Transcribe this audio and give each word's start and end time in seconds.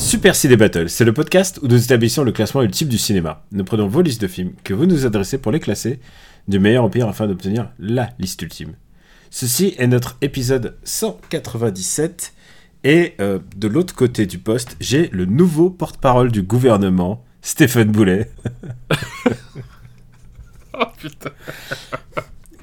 Super 0.00 0.34
Ciné 0.34 0.56
Battle, 0.56 0.88
c'est 0.88 1.04
le 1.04 1.12
podcast 1.12 1.60
où 1.62 1.68
nous 1.68 1.82
établissons 1.82 2.24
le 2.24 2.32
classement 2.32 2.62
ultime 2.62 2.88
du 2.88 2.98
cinéma. 2.98 3.44
Nous 3.52 3.64
prenons 3.64 3.86
vos 3.86 4.02
listes 4.02 4.20
de 4.20 4.26
films 4.26 4.52
que 4.64 4.74
vous 4.74 4.86
nous 4.86 5.06
adressez 5.06 5.38
pour 5.38 5.52
les 5.52 5.60
classer 5.60 6.00
du 6.48 6.58
meilleur 6.58 6.84
au 6.84 6.88
pire 6.88 7.08
afin 7.08 7.26
d'obtenir 7.26 7.70
la 7.78 8.10
liste 8.18 8.42
ultime. 8.42 8.72
Ceci 9.30 9.74
est 9.78 9.86
notre 9.86 10.16
épisode 10.20 10.76
197 10.84 12.32
et 12.82 13.14
euh, 13.20 13.38
de 13.56 13.68
l'autre 13.68 13.94
côté 13.94 14.26
du 14.26 14.38
poste, 14.38 14.76
j'ai 14.80 15.08
le 15.12 15.26
nouveau 15.26 15.70
porte-parole 15.70 16.32
du 16.32 16.42
gouvernement, 16.42 17.24
Stéphane 17.42 17.90
Boulet. 17.90 18.30
Oh 20.82 20.84
putain. 20.96 21.30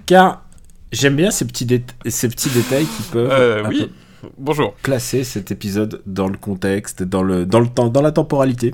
Car 0.08 0.44
j'aime 0.92 1.16
bien 1.18 1.30
ces 1.30 1.46
petits, 1.46 1.66
dé- 1.66 1.84
ces 2.08 2.30
petits 2.30 2.50
détails 2.50 2.86
qui 2.86 3.04
peuvent 3.12 3.30
Euh, 3.32 3.64
oui. 3.68 3.82
peu 3.82 3.90
Bonjour. 4.38 4.74
placer 4.84 5.24
cet 5.24 5.52
épisode 5.52 6.02
dans 6.06 6.28
le 6.28 6.38
contexte, 6.38 7.04
dans 7.04 7.24
le, 7.24 7.46
dans 7.46 7.60
le 7.60 7.68
temps, 7.68 7.88
dans 7.90 8.02
la 8.02 8.12
temporalité 8.12 8.74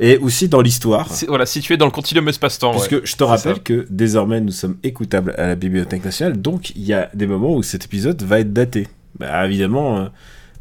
et 0.00 0.18
aussi 0.18 0.48
dans 0.48 0.60
l'histoire. 0.60 1.08
Voilà, 1.28 1.46
situé 1.46 1.76
dans 1.76 1.86
le 1.86 1.90
continuum 1.90 2.28
espace-temps. 2.28 2.72
Puisque 2.72 2.92
ouais. 2.92 3.00
je 3.04 3.16
te 3.16 3.24
rappelle 3.24 3.54
ça. 3.54 3.60
que 3.60 3.86
désormais 3.90 4.40
nous 4.40 4.50
sommes 4.52 4.76
écoutables 4.82 5.34
à 5.38 5.46
la 5.48 5.54
Bibliothèque 5.54 6.04
nationale, 6.04 6.40
donc 6.40 6.70
il 6.70 6.82
y 6.82 6.92
a 6.92 7.10
des 7.14 7.26
moments 7.26 7.54
où 7.54 7.62
cet 7.62 7.84
épisode 7.84 8.22
va 8.22 8.40
être 8.40 8.52
daté. 8.52 8.88
Bah, 9.18 9.46
évidemment, 9.46 9.98
euh, 9.98 10.04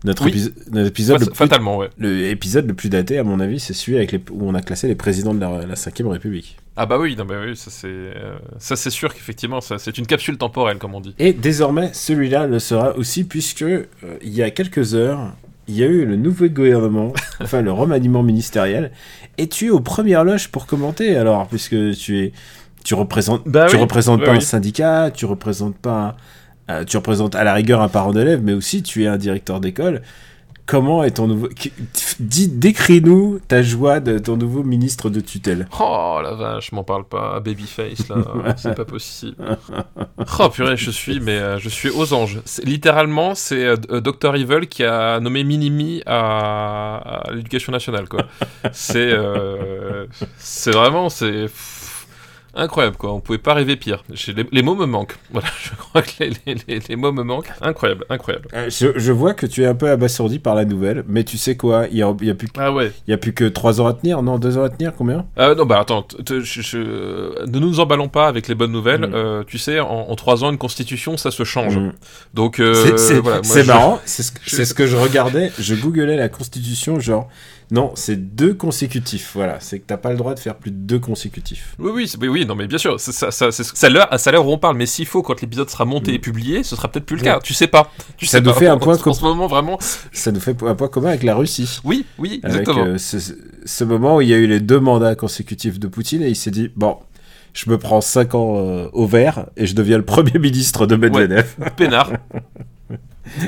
notre, 0.03 0.25
Oui. 0.25 0.31
épiso- 0.31 0.51
notre 0.71 0.87
épisode, 0.87 1.17
Fat- 1.19 1.25
le, 1.25 1.31
plus, 1.31 1.37
Fatalement, 1.37 1.77
ouais. 1.77 1.89
le 1.97 2.27
épisode 2.27 2.67
le 2.67 2.73
plus 2.75 2.89
daté, 2.89 3.17
à 3.17 3.23
mon 3.23 3.39
avis, 3.39 3.59
c'est 3.59 3.73
celui 3.73 3.97
avec 3.97 4.11
les, 4.11 4.21
où 4.31 4.47
on 4.47 4.53
a 4.53 4.61
classé 4.61 4.87
les 4.87 4.95
présidents 4.95 5.33
de 5.33 5.39
la, 5.39 5.65
la 5.65 5.75
5ème 5.75 6.07
République. 6.07 6.57
Ah 6.75 6.87
bah 6.87 6.97
oui, 6.99 7.15
non, 7.15 7.25
bah 7.25 7.35
oui 7.45 7.55
ça 7.55 7.69
c'est 7.69 7.87
euh, 7.87 8.35
ça 8.57 8.75
c'est 8.75 8.89
sûr 8.89 9.13
qu'effectivement 9.13 9.61
ça 9.61 9.77
c'est 9.77 9.97
une 9.99 10.07
capsule 10.07 10.37
temporelle 10.37 10.79
comme 10.79 10.95
on 10.95 11.01
dit. 11.01 11.13
Et 11.19 11.31
désormais, 11.33 11.91
celui-là 11.93 12.47
le 12.47 12.57
sera 12.59 12.95
aussi, 12.97 13.23
puisque 13.25 13.61
euh, 13.61 13.85
il 14.23 14.33
y 14.33 14.41
a 14.41 14.49
quelques 14.49 14.95
heures, 14.95 15.33
il 15.67 15.75
y 15.75 15.83
a 15.83 15.85
eu 15.85 16.03
le 16.05 16.15
nouveau 16.15 16.47
gouvernement, 16.47 17.13
enfin 17.41 17.61
le 17.61 17.71
remaniement 17.71 18.23
ministériel, 18.23 18.91
et 19.37 19.47
tu 19.47 19.67
es 19.67 19.69
aux 19.69 19.81
premières 19.81 20.23
loges 20.23 20.49
pour 20.49 20.65
commenter, 20.65 21.15
alors, 21.15 21.47
puisque 21.47 21.75
tu 21.95 22.19
es. 22.19 22.31
Tu 22.83 22.95
représentes, 22.95 23.43
Bah 23.47 23.67
tu 23.69 23.75
oui, 23.75 23.81
représentes 23.81 24.19
bah 24.21 24.25
pas 24.25 24.33
un 24.33 24.39
syndicat, 24.41 25.09
tu 25.11 25.25
représentes 25.25 25.77
pas. 25.77 26.17
un- 26.67 26.73
euh, 26.73 26.83
tu 26.85 26.97
représentes 26.97 27.35
à 27.35 27.43
la 27.45 27.53
rigueur 27.53 27.81
un 27.81 27.87
parent 27.87 28.11
d'élève, 28.13 28.41
mais 28.43 28.53
aussi 28.53 28.81
tu 28.83 29.03
es 29.03 29.07
un 29.07 29.17
directeur 29.17 29.59
d'école. 29.61 30.01
Comment 30.65 31.03
est 31.03 31.11
ton 31.11 31.27
nouveau. 31.27 31.49
Dis, 32.19 32.47
décris-nous 32.47 33.39
ta 33.47 33.61
joie 33.61 33.99
de 33.99 34.17
ton 34.17 34.37
nouveau 34.37 34.63
ministre 34.63 35.09
de 35.09 35.19
tutelle. 35.19 35.67
Oh 35.79 36.19
la 36.23 36.33
vache, 36.35 36.71
m'en 36.71 36.83
parle 36.85 37.03
pas, 37.03 37.39
Babyface 37.41 38.07
là, 38.07 38.15
c'est 38.57 38.73
pas 38.73 38.85
possible. 38.85 39.35
Oh 40.39 40.49
purée, 40.49 40.77
je 40.77 40.89
suis 40.89 41.19
mais 41.19 41.37
euh, 41.37 41.59
je 41.59 41.67
suis 41.67 41.89
aux 41.89 42.13
anges. 42.13 42.39
C'est- 42.45 42.63
Littéralement, 42.65 43.35
c'est 43.35 43.65
euh, 43.65 43.75
euh, 43.91 43.99
Dr 43.99 44.35
Evil 44.35 44.67
qui 44.67 44.83
a 44.85 45.19
nommé 45.19 45.43
Minimi 45.43 46.01
à, 46.05 47.25
à 47.27 47.31
l'éducation 47.33 47.71
nationale 47.73 48.07
quoi. 48.07 48.21
C'est 48.71 49.11
euh, 49.11 50.05
c'est 50.37 50.71
vraiment 50.71 51.09
c'est 51.09 51.47
incroyable 52.55 52.95
quoi. 52.97 53.13
On 53.13 53.19
pouvait 53.19 53.37
pas 53.37 53.53
rêver 53.53 53.75
pire. 53.75 54.03
Les, 54.09 54.45
les 54.51 54.61
mots 54.61 54.75
me 54.75 54.85
manquent. 54.85 55.17
Voilà, 55.31 55.47
je 55.63 55.69
crois 55.75 56.01
que 56.03 56.11
les, 56.19 56.31
les- 56.45 56.55
les- 56.67 56.79
les 56.87 56.95
mots 56.95 57.11
me 57.11 57.23
manquent. 57.23 57.51
Incroyable, 57.61 58.05
incroyable. 58.09 58.47
Euh, 58.53 58.69
je, 58.69 58.87
je 58.99 59.11
vois 59.11 59.33
que 59.33 59.45
tu 59.47 59.63
es 59.63 59.65
un 59.65 59.73
peu 59.75 59.89
abasourdi 59.89 60.37
par 60.39 60.53
la 60.55 60.63
nouvelle, 60.65 61.03
mais 61.07 61.23
tu 61.23 61.37
sais 61.37 61.55
quoi, 61.57 61.85
il 61.89 61.97
y 61.97 62.03
a, 62.03 62.13
il 62.21 62.27
y 62.27 62.29
a 62.29 62.35
plus 62.35 62.47
que 62.49 62.59
Ah 62.59 62.71
ouais. 62.71 62.91
Il 63.07 63.11
y 63.11 63.13
a 63.13 63.17
plus 63.17 63.33
que 63.33 63.45
3 63.45 63.81
ans 63.81 63.87
à 63.87 63.93
tenir, 63.93 64.21
non? 64.21 64.37
2 64.37 64.57
ans 64.57 64.63
à 64.63 64.69
tenir, 64.69 64.93
combien? 64.95 65.25
Euh, 65.39 65.55
non, 65.55 65.65
bah 65.65 65.79
attends, 65.79 66.05
je- 66.29 66.39
je- 66.43 67.45
ne 67.47 67.59
nous 67.59 67.79
emballons 67.79 68.09
pas 68.09 68.27
avec 68.27 68.47
les 68.47 68.55
bonnes 68.55 68.71
nouvelles. 68.71 69.07
Mm. 69.07 69.13
Euh, 69.15 69.43
tu 69.45 69.57
sais, 69.57 69.79
en, 69.79 69.87
en 70.09 70.15
trois 70.15 70.43
ans, 70.43 70.51
une 70.51 70.57
constitution, 70.59 71.17
ça 71.17 71.31
se 71.31 71.43
change. 71.43 71.77
Mm. 71.77 71.93
Donc, 72.35 72.59
euh, 72.59 72.95
C'est 72.97 73.19
voilà, 73.19 73.41
marrant, 73.65 73.99
c'est 74.05 74.23
ce, 74.23 74.63
ce 74.65 74.73
que 74.73 74.85
je 74.85 74.95
regardais, 74.97 75.51
je 75.59 75.73
googlais 75.75 76.15
la 76.15 76.29
constitution, 76.29 76.99
genre, 76.99 77.27
non, 77.71 77.91
c'est 77.95 78.35
deux 78.35 78.53
consécutifs, 78.53 79.31
voilà, 79.33 79.59
c'est 79.59 79.79
que 79.79 79.85
t'as 79.87 79.97
pas 79.97 80.11
le 80.11 80.17
droit 80.17 80.33
de 80.35 80.39
faire 80.39 80.55
plus 80.55 80.71
de 80.71 80.75
deux 80.77 80.99
consécutifs. 80.99 81.75
Oui, 81.79 81.91
oui, 81.93 82.11
oui, 82.21 82.27
oui, 82.27 82.45
non, 82.45 82.55
mais 82.55 82.67
bien 82.67 82.77
sûr, 82.77 82.99
c'est 82.99 83.11
ça, 83.11 83.31
ça, 83.31 83.51
ça, 83.51 83.89
l'heure, 83.89 84.45
où 84.47 84.51
on 84.51 84.57
parle. 84.57 84.77
Mais 84.77 84.85
s'il 84.85 85.05
faut, 85.05 85.21
quand 85.23 85.39
l'épisode 85.41 85.69
sera 85.69 85.85
monté 85.85 86.11
Mm. 86.11 86.15
et 86.15 86.19
publié, 86.19 86.63
ce 86.63 86.75
sera 86.75 86.87
peut-être 86.89 87.05
plus 87.05 87.15
le 87.15 87.21
Ouais. 87.21 87.27
cas. 87.29 87.39
Tu 87.41 87.53
sais 87.53 87.67
pas. 87.67 87.91
Tu 88.17 88.25
Ça 88.25 88.37
sais 88.37 88.41
nous 88.43 88.51
pas. 88.51 88.59
fait 88.59 88.67
un 88.67 88.77
point 88.77 88.95
En, 88.95 88.99
com- 88.99 89.13
ce 89.13 89.23
moment, 89.23 89.47
vraiment. 89.47 89.77
Ça 90.11 90.31
nous 90.31 90.39
fait 90.39 90.55
un 90.63 90.75
point 90.75 90.87
commun 90.87 91.09
avec 91.09 91.23
la 91.23 91.35
Russie. 91.35 91.79
Oui, 91.83 92.05
oui, 92.17 92.39
Avec 92.43 92.61
exactement. 92.61 92.85
euh, 92.87 92.97
ce, 92.97 93.17
ce 93.65 93.83
moment 93.83 94.17
où 94.17 94.21
il 94.21 94.27
y 94.29 94.33
a 94.33 94.37
eu 94.37 94.47
les 94.47 94.59
deux 94.59 94.79
mandats 94.79 95.15
consécutifs 95.15 95.79
de 95.79 95.87
Poutine 95.87 96.21
et 96.21 96.29
il 96.29 96.35
s'est 96.35 96.51
dit, 96.51 96.69
bon, 96.75 96.97
je 97.53 97.69
me 97.69 97.77
prends 97.77 98.01
5 98.01 98.35
ans 98.35 98.55
euh, 98.57 98.87
au 98.93 99.05
vert 99.07 99.45
et 99.57 99.65
je 99.67 99.75
deviens 99.75 99.97
le 99.97 100.05
premier 100.05 100.37
ministre 100.39 100.85
de 100.85 100.95
Medvedev. 100.95 101.55
Peinard. 101.77 102.11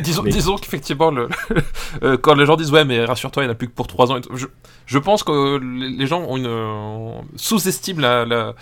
disons, 0.03 0.23
Mais- 0.23 0.31
disons 0.31 0.55
qu'effectivement, 0.57 1.11
le, 1.11 1.27
euh, 2.03 2.17
quand 2.17 2.35
les 2.35 2.45
gens 2.45 2.55
disent 2.55 2.71
ouais, 2.71 2.85
mais 2.85 3.03
rassure-toi, 3.05 3.43
il 3.43 3.47
n'y 3.47 3.49
en 3.49 3.53
a 3.53 3.55
plus 3.55 3.67
que 3.67 3.73
pour 3.73 3.87
3 3.87 4.11
ans, 4.11 4.19
je, 4.33 4.45
je 4.85 4.97
pense 4.99 5.23
que 5.23 5.59
les 5.97 6.07
gens 6.07 6.21
ont 6.21 6.37
une 6.37 7.23
sous-estiment 7.35 8.01
la, 8.01 8.25
la- 8.25 8.55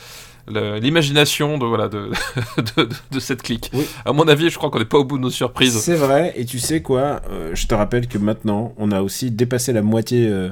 la- 0.47 0.79
l'imagination 0.79 1.57
de 1.57 1.65
voilà 1.65 1.87
de, 1.87 2.09
de, 2.75 2.83
de- 2.83 2.89
de 3.11 3.19
cette 3.19 3.41
clique. 3.43 3.69
Oui. 3.73 3.85
À 4.05 4.11
mon 4.11 4.27
avis, 4.27 4.49
je 4.49 4.57
crois 4.57 4.69
qu'on 4.69 4.79
n'est 4.79 4.85
pas 4.85 4.97
au 4.97 5.05
bout 5.05 5.17
de 5.17 5.23
nos 5.23 5.29
surprises. 5.29 5.77
C'est 5.79 5.95
vrai, 5.95 6.33
et 6.35 6.45
tu 6.45 6.59
sais 6.59 6.81
quoi, 6.81 7.21
euh, 7.29 7.51
je 7.53 7.65
te 7.67 7.73
rappelle 7.75 8.07
que 8.07 8.17
maintenant, 8.17 8.73
on 8.77 8.91
a 8.91 9.01
aussi 9.01 9.31
dépassé 9.31 9.71
la 9.73 9.81
moitié. 9.81 10.27
euh, 10.27 10.49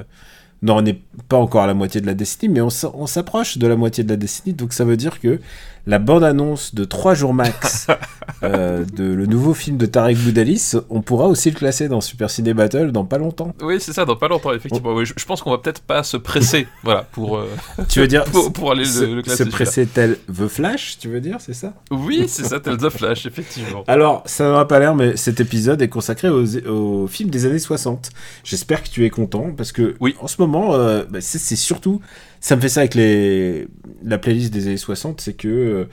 non, 0.62 0.76
on 0.76 0.82
n'est 0.82 1.02
pas 1.28 1.36
encore 1.38 1.62
à 1.62 1.66
la 1.66 1.74
moitié 1.74 2.00
de 2.00 2.06
la 2.06 2.14
décennie, 2.14 2.54
mais 2.54 2.60
on 2.60 2.70
s'approche 2.70 3.58
de 3.58 3.66
la 3.66 3.74
moitié 3.74 4.04
de 4.04 4.08
la 4.10 4.16
décennie, 4.16 4.54
donc 4.54 4.72
ça 4.72 4.84
veut 4.84 4.96
dire 4.96 5.18
que 5.18 5.40
la 5.86 5.98
bande-annonce 5.98 6.74
de 6.74 6.84
3 6.84 7.14
jours 7.14 7.34
max 7.34 7.88
euh, 8.44 8.84
de 8.94 9.04
le 9.04 9.26
nouveau 9.26 9.52
film 9.52 9.76
de 9.76 9.86
Tarek 9.86 10.16
Boudalis, 10.16 10.74
on 10.90 11.02
pourra 11.02 11.26
aussi 11.26 11.50
le 11.50 11.56
classer 11.56 11.88
dans 11.88 12.00
Super 12.00 12.30
Ciné 12.30 12.54
Battle 12.54 12.92
dans 12.92 13.04
pas 13.04 13.18
longtemps. 13.18 13.52
Oui, 13.62 13.76
c'est 13.80 13.92
ça, 13.92 14.04
dans 14.04 14.14
pas 14.16 14.28
longtemps, 14.28 14.52
effectivement. 14.52 14.92
Oui, 14.94 15.06
je, 15.06 15.14
je 15.16 15.24
pense 15.24 15.42
qu'on 15.42 15.50
va 15.50 15.58
peut-être 15.58 15.80
pas 15.82 16.02
se 16.02 16.16
presser, 16.16 16.68
voilà, 16.84 17.02
pour, 17.12 17.36
euh, 17.36 17.48
Tu 17.88 17.98
veux 18.00 18.06
dire 18.06 18.24
pour, 18.32 18.52
pour 18.52 18.70
aller 18.70 18.84
se, 18.84 19.04
le, 19.04 19.16
le 19.16 19.22
classer. 19.22 19.44
se 19.44 19.48
presser 19.50 19.86
tel 19.86 20.18
The 20.28 20.46
Flash, 20.46 20.98
tu 21.00 21.08
veux 21.08 21.20
dire, 21.20 21.38
c'est 21.40 21.54
ça? 21.54 21.72
Oui, 21.90 22.26
c'est 22.28 22.44
ça, 22.44 22.60
tel 22.60 22.76
The 22.76 22.88
Flash, 22.88 23.26
effectivement. 23.26 23.82
Alors, 23.88 24.22
ça 24.26 24.44
n'aura 24.44 24.68
pas 24.68 24.78
l'air, 24.78 24.94
mais 24.94 25.16
cet 25.16 25.40
épisode 25.40 25.82
est 25.82 25.88
consacré 25.88 26.28
aux, 26.28 26.56
aux 26.68 27.06
films 27.08 27.30
des 27.30 27.44
années 27.46 27.58
60. 27.58 28.10
J'espère 28.44 28.82
que 28.82 28.88
tu 28.88 29.04
es 29.04 29.10
content, 29.10 29.50
parce 29.56 29.72
que 29.72 29.96
Oui. 30.00 30.14
en 30.20 30.28
ce 30.28 30.36
moment, 30.40 30.74
euh, 30.74 31.02
bah, 31.10 31.20
c'est 31.20 31.56
surtout... 31.56 32.00
Ça 32.44 32.56
me 32.56 32.60
fait 32.60 32.68
ça 32.68 32.80
avec 32.80 32.96
les, 32.96 33.68
la 34.04 34.18
playlist 34.18 34.52
des 34.52 34.66
années 34.66 34.76
60, 34.76 35.20
c'est 35.20 35.34
que... 35.34 35.48
euh, 35.48 35.84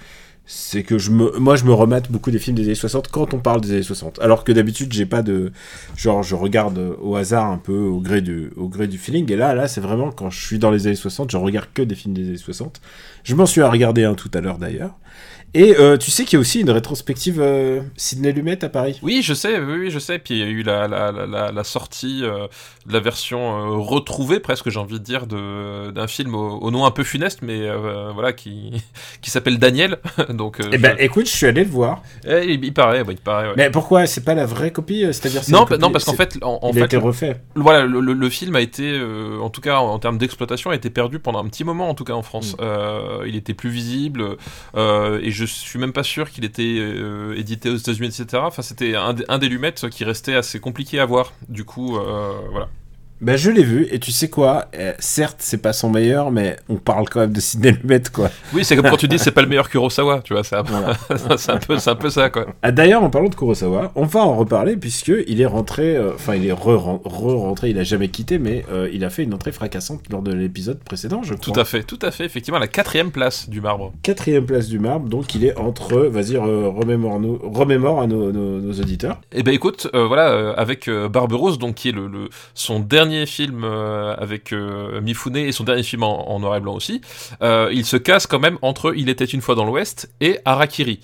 c'est 0.51 0.81
que 0.81 0.97
je 0.97 1.11
me, 1.11 1.37
moi 1.37 1.55
je 1.55 1.63
me 1.63 1.73
remate 1.73 2.11
beaucoup 2.11 2.31
des 2.31 2.39
films 2.39 2.55
des 2.55 2.63
années 2.63 2.73
60 2.73 3.09
quand 3.09 3.35
on 3.35 3.37
parle 3.37 3.61
des 3.61 3.69
années 3.71 3.83
60. 3.83 4.17
Alors 4.19 4.43
que 4.43 4.51
d'habitude 4.51 4.91
j'ai 4.91 5.05
pas 5.05 5.21
de, 5.21 5.51
genre 5.95 6.23
je 6.23 6.33
regarde 6.33 6.97
au 6.99 7.15
hasard 7.15 7.51
un 7.51 7.59
peu 7.59 7.77
au 7.77 8.01
gré 8.01 8.21
du, 8.21 8.49
au 8.57 8.67
gré 8.67 8.87
du 8.87 8.97
feeling. 8.97 9.31
Et 9.31 9.35
là, 9.35 9.53
là 9.53 9.67
c'est 9.67 9.79
vraiment 9.79 10.11
quand 10.11 10.31
je 10.31 10.43
suis 10.43 10.57
dans 10.57 10.71
les 10.71 10.87
années 10.87 10.95
60, 10.95 11.29
je 11.29 11.37
regarde 11.37 11.67
que 11.71 11.83
des 11.83 11.93
films 11.93 12.15
des 12.15 12.27
années 12.27 12.37
60. 12.37 12.81
Je 13.23 13.35
m'en 13.35 13.45
suis 13.45 13.61
à 13.61 13.69
regarder 13.69 14.05
un 14.05 14.15
tout 14.15 14.31
à 14.33 14.41
l'heure 14.41 14.57
d'ailleurs. 14.57 14.95
Et 15.53 15.75
euh, 15.79 15.97
tu 15.97 16.11
sais 16.11 16.25
qu'il 16.25 16.33
y 16.33 16.37
a 16.37 16.39
aussi 16.41 16.61
une 16.61 16.69
rétrospective 16.69 17.39
euh, 17.41 17.81
Sidney 17.97 18.31
Lumet 18.31 18.63
à 18.63 18.69
Paris. 18.69 18.99
Oui, 19.01 19.21
je 19.23 19.33
sais, 19.33 19.59
oui, 19.59 19.73
oui, 19.79 19.89
je 19.89 19.97
sais. 19.97 20.19
Puis 20.19 20.35
il 20.35 20.39
y 20.39 20.43
a 20.43 20.47
eu 20.47 20.61
la, 20.61 20.87
la, 20.87 21.11
la, 21.11 21.25
la, 21.25 21.51
la 21.51 21.63
sortie 21.63 22.21
euh, 22.23 22.47
de 22.85 22.93
la 22.93 22.99
version 22.99 23.39
euh, 23.57 23.77
retrouvée, 23.77 24.39
presque, 24.39 24.69
j'ai 24.69 24.79
envie 24.79 24.99
de 24.99 25.03
dire, 25.03 25.25
de- 25.25 25.89
d'un 25.91 26.07
film 26.07 26.35
au, 26.35 26.59
au 26.59 26.69
nom 26.71 26.85
un 26.85 26.91
peu 26.91 27.03
funeste, 27.03 27.39
mais 27.41 27.67
voilà, 28.13 28.31
qui, 28.33 28.73
qui 29.21 29.31
s'appelle 29.31 29.57
Daniel. 29.57 29.97
Donc, 30.29 30.59
Eh 30.71 30.77
ben 30.77 30.95
je- 30.99 31.03
écoute, 31.05 31.25
je 31.25 31.31
suis 31.35 31.47
allé 31.47 31.63
le 31.63 31.69
voir. 31.71 32.03
Eh, 32.27 32.45
il, 32.53 32.63
il 32.63 32.73
paraît, 32.73 33.01
ouais, 33.01 33.13
il 33.13 33.17
paraît. 33.19 33.47
ouais. 33.47 33.53
Mais 33.57 33.71
pourquoi 33.71 34.05
C'est 34.05 34.23
pas 34.23 34.35
la 34.35 34.45
vraie 34.45 34.71
copie 34.71 35.01
C'est-à-dire 35.07 35.43
c'est 35.43 35.51
non, 35.51 35.65
copie- 35.65 35.79
non, 35.79 35.91
parce 35.91 36.05
qu'en 36.05 36.13
fait, 36.13 36.37
en, 36.43 36.59
en 36.61 36.71
il 36.71 36.81
a 36.81 36.85
été 36.85 36.97
refait. 36.97 37.41
voilà, 37.55 37.85
le, 37.85 37.99
le- 38.01 38.13
le 38.13 38.29
film 38.29 38.55
a 38.55 38.61
été, 38.61 39.01
en 39.41 39.49
tout 39.49 39.61
cas 39.61 39.77
en, 39.79 39.87
en 39.93 39.99
termes 39.99 40.17
d'exploitation, 40.19 40.69
a 40.69 40.75
été 40.75 40.89
perdu 40.91 41.17
pendant 41.19 41.39
un 41.43 41.47
petit 41.47 41.63
moment, 41.63 41.89
en 41.89 41.95
tout 41.95 42.03
cas 42.03 42.13
en 42.13 42.21
France. 42.23 42.55
Mm. 42.59 43.25
Il 43.25 43.35
était 43.35 43.55
plus 43.55 43.69
visible, 43.71 44.37
et 44.77 45.31
je 45.31 45.38
suis 45.45 45.79
même 45.79 45.93
pas 45.93 46.03
sûr 46.03 46.29
qu'il 46.29 46.45
était 46.45 46.77
euh, 46.79 47.35
édité 47.37 47.69
aux 47.69 47.75
États-Unis, 47.77 48.07
etc. 48.07 48.43
Enfin, 48.45 48.61
c'était 48.61 48.95
un, 48.95 49.13
des- 49.13 49.25
un 49.29 49.37
des 49.37 49.49
lumettes 49.49 49.89
qui 49.89 50.03
restait 50.03 50.35
assez 50.35 50.59
compliqué 50.59 50.99
à 50.99 51.05
voir. 51.05 51.33
Du 51.49 51.65
coup, 51.65 51.97
euh, 51.97 52.39
voilà. 52.51 52.69
Bah, 53.21 53.35
je 53.35 53.51
l'ai 53.51 53.63
vu, 53.63 53.85
et 53.91 53.99
tu 53.99 54.11
sais 54.11 54.29
quoi? 54.29 54.67
Euh, 54.75 54.93
Certes, 54.99 55.37
c'est 55.39 55.61
pas 55.61 55.73
son 55.73 55.89
meilleur, 55.89 56.31
mais 56.31 56.55
on 56.69 56.75
parle 56.77 57.09
quand 57.09 57.19
même 57.19 57.33
de 57.33 57.39
Sidney 57.41 57.71
Lumet, 57.71 58.01
quoi. 58.13 58.29
Oui, 58.53 58.63
c'est 58.63 58.77
comme 58.77 58.89
quand 58.89 58.95
tu 58.97 59.09
dis 59.09 59.19
c'est 59.19 59.31
pas 59.31 59.41
le 59.41 59.47
meilleur 59.49 59.69
Kurosawa, 59.69 60.21
tu 60.23 60.33
vois, 60.33 60.43
c'est 60.45 60.55
un, 60.55 60.63
c'est 61.37 61.51
un, 61.51 61.57
peu, 61.57 61.75
un 61.85 61.95
peu 61.95 62.09
ça, 62.09 62.29
quoi. 62.29 62.45
Ah, 62.61 62.71
D'ailleurs, 62.71 63.03
en 63.03 63.09
parlant 63.09 63.27
de 63.27 63.35
Kurosawa, 63.35 63.91
on 63.95 64.05
va 64.05 64.21
en 64.21 64.35
reparler, 64.37 64.77
puisque 64.77 65.11
il 65.27 65.41
est 65.41 65.45
rentré, 65.45 65.97
euh, 65.97 66.13
enfin, 66.15 66.35
il 66.35 66.45
est 66.47 66.53
re-rentré, 66.53 67.69
il 67.71 67.77
a 67.77 67.83
jamais 67.83 68.07
quitté, 68.07 68.39
mais 68.39 68.63
euh, 68.71 68.89
il 68.93 69.03
a 69.03 69.09
fait 69.09 69.23
une 69.23 69.33
entrée 69.33 69.51
fracassante 69.51 70.01
lors 70.09 70.21
de 70.21 70.31
l'épisode 70.33 70.79
précédent, 70.79 71.21
je 71.21 71.33
crois. 71.33 71.53
Tout 71.53 71.59
à 71.59 71.65
fait, 71.65 71.83
tout 71.83 71.99
à 72.01 72.11
fait, 72.11 72.23
effectivement, 72.23 72.59
la 72.59 72.67
quatrième 72.67 73.11
place 73.11 73.49
du 73.49 73.59
marbre. 73.59 73.91
Quatrième 74.01 74.45
place 74.45 74.67
du 74.69 74.79
marbre, 74.79 75.09
donc 75.09 75.35
il 75.35 75.43
est 75.43 75.57
entre, 75.57 75.97
vas-y, 76.05 76.35
re- 76.35 76.73
remémore-nous- 76.73 77.39
remémore 77.43 78.01
à 78.01 78.07
nos, 78.07 78.31
nos- 78.31 78.59
nos 78.61 78.73
auditeurs. 78.79 79.19
Eh 79.33 79.43
ben 79.43 79.53
écoute, 79.53 79.89
voilà, 79.93 80.51
avec 80.53 80.89
Barberousse, 80.89 81.57
donc 81.59 81.75
qui 81.75 81.89
est 81.89 81.93
le, 81.93 82.07
le- 82.07 82.29
son 82.53 82.79
dernier 82.79 83.08
film 83.25 83.63
euh, 83.63 84.15
avec 84.15 84.53
euh, 84.53 85.01
Mifune 85.01 85.35
et 85.35 85.51
son 85.51 85.63
dernier 85.63 85.83
film 85.83 86.03
en, 86.03 86.29
en 86.29 86.39
noir 86.39 86.55
et 86.55 86.59
blanc 86.59 86.75
aussi, 86.75 87.01
euh, 87.41 87.69
il 87.71 87.85
se 87.85 87.97
casse 87.97 88.27
quand 88.27 88.39
même 88.39 88.57
entre 88.61 88.93
Il 88.95 89.09
était 89.09 89.25
une 89.25 89.41
fois 89.41 89.55
dans 89.55 89.65
l'Ouest 89.65 90.11
et 90.21 90.39
Harakiri, 90.45 90.99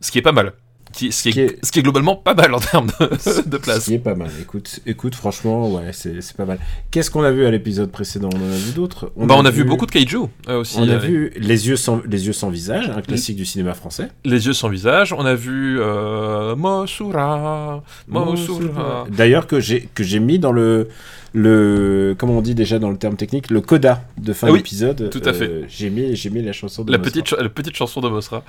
ce 0.00 0.10
qui 0.10 0.18
est 0.18 0.22
pas 0.22 0.32
mal. 0.32 0.52
Qui, 0.92 1.12
ce, 1.12 1.22
qui 1.22 1.28
est, 1.28 1.32
Qui 1.32 1.40
est- 1.40 1.64
ce 1.64 1.70
qui 1.72 1.78
est 1.78 1.82
globalement 1.82 2.16
pas 2.16 2.34
mal 2.34 2.52
en 2.54 2.58
termes 2.58 2.88
de, 3.00 3.06
de 3.06 3.18
Ce 3.18 3.40
place. 3.58 3.84
qui 3.84 3.94
est 3.94 3.98
pas 3.98 4.14
mal. 4.14 4.28
Écoute, 4.40 4.80
écoute 4.86 5.14
franchement, 5.14 5.70
ouais, 5.72 5.90
c'est 5.92 6.18
pas 6.36 6.44
mal. 6.44 6.58
Qu'est-ce 6.90 7.10
qu'on 7.10 7.22
a 7.22 7.30
vu 7.30 7.46
à 7.46 7.50
l'épisode 7.50 7.90
précédent? 7.90 8.28
On 8.34 8.38
en 8.38 8.52
a 8.52 8.56
vu 8.56 8.72
d'autres? 8.72 9.12
Bah, 9.16 9.34
on 9.38 9.44
a 9.44 9.50
vu 9.50 9.64
beaucoup 9.64 9.86
de 9.86 9.92
kaiju 9.92 10.18
euh, 10.48 10.60
aussi. 10.60 10.78
On 10.78 10.88
a 10.88 10.94
avec 10.96 11.08
vu 11.10 11.32
les 11.36 11.68
yeux 11.68 11.76
sans 11.76 12.00
les 12.06 12.26
yeux 12.26 12.32
sans 12.32 12.50
visage, 12.50 12.90
un 12.94 13.02
classique 13.02 13.36
du 13.36 13.44
cinéma 13.46 13.74
français. 13.74 14.08
Les 14.24 14.46
yeux 14.46 14.52
sans 14.52 14.68
visage. 14.68 15.12
On 15.12 15.24
a 15.26 15.34
vu 15.34 15.78
euh, 15.80 16.56
Mosura. 16.56 17.82
Mosura. 18.08 19.06
D'ailleurs 19.10 19.46
que 19.46 19.60
j'ai 19.60 20.20
mis 20.20 20.38
dans 20.38 20.52
le 20.52 20.88
le 21.32 22.16
comment 22.18 22.38
on 22.38 22.40
dit 22.42 22.56
déjà 22.56 22.80
dans 22.80 22.90
le 22.90 22.96
terme 22.96 23.14
technique? 23.16 23.50
Le 23.50 23.60
coda 23.60 24.02
de 24.18 24.32
fin 24.32 24.48
Ah 24.48 24.50
oui, 24.50 24.58
d'épisode. 24.58 25.10
tout 25.10 25.22
à 25.24 25.32
fait. 25.32 25.48
Euh, 25.48 25.64
j'ai 25.68 25.88
mis 25.88 26.16
j'ai 26.16 26.28
mis 26.28 26.42
la 26.42 26.52
chanson 26.52 26.82
de 26.82 26.90
La 26.90 26.98
Mozart. 26.98 27.12
petite, 27.12 27.30
la 27.38 27.48
petite 27.48 27.76
chanson 27.76 28.00
de 28.00 28.08
Mosra. 28.08 28.42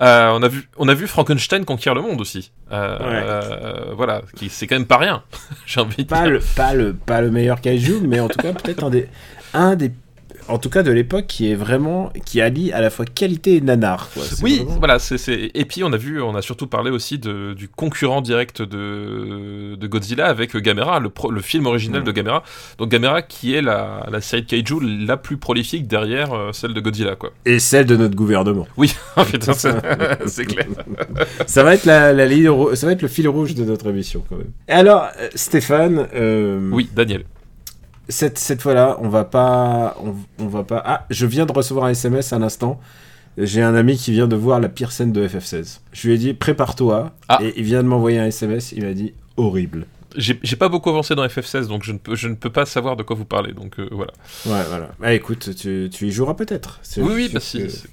Euh, 0.00 0.30
on, 0.34 0.42
a 0.44 0.48
vu, 0.48 0.68
on 0.76 0.86
a 0.88 0.94
vu 0.94 1.08
Frankenstein 1.08 1.64
conquérir 1.64 1.87
le 1.94 2.02
monde 2.02 2.20
aussi. 2.20 2.52
Euh, 2.72 2.98
Ouais. 2.98 3.04
euh, 3.26 3.94
voilà, 3.96 4.22
qui- 4.36 4.48
c'est 4.48 4.66
quand 4.66 4.76
même 4.76 4.86
pas 4.86 4.98
rien, 4.98 5.22
j'ai 5.66 5.80
envie 5.80 6.04
de 6.04 6.08
pas 6.08 6.22
dire. 6.22 6.30
le 6.32 6.40
pas 6.56 6.74
le 6.74 6.92
pas 6.94 7.20
le 7.20 7.30
meilleur 7.30 7.60
kaiju, 7.60 8.00
mais 8.06 8.20
en 8.20 8.28
tout 8.28 8.38
cas 8.38 8.52
peut-être 8.52 8.84
un 8.84 8.90
des 8.90 9.08
un 9.54 9.76
des 9.76 9.92
en 10.48 10.58
tout 10.58 10.70
cas 10.70 10.82
de 10.82 10.90
l'époque 10.90 11.26
qui 11.26 11.50
est 11.50 11.54
vraiment 11.54 12.10
qui 12.24 12.40
allie 12.40 12.72
à 12.72 12.80
la 12.80 12.90
fois 12.90 13.04
qualité 13.04 13.56
et 13.56 13.60
nanar. 13.60 14.08
quoi. 14.12 14.22
Oui, 14.42 14.58
vraiment- 14.58 14.78
voilà, 14.78 14.98
c'est, 14.98 15.18
c'est- 15.18 15.50
et 15.54 15.64
puis 15.64 15.84
on 15.84 15.92
a 15.92 15.96
vu, 15.96 16.20
on 16.22 16.34
a 16.34 16.42
surtout 16.42 16.66
parlé 16.66 16.90
aussi 16.90 17.18
de, 17.18 17.52
du 17.54 17.68
concurrent 17.68 18.20
direct 18.20 18.62
de, 18.62 19.74
de 19.76 19.86
Godzilla 19.86 20.26
avec 20.26 20.56
Gamera, 20.56 21.00
le, 21.00 21.10
pro- 21.10 21.30
le 21.30 21.40
film 21.40 21.66
original 21.66 22.02
de 22.02 22.12
Gamera. 22.12 22.42
Donc 22.78 22.90
Gamera 22.90 23.22
qui 23.22 23.54
est 23.54 23.62
la, 23.62 24.06
la 24.10 24.20
série 24.20 24.42
de 24.42 24.46
kaiju 24.48 24.80
la 25.06 25.16
plus 25.16 25.36
prolifique 25.36 25.86
derrière 25.86 26.32
euh, 26.32 26.52
celle 26.52 26.74
de 26.74 26.80
Godzilla, 26.80 27.14
quoi. 27.16 27.30
Et 27.44 27.58
celle 27.58 27.86
de 27.86 27.96
notre 27.96 28.14
gouvernement. 28.16 28.66
Oui, 28.76 28.94
putain, 29.30 29.52
c'est, 29.52 29.74
c'est 30.26 30.44
clair. 30.46 30.66
ça 31.46 31.62
va 31.62 31.74
être 31.74 31.84
la, 31.84 32.12
la 32.12 32.26
ligne 32.26 32.48
ça 32.74 32.86
va 32.86 32.92
être 32.92 33.02
le 33.02 33.08
fil 33.08 33.28
rouge 33.28 33.54
de 33.54 33.64
notre 33.64 33.88
émission 33.88 34.24
quand 34.28 34.36
même. 34.36 34.50
Et 34.68 34.72
alors 34.72 35.08
euh, 35.20 35.28
Stéphane, 35.34 36.06
euh, 36.14 36.70
Oui, 36.72 36.88
Daniel. 36.94 37.24
Cette, 38.08 38.38
cette 38.38 38.62
fois-là, 38.62 38.96
on 39.00 39.08
va 39.08 39.24
pas 39.24 39.96
on, 40.04 40.14
on 40.42 40.48
va 40.48 40.64
pas 40.64 40.82
Ah, 40.84 41.06
je 41.10 41.26
viens 41.26 41.46
de 41.46 41.52
recevoir 41.52 41.86
un 41.86 41.90
SMS 41.90 42.32
à 42.32 42.38
l'instant. 42.38 42.80
J'ai 43.36 43.62
un 43.62 43.74
ami 43.74 43.96
qui 43.96 44.10
vient 44.12 44.26
de 44.26 44.34
voir 44.34 44.58
la 44.60 44.68
pire 44.68 44.90
scène 44.90 45.12
de 45.12 45.26
FF16. 45.26 45.78
Je 45.92 46.08
lui 46.08 46.14
ai 46.14 46.18
dit 46.18 46.34
prépare-toi 46.34 47.12
Ah. 47.28 47.38
et 47.42 47.54
il 47.56 47.64
vient 47.64 47.82
de 47.82 47.88
m'envoyer 47.88 48.18
un 48.18 48.26
SMS, 48.26 48.72
il 48.72 48.84
m'a 48.84 48.92
dit 48.94 49.12
horrible. 49.36 49.86
J'ai, 50.16 50.34
pas 50.56 50.68
beaucoup 50.68 50.88
avancé 50.90 51.14
dans 51.14 51.24
FF16, 51.26 51.66
donc 51.66 51.82
je 51.84 51.92
ne 51.92 51.98
peux, 51.98 52.14
je 52.16 52.28
ne 52.28 52.34
peux 52.34 52.50
pas 52.50 52.64
savoir 52.66 52.96
de 52.96 53.02
quoi 53.02 53.14
vous 53.14 53.24
parlez, 53.26 53.52
donc 53.52 53.78
euh, 53.78 53.88
voilà. 53.92 54.12
Ouais, 54.46 54.62
voilà. 54.68 54.90
Bah 54.98 55.12
écoute, 55.12 55.54
tu, 55.54 55.88
tu 55.92 56.06
y 56.06 56.10
joueras 56.12 56.34
peut-être. 56.34 56.80
Oui, 56.96 57.12
oui, 57.14 57.30
bah 57.32 57.40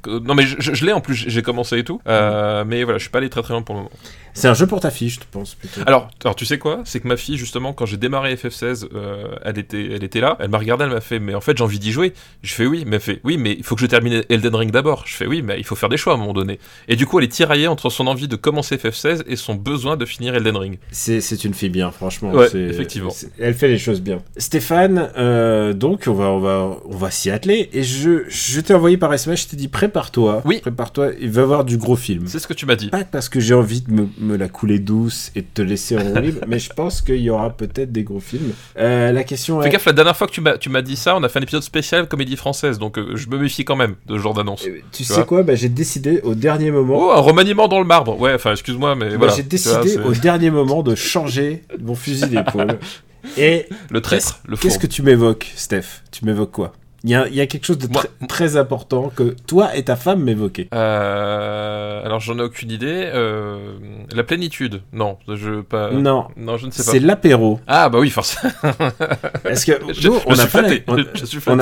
que- 0.01 0.19
Non, 0.19 0.33
mais 0.33 0.45
je, 0.47 0.56
je- 0.59 0.73
je 0.73 0.85
l'ai 0.85 0.94
en 0.94 1.01
plus, 1.01 1.15
j'ai 1.15 1.41
commencé 1.41 1.77
et 1.79 1.83
tout. 1.83 2.00
Euh, 2.07 2.63
mais 2.65 2.83
voilà, 2.83 2.97
je 2.97 3.03
suis 3.03 3.12
pas 3.12 3.17
allé 3.19 3.29
très 3.29 3.41
très 3.41 3.53
loin 3.53 3.62
pour 3.63 3.75
le 3.75 3.81
moment. 3.81 3.91
C'est 4.33 4.50
un 4.50 4.53
jeu 4.53 4.67
pour 4.67 4.81
ta 4.81 4.91
fille, 4.91 5.07
je 5.09 5.19
pense 5.31 5.56
plutôt. 5.56 5.79
Alors, 5.85 6.09
alors 6.25 6.35
tu 6.35 6.45
sais 6.45 6.57
quoi? 6.59 6.81
C'est 6.83 7.00
que 7.00 7.07
ma 7.07 7.15
fille, 7.15 7.38
justement, 7.38 7.71
quand 7.71 7.85
j'ai 7.85 7.95
démarré 7.95 8.35
FF16, 8.35 8.88
euh, 8.94 9.27
elle, 9.45 9.57
était, 9.57 9.91
elle 9.94 10.03
était 10.03 10.19
là, 10.19 10.35
elle 10.41 10.50
m'a 10.50 10.57
regardé, 10.57 10.83
elle 10.83 10.89
m'a 10.91 11.00
fait, 11.00 11.19
mais 11.19 11.33
en 11.35 11.39
fait, 11.41 11.57
j'ai 11.57 11.63
envie 11.63 11.79
d'y 11.79 11.94
jouer. 11.94 12.13
Je 12.44 12.53
fais 12.53 12.65
oui, 12.65 12.83
mais 12.85 12.97
elle 12.97 13.01
fait 13.01 13.21
oui, 13.23 13.38
mais 13.38 13.53
il 13.57 13.63
faut 13.63 13.75
que 13.75 13.81
je 13.81 13.85
termine 13.88 14.23
Elden 14.29 14.56
Ring 14.56 14.71
d'abord. 14.71 15.03
Je 15.07 15.15
fais 15.15 15.25
oui, 15.25 15.41
mais 15.41 15.57
il 15.57 15.63
faut 15.63 15.75
faire 15.75 15.88
des 15.89 15.95
choix 15.97 16.13
à 16.13 16.15
un 16.17 16.19
moment 16.19 16.33
donné. 16.33 16.59
Et 16.89 16.97
du 16.97 17.06
coup, 17.06 17.17
elle 17.19 17.25
est 17.25 17.29
tiraillée 17.29 17.67
entre 17.67 17.89
son 17.89 18.07
envie 18.07 18.27
de 18.27 18.35
commencer 18.35 18.75
FF16 18.75 19.23
et 19.27 19.35
son 19.38 19.56
besoin 19.56 19.95
de 19.95 20.06
finir 20.06 20.35
Elden 20.35 20.57
Ring. 20.57 20.79
C'est 20.91 21.44
une 21.45 21.53
fille 21.53 21.69
bien, 21.69 21.91
franchement. 21.91 22.05
Ouais, 22.34 22.50
c'est- 22.50 22.60
effectivement. 22.60 23.12
Elle 23.40 23.54
fait 23.54 23.68
les 23.68 23.78
choses 23.78 24.02
bien. 24.02 24.19
Stéphane, 24.38 25.10
euh, 25.18 25.74
donc 25.74 26.04
on 26.07 26.13
va, 26.13 26.25
on 26.25 26.40
va, 26.40 26.78
on 26.86 26.96
va 26.98 27.12
s'y 27.12 27.30
atteler. 27.31 27.69
Et 27.74 27.84
je, 27.84 28.24
je 28.28 28.62
t'ai 28.62 28.74
envoyé 28.74 28.98
par 28.98 29.13
SMS, 29.13 29.42
je 29.44 29.48
t'ai 29.48 29.57
dit 29.57 29.68
prépare-toi. 29.68 30.42
Oui. 30.46 30.60
Prépare-toi, 30.62 31.10
il 31.19 31.30
va 31.30 31.42
y 31.42 31.44
avoir 31.44 31.66
du 31.66 31.78
gros 31.78 31.96
film. 31.96 32.24
C'est 32.28 32.40
ce 32.40 32.48
que 32.48 32.54
tu 32.54 32.66
m'as 32.66 32.75
dit. 32.75 32.90
Pas 32.90 33.04
parce 33.04 33.30
que 33.30 33.40
j'ai 33.40 33.54
envie 33.54 33.81
de 33.81 33.92
me, 33.92 34.07
me 34.19 34.36
la 34.38 34.48
couler 34.48 34.80
douce 34.80 35.31
et 35.36 35.42
de 35.42 35.48
te 35.54 35.62
laisser 35.62 35.98
en 35.98 36.19
libre, 36.19 36.42
mais 36.48 36.60
je 36.60 36.69
pense 36.72 37.02
qu'il 37.02 37.18
y 37.22 37.30
aura 37.30 37.50
peut-être 37.52 37.92
des 37.92 38.04
gros 38.04 38.19
films. 38.19 38.51
Euh, 38.78 39.12
la 39.12 39.24
question 39.24 39.62
Fais 39.62 39.68
est. 39.68 39.72
gaffe, 39.72 39.86
la 39.86 39.94
dernière 39.94 40.16
fois 40.18 40.28
que 40.28 40.31
tu 40.58 40.69
m'as, 40.69 40.81
dit 40.81 40.96
ça, 40.96 41.16
on 41.16 41.24
a 41.24 41.30
fait 41.30 41.40
un 41.40 41.44
épisode 41.44 41.63
spécial 41.63 42.08
comédie 42.08 42.36
française, 42.36 42.78
donc 42.80 42.98
euh, 42.98 43.16
je 43.16 43.28
me 43.30 43.38
méfie 43.38 43.66
quand 43.66 43.75
même 43.75 43.96
de 44.08 44.18
ce 44.18 44.22
genre 44.22 44.34
d'annonce. 44.34 44.66
euh, 44.68 44.80
Tu 44.92 45.04
sais 45.04 45.24
quoi? 45.25 45.44
Bah, 45.44 45.56
J'ai 45.56 45.69
décidé 45.69 46.19
au 46.24 46.36
dernier 46.36 46.72
moment. 46.72 46.96
Oh, 46.98 47.12
un 47.12 47.19
remaniement 47.22 47.68
dans 47.68 47.80
le 47.80 47.86
marbre. 47.86 48.19
Ouais, 48.19 48.34
enfin, 48.36 48.51
excuse-moi, 48.51 48.96
mais 48.96 49.10
bah, 49.12 49.16
voilà. 49.18 49.34
j'ai 49.34 49.44
décidé 49.44 49.96
vois, 49.98 50.08
au 50.08 50.13
dernier 50.13 50.51
moment 50.51 50.84
de 50.84 50.96
changer 50.96 51.63
mon 51.81 51.94
fusil 51.95 52.27
d'épaule. 52.30 52.77
Et 53.38 53.68
le 53.89 54.01
traître, 54.01 54.39
le 54.47 54.56
Qu'est-ce 54.56 54.77
que 54.77 54.86
tu 54.88 55.01
m'évoques, 55.01 55.51
Steph? 55.56 56.03
Tu 56.12 56.25
m'évoques 56.25 56.51
quoi? 56.51 56.74
Il 57.03 57.12
y, 57.12 57.15
a, 57.15 57.27
il 57.27 57.36
y 57.36 57.42
a 57.42 57.45
quelque 57.45 57.65
chose 57.65 57.77
de 57.77 57.88
Moi- 57.88 58.03
très 58.27 58.57
important 58.57 59.12
que 59.15 59.36
toi 59.45 59.75
et 59.75 59.83
ta 59.83 59.95
femme 59.95 60.24
m'évoquez. 60.24 60.69
Euh, 60.74 62.03
alors 62.03 62.19
j'en 62.19 62.38
ai 62.39 62.42
aucune 62.42 62.71
idée. 62.71 63.09
Euh, 63.13 63.77
la 64.13 64.24
plénitude, 64.24 64.81
non, 64.94 65.18
je 65.31 65.62
pas. 65.62 65.92
non, 65.92 66.25
non, 66.38 66.57
je 66.57 66.65
ne 66.65 66.71
sais 66.71 66.83
pas. 66.83 66.92
c'est 66.92 67.00
l'apéro. 67.00 67.59
Ah 67.68 67.89
bah 67.89 68.00
oui, 68.00 68.09
forcément. 68.09 68.51
Parce 69.44 69.65
que 69.65 69.74
Je- 69.94 70.07
nous, 70.07 70.15
je 70.15 70.21
on 70.25 70.36
n'a 70.36 70.48
pas, 70.48 70.62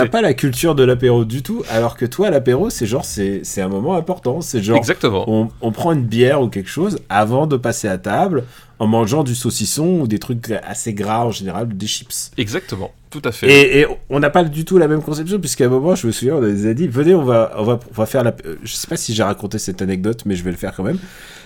la- 0.04 0.06
pas 0.10 0.22
la 0.22 0.34
culture 0.34 0.76
de 0.76 0.84
l'apéro 0.84 1.26
du 1.26 1.44
tout, 1.44 1.64
alors 1.70 1.98
que 1.98 2.06
toi, 2.06 2.30
l'apéro, 2.30 2.70
c'est 2.70 2.86
genre, 2.86 3.06
c'est 3.06 3.42
c'est 3.44 3.62
un 3.62 3.70
moment 3.70 3.96
important. 3.96 4.40
C'est 4.42 4.62
genre, 4.64 4.78
Exactement. 4.78 5.26
on, 5.28 5.50
on 5.62 5.72
prend 5.72 5.92
une 5.92 6.06
bière 6.06 6.42
ou 6.42 6.48
quelque 6.48 6.70
chose 6.70 7.00
avant 7.10 7.48
de 7.48 7.58
passer 7.58 7.88
à 7.88 7.98
table 7.98 8.44
en 8.84 8.88
mangeant 8.88 9.24
du 9.24 9.36
saucisson 9.36 10.02
ou 10.02 10.08
des 10.08 10.20
trucs 10.20 10.52
assez 10.52 10.94
gras 10.94 11.24
en 11.26 11.32
général, 11.32 11.68
des 11.68 11.88
chips. 11.88 12.32
Exactement. 12.38 12.92
Tout 13.10 13.22
à 13.24 13.32
fait. 13.32 13.48
Et, 13.48 13.82
et 13.82 13.86
on 14.10 14.20
n'a 14.20 14.32
pas 14.32 14.44
du 14.44 14.66
tout 14.66 14.80
la 14.80 14.88
même 14.88 15.02
conception, 15.04 15.40
puisqu'à 15.40 15.66
un 15.66 15.70
moment, 15.70 15.94
je 15.94 16.08
me 16.08 16.12
souviens, 16.12 16.36
on 16.36 16.42
nous 16.42 16.66
a 16.66 16.74
dit, 16.74 16.88
venez, 16.88 17.14
on 17.14 17.24
va, 17.24 17.54
on 17.58 17.64
va, 17.64 17.80
on 17.92 17.94
va 17.94 18.06
faire 18.08 18.24
la... 18.24 18.34
euh, 18.46 18.56
Je 18.64 18.74
sais 18.74 18.88
pas 18.88 18.98
si 18.98 19.14
j'ai 19.14 19.22
raconté 19.22 19.60
cette 19.60 19.84
anecdote, 19.84 20.24
mais 20.26 20.36
je 20.36 20.44
vais 20.44 20.50
le 20.50 20.58
faire 20.58 20.74
quand 20.76 20.84
même. 20.84 20.98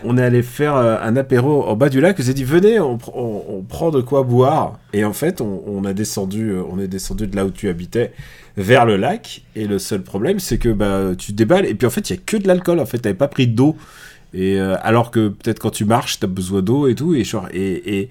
On 0.06 0.18
est 0.18 0.24
allé 0.24 0.44
faire 0.44 0.76
euh, 0.76 0.96
un 1.02 1.18
apéro 1.18 1.66
en 1.66 1.76
bas 1.76 1.90
du 1.90 2.00
lac, 2.00 2.18
vous 2.20 2.30
a 2.30 2.34
dit, 2.34 2.46
venez, 2.46 2.80
on, 2.80 2.98
on, 3.14 3.44
on 3.50 3.62
prend 3.64 3.92
de 3.92 4.00
quoi 4.02 4.24
boire. 4.24 4.80
Et 4.94 5.04
en 5.04 5.14
fait, 5.14 5.42
on, 5.42 5.62
on 5.68 5.84
a 5.84 5.94
descendu, 5.94 6.52
euh, 6.52 6.64
on 6.72 6.80
est 6.80 6.88
descendu 6.88 7.28
de 7.28 7.36
là 7.36 7.46
où 7.46 7.52
tu 7.52 7.68
habitais 7.68 8.14
vers 8.56 8.86
le 8.86 8.96
lac. 8.96 9.42
Et 9.58 9.68
le 9.68 9.78
seul 9.78 10.04
problème, 10.04 10.40
c'est 10.40 10.58
que 10.58 10.70
bah, 10.70 11.16
tu 11.18 11.34
déballes, 11.34 11.66
et 11.66 11.76
puis 11.76 11.86
en 11.86 11.92
fait, 11.92 12.10
il 12.10 12.16
y 12.16 12.18
a 12.18 12.22
que 12.26 12.38
de 12.38 12.48
l'alcool, 12.48 12.80
en 12.80 12.86
fait, 12.86 13.00
t'avais 13.00 13.14
pas 13.14 13.28
pris 13.28 13.46
d'eau. 13.48 13.76
Et 14.34 14.60
euh, 14.60 14.76
alors 14.82 15.12
que 15.12 15.30
peut-être 15.30 15.60
quand 15.60 15.72
tu 15.72 15.86
marches, 15.86 16.20
t'as 16.20 16.28
besoin 16.28 16.62
d'eau 16.62 16.88
et 16.88 16.96
tout, 16.96 17.16
et 17.16 17.24
genre, 17.24 17.48
et, 17.54 18.00
et 18.00 18.10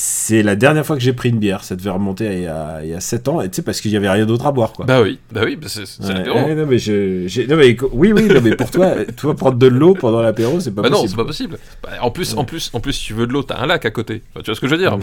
c'est 0.00 0.44
la 0.44 0.54
dernière 0.54 0.86
fois 0.86 0.94
que 0.94 1.02
j'ai 1.02 1.12
pris 1.12 1.30
une 1.30 1.40
bière. 1.40 1.64
Ça 1.64 1.74
devait 1.74 1.90
remonter 1.90 2.28
à 2.28 2.32
il 2.32 2.42
y 2.42 2.46
a, 2.46 2.80
il 2.84 2.90
y 2.90 2.94
a 2.94 3.00
7 3.00 3.26
ans, 3.26 3.40
et 3.40 3.48
tu 3.48 3.56
sais, 3.56 3.62
parce 3.62 3.80
qu'il 3.80 3.90
y 3.90 3.96
avait 3.96 4.08
rien 4.08 4.26
d'autre 4.26 4.46
à 4.46 4.52
boire, 4.52 4.72
quoi. 4.72 4.86
Bah 4.86 5.02
oui, 5.02 5.18
bah 5.32 5.40
oui, 5.44 5.56
bah 5.56 5.66
c'est 5.68 5.80
Ouais, 6.06 6.14
l'apéro. 6.14 6.38
ouais, 6.38 6.54
non, 6.54 6.66
mais 6.66 6.78
je, 6.78 7.24
j'ai- 7.26 7.48
non, 7.48 7.56
mais 7.56 7.76
oui, 7.92 8.12
oui, 8.12 8.28
non, 8.28 8.40
mais 8.40 8.54
pour 8.54 8.70
toi, 8.70 8.92
toi, 9.16 9.34
prendre 9.34 9.58
de 9.58 9.66
l'eau 9.66 9.94
pendant 9.94 10.22
l'apéro, 10.22 10.60
c'est 10.60 10.70
pas 10.70 10.82
Bah 10.82 10.88
non, 10.90 10.98
possible. 11.02 11.10
c'est 11.10 11.16
pas 11.16 11.24
possible. 11.24 11.58
Bah, 11.82 11.88
en 12.00 12.12
plus, 12.12 12.36
en 12.36 12.44
plus, 12.44 12.70
en 12.74 12.78
plus, 12.80 12.92
si 12.92 13.06
tu 13.06 13.14
veux 13.14 13.26
de 13.26 13.32
l'eau, 13.32 13.42
t'as 13.42 13.58
un 13.58 13.66
lac 13.66 13.84
à 13.86 13.90
côté. 13.90 14.22
Enfin, 14.30 14.42
tu 14.44 14.46
vois 14.50 14.54
ce 14.54 14.60
que 14.60 14.68
je 14.68 14.74
veux 14.76 14.80
dire 14.80 14.96
Mm. 14.98 15.02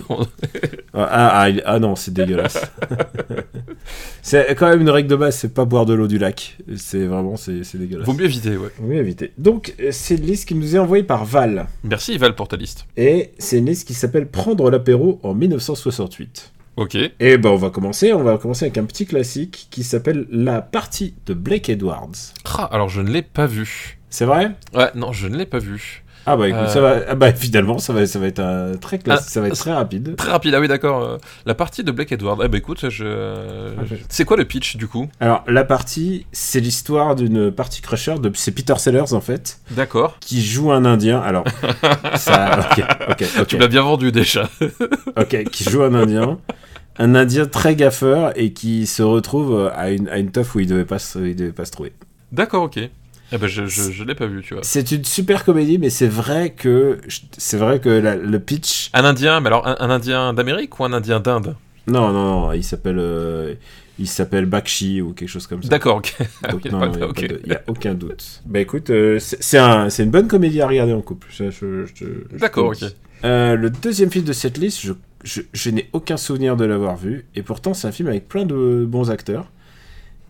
Ah, 0.93 1.41
ah, 1.41 1.49
il- 1.49 1.61
ah 1.65 1.77
non, 1.79 1.97
c'est 1.97 2.13
dégueulasse. 2.13 2.57
c'est 4.21 4.55
quand 4.55 4.69
même 4.69 4.81
une 4.81 4.89
règle 4.89 5.09
de 5.09 5.15
base, 5.15 5.35
c'est 5.37 5.53
pas 5.53 5.65
boire 5.65 5.85
de 5.85 5.93
l'eau 5.93 6.07
du 6.07 6.17
lac. 6.17 6.57
C'est 6.77 7.05
vraiment, 7.05 7.35
c'est, 7.35 7.61
dégueulasse. 7.77 8.05
Vaut 8.05 8.13
mieux 8.13 8.25
éviter, 8.25 8.55
ouais. 8.57 8.69
Oui, 8.79 8.95
éviter. 8.97 9.31
Donc, 9.37 9.75
euh, 9.81 9.89
c'est 9.91 10.15
une 10.15 10.25
liste 10.25 10.47
qui 10.47 10.55
nous 10.55 10.75
est 10.75 10.79
envoyée 10.79 11.03
par 11.03 11.25
Val. 11.25 11.67
Merci 11.83 12.17
Val 12.17 12.33
pour 12.35 12.47
ta 12.47 12.55
liste. 12.55 12.85
Et 12.97 13.31
c'est 13.37 13.57
une 13.57 13.65
liste 13.65 13.87
qui 13.87 13.93
s'appelle 13.93 14.27
Prendre 14.27 14.69
en 14.93 15.33
1968. 15.33 16.51
Ok. 16.77 16.95
Et 16.95 17.37
ben 17.37 17.49
on 17.49 17.55
va 17.55 17.69
commencer, 17.69 18.11
on 18.11 18.23
va 18.23 18.37
commencer 18.37 18.65
avec 18.65 18.77
un 18.77 18.83
petit 18.83 19.05
classique 19.05 19.67
qui 19.71 19.83
s'appelle 19.83 20.27
La 20.29 20.61
partie 20.61 21.13
de 21.25 21.33
Blake 21.33 21.69
Edwards. 21.69 22.11
Ah, 22.43 22.69
alors 22.71 22.89
je 22.89 23.01
ne 23.01 23.09
l'ai 23.09 23.21
pas 23.21 23.47
vu. 23.47 23.97
C'est 24.09 24.25
vrai? 24.25 24.51
Ouais, 24.73 24.91
non, 24.95 25.11
je 25.13 25.27
ne 25.27 25.37
l'ai 25.37 25.45
pas 25.45 25.59
vu. 25.59 26.03
Ah 26.27 26.35
bah 26.37 26.47
écoute, 26.47 26.61
Euh. 26.63 26.67
ça 26.67 26.81
va 26.81 26.95
ah 27.07 27.15
bah 27.15 27.31
finalement 27.33 27.77
ça 27.77 27.93
va 27.93 28.05
ça 28.07 28.17
va 28.19 28.25
être 28.27 28.39
un 28.39 28.75
très 28.77 28.97
classe, 28.97 29.25
Ah, 29.27 29.29
ça 29.29 29.41
va 29.41 29.47
être 29.47 29.55
très 29.57 29.73
rapide. 29.73 30.15
Très 30.15 30.31
rapide, 30.31 30.53
ah 30.55 30.59
oui, 30.59 30.67
d'accord. 30.67 31.03
euh, 31.03 31.17
La 31.45 31.53
partie 31.53 31.83
de 31.83 31.91
Black 31.91 32.11
Edward. 32.11 32.41
Eh 32.43 32.47
bah 32.47 32.57
écoute, 32.57 32.79
je. 32.89 32.89
je- 33.85 33.95
C'est 34.09 34.25
quoi 34.25 34.35
le 34.37 34.45
pitch 34.45 34.77
du 34.77 34.87
coup? 34.87 35.07
Alors 35.19 35.43
la 35.47 35.63
partie, 35.63 36.25
c'est 36.31 36.59
l'histoire 36.59 37.15
d'une 37.15 37.51
partie 37.51 37.81
crusher 37.81 38.15
de 38.19 38.31
c'est 38.33 38.51
Peter 38.51 38.75
Sellers 38.77 39.13
en 39.13 39.21
fait 39.21 39.59
D'accord. 39.71 40.17
qui 40.19 40.43
joue 40.43 40.71
un 40.71 40.83
indien. 40.85 41.19
Alors 41.21 41.43
ça 42.15 42.59
OK, 42.71 42.83
OK, 43.11 43.23
OK. 43.41 43.47
Tu 43.47 43.57
l'as 43.57 43.67
bien 43.67 43.81
vendu 43.83 44.11
déjà. 44.11 44.49
OK, 45.17 45.43
qui 45.51 45.63
joue 45.63 45.83
un 45.83 45.93
indien 45.93 46.39
un 46.97 47.13
Indien 47.13 47.45
très 47.45 47.75
gaffeur 47.75 48.31
et 48.39 48.53
qui 48.53 48.87
se 48.87 49.03
retrouve 49.03 49.69
à 49.75 49.89
une, 49.91 50.07
à 50.07 50.17
une 50.17 50.31
teuf 50.31 50.55
où 50.55 50.61
il 50.61 50.67
devait 50.67 50.85
pas, 50.85 50.97
se- 50.97 51.19
il 51.19 51.35
devait 51.35 51.51
pas 51.51 51.65
se 51.65 51.71
trouver. 51.71 51.91
D'accord, 52.31 52.63
ok. 52.63 52.79
Eh 53.31 53.37
ben, 53.37 53.47
je, 53.47 53.65
je, 53.65 53.91
je 53.91 54.03
l'ai 54.03 54.15
pas 54.15 54.27
vu, 54.27 54.41
tu 54.43 54.53
vois. 54.53 54.63
C'est 54.63 54.91
une 54.91 55.03
super 55.03 55.43
comédie, 55.43 55.77
mais 55.77 55.89
c'est 55.89 56.07
vrai 56.07 56.51
que 56.51 56.99
c'est 57.37 57.57
vrai 57.57 57.79
que 57.79 57.89
la- 57.89 58.15
le 58.15 58.39
pitch. 58.39 58.89
Un 58.93 59.03
Indien, 59.03 59.39
mais 59.39 59.47
alors 59.47 59.67
un, 59.67 59.75
un 59.79 59.89
Indien 59.89 60.33
d'Amérique 60.33 60.79
ou 60.79 60.85
un 60.85 60.93
Indien 60.93 61.19
d'Inde? 61.19 61.55
Non, 61.87 62.11
non, 62.11 62.41
non, 62.47 62.51
il 62.53 62.63
s'appelle 62.63 62.97
euh, 62.99 63.53
il 63.99 64.07
s'appelle 64.07 64.45
Bakshi 64.45 65.01
ou 65.01 65.13
quelque 65.13 65.29
chose 65.29 65.47
comme 65.47 65.63
ça. 65.63 65.69
D'accord, 65.69 65.97
ok. 65.97 66.15
Il 67.45 67.51
y 67.51 67.55
a 67.55 67.61
aucun 67.67 67.93
doute. 67.93 68.41
Bah 68.45 68.59
écoute, 68.59 68.89
euh, 68.89 69.17
c'est 69.19 69.57
un, 69.57 69.89
c'est 69.89 70.03
une 70.03 70.11
bonne 70.11 70.27
comédie 70.27 70.61
à 70.61 70.67
regarder 70.67 70.93
en 70.93 71.01
couple. 71.01 71.27
D'accord, 72.39 72.67
ok. 72.67 72.89
Euh, 73.23 73.55
le 73.55 73.69
deuxième 73.69 74.11
film 74.11 74.25
de 74.25 74.33
cette 74.33 74.57
liste, 74.57 74.81
je, 74.81 74.93
je, 75.23 75.41
je 75.53 75.69
n'ai 75.71 75.89
aucun 75.93 76.17
souvenir 76.17 76.55
de 76.57 76.65
l'avoir 76.65 76.95
vu, 76.97 77.25
et 77.35 77.41
pourtant 77.41 77.73
c'est 77.73 77.87
un 77.87 77.91
film 77.91 78.07
avec 78.09 78.27
plein 78.27 78.45
de 78.45 78.85
bons 78.87 79.09
acteurs. 79.09 79.49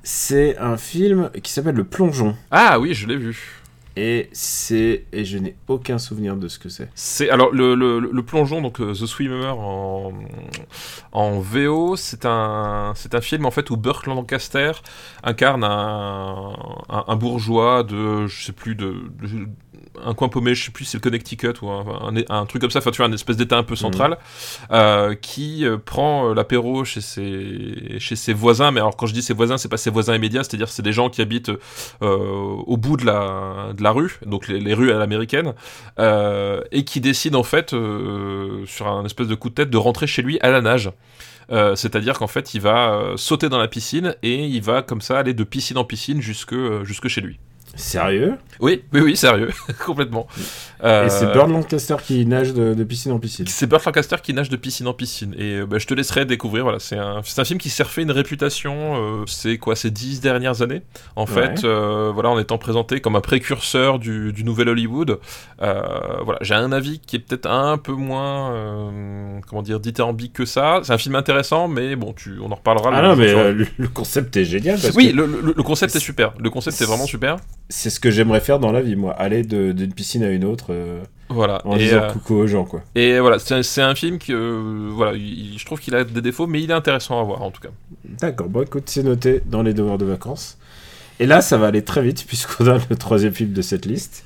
C'est 0.07 0.55
un 0.59 0.77
film 0.77 1.31
qui 1.41 1.51
s'appelle 1.51 1.73
Le 1.75 1.83
Plongeon, 1.83 2.35
Ah 2.51 2.79
oui, 2.79 2.93
je 2.93 3.07
l'ai 3.07 3.17
vu. 3.17 3.61
et 3.97 4.29
c'est 4.33 5.05
et 5.11 5.25
je 5.25 5.37
n'ai 5.39 5.55
aucun 5.67 5.97
souvenir 5.97 6.35
de 6.35 6.47
ce 6.47 6.59
que 6.59 6.69
c'est. 6.69 6.89
C'est 6.93 7.29
alors 7.31 7.51
le, 7.51 7.73
le, 7.75 7.99
le 7.99 8.23
plongeon 8.23 8.61
donc 8.61 8.79
euh, 8.81 8.91
The 8.93 9.05
Swimmer 9.07 9.47
en, 9.57 10.11
en 11.11 11.39
VO 11.39 11.95
c'est 11.95 12.25
un 12.25 12.91
c'est 12.95 13.15
un 13.15 13.21
film 13.21 13.45
en 13.47 13.51
fait 13.51 13.69
où 13.71 13.77
Burt 13.77 14.05
Lancaster 14.05 14.73
incarne 15.23 15.63
un, 15.63 16.53
un, 16.89 17.03
un 17.07 17.15
bourgeois 17.15 17.83
de 17.83 18.27
je 18.27 18.45
sais 18.45 18.51
plus 18.51 18.75
de, 18.75 19.09
de- 19.23 19.47
un 20.03 20.13
coin 20.13 20.29
paumé 20.29 20.55
je 20.55 20.65
sais 20.65 20.71
plus 20.71 20.85
si 20.85 20.91
c'est 20.91 20.97
le 20.97 21.01
Connecticut 21.01 21.53
ou 21.61 21.69
un, 21.69 21.85
un, 22.01 22.15
un 22.29 22.45
truc 22.45 22.61
comme 22.61 22.71
ça 22.71 22.79
enfin 22.79 22.91
tu 22.91 22.97
vois 22.97 23.07
une 23.07 23.13
espèce 23.13 23.37
d'état 23.37 23.57
un 23.57 23.63
peu 23.63 23.75
central 23.75 24.17
euh, 24.71 25.15
qui 25.15 25.65
euh, 25.65 25.77
prend 25.77 26.29
euh, 26.29 26.33
l'apéro 26.33 26.85
chez 26.85 27.01
ses 27.01 27.99
chez 27.99 28.15
ses 28.15 28.33
voisins 28.33 28.71
mais 28.71 28.79
alors 28.79 28.95
quand 28.95 29.05
je 29.05 29.13
dis 29.13 29.21
ses 29.21 29.33
voisins 29.33 29.57
c'est 29.57 29.69
pas 29.69 29.77
ses 29.77 29.89
voisins 29.89 30.15
immédiats 30.15 30.43
c'est-à-dire 30.43 30.69
c'est 30.69 30.83
des 30.83 30.93
gens 30.93 31.09
qui 31.09 31.21
habitent 31.21 31.51
au 32.01 32.77
bout 32.77 32.97
de 32.97 33.05
la 33.05 33.73
de 33.73 33.83
la 33.83 33.91
rue 33.91 34.19
donc 34.25 34.47
les, 34.47 34.59
les 34.59 34.73
rues 34.73 34.91
à 34.91 34.97
l'américaine 34.97 35.53
et 35.97 36.83
qui 36.85 37.01
décide 37.01 37.35
en 37.35 37.43
fait, 37.43 37.69
sur 37.69 38.87
un 38.87 39.05
espèce 39.05 39.27
de 39.27 39.35
coup 39.35 39.49
de 39.49 39.55
tête, 39.55 39.69
de 39.69 39.77
rentrer 39.77 40.07
chez 40.07 40.21
lui 40.21 40.39
à 40.41 40.49
la 40.49 40.61
nage. 40.61 40.91
Euh, 41.51 41.75
C'est-à-dire 41.75 42.17
qu'en 42.17 42.27
fait, 42.27 42.53
il 42.53 42.61
va 42.61 42.93
euh, 42.93 43.17
sauter 43.17 43.49
dans 43.49 43.59
la 43.59 43.67
piscine 43.67 44.15
et 44.23 44.45
il 44.45 44.61
va 44.61 44.81
comme 44.81 45.01
ça 45.01 45.19
aller 45.19 45.33
de 45.33 45.43
piscine 45.43 45.77
en 45.77 45.83
piscine 45.83 46.21
jusque, 46.21 46.53
euh, 46.53 46.83
jusque 46.83 47.07
chez 47.07 47.21
lui. 47.21 47.39
Sérieux? 47.75 48.35
Oui, 48.61 48.83
oui, 48.93 49.01
oui, 49.01 49.17
sérieux, 49.17 49.49
complètement. 49.85 50.27
Euh, 50.83 51.05
Et 51.07 51.09
c'est 51.09 51.25
Burt 51.33 51.49
Lancaster 51.49 51.95
qui 52.01 52.25
nage 52.25 52.53
de, 52.53 52.73
de 52.73 52.83
piscine 52.85 53.11
en 53.11 53.19
piscine. 53.19 53.45
c'est 53.47 53.67
Burt 53.67 53.83
Lancaster 53.85 54.15
qui 54.23 54.33
nage 54.33 54.47
de 54.49 54.55
piscine 54.55 54.87
en 54.87 54.93
piscine. 54.93 55.35
Et 55.37 55.55
euh, 55.57 55.65
bah, 55.65 55.77
je 55.77 55.85
te 55.85 55.93
laisserai 55.93 56.25
découvrir. 56.25 56.63
Voilà, 56.63 56.79
c'est 56.79 56.97
un, 56.97 57.21
c'est 57.25 57.39
un 57.41 57.45
film 57.45 57.59
qui 57.59 57.69
s'est 57.69 57.83
refait 57.83 58.03
une 58.03 58.11
réputation. 58.11 59.21
euh, 59.21 59.23
c'est 59.27 59.57
quoi, 59.57 59.75
ces 59.75 59.91
dix 59.91 60.21
dernières 60.21 60.61
années, 60.61 60.83
en 61.17 61.25
Ouais. 61.25 61.31
fait. 61.31 61.63
euh, 61.65 62.11
voilà, 62.13 62.29
en 62.29 62.39
étant 62.39 62.57
présenté 62.57 63.01
comme 63.01 63.15
un 63.17 63.21
précurseur 63.21 63.99
du, 63.99 64.31
du 64.31 64.43
nouvel 64.45 64.69
Hollywood. 64.69 65.19
Euh, 65.61 65.81
voilà, 66.23 66.39
j'ai 66.41 66.53
un 66.53 66.71
avis 66.71 66.99
qui 66.99 67.17
est 67.17 67.19
peut-être 67.19 67.47
un 67.49 67.77
peu 67.77 67.91
moins, 67.93 68.53
euh, 68.53 69.39
comment 69.49 69.61
dire, 69.63 69.79
dithyrambique 69.81 70.33
que 70.33 70.45
ça. 70.45 70.79
C'est 70.83 70.93
un 70.93 70.97
film 70.97 71.15
intéressant, 71.15 71.67
mais 71.67 71.95
bon, 71.97 72.13
tu, 72.13 72.37
on 72.41 72.51
en 72.51 72.55
reparlera. 72.55 72.91
Ah 72.93 73.01
non, 73.01 73.15
mais 73.17 73.33
euh, 73.33 73.51
le, 73.51 73.67
le 73.77 73.87
concept 73.89 74.37
est 74.37 74.45
génial. 74.45 74.79
Parce 74.79 74.95
oui, 74.95 75.11
que 75.11 75.15
le, 75.17 75.25
le- 75.25 75.53
le 75.57 75.63
concept 75.63 75.95
est 75.95 75.99
super. 75.99 76.33
Le 76.39 76.49
concept 76.49 76.79
est 76.81 76.85
vraiment 76.85 77.05
super. 77.07 77.37
C'est 77.69 77.89
ce 77.89 77.99
que 77.99 78.11
j'aimerais 78.11 78.41
faire 78.41 78.59
dans 78.59 78.71
la 78.71 78.81
vie, 78.81 78.95
moi. 78.95 79.13
Aller 79.13 79.43
d'une 79.43 79.93
piscine 79.93 80.23
à 80.23 80.29
une 80.29 80.45
autre 80.45 80.67
euh, 80.69 81.01
Voilà. 81.29 81.61
en 81.65 81.75
Et, 81.75 81.79
disant 81.79 82.03
euh, 82.03 82.11
coucou 82.11 82.35
aux 82.35 82.47
gens, 82.47 82.65
quoi. 82.65 82.83
et 82.95 83.19
voilà, 83.19 83.39
c'est 83.39 83.55
un, 83.55 83.63
c'est 83.63 83.81
un 83.81 83.95
film 83.95 84.19
que, 84.19 84.31
euh, 84.33 84.89
voilà, 84.91 85.17
il- 85.17 85.57
je 85.57 85.65
trouve 85.65 85.79
qu'il 85.79 85.95
a 85.95 86.03
des 86.03 86.21
défauts, 86.21 86.47
mais 86.47 86.61
il 86.61 86.69
est 86.69 86.73
intéressant 86.73 87.19
à 87.19 87.23
voir 87.23 87.41
en 87.41 87.51
tout 87.51 87.61
cas. 87.61 87.69
D'accord, 88.05 88.47
bon 88.49 88.61
écoute, 88.63 88.83
c'est 88.87 89.03
noté 89.03 89.41
dans 89.45 89.63
les 89.63 89.73
devoirs 89.73 89.97
de 89.97 90.05
vacances. 90.05 90.57
Et 91.19 91.25
là, 91.25 91.41
ça 91.41 91.57
va 91.57 91.67
aller 91.67 91.83
très 91.83 92.01
vite 92.03 92.23
puisqu'on 92.27 92.67
a 92.67 92.77
le 92.89 92.95
troisième 92.95 93.33
film 93.33 93.51
de 93.53 93.61
cette 93.61 93.85
liste. 93.85 94.23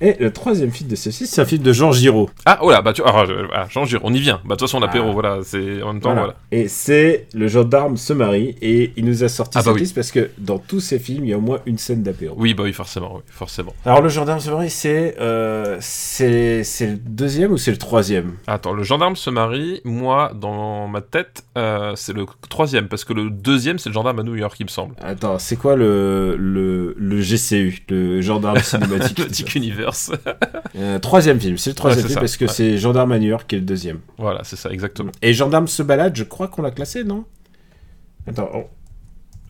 Et 0.00 0.16
le 0.18 0.32
troisième 0.32 0.70
film 0.70 0.88
de 0.88 0.94
liste, 0.94 1.12
c'est 1.26 1.40
un 1.40 1.44
film 1.44 1.62
de 1.62 1.72
Jean 1.72 1.92
Giraud. 1.92 2.30
Ah, 2.46 2.58
oh 2.62 2.70
là, 2.70 2.80
bah 2.82 2.92
tu 2.92 3.02
ah, 3.04 3.24
je- 3.26 3.34
ah, 3.52 3.66
Jean 3.68 3.84
Giraud, 3.84 4.02
on 4.06 4.14
y 4.14 4.18
vient. 4.20 4.36
Bah 4.44 4.54
de 4.54 4.58
toute 4.58 4.60
façon, 4.68 4.80
l'apéro, 4.80 5.08
Ah. 5.10 5.12
voilà, 5.12 5.38
c'est 5.42 5.82
en 5.82 5.92
même 5.92 6.00
temps, 6.02 6.10
Voilà. 6.14 6.20
voilà. 6.20 6.36
Et 6.52 6.68
c'est 6.68 7.26
Le 7.34 7.48
gendarme 7.48 7.96
se 7.96 8.12
marie. 8.12 8.56
Et 8.62 8.92
il 8.96 9.04
nous 9.04 9.24
a 9.24 9.28
sorti 9.28 9.58
Ah 9.58 9.60
bah 9.60 9.64
cette 9.66 9.74
oui. 9.74 9.80
liste 9.80 9.94
parce 9.94 10.10
que 10.10 10.30
dans 10.38 10.58
tous 10.58 10.80
ces 10.80 10.98
films, 10.98 11.24
il 11.24 11.30
y 11.30 11.32
a 11.34 11.38
au 11.38 11.42
moins 11.42 11.60
une 11.66 11.78
scène 11.78 12.02
d'apéro. 12.02 12.34
Oui, 12.38 12.54
bah 12.54 12.62
oui, 12.64 12.72
forcément, 12.72 13.12
oui, 13.16 13.20
forcément. 13.30 13.74
Alors, 13.84 14.00
Le 14.00 14.08
gendarme 14.08 14.40
se 14.40 14.50
marie, 14.50 14.70
c'est 14.70 15.16
euh, 15.20 15.76
c'est 15.80 16.62
le 16.86 16.96
deuxième 16.96 17.52
ou 17.52 17.58
c'est 17.58 17.70
le 17.70 17.76
troisième? 17.76 18.32
Attends, 18.46 18.72
le 18.72 18.82
gendarme 18.82 19.16
se 19.16 19.28
marie, 19.30 19.80
moi, 19.84 20.32
dans 20.34 20.88
ma 20.88 21.00
tête, 21.02 21.44
euh, 21.58 21.92
c'est 21.96 22.12
le 22.14 22.24
troisième, 22.48 22.88
parce 22.88 23.04
que 23.04 23.12
le 23.12 23.30
deuxième, 23.30 23.78
c'est 23.78 23.88
le 23.90 23.94
gendarme 23.94 24.18
à 24.18 24.22
New 24.22 24.36
York, 24.36 24.56
il 24.60 24.64
me 24.64 24.70
semble. 24.70 24.94
Attends, 25.02 25.38
c'est 25.38 25.56
quoi 25.56 25.76
le, 25.76 26.36
le, 26.38 26.94
le 26.96 27.20
GCU, 27.20 27.80
le 27.90 28.20
gendarme 28.20 28.58
cinématique? 28.62 29.18
Cinématic 29.18 29.46
Euh, 30.76 30.98
Troisième 31.00 31.40
film, 31.40 31.58
c'est 31.58 31.70
le 31.70 31.74
troisième 31.74 32.04
Ouais, 32.04 32.08
film 32.08 32.14
ça, 32.14 32.20
parce 32.20 32.36
que 32.36 32.44
ouais. 32.44 32.50
c'est 32.52 32.78
Gendarme 32.78 33.10
à 33.12 33.18
New 33.18 33.26
York 33.28 33.44
qui 33.48 33.56
est 33.56 33.58
le 33.58 33.64
deuxième. 33.64 34.00
voilà, 34.18 34.44
c'est 34.44 34.56
ça, 34.56 34.70
exactement. 34.70 35.10
Et 35.20 35.34
Gendarme 35.34 35.66
se 35.68 35.82
balade, 35.82 36.14
je 36.16 36.24
crois 36.24 36.46
qu'on 36.48 36.62
l'a 36.62 36.70
classé, 36.70 37.02
non? 37.04 37.24
Attends, 38.26 38.68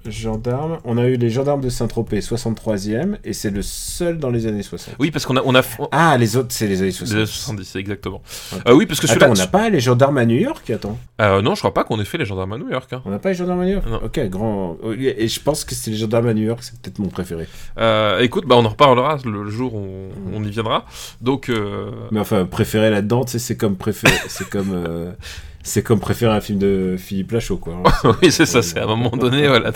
oh. 0.07 0.11
Gendarme, 0.11 0.79
on 0.85 0.99
a 0.99 1.07
eu 1.07 1.17
les 1.17 1.31
Gendarmes 1.31 1.61
de 1.61 1.69
Saint-Tropez, 1.69 2.21
63e, 2.21 3.17
et 3.25 3.33
c'est 3.33 3.51
le 3.51 3.63
seul 3.63 4.19
dans 4.19 4.31
les 4.31 4.47
années 4.47 4.63
60. 4.63 4.95
Oui, 4.99 5.11
parce 5.11 5.27
qu'on 5.27 5.37
a, 5.37 5.43
on 5.45 5.55
a, 5.55 5.63
Ah, 5.93 6.17
les 6.19 6.37
autres, 6.37 6.49
c'est 6.51 6.67
les 6.67 6.81
années 6.83 6.91
60. 6.91 7.17
les 7.19 7.27
70, 7.27 7.77
exactement. 7.77 8.23
Euh, 8.67 8.75
oui, 8.75 8.87
parce 8.87 9.01
que 9.01 9.07
celui-là, 9.07 9.27
Attends, 9.27 9.35
on 9.35 9.39
n'a 9.39 9.47
pas 9.47 9.69
les 9.69 9.81
Gendarmes 9.81 10.19
à 10.19 10.25
New 10.27 10.39
York 10.39 10.69
Attends, 10.71 10.99
euh, 11.21 11.43
non, 11.43 11.55
je 11.55 11.61
crois 11.61 11.75
pas 11.75 11.85
qu'on 11.85 12.01
ait 12.01 12.05
fait 12.05 12.19
les 12.19 12.25
gendarmes 12.25 12.53
à 12.55 12.59
New 12.59 12.71
York. 12.71 12.93
hein. 12.93 13.03
on 13.05 13.11
n'a 13.11 13.19
pas 13.19 13.31
les 13.31 13.35
Gendarmes 13.35 13.61
à 13.61 13.65
New 13.65 13.73
York 13.73 13.87
Non. 13.87 14.01
Ok, 14.05 14.19
grand. 14.29 14.77
Et 14.99 15.29
je 15.29 15.41
pense 15.41 15.65
que 15.65 15.75
c'est 15.75 15.91
les 15.91 15.97
Gendarmes 15.97 16.29
à 16.29 16.35
New 16.35 16.45
York, 16.45 16.61
c'est 16.63 16.81
peut-être 16.81 16.99
mon 16.99 17.09
préféré. 17.09 17.47
Euh, 17.79 18.21
écoute, 18.21 18.45
bah 18.47 18.57
on 18.59 18.65
en 18.65 18.71
reparlera 18.71 19.19
le, 19.25 19.49
jour 19.51 19.75
où 19.75 19.87
on, 20.33 20.37
on 20.37 20.45
y 20.45 20.51
viendra. 20.51 20.87
Donc, 21.21 21.49
euh, 21.49 21.91
Mais 22.11 22.21
enfin, 22.21 22.47
préféré 22.47 22.91
là-dedans, 22.91 23.25
tu 23.25 23.33
sais, 23.33 23.39
c'est 23.39 23.57
comme 23.57 23.77
préféré. 23.77 24.15
c'est 24.29 24.49
comme. 24.49 25.15
euh, 25.61 25.63
C'est 25.65 25.83
comme 25.83 26.01
préférer 26.01 26.35
un 26.35 26.41
film 26.41 26.59
de 26.59 26.97
Philippe 26.99 27.33
Lachaud, 27.33 27.59
quoi. 27.59 27.83
oui, 28.23 28.33
c'est 28.33 28.47
ça, 28.47 28.63
c'est 28.63 28.79
à 28.79 28.85
un 28.85 28.87
moment 28.87 29.11
donné, 29.17 29.47
voilà. 29.47 29.71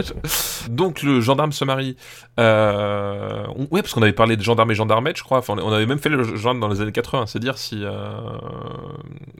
Donc, 0.70 1.02
le 1.02 1.20
gendarme 1.20 1.52
se 1.52 1.64
marie. 1.64 1.96
Euh... 2.38 3.44
on- 3.56 3.68
Ouais, 3.70 3.82
parce 3.82 3.92
qu'on 3.94 4.02
avait 4.02 4.12
parlé 4.12 4.36
de 4.36 4.42
gendarme 4.42 4.70
et 4.70 4.74
gendarmette, 4.74 5.16
je 5.18 5.22
crois. 5.22 5.38
Enfin, 5.38 5.54
on 5.62 5.72
avait 5.72 5.86
même 5.86 5.98
fait 5.98 6.08
le 6.08 6.24
gendarme 6.36 6.60
dans 6.60 6.68
les 6.68 6.80
années 6.80 6.92
80, 6.92 7.26
c'est 7.26 7.38
dire 7.38 7.56
si, 7.58 7.84
euh, 7.84 7.90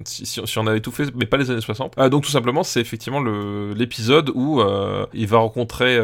si, 0.04 0.26
si- 0.26 0.40
si 0.44 0.58
on 0.58 0.66
avait 0.66 0.80
tout 0.80 0.92
fait, 0.92 1.12
mais 1.16 1.26
pas 1.26 1.37
les 1.37 1.50
années 1.50 1.60
60. 1.60 1.94
Euh, 1.99 2.08
donc, 2.08 2.25
tout 2.25 2.30
simplement, 2.30 2.62
c'est 2.62 2.80
effectivement 2.80 3.20
le- 3.20 3.72
l'épisode 3.75 4.30
où 4.34 4.60
euh, 4.60 5.06
il 5.14 5.26
va 5.26 5.38
rencontrer 5.38 5.99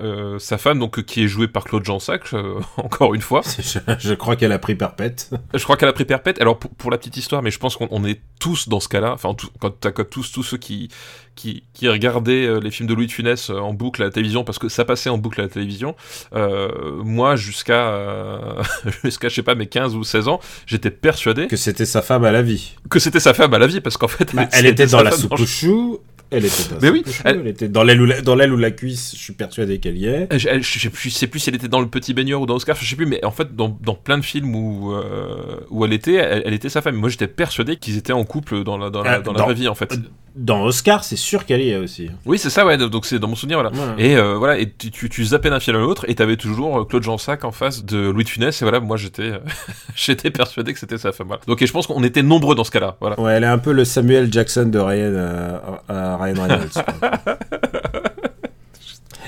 euh, 0.00 0.38
sa 0.38 0.58
femme, 0.58 0.78
donc 0.78 1.02
qui 1.04 1.24
est 1.24 1.28
jouée 1.28 1.48
par 1.48 1.64
Claude 1.64 1.84
Jansac, 1.84 2.22
euh, 2.34 2.60
encore 2.76 3.14
une 3.14 3.20
fois. 3.20 3.42
je, 3.58 3.78
je 3.98 4.14
crois 4.14 4.36
qu'elle 4.36 4.52
a 4.52 4.58
pris 4.58 4.74
perpète. 4.74 5.30
Je 5.54 5.62
crois 5.64 5.76
qu'elle 5.76 5.88
a 5.88 5.92
pris 5.92 6.04
perpète. 6.04 6.40
Alors 6.40 6.58
pour, 6.58 6.70
pour 6.70 6.90
la 6.90 6.98
petite 6.98 7.16
histoire, 7.16 7.42
mais 7.42 7.50
je 7.50 7.58
pense 7.58 7.76
qu'on 7.76 7.88
on 7.90 8.04
est 8.04 8.20
tous 8.40 8.68
dans 8.68 8.80
ce 8.80 8.88
cas-là. 8.88 9.12
Enfin, 9.12 9.34
tout- 9.34 9.50
quand 9.60 9.70
t'as 9.80 9.92
tous 9.92 10.32
tous 10.32 10.42
ceux 10.42 10.56
qui 10.56 10.88
qui, 11.34 11.64
qui 11.72 11.88
regardaient 11.88 12.44
euh, 12.46 12.60
les 12.60 12.70
films 12.70 12.86
de 12.88 12.92
Louis 12.94 13.06
de 13.06 13.12
Funès 13.12 13.48
euh, 13.48 13.54
en 13.58 13.72
boucle 13.72 14.02
à 14.02 14.04
la 14.04 14.10
télévision 14.10 14.44
parce 14.44 14.58
que 14.58 14.68
ça 14.68 14.84
passait 14.84 15.08
en 15.08 15.16
boucle 15.16 15.40
à 15.40 15.44
la 15.44 15.48
télévision. 15.48 15.96
Euh, 16.34 16.68
moi, 17.02 17.36
jusqu'à 17.36 17.88
euh, 17.88 18.62
jusqu'à 19.04 19.28
je 19.30 19.34
sais 19.36 19.42
pas 19.42 19.54
mes 19.54 19.66
15 19.66 19.94
ou 19.96 20.04
16 20.04 20.28
ans, 20.28 20.40
j'étais 20.66 20.90
persuadé 20.90 21.46
Que 21.46 21.56
c'était 21.56 21.86
sa 21.86 22.02
femme 22.02 22.24
à 22.24 22.32
la 22.32 22.42
vie. 22.42 22.76
que 22.90 22.98
c'était 22.98 23.20
sa 23.20 23.32
femme 23.32 23.54
à 23.54 23.58
la 23.58 23.66
vie 23.66 23.80
parce 23.80 23.96
qu'en 23.96 24.08
fait, 24.08 24.34
Bah, 24.34 24.46
elle 24.52 24.66
était 24.66 24.86
dans 24.86 25.02
la 25.02 25.10
soupe 25.12 25.36
choux. 25.46 25.98
Elle 26.32 26.44
était 26.46 26.54
Mais 26.80 26.90
oui, 26.90 27.04
elle- 27.24 27.40
elle... 27.40 27.46
était 27.46 27.68
dans 27.68 27.82
l'aile 27.84 28.00
ou 28.00 28.06
la, 28.06 28.48
ou 28.48 28.56
la 28.56 28.70
cuisse. 28.70 29.12
Je 29.14 29.20
suis 29.20 29.32
persuadé 29.34 29.78
qu'elle 29.78 29.96
y 29.98 30.06
est. 30.06 30.32
Euh, 30.32 30.38
Je, 30.38 30.48
elle- 30.48 30.62
je 30.62 30.78
sais 30.78 30.88
plus, 30.90 31.10
je 31.10 31.14
sais 31.14 31.26
plus 31.26 31.40
si 31.40 31.50
elle 31.50 31.56
était 31.56 31.68
dans 31.68 31.80
le 31.80 31.88
petit 31.88 32.14
baigneur 32.14 32.40
ou 32.40 32.46
dans 32.46 32.54
Oscar, 32.56 32.76
je 32.80 32.88
sais 32.88 32.96
plus, 32.96 33.06
mais 33.06 33.24
en 33.24 33.30
fait 33.30 33.54
dans, 33.54 33.76
dans 33.82 33.94
plein 33.94 34.18
de 34.18 34.24
films 34.24 34.54
où 34.54 34.92
euh, 34.92 35.56
où 35.70 35.84
elle 35.84 35.92
était, 35.92 36.14
elle, 36.14 36.42
elle 36.46 36.54
était 36.54 36.68
sa 36.68 36.82
femme. 36.82 36.96
Moi 36.96 37.08
j'étais 37.10 37.28
persuadé 37.28 37.76
qu'ils 37.76 37.96
étaient 37.98 38.12
en 38.12 38.24
couple 38.24 38.64
dans 38.64 38.78
la 38.78 38.90
dans 38.90 39.02
la, 39.02 39.18
Euh, 39.18 39.22
dans 39.22 39.32
la 39.32 39.38
dans- 39.38 39.44
vraie 39.44 39.54
vie 39.54 39.68
en 39.68 39.74
fait. 39.74 39.94
Dans 40.34 40.64
Oscar, 40.64 41.04
c'est 41.04 41.16
sûr 41.16 41.44
qu'elle 41.44 41.60
y 41.60 41.68
est 41.68 41.76
aussi. 41.76 42.08
Oui, 42.24 42.38
c'est 42.38 42.48
ça, 42.48 42.64
ouais. 42.64 42.78
Donc 42.78 43.04
c'est 43.04 43.18
dans 43.18 43.28
mon 43.28 43.34
souvenir, 43.34 43.58
voilà. 43.58 43.68
Voilà. 43.74 43.94
Et 43.98 44.16
euh, 44.16 44.36
voilà, 44.38 44.58
et 44.58 44.66
tu, 44.72 44.90
tu, 44.90 45.10
tu 45.10 45.22
zappais 45.26 45.50
d'un 45.50 45.60
film 45.60 45.76
à 45.76 45.80
l'autre, 45.80 46.06
et 46.08 46.14
t'avais 46.14 46.38
toujours 46.38 46.78
euh, 46.80 46.84
Claude 46.86 47.02
Jansac 47.02 47.44
en 47.44 47.52
face 47.52 47.84
de 47.84 48.08
Louis 48.08 48.24
de 48.24 48.30
Funès, 48.30 48.62
et 48.62 48.64
voilà, 48.64 48.80
moi 48.80 48.96
j'étais, 48.96 49.24
euh, 49.24 49.38
j'étais 49.94 50.30
persuadé 50.30 50.72
que 50.72 50.78
c'était 50.78 50.96
sa 50.96 51.12
femme. 51.12 51.26
Voilà. 51.26 51.42
Donc 51.46 51.60
et 51.60 51.66
je 51.66 51.72
pense 51.72 51.86
qu'on 51.86 52.02
était 52.02 52.22
nombreux 52.22 52.54
dans 52.54 52.64
ce 52.64 52.70
cas-là. 52.70 52.96
Voilà. 53.00 53.20
Ouais, 53.20 53.32
elle 53.34 53.44
est 53.44 53.46
un 53.48 53.58
peu 53.58 53.72
le 53.72 53.84
Samuel 53.84 54.32
Jackson 54.32 54.64
de 54.72 54.78
Ryan, 54.78 55.12
euh, 55.12 55.58
à 55.90 56.16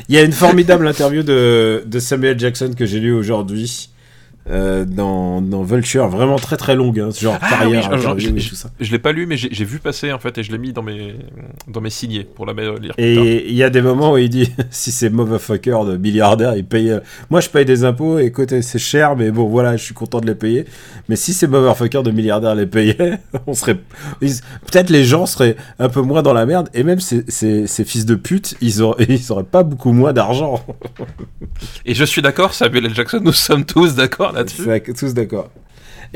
Il 0.09 0.15
y 0.15 0.19
a 0.19 0.23
une 0.23 0.33
formidable 0.33 0.87
interview 0.87 1.23
de, 1.23 1.83
de 1.87 1.99
Samuel 1.99 2.39
Jackson 2.39 2.73
que 2.77 2.85
j'ai 2.85 3.01
lue 3.01 3.13
aujourd'hui 3.13 3.91
euh, 4.51 4.85
dans, 4.85 5.41
dans 5.41 5.63
Vulture, 5.63 6.09
vraiment 6.09 6.37
très 6.37 6.57
très 6.57 6.75
longue, 6.75 7.01
hein, 7.01 7.09
genre 7.19 7.39
Ah 7.41 7.49
carrière, 7.51 7.89
oui, 7.91 7.97
je- 7.97 8.01
interview 8.03 8.29
je- 8.39 8.47
et 8.47 8.49
tout 8.51 8.55
ça. 8.55 8.69
Je 8.79 8.91
l'ai 8.93 8.99
pas 8.99 9.13
lu, 9.13 9.25
mais 9.27 9.37
j'ai 9.39 9.65
vu 9.65 9.79
passer 9.79 10.13
en 10.13 10.19
fait 10.19 10.37
et 10.39 10.43
je 10.43 10.53
l'ai 10.53 10.59
mis 10.59 10.73
dans 10.73 10.83
mes 10.83 11.15
dans 11.69 11.81
mes 11.81 11.89
signés 11.91 12.25
pour 12.25 12.45
la 12.45 12.53
lire. 12.53 12.93
Et 12.99 13.47
il 13.49 13.55
y 13.55 13.63
a 13.63 13.71
des 13.71 13.81
moments 13.81 14.13
où 14.13 14.19
il 14.19 14.29
dit 14.29 14.53
si 14.71 14.93
ces 14.93 15.09
motherfuckers 15.09 15.85
de 15.87 15.97
milliardaires 15.97 16.55
ils 16.57 16.65
payent. 16.67 16.91
euh, 16.91 17.01
Moi 17.31 17.41
je 17.41 17.49
paye 17.49 17.65
des 17.65 17.85
impôts 17.85 18.19
et 18.19 18.33
c'est 18.61 18.79
cher 18.79 19.17
mais 19.17 19.31
bon 19.31 19.47
voilà 19.49 19.77
je 19.79 19.83
suis 19.85 19.95
content 19.95 20.21
de 20.21 20.27
les 20.27 20.35
payer. 20.35 20.67
Mais 21.09 21.17
si 21.17 21.33
ces 21.33 21.47
motherfuckers 21.47 22.03
de 22.03 22.11
milliardaires 22.11 22.55
les 22.55 22.67
payaient, 22.67 23.19
on 23.47 23.55
serait. 23.55 23.79
Peut-être 24.21 24.91
les 24.91 25.05
gens 25.05 25.25
seraient 25.27 25.57
un 25.79 25.89
peu 25.89 26.03
moins 26.03 26.23
dans 26.23 26.33
la 26.35 26.45
merde 26.47 26.69
et 26.75 26.83
même 26.83 27.01
ces, 27.01 27.25
ces, 27.29 27.67
ces 27.67 27.85
fils 27.85 28.05
de 28.05 28.15
pute 28.15 28.57
ils 28.61 28.83
auraient, 28.83 29.05
ils 29.09 29.33
auraient 29.33 29.43
pas 29.45 29.63
beaucoup 29.63 29.93
moins 29.93 30.13
d'argent. 30.13 30.63
Et 31.87 31.95
je 31.95 32.05
suis 32.05 32.21
d'accord, 32.23 32.53
Samuel 32.55 32.87
L. 32.87 32.95
Jackson, 32.95 33.21
nous 33.23 33.33
sommes 33.33 33.65
tous 33.65 33.95
d'accord 33.95 34.34
là-dessus. 34.35 34.95
Tous 34.99 35.15
d'accord. 35.15 35.51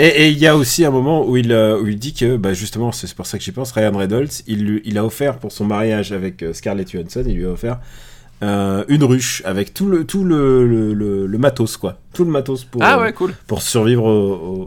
Et 0.01 0.29
il 0.29 0.39
y 0.39 0.47
a 0.47 0.57
aussi 0.57 0.85
un 0.85 0.91
moment 0.93 1.27
où 1.27 1.37
il, 1.37 1.51
euh, 1.51 1.81
où 1.81 1.89
il 1.89 1.99
dit 1.99 2.15
que, 2.15 2.37
bah 2.37 2.53
justement, 2.53 2.93
c'est 2.93 3.13
pour 3.15 3.27
ça 3.27 3.37
que 3.37 3.43
j'y 3.43 3.51
pense, 3.51 3.73
Ryan 3.73 3.97
Reynolds, 3.97 4.29
il, 4.47 4.65
lui- 4.65 4.83
il 4.85 4.97
a 4.97 5.05
offert 5.05 5.39
pour 5.39 5.51
son 5.51 5.65
mariage 5.65 6.13
avec 6.13 6.43
euh, 6.45 6.53
Scarlett 6.53 6.89
Johansson, 6.89 7.25
il 7.27 7.35
lui 7.35 7.47
a 7.47 7.49
offert 7.51 7.81
euh, 8.45 8.85
une 8.87 9.03
ruche 9.03 9.43
avec 9.45 9.75
tout 9.75 9.89
le, 9.89 10.05
tout 10.05 10.23
le, 10.23 10.65
le, 10.69 10.95
le- 10.95 11.27
le 11.27 11.39
matos, 11.39 11.77
quoi. 11.77 11.99
Tout 12.13 12.23
le 12.25 12.31
matos 12.31 12.63
pour, 12.63 12.81
Ah 12.85 13.01
ouais, 13.01 13.13
cool. 13.13 13.35
pour 13.49 13.61
survivre 13.61 14.05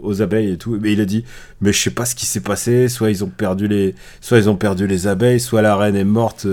aux, 0.03 0.21
abeilles 0.21 0.51
et 0.51 0.57
tout. 0.57 0.77
Mais 0.81 0.91
il 0.91 0.99
a 0.99 1.05
dit, 1.05 1.23
mais 1.61 1.71
je 1.71 1.79
sais 1.79 1.91
pas 1.91 2.03
ce 2.03 2.13
qui 2.13 2.25
s'est 2.25 2.41
passé, 2.41 2.89
soit 2.89 3.09
ils 3.09 3.23
ont 3.23 3.29
perdu 3.29 3.69
les, 3.69 3.95
soit 4.19 4.37
ils 4.39 4.49
ont 4.49 4.57
perdu 4.57 4.85
les 4.87 5.07
abeilles, 5.07 5.39
soit 5.39 5.61
la 5.61 5.77
reine 5.77 5.95
est 5.95 6.03
morte. 6.03 6.45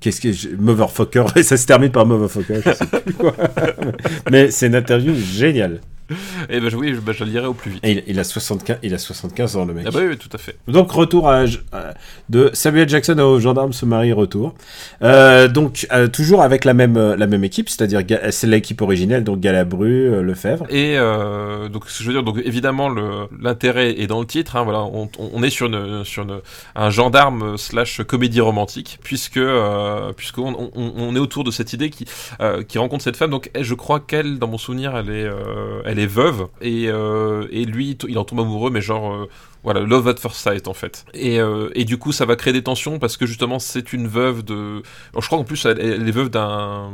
Qu'est-ce 0.00 0.20
que 0.20 0.32
je- 0.32 0.48
motherfucker 0.58 1.24
et 1.36 1.42
ça 1.42 1.56
se 1.56 1.64
termine 1.64 1.90
par 1.90 2.04
motherfucker. 2.04 2.60
Je 2.66 2.72
sais 2.72 3.00
plus 3.00 3.14
quoi. 3.14 3.34
mais 4.30 4.50
c'est 4.50 4.66
une 4.66 4.74
interview 4.74 5.14
géniale. 5.14 5.80
Et 6.50 6.60
ben 6.60 6.72
oui, 6.74 6.94
je, 6.94 7.00
ben, 7.00 7.12
je 7.12 7.24
la 7.24 7.30
lirai 7.30 7.46
au 7.46 7.54
plus 7.54 7.70
vite. 7.72 7.80
Et 7.84 7.92
il, 7.92 8.04
il 8.06 8.18
a 8.20 8.24
75, 8.24 8.78
il 8.82 8.94
a 8.94 8.98
75 8.98 9.56
ans 9.56 9.64
le 9.64 9.74
mec. 9.74 9.84
Ah 9.88 9.90
bah 9.90 9.98
oui, 10.02 10.08
oui, 10.10 10.16
tout 10.16 10.28
à 10.32 10.38
fait. 10.38 10.56
Donc 10.68 10.90
retour 10.92 11.28
à, 11.28 11.44
à- 11.72 11.94
de 12.28 12.50
Samuel 12.52 12.88
Jackson 12.88 13.18
au 13.18 13.40
gendarme 13.40 13.72
se 13.72 13.84
marie 13.84 14.12
retour. 14.12 14.54
Euh, 15.02 15.48
donc 15.48 15.86
euh, 15.92 16.08
toujours 16.08 16.42
avec 16.42 16.64
la 16.64 16.74
même 16.74 16.96
euh, 16.96 17.16
la 17.16 17.26
même 17.26 17.44
équipe, 17.44 17.68
c'est-à-dire 17.68 18.02
c'est 18.30 18.46
l'équipe 18.46 18.80
originelle 18.82 19.24
donc 19.24 19.40
Galabru, 19.40 20.08
euh, 20.08 20.22
Lefebvre. 20.22 20.66
Et 20.70 20.96
euh, 20.98 21.68
donc, 21.68 21.84
je 21.88 22.04
veux 22.04 22.12
dire, 22.12 22.22
donc 22.22 22.40
évidemment, 22.44 22.88
le- 22.88 23.26
l'intérêt 23.40 23.98
est 24.00 24.06
dans 24.06 24.20
le 24.20 24.26
titre. 24.26 24.56
hein, 24.56 24.62
voilà, 24.64 24.80
on, 24.82 25.08
on 25.18 25.42
est 25.42 25.50
sur, 25.50 25.66
une, 25.66 26.04
sur 26.04 26.22
une- 26.22 26.40
un 26.74 26.90
gendarme 26.90 27.56
slash 27.58 28.02
comédie 28.02 28.40
romantique, 28.40 28.98
puisque 29.02 29.36
euh, 29.38 30.12
puisqu'on 30.16 30.70
on, 30.74 31.16
est 31.16 31.18
autour 31.18 31.44
de 31.44 31.50
cette 31.50 31.72
idée 31.72 31.90
qui 31.90 32.04
euh, 32.40 32.62
qui 32.62 32.78
rencontre 32.78 33.02
cette 33.04 33.16
femme. 33.16 33.30
Donc, 33.30 33.50
elle- 33.54 33.64
je 33.64 33.74
crois 33.74 34.00
qu'elle, 34.00 34.38
dans 34.38 34.48
mon 34.48 34.58
souvenir, 34.58 34.96
elle 34.96 35.10
est 35.10 35.24
euh, 35.24 35.80
elle 35.96 36.04
est 36.04 36.16
et 36.60 36.88
euh, 36.88 37.46
et 37.50 37.64
lui, 37.64 37.96
il 38.08 38.18
en 38.18 38.24
tombe 38.24 38.40
amoureux, 38.40 38.70
mais 38.70 38.80
genre 38.80 39.12
euh, 39.14 39.28
voilà, 39.64 39.80
love 39.80 40.06
at 40.08 40.16
first 40.16 40.36
sight 40.36 40.68
en 40.68 40.74
fait. 40.74 41.04
Et, 41.12 41.40
euh, 41.40 41.70
et 41.74 41.84
du 41.84 41.98
coup, 41.98 42.12
ça 42.12 42.24
va 42.24 42.36
créer 42.36 42.52
des 42.52 42.62
tensions 42.62 42.98
parce 43.00 43.16
que 43.16 43.26
justement, 43.26 43.58
c'est 43.58 43.92
une 43.92 44.06
veuve 44.06 44.44
de. 44.44 44.82
Je 45.18 45.26
crois 45.26 45.38
qu'en 45.38 45.44
plus, 45.44 45.64
elle, 45.66 45.80
est 45.80 46.10
veuve 46.12 46.30
d'un 46.30 46.90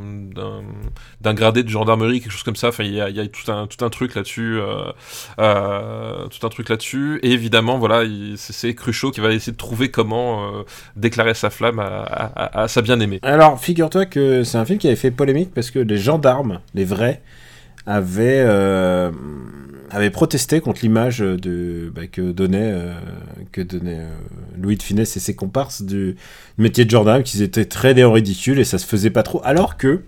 d'un 1.20 1.34
gradé 1.34 1.62
de 1.62 1.68
gendarmerie, 1.68 2.20
quelque 2.20 2.32
chose 2.32 2.42
comme 2.42 2.56
ça. 2.56 2.68
Enfin, 2.68 2.84
il 2.84 2.94
y 2.94 3.00
a, 3.00 3.26
tout 3.28 3.50
un 3.52 3.66
tout 3.66 3.84
un 3.84 3.90
truc 3.90 4.14
là-dessus, 4.14 4.58
tout 5.36 5.42
un 5.42 6.48
truc 6.50 6.68
là-dessus. 6.68 7.20
Et 7.22 7.32
évidemment, 7.32 7.78
voilà, 7.78 8.04
il- 8.04 8.36
c'est 8.38 8.74
Cruchot 8.74 9.10
qui 9.10 9.20
va 9.20 9.32
essayer 9.32 9.52
de 9.52 9.56
trouver 9.58 9.90
comment 9.90 10.50
déclarer 10.96 11.34
sa 11.34 11.50
flamme 11.50 11.78
à- 11.78 12.62
à 12.62 12.68
sa 12.68 12.82
bien-aimée. 12.82 13.18
Alors 13.22 13.60
figure-toi 13.60 14.06
que 14.06 14.44
c'est 14.44 14.58
un 14.58 14.64
film 14.64 14.78
qui 14.78 14.86
avait 14.86 14.96
fait 14.96 15.10
polémique 15.10 15.52
parce 15.54 15.70
que 15.70 15.78
les 15.78 15.98
gendarmes, 15.98 16.60
les 16.74 16.84
vrais, 16.84 17.22
avaient 17.86 18.44
euh, 18.46 19.10
avaient 19.90 20.10
protesté 20.10 20.60
contre 20.60 20.80
l'image 20.82 21.18
de 21.18 21.92
bah, 21.94 22.06
que 22.06 22.32
donnait 22.32 22.72
euh, 22.72 22.94
que 23.52 23.60
donnait 23.60 24.00
euh, 24.00 24.10
Louis 24.58 24.76
de 24.76 24.82
Funès 24.82 25.16
et 25.16 25.20
ses 25.20 25.34
comparses 25.34 25.82
du 25.82 26.16
métier 26.58 26.84
de 26.84 26.90
gendarme, 26.90 27.22
qu'ils 27.22 27.42
étaient 27.42 27.64
traînés 27.64 28.04
en 28.04 28.12
ridicule 28.12 28.58
et 28.58 28.64
ça 28.64 28.78
se 28.78 28.86
faisait 28.86 29.10
pas 29.10 29.22
trop. 29.22 29.40
Alors 29.44 29.76
que 29.76 30.02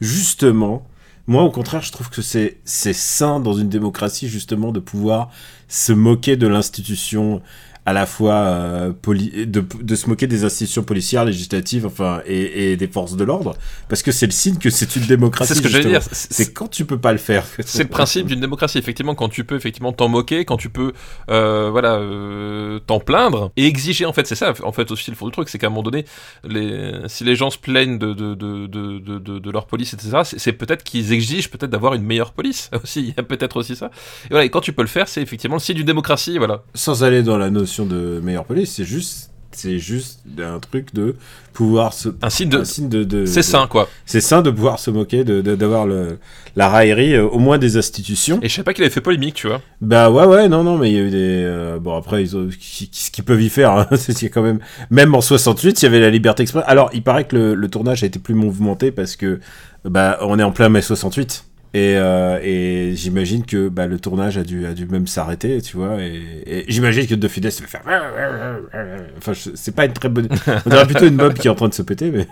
justement, 0.00 0.86
moi 1.26 1.42
au 1.42 1.50
contraire, 1.50 1.82
je 1.82 1.92
trouve 1.92 2.10
que 2.10 2.22
c'est 2.22 2.58
sain 2.64 3.40
dans 3.40 3.54
une 3.54 3.68
démocratie 3.68 4.28
justement 4.28 4.72
de 4.72 4.80
pouvoir 4.80 5.30
se 5.68 5.92
moquer 5.92 6.36
de 6.36 6.46
l'institution 6.46 7.42
à 7.86 7.92
la 7.92 8.04
fois 8.04 8.34
euh, 8.34 8.92
poli- 9.00 9.46
de, 9.46 9.64
de 9.80 9.94
se 9.94 10.08
moquer 10.08 10.26
des 10.26 10.44
institutions 10.44 10.82
policières, 10.82 11.24
législatives, 11.24 11.86
enfin, 11.86 12.20
et, 12.26 12.72
et 12.72 12.76
des 12.76 12.88
forces 12.88 13.16
de 13.16 13.22
l'ordre, 13.24 13.54
parce 13.88 14.02
que 14.02 14.10
c'est 14.12 14.26
le 14.26 14.32
signe 14.32 14.58
que 14.58 14.70
c'est 14.70 14.96
une 14.96 15.06
démocratie. 15.06 15.48
C'est 15.54 15.58
ce 15.58 15.62
que 15.62 15.68
j'allais 15.68 15.84
dire. 15.90 16.02
c'est- 16.10 16.52
quand 16.52 16.68
tu 16.68 16.84
peux 16.84 16.98
pas 16.98 17.12
le 17.12 17.18
faire. 17.18 17.44
C'est 17.64 17.84
le 17.84 17.88
principe 17.88 18.26
d'une 18.26 18.40
démocratie, 18.40 18.78
effectivement, 18.78 19.14
quand 19.14 19.28
tu 19.28 19.44
peux 19.44 19.54
effectivement 19.56 19.92
t'en 19.92 20.08
moquer, 20.08 20.44
quand 20.44 20.56
tu 20.56 20.68
peux, 20.68 20.92
euh, 21.30 21.68
voilà, 21.70 21.94
euh, 21.94 22.78
t'en 22.86 22.98
plaindre 23.00 23.52
et 23.56 23.66
exiger. 23.66 24.04
En 24.04 24.12
fait, 24.12 24.26
c'est 24.26 24.34
ça. 24.34 24.52
En 24.64 24.72
fait, 24.72 24.90
aussi 24.90 25.10
le 25.10 25.16
fond 25.16 25.26
du 25.26 25.32
truc, 25.32 25.48
c'est 25.48 25.58
qu'à 25.58 25.68
un 25.68 25.70
moment 25.70 25.82
donné, 25.82 26.04
les, 26.44 26.92
si 27.06 27.22
les 27.24 27.36
gens 27.36 27.50
se 27.50 27.58
plaignent 27.58 27.98
de 27.98 28.12
de 28.14 28.34
de 28.34 28.66
de 28.66 29.38
de, 29.38 29.50
leur 29.50 29.66
police, 29.66 29.94
etc., 29.94 30.22
c'est 30.24 30.52
peut-être 30.52 30.82
qu'ils 30.82 31.12
exigent 31.12 31.48
peut-être 31.50 31.70
d'avoir 31.70 31.94
une 31.94 32.02
meilleure 32.02 32.32
police 32.32 32.68
aussi. 32.82 33.00
Il 33.00 33.08
y 33.08 33.14
a 33.16 33.22
peut-être 33.22 33.56
aussi 33.58 33.76
ça. 33.76 33.86
Et 34.24 34.28
voilà. 34.30 34.44
Et 34.44 34.50
quand 34.50 34.60
tu 34.60 34.72
peux 34.72 34.82
le 34.82 34.88
faire, 34.88 35.06
c'est 35.08 35.22
effectivement 35.22 35.56
le 35.56 35.60
signe 35.60 35.76
d'une 35.76 35.86
démocratie. 35.86 36.38
Voilà. 36.38 36.62
Sans 36.74 37.04
aller 37.04 37.22
dans 37.22 37.38
la 37.38 37.50
notion 37.50 37.75
de 37.84 38.20
meilleure 38.22 38.44
police, 38.46 38.72
c'est 38.76 38.84
juste, 38.84 39.30
c'est 39.52 39.78
juste 39.78 40.20
un 40.38 40.58
truc 40.60 40.94
de 40.94 41.16
pouvoir 41.52 41.92
se. 41.92 42.08
Un 42.22 42.30
signe 42.30 42.48
de. 42.48 42.62
de. 42.88 43.04
de- 43.04 43.26
C'est 43.26 43.42
sain, 43.42 43.66
quoi. 43.66 43.88
C'est 44.06 44.20
sain 44.22 44.40
de 44.40 44.50
pouvoir 44.50 44.78
se 44.78 44.90
moquer, 44.90 45.24
de 45.24 45.42
d'avoir 45.42 45.86
le 45.86 46.18
la 46.54 46.70
raillerie, 46.70 47.12
euh, 47.14 47.26
au 47.26 47.38
moins 47.38 47.58
des 47.58 47.76
institutions. 47.76 48.38
Et 48.42 48.48
je 48.48 48.54
sais 48.54 48.62
pas 48.62 48.72
qu'il 48.72 48.82
avait 48.84 48.92
fait 48.92 49.02
polémique, 49.02 49.34
tu 49.34 49.46
vois. 49.48 49.60
Bah 49.82 50.10
ouais 50.10 50.24
ouais 50.24 50.48
non 50.48 50.62
non 50.64 50.78
mais 50.78 50.90
il 50.90 50.94
y 50.94 50.98
a 50.98 51.02
eu 51.02 51.10
des 51.10 51.42
euh, 51.44 51.78
bon 51.78 51.94
après 51.96 52.22
ils 52.22 52.34
ont 52.34 52.48
ce 52.50 53.10
qu'ils 53.10 53.24
peuvent 53.24 53.42
y 53.42 53.50
faire 53.50 53.72
hein, 53.72 53.86
c'est 53.96 54.30
quand 54.30 54.40
même 54.40 54.58
même 54.90 55.14
en 55.14 55.20
68 55.20 55.82
il 55.82 55.84
y 55.84 55.86
avait 55.88 56.00
la 56.00 56.08
liberté 56.08 56.42
d'expression 56.42 56.66
alors 56.66 56.88
il 56.94 57.02
paraît 57.02 57.24
que 57.26 57.36
le, 57.36 57.54
le 57.54 57.68
tournage 57.68 58.02
a 58.02 58.06
été 58.06 58.18
plus 58.18 58.32
mouvementé 58.34 58.90
parce 58.90 59.16
que 59.16 59.38
bah 59.84 60.16
on 60.22 60.38
est 60.38 60.42
en 60.42 60.50
plein 60.50 60.70
mai 60.70 60.80
68 60.80 61.44
et, 61.76 61.94
euh, 61.96 62.38
et 62.42 62.92
j'imagine 62.94 63.44
que 63.44 63.68
bah, 63.68 63.86
le 63.86 63.98
tournage 63.98 64.38
a 64.38 64.44
dû 64.44 64.66
a 64.66 64.72
dû 64.72 64.86
même 64.86 65.06
s'arrêter 65.06 65.60
tu 65.60 65.76
vois 65.76 66.00
et, 66.00 66.22
et 66.46 66.64
j'imagine 66.68 67.06
que 67.06 67.14
De 67.14 67.28
Funès 67.28 67.60
va 67.60 67.66
faire 67.66 67.82
enfin 69.18 69.32
c'est 69.54 69.74
pas 69.74 69.84
une 69.84 69.92
très 69.92 70.08
bonne 70.08 70.28
on 70.64 70.70
dirait 70.70 70.86
plutôt 70.86 71.06
une 71.06 71.16
mob 71.16 71.34
qui 71.34 71.48
est 71.48 71.50
en 71.50 71.54
train 71.54 71.68
de 71.68 71.74
se 71.74 71.82
péter 71.82 72.10
mais, 72.10 72.26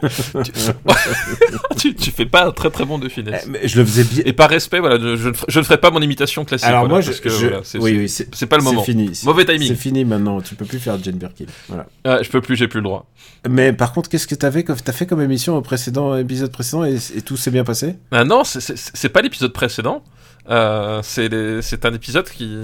tu, 1.76 1.94
tu 1.94 2.10
fais 2.10 2.26
pas 2.26 2.46
un 2.46 2.52
très 2.52 2.70
très 2.70 2.84
bon 2.84 2.98
de 2.98 3.08
finesse. 3.08 3.46
mais 3.48 3.66
je 3.66 3.78
le 3.78 3.84
faisais 3.84 4.04
bien 4.04 4.22
Et 4.26 4.32
par 4.32 4.48
respect, 4.50 4.80
voilà, 4.80 4.98
je, 4.98 5.16
je 5.16 5.28
ne 5.28 5.34
ferai- 5.34 5.46
je 5.48 5.58
ne 5.58 5.64
ferai 5.64 5.78
pas 5.78 5.90
mon 5.90 6.00
imitation 6.00 6.44
classique. 6.44 6.66
alors 6.68 6.80
voilà, 6.80 6.94
moi 6.94 7.00
je, 7.00 7.08
parce 7.08 7.20
que, 7.20 7.28
voilà, 7.28 7.60
c'est- 7.64 7.78
oui 7.78 7.90
c'est- 7.92 7.98
oui 7.98 8.08
c'est 8.08 8.34
c'est 8.34 8.46
pas 8.46 8.56
le 8.58 8.62
moment. 8.64 8.80
c'est 8.84 8.92
fini 8.92 9.10
Mauvais 9.24 9.44
timing. 9.44 9.68
c'est 9.68 9.74
fini 9.74 10.04
maintenant 10.04 10.40
tu 10.40 10.54
peux 10.54 10.64
plus 10.64 10.78
faire 10.78 10.96
Jane 11.02 11.16
Birkin 11.16 11.46
voilà 11.68 11.86
Ah, 12.04 12.18
je 12.22 12.28
peux 12.30 12.40
plus, 12.40 12.56
j'ai 12.56 12.68
plus 12.68 12.80
le 12.80 12.84
droit. 12.84 13.06
Mais 13.48 13.72
par 13.72 13.92
contre, 13.92 14.08
qu'est-ce 14.08 14.26
que 14.26 14.34
t'avais 14.34 14.62
t'as 14.64 14.92
fait 14.92 15.06
comme 15.06 15.20
émission 15.20 15.56
au 15.56 15.60
précédent 15.62 16.16
épisode 16.16 16.50
précédent 16.50 16.84
et, 16.84 16.96
et 17.16 17.22
tout 17.22 17.36
s'est 17.36 17.50
bien 17.50 17.64
passé? 17.64 17.96
Ah 18.10 18.24
non, 18.24 18.42
c'est- 18.44 19.08
pas 19.08 19.22
l'épisode 19.34 19.52
précédent. 19.52 20.02
Euh, 20.50 21.00
c'est 21.02 21.30
c'est 21.62 21.84
un 21.86 21.94
épisode 21.94 22.28
qui, 22.28 22.58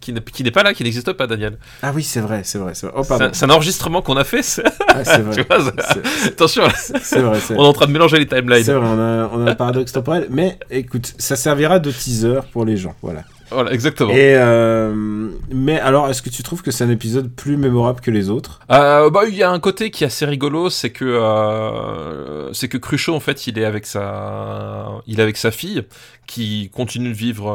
qui 0.00 0.12
n'est 0.44 0.50
pas 0.52 0.62
là, 0.62 0.72
qui 0.72 0.84
n'existe 0.84 1.12
pas, 1.12 1.26
Daniel. 1.26 1.58
Ah 1.82 1.90
oui, 1.94 2.02
c'est 2.04 2.20
vrai, 2.20 2.42
c'est 2.44 2.58
vrai, 2.58 2.74
c'est. 2.74 2.86
Oh 2.94 3.02
C'est 3.02 3.14
un- 3.22 3.32
c'est 3.32 3.44
un 3.44 3.50
enregistrement 3.50 4.02
qu'on 4.02 4.16
a 4.16 4.22
fait. 4.24 4.42
c'est- 4.42 4.62
Ah, 4.88 5.04
c'est 5.04 5.18
vrai. 5.20 5.42
vois, 5.48 5.58
C'est- 5.92 6.28
attention, 6.28 6.62
c'est- 6.76 6.98
C'est 7.02 7.18
vrai, 7.20 7.40
c'est 7.40 7.54
on 7.58 7.64
est 7.64 7.66
en 7.66 7.72
train 7.72 7.86
de 7.86 7.92
mélanger 7.92 8.18
les 8.18 8.28
c'est 8.30 8.36
timelines. 8.40 8.62
vrai. 8.62 8.76
On 8.76 8.98
a, 9.00 9.30
on 9.32 9.46
a 9.46 9.50
un 9.50 9.54
paradoxe 9.56 9.90
temporel, 9.92 10.28
mais 10.30 10.58
écoute, 10.70 11.12
ça 11.18 11.34
servira 11.36 11.80
de 11.80 11.90
teaser 11.90 12.38
pour 12.52 12.64
les 12.64 12.76
gens, 12.76 12.94
voilà. 13.02 13.24
Voilà, 13.54 13.72
exactement. 13.72 14.12
Et 14.12 14.34
euh, 14.36 15.30
mais 15.50 15.78
alors, 15.78 16.08
est-ce 16.08 16.22
que 16.22 16.30
tu 16.30 16.42
trouves 16.42 16.62
que 16.62 16.70
c'est 16.70 16.84
un 16.84 16.90
épisode 16.90 17.30
plus 17.30 17.56
mémorable 17.56 18.00
que 18.00 18.10
les 18.10 18.28
autres? 18.30 18.60
Euh, 18.70 19.10
bah, 19.10 19.22
il 19.28 19.34
y 19.34 19.42
a 19.42 19.50
un 19.50 19.60
côté 19.60 19.90
qui 19.90 20.04
est 20.04 20.08
assez 20.08 20.26
rigolo, 20.26 20.70
c'est 20.70 20.90
que 20.90 21.04
euh, 21.04 22.52
c'est 22.52 22.68
que 22.68 22.78
Cruchot 22.78 23.14
en 23.14 23.20
fait, 23.20 23.46
il 23.46 23.58
est 23.58 23.64
avec 23.64 23.86
sa, 23.86 25.00
il 25.06 25.20
est 25.20 25.22
avec 25.22 25.36
sa 25.36 25.50
fille 25.50 25.84
qui 26.26 26.70
continue 26.72 27.10
de 27.10 27.14
vivre 27.14 27.52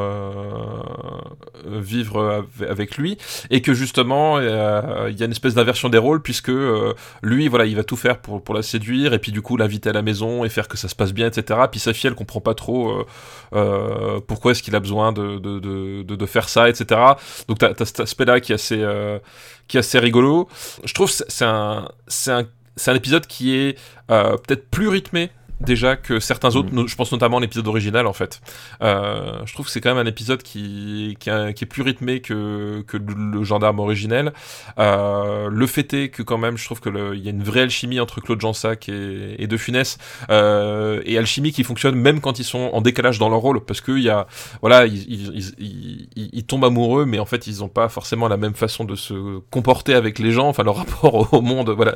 euh, 1.66 1.80
vivre 1.82 2.24
av- 2.24 2.70
avec 2.70 2.98
lui 2.98 3.18
et 3.50 3.62
que 3.62 3.74
justement 3.74 4.38
euh, 4.38 5.08
il 5.10 5.18
y 5.20 5.24
a 5.24 5.26
une 5.26 5.32
espèce 5.32 5.54
d'inversion 5.56 5.90
des 5.90 5.98
rôles 5.98 6.22
puisque 6.22 6.50
euh, 6.50 6.94
lui 7.22 7.48
voilà 7.48 7.66
il 7.66 7.76
va 7.76 7.84
tout 7.84 7.96
faire 7.98 8.20
pour 8.20 8.44
pour 8.44 8.56
la 8.56 8.62
séduire 8.62 9.14
et 9.14 9.20
puis 9.20 9.32
du 9.32 9.42
coup 9.42 9.58
l'inviter 9.58 9.90
à 9.90 9.94
la 9.94 10.02
maison 10.02 10.44
et 10.44 10.50
faire 10.50 10.68
que 10.68 10.78
ça 10.78 10.88
se 10.88 10.96
passe 10.96 11.14
bien 11.14 11.28
etc. 11.28 11.60
Puis 11.72 11.80
sa 11.80 11.94
fille 11.94 12.08
elle 12.08 12.16
comprend 12.16 12.42
pas 12.42 12.54
trop 12.54 12.90
euh, 12.92 13.06
euh, 13.54 14.20
pourquoi 14.28 14.52
est-ce 14.52 14.64
qu'il 14.64 14.76
a 14.76 14.80
besoin 14.80 15.12
de 15.12 15.40
de, 15.40 15.60
de, 15.60 16.04
de, 16.16 16.26
faire 16.26 16.50
ça 16.50 16.70
etc. 16.70 17.00
Donc 17.48 17.60
t'as 17.60 17.70
as 17.80 17.86
cet 17.86 18.00
aspect 18.02 18.26
là 18.26 18.40
qui 18.40 18.52
est 18.52 18.56
assez 18.56 18.82
euh, 18.82 19.20
qui 19.68 19.78
est 19.78 19.80
assez 19.82 20.00
rigolo. 20.00 20.48
Je 20.84 20.94
trouve 20.94 21.10
c'est 21.12 21.46
un, 21.46 21.90
c'est 22.08 22.32
un, 22.32 22.46
c'est 22.76 22.92
un 22.92 22.96
épisode 22.96 23.28
qui 23.28 23.56
est 23.56 23.78
euh, 24.12 24.38
peut-être 24.38 24.70
plus 24.70 24.88
rythmé 24.88 25.30
déjà 25.62 25.96
que 25.96 26.20
certains 26.20 26.56
autres, 26.56 26.70
Mm. 26.74 26.88
je 26.88 26.96
pense 26.96 27.12
notamment 27.12 27.38
à 27.38 27.42
l'épisode 27.42 27.68
original 27.68 28.08
en 28.08 28.14
fait. 28.14 28.42
Euh, 28.82 29.40
je 29.46 29.54
trouve 29.54 29.66
que 29.66 29.72
c'est 29.72 29.82
quand 29.82 29.94
même 29.94 30.06
un 30.06 30.10
épisode 30.10 30.42
qui, 30.44 31.18
qui, 31.20 31.30
est 31.30 31.66
plus 31.70 31.82
rythmé 31.82 32.22
que, 32.22 32.82
que 32.88 32.98
le, 32.98 33.14
le 33.38 33.44
gendarme 33.44 33.80
originel. 33.80 34.32
Euh, 34.78 35.50
le 35.52 35.68
fait 35.68 35.94
est 35.94 36.10
que 36.10 36.24
quand 36.24 36.38
même, 36.38 36.58
je 36.58 36.66
trouve 36.66 36.80
que 36.80 36.90
le- 36.90 37.16
il 37.16 37.24
y 37.24 37.28
a 37.28 37.32
une 37.32 37.44
vraie 37.44 37.62
alchimie 37.62 38.00
entre 38.00 38.22
Claude 38.22 38.40
Jansac 38.42 38.90
et, 38.90 39.42
et 39.42 39.48
De 39.48 39.58
Funès, 39.58 39.98
euh, 40.30 41.02
et 41.06 41.18
alchimie 41.18 41.52
qui 41.52 41.64
fonctionne 41.64 41.96
même 41.96 42.22
quand 42.22 42.40
ils 42.40 42.44
sont 42.44 42.70
en 42.74 42.82
décalage 42.82 43.20
dans 43.20 43.30
leur 43.30 43.40
rôle, 43.40 43.62
parce 43.66 43.82
qu'il 43.82 44.00
y 44.00 44.10
a, 44.10 44.28
voilà, 44.62 44.86
ils, 44.86 45.04
ils, 45.12 45.28
ils, 45.36 45.54
ils- 45.60 46.10
ils- 46.16 46.30
ils 46.34 46.44
tombent 46.46 46.66
amoureux, 46.66 47.06
mais 47.06 47.20
en 47.20 47.26
fait 47.26 47.48
ils 47.48 47.60
n'ont 47.60 47.68
pas 47.70 47.90
forcément 47.90 48.28
la 48.28 48.38
même 48.38 48.54
façon 48.54 48.84
de 48.86 48.96
se 48.96 49.40
comporter 49.52 49.94
avec 49.94 50.20
les 50.20 50.32
gens, 50.32 50.48
enfin 50.48 50.64
leur 50.64 50.76
rapport 50.84 51.34
au 51.34 51.42
monde, 51.42 51.70
voilà. 51.72 51.94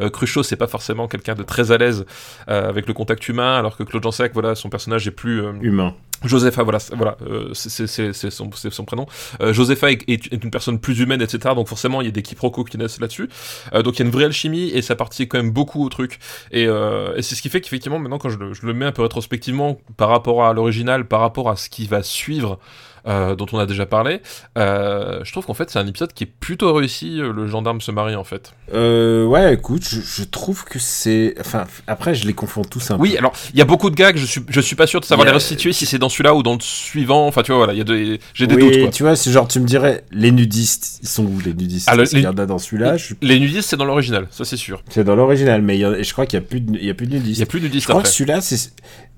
Euh, 0.00 0.10
Cruchot, 0.10 0.42
c'est 0.42 0.56
pas 0.56 0.66
forcément 0.68 1.08
quelqu'un 1.08 1.34
de 1.34 1.42
très 1.42 1.72
à 1.72 1.78
l'aise 1.78 2.04
euh, 2.48 2.68
avec 2.68 2.86
le 2.86 2.94
contact 3.00 3.26
humain, 3.28 3.56
alors 3.58 3.76
que 3.78 3.82
Claude 3.82 4.02
Jansac, 4.02 4.32
voilà, 4.34 4.54
son 4.54 4.68
personnage 4.68 5.06
est 5.06 5.10
plus 5.10 5.40
euh, 5.42 5.52
Humain. 5.62 5.94
Josepha, 6.22 6.62
voilà, 6.62 6.78
c'est- 6.80 6.94
voilà, 6.94 7.16
euh, 7.26 7.54
c'est- 7.54 7.86
son, 8.30 8.84
prénom. 8.84 9.06
Euh, 9.40 9.54
Josepha 9.54 9.90
est, 9.90 10.26
une 10.44 10.50
personne 10.50 10.78
plus 10.78 11.00
humaine, 11.00 11.22
etc. 11.22 11.54
Donc 11.54 11.66
forcément, 11.66 12.02
il 12.02 12.04
y 12.04 12.08
a 12.08 12.10
des 12.10 12.20
quiproquos 12.22 12.64
qui 12.64 12.76
naissent 12.76 13.00
là-dessus. 13.00 13.30
Euh, 13.72 13.82
donc 13.82 13.94
il 13.96 14.00
y 14.00 14.02
a 14.02 14.04
une 14.04 14.10
vraie 14.12 14.26
alchimie 14.26 14.68
et 14.68 14.82
ça 14.82 14.96
participe 14.96 15.30
quand 15.30 15.38
même 15.38 15.50
beaucoup 15.50 15.82
au 15.82 15.88
truc. 15.88 16.18
Et, 16.52 16.64
et 16.64 17.22
c'est 17.22 17.34
ce 17.34 17.40
qui 17.40 17.48
fait 17.48 17.62
qu'effectivement, 17.62 17.98
maintenant, 17.98 18.18
quand 18.18 18.28
je 18.28 18.36
le, 18.36 18.52
je 18.52 18.66
le 18.66 18.74
mets 18.74 18.84
un 18.84 18.92
peu 18.92 19.00
rétrospectivement 19.00 19.78
par 19.96 20.10
rapport 20.10 20.44
à 20.44 20.52
l'original, 20.52 21.06
par 21.08 21.20
rapport 21.20 21.48
à 21.48 21.56
ce 21.56 21.70
qui 21.70 21.86
va 21.86 22.02
suivre, 22.02 22.58
euh, 23.06 23.34
dont 23.34 23.46
on 23.52 23.58
a 23.58 23.66
déjà 23.66 23.86
parlé, 23.86 24.20
euh, 24.58 25.20
je 25.24 25.32
trouve 25.32 25.46
qu'en 25.46 25.54
fait 25.54 25.70
c'est 25.70 25.78
un 25.78 25.86
épisode 25.86 26.12
qui 26.12 26.24
est 26.24 26.26
plutôt 26.40 26.72
réussi. 26.74 27.20
euh, 27.20 27.32
Le 27.32 27.46
gendarme 27.46 27.80
se 27.80 27.90
marie 27.90 28.16
en 28.16 28.24
fait. 28.24 28.52
Euh, 28.74 29.24
ouais, 29.26 29.54
écoute, 29.54 29.82
je, 29.88 30.00
je 30.00 30.24
trouve 30.24 30.64
que 30.64 30.78
c'est. 30.78 31.34
Enfin, 31.40 31.64
après, 31.86 32.14
je 32.14 32.26
les 32.26 32.34
confonds 32.34 32.62
tous 32.62 32.90
un 32.90 32.98
Oui, 32.98 33.12
peu. 33.12 33.18
alors 33.18 33.32
il 33.52 33.58
y 33.58 33.62
a 33.62 33.64
beaucoup 33.64 33.90
de 33.90 33.96
gags. 33.96 34.16
Je 34.16 34.26
suis, 34.26 34.42
je 34.48 34.60
suis 34.60 34.76
pas 34.76 34.86
sûr 34.86 35.00
de 35.00 35.04
savoir 35.04 35.26
Il 35.26 35.28
a- 35.28 35.32
les 35.32 35.36
restituer 35.38 35.72
si 35.72 35.86
c'est 35.86 35.98
dans 35.98 36.08
celui-là 36.08 36.34
ou 36.34 36.42
dans 36.42 36.54
le 36.54 36.60
suivant. 36.60 37.26
Enfin, 37.26 37.42
tu 37.42 37.52
vois, 37.52 37.58
voilà, 37.58 37.72
il 37.72 37.78
y 37.78 37.82
a 37.82 37.84
des, 37.84 38.20
j'ai 38.34 38.46
des 38.46 38.54
oui, 38.54 38.62
doutes. 38.70 38.80
Quoi. 38.82 38.90
tu 38.90 39.02
vois, 39.02 39.16
c'est 39.16 39.30
genre, 39.32 39.48
tu 39.48 39.60
me 39.60 39.66
dirais, 39.66 40.04
les 40.12 40.30
nudistes, 40.32 40.98
ils 41.02 41.08
sont 41.08 41.24
où 41.24 41.40
les 41.44 41.54
nudistes? 41.54 41.88
Ah, 41.90 41.96
Parce 41.96 42.10
qu'il 42.10 42.18
les- 42.18 42.24
y 42.24 42.28
en 42.28 42.36
a 42.36 42.46
dans 42.46 42.58
celui-là, 42.58 42.96
je 42.96 43.14
Les 43.22 43.40
nudistes, 43.40 43.68
c'est 43.70 43.76
dans 43.76 43.84
l'original, 43.84 44.26
ça 44.30 44.44
c'est 44.44 44.56
sûr. 44.56 44.82
c'est 44.90 45.04
dans 45.04 45.16
l'original, 45.16 45.62
mais 45.62 45.76
il 45.76 45.80
y 45.80 45.84
a- 45.84 46.02
je 46.02 46.12
crois 46.12 46.26
qu'il 46.26 46.38
y 46.38 46.42
a 46.42 46.46
plus 46.46 46.60
de, 46.60 46.76
il 46.78 46.84
y 46.84 46.90
a 46.90 46.94
plus 46.94 47.06
de 47.06 47.12
Il 47.16 47.18
nudistes. 47.22 47.40
y 47.40 47.42
a 47.42 47.46
plus 47.46 47.60
de 47.60 47.64
Je 47.64 47.68
nudistes 47.70 47.86
crois 47.88 48.00
après. 48.00 48.08
que 48.10 48.14
celui-là, 48.14 48.40
c'est 48.40 48.72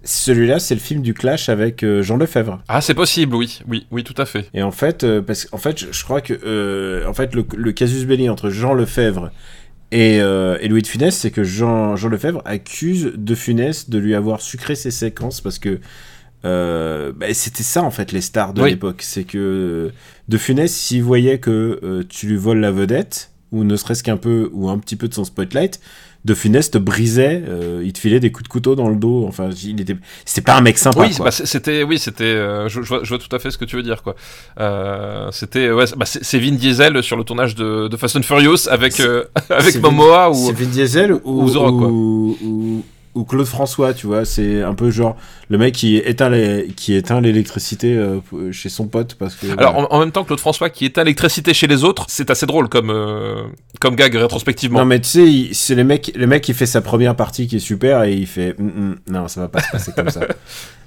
celui-là, 0.04 0.58
c'est 0.58 0.74
le 0.74 0.80
film 0.80 1.00
du 1.02 1.14
clash 1.14 1.48
avec 1.48 1.84
Jean 2.00 2.16
Lefebvre. 2.16 2.60
Ah, 2.68 2.80
c'est 2.80 2.94
possible, 2.94 3.36
oui, 3.36 3.60
oui, 3.72 3.86
oui, 3.90 4.04
tout 4.04 4.14
à 4.18 4.26
fait. 4.26 4.48
Et 4.54 4.62
en 4.62 4.70
fait, 4.70 5.02
euh, 5.02 5.22
parce 5.22 5.46
qu'en 5.46 5.56
fait, 5.58 5.78
je, 5.80 5.86
je 5.90 6.04
crois 6.04 6.20
que 6.20 6.34
euh, 6.44 7.06
en 7.06 7.14
fait 7.14 7.34
le, 7.34 7.44
le 7.56 7.72
casus 7.72 8.04
belli 8.06 8.28
entre 8.28 8.50
Jean 8.50 8.74
Lefebvre 8.74 9.30
et, 9.90 10.20
euh, 10.20 10.58
et 10.60 10.68
Louis 10.68 10.82
de 10.82 10.86
Funès, 10.86 11.16
c'est 11.16 11.30
que 11.30 11.42
Jean, 11.44 11.96
Jean 11.96 12.08
Lefebvre 12.08 12.42
accuse 12.44 13.12
de 13.16 13.34
Funès 13.34 13.88
de 13.88 13.98
lui 13.98 14.14
avoir 14.14 14.40
sucré 14.40 14.74
ses 14.74 14.90
séquences 14.90 15.40
parce 15.40 15.58
que 15.58 15.80
euh, 16.44 17.12
bah, 17.16 17.26
c'était 17.32 17.62
ça 17.62 17.82
en 17.82 17.90
fait 17.90 18.12
les 18.12 18.20
stars 18.20 18.52
de 18.54 18.62
Oui. 18.62 18.70
l'époque, 18.70 19.02
c'est 19.02 19.24
que 19.24 19.90
de 20.28 20.38
Funès 20.38 20.72
s'il 20.74 21.02
voyait 21.02 21.38
que 21.38 22.04
tu 22.08 22.26
lui 22.26 22.36
voles 22.36 22.60
la 22.60 22.70
vedette 22.72 23.30
ou 23.52 23.64
ne 23.64 23.76
serait-ce 23.76 24.02
qu'un 24.02 24.16
peu 24.16 24.50
ou 24.52 24.68
un 24.70 24.78
petit 24.78 24.96
peu 24.96 25.08
de 25.08 25.14
son 25.14 25.24
spotlight. 25.24 25.80
De 26.24 26.34
Funès 26.34 26.70
te 26.70 26.78
brisait, 26.78 27.42
euh, 27.48 27.82
il 27.84 27.92
te 27.92 27.98
filait 27.98 28.20
des 28.20 28.30
coups 28.30 28.44
de 28.44 28.48
couteau 28.48 28.76
dans 28.76 28.88
le 28.88 28.94
dos. 28.94 29.24
Enfin, 29.26 29.50
il 29.64 29.80
était, 29.80 29.96
c'était 30.24 30.40
pas 30.44 30.56
un 30.56 30.60
mec 30.60 30.78
sympa. 30.78 31.00
Oui, 31.00 31.16
bah, 31.18 31.32
c'était, 31.32 31.82
oui, 31.82 31.98
c'était, 31.98 32.22
euh, 32.24 32.68
je, 32.68 32.80
je 32.82 32.88
vois, 32.88 33.00
je 33.02 33.08
vois 33.08 33.18
tout 33.18 33.34
à 33.34 33.40
fait 33.40 33.50
ce 33.50 33.58
que 33.58 33.64
tu 33.64 33.74
veux 33.74 33.82
dire, 33.82 34.04
quoi. 34.04 34.14
Euh, 34.60 35.28
c'était, 35.32 35.70
ouais, 35.72 35.86
c'est- 35.86 35.96
bah, 35.96 36.04
c'est 36.06 36.38
Vin 36.38 36.52
Diesel 36.52 37.02
sur 37.02 37.16
le 37.16 37.24
tournage 37.24 37.54
de, 37.56 37.88
de 37.88 37.96
Fast 37.96 38.14
and 38.16 38.22
Furious 38.22 38.68
avec 38.70 39.00
avec 39.50 39.80
Momoa 39.80 40.28
Vin- 40.28 40.30
ou 40.30 40.46
C'est 40.46 40.52
Vin 40.52 40.70
Diesel 40.70 41.12
ou, 41.24 41.42
ou 41.42 41.50
quoi. 41.52 41.70
ou, 41.88 42.36
ou- 42.44 42.84
ou 43.14 43.24
Claude 43.24 43.46
François, 43.46 43.92
tu 43.92 44.06
vois. 44.06 44.24
C'est 44.24 44.62
un 44.62 44.74
peu 44.74 44.90
genre 44.90 45.16
le 45.52 45.58
mec 45.58 45.74
qui 45.74 45.98
éteint 45.98 46.30
les, 46.30 46.68
qui 46.74 46.94
éteint 46.94 47.20
l'électricité 47.20 47.94
euh, 47.94 48.20
chez 48.52 48.68
son 48.70 48.86
pote 48.86 49.14
parce 49.16 49.34
que. 49.36 49.46
Alors 49.58 49.76
en, 49.78 49.86
en 49.94 50.00
même 50.00 50.10
temps, 50.10 50.24
Claude 50.24 50.40
François 50.40 50.70
qui 50.70 50.86
éteint 50.86 51.04
l'électricité 51.04 51.52
chez 51.52 51.66
les 51.66 51.84
autres, 51.84 52.06
c'est 52.08 52.30
assez 52.30 52.46
drôle 52.46 52.68
comme 52.70 52.90
euh, 52.90 53.42
comme 53.80 53.94
gag 53.94 54.14
rétrospectivement. 54.14 54.78
Non 54.80 54.84
mais 54.86 55.00
tu 55.00 55.08
sais, 55.08 55.48
c'est 55.52 55.74
le 55.74 55.84
mec, 55.84 56.10
le 56.16 56.26
mec 56.26 56.42
qui 56.42 56.54
fait 56.54 56.66
sa 56.66 56.80
première 56.80 57.14
partie 57.14 57.46
qui 57.46 57.56
est 57.56 57.60
super 57.60 58.02
et 58.04 58.14
il 58.14 58.26
fait 58.26 58.56
Hum, 58.58 58.72
hum, 58.76 58.96
non 59.10 59.28
ça 59.28 59.42
va 59.42 59.48
pas 59.48 59.60
se 59.60 59.70
passer 59.70 59.92
comme 59.94 60.08
ça. 60.10 60.20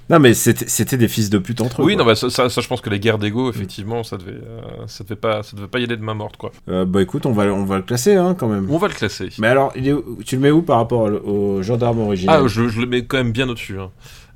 Non 0.08 0.20
mais 0.20 0.34
c'était 0.34 0.96
des 0.96 1.08
fils 1.08 1.30
de 1.30 1.38
pute 1.38 1.60
entre 1.60 1.82
eux. 1.82 1.84
oui, 1.84 1.94
quoi. 1.94 2.04
non, 2.04 2.06
bah, 2.08 2.14
ça, 2.14 2.30
ça, 2.30 2.48
ça, 2.48 2.60
je 2.60 2.68
pense 2.68 2.80
que 2.80 2.88
les 2.90 3.00
guerres 3.00 3.18
d'ego, 3.18 3.50
effectivement, 3.50 4.04
ça 4.04 4.16
devait, 4.16 4.34
euh, 4.34 4.60
ça 4.86 5.02
devait 5.02 5.16
pas, 5.16 5.42
ça 5.42 5.56
devait 5.56 5.66
pas 5.66 5.80
y 5.80 5.82
aller 5.82 5.96
de 5.96 6.02
main 6.04 6.14
morte, 6.14 6.36
quoi. 6.36 6.52
Euh, 6.68 6.84
bah 6.84 7.02
écoute, 7.02 7.26
on 7.26 7.32
va 7.32 7.46
on 7.46 7.64
va 7.64 7.74
le 7.78 7.82
classer 7.82 8.14
hein 8.14 8.36
quand 8.38 8.46
même. 8.46 8.68
On 8.70 8.78
va 8.78 8.86
le 8.86 8.94
classer. 8.94 9.30
Mais 9.38 9.48
alors, 9.48 9.72
il 9.74 9.88
est 9.88 9.92
où- 9.92 10.20
tu 10.24 10.36
le 10.36 10.42
mets 10.42 10.52
où 10.52 10.62
par 10.62 10.76
rapport 10.76 11.00
au, 11.10 11.56
au 11.56 11.62
gendarme 11.64 11.98
original 11.98 12.40
Ah, 12.44 12.46
je, 12.46 12.68
je 12.68 12.80
le 12.80 12.86
mets 12.86 13.02
quand 13.04 13.16
même 13.16 13.32
bien 13.32 13.48
au-dessus. 13.48 13.80
hein. 13.80 13.90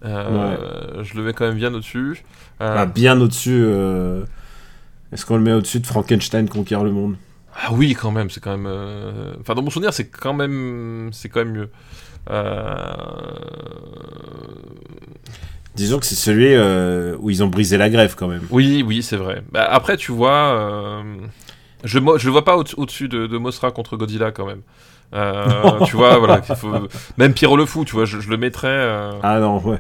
Euh, 0.05 1.03
Je 1.03 1.15
le 1.17 1.23
mets 1.23 1.33
quand 1.33 1.47
même 1.47 1.57
bien 1.57 1.73
au-dessus. 1.75 2.23
Euh, 2.61 2.75
Ah, 2.79 2.87
bien 2.87 3.21
au-dessus. 3.21 3.63
euh, 3.65 4.25
Est-ce 5.13 5.27
qu'on 5.27 5.37
le 5.37 5.43
met 5.43 5.53
au-dessus 5.53 5.81
de 5.81 5.87
Frankenstein 5.87 6.49
conquiert 6.49 6.85
le 6.85 6.91
monde? 6.93 7.17
Ah 7.55 7.73
oui, 7.73 7.95
quand 7.95 8.11
même, 8.13 8.31
c'est 8.31 8.41
quand 8.43 8.57
même. 8.57 8.73
Enfin, 9.41 9.55
dans 9.55 9.63
mon 9.63 9.71
souvenir, 9.71 9.93
c'est 9.93 10.09
quand 10.09 10.33
même, 10.35 11.11
c'est 11.13 11.29
quand 11.29 11.41
même 11.45 11.53
mieux. 11.53 11.71
Euh... 12.31 12.95
Disons 15.75 15.99
que 15.99 16.07
c'est 16.07 16.15
celui 16.17 16.49
euh, 16.55 17.17
où 17.21 17.31
ils 17.31 17.43
ont 17.43 17.47
brisé 17.49 17.77
la 17.77 17.89
grève 17.91 18.15
quand 18.17 18.29
même. 18.29 18.43
Oui, 18.51 18.85
oui, 18.87 19.03
c'est 19.03 19.17
vrai. 19.17 19.43
Bah, 19.53 19.67
après, 19.71 19.97
tu 19.97 20.13
vois, 20.13 20.33
euh, 20.59 21.03
je, 21.85 21.99
je 21.99 22.27
le 22.27 22.31
vois 22.31 22.45
pas 22.45 22.57
au- 22.57 22.65
au-dessus 22.77 23.09
de, 23.09 23.27
de 23.27 23.39
Mothra 23.39 23.71
contre 23.71 23.97
Godzilla 23.97 24.33
quand 24.33 24.47
même. 24.47 24.63
Euh, 25.13 25.85
tu 25.87 25.97
vois, 25.97 26.19
voilà, 26.19 26.41
faut... 26.43 26.71
même 27.19 27.33
Pierrot 27.35 27.57
le 27.57 27.67
fou, 27.67 27.85
tu 27.85 27.93
vois, 27.95 28.05
je, 28.05 28.21
je 28.21 28.31
le 28.31 28.37
mettrais. 28.37 28.69
euh, 28.69 29.13
Ah 29.23 29.41
non, 29.41 29.59
ouais. 29.67 29.79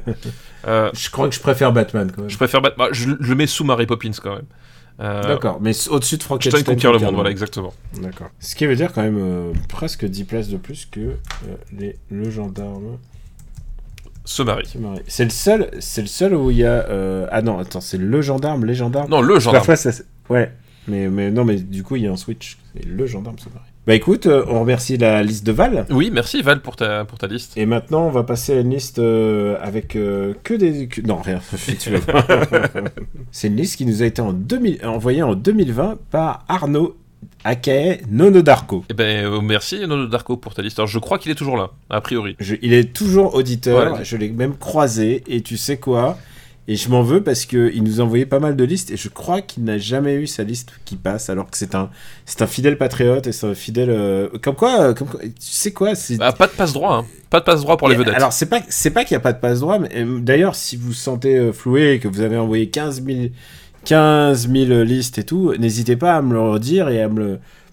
euh, 0.66 0.90
Je 0.92 1.08
crois 1.10 1.28
que 1.28 1.34
je 1.34 1.40
préfère 1.40 1.72
Batman 1.72 2.10
quand 2.14 2.22
même. 2.22 2.30
je 2.30 2.36
préfère 2.36 2.60
battre. 2.60 2.76
bah, 2.76 2.88
je, 2.92 3.10
je 3.20 3.28
le 3.28 3.34
mets 3.34 3.46
sous 3.46 3.62
Mary 3.64 3.86
Poppins 3.86 4.10
quand 4.22 4.34
même. 4.34 4.46
D'accord, 4.98 5.60
mais 5.62 5.70
au-dessus 5.88 6.18
de 6.18 6.22
Frankenstein 6.22 6.62
conquiert 6.62 6.92
le 6.92 6.98
monde, 6.98 7.14
voilà, 7.14 7.30
exactement. 7.30 7.72
D'accord. 8.02 8.28
Ce 8.38 8.54
qui 8.54 8.66
veut 8.66 8.76
dire 8.76 8.92
quand 8.92 9.00
même 9.02 9.52
presque 9.68 10.04
10 10.04 10.24
places 10.24 10.48
de 10.48 10.58
plus 10.58 10.84
que 10.90 11.14
les, 11.78 11.96
le 12.10 12.28
gendarme. 12.28 12.98
Se 14.26 14.42
marie. 14.42 14.68
marie. 14.78 15.00
C'est 15.06 15.24
le 15.24 15.30
seul, 15.30 15.70
c'est 15.80 16.02
le 16.02 16.06
seul 16.06 16.34
où 16.34 16.50
il 16.50 16.58
y 16.58 16.66
a. 16.66 16.84
Ah 17.30 17.40
non, 17.40 17.58
attends, 17.58 17.80
c'est 17.80 17.96
le 17.98 18.20
gendarme, 18.20 18.66
les 18.66 18.74
gendarmes. 18.74 19.08
Non, 19.10 19.22
le 19.22 19.38
gendarme. 19.38 19.56
Parfois, 19.58 19.76
ça, 19.76 19.90
c'est- 19.92 20.04
ouais. 20.28 20.52
Mais, 20.88 21.08
mais 21.08 21.30
non, 21.30 21.44
mais 21.44 21.56
du 21.56 21.82
coup, 21.82 21.96
il 21.96 22.02
y 22.02 22.06
a 22.06 22.12
un 22.12 22.16
switch. 22.16 22.58
Le 22.86 23.06
gendarme, 23.06 23.36
c'est 23.38 23.50
pareil. 23.50 23.69
Bah 23.86 23.94
écoute, 23.94 24.26
euh, 24.26 24.44
on 24.48 24.60
remercie 24.60 24.98
la 24.98 25.22
liste 25.22 25.44
de 25.44 25.52
Val. 25.52 25.86
Oui, 25.90 26.10
merci 26.12 26.42
Val 26.42 26.60
pour 26.60 26.76
ta, 26.76 27.04
pour 27.06 27.18
ta 27.18 27.26
liste. 27.26 27.56
Et 27.56 27.64
maintenant, 27.66 28.06
on 28.06 28.10
va 28.10 28.22
passer 28.22 28.52
à 28.56 28.60
une 28.60 28.70
liste 28.70 28.98
euh, 28.98 29.56
avec 29.60 29.96
euh, 29.96 30.34
que 30.44 30.54
des... 30.54 30.86
que- 30.86 31.00
Non, 31.00 31.16
rien. 31.16 31.40
C'est 33.32 33.48
une 33.48 33.56
liste 33.56 33.76
qui 33.76 33.86
nous 33.86 34.02
a 34.02 34.06
été 34.06 34.20
en 34.22 34.32
2000 34.32 34.84
envoyée 34.86 35.22
en 35.22 35.34
2020 35.34 35.96
par 36.10 36.44
Arnaud 36.48 36.96
Akae 37.42 38.02
Nono 38.10 38.42
Darko. 38.42 38.84
Eh 38.90 38.94
ben, 38.94 39.24
euh, 39.24 39.40
merci 39.40 39.80
Nono 39.86 40.06
Darko 40.06 40.36
pour 40.36 40.54
ta 40.54 40.60
liste. 40.62 40.78
Alors, 40.78 40.86
je 40.88 40.98
crois 40.98 41.18
qu'il 41.18 41.32
est 41.32 41.36
toujours 41.36 41.56
là, 41.56 41.70
a 41.88 42.00
priori. 42.02 42.36
Je- 42.38 42.56
il 42.60 42.74
est 42.74 42.92
toujours 42.92 43.34
auditeur, 43.34 43.94
Ouais. 43.94 44.04
je 44.04 44.16
l'ai 44.18 44.28
même 44.28 44.56
croisé, 44.56 45.24
et 45.26 45.40
tu 45.40 45.56
sais 45.56 45.78
quoi? 45.78 46.18
Et 46.68 46.76
je 46.76 46.88
m'en 46.88 47.02
veux 47.02 47.22
parce 47.22 47.46
qu'il 47.46 47.82
nous 47.82 48.00
a 48.00 48.04
envoyé 48.04 48.26
pas 48.26 48.38
mal 48.38 48.54
de 48.54 48.62
listes, 48.62 48.90
et 48.92 48.96
je 48.96 49.08
crois 49.08 49.40
qu'il 49.42 49.64
n'a 49.64 49.76
jamais 49.78 50.14
eu 50.14 50.26
sa 50.28 50.44
liste 50.44 50.70
qui 50.84 50.94
passe, 50.96 51.28
alors 51.28 51.50
que 51.50 51.56
c'est 51.56 51.74
un, 51.74 51.90
c'est 52.26 52.42
un 52.42 52.46
fidèle 52.46 52.78
patriote, 52.78 53.26
et 53.26 53.32
c'est 53.32 53.46
un 53.46 53.54
fidèle... 53.54 53.90
euh, 53.90 54.28
Comme 54.40 54.54
quoi, 54.54 54.80
euh, 54.80 54.94
comme 54.94 55.08
quoi- 55.08 55.20
tu 55.20 55.30
sais 55.38 55.72
quoi 55.72 55.94
c'est... 55.96 56.16
Bah, 56.16 56.30
pas 56.32 56.46
de 56.46 56.52
passe 56.52 56.72
droit, 56.72 56.94
hein. 56.98 57.06
Pas 57.28 57.40
de 57.40 57.44
passe 57.44 57.62
droit 57.62 57.76
pour 57.76 57.88
les 57.88 57.94
Et 57.96 57.98
vedettes. 57.98 58.14
Alors, 58.14 58.32
c'est 58.32 58.46
pas, 58.46 58.60
c'est 58.68 58.90
pas 58.90 59.04
qu'il 59.04 59.14
n'y 59.16 59.20
a 59.20 59.22
pas 59.22 59.32
de 59.32 59.40
passe 59.40 59.60
droit, 59.60 59.78
mais 59.80 59.88
euh, 59.96 60.20
d'ailleurs, 60.20 60.54
si 60.54 60.76
vous 60.76 60.88
vous 60.88 60.92
sentez 60.92 61.36
euh, 61.36 61.52
floué 61.52 61.94
et 61.94 61.98
que 61.98 62.06
vous 62.08 62.20
avez 62.20 62.36
envoyé 62.36 62.68
15 62.70 63.02
000, 63.04 63.18
15 63.84 64.48
000 64.50 64.82
listes 64.84 65.18
et 65.18 65.24
tout, 65.24 65.54
n'hésitez 65.58 65.96
pas 65.96 66.14
à 66.16 66.22
me 66.22 66.34
le 66.34 66.40
redire 66.40 66.88
et 66.88 67.02
à 67.02 67.08
me 67.08 67.18
le, 67.18 67.28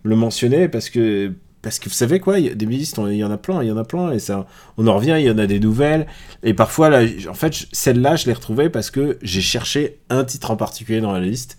me 0.06 0.10
le 0.10 0.15
mentionner 0.15 0.67
parce 0.69 0.89
que, 0.89 1.32
parce 1.67 1.80
que 1.80 1.89
vous 1.89 1.95
savez 1.95 2.19
quoi, 2.21 2.39
des 2.39 2.65
listes, 2.65 2.97
on- 2.97 3.08
il 3.10 3.17
y 3.17 3.23
en 3.25 3.32
a 3.32 3.38
plein, 3.38 3.62
il 3.62 3.67
y 3.67 3.71
en 3.71 3.77
a 3.77 3.84
plein, 3.84 4.12
et 4.12 4.19
ça, 4.19 4.47
on 4.77 4.88
en 4.88 4.95
revient, 4.95 5.15
il 5.19 5.25
y 5.25 5.30
en 5.30 5.38
a 5.38 5.47
des 5.47 5.60
nouvelles. 5.60 6.08
Et 6.43 6.53
parfois, 6.53 6.89
là, 6.89 7.01
en 7.30 7.34
fait, 7.34 7.65
celle-là, 7.73 8.15
je 8.15 8.25
l'ai 8.27 8.34
retrouvée 8.34 8.69
parce 8.69 8.89
que 8.89 9.17
j'ai 9.21 9.41
cherché 9.41 9.97
un 10.10 10.23
titre 10.23 10.49
en 10.51 10.56
particulier 10.56 11.01
dans 11.01 11.12
la 11.12 11.19
liste. 11.19 11.58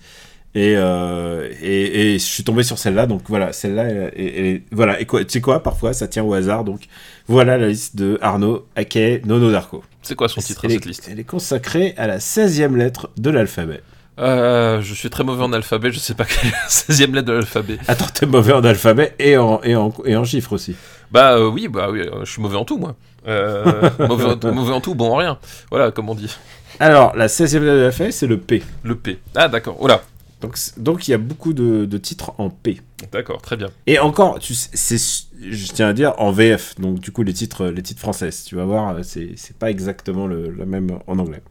Et, 0.55 0.75
euh, 0.77 1.47
et, 1.61 2.15
et 2.15 2.19
je 2.19 2.25
suis 2.25 2.43
tombé 2.43 2.63
sur 2.63 2.79
celle-là, 2.79 3.05
donc 3.07 3.21
voilà, 3.29 3.53
celle-là, 3.53 3.85
elle- 3.85 4.13
elle- 4.17 4.47
elle- 4.47 4.63
voilà, 4.73 4.99
et 4.99 5.05
quoi, 5.05 5.23
tu 5.23 5.31
sais 5.31 5.41
quoi, 5.43 5.63
parfois 5.63 5.93
ça 5.93 6.09
tient 6.09 6.25
au 6.25 6.33
hasard, 6.33 6.65
donc 6.65 6.89
voilà 7.27 7.59
la 7.59 7.69
liste 7.69 7.97
de 7.97 8.19
Arnaud 8.23 8.67
Ake 8.75 9.27
Nono 9.27 9.53
Darko. 9.53 9.85
C'est 10.03 10.15
quoi 10.15 10.27
son 10.27 10.41
titre, 10.41 10.65
elle, 10.65 10.71
cette 10.73 10.87
liste? 10.87 11.09
elle 11.13 11.21
est 11.21 11.25
consacrée 11.25 11.93
à 11.99 12.07
la 12.07 12.19
16e 12.19 12.77
lettre 12.77 13.11
de 13.19 13.29
l'alphabet. 13.29 13.83
Euh, 14.19 14.81
Je 14.81 14.95
suis 14.95 15.11
très 15.11 15.25
mauvais 15.25 15.43
en 15.43 15.53
alphabet, 15.53 15.93
je 15.93 15.99
sais 15.99 16.15
pas 16.15 16.25
quelle 16.25 16.49
est 16.49 16.53
la 16.53 16.69
16 16.69 17.01
lettre 17.13 17.27
de 17.27 17.33
l'alphabet. 17.33 17.79
Attends, 17.89 18.07
t'es 18.13 18.27
mauvais 18.27 18.53
en 18.53 18.65
alphabet 18.65 19.15
et 19.19 19.37
en, 19.37 19.61
et 19.63 19.77
en, 19.77 19.93
et 20.05 20.17
en 20.17 20.25
chiffres 20.25 20.53
aussi. 20.53 20.77
Bah 21.11 21.37
euh, 21.37 21.49
oui, 21.49 21.69
bah 21.69 21.89
oui, 21.91 22.01
euh, 22.01 22.25
je 22.25 22.31
suis 22.31 22.43
mauvais 22.43 22.57
en 22.57 22.65
tout, 22.65 22.79
moi. 22.79 22.97
Euh, 23.27 23.91
mauvais, 24.09 24.25
en, 24.25 24.53
mauvais 24.53 24.73
en 24.73 24.81
tout, 24.81 24.95
bon 24.95 25.13
en 25.13 25.17
rien. 25.17 25.39
Voilà, 25.71 25.91
comme 25.91 26.09
on 26.09 26.15
dit. 26.15 26.35
Alors, 26.81 27.17
la 27.17 27.27
16e 27.29 27.61
lettre 27.61 27.65
de 27.65 27.81
l'alphabet, 27.81 28.13
c'est 28.13 28.27
le 28.27 28.39
P. 28.39 28.63
Le 28.83 28.97
P. 28.97 29.19
Ah, 29.35 29.49
d'accord. 29.49 29.77
Oh 29.81 29.89
là. 29.89 30.03
Donc, 30.41 30.57
donc 30.77 31.09
il 31.09 31.11
y 31.11 31.15
a 31.15 31.19
beaucoup 31.19 31.53
de, 31.53 31.85
de 31.85 31.99
titres 31.99 32.33
en 32.39 32.49
P. 32.49 32.81
D'accord, 33.11 33.43
très 33.43 33.57
bien. 33.57 33.71
Et 33.89 33.99
encore, 33.99 34.39
tu 34.39 34.55
sais, 34.55 34.71
c'est, 34.73 35.27
je 35.41 35.73
tiens 35.73 35.89
à 35.89 35.93
dire, 35.93 36.15
en 36.19 36.31
VF. 36.31 36.77
Donc 36.79 37.01
du 37.01 37.11
coup, 37.11 37.25
les 37.25 37.33
titres, 37.33 37.67
les 37.67 37.83
titres 37.83 38.01
français, 38.01 38.31
tu 38.47 38.55
vas 38.55 38.65
voir, 38.65 38.97
c'est, 39.03 39.31
c'est 39.37 39.57
pas 39.57 39.71
exactement 39.71 40.29
le, 40.29 40.49
le 40.51 40.65
même 40.65 40.99
en 41.09 41.19
anglais. 41.19 41.43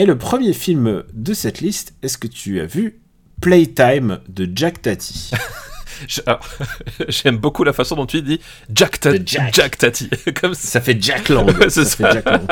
Et 0.00 0.06
le 0.06 0.16
premier 0.16 0.54
film 0.54 1.04
de 1.12 1.34
cette 1.34 1.60
liste, 1.60 1.92
est-ce 2.00 2.16
que 2.16 2.26
tu 2.26 2.58
as 2.58 2.64
vu 2.64 3.02
Playtime 3.42 4.20
de 4.30 4.48
Jack 4.50 4.80
Tati? 4.80 5.30
J'aime 7.08 7.36
beaucoup 7.38 7.64
la 7.64 7.72
façon 7.72 7.96
dont 7.96 8.06
tu 8.06 8.22
dis 8.22 8.40
Jack, 8.72 9.00
Ta- 9.00 9.12
Jack. 9.24 9.54
Jack 9.54 9.78
Tati. 9.78 10.10
Comme 10.40 10.54
ça. 10.54 10.68
Ça 10.68 10.80
fait 10.80 10.96
Jack 11.00 11.28
Lang. 11.28 11.50
Ça, 11.68 11.84
ça. 11.84 11.96
fait 11.96 12.12
Jack 12.14 12.24
Lang. 12.24 12.42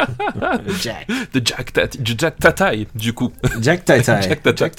Jack. 0.80 1.06
De 1.32 1.42
Jack 1.44 1.72
Tati. 1.72 1.98
de 1.98 2.14
Jack 2.18 2.38
Tatai, 2.38 2.86
du 2.94 3.12
coup. 3.12 3.32
Jack 3.60 3.84
Tati. 3.84 4.04
Jack. 4.06 4.40
Jack. 4.56 4.74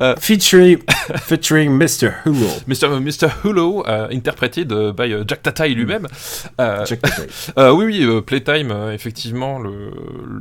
Euh, 0.00 0.14
featuring, 0.18 0.78
featuring 1.22 1.70
Mr. 1.72 2.10
Hulo. 2.24 2.46
Mr. 2.66 3.00
Mr. 3.00 3.28
Hullo, 3.44 3.84
euh, 3.86 4.08
interprété 4.10 4.64
de, 4.64 4.92
by 4.92 5.12
euh, 5.12 5.24
Jack 5.26 5.42
Tatai 5.42 5.68
lui-même. 5.70 6.06
Euh, 6.60 6.84
Jack 6.86 7.00
Tati. 7.02 7.22
Euh, 7.58 7.70
oui, 7.72 7.84
oui, 7.86 8.02
euh, 8.04 8.20
Playtime, 8.20 8.70
euh, 8.70 8.92
effectivement, 8.92 9.58
le, 9.58 9.90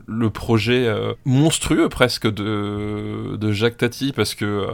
le 0.08 0.30
projet 0.30 0.86
euh, 0.88 1.14
monstrueux 1.26 1.90
presque 1.90 2.28
de, 2.28 3.36
de 3.38 3.52
Jacques 3.52 3.78
Tati, 3.78 4.14
parce 4.16 4.36
que 4.36 4.46
euh, 4.46 4.68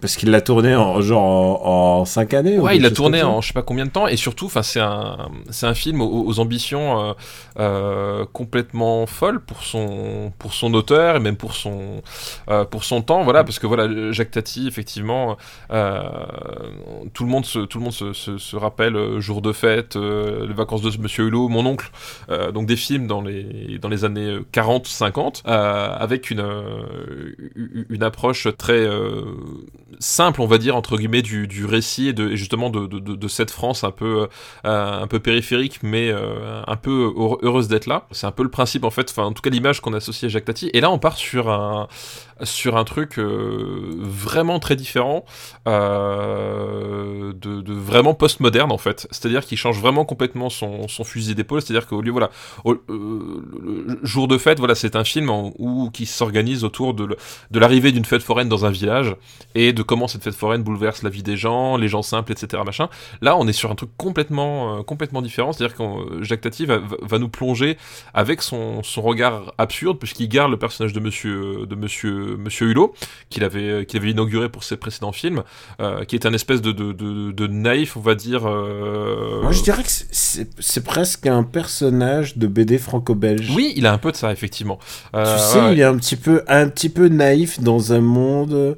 Parce 0.00 0.16
qu'il 0.16 0.30
l'a 0.30 0.40
tourné 0.40 0.74
en 0.74 1.00
genre 1.00 1.66
en, 1.66 2.00
en 2.00 2.04
5 2.04 2.23
années. 2.32 2.58
ouais, 2.58 2.76
il 2.76 2.82
chose 2.84 2.94
tourné 2.94 3.22
en 3.22 3.40
je 3.40 3.48
sais 3.48 3.52
pas 3.52 3.62
combien 3.62 3.84
de 3.84 3.90
temps, 3.90 4.06
et 4.06 4.16
surtout, 4.16 4.46
enfin, 4.46 4.62
c'est 4.62 4.80
un, 4.80 5.28
c'est 5.50 5.66
un 5.66 5.74
film 5.74 6.00
aux, 6.00 6.24
aux 6.26 6.38
ambitions 6.38 7.00
euh, 7.00 7.12
euh, 7.58 8.24
complètement 8.32 9.06
folles 9.06 9.40
pour 9.40 9.62
son, 9.64 10.32
pour 10.38 10.54
son 10.54 10.72
auteur 10.74 11.16
et 11.16 11.20
même 11.20 11.36
pour 11.36 11.54
son, 11.54 12.02
euh, 12.48 12.64
pour 12.64 12.84
son 12.84 13.02
temps, 13.02 13.24
voilà, 13.24 13.44
parce 13.44 13.58
que 13.58 13.66
voilà, 13.66 14.12
Jacques 14.12 14.30
Tati, 14.30 14.66
effectivement, 14.68 15.36
tout 15.68 17.24
le 17.24 17.30
monde 17.30 17.44
se, 17.44 17.58
tout 17.58 17.78
le 17.78 17.84
monde 17.84 17.92
se, 17.92 18.12
se, 18.12 18.38
se 18.38 18.56
rappelle 18.56 19.20
Jour 19.20 19.42
de 19.42 19.52
fête, 19.52 19.96
Les 19.96 20.54
vacances 20.54 20.82
de 20.82 20.96
Monsieur 21.00 21.26
Hulot, 21.26 21.48
mon 21.48 21.66
oncle, 21.66 21.90
donc 22.52 22.66
des 22.66 22.76
films 22.76 23.06
dans 23.06 23.20
les, 23.20 23.78
dans 23.78 23.88
les 23.88 24.04
années 24.04 24.38
40-50, 24.52 25.42
euh, 25.46 25.96
avec 25.98 26.30
une, 26.30 26.44
une 27.90 28.02
approche 28.02 28.48
très 28.56 28.86
simple, 29.98 30.40
on 30.40 30.46
va 30.46 30.58
dire, 30.58 30.76
entre 30.76 30.96
guillemets, 30.96 31.22
du, 31.22 31.46
du 31.46 31.64
récit 31.64 32.13
de, 32.14 32.34
justement 32.34 32.70
de, 32.70 33.28
cette 33.28 33.50
France 33.50 33.84
un 33.84 33.90
peu, 33.90 34.28
euh, 34.64 35.02
un 35.02 35.06
peu 35.06 35.18
périphérique, 35.20 35.80
mais 35.82 36.10
euh, 36.10 36.62
un 36.66 36.76
peu 36.76 37.12
heure- 37.16 37.38
heureuse 37.42 37.68
d'être 37.68 37.86
là. 37.86 38.06
C'est 38.10 38.26
un 38.26 38.32
peu 38.32 38.42
le 38.42 38.50
principe, 38.50 38.84
en 38.84 38.90
fait, 38.90 39.10
enfin, 39.10 39.24
en 39.24 39.32
tout 39.32 39.42
cas, 39.42 39.50
l'image 39.50 39.80
qu'on 39.80 39.92
associe 39.92 40.30
à 40.30 40.32
Jacques 40.32 40.46
Tati. 40.46 40.70
Et 40.72 40.80
là, 40.80 40.90
on 40.90 40.98
part 40.98 41.16
sur 41.16 41.50
un, 41.50 41.88
sur 42.42 42.76
un 42.76 42.84
truc 42.84 43.18
euh, 43.18 43.94
vraiment 43.98 44.58
très 44.58 44.76
différent, 44.76 45.24
euh, 45.68 47.32
de, 47.34 47.72
vraiment 47.72 48.14
postmoderne, 48.14 48.72
en 48.72 48.78
fait. 48.78 49.06
C'est-à-dire 49.10 49.44
qu'il 49.44 49.58
change 49.58 49.80
vraiment 49.80 50.04
complètement 50.04 50.50
son, 50.50 50.86
fusil 51.04 51.34
d'épaule. 51.34 51.62
C'est-à-dire 51.62 51.86
qu'au 51.86 52.00
lieu, 52.00 52.10
voilà, 52.10 52.30
euh, 52.66 53.98
jour 54.02 54.28
de 54.28 54.38
fête, 54.38 54.58
voilà, 54.58 54.74
c'est 54.74 54.96
un 54.96 55.04
film 55.04 55.30
qui 55.92 56.06
s'organise 56.06 56.64
autour 56.64 56.94
de, 56.94 57.16
l'arrivée 57.52 57.92
d'une 57.92 58.04
fête 58.04 58.22
foraine 58.22 58.48
dans 58.48 58.64
un 58.64 58.70
village 58.70 59.14
et 59.54 59.72
de 59.72 59.82
comment 59.82 60.08
cette 60.08 60.24
fête 60.24 60.34
foraine 60.34 60.62
bouleverse 60.62 61.02
la 61.02 61.10
vie 61.10 61.22
des 61.22 61.36
gens, 61.36 61.76
les 61.76 61.88
gens 61.88 62.02
simples, 62.02 62.32
etc. 62.32 62.62
Là, 63.20 63.36
on 63.36 63.46
est 63.46 63.52
sur 63.52 63.70
un 63.70 63.74
truc 63.74 63.90
complètement, 63.96 64.82
différent. 65.22 65.52
C'est-à-dire 65.52 65.76
que 65.76 66.22
Jacques 66.22 66.40
Tati 66.40 66.66
va 66.66 67.18
nous 67.18 67.28
plonger 67.28 67.76
avec 68.12 68.42
son, 68.42 68.82
son 68.82 69.02
regard 69.02 69.54
absurde, 69.58 69.98
puisqu'il 69.98 70.28
garde 70.28 70.50
le 70.50 70.58
personnage 70.58 70.92
de 70.92 71.00
Monsieur, 71.00 71.66
de 71.66 71.74
Monsieur, 71.74 72.23
Monsieur 72.38 72.68
Hulot, 72.68 72.94
qu'il 73.30 73.44
avait, 73.44 73.86
qu'il 73.86 74.00
avait 74.00 74.10
inauguré 74.10 74.48
pour 74.48 74.64
ses 74.64 74.76
précédents 74.76 75.12
films, 75.12 75.42
euh, 75.80 76.04
qui 76.04 76.16
est 76.16 76.26
un 76.26 76.32
espèce 76.34 76.60
de, 76.62 76.72
de, 76.72 76.92
de, 76.92 77.32
de 77.32 77.46
naïf, 77.46 77.96
on 77.96 78.00
va 78.00 78.14
dire. 78.14 78.46
euh, 78.48 79.42
Moi, 79.42 79.52
je 79.52 79.62
dirais 79.62 79.82
que 79.82 79.88
c'est- 79.90 80.84
presque 80.84 81.26
un 81.26 81.42
personnage 81.42 82.36
de 82.36 82.46
BD 82.46 82.78
franco-belge. 82.78 83.50
Oui, 83.54 83.72
il 83.76 83.86
a 83.86 83.92
un 83.92 83.98
peu 83.98 84.12
de 84.12 84.16
ça, 84.16 84.32
effectivement. 84.32 84.78
Euh, 85.14 85.34
Tu 85.36 85.42
sais, 85.42 85.60
ouais, 85.60 85.72
il 85.74 85.80
est 85.80 85.84
un 85.84 85.96
petit 85.96 86.16
peu, 86.16 86.42
un 86.48 86.68
petit 86.68 86.88
peu 86.88 87.08
naïf 87.08 87.60
dans 87.60 87.92
un 87.92 88.00
monde, 88.00 88.76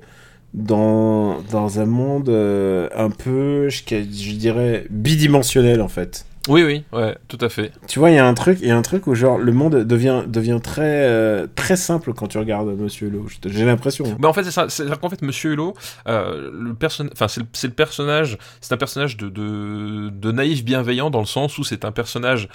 dans, 0.55 1.41
dans 1.51 1.81
un 1.81 1.87
monde 1.87 2.29
euh, 2.29 2.89
un 2.97 3.11
peu, 3.11 3.69
je, 3.69 3.83
je 3.89 4.33
dirais, 4.35 4.87
bidimensionnel 4.91 5.83
en 5.83 5.89
fait. 5.89 6.25
Oui, 6.49 6.63
oui, 6.63 6.85
ouais, 6.93 7.17
tout 7.29 7.39
à 7.41 7.49
fait. 7.49 7.73
Tu 7.89 7.99
vois, 7.99 8.11
il 8.11 8.15
y 8.15 8.19
a 8.19 8.27
un 8.27 8.35
truc, 8.35 8.59
il 8.63 8.69
y 8.69 8.71
a 8.71 8.77
un 8.77 8.83
truc 8.83 9.07
où 9.09 9.15
genre 9.15 9.37
le 9.39 9.53
monde 9.53 9.75
devient, 9.85 10.23
devient 10.29 10.61
très, 10.63 10.83
euh, 11.09 11.47
très 11.55 11.75
simple 11.77 12.13
quand 12.15 12.29
tu 12.29 12.39
regardes 12.39 12.69
Monsieur 12.79 13.09
Hulot. 13.09 13.27
J'ai 13.47 13.65
l'impression. 13.65 14.05
Mais 14.21 14.27
en 14.27 14.33
fait, 14.33 14.45
c'est 14.45 14.51
ça. 14.53 14.69
C'est-à-dire 14.69 15.01
qu'en 15.01 15.11
fait, 15.11 15.23
Monsieur 15.23 15.53
Hulot, 15.53 15.75
euh, 16.09 16.51
le 16.53 16.77
enfin, 17.13 17.27
c'est 17.29 17.41
le, 17.41 17.47
c'est 17.53 17.67
le 17.67 17.73
personnage, 17.75 18.39
c'est 18.61 18.73
un 18.73 18.77
personnage 18.77 19.17
de, 19.17 19.29
de, 19.29 20.09
de 20.11 20.33
naïf 20.33 20.65
bienveillant 20.65 21.11
dans 21.11 21.21
le 21.21 21.27
sens 21.27 21.59
où 21.59 21.65
c'est 21.65 21.85
un 21.85 21.93
personnage 21.93 22.49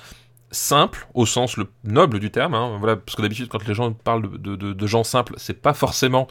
simple 0.54 1.08
au 1.14 1.26
sens 1.26 1.56
le 1.56 1.66
noble 1.86 2.20
du 2.20 2.30
terme 2.30 2.56
hein, 2.56 2.76
voilà 2.80 2.98
parce 2.98 3.16
que 3.16 3.22
d'habitude 3.22 3.48
quand 3.48 3.66
les 3.66 3.74
gens 3.74 3.94
parlent 3.94 4.24
de, 4.34 4.38
de, 4.38 4.56
de- 4.58 4.74
de 4.74 4.88
gens 4.88 5.06
simples 5.06 5.34
c'est 5.38 5.54
pas 5.62 5.74
forcément 5.74 6.28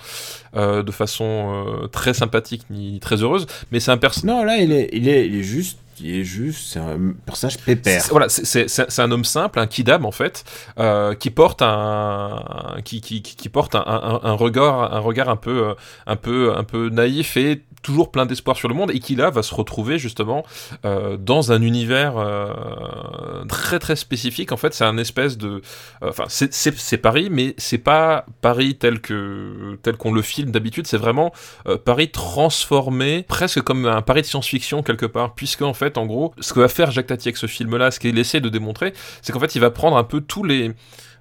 euh, 0.56 0.82
de 0.82 0.92
façon 0.92 1.64
euh, 1.82 1.86
très 1.86 2.12
sympathique 2.12 2.64
ni 2.68 3.00
très 3.00 3.22
heureuse 3.22 3.46
mais 3.72 3.80
c'est 3.80 3.90
un 3.92 3.96
personnage 3.96 4.36
Non, 4.36 4.44
là, 4.44 4.58
il 4.58 4.72
est, 4.72 4.90
il 4.92 5.08
est, 5.08 5.26
il 5.26 5.36
est 5.36 5.42
juste, 5.42 5.78
il 6.02 6.20
est 6.20 6.24
juste, 6.24 6.72
c'est 6.72 6.78
un 6.80 7.12
personnage 7.26 7.58
pépère. 7.58 8.02
Voilà, 8.10 8.28
c'est- 8.28 9.00
un 9.00 9.10
homme 9.12 9.24
simple, 9.24 9.58
un 9.58 9.66
kidam 9.66 10.04
en 10.06 10.10
fait, 10.12 10.44
euh, 10.78 11.14
qui 11.14 11.30
porte 11.30 11.62
un, 11.62 12.76
qui, 12.84 13.00
qui, 13.00 13.22
qui 13.22 13.36
qui 13.36 13.48
porte 13.48 13.74
un, 13.74 13.84
un, 13.86 14.20
un 14.22 14.32
regard, 14.32 14.92
un 14.94 14.98
regard 15.00 15.28
un 15.28 15.36
peu, 15.36 15.68
euh, 15.68 15.74
un 16.06 16.16
peu, 16.16 16.54
un 16.56 16.64
peu 16.64 16.88
naïf 16.88 17.36
et 17.36 17.62
toujours 17.82 18.10
plein 18.10 18.26
d'espoir 18.26 18.56
sur 18.56 18.68
le 18.68 18.74
monde, 18.74 18.90
et 18.90 18.98
qui 18.98 19.16
là 19.16 19.30
va 19.30 19.42
se 19.42 19.54
retrouver 19.54 19.98
justement 19.98 20.44
euh, 20.84 21.16
dans 21.16 21.52
un 21.52 21.62
univers 21.62 22.18
euh, 22.18 23.44
très 23.48 23.78
très 23.78 23.96
spécifique. 23.96 24.52
En 24.52 24.56
fait, 24.56 24.74
c'est 24.74 24.84
un 24.84 24.98
espèce 24.98 25.38
de, 25.38 25.62
euh, 26.02 26.08
enfin, 26.08 26.24
c'est- 26.28 26.96
Paris, 26.98 27.28
mais 27.30 27.54
c'est 27.56 27.78
pas 27.78 28.26
Paris 28.42 28.76
tel 28.76 29.00
que 29.00 29.78
tel 29.82 29.96
qu'on 29.96 30.12
le 30.12 30.22
filme 30.22 30.50
d'habitude. 30.50 30.86
C'est 30.86 30.98
vraiment 30.98 31.32
euh, 31.66 31.78
Paris 31.78 32.10
transformé, 32.10 33.24
presque 33.28 33.60
comme 33.62 33.86
un 33.86 34.02
Paris 34.02 34.22
de 34.22 34.26
science-fiction 34.26 34.82
quelque 34.82 35.06
part, 35.06 35.34
puisque 35.34 35.62
en 35.62 35.72
fait, 35.74 35.96
en 35.98 36.06
gros, 36.06 36.34
ce 36.40 36.52
que 36.52 36.60
va 36.60 36.68
faire 36.68 36.90
Jacques 36.90 37.06
Tati 37.06 37.28
avec 37.28 37.36
ce 37.36 37.46
film-là, 37.46 37.90
ce 37.90 37.98
qu'il 38.00 38.18
essaie 38.18 38.40
de 38.40 38.48
démontrer, 38.48 38.92
c'est 39.22 39.32
qu'en 39.32 39.40
fait, 39.40 39.54
il 39.54 39.60
va 39.60 39.70
prendre 39.70 39.96
un 39.96 40.04
peu 40.04 40.20
tous 40.20 40.44
les 40.44 40.72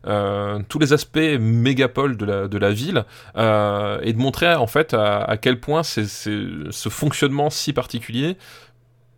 tous 0.03 0.79
les 0.79 0.93
aspects 0.93 1.19
mégapole 1.39 2.17
de 2.17 2.57
la, 2.57 2.71
ville 2.71 3.05
euh, 3.37 3.99
et 4.03 4.13
de 4.13 4.17
montrer 4.17 4.53
en 4.55 4.67
fait 4.67 4.93
à, 4.93 5.37
quel 5.41 5.59
point 5.59 5.83
ce 5.83 6.89
fonctionnement 6.89 7.49
si 7.49 7.73
particulier 7.73 8.37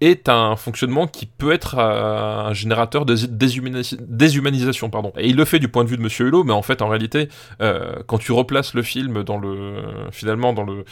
est 0.02 0.30
un 0.30 0.56
fonctionnement 0.56 1.06
qui 1.06 1.28
peut 1.28 1.52
être 1.52 1.78
euh, 1.78 2.48
un 2.48 2.54
générateur 2.54 3.06
de 3.06 3.16
déshumanisation. 3.16 4.90
Pardon. 4.90 5.14
Et 5.16 5.30
il 5.30 5.36
le 5.36 5.46
fait 5.46 5.60
du 5.60 5.68
point 5.68 5.84
de 5.84 5.90
vue 5.90 5.98
de 5.98 6.02
Monsieur 6.02 6.28
Hulot, 6.28 6.44
mais 6.44 6.54
en 6.54 6.64
fait, 6.64 6.82
en 6.82 6.88
réalité, 6.88 7.30
euh, 7.62 7.98
quand 8.08 8.18
tu 8.18 8.32
replaces 8.32 8.74
le 8.74 8.82
film 8.82 9.24
dans 9.24 9.38
le, 9.38 9.76
finalement, 10.12 10.54
dans 10.54 10.64
le, 10.64 10.86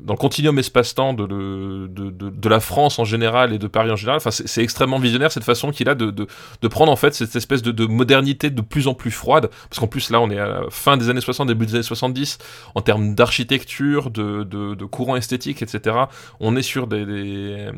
dans 0.00 0.14
le 0.14 0.18
continuum 0.18 0.58
espace-temps 0.58 1.14
de, 1.14 2.48
la 2.48 2.60
France 2.60 2.98
en 2.98 3.04
général 3.04 3.52
et 3.52 3.58
de 3.58 3.66
Paris 3.66 3.90
en 3.90 3.96
général, 3.96 4.16
enfin, 4.18 4.30
c'est, 4.30 4.62
extrêmement 4.62 4.98
visionnaire 4.98 5.30
cette 5.30 5.44
façon 5.44 5.70
qu'il 5.70 5.88
a 5.88 5.94
de, 5.94 6.26
prendre 6.68 6.92
en 6.92 6.96
fait 6.96 7.14
cette 7.14 7.34
espèce 7.36 7.62
de, 7.62 7.70
de 7.70 7.86
modernité 7.86 8.50
de 8.50 8.60
plus 8.60 8.88
en 8.88 8.94
plus 8.94 9.10
froide, 9.10 9.50
parce 9.68 9.78
qu'en 9.78 9.86
plus 9.86 10.10
là 10.10 10.20
on 10.20 10.30
est 10.30 10.38
à 10.38 10.46
la 10.46 10.62
fin 10.70 10.96
des 10.96 11.08
années 11.08 11.20
60, 11.20 11.48
début 11.48 11.66
des 11.66 11.74
années 11.76 11.82
70, 11.82 12.38
en 12.74 12.80
termes 12.80 13.14
d'architecture, 13.14 14.10
de, 14.10 14.84
courant 14.84 15.16
esthétique, 15.16 15.62
etc. 15.62 15.96
On 16.40 16.56
est 16.56 16.62
sur 16.62 16.86
des, 16.86 17.72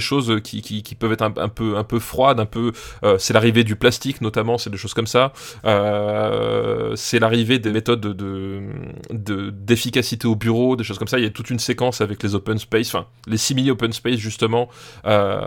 choses 0.00 0.40
qui, 0.42 0.96
peuvent 0.98 1.12
être 1.12 1.22
un, 1.22 1.48
peu 1.48 1.76
un 1.76 1.84
froides, 1.98 2.40
un 2.40 2.46
peu 2.46 2.72
euh, 3.02 3.16
c'est 3.18 3.32
l'arrivée 3.32 3.64
du 3.64 3.76
plastique 3.76 4.20
notamment, 4.20 4.58
c'est 4.58 4.70
des 4.70 4.76
choses 4.76 4.94
comme 4.94 5.06
ça. 5.06 5.32
Euh, 5.64 6.94
c'est 6.96 7.18
l'arrivée 7.18 7.58
des 7.58 7.72
méthodes 7.72 8.00
de, 8.00 8.12
de, 8.12 8.62
de- 9.10 9.50
d'efficacité 9.50 10.26
au 10.26 10.36
bureau, 10.36 10.76
des 10.76 10.84
choses 10.84 10.98
comme 10.98 11.07
ça. 11.08 11.18
Il 11.18 11.24
y 11.24 11.26
a 11.26 11.30
toute 11.30 11.50
une 11.50 11.58
séquence 11.58 12.00
avec 12.00 12.22
les 12.22 12.34
open 12.34 12.58
space, 12.58 12.88
enfin 12.88 13.06
les 13.26 13.36
simili 13.36 13.70
open 13.70 13.92
space 13.92 14.16
justement, 14.18 14.68
euh, 15.06 15.40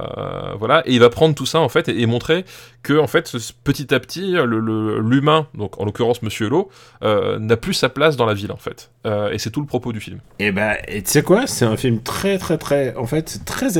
voilà. 0.57 0.83
Et 0.87 0.93
il 0.93 0.99
va 0.99 1.09
prendre 1.09 1.35
tout 1.35 1.45
ça 1.45 1.59
en 1.59 1.69
fait 1.69 1.87
et, 1.89 2.01
et 2.01 2.05
montrer 2.05 2.45
que 2.83 2.97
en 2.99 3.07
fait 3.07 3.31
petit 3.63 3.93
à 3.93 3.99
petit 3.99 4.31
le- 4.31 4.59
le- 4.59 4.99
l'humain, 4.99 5.47
donc 5.55 5.79
en 5.79 5.85
l'occurrence 5.85 6.21
Monsieur 6.21 6.47
Hulot, 6.47 6.69
euh, 7.03 7.39
n'a 7.39 7.57
plus 7.57 7.73
sa 7.73 7.89
place 7.89 8.17
dans 8.17 8.25
la 8.25 8.33
ville 8.33 8.51
en 8.51 8.57
fait. 8.57 8.89
Euh, 9.05 9.31
et 9.31 9.37
c'est 9.39 9.49
tout 9.51 9.61
le 9.61 9.67
propos 9.67 9.91
du 9.93 9.99
film. 9.99 10.19
Et 10.39 10.51
bah, 10.51 10.75
et 10.87 11.01
tu 11.01 11.09
sais 11.11 11.23
quoi? 11.23 11.47
C'est 11.47 11.65
un 11.65 11.77
film 11.77 12.01
très, 12.01 12.37
très, 12.37 12.57
très, 12.57 12.95
en 12.95 13.05
fait, 13.05 13.39
très, 13.45 13.77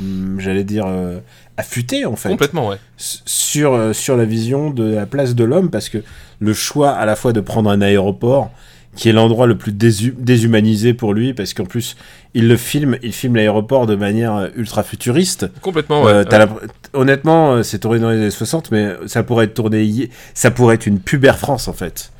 hum, 0.00 0.36
j'allais 0.38 0.64
dire, 0.64 0.84
euh, 0.86 1.18
affûté 1.56 2.04
en 2.04 2.16
fait. 2.16 2.28
Complètement 2.28 2.68
ouais. 2.68 2.76
Sur, 2.96 3.74
euh, 3.74 3.92
sur 3.92 4.16
la 4.16 4.24
vision 4.24 4.70
de 4.70 4.94
la 4.94 5.06
place 5.06 5.34
de 5.34 5.44
l'homme, 5.44 5.70
parce 5.70 5.88
que 5.88 5.98
le 6.38 6.52
choix 6.52 6.90
à 6.90 7.06
la 7.06 7.16
fois 7.16 7.32
de 7.32 7.40
prendre 7.40 7.70
un 7.70 7.80
aéroport, 7.80 8.50
qui 8.96 9.08
est 9.08 9.12
l'endroit 9.12 9.46
le 9.46 9.56
plus 9.58 9.72
désu- 9.72 10.14
déshumanisé 10.18 10.94
pour 10.94 11.12
lui, 11.14 11.34
parce 11.34 11.52
qu'en 11.54 11.64
plus, 11.66 11.96
il 12.34 12.48
le 12.48 12.56
filme, 12.56 12.96
il 13.02 13.12
filme 13.12 13.36
l'aéroport 13.36 13.86
de 13.86 13.94
manière 13.94 14.34
euh, 14.34 14.48
ultra 14.56 14.82
futuriste. 14.82 15.46
Complètement 15.60 16.02
ouais. 16.02 16.12
Euh, 16.12 16.24
la- 16.30 16.48
Honnêtement, 16.94 17.52
euh, 17.54 17.62
c'est 17.62 17.78
tourné 17.78 17.98
dans 18.00 18.10
les 18.10 18.16
années 18.16 18.30
60, 18.30 18.70
mais 18.70 18.94
ça 19.06 19.22
pourrait 19.22 19.44
être 19.44 19.54
tourné, 19.54 20.08
ça 20.34 20.50
pourrait 20.50 20.74
être 20.76 20.86
une 20.86 20.98
pubère 20.98 21.38
France 21.38 21.68
en 21.68 21.72
fait. 21.74 22.10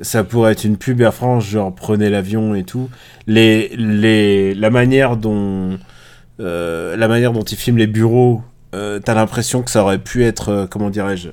ça 0.00 0.24
pourrait 0.24 0.52
être 0.52 0.64
une 0.64 0.76
pub 0.78 1.00
Air 1.02 1.12
France, 1.14 1.44
genre 1.46 1.74
prenez 1.74 2.08
l'avion 2.10 2.54
et 2.54 2.64
tout. 2.64 2.88
Les, 3.26 3.68
les, 3.76 4.54
la 4.54 4.70
manière 4.70 5.16
dont, 5.18 5.78
euh, 6.40 6.96
la 6.96 7.06
manière 7.06 7.32
dont 7.32 7.42
ils 7.42 7.56
filment 7.58 7.76
les 7.78 7.86
bureaux, 7.86 8.40
euh, 8.74 8.98
t'as 8.98 9.14
l'impression 9.14 9.62
que 9.62 9.70
ça 9.70 9.82
aurait 9.82 9.98
pu 9.98 10.24
être, 10.24 10.66
comment 10.70 10.88
dirais-je, 10.90 11.28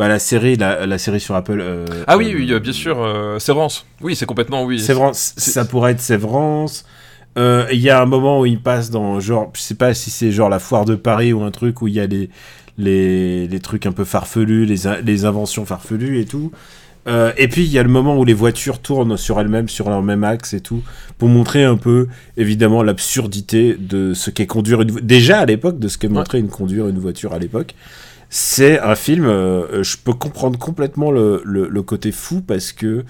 bah, 0.00 0.08
la 0.08 0.18
série, 0.18 0.56
la, 0.56 0.86
la 0.86 0.96
série 0.96 1.20
sur 1.20 1.34
Apple. 1.34 1.60
euh, 1.60 1.84
Ah 2.06 2.16
oui, 2.16 2.32
oui, 2.34 2.50
euh, 2.50 2.58
bien 2.58 2.72
sûr, 2.72 3.02
euh, 3.02 3.38
Sévrance. 3.38 3.84
Oui, 4.00 4.16
c'est 4.16 4.24
complètement, 4.24 4.64
oui. 4.64 4.80
Sévrance, 4.80 5.34
ça 5.36 5.66
pourrait 5.66 5.92
être 5.92 6.00
Sévrance. 6.00 6.86
Il 7.36 7.78
y 7.78 7.90
a 7.90 8.00
un 8.00 8.06
moment 8.06 8.40
où 8.40 8.46
il 8.46 8.62
passe 8.62 8.90
dans 8.90 9.20
genre, 9.20 9.50
je 9.54 9.60
sais 9.60 9.74
pas 9.74 9.92
si 9.92 10.10
c'est 10.10 10.32
genre 10.32 10.48
la 10.48 10.58
foire 10.58 10.86
de 10.86 10.94
Paris 10.94 11.34
ou 11.34 11.42
un 11.42 11.50
truc 11.50 11.82
où 11.82 11.86
il 11.86 11.92
y 11.92 12.00
a 12.00 12.06
les, 12.06 12.30
les, 12.78 13.46
les 13.46 13.60
trucs 13.60 13.84
un 13.84 13.92
peu 13.92 14.04
farfelus, 14.04 14.64
les, 14.64 14.76
les 15.04 15.24
inventions 15.26 15.66
farfelues 15.66 16.18
et 16.18 16.24
tout. 16.24 16.50
Euh, 17.06 17.32
et 17.36 17.48
puis 17.48 17.64
il 17.64 17.70
y 17.70 17.78
a 17.78 17.82
le 17.82 17.88
moment 17.90 18.16
où 18.18 18.24
les 18.24 18.34
voitures 18.34 18.78
tournent 18.78 19.18
sur 19.18 19.38
elles-mêmes, 19.38 19.68
sur 19.68 19.90
leur 19.90 20.02
même 20.02 20.24
axe 20.24 20.54
et 20.54 20.60
tout, 20.60 20.82
pour 21.18 21.28
montrer 21.28 21.64
un 21.64 21.76
peu, 21.76 22.08
évidemment, 22.38 22.82
l'absurdité 22.82 23.76
de 23.78 24.14
ce 24.14 24.30
qu'est 24.30 24.46
conduire 24.46 24.80
une 24.82 24.90
déjà 25.00 25.40
à 25.40 25.46
l'époque, 25.46 25.78
de 25.78 25.88
ce 25.88 25.98
qu'est 25.98 26.08
montrer 26.08 26.38
une 26.38 26.48
conduire 26.48 26.88
une 26.88 26.98
voiture 26.98 27.34
à 27.34 27.38
l'époque. 27.38 27.74
C'est 28.32 28.78
un 28.78 28.94
film, 28.94 29.26
euh, 29.26 29.82
je 29.82 29.96
peux 29.96 30.12
comprendre 30.14 30.58
complètement 30.58 31.10
le, 31.10 31.42
le, 31.44 31.68
le 31.68 31.82
côté 31.82 32.12
fou 32.12 32.40
parce 32.42 32.72
que 32.72 33.04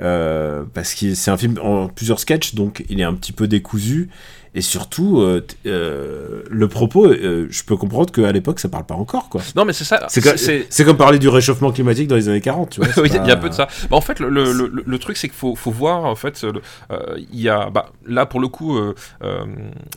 euh, 0.00 0.62
parce 0.74 0.94
que 0.94 1.14
c'est 1.14 1.30
un 1.32 1.36
film 1.36 1.58
en 1.60 1.88
plusieurs 1.88 2.20
sketchs, 2.20 2.54
donc 2.54 2.84
il 2.88 3.00
est 3.00 3.04
un 3.04 3.14
petit 3.14 3.32
peu 3.32 3.48
décousu. 3.48 4.10
Et 4.54 4.60
surtout, 4.60 5.20
euh, 5.20 5.44
euh, 5.66 6.42
le 6.50 6.68
propos, 6.68 7.06
euh, 7.06 7.46
je 7.50 7.62
peux 7.64 7.76
comprendre 7.76 8.10
qu'à 8.12 8.30
l'époque, 8.32 8.60
ça 8.60 8.68
parle 8.68 8.86
pas 8.86 8.94
encore, 8.94 9.28
quoi. 9.28 9.40
Non, 9.56 9.64
mais 9.64 9.72
c'est 9.72 9.84
ça. 9.84 10.06
C'est 10.08 10.84
comme, 10.84 10.96
parler 10.96 11.18
du 11.18 11.28
réchauffement 11.28 11.70
climatique 11.72 12.08
dans 12.08 12.16
les 12.16 12.28
années 12.28 12.40
40, 12.40 12.70
tu 12.70 12.80
vois. 12.80 12.88
oui, 13.02 13.08
il 13.10 13.14
y 13.14 13.18
a 13.18 13.22
pas- 13.22 13.32
un 13.32 13.36
peu 13.36 13.48
de 13.50 13.54
ça. 13.54 13.68
Bah, 13.90 13.96
en 13.96 14.00
fait, 14.00 14.20
le, 14.20 14.30
le, 14.30 14.52
le- 14.52 14.82
le 14.84 14.98
truc, 14.98 15.16
c'est 15.16 15.28
qu'il 15.28 15.36
faut, 15.36 15.54
faut 15.54 15.70
voir, 15.70 16.04
en 16.04 16.14
fait, 16.14 16.42
euh, 16.44 17.16
il 17.32 17.40
y 17.40 17.48
a, 17.48 17.68
bah, 17.70 17.92
là, 18.06 18.24
pour 18.26 18.40
le 18.40 18.48
coup, 18.48 18.76
euh, 18.78 18.94
euh, 19.22 19.44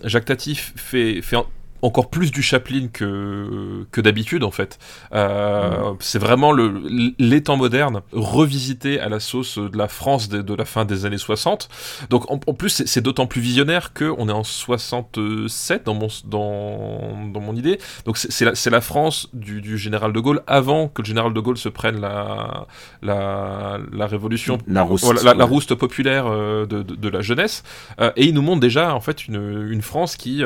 Jacques 0.03 0.25
Tati 0.25 0.55
fait, 0.55 1.21
fait 1.21 1.37
encore 1.81 2.09
plus 2.09 2.31
du 2.31 2.41
Chaplin 2.43 2.87
que, 2.91 3.85
que 3.91 4.01
d'habitude, 4.01 4.43
en 4.43 4.51
fait. 4.51 4.77
Euh, 5.13 5.93
C'est 5.99 6.19
vraiment 6.19 6.51
le, 6.51 6.81
les 7.19 7.43
temps 7.43 7.57
modernes 7.57 8.01
revisités 8.11 8.99
à 8.99 9.09
la 9.09 9.19
sauce 9.19 9.57
de 9.57 9.77
la 9.77 9.87
France 9.87 10.29
de, 10.29 10.41
de 10.41 10.53
la 10.53 10.65
fin 10.65 10.85
des 10.85 11.05
années 11.05 11.17
60. 11.17 11.69
Donc, 12.09 12.29
en, 12.31 12.39
en 12.47 12.53
plus, 12.53 12.83
c'est- 12.85 13.01
d'autant 13.01 13.25
plus 13.27 13.41
visionnaire 13.41 13.93
qu'on 13.93 14.29
est 14.29 14.31
en 14.31 14.43
67 14.43 15.85
dans 15.85 15.93
mon, 15.93 16.07
dans, 16.25 17.27
dans 17.33 17.39
mon 17.41 17.55
idée. 17.55 17.79
Donc, 18.05 18.17
c'est 18.17 18.45
la, 18.45 18.51
la 18.71 18.81
France 18.81 19.27
du, 19.33 19.61
du 19.61 19.77
général 19.77 20.13
de 20.13 20.19
Gaulle 20.19 20.41
avant 20.47 20.87
que 20.87 21.01
le 21.01 21.07
général 21.07 21.33
de 21.33 21.39
Gaulle 21.39 21.57
se 21.57 21.69
prenne 21.69 21.99
la, 21.99 22.67
la, 23.01 23.79
la 23.91 24.07
révolution 24.07 24.57
La 24.67 24.83
rousse. 24.83 25.03
voilà, 25.03 25.23
la, 25.23 25.33
la 25.33 25.45
rouste 25.45 25.75
populaire 25.75 26.25
euh, 26.27 26.65
de, 26.65 26.83
de- 26.83 26.95
de 26.95 27.09
la 27.09 27.21
jeunesse. 27.21 27.63
Euh, 27.99 28.11
et 28.15 28.25
il 28.25 28.33
nous 28.33 28.41
montre 28.41 28.59
déjà 28.59 28.93
en 28.93 29.01
fait 29.01 29.27
une, 29.27 29.67
une 29.71 29.81
France 29.81 30.15
qui, 30.15 30.43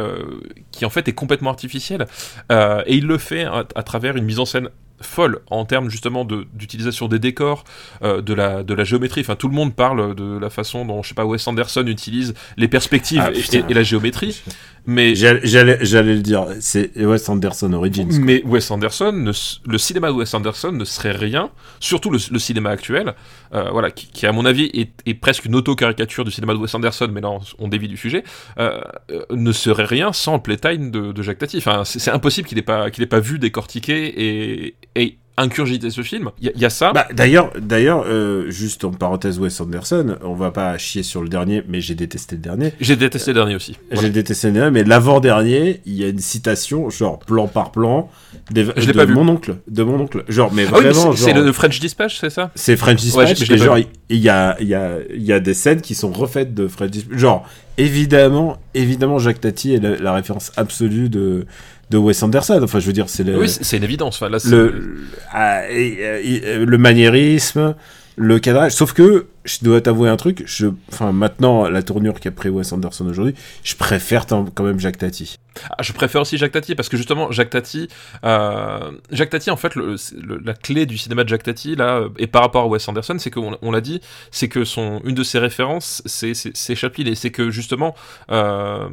qui 0.72 0.86
en 0.86 0.90
fait 0.90 1.08
est 1.08 1.14
complètement 1.26 1.50
artificielle. 1.50 2.06
Euh, 2.52 2.84
et 2.86 2.96
il 2.96 3.06
le 3.08 3.18
fait 3.18 3.44
à, 3.46 3.66
à 3.76 3.84
travers 3.84 4.16
une 4.16 4.26
mise 4.26 4.40
en 4.40 4.46
scène 4.46 4.70
folle 5.02 5.40
en 5.52 5.66
termes 5.66 5.90
justement 5.90 6.24
de- 6.24 6.46
d'utilisation 6.54 7.10
des 7.10 7.20
décors, 7.20 7.66
euh, 8.02 8.22
de, 8.22 8.34
la, 8.34 8.64
de 8.64 8.74
la 8.74 8.86
géométrie. 8.86 9.22
Enfin, 9.22 9.36
tout 9.36 9.50
le 9.50 9.54
monde 9.54 9.76
parle 9.76 10.16
de 10.16 10.38
la 10.38 10.50
façon 10.50 10.86
dont, 10.86 11.04
je 11.04 11.10
sais 11.10 11.16
pas, 11.16 11.26
Wes 11.26 11.46
Anderson 11.48 11.84
utilise 11.88 12.34
les 12.56 12.70
perspectives 12.70 13.22
Ah, 13.22 13.32
et- 13.32 13.42
putain. 13.42 13.60
et, 13.68 13.72
et 13.72 13.74
la 13.74 13.84
géométrie. 13.84 14.42
Mais 14.88 15.14
J'allais 15.16 16.14
le 16.16 16.20
dire, 16.22 16.46
c'est 16.62 16.96
Wes 16.96 17.28
Anderson 17.28 17.74
Origins. 17.74 18.08
quoi. 18.08 18.20
mais 18.20 18.42
Wes 18.46 18.72
Anderson, 18.72 19.12
ne 19.12 19.32
le 19.68 19.78
cinéma 19.78 20.08
de 20.10 20.14
Wes 20.14 20.34
Anderson 20.34 20.72
ne 20.72 20.86
serait 20.86 21.12
rien, 21.12 21.50
surtout 21.82 22.10
le, 22.12 22.20
le 22.32 22.40
cinéma 22.40 22.70
actuel, 22.70 23.16
euh, 23.56 23.70
voilà, 23.72 23.90
qui, 23.92 24.26
à 24.26 24.32
mon 24.32 24.46
avis 24.46 24.70
est, 24.74 25.14
presque 25.14 25.46
une 25.46 25.56
auto-caricature 25.56 26.26
du 26.26 26.32
cinéma 26.32 26.54
de 26.54 26.60
Wes 26.60 26.74
Anderson, 26.74 27.10
mais 27.12 27.22
là 27.22 27.30
on, 27.58 27.68
dévie 27.68 27.88
du 27.88 27.98
sujet, 27.98 28.24
euh, 28.60 28.82
euh, 29.12 29.26
ne 29.32 29.52
serait 29.52 29.86
rien 29.86 30.12
sans 30.14 30.36
le 30.36 30.42
playtime 30.42 30.92
de, 30.92 31.12
de 31.12 31.22
Jacques 31.22 31.38
Tati. 31.38 31.58
Enfin, 31.58 31.84
c'est 31.86 32.12
impossible 32.12 32.48
qu'il 32.48 32.58
n'ait 32.58 32.64
pas, 32.64 32.92
qu'il 32.92 33.08
pas 33.08 33.20
vu, 33.20 33.40
décortiqué 33.40 34.66
et, 34.66 34.76
et 34.96 35.18
incurgité 35.38 35.90
ce 35.90 36.02
film. 36.02 36.32
Il 36.40 36.46
y, 36.46 36.50
a- 36.50 36.52
il 36.56 36.62
y 36.62 36.66
a 36.66 36.70
ça. 36.70 36.94
Bah, 36.94 37.08
d'ailleurs, 37.14 37.52
d'ailleurs, 37.60 38.06
euh, 38.08 38.50
juste 38.50 38.86
en 38.86 38.92
parenthèse 38.92 39.38
Wes 39.40 39.60
Anderson, 39.60 40.16
on 40.24 40.34
va 40.34 40.52
pas 40.52 40.78
chier 40.78 41.04
sur 41.04 41.22
le 41.22 41.28
dernier, 41.30 41.64
mais 41.68 41.82
j'ai 41.82 41.96
détesté 41.96 42.36
le 42.36 42.42
dernier. 42.42 42.74
J'ai 42.80 42.96
détesté 42.96 43.32
le 43.32 43.36
dernier 43.36 43.56
aussi. 43.56 43.76
Voilà. 43.92 44.02
J'ai 44.08 44.10
détesté 44.14 44.48
le 44.48 44.54
dernier, 44.54 44.72
mais 44.72 44.84
l'avant-dernier, 44.84 45.82
il 45.86 45.94
y 45.94 46.04
a 46.04 46.08
une 46.08 46.20
citation, 46.20 46.90
genre 46.90 47.20
plan 47.20 47.48
par 47.48 47.72
plan, 47.72 48.10
des- 48.52 48.64
Je 48.78 48.82
l'ai 48.82 48.88
de 48.88 48.92
pas 48.94 49.06
vu. 49.06 49.14
mon 49.14 49.28
oncle, 49.28 49.58
de 49.68 49.84
mon 49.84 50.00
oncle. 50.00 50.24
Genre, 50.30 50.54
mais 50.54 50.66
Ah 50.68 50.78
oui, 50.78 50.84
vraiment, 50.86 51.12
c'est 51.16 51.26
c'est 51.26 51.34
le 51.34 51.52
French 51.52 51.80
Dispatch, 51.80 52.18
c'est 52.20 52.30
ça? 52.30 52.52
C'est 52.56 52.78
French 52.78 53.00
Ouais, 53.00 53.04
Dispatch, 53.04 53.40
je- 53.40 53.46
je 53.46 53.52
pas 53.52 53.58
genre, 53.58 53.78
il 53.78 53.88
il 54.08 54.18
y 54.20 54.30
a, 54.30 54.56
il 54.62 54.68
y, 54.68 54.76
a, 54.76 54.98
il 55.14 55.24
y 55.24 55.34
a 55.34 55.40
des 55.40 55.56
scènes 55.56 55.82
qui 55.82 55.96
sont 55.96 56.12
refaites 56.12 56.54
de 56.54 56.68
French 56.68 56.92
Dispatch. 56.92 57.18
Genre, 57.18 57.46
évidemment, 57.78 58.58
évidemment, 58.74 59.20
Jacques 59.20 59.42
Tati 59.42 59.74
est 59.74 59.80
la, 59.80 59.98
la 59.98 60.14
référence 60.14 60.52
absolue 60.58 61.10
de, 61.10 61.46
de 61.90 61.98
Wes 61.98 62.22
Anderson. 62.24 62.60
Enfin, 62.64 62.80
je 62.80 62.88
veux 62.88 62.94
dire, 62.94 63.10
c'est 63.10 63.24
le, 63.24 63.38
Oui, 63.40 63.50
c'est 63.50 63.78
une 63.78 63.84
évidence. 63.84 64.16
Enfin, 64.16 64.30
là, 64.30 64.40
c'est- 64.40 64.50
le, 64.50 64.70
le, 64.70 64.98
ah, 65.32 65.62
euh, 65.62 66.20
et, 66.24 66.42
euh, 66.46 66.66
le 66.66 66.78
maniérisme, 66.78 67.76
le 68.16 68.40
cadrage. 68.40 68.72
Sauf 68.74 68.94
que, 68.94 69.28
je 69.44 69.60
dois 69.62 69.82
t'avouer 69.82 70.10
un 70.10 70.16
truc, 70.16 70.44
je, 70.46 70.68
enfin, 70.90 71.12
maintenant, 71.12 71.70
la 71.70 71.84
tournure 71.84 72.20
qu'a 72.20 72.32
pris 72.32 72.50
Wes 72.50 72.72
Anderson 72.72 73.06
aujourd'hui, 73.08 73.36
je 73.64 73.76
préfère 73.76 74.26
quand 74.26 74.64
même 74.64 74.80
Jacques 74.80 74.98
Tati. 74.98 75.38
Ah, 75.70 75.84
je 75.84 75.94
préfère 75.94 76.22
aussi 76.22 76.38
Jacques 76.38 76.52
Tati 76.52 76.76
parce 76.76 76.90
que 76.90 76.98
justement 76.98 77.32
Jacques 77.32 77.50
Tati, 77.50 77.88
euh, 78.26 78.92
Tati 79.30 79.50
en 79.50 79.56
fait 79.56 79.74
la 79.76 80.54
clé 80.54 80.86
du 80.86 80.98
cinéma 80.98 81.24
de 81.24 81.30
Jacques 81.30 81.44
Tati 81.44 81.76
là 81.76 82.00
euh, 82.00 82.10
et 82.18 82.28
par 82.28 82.42
rapport 82.42 82.64
à 82.64 82.68
Wes 82.68 82.86
Anderson 82.90 83.16
c'est 83.20 83.32
qu'on 83.32 83.58
on 83.62 83.72
l'a 83.72 83.80
dit 83.80 84.02
c'est 84.32 84.50
que 84.50 84.66
son 84.66 85.02
une 85.06 85.16
de 85.16 85.24
ses 85.24 85.40
références 85.40 86.02
c'est 86.06 86.76
Chaplin 86.76 87.06
et 87.06 87.16
c'est 87.16 87.32
que 87.32 87.52
justement 87.52 87.96
euh, 88.32 88.90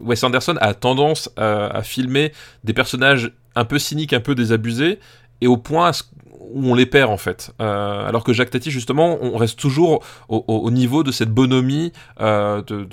Wes 0.00 0.22
Anderson 0.22 0.56
a 0.60 0.72
tendance 0.74 1.30
à, 1.36 1.66
à 1.66 1.82
filmer 1.82 2.32
des 2.62 2.74
personnages 2.74 3.32
un 3.56 3.64
peu 3.64 3.80
cyniques 3.80 4.12
un 4.12 4.20
peu 4.20 4.36
désabusés 4.36 5.00
et 5.40 5.46
au 5.46 5.56
point 5.56 5.92
où 6.50 6.64
on 6.70 6.74
les 6.74 6.86
perd 6.86 7.10
en 7.10 7.18
fait. 7.18 7.50
Euh, 7.60 8.08
alors 8.08 8.24
que 8.24 8.32
Jacques 8.32 8.48
Tati 8.48 8.70
justement, 8.70 9.18
on 9.20 9.36
reste 9.36 9.58
toujours 9.58 10.02
au, 10.30 10.44
au- 10.48 10.56
au 10.60 10.70
niveau 10.70 11.02
de 11.02 11.12
cette 11.12 11.28
bonhomie, 11.30 11.92
euh, 12.22 12.62
de, 12.62 12.84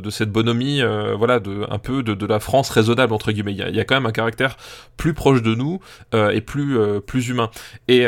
de, 0.00 0.10
cette 0.10 0.32
bonhomie, 0.32 0.80
euh, 0.82 1.14
voilà, 1.16 1.38
de 1.38 1.64
un 1.70 1.78
peu 1.78 2.02
de, 2.02 2.14
de 2.14 2.26
la 2.26 2.40
France 2.40 2.70
raisonnable 2.70 3.12
entre 3.14 3.30
guillemets. 3.30 3.52
Il 3.52 3.76
y, 3.76 3.80
a, 3.80 3.84
quand 3.84 3.94
même 3.94 4.06
un 4.06 4.10
caractère 4.10 4.56
plus 4.96 5.14
proche 5.14 5.42
de 5.42 5.54
nous 5.54 5.78
et 6.12 6.40
plus 6.40 6.76
plus 7.06 7.28
humain. 7.28 7.50
Et 7.86 8.06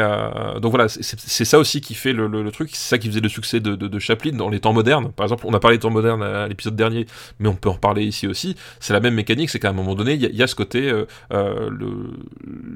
donc 0.61 0.71
voilà, 0.73 0.89
c'est- 0.89 1.45
ça 1.45 1.59
aussi 1.59 1.81
qui 1.81 1.95
fait 1.95 2.13
le, 2.13 2.51
truc, 2.51 2.71
c'est 2.73 2.89
ça 2.89 2.99
qui 2.99 3.07
faisait 3.09 3.21
le 3.21 3.29
succès 3.29 3.61
de, 3.61 3.99
Chaplin 4.01 4.33
dans 4.33 4.49
les 4.49 4.59
temps 4.61 4.73
modernes. 4.73 5.13
Par 5.13 5.25
exemple, 5.25 5.45
on 5.47 5.55
a 5.55 5.61
parlé 5.61 5.77
des 5.77 5.83
temps 5.83 5.91
modernes 5.91 6.23
à 6.23 6.49
l'épisode 6.49 6.75
dernier, 6.75 7.07
mais 7.39 7.49
on 7.49 7.55
peut 7.55 7.69
en 7.69 7.75
reparler 7.75 8.03
ici 8.05 8.27
aussi. 8.27 8.57
C'est 8.81 8.93
la 8.93 9.01
même 9.01 9.15
mécanique, 9.15 9.51
c'est 9.51 9.61
qu'à 9.61 9.69
un 9.71 9.75
moment 9.75 9.95
donné, 9.95 10.15
il 10.15 10.23
y, 10.23 10.27
a- 10.27 10.31
il 10.31 10.37
y 10.37 10.43
a 10.43 10.47
ce 10.49 10.57
côté 10.57 10.91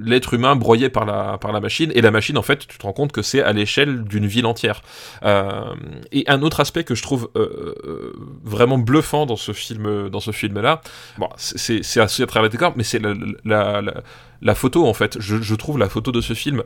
l'être 0.04 0.34
humain 0.34 0.54
broyé 0.54 0.88
par 0.94 1.04
la 1.04 1.37
par 1.37 1.52
la 1.52 1.61
machine 1.61 1.92
et 1.94 2.00
la 2.00 2.11
machine 2.11 2.38
en 2.38 2.42
fait, 2.42 2.66
tu 2.66 2.78
te 2.78 2.83
rends 2.87 2.94
compte 2.94 3.12
que 3.12 3.20
c'est 3.20 3.42
à 3.42 3.52
l'échelle 3.52 4.04
d'une 4.04 4.26
ville 4.26 4.46
entière. 4.46 4.80
Euh, 5.24 5.74
et 6.12 6.24
un 6.28 6.40
autre 6.40 6.61
aspect 6.61 6.85
que 6.85 6.94
je 6.94 7.02
trouve 7.02 7.28
euh, 7.37 7.74
euh, 7.85 8.12
vraiment 8.44 8.78
bluffant 8.78 9.26
dans 9.26 9.37
ce 9.37 9.52
film, 9.52 10.09
dans 10.09 10.20
ce 10.20 10.30
film-là, 10.30 10.80
bon, 11.18 11.28
c'est- 11.37 11.83
assez 12.00 12.22
à 12.22 12.26
travers 12.26 12.44
les 12.44 12.48
décors, 12.57 12.72
mais 12.76 12.85
c'est 12.85 12.98
la, 13.00 13.12
la, 13.44 13.83
la, 13.83 13.94
la 14.40 14.54
photo 14.54 14.87
en 14.87 14.94
fait. 14.94 15.18
Je, 15.20 15.42
je 15.42 15.54
trouve 15.54 15.76
la 15.78 15.88
photo 15.90 16.11
de 16.12 16.20
ce 16.22 16.33
film 16.33 16.62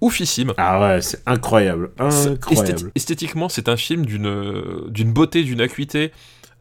oufissime. 0.00 0.52
Ah 0.56 0.80
ouais, 0.80 1.00
c'est 1.00 1.20
incroyable, 1.26 1.90
incroyable. 1.98 2.38
esthé- 2.50 2.90
esthétiquement, 2.94 3.48
c'est 3.48 3.68
un 3.68 3.76
film 3.76 4.06
d'une 4.06 4.88
d'une 4.88 5.12
beauté, 5.12 5.44
d'une 5.44 5.60
acuité 5.60 6.10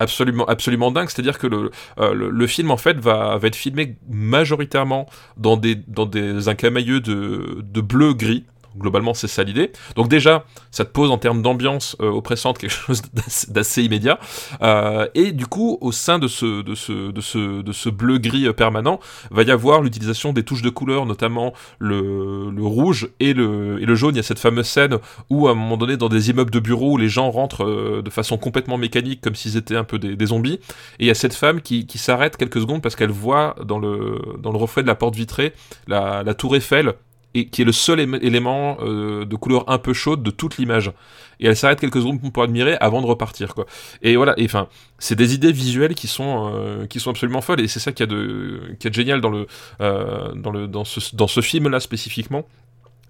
absolument 0.02 0.46
absolument 0.46 0.92
dingue. 0.92 1.10
C'est-à-dire 1.10 1.38
que 1.38 1.48
le, 1.48 1.72
euh, 2.00 2.14
le, 2.14 2.48
film 2.48 2.72
en 2.72 2.78
fait 2.78 2.98
va, 2.98 3.40
être 3.44 3.56
filmé 3.56 3.96
majoritairement 4.10 5.08
dans 5.38 5.58
des 5.58 5.76
dans 5.76 6.06
des 6.06 6.50
un 6.50 6.56
camailleux 6.56 7.00
de 7.00 7.62
de 7.62 7.82
bleu 7.82 8.14
gris. 8.14 8.46
Globalement, 8.78 9.14
c'est 9.14 9.28
ça 9.28 9.44
l'idée. 9.44 9.72
Donc 9.96 10.08
déjà, 10.08 10.46
ça 10.72 10.86
te 10.86 10.92
pose 10.92 11.12
en 11.12 11.18
termes 11.18 11.42
d'ambiance 11.42 11.98
euh, 12.02 12.10
oppressante 12.10 12.58
quelque 12.58 12.72
chose 12.88 13.02
d'assez- 13.50 13.84
immédiat. 13.84 14.20
Euh, 14.62 15.08
et 15.14 15.32
du 15.32 15.46
coup, 15.46 15.78
au 15.82 15.92
sein 15.92 16.20
de 16.20 16.28
ce, 16.28 17.90
bleu-gris 17.90 18.48
euh, 18.48 18.54
permanent, 18.54 19.00
va 19.30 19.44
y 19.44 19.52
avoir 19.52 19.82
l'utilisation 19.82 20.32
des 20.32 20.44
touches 20.44 20.62
de 20.62 20.70
couleurs, 20.70 21.06
notamment 21.06 21.54
le, 21.80 22.54
rouge 22.62 23.10
et 23.20 23.34
le, 23.34 23.96
jaune. 23.96 24.16
Il 24.16 24.18
y 24.18 24.20
a 24.20 24.24
cette 24.24 24.40
fameuse 24.40 24.68
scène 24.68 24.98
où, 25.30 25.48
à 25.48 25.52
un 25.52 25.56
moment 25.56 25.78
donné, 25.78 25.98
dans 25.98 26.10
des 26.10 26.30
immeubles 26.30 26.52
de 26.52 26.60
bureaux, 26.60 26.98
les 26.98 27.10
gens 27.10 27.30
rentrent 27.30 28.02
de 28.02 28.10
façon 28.10 28.38
complètement 28.38 28.78
mécanique, 28.78 29.22
comme 29.22 29.36
s'ils 29.36 29.58
étaient 29.58 29.76
un 29.76 29.84
peu 29.84 30.00
des, 30.00 30.26
zombies. 30.26 30.60
Et 31.00 31.06
il 31.06 31.08
y 31.08 31.12
a 31.12 31.16
cette 31.16 31.34
femme 31.34 31.62
qui, 31.62 31.86
s'arrête 31.96 32.38
quelques 32.38 32.62
secondes 32.62 32.82
parce 32.82 32.96
qu'elle 32.96 33.12
voit 33.12 33.56
dans 33.66 33.80
le, 33.80 34.18
reflet 34.44 34.82
de 34.82 34.88
la 34.88 34.96
porte 34.96 35.16
vitrée 35.16 35.54
la 35.88 36.34
tour 36.34 36.56
Eiffel 36.56 36.94
et 37.34 37.48
qui 37.48 37.62
est 37.62 37.66
le 37.66 37.72
seul 37.72 38.00
éme- 38.00 38.20
élément 38.22 38.78
euh, 38.82 39.26
de 39.26 39.36
couleur 39.36 39.70
un 39.70 39.78
peu 39.78 39.94
chaude 39.94 40.24
de 40.24 40.32
toute 40.32 40.58
l'image. 40.58 40.92
Et 41.40 41.48
elle 41.48 41.56
s'arrête 41.56 41.80
quelques 41.80 41.98
secondes 42.00 42.20
pour 42.32 42.44
admirer 42.44 42.78
avant 42.80 43.02
de 43.02 43.08
repartir, 43.08 43.56
quoi. 43.56 43.66
Et 44.02 44.16
voilà, 44.16 44.34
et 44.38 44.46
enfin, 44.46 44.68
c'est 45.00 45.16
des 45.16 45.34
idées 45.34 45.52
visuelles 45.52 45.96
qui 45.96 46.08
sont 46.08 46.52
euh, 46.54 46.86
qui 46.86 47.00
sont 47.00 47.10
absolument 47.10 47.42
folles, 47.42 47.62
et 47.62 47.68
c'est 47.68 47.80
ça 47.80 47.92
qui 47.92 48.04
a 48.04 48.06
de 48.06 48.76
est 48.84 48.94
génial 48.94 49.22
dans 49.22 49.30
le 49.30 49.48
euh, 49.82 50.34
dans 50.36 50.52
le 50.52 50.68
dans 50.68 50.84
ce 50.84 51.16
dans 51.16 51.28
ce 51.28 51.42
film 51.42 51.68
là 51.70 51.80
spécifiquement 51.80 52.46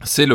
c'est 0.03 0.27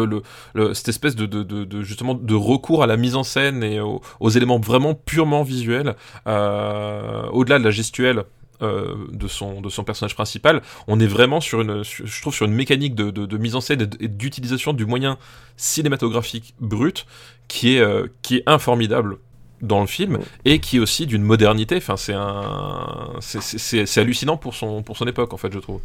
cette 0.75 0.89
espèce 0.89 1.17
de, 1.17 1.83
justement 1.83 2.15
de 2.15 2.35
recours 2.35 2.85
à 2.85 2.87
la 2.87 2.97
mise 2.97 3.17
en 3.17 3.25
scène 3.25 3.65
et 3.65 3.81
aux, 3.81 4.31
éléments 4.31 4.61
vraiment 4.61 4.95
purement 4.95 5.43
visuels, 5.43 5.97
au-delà 6.25 7.59
de 7.59 7.65
la 7.65 7.71
gestuelle. 7.73 8.23
Euh, 8.63 8.95
de 9.13 9.29
son 9.29 9.61
de 9.61 9.69
son 9.69 9.85
personnage 9.85 10.15
principal, 10.15 10.63
on 10.89 10.99
est 10.99 11.07
vraiment 11.07 11.43
sur 11.43 11.61
une, 11.61 11.83
je 11.83 12.21
trouve 12.23 12.35
sur 12.35 12.47
une 12.47 12.55
mécanique 12.55 12.95
de, 12.95 13.11
de, 13.11 13.37
mise 13.37 13.55
en 13.55 13.61
scène 13.61 13.87
et 14.01 14.09
d'utilisation 14.09 14.73
du 14.73 14.87
moyen 14.87 15.19
cinématographique 15.59 16.55
brut 16.59 17.05
qui 17.49 17.77
est 17.77 17.81
euh, 17.81 18.07
qui 18.23 18.37
est 18.37 18.43
informidable 18.47 19.19
dans 19.61 19.83
le 19.83 19.87
film 19.87 20.21
et 20.47 20.59
qui 20.59 20.79
est 20.79 20.81
aussi 20.81 21.05
d'une 21.05 21.23
modernité. 21.23 21.77
Enfin, 21.77 21.99
c'est 21.99 22.15
un, 22.15 23.11
c'est 23.21 23.99
hallucinant 23.99 24.39
pour 24.39 24.55
son 24.55 24.83
pour 24.83 24.97
son 24.97 25.07
époque 25.07 25.35
en 25.35 25.37
fait, 25.37 25.53
je 25.53 25.59
trouve. 25.59 25.81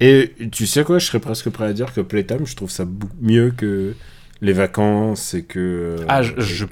Et 0.00 0.34
tu 0.50 0.66
sais 0.66 0.84
quoi, 0.84 0.98
je 0.98 1.06
serais 1.06 1.20
presque 1.20 1.48
prêt 1.48 1.66
à 1.66 1.72
dire 1.72 1.94
que 1.94 2.02
Playtime, 2.02 2.44
je 2.44 2.56
trouve 2.56 2.70
ça 2.70 2.84
mieux 3.22 3.54
que 3.56 3.94
les 4.42 4.52
vacances 4.52 5.34
et 5.34 5.44
que. 5.44 5.96
Ah, 6.08 6.20
je, 6.22 6.66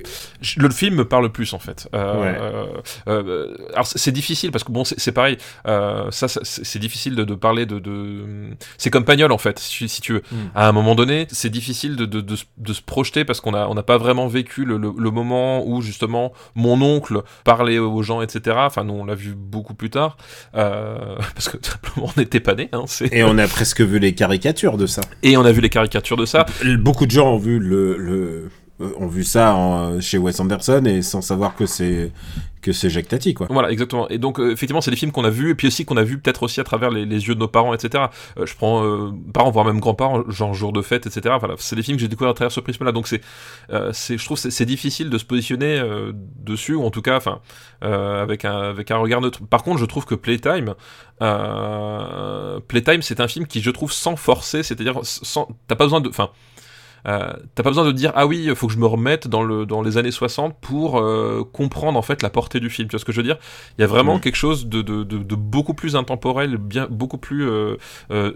le 0.56 0.70
film 0.70 0.96
me 0.96 1.04
parle 1.04 1.30
plus 1.30 1.54
en 1.54 1.60
fait. 1.60 1.88
Euh, 1.94 2.66
euh, 3.06 3.54
alors 3.72 3.86
c'est 3.86 4.10
difficile 4.10 4.50
parce 4.50 4.64
que 4.64 4.72
bon, 4.72 4.82
c'est 4.84 5.12
pareil. 5.12 5.38
Euh, 5.68 6.10
ça, 6.10 6.26
c'est 6.28 6.78
difficile 6.80 7.14
de, 7.14 7.34
parler 7.34 7.66
de. 7.66 8.50
C'est 8.76 8.90
comme 8.90 9.04
Pagnol 9.04 9.30
en 9.30 9.38
fait, 9.38 9.60
si, 9.60 9.88
tu 10.00 10.14
veux. 10.14 10.22
Hmm. 10.32 10.48
À 10.56 10.68
un 10.68 10.72
moment 10.72 10.96
donné, 10.96 11.28
c'est 11.30 11.48
difficile 11.48 11.94
de, 11.94 12.06
de, 12.06 12.36
se 12.72 12.82
projeter 12.82 13.24
parce 13.24 13.40
qu'on 13.40 13.54
a 13.54 13.68
on 13.68 13.74
n'a 13.74 13.84
pas 13.84 13.98
vraiment 13.98 14.26
vécu 14.26 14.64
le, 14.64 14.76
le, 14.76 15.10
moment 15.10 15.64
où 15.66 15.80
justement 15.80 16.32
mon 16.56 16.82
oncle 16.82 17.22
parlait 17.44 17.78
aux 17.78 18.02
gens, 18.02 18.20
etc. 18.20 18.56
Enfin, 18.60 18.82
nous 18.82 18.94
on 18.94 19.04
l'a 19.04 19.14
vu 19.14 19.34
beaucoup 19.36 19.74
plus 19.74 19.90
tard 19.90 20.16
parce 20.52 21.48
que 21.48 21.58
simplement 21.64 22.10
on 22.16 22.20
n'était 22.20 22.40
pas 22.40 22.56
nés. 22.56 22.68
Hein, 22.72 22.84
et 23.12 23.22
on 23.22 23.38
a 23.38 23.46
presque 23.46 23.80
vu 23.80 24.00
les 24.00 24.12
caricatures 24.12 24.76
de 24.76 24.86
ça. 24.86 25.02
Et 25.22 25.36
on 25.36 25.44
a 25.44 25.52
vu 25.52 25.60
les 25.60 25.68
caricatures 25.68 26.16
de 26.16 26.26
ça. 26.26 26.46
Beaucoup 26.80 27.06
de 27.06 27.12
gens 27.12 27.32
ont 27.32 27.38
vu 27.38 27.59
le, 27.61 27.96
le 27.96 28.50
euh, 28.80 28.92
ont 28.96 29.06
vu 29.06 29.24
ça 29.24 29.54
en, 29.54 30.00
chez 30.00 30.16
Wes 30.16 30.40
Anderson 30.40 30.84
et 30.86 31.02
sans 31.02 31.20
savoir 31.20 31.54
que 31.54 31.66
c'est 31.66 32.12
que 32.62 32.72
c'est 32.72 32.90
Tati 33.02 33.34
quoi. 33.34 33.46
Voilà 33.50 33.70
exactement. 33.70 34.08
Et 34.08 34.18
donc 34.18 34.38
euh, 34.38 34.52
effectivement 34.52 34.80
c'est 34.80 34.90
des 34.90 34.96
films 34.96 35.12
qu'on 35.12 35.24
a 35.24 35.30
vus 35.30 35.50
et 35.50 35.54
puis 35.54 35.66
aussi 35.66 35.84
qu'on 35.84 35.96
a 35.96 36.02
vu 36.02 36.18
peut-être 36.18 36.42
aussi 36.42 36.61
à 36.61 36.64
travers 36.64 36.90
les, 36.90 37.04
yeux 37.04 37.34
de 37.34 37.40
nos 37.40 37.48
parents 37.48 37.74
etc. 37.74 38.04
Euh, 38.38 38.46
je 38.46 38.54
prends 38.54 39.12
parents 39.34 39.50
voire 39.50 39.66
même 39.66 39.80
grands-parents 39.80 40.22
genre 40.30 40.54
jour 40.54 40.72
de 40.72 40.80
fête 40.80 41.06
etc. 41.06 41.36
Voilà 41.38 41.56
c'est 41.58 41.76
des 41.76 41.82
films 41.82 41.96
que 41.96 42.02
j'ai 42.02 42.08
découvert 42.08 42.30
à 42.30 42.34
travers 42.34 42.52
ce 42.52 42.61
prisme 42.61 42.84
là 42.84 42.92
donc 42.92 43.06
c'est 43.06 43.20
je 43.70 44.24
trouve 44.24 44.38
c'est 44.38 44.66
difficile 44.66 45.11
de 45.11 45.18
se 45.18 45.24
positionner 45.24 45.82
dessus 46.38 46.74
ou 46.74 46.84
en 46.84 46.90
tout 46.90 47.02
cas 47.02 47.16
enfin 47.16 47.40
avec 47.82 48.44
un 48.44 48.70
avec 48.70 48.90
un 48.90 48.96
regard 48.96 49.20
neutre. 49.20 49.40
Par 49.46 49.62
contre 49.62 49.78
je 49.78 49.86
trouve 49.86 50.06
que 50.06 50.14
Playtime 50.14 50.74
Playtime 52.68 53.02
c'est 53.02 53.20
un 53.20 53.28
film 53.28 53.46
qui 53.46 53.61
je 53.61 53.70
trouve 53.70 53.92
sans 53.92 54.16
forcer 54.16 54.62
c'est-à-dire 54.62 55.00
sans 55.02 55.48
t'as 55.66 55.76
pas 55.76 55.84
besoin 55.84 56.00
de 56.00 56.08
enfin 56.08 56.30
euh, 57.07 57.32
t'as 57.55 57.62
pas 57.62 57.70
besoin 57.70 57.84
de 57.84 57.92
dire 57.92 58.12
ah 58.14 58.26
oui, 58.26 58.44
il 58.46 58.55
faut 58.55 58.66
que 58.66 58.72
je 58.72 58.78
me 58.78 58.86
remette 58.86 59.28
dans, 59.28 59.42
le, 59.42 59.66
dans 59.66 59.82
les 59.82 59.98
années 59.98 60.11
60 60.11 60.57
pour 60.61 60.98
euh, 60.98 61.48
comprendre 61.53 61.98
en 61.98 62.03
fait 62.03 62.22
la 62.22 62.30
portée 62.30 62.61
du 62.61 62.70
film. 62.70 62.88
Tu 62.88 62.92
vois 62.92 63.01
ce 63.01 63.05
que 63.05 63.12
je 63.12 63.18
veux 63.18 63.22
dire? 63.22 63.38
Il 63.78 63.82
y 63.82 63.84
a 63.84 63.86
vraiment 63.86 64.18
quelque 64.18 64.36
chose 64.36 64.66
de, 64.66 64.82
de, 64.82 65.05
de, 65.05 65.34
beaucoup 65.34 65.74
plus 65.74 65.96
intemporel, 65.96 66.57
bien, 66.57 66.86
beaucoup 66.90 67.18
plus 67.18 67.48
euh, 67.48 67.76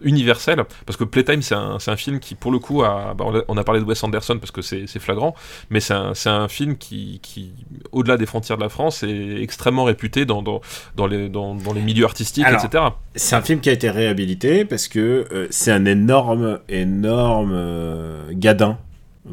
universel. 0.03 0.65
Parce 0.87 0.97
que 0.97 1.05
Playtime, 1.05 1.43
c'est 1.43 1.55
un, 1.55 1.79
un, 1.87 1.97
film 1.97 2.21
qui, 2.21 2.35
pour 2.35 2.53
le 2.53 2.59
coup, 2.59 2.83
a, 2.83 3.15
bah, 3.15 3.25
on, 3.49 3.57
a, 3.57 3.65
parlé 3.65 3.81
de 3.81 3.85
Wes 3.85 4.03
Anderson 4.03 4.39
parce 4.39 4.51
que 4.51 4.63
c'est 4.63 4.99
flagrant, 4.99 5.35
mais 5.71 5.81
c'est 5.81 5.95
un, 5.95 6.13
un, 6.27 6.49
film 6.49 6.77
qui, 6.77 7.21
qui 7.23 7.53
au-delà 7.93 8.17
des 8.17 8.27
frontières 8.27 8.59
de 8.59 8.63
la 8.63 8.69
France, 8.69 9.03
est 9.03 9.43
extrêmement 9.43 9.85
réputé 9.85 10.25
dans, 10.25 10.43
dans, 10.43 10.61
dans 10.97 11.07
les, 11.07 11.29
dans, 11.29 11.55
dans, 11.55 11.73
les 11.73 11.81
milieux 11.81 12.05
artistiques, 12.05 12.47
etc. 12.47 12.85
C'est 13.15 13.37
un 13.37 13.43
film 13.43 13.61
qui 13.61 13.69
a 13.69 13.73
été 13.73 13.91
réhabilité 13.91 14.65
parce 14.65 14.89
que 14.89 15.49
c'est 15.51 15.73
un 15.73 15.85
énorme, 15.85 16.61
énorme 16.69 17.55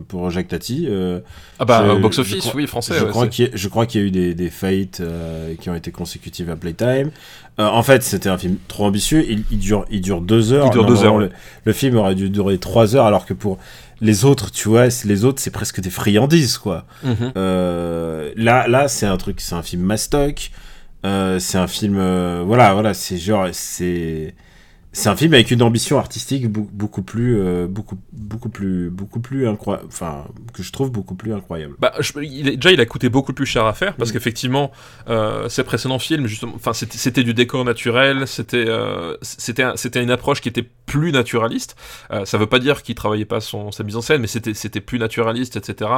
pour 0.07 0.29
Jacques 0.29 0.47
Tati. 0.47 0.87
Euh, 0.89 1.19
ah 1.59 1.65
bah, 1.65 1.95
box-office, 1.95 2.53
oui, 2.53 2.67
français. 2.67 2.95
Je, 2.97 3.05
crois 3.05 3.27
qu'il 3.85 4.01
y, 4.01 4.03
a 4.03 4.07
eu 4.07 4.11
des, 4.11 4.33
des 4.33 4.49
faillites 4.49 5.01
euh, 5.01 5.53
qui 5.59 5.69
ont 5.69 5.75
été 5.75 5.91
consécutives 5.91 6.49
à 6.49 6.55
Playtime. 6.55 7.11
Euh, 7.59 7.67
en 7.67 7.83
fait, 7.83 8.01
c'était 8.03 8.29
un 8.29 8.37
film 8.37 8.57
trop 8.67 8.85
ambitieux. 8.85 9.25
Il, 9.29 9.59
dure, 9.59 9.85
il 9.91 10.01
dure 10.01 10.21
deux 10.21 10.53
heures. 10.53 10.67
Il 10.67 10.71
dure 10.71 10.85
deux 10.85 11.03
heures. 11.03 11.17
Le, 11.17 11.73
film 11.73 11.97
aurait 11.97 12.15
dû 12.15 12.29
durer 12.29 12.57
trois 12.57 12.95
heures, 12.95 13.05
alors 13.05 13.25
que 13.25 13.33
pour 13.33 13.57
les 13.99 14.25
autres, 14.25 14.51
tu 14.51 14.69
vois, 14.69 14.87
les 15.05 15.25
autres, 15.25 15.41
c'est 15.41 15.51
presque 15.51 15.81
des 15.81 15.89
friandises, 15.89 16.57
quoi. 16.57 16.85
Mhm. 17.03 17.33
là, 17.35 18.67
là 18.67 18.87
c'est 18.87 19.05
un 19.05 19.17
truc, 19.17 19.41
c'est 19.41 19.55
un 19.55 19.63
film 19.63 19.81
mastoc. 19.83 20.51
c'est 21.03 21.57
un 21.57 21.67
film, 21.67 21.95
voilà, 22.45 22.73
voilà, 22.73 22.93
c'est 22.93 23.17
genre, 23.17 23.47
c'est 23.51 24.33
c'est 24.93 25.07
un 25.07 25.15
film 25.15 25.33
avec 25.33 25.51
une 25.51 25.61
ambition 25.61 25.97
artistique 25.97 26.47
beaucoup 26.49 27.01
plus 27.01 27.39
euh, 27.39 27.65
beaucoup 27.65 27.97
beaucoup 28.11 28.49
plus 28.49 28.89
beaucoup 28.89 29.21
plus 29.21 29.47
incroyable 29.47 29.87
enfin 29.87 30.25
que 30.53 30.63
je 30.63 30.71
trouve 30.71 30.91
beaucoup 30.91 31.15
plus 31.15 31.33
incroyable. 31.33 31.75
Bah 31.79 31.93
il 32.21 32.57
déjà 32.57 32.71
il 32.71 32.81
a 32.81 32.85
coûté 32.85 33.07
beaucoup 33.07 33.31
plus 33.31 33.45
cher 33.45 33.65
à 33.65 33.73
faire 33.73 33.95
parce 33.95 34.09
mm. 34.09 34.13
qu'effectivement 34.13 34.71
euh, 35.07 35.47
ses 35.47 35.63
précédents 35.63 35.99
films 35.99 36.27
justement 36.27 36.53
enfin 36.55 36.73
c'était 36.73 37.23
du 37.23 37.33
décor 37.33 37.63
naturel 37.63 38.27
c'était 38.27 38.65
euh, 38.67 39.15
c'était 39.21 39.65
c'était 39.75 40.03
une 40.03 40.11
approche 40.11 40.41
qui 40.41 40.49
était 40.49 40.67
plus 40.85 41.13
naturaliste. 41.13 41.77
Euh, 42.11 42.25
ça 42.25 42.37
veut 42.37 42.47
pas 42.47 42.59
dire 42.59 42.83
qu'il 42.83 42.95
travaillait 42.95 43.23
pas 43.23 43.39
son 43.39 43.71
sa 43.71 43.83
mise 43.83 43.95
en 43.95 44.01
scène 44.01 44.19
mais 44.19 44.27
c'était 44.27 44.53
c'était 44.53 44.81
plus 44.81 44.99
naturaliste 44.99 45.55
etc 45.55 45.89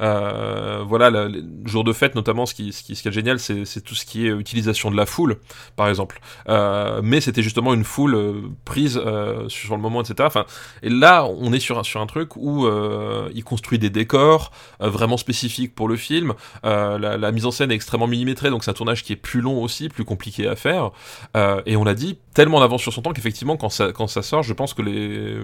voilà 0.00 1.10
le, 1.10 1.44
jour 1.66 1.84
de 1.84 1.92
fête 1.92 2.16
notamment 2.16 2.46
ce 2.46 2.54
qui 2.54 2.72
ce 2.72 2.82
qui, 2.82 2.96
ce 2.96 3.02
qui 3.02 3.08
est 3.08 3.12
génial 3.12 3.38
c'est 3.38 3.80
tout 3.82 3.94
ce 3.94 4.04
qui 4.04 4.26
est 4.26 4.30
utilisation 4.30 4.90
de 4.90 4.96
la 4.96 5.06
foule 5.06 5.36
par 5.76 5.88
exemple. 5.88 6.20
Mais 6.48 7.20
c'était 7.20 7.42
justement 7.42 7.74
une 7.74 7.84
foule 7.84 8.39
prise 8.64 9.00
euh, 9.04 9.48
sur 9.48 9.76
le 9.76 9.82
moment, 9.82 10.00
etc. 10.00 10.16
Enfin, 10.26 10.46
et 10.82 10.88
là, 10.88 11.24
on 11.24 11.52
est 11.52 11.60
sur 11.60 11.78
un, 11.78 11.82
sur 11.82 12.00
un 12.00 12.06
truc 12.06 12.36
où 12.36 12.66
euh, 12.66 13.30
il 13.34 13.44
construit 13.44 13.78
des 13.78 13.90
décors 13.90 14.52
euh, 14.80 14.88
vraiment 14.88 15.16
spécifiques 15.16 15.74
pour 15.74 15.88
le 15.88 15.96
film. 15.96 16.34
La, 16.62 17.32
mise 17.32 17.46
en 17.46 17.50
scène 17.50 17.70
est 17.70 17.74
extrêmement 17.74 18.06
millimétrée, 18.06 18.50
donc 18.50 18.64
c'est 18.64 18.70
un 18.70 18.74
tournage 18.74 19.04
qui 19.04 19.12
est 19.12 19.16
plus 19.16 19.40
long 19.40 19.62
aussi, 19.62 19.88
plus 19.88 20.04
compliqué 20.04 20.46
à 20.48 20.56
faire. 20.56 20.90
et 21.66 21.76
on 21.76 21.84
l'a 21.84 21.94
dit, 21.94 22.18
tellement 22.34 22.58
en 22.58 22.62
avance 22.62 22.82
sur 22.82 22.92
son 22.92 23.02
temps 23.02 23.12
qu'effectivement, 23.12 23.56
quand 23.56 23.68
ça, 23.68 23.92
quand 23.92 24.06
ça 24.06 24.22
sort, 24.22 24.42
je 24.42 24.52
pense 24.52 24.74
que 24.74 24.82
les, 24.82 25.36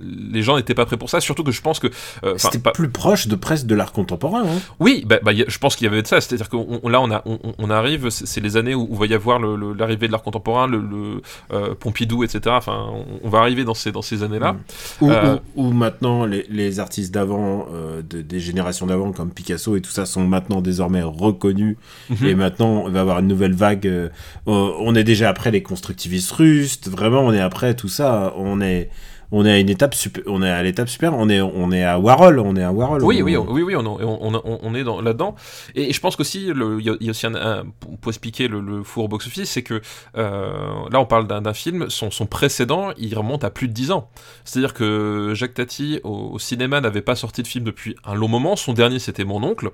les 0.00 0.42
gens 0.42 0.56
n'étaient 0.56 0.74
pas 0.74 0.86
prêts 0.86 0.96
pour 0.96 1.10
ça. 1.10 1.20
Surtout 1.20 1.44
que 1.44 1.52
je 1.52 1.60
pense 1.60 1.78
que. 1.78 1.88
C'était 2.36 2.58
pas... 2.58 2.72
plus 2.72 2.90
proche 2.90 3.28
de 3.28 3.36
presque 3.36 3.66
de 3.66 3.74
l'art 3.74 3.92
contemporain. 3.92 4.44
Hein. 4.44 4.60
Oui, 4.80 5.04
bah, 5.06 5.18
bah 5.22 5.32
je 5.34 5.58
pense 5.58 5.76
qu'il 5.76 5.84
y 5.84 5.88
avait 5.88 6.02
de 6.02 6.06
ça. 6.06 6.20
C'est-à-dire 6.20 6.48
que 6.48 6.56
là, 6.88 7.00
on, 7.00 7.10
a, 7.10 7.22
on, 7.26 7.70
arrive, 7.70 8.10
c'est 8.10 8.40
les 8.40 8.56
années 8.56 8.74
où, 8.74 8.88
il 8.90 8.98
va 8.98 9.06
y 9.06 9.14
avoir 9.14 9.38
l'arrivée 9.38 10.06
de 10.06 10.12
l'art 10.12 10.22
contemporain, 10.22 10.66
le, 10.66 10.80
le 10.80 11.74
Pompidou, 11.74 12.24
etc. 12.24 12.27
Enfin, 12.46 12.90
on, 13.22 13.28
va 13.28 13.38
arriver 13.38 13.64
dans 13.64 13.74
ces, 13.74 13.92
dans 13.92 14.02
ces 14.02 14.22
années-là. 14.22 14.56
Ou, 15.00 15.10
euh, 15.10 15.38
maintenant, 15.56 16.24
les, 16.24 16.80
artistes 16.80 17.12
d'avant, 17.12 17.66
euh, 17.72 18.02
des 18.02 18.40
générations 18.40 18.86
d'avant, 18.86 19.12
comme 19.12 19.30
Picasso 19.30 19.76
et 19.76 19.80
tout 19.80 19.90
ça, 19.90 20.06
sont 20.06 20.26
maintenant 20.26 20.60
désormais 20.60 21.02
reconnus. 21.02 21.76
Mhm. 22.10 22.26
Et 22.26 22.34
maintenant, 22.34 22.84
on 22.86 22.90
va 22.90 23.00
avoir 23.00 23.18
une 23.20 23.28
nouvelle 23.28 23.54
vague. 23.54 23.86
Euh, 23.86 24.08
on 24.46 24.94
est 24.94 25.04
déjà 25.04 25.28
après 25.28 25.50
les 25.50 25.62
constructivistes 25.62 26.32
russes. 26.32 26.80
Vraiment, 26.86 27.20
on 27.20 27.32
est 27.32 27.40
après 27.40 27.74
tout 27.74 27.88
ça. 27.88 28.32
On 28.36 28.60
est 28.60 28.90
on 29.30 29.44
est 29.44 29.52
à 29.52 29.58
une 29.58 29.68
étape 29.68 29.94
on 30.26 30.42
est 30.42 30.50
à 30.50 30.62
l'étape 30.62 30.88
super 30.88 31.14
on 31.14 31.28
est 31.28 31.40
on 31.40 31.70
est 31.70 31.84
à 31.84 31.98
Warhol 31.98 32.38
on 32.38 32.56
est 32.56 32.62
à 32.62 32.72
Warhol. 32.72 33.02
Oui 33.04 33.22
oui 33.22 33.36
oui 33.36 33.62
oui 33.62 33.76
on, 33.76 33.86
on, 33.86 34.60
on 34.62 34.74
est 34.74 34.84
dans 34.84 35.00
là-dedans. 35.00 35.34
Et, 35.74 35.92
je 35.92 36.00
pense 36.00 36.16
qu'aussi 36.16 36.48
il 36.48 36.82
y, 37.00 37.08
a 37.08 37.10
aussi 37.10 37.26
un, 37.26 37.64
pour 37.80 38.08
expliquer 38.08 38.48
le, 38.48 38.82
four 38.82 39.08
box 39.08 39.26
office 39.26 39.50
c'est 39.50 39.62
que 39.62 39.80
euh, 40.16 40.50
là 40.90 41.00
on 41.00 41.06
parle 41.06 41.26
d'un 41.26 41.54
film 41.54 41.90
son, 41.90 42.10
son 42.10 42.26
précédent 42.26 42.90
il 42.96 43.16
remonte 43.16 43.44
à 43.44 43.50
plus 43.50 43.68
de 43.68 43.72
10 43.72 43.90
ans. 43.90 44.10
C'est-à-dire 44.44 44.74
que 44.74 45.32
Jacques 45.34 45.54
Tati 45.54 46.00
au, 46.04 46.38
cinéma 46.38 46.80
n'avait 46.80 47.02
pas 47.02 47.14
sorti 47.14 47.42
de 47.42 47.48
film 47.48 47.64
depuis 47.64 47.96
un 48.04 48.14
long 48.14 48.28
moment. 48.28 48.56
Son 48.56 48.72
dernier 48.72 48.98
c'était 48.98 49.24
mon 49.24 49.42
oncle 49.42 49.70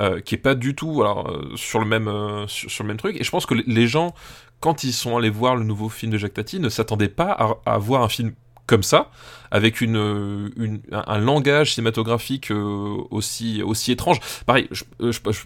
euh, 0.00 0.20
qui 0.20 0.34
est 0.34 0.38
pas 0.38 0.54
du 0.54 0.74
tout 0.74 1.02
alors 1.02 1.28
euh, 1.28 1.52
sur 1.56 1.80
le 1.80 1.86
même 1.86 2.10
sur, 2.46 2.84
le 2.84 2.88
même 2.88 2.96
truc. 2.96 3.20
Et 3.20 3.24
je 3.24 3.30
pense 3.30 3.46
que 3.46 3.54
les 3.54 3.86
gens 3.86 4.14
quand 4.60 4.82
ils 4.82 4.94
sont 4.94 5.18
allés 5.18 5.30
voir 5.30 5.56
le 5.56 5.64
nouveau 5.64 5.90
film 5.90 6.10
de 6.10 6.16
Jacques 6.16 6.34
Tati, 6.34 6.58
ne 6.58 6.70
s'attendaient 6.70 7.08
pas 7.08 7.30
à, 7.32 7.74
à 7.74 7.76
voir 7.76 8.00
un 8.00 8.08
film 8.08 8.32
comme 8.66 8.82
ça, 8.82 9.10
avec 9.50 9.80
une, 9.80 10.80
un 10.90 11.18
langage 11.18 11.74
cinématographique 11.74 12.50
euh, 12.50 12.96
aussi, 13.10 13.62
aussi 13.62 13.92
étrange. 13.92 14.20
Pareil, 14.46 14.68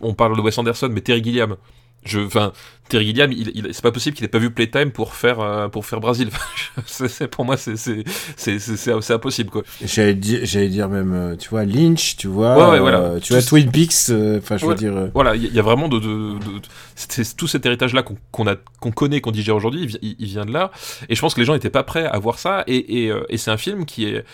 on 0.01 0.14
parle 0.14 0.37
de 0.37 0.41
Wes 0.41 0.57
Anderson, 0.57 0.89
mais 0.93 1.01
Terry 1.01 1.23
Gilliam. 1.23 1.57
Je, 2.05 2.20
enfin, 2.20 2.53
Terry 2.88 3.07
Gilliam, 3.07 3.30
il, 3.32 3.68
c'est 3.72 3.82
pas 3.82 3.92
possible 3.92 4.16
qu'il 4.16 4.24
ait 4.24 4.28
pas 4.28 4.38
vu 4.38 4.51
Playtime 4.51 4.90
pour 4.90 5.14
faire 5.14 5.40
euh, 5.40 5.68
pour 5.68 5.84
faire 5.84 6.01
Brésil. 6.01 6.30
pour 7.30 7.44
moi, 7.44 7.57
c'est 7.57 7.76
c'est 7.76 8.59
c'est 8.59 9.12
impossible 9.12 9.51
quoi. 9.51 9.62
J'allais 9.84 10.14
dire, 10.14 10.40
j'allais 10.44 10.68
dire 10.68 10.88
même, 10.88 11.12
euh, 11.12 11.36
tu 11.36 11.51
vois, 11.51 11.64
Lynch, 11.64 12.16
tu 12.16 12.28
vois, 12.28 12.70
ouais, 12.70 12.80
voilà. 12.80 12.99
Euh, 12.99 13.20
tu 13.20 13.34
vois 13.34 13.42
Twin 13.42 13.70
Peaks, 13.70 14.11
enfin, 14.38 14.57
je 14.57 14.66
veux 14.66 14.74
dire. 14.74 15.11
Voilà, 15.14 15.36
il 15.36 15.53
y, 15.53 15.59
a 15.59 15.62
vraiment 15.62 15.88
de, 15.88 15.99
de, 15.99 16.38
tout 17.36 17.46
cet 17.46 17.66
héritage 17.66 17.94
là 17.94 18.03
qu'on 18.03 18.46
a 18.46 18.57
qu'on 18.80 18.90
connaît, 18.90 19.20
qu'on 19.20 19.32
digère 19.32 19.57
aujourd'hui, 19.57 19.99
il, 20.03 20.26
vient 20.26 20.46
de 20.46 20.53
là. 20.53 20.70
Et 21.09 21.14
je 21.14 21.20
pense 21.20 21.34
que 21.34 21.40
les 21.40 21.46
gens 21.46 21.55
étaient 21.55 21.70
pas 21.70 21.82
prêts 21.82 22.07
à 22.07 22.18
voir 22.18 22.38
ça. 22.38 22.64
Et, 22.66 23.05
et, 23.05 23.12
et 23.28 23.36
c'est 23.36 23.51
un 23.51 23.57
film 23.57 23.84
qui 23.84 24.07
est 24.07 24.24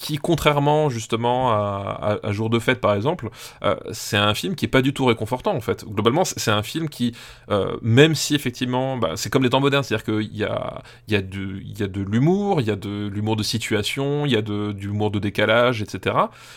qui, 0.00 0.16
contrairement 0.16 0.88
justement 0.88 1.50
à, 1.52 2.18
à, 2.22 2.32
Jour 2.32 2.50
de 2.50 2.58
fête 2.58 2.80
par 2.80 2.94
exemple, 2.94 3.30
euh, 3.62 3.74
c'est 3.92 4.16
un 4.16 4.34
film 4.34 4.54
qui 4.54 4.64
est 4.64 4.68
pas 4.68 4.82
du 4.82 4.92
tout 4.92 5.04
réconfortant 5.04 5.54
en 5.54 5.60
fait. 5.60 5.84
Globalement, 5.84 6.22
c'est 6.36 6.50
un 6.50 6.62
film 6.62 6.88
qui, 6.88 7.14
euh, 7.50 7.76
même 7.82 8.14
si 8.14 8.34
effectivement, 8.34 8.96
bah, 8.96 9.12
c'est 9.16 9.30
comme 9.30 9.42
les 9.42 9.50
temps 9.50 9.60
modernes, 9.60 9.82
c'est-à-dire 9.82 10.04
qu'il 10.04 10.36
y 10.36 10.44
a, 10.44 10.82
y 11.08 11.14
a 11.14 11.22
de, 11.22 12.00
l'humour, 12.02 12.60
il 12.60 12.66
y 12.66 12.70
a 12.70 12.76
de 12.76 13.08
l'humour 13.08 13.36
de 13.36 13.42
situation, 13.42 14.26
il 14.26 14.32
y 14.32 14.36
a 14.36 14.42
de, 14.42 14.72
du 14.72 14.88
humour 14.88 15.10
de 15.10 15.18
décalage, 15.18 15.82
etc. 15.82 16.16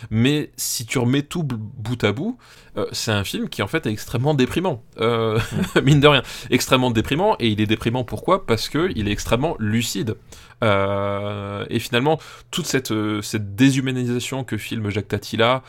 Mais 0.10 0.52
si 0.58 0.86
tu 0.86 1.00
remets 1.00 1.24
tout 1.24 1.44
bout 1.44 2.04
à 2.04 2.12
bout, 2.12 2.38
euh, 2.78 2.86
c'est 2.92 3.12
un 3.12 3.24
film 3.24 3.50
qui 3.50 3.62
en 3.62 3.68
fait 3.68 3.86
est 3.86 3.92
extrêmement 3.92 4.34
déprimant, 4.34 4.84
euh, 5.00 5.40
mine 5.84 6.00
de 6.00 6.08
rien, 6.08 6.24
extrêmement 6.50 6.92
déprimant. 6.92 7.36
Et 7.40 7.50
il 7.50 7.60
est 7.62 7.68
déprimant 7.68 8.04
pourquoi? 8.04 8.46
Parce 8.46 8.70
que 8.70 8.92
il 8.96 9.08
est 9.08 9.12
extrêmement 9.12 9.56
lucide. 9.60 10.16
Euh, 10.64 11.66
et 11.70 11.80
finalement, 11.80 12.20
toute 12.52 12.66
cette, 12.66 12.94
cette 13.22 13.56
déshumanisation 13.56 14.44
que 14.44 14.58
filme 14.58 14.90
Jacques 14.90 15.08
Tatilla, 15.08 15.64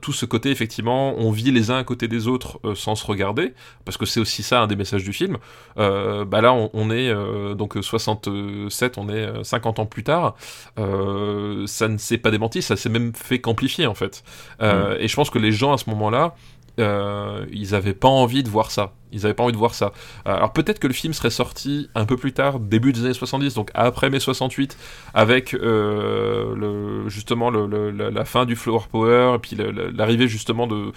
tout 0.00 0.12
ce 0.12 0.26
côté 0.26 0.50
effectivement, 0.50 1.14
on 1.18 1.30
vit 1.30 1.50
les 1.50 1.70
uns 1.70 1.78
à 1.78 1.84
côté 1.84 2.08
des 2.08 2.28
autres 2.28 2.60
sans 2.74 2.94
se 2.94 3.06
regarder, 3.06 3.54
parce 3.84 3.96
que 3.96 4.06
c'est 4.06 4.20
aussi 4.20 4.42
ça 4.42 4.60
un 4.60 4.66
des 4.66 4.76
messages 4.76 5.04
du 5.04 5.12
film. 5.12 5.38
bah 5.76 6.40
là, 6.40 6.52
on, 6.52 6.90
est 6.90 7.14
donc 7.54 7.76
67, 7.80 8.98
on 8.98 9.08
est 9.08 9.44
50 9.44 9.78
ans 9.78 9.86
plus 9.86 10.04
tard. 10.04 10.36
ça 10.76 11.88
ne 11.88 11.98
s'est 11.98 12.18
pas 12.18 12.30
démenti, 12.30 12.62
ça 12.62 12.76
s'est 12.76 12.88
même 12.88 13.14
fait 13.14 13.40
qu'amplifier 13.40 13.86
en 13.86 13.94
fait. 13.94 14.22
Mm. 14.60 14.96
Et 14.98 15.08
je 15.08 15.16
pense 15.16 15.30
que 15.30 15.38
les 15.38 15.52
gens 15.52 15.72
à 15.72 15.78
ce 15.78 15.90
moment-là 15.90 16.34
euh, 16.78 17.46
ils 17.52 17.74
avaient 17.74 17.94
pas 17.94 18.08
envie 18.08 18.42
de 18.42 18.48
voir 18.48 18.70
ça. 18.70 18.92
Ils 19.12 19.24
avaient 19.24 19.34
pas 19.34 19.44
envie 19.44 19.52
de 19.52 19.58
voir 19.58 19.74
ça. 19.74 19.92
Euh, 20.26 20.36
alors 20.36 20.52
peut-être 20.52 20.78
que 20.78 20.86
le 20.86 20.92
film 20.92 21.12
serait 21.12 21.30
sorti 21.30 21.88
un 21.94 22.04
peu 22.04 22.16
plus 22.16 22.32
tard, 22.32 22.60
début 22.60 22.92
des 22.92 23.04
années 23.04 23.14
70, 23.14 23.54
donc 23.54 23.70
après 23.74 24.10
mai 24.10 24.20
68, 24.20 24.76
avec 25.14 25.54
euh, 25.54 27.08
justement 27.08 27.50
le, 27.50 27.90
la, 27.90 28.24
fin 28.24 28.44
du 28.44 28.56
flower 28.56 28.80
power, 28.90 29.34
et 29.36 29.38
puis 29.38 29.56
l'arrivée 29.94 30.28
justement 30.28 30.66
de, 30.66 30.92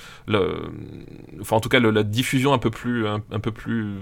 enfin 1.39 1.55
en 1.55 1.61
tout 1.61 1.69
cas 1.69 1.79
la 1.79 2.03
diffusion 2.03 2.53
un 2.53 2.57
peu 2.57 2.71
plus, 2.71 3.07
un, 3.07 3.19
peu 3.19 3.51
plus 3.51 3.99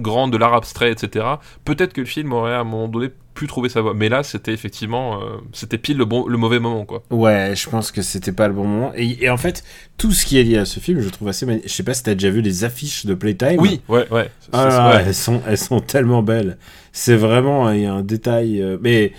grande 0.00 0.32
de 0.32 0.36
l'art 0.36 0.54
abstrait, 0.54 0.90
etc. 0.90 1.24
Peut-être 1.64 1.92
que 1.92 2.02
le 2.02 2.06
film 2.06 2.32
aurait 2.32 2.54
à 2.54 2.60
un 2.60 2.64
moment 2.64 2.88
donné 2.88 3.10
pu 3.36 3.46
trouver 3.46 3.68
sa 3.68 3.80
voie. 3.80 3.94
Mais 3.94 4.08
là, 4.08 4.24
c'était 4.24 4.52
effectivement, 4.52 5.22
euh, 5.22 5.36
c'était 5.52 5.78
pile 5.78 5.98
le, 5.98 6.04
bon, 6.04 6.26
le 6.26 6.36
mauvais 6.36 6.58
moment, 6.58 6.84
quoi. 6.84 7.04
Ouais, 7.10 7.52
je 7.54 7.68
pense 7.68 7.92
que 7.92 8.02
c'était 8.02 8.32
pas 8.32 8.48
le 8.48 8.54
bon 8.54 8.64
moment. 8.64 8.92
Et, 8.96 9.30
en 9.30 9.36
fait, 9.36 9.62
tout 9.96 10.10
ce 10.10 10.26
qui 10.26 10.38
est 10.38 10.42
lié 10.42 10.58
à 10.58 10.64
ce 10.64 10.80
film, 10.80 11.00
je 11.00 11.08
trouve 11.08 11.28
assez 11.28 11.46
magnifique. 11.46 11.70
Je 11.70 11.74
sais 11.74 11.82
pas 11.84 11.94
si 11.94 12.02
t'as 12.02 12.14
déjà 12.14 12.30
vu 12.30 12.40
les 12.40 12.64
affiches 12.64 13.06
de 13.06 13.14
Playtime. 13.14 13.60
Oui, 13.60 13.82
ouais, 13.88 14.08
ouais. 14.10 14.30
Ah, 14.52 15.00
Elles, 15.04 15.14
sont, 15.14 15.40
elles 15.46 15.58
sont 15.58 15.80
tellement 15.80 16.22
belles. 16.22 16.58
C'est 16.92 17.16
vraiment, 17.16 17.70
il 17.70 17.82
y 17.82 17.86
a 17.86 17.92
un 17.92 18.02
détail. 18.02 18.60
Euh, 18.60 18.78
mais 18.80 19.12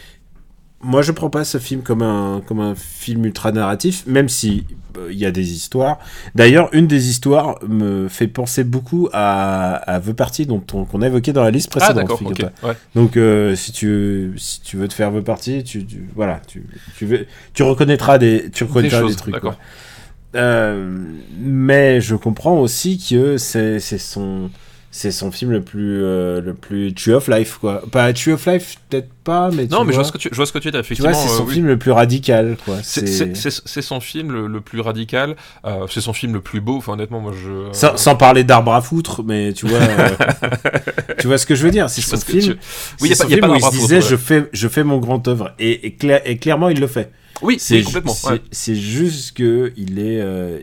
moi, 0.82 1.02
je 1.02 1.12
prends 1.12 1.30
pas 1.30 1.44
ce 1.44 1.58
film 1.58 1.82
comme 1.82 2.04
un, 2.04 2.42
comme 2.46 2.60
un 2.60 2.76
film 2.76 3.26
ultra 3.26 3.52
narratif, 3.52 4.06
même 4.06 4.30
si 4.30 4.66
euh, 4.98 5.08
il 5.12 5.18
y 5.18 5.26
a 5.26 5.32
des 5.32 5.52
histoires. 5.54 5.98
D'ailleurs, 6.36 6.70
une 6.72 6.86
des 6.86 7.10
histoires 7.10 7.58
me 7.68 8.08
fait 8.08 8.28
penser 8.28 8.64
beaucoup 8.64 9.10
à, 9.12 9.76
à 9.92 10.00
The 10.00 10.14
Party, 10.14 10.46
dont 10.46 10.60
qu'on 10.60 11.02
a 11.02 11.08
évoqué 11.08 11.34
dans 11.34 11.44
la 11.44 11.50
liste 11.50 11.72
précédente. 11.72 11.98
Ah, 11.98 12.04
d'accord, 12.04 12.76
Donc, 12.94 13.18
euh, 13.18 13.56
si, 13.56 13.72
tu, 13.72 14.34
si 14.38 14.62
tu 14.62 14.78
veux 14.78 14.88
te 14.88 14.94
faire 14.94 15.12
The 15.12 15.22
Party, 15.22 15.64
tu, 15.64 15.86
voilà, 16.16 16.42
tu, 16.46 16.64
tu, 16.96 17.06
veux, 17.08 17.26
tu 17.54 17.64
reconnaîtras 17.64 18.20
des, 18.20 18.52
tu 18.52 18.64
reconnaîtras 18.64 19.02
des, 19.02 19.16
trucs. 19.16 19.36
Euh, 20.36 20.96
mais 21.40 22.02
je 22.02 22.16
comprends 22.16 22.60
aussi 22.60 23.04
que 23.10 23.38
c'est 23.38 23.80
son 23.80 24.52
c'est 24.98 25.12
son 25.12 25.32
film 25.32 25.52
le 25.52 25.62
plus 25.62 26.04
euh, 26.04 26.42
le 26.42 26.56
plus 26.56 26.92
true 26.92 27.14
of 27.14 27.28
life 27.28 27.60
quoi. 27.62 27.84
Pas 27.92 28.12
true 28.14 28.34
of 28.34 28.44
life 28.48 28.78
peut-être 28.90 29.10
pas 29.24 29.52
mais 29.52 29.68
non 29.68 29.84
mais 29.84 29.92
je 29.92 29.98
vois 29.98 30.04
ce 30.04 30.12
que 30.12 30.18
tu 30.18 30.28
je 30.32 30.36
vois 30.36 30.48
ce 30.48 30.52
que 30.52 30.58
tu 30.58 30.72
dis 30.72 30.78
effectivement 30.78 31.14
c'est 31.14 31.28
son 31.28 31.46
euh, 31.46 31.52
film 31.52 31.68
le 31.68 31.78
plus 31.78 31.92
radical 31.92 32.58
quoi. 32.66 32.78
C'est 32.82 33.06
son 33.82 34.00
film 34.00 34.32
le, 34.32 34.60
plus 34.60 34.80
radical 34.80 35.36
euh, 35.66 35.86
c'est 35.88 36.02
son 36.02 36.14
film 36.14 36.34
le 36.34 36.42
plus 36.42 36.62
beau 36.62 36.78
enfin 36.78 36.94
honnêtement 36.94 37.20
moi 37.20 37.32
je 37.32 37.70
sans, 37.74 38.16
parler 38.16 38.44
d'arbre 38.44 38.74
à 38.74 38.82
foutre 38.82 39.22
mais 39.24 39.54
tu 39.54 39.68
vois 39.68 39.80
tu 41.20 41.28
vois 41.28 41.38
ce 41.38 41.46
que 41.46 41.54
je 41.54 41.64
veux 41.64 41.72
dire 41.72 41.92
c'est 41.92 42.02
son 42.02 42.18
film 42.18 42.56
oui 43.00 43.10
il 43.10 43.12
y 43.12 43.14
a 43.14 43.24
pas, 43.24 43.30
y 43.30 43.36
a 43.36 43.38
pas 43.38 43.50
où 43.50 43.56
il 43.56 43.62
se 43.62 43.70
disait 43.70 44.02
je 44.02 44.16
fais 44.16 44.50
je 44.52 44.68
fais 44.68 44.84
mon 44.84 44.98
grand 44.98 45.28
œuvre 45.28 45.54
et, 45.60 45.94
et 46.26 46.38
clairement 46.38 46.70
il 46.70 46.80
le 46.80 46.88
fait 46.88 47.12
oui, 47.42 47.58
c'est 47.60 47.84
complètement. 47.84 48.14
C'est 48.52 48.76
juste 48.76 49.38
que 49.38 49.74
il 49.78 50.00
est, 50.00 50.20
euh, 50.22 50.60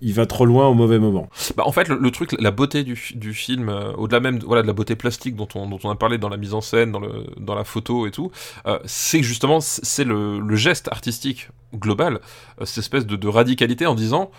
il, 0.00 0.12
va 0.12 0.26
trop 0.26 0.44
loin 0.44 0.66
au 0.68 0.74
mauvais 0.74 0.98
moment. 0.98 1.28
Bah, 1.56 1.64
en 1.66 1.72
fait, 1.72 1.88
le, 1.88 2.10
truc, 2.10 2.34
la 2.38 2.50
beauté 2.50 2.84
du, 2.84 2.98
du 3.14 3.34
film, 3.34 3.68
euh, 3.68 3.92
au-delà 3.92 4.20
même, 4.20 4.38
voilà, 4.40 4.62
de 4.62 4.66
la 4.66 4.72
beauté 4.72 4.96
plastique 4.96 5.36
dont 5.36 5.48
on, 5.54 5.68
dont 5.68 5.78
on 5.84 5.90
a 5.90 5.94
parlé 5.94 6.18
dans 6.18 6.28
la 6.28 6.36
mise 6.36 6.54
en 6.54 6.60
scène, 6.60 6.92
dans 6.92 7.00
le, 7.00 7.26
dans 7.38 7.54
la 7.54 7.64
photo 7.64 8.06
et 8.06 8.10
tout, 8.10 8.30
euh, 8.66 8.78
c'est 8.84 9.22
justement, 9.22 9.60
c'est 9.60 10.04
le, 10.04 10.40
le, 10.40 10.56
geste 10.56 10.88
artistique 10.88 11.48
global, 11.74 12.20
cette 12.64 12.78
espèce 12.78 13.06
de, 13.06 13.16
de, 13.16 13.28
radicalité 13.28 13.86
en 13.86 13.94
disant, 13.94 14.30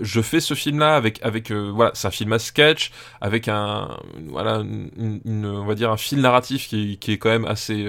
je 0.00 0.20
fais 0.22 0.40
ce 0.40 0.54
film-là 0.54 0.96
avec, 0.96 1.20
avec, 1.22 1.52
voilà, 1.52 1.90
c'est 1.94 2.08
un 2.08 2.10
film 2.10 2.32
à 2.32 2.38
sketch, 2.38 2.90
avec 3.20 3.46
un, 3.48 3.98
voilà, 4.28 4.62
une, 4.96 5.46
on 5.46 5.66
va 5.66 5.74
dire 5.74 5.90
un 5.90 5.96
fil 5.96 6.20
narratif 6.20 6.68
qui, 6.68 6.98
qui 6.98 7.12
est 7.12 7.18
quand 7.18 7.28
même 7.28 7.44
assez 7.44 7.86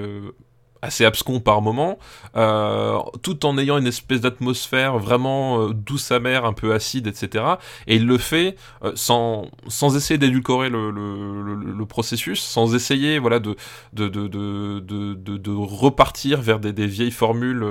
assez 0.84 1.06
abscon 1.06 1.40
par 1.40 1.62
moment, 1.62 1.98
euh, 2.36 3.00
tout 3.22 3.46
en 3.46 3.58
ayant 3.58 3.78
une 3.78 3.88
espèce 3.88 4.20
d'atmosphère 4.20 5.00
vraiment 5.00 5.62
euh, 5.62 5.74
douce 5.74 6.12
amère, 6.12 6.44
un 6.44 6.52
peu 6.52 6.74
acide, 6.74 7.08
etc. 7.08 7.46
Et 7.88 7.96
il 7.96 8.06
le 8.06 8.18
fait 8.18 8.58
euh, 8.84 8.92
sans, 8.96 9.48
sans 9.68 9.96
essayer 9.96 10.18
d'édulcorer 10.18 10.70
le, 10.70 10.92
le, 10.92 11.56
le, 11.56 11.86
processus, 11.86 12.42
sans 12.42 12.76
essayer 12.76 13.18
voilà, 13.18 13.40
de, 13.40 13.56
de, 13.94 14.10
de, 14.10 14.28
de, 14.28 15.14
de 15.16 15.52
repartir 15.52 16.42
vers 16.42 16.60
des, 16.60 16.74
des 16.74 16.88
vieilles 16.88 17.12
formules 17.12 17.66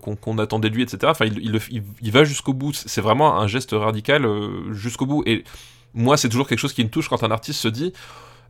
qu'on 0.00 0.38
attendait 0.38 0.70
de 0.70 0.74
lui, 0.74 0.82
etc. 0.82 0.98
Enfin, 1.06 1.26
il, 1.26 1.60
il, 1.70 1.82
il 2.00 2.12
va 2.12 2.24
jusqu'au 2.24 2.54
bout. 2.54 2.72
C'est 2.72 3.00
vraiment 3.02 3.38
un 3.38 3.46
geste 3.46 3.72
radical 3.72 4.26
jusqu'au 4.72 5.04
bout. 5.04 5.22
Et 5.26 5.44
moi, 5.92 6.16
c'est 6.16 6.28
toujours 6.28 6.48
quelque 6.48 6.58
chose 6.58 6.72
qui 6.72 6.84
me 6.84 6.90
touche 6.90 7.08
quand 7.08 7.22
un 7.22 7.30
artiste 7.30 7.60
se 7.60 7.68
dit 7.68 7.92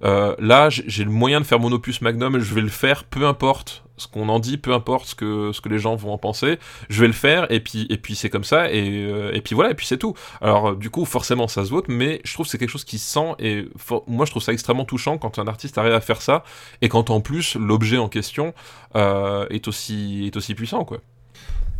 euh, 0.04 0.34
là, 0.38 0.68
j'ai 0.68 1.04
le 1.04 1.10
moyen 1.10 1.40
de 1.40 1.46
faire 1.46 1.58
mon 1.58 1.72
opus 1.72 2.00
magnum, 2.02 2.38
je 2.38 2.54
vais 2.54 2.60
le 2.60 2.68
faire, 2.68 3.04
peu 3.04 3.26
importe 3.26 3.84
ce 3.96 4.08
qu'on 4.08 4.28
en 4.28 4.40
dit, 4.40 4.58
peu 4.58 4.74
importe 4.74 5.06
ce 5.06 5.14
que, 5.14 5.52
ce 5.52 5.60
que 5.60 5.68
les 5.68 5.78
gens 5.78 5.94
vont 5.94 6.12
en 6.12 6.18
penser, 6.18 6.58
je 6.88 7.00
vais 7.00 7.06
le 7.06 7.12
faire, 7.12 7.50
et 7.52 7.60
puis, 7.60 7.86
et 7.90 7.96
puis 7.96 8.16
c'est 8.16 8.28
comme 8.28 8.42
ça, 8.42 8.70
et, 8.72 9.04
euh, 9.04 9.32
et 9.32 9.40
puis 9.40 9.54
voilà, 9.54 9.70
et 9.70 9.74
puis 9.74 9.86
c'est 9.86 9.98
tout. 9.98 10.14
Alors, 10.40 10.70
euh, 10.70 10.74
du 10.74 10.90
coup, 10.90 11.04
forcément, 11.04 11.46
ça 11.46 11.64
se 11.64 11.70
vote, 11.70 11.86
mais 11.88 12.20
je 12.24 12.34
trouve 12.34 12.44
que 12.46 12.50
c'est 12.50 12.58
quelque 12.58 12.70
chose 12.70 12.84
qui 12.84 12.98
se 12.98 13.12
sent, 13.12 13.34
et 13.38 13.68
moi, 14.08 14.26
je 14.26 14.32
trouve 14.32 14.42
ça 14.42 14.52
extrêmement 14.52 14.84
touchant 14.84 15.16
quand 15.16 15.38
un 15.38 15.46
artiste 15.46 15.78
arrive 15.78 15.92
à 15.92 16.00
faire 16.00 16.20
ça, 16.22 16.42
et 16.82 16.88
quand 16.88 17.10
en 17.10 17.20
plus, 17.20 17.54
l'objet 17.54 17.98
en 17.98 18.08
question 18.08 18.52
est, 18.94 19.68
aussi, 19.68 20.24
est 20.26 20.36
aussi 20.36 20.54
puissant, 20.54 20.84
quoi. 20.84 20.98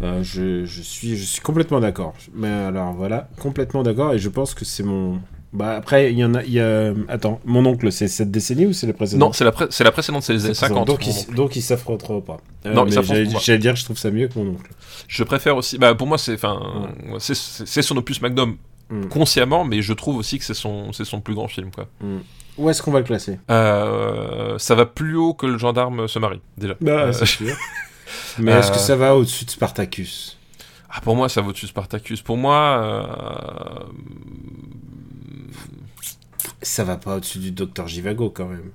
je, 0.01 0.64
je, 0.64 0.83
suis, 0.83 1.16
je 1.16 1.25
suis 1.25 1.43
complètement 1.43 1.81
d'accord. 1.81 2.14
Mais 2.33 2.49
alors 2.49 2.93
voilà, 2.93 3.29
complètement 3.41 3.83
d'accord, 3.83 4.14
et 4.14 4.18
je 4.18 4.29
pense 4.29 4.55
que 4.55 4.64
c'est 4.64 4.85
mon, 4.85 5.20
bah 5.55 5.76
après, 5.76 6.12
il 6.12 6.18
y 6.18 6.24
en 6.24 6.34
a, 6.34 6.42
y 6.42 6.59
a... 6.59 6.92
Attends, 7.07 7.40
mon 7.44 7.64
oncle, 7.64 7.92
c'est 7.92 8.09
cette 8.09 8.32
décennie 8.32 8.66
ou 8.66 8.72
c'est 8.72 8.88
la 8.88 8.92
précédente? 8.92 9.20
Non, 9.20 9.32
c'est 9.32 9.44
la, 9.44 9.52
c'est 9.70 9.84
la 9.84 9.92
précédente, 9.92 10.24
c'est 10.24 10.32
les 10.32 10.46
années 10.46 10.55
50. 10.55 10.84
Donc, 10.84 11.07
il, 11.07 11.34
donc 11.36 11.55
il 11.55 11.62
s'affrontera 11.62 12.20
pas. 12.20 12.38
Euh, 12.66 12.74
non, 12.74 12.84
j'allais 12.88 13.59
dire, 13.59 13.76
je 13.76 13.84
trouve 13.84 13.96
ça 13.96 14.11
mieux 14.11 14.26
que 14.26 14.36
mon 14.36 14.50
oncle. 14.50 14.72
Je 15.07 15.22
préfère 15.22 15.57
aussi. 15.57 15.78
Bah, 15.78 15.94
pour 15.94 16.09
moi, 16.09 16.18
c'est, 16.18 16.34
enfin, 16.34 16.61
c'est 17.18 17.82
son 17.82 17.96
opus 17.96 18.20
Magnum 18.20 18.57
mm. 18.90 19.07
consciemment, 19.07 19.64
mais 19.64 19.80
je 19.80 19.92
trouve 19.92 20.16
aussi 20.16 20.40
que 20.40 20.44
c'est 20.44 20.55
son, 20.55 20.92
c'est 20.92 21.05
son 21.05 21.20
plus 21.20 21.34
grand 21.34 21.46
film, 21.46 21.70
quoi. 21.70 21.86
Mm. 22.00 22.16
Où 22.59 22.68
est-ce 22.68 22.82
qu'on 22.82 22.90
va 22.90 22.98
le 22.98 23.05
classer? 23.05 23.38
Euh, 23.48 24.59
Ça 24.59 24.74
va 24.74 24.86
plus 24.86 25.14
haut 25.14 25.34
que 25.34 25.46
le 25.46 25.57
gendarme 25.57 26.09
se 26.09 26.18
marie, 26.18 26.40
déjà. 26.59 26.74
Bah, 26.80 26.90
euh, 26.90 27.12
c'est 27.12 27.26
sûr. 27.26 27.57
mais 28.40 28.50
est-ce 28.50 28.72
que 28.72 28.78
ça 28.78 28.96
va 28.96 29.14
au-dessus 29.14 29.44
de 29.44 29.50
Spartacus? 29.50 30.36
Ah, 30.90 31.00
pour 31.00 31.14
moi, 31.14 31.28
ça 31.28 31.42
va 31.42 31.48
au-dessus 31.48 31.66
de 31.66 31.70
Spartacus. 31.70 32.22
Pour 32.22 32.36
moi, 32.36 33.86
ça 36.62 36.84
va 36.84 36.96
pas 36.96 37.16
au-dessus 37.16 37.38
du 37.38 37.50
docteur 37.50 37.88
Jivago 37.88 38.30
quand 38.30 38.46
même. 38.46 38.70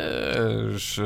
Euh, 0.00 0.72
je... 0.76 1.02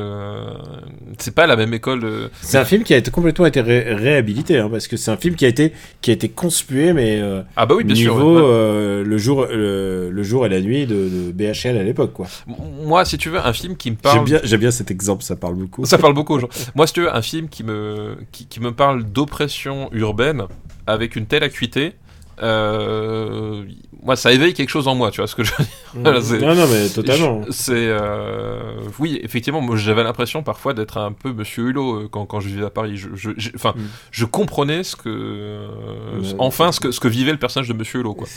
C'est 1.17 1.33
pas 1.33 1.47
la 1.47 1.55
même 1.55 1.73
école. 1.73 2.29
C'est 2.41 2.57
un 2.57 2.65
film 2.65 2.83
qui 2.83 2.93
a 2.93 2.97
été 2.97 3.11
complètement 3.11 3.45
été 3.45 3.61
réhabilité, 3.61 4.59
hein, 4.59 4.69
parce 4.69 4.87
que 4.87 4.97
c'est 4.97 5.11
un 5.11 5.17
film 5.17 5.35
qui 5.35 5.45
a 5.45 5.47
été 5.47 5.73
qui 6.01 6.11
a 6.11 6.13
été 6.13 6.29
conspué, 6.29 6.93
mais 6.93 7.19
euh, 7.19 7.41
ah 7.55 7.65
bah 7.65 7.75
oui, 7.75 7.83
bien 7.83 7.95
niveau, 7.95 8.37
euh, 8.37 9.03
le 9.03 9.17
jour 9.17 9.45
le, 9.45 10.23
jour 10.23 10.45
et 10.45 10.49
la 10.49 10.61
nuit 10.61 10.85
de, 10.85 11.31
BHL 11.31 11.77
à 11.77 11.83
l'époque, 11.83 12.13
quoi. 12.13 12.27
Moi, 12.47 13.05
si 13.05 13.17
tu 13.17 13.29
veux, 13.29 13.39
un 13.39 13.53
film 13.53 13.75
qui 13.75 13.91
me 13.91 13.97
parle. 13.97 14.25
J'aime 14.43 14.59
bien, 14.59 14.71
cet 14.71 14.91
exemple, 14.91 15.23
ça 15.23 15.35
parle 15.35 15.55
beaucoup. 15.55 15.85
Ça 15.85 15.97
parle 15.97 16.13
beaucoup 16.13 16.39
gens. 16.39 16.49
Moi, 16.75 16.87
si 16.87 16.93
tu 16.93 17.01
veux, 17.01 17.13
un 17.13 17.21
film 17.21 17.49
qui 17.49 17.63
me 17.63 18.17
qui, 18.31 18.45
qui 18.47 18.59
me 18.59 18.71
parle 18.71 19.03
d'oppression 19.03 19.89
urbaine 19.91 20.43
avec 20.85 21.15
une 21.15 21.25
telle 21.25 21.43
acuité 21.43 21.93
euh, 22.41 23.63
moi, 24.03 24.15
ça 24.15 24.31
éveille 24.31 24.53
quelque 24.53 24.69
chose 24.69 24.87
en 24.87 24.95
moi, 24.95 25.11
tu 25.11 25.21
vois 25.21 25.27
ce 25.27 25.35
que 25.35 25.43
je 25.43 25.51
veux 25.57 25.63
dire. 25.63 26.39
non, 26.41 26.55
non, 26.55 26.67
mais 26.67 26.89
totalement. 26.89 27.41
C'est, 27.49 27.73
euh, 27.75 28.73
oui, 28.99 29.19
effectivement, 29.23 29.61
moi, 29.61 29.75
j'avais 29.75 30.03
l'impression 30.03 30.43
parfois 30.43 30.73
d'être 30.73 30.97
un 30.97 31.11
peu 31.11 31.33
Monsieur 31.33 31.69
Hulot 31.69 31.95
euh, 31.95 32.07
quand, 32.09 32.25
quand 32.25 32.39
je 32.39 32.47
vivais 32.47 32.65
à 32.65 32.69
Paris. 32.69 32.97
Je, 32.97 33.09
je, 33.15 33.49
mm. 33.49 33.73
je 34.11 34.25
comprenais 34.25 34.83
ce 34.83 34.95
que, 34.95 35.67
enfin, 36.37 36.71
ce 36.71 36.79
que, 36.79 36.91
ce 36.91 36.99
que 36.99 37.07
vivait 37.07 37.31
le 37.31 37.39
personnage 37.39 37.67
de 37.67 37.73
Monsieur 37.73 37.99
Hulot, 38.01 38.13
quoi. 38.13 38.27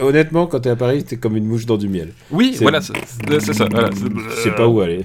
honnêtement, 0.00 0.46
quand 0.46 0.60
t'es 0.60 0.70
à 0.70 0.76
Paris, 0.76 1.04
t'es 1.04 1.16
comme 1.16 1.36
une 1.36 1.46
mouche 1.46 1.66
dans 1.66 1.76
du 1.76 1.88
miel. 1.88 2.12
Oui, 2.30 2.56
voilà, 2.60 2.80
c'est 2.80 2.94
ça. 3.52 3.66
Voilà, 3.70 3.90
sais 4.42 4.50
pas 4.52 4.66
où 4.66 4.80
aller. 4.80 5.04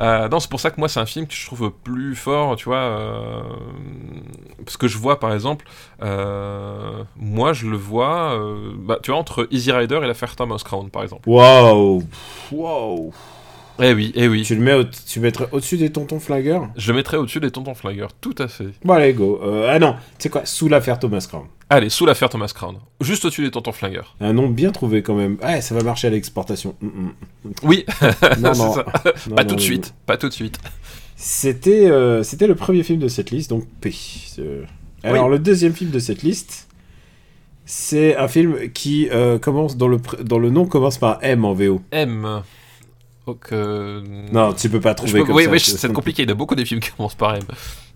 non, 0.00 0.40
c'est 0.40 0.50
pour 0.50 0.60
ça 0.60 0.70
que 0.70 0.78
moi, 0.78 0.88
c'est 0.88 1.00
un 1.00 1.06
film 1.06 1.26
que 1.26 1.34
je 1.34 1.46
trouve 1.46 1.72
plus 1.84 2.14
fort, 2.14 2.56
tu 2.56 2.66
vois. 2.66 3.44
parce 4.64 4.76
que 4.76 4.88
je 4.88 4.98
vois 4.98 5.18
par 5.18 5.32
exemple, 5.32 5.66
euh, 6.02 7.04
moi 7.16 7.52
je 7.52 7.66
le 7.66 7.76
vois, 7.76 8.38
euh, 8.38 8.72
bah, 8.76 8.98
tu 9.02 9.10
vois, 9.10 9.18
entre 9.28 9.46
Easy 9.50 9.70
Rider 9.72 10.00
et 10.02 10.06
l'affaire 10.06 10.34
Thomas 10.36 10.60
Crown 10.64 10.88
par 10.90 11.02
exemple. 11.02 11.28
Waouh 11.28 12.02
Waouh 12.52 13.12
Eh 13.80 13.92
oui, 13.92 14.12
eh 14.14 14.26
oui. 14.28 14.42
Tu 14.42 14.54
le 14.54 14.60
mets, 14.62 14.72
au- 14.74 14.84
tu 14.84 15.20
mettrais 15.20 15.46
au-dessus 15.52 15.76
des 15.76 15.90
tontons 15.92 16.18
flingueurs? 16.20 16.68
Je 16.76 16.92
mettrais 16.92 17.16
au-dessus 17.18 17.40
des 17.40 17.50
tontons 17.50 17.74
flingueurs, 17.74 18.12
tout 18.20 18.34
à 18.38 18.48
fait. 18.48 18.68
Bon, 18.84 18.94
allez, 18.94 19.12
go. 19.12 19.40
Euh, 19.44 19.68
ah 19.70 19.78
non, 19.78 19.92
tu 20.18 20.24
sais 20.24 20.28
quoi 20.30 20.44
Sous 20.46 20.68
l'affaire 20.68 20.98
Thomas 20.98 21.24
Crown. 21.28 21.44
Allez, 21.70 21.90
sous 21.90 22.06
l'affaire 22.06 22.30
Thomas 22.30 22.50
Crown, 22.54 22.76
juste 23.02 23.26
au-dessus 23.26 23.42
des 23.42 23.50
tontons 23.50 23.72
flingueurs. 23.72 24.16
Un 24.20 24.32
nom 24.32 24.48
bien 24.48 24.70
trouvé 24.72 25.02
quand 25.02 25.14
même. 25.14 25.36
Ouais, 25.42 25.60
ça 25.60 25.74
va 25.74 25.82
marcher 25.82 26.06
à 26.06 26.10
l'exportation. 26.10 26.74
Mm, 26.80 26.86
mm. 26.86 27.12
Oui, 27.64 27.84
Non, 28.40 28.52
non. 28.54 28.72
ça. 28.72 28.86
Non, 29.28 29.36
pas 29.36 29.42
non, 29.44 29.48
tout 29.50 29.54
de 29.56 29.60
non, 29.60 29.66
suite, 29.66 29.94
pas 30.06 30.16
tout 30.16 30.28
de 30.30 30.34
suite. 30.34 30.58
C'était 31.16 31.90
euh, 31.90 32.22
c'était 32.22 32.46
le 32.46 32.54
premier 32.54 32.82
film 32.82 33.00
de 33.00 33.08
cette 33.08 33.30
liste, 33.30 33.50
donc 33.50 33.64
P. 33.80 33.92
Euh, 34.38 34.64
Alors 35.02 35.26
Oui. 35.26 35.32
le 35.32 35.38
deuxième 35.40 35.72
film 35.74 35.90
de 35.90 35.98
cette 35.98 36.22
liste, 36.22 36.67
c'est 37.70 38.16
un 38.16 38.28
film 38.28 38.70
qui 38.72 39.08
euh, 39.12 39.38
commence 39.38 39.76
dans 39.76 39.88
le 39.88 39.98
dans 40.22 40.38
le 40.38 40.48
nom 40.48 40.64
commence 40.64 40.96
par 40.96 41.18
M 41.22 41.44
en 41.44 41.52
VO. 41.52 41.82
M. 41.92 42.42
Donc, 43.26 43.48
euh, 43.52 44.00
Non, 44.32 44.54
tu 44.54 44.70
peux 44.70 44.80
pas 44.80 44.94
trouver 44.94 45.20
peux- 45.20 45.26
comme 45.26 45.36
oui, 45.36 45.44
ça. 45.44 45.50
oui, 45.50 45.60
c'est- 45.60 45.92
compliqué. 45.92 46.22
Il 46.22 46.28
y 46.30 46.32
a 46.32 46.34
beaucoup 46.34 46.54
des 46.54 46.64
films 46.64 46.80
qui 46.80 46.90
commencent 46.92 47.14
par 47.14 47.34
M. 47.34 47.42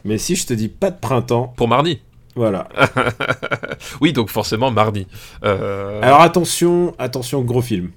Mais 0.04 0.18
si 0.18 0.36
je 0.36 0.46
te 0.46 0.52
dis 0.52 0.68
pas 0.68 0.90
de 0.90 0.98
printemps, 1.00 1.54
Pour 1.56 1.68
mardi. 1.68 2.00
voilà. 2.36 2.68
Oui, 4.02 4.12
donc 4.12 4.28
forcément 4.28 4.70
mardi. 4.70 5.06
Euh, 5.44 6.00
Alors 6.02 6.20
attention, 6.20 6.94
attention, 6.98 7.40
gros 7.42 7.62
film. 7.62 7.90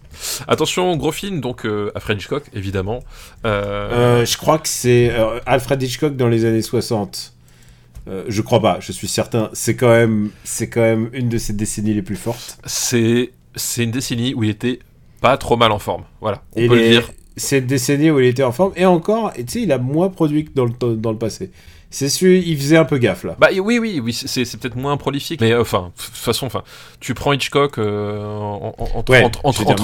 Attention, 0.48 0.96
gros 0.96 1.12
film, 1.12 1.42
donc 1.42 1.66
euh, 1.66 1.92
Alfred 1.94 2.18
Hitchcock, 2.20 2.44
évidemment. 2.54 3.02
Euh, 3.46 4.26
je 4.26 4.38
crois 4.38 4.58
que 4.58 4.68
c'est 4.70 5.12
Alfred 5.46 5.82
Hitchcock 5.84 6.16
dans 6.16 6.28
les 6.30 6.46
années 6.46 6.62
60. 6.62 7.34
Euh, 8.08 8.24
je 8.28 8.42
crois 8.42 8.62
pas, 8.62 8.78
je 8.82 8.92
suis 8.92 9.08
certain. 9.08 9.50
C'est 9.54 9.76
quand 9.76 9.90
même, 9.90 10.30
c'est 10.44 10.70
quand 10.70 10.82
même 10.82 11.10
une 11.14 11.28
de 11.30 11.38
ses 11.38 11.54
décennies 11.54 11.94
les 11.94 12.02
plus 12.04 12.16
fortes. 12.16 12.58
c'est 12.66 13.32
c'est 13.56 13.84
une 13.86 13.92
décennie 13.92 14.34
où 14.34 14.44
il 14.44 14.50
était 14.50 14.80
pas 15.22 15.38
trop 15.38 15.56
mal 15.58 15.72
en 15.72 15.80
forme. 15.80 16.04
Voilà, 16.22 16.44
on 16.56 16.62
Et 16.62 16.68
peut 16.68 16.76
les- 16.76 16.90
le 16.90 16.90
dire. 17.00 17.12
C'est 17.38 17.60
une 17.60 17.66
décennie 17.68 18.12
où 18.12 18.20
il 18.20 18.28
était 18.28 18.44
en 18.44 18.52
forme. 18.52 18.72
Et 18.76 18.86
encore, 18.86 19.32
et 19.36 19.44
tu 19.44 19.54
sais, 19.54 19.62
il 19.64 19.72
a 19.72 19.78
moins 19.78 20.10
produit 20.10 20.46
que 20.46 20.52
dans 20.54 20.66
le, 20.66 20.96
dans 20.96 21.12
le 21.12 21.18
passé. 21.18 21.52
C'est 21.98 22.10
celui, 22.10 22.44
il 22.46 22.58
faisait 22.58 22.76
un 22.76 22.84
peu 22.84 22.98
gaffe 22.98 23.24
là. 23.24 23.38
Bah 23.40 23.48
oui, 23.54 23.80
oui, 23.80 24.02
oui, 24.04 24.12
c'est 24.12 24.44
c'est 24.44 24.58
peut-être 24.58 24.76
moins 24.76 24.98
prolifique, 24.98 25.40
mais 25.40 25.54
euh, 25.54 25.62
enfin, 25.62 25.94
de 25.98 26.04
toute 26.04 26.14
façon, 26.14 26.46
enfin, 26.46 26.62
tu 27.00 27.14
prends 27.14 27.32
Hitchcock 27.32 27.78
euh, 27.78 28.20
en- 28.22 28.76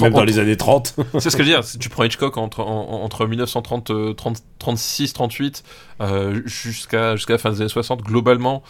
même 0.02 0.12
dans 0.12 0.24
les 0.24 0.38
années 0.38 0.58
30. 0.58 0.94
c'est 1.18 1.30
ce 1.30 1.36
que 1.38 1.42
je 1.42 1.48
veux 1.48 1.54
dire. 1.56 1.64
Tu 1.80 1.88
prends 1.88 2.04
Hitchcock 2.04 2.36
entre 2.36 2.60
en- 2.60 2.90
en- 3.00 3.02
entre 3.02 3.24
1930, 3.26 3.90
euh, 3.92 4.12
30 4.12 4.42
36, 4.58 5.14
38 5.14 5.64
euh, 6.02 6.42
jusqu'à 6.44 7.16
jusqu'à 7.16 7.32
la 7.32 7.38
fin 7.38 7.50
des 7.50 7.62
années 7.62 7.70
60, 7.70 8.02
globalement. 8.02 8.62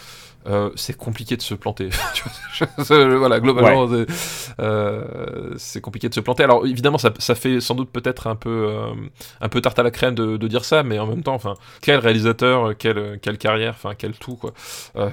Euh, 0.46 0.70
c'est 0.76 0.96
compliqué 0.96 1.36
de 1.36 1.42
se 1.42 1.54
planter. 1.54 1.90
Voilà, 2.88 3.40
globalement, 3.40 3.88
c'est- 3.88 4.54
euh, 4.60 5.54
c'est 5.56 5.80
compliqué 5.80 6.08
de 6.08 6.14
se 6.14 6.20
planter. 6.20 6.42
Alors 6.44 6.66
évidemment, 6.66 6.98
ça, 6.98 7.12
ça 7.18 7.34
fait 7.34 7.60
sans 7.60 7.74
doute 7.74 7.90
peut-être 7.90 8.26
un 8.26 8.36
peu 8.36 8.66
euh, 8.68 8.92
un 9.40 9.48
peu 9.48 9.60
tarte 9.60 9.78
à 9.78 9.82
la 9.82 9.90
crème 9.90 10.14
de, 10.14 10.36
de 10.36 10.48
dire 10.48 10.64
ça, 10.64 10.82
mais 10.82 10.98
en 10.98 11.06
même 11.06 11.22
temps, 11.22 11.34
enfin, 11.34 11.54
quel 11.80 11.98
réalisateur, 11.98 12.76
quelle 12.76 13.18
quelle 13.20 13.38
carrière, 13.38 13.74
enfin, 13.76 13.94
quel 13.96 14.12
tout 14.12 14.36
quoi. 14.36 14.52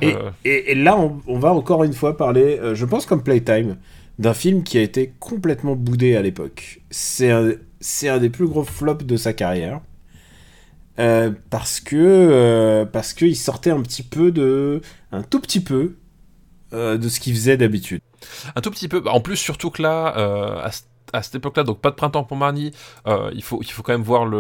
Et, 0.02 0.16
et- 0.46 0.72
et 0.72 0.76
là, 0.76 0.98
on, 0.98 1.22
on 1.28 1.40
va 1.40 1.52
encore 1.54 1.84
une 1.84 1.94
fois 1.94 2.18
parler, 2.18 2.60
je 2.74 2.86
pense 2.86 3.06
comme 3.06 3.24
Playtime, 3.24 3.78
d'un 4.20 4.34
film 4.34 4.64
qui 4.64 4.78
a 4.78 4.82
été 4.82 5.14
complètement 5.20 5.76
boudé 5.76 6.16
à 6.16 6.22
l'époque. 6.22 6.82
C'est 6.92 7.32
un, 7.32 7.52
c'est 7.80 8.10
un 8.10 8.18
des 8.18 8.30
plus 8.30 8.48
gros 8.48 8.64
flops 8.64 9.06
de 9.06 9.18
sa 9.18 9.34
carrière. 9.34 9.80
Euh, 11.00 11.32
parce 11.50 11.80
que 11.80 11.96
euh, 11.96 12.86
parce 12.86 13.14
qu'il 13.14 13.36
sortait 13.36 13.72
un 13.72 13.82
petit 13.82 14.04
peu 14.04 14.32
de 14.32 14.82
un 15.12 15.24
tout 15.24 15.40
petit 15.40 15.62
peu 15.62 15.96
euh, 16.74 16.98
de 16.98 17.08
ce 17.10 17.20
qu'il 17.20 17.34
faisait 17.34 17.58
d'habitude. 17.58 18.02
Un 18.56 18.62
tout 18.62 18.70
petit 18.72 18.88
peu. 18.90 19.00
Bah, 19.00 19.12
En 19.14 19.22
plus, 19.22 19.38
surtout 19.38 19.70
que 19.70 19.82
là, 19.82 20.14
euh, 20.18 20.58
à, 20.60 20.72
à 21.14 21.24
cette 21.24 21.36
époque-là, 21.36 21.64
donc 21.64 21.80
pas 21.80 21.90
de 21.90 21.96
printemps 21.96 22.24
pour 22.26 22.36
Marnie, 22.38 22.72
euh, 23.08 23.32
il, 23.34 23.42
faut, 23.44 23.60
il 23.64 23.72
faut 23.72 23.82
quand 23.82 23.94
même 23.94 24.04
voir 24.04 24.26
le, 24.26 24.38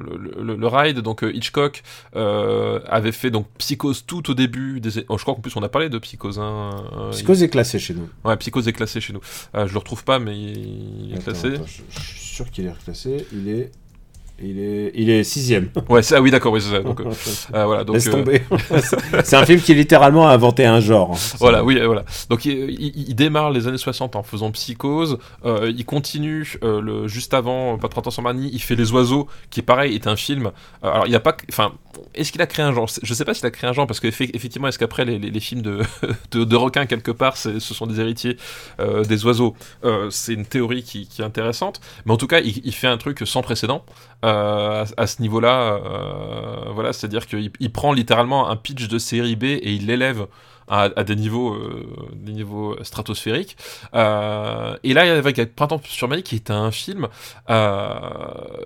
le, 0.00 0.42
le- 0.42 0.56
le 0.56 0.66
ride. 0.66 0.98
Donc 1.00 1.22
Hitchcock 1.22 1.82
euh, 2.16 2.80
avait 2.88 3.12
fait 3.12 3.30
donc 3.30 3.46
Psychose 3.58 4.04
tout 4.06 4.30
au 4.30 4.34
début. 4.34 4.80
Des... 4.80 5.04
oh, 5.08 5.16
je 5.16 5.22
crois 5.22 5.34
qu'en 5.34 5.40
plus 5.40 5.54
on 5.56 5.62
a 5.62 5.68
parlé 5.68 5.88
de 5.88 5.98
Psychose. 5.98 6.38
Hein, 6.40 6.70
euh, 6.98 7.10
Psychose 7.12 7.42
est 7.42 7.48
classé 7.50 7.78
chez 7.78 7.94
nous. 7.94 8.08
Ouais, 8.24 8.36
Psychose 8.36 8.66
est 8.68 8.72
classé 8.72 9.00
chez 9.00 9.12
nous. 9.12 9.20
Je 9.54 9.72
le 9.72 9.78
retrouve 9.78 10.02
pas, 10.04 10.18
mais 10.18 10.36
il 10.36 11.10
est 11.12 11.14
Attends, 11.14 11.24
classé. 11.24 11.54
attends, 11.54 11.66
je, 11.66 11.82
je 11.88 12.00
suis 12.00 12.34
sûr 12.34 12.50
qu'il 12.50 12.66
est 12.66 12.72
reclassé. 12.72 13.26
Il 13.32 13.48
est 13.48 13.70
il 14.42 14.58
est 14.58 14.92
il 14.94 15.10
est 15.10 15.24
sixième. 15.24 15.68
Ouais, 15.88 16.00
ah 16.12 16.20
oui, 16.20 16.30
d'accord, 16.30 16.52
oui, 16.52 16.60
c'est 16.60 16.70
ça. 16.70 16.80
Donc, 16.80 17.00
euh, 17.00 17.10
voilà, 17.52 17.84
donc, 17.84 17.94
Laisse 17.96 18.10
tomber. 18.10 18.42
c'est 19.24 19.36
un 19.36 19.44
film 19.44 19.60
qui 19.60 19.74
littéralement 19.74 20.28
a 20.28 20.32
inventé 20.32 20.64
un 20.66 20.80
genre. 20.80 21.12
hein. 21.14 21.36
Voilà, 21.38 21.64
oui, 21.64 21.78
euh, 21.78 21.86
voilà. 21.86 22.04
Donc 22.28 22.44
il, 22.44 22.52
il- 22.70 23.08
il 23.08 23.14
démarre 23.14 23.50
les 23.50 23.66
années 23.68 23.78
60 23.78 24.16
en 24.16 24.22
faisant 24.22 24.50
Psychose, 24.52 25.18
euh, 25.44 25.72
il 25.76 25.84
continue 25.84 26.58
euh, 26.62 26.80
le, 26.80 27.08
juste 27.08 27.34
avant, 27.34 27.76
Pas 27.78 27.88
de 27.88 27.92
printemps 27.92 28.10
sans 28.10 28.22
Marnie, 28.22 28.50
il 28.52 28.60
fait 28.60 28.76
Les 28.76 28.92
Oiseaux, 28.92 29.26
qui 29.50 29.62
pareil 29.62 29.94
est 29.94 30.06
un 30.06 30.16
film. 30.16 30.50
Alors 30.82 31.06
il 31.06 31.10
n'y 31.10 31.16
a 31.16 31.20
pas, 31.20 31.36
enfin, 31.50 31.72
est-ce 32.14 32.32
qu'il 32.32 32.40
a 32.42 32.46
créé 32.46 32.64
un 32.64 32.72
genre? 32.72 32.88
Je 33.02 33.14
sais 33.14 33.24
pas 33.24 33.34
s'il 33.34 33.46
a 33.46 33.50
créé 33.50 33.68
un 33.68 33.72
genre 33.72 33.86
parce 33.86 34.00
qu'effectivement, 34.00 34.68
est-ce 34.68 34.78
qu'après 34.78 35.04
les, 35.04 35.18
les- 35.18 35.30
les 35.30 35.40
films 35.40 35.62
de, 35.62 35.80
de, 36.30 36.44
de 36.44 36.56
requins 36.56 36.86
quelque 36.86 37.10
part, 37.10 37.36
ce 37.36 37.58
sont 37.58 37.86
des 37.86 38.00
héritiers 38.00 38.36
des 39.08 39.24
oiseaux? 39.24 39.54
C'est 40.10 40.32
une 40.34 40.46
théorie 40.46 40.82
qui, 40.82 41.06
qui 41.06 41.22
est 41.22 41.24
intéressante, 41.24 41.80
mais 42.06 42.12
en 42.12 42.16
tout 42.16 42.26
cas, 42.26 42.40
il, 42.40 42.60
il 42.64 42.74
fait 42.74 42.86
un 42.86 42.96
truc 42.98 43.20
sans 43.24 43.42
précédent 43.42 43.84
à, 44.30 44.84
à 44.96 45.06
ce 45.06 45.20
niveau-là. 45.22 45.56
euh, 45.74 46.70
voilà, 46.72 46.92
c'est-à-dire 46.92 47.26
qu'il 47.26 47.50
il 47.60 47.72
prend 47.72 47.92
littéralement 47.92 48.48
un 48.48 48.56
pitch 48.56 48.88
de 48.88 48.98
série 48.98 49.36
B 49.36 49.44
et 49.44 49.72
il 49.72 49.86
l'élève 49.86 50.26
à, 50.68 50.88
à 50.96 51.02
des 51.04 51.16
niveaux, 51.16 51.52
euh, 51.54 51.86
des 52.14 52.32
niveaux 52.32 52.76
stratosphériques. 52.82 53.56
Euh, 53.94 54.76
et 54.84 54.92
là, 54.94 55.02
avec 55.16 55.54
Printemps 55.56 55.80
sur 55.84 56.08
Mali, 56.08 56.22
qui 56.22 56.36
est 56.36 56.50
un 56.50 56.70
film 56.70 57.08
euh, 57.48 57.88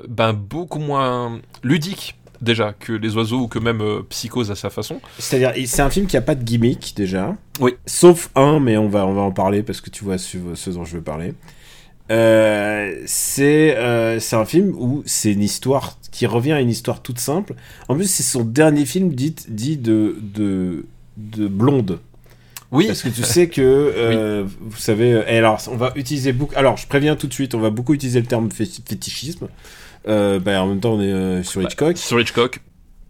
ben, 0.09 0.33
beaucoup 0.35 0.81
moins 0.81 1.41
ludique 1.63 2.17
déjà 2.41 2.75
que 2.75 2.93
Les 2.93 3.17
Oiseaux 3.17 3.41
ou 3.45 3.49
que 3.49 3.59
même 3.59 3.81
euh, 3.81 4.03
Psychose 4.11 4.51
à 4.51 4.55
sa 4.55 4.69
façon. 4.69 5.01
C'est-à-dire, 5.19 5.53
c'est 5.67 5.81
un 5.81 5.89
film 5.89 6.07
qui 6.07 6.17
a 6.19 6.21
pas 6.21 6.35
de 6.35 6.43
gimmick 6.45 6.93
déjà. 6.95 7.35
Oui. 7.59 7.73
Sauf 7.87 8.29
un, 8.35 8.61
mais 8.61 8.77
on 8.77 8.89
va, 8.89 9.07
on 9.07 9.15
va 9.15 9.23
en 9.23 9.33
parler 9.33 9.63
parce 9.63 9.81
que 9.81 9.89
tu 9.89 10.05
vois 10.05 10.19
ce, 10.19 10.37
ce 10.55 10.71
dont 10.71 10.85
je 10.85 10.97
veux 10.99 11.03
parler. 11.03 11.33
Euh, 12.11 12.95
c'est 13.07 13.77
euh, 13.77 14.21
c'est 14.21 14.37
un 14.37 14.45
film 14.45 14.75
où 14.79 15.03
c'est 15.07 15.33
une 15.33 15.43
histoire 15.43 15.99
qui 16.13 16.27
revient 16.27 16.53
à 16.53 16.61
une 16.61 16.69
histoire 16.71 17.03
toute 17.03 17.19
simple. 17.19 17.55
En 17.89 17.97
plus, 17.97 18.09
c'est 18.11 18.23
son 18.23 18.45
dernier 18.45 18.85
film 18.85 19.15
dit, 19.15 19.35
dit 19.49 19.77
de, 19.77 20.17
de, 20.21 20.85
de 21.17 21.49
blonde. 21.49 21.99
Oui, 22.73 22.87
Parce 22.89 23.03
que 23.03 23.09
tu 23.09 23.23
sais 23.23 23.49
que, 23.49 23.61
euh, 23.63 24.45
vous 24.61 24.77
savez, 24.77 25.11
et 25.29 25.39
alors 25.39 25.61
on 25.71 25.77
va 25.77 25.93
utiliser 25.97 26.33
beaucoup. 26.33 26.55
Alors 26.57 26.77
je 26.77 26.87
préviens 26.87 27.17
tout 27.17 27.27
de 27.27 27.33
suite, 27.33 27.55
on 27.55 27.61
va 27.61 27.71
beaucoup 27.71 27.95
utiliser 27.95 28.21
le 28.21 28.27
terme 28.27 28.51
fé- 28.51 28.65
fétichisme. 28.87 29.49
Bah, 30.07 30.63
en 30.63 30.67
même 30.67 30.81
temps, 30.81 30.95
on 30.95 31.01
est 31.01 31.43
sur 31.43 31.61
Bah, 31.63 31.67
Hitchcock. 31.69 31.97
sur 31.97 32.21
Hitchcock. 32.21 32.61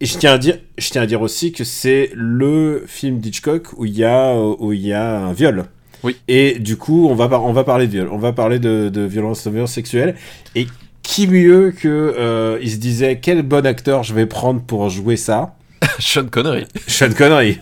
Et 0.01 0.05
je 0.05 0.17
tiens 0.17 0.33
à 0.33 0.37
dire, 0.37 0.59
je 0.77 0.89
tiens 0.89 1.01
à 1.01 1.05
dire 1.05 1.21
aussi 1.21 1.51
que 1.51 1.63
c'est 1.63 2.11
le 2.13 2.83
film 2.85 3.19
d'Hitchcock 3.19 3.69
où 3.77 3.85
il 3.85 3.97
y 3.97 4.03
a 4.03 4.35
où 4.37 4.71
il 4.73 4.81
y 4.81 4.93
a 4.93 5.19
un 5.19 5.33
viol. 5.33 5.65
Oui. 6.03 6.17
Et 6.27 6.59
du 6.59 6.77
coup, 6.77 7.07
on 7.09 7.15
va 7.15 7.27
par- 7.27 7.43
on 7.43 7.53
va 7.53 7.63
parler 7.63 7.87
de 7.87 7.91
viol, 7.91 8.09
on 8.11 8.17
va 8.17 8.31
parler 8.33 8.59
de, 8.59 8.89
de 8.89 9.01
violence, 9.01 9.43
de 9.45 9.51
violence 9.51 9.71
sexuelle. 9.73 10.15
Et 10.55 10.67
qui 11.03 11.27
mieux 11.27 11.71
que 11.71 11.87
euh, 12.17 12.57
il 12.61 12.71
se 12.71 12.77
disait 12.77 13.19
quel 13.21 13.41
bon 13.43 13.65
acteur 13.65 14.03
je 14.03 14.13
vais 14.13 14.25
prendre 14.25 14.61
pour 14.61 14.89
jouer 14.89 15.17
ça? 15.17 15.55
Sean 15.99 16.25
Connery. 16.25 16.65
Sean 16.87 17.11
Connery. 17.15 17.59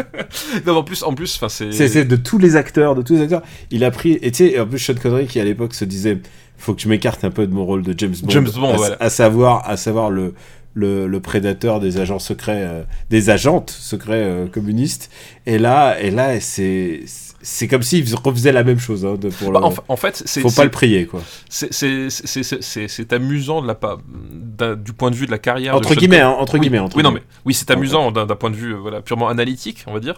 non, 0.66 0.76
en 0.76 0.82
plus, 0.82 1.02
en 1.02 1.14
plus, 1.14 1.36
enfin, 1.36 1.48
c'est. 1.48 1.72
C'est 1.72 1.88
c'est 1.88 2.04
de 2.04 2.16
tous 2.16 2.38
les 2.38 2.56
acteurs, 2.56 2.94
de 2.94 3.02
tous 3.02 3.14
les 3.14 3.22
acteurs. 3.22 3.42
Il 3.70 3.84
a 3.84 3.90
pris 3.90 4.18
et 4.22 4.30
tu 4.32 4.48
sais 4.48 4.58
en 4.60 4.66
plus 4.66 4.78
Sean 4.78 4.94
Connery 5.00 5.26
qui 5.26 5.40
à 5.40 5.44
l'époque 5.44 5.74
se 5.74 5.84
disait 5.84 6.18
faut 6.58 6.74
que 6.74 6.82
je 6.82 6.88
m'écarte 6.88 7.24
un 7.24 7.30
peu 7.30 7.46
de 7.46 7.52
mon 7.52 7.64
rôle 7.64 7.82
de 7.82 7.94
James 7.98 8.14
Bond. 8.22 8.28
James 8.30 8.48
Bond, 8.54 8.72
à, 8.74 8.76
voilà. 8.76 8.96
à 9.00 9.10
savoir 9.10 9.68
à 9.68 9.76
savoir 9.76 10.10
le 10.10 10.34
le, 10.74 11.06
le 11.06 11.20
prédateur 11.20 11.80
des 11.80 11.98
agents 11.98 12.18
secrets, 12.18 12.62
euh, 12.64 12.82
des 13.10 13.28
agentes 13.28 13.68
secrets 13.70 14.22
euh, 14.24 14.46
communistes. 14.46 15.10
Et 15.44 15.58
là, 15.58 16.00
et 16.00 16.10
là, 16.10 16.40
c'est 16.40 17.00
c'est 17.42 17.68
comme 17.68 17.82
s'il 17.82 18.06
fais- 18.06 18.16
refaisait 18.22 18.52
la 18.52 18.64
même 18.64 18.78
chose. 18.78 19.04
Hein, 19.04 19.16
de, 19.20 19.28
pour 19.28 19.52
Bah, 19.52 19.60
le- 19.60 19.66
en, 19.66 19.74
en 19.88 19.96
fait, 19.96 20.22
c'est. 20.24 20.40
faut 20.40 20.50
pas 20.50 20.64
le 20.64 20.70
prier, 20.70 21.06
quoi. 21.06 21.20
c'est- 21.48 21.72
C'est 21.72 22.08
c'est- 22.10 22.42
c'est- 22.42 22.62
c'est- 22.62 22.88
c'est 22.88 23.12
amusant 23.12 23.60
de 23.62 23.66
la, 23.66 24.74
du 24.76 24.92
point 24.92 25.10
de 25.10 25.16
vue 25.16 25.26
de 25.26 25.30
la 25.30 25.38
carrière. 25.38 25.74
Entre 25.74 25.94
guillemets, 25.94 26.20
hein, 26.20 26.30
entre 26.38 26.54
oui, 26.54 26.60
guillemets. 26.60 26.78
Entre 26.78 26.96
oui, 26.96 27.02
non, 27.02 27.10
mais 27.12 27.22
oui, 27.44 27.54
c'est 27.54 27.70
amusant 27.70 28.10
d'un 28.12 28.26
point 28.26 28.50
de 28.50 28.56
vue 28.56 28.74
voilà, 28.74 29.00
purement 29.02 29.28
analytique, 29.28 29.84
on 29.86 29.92
va 29.92 30.00
dire, 30.00 30.14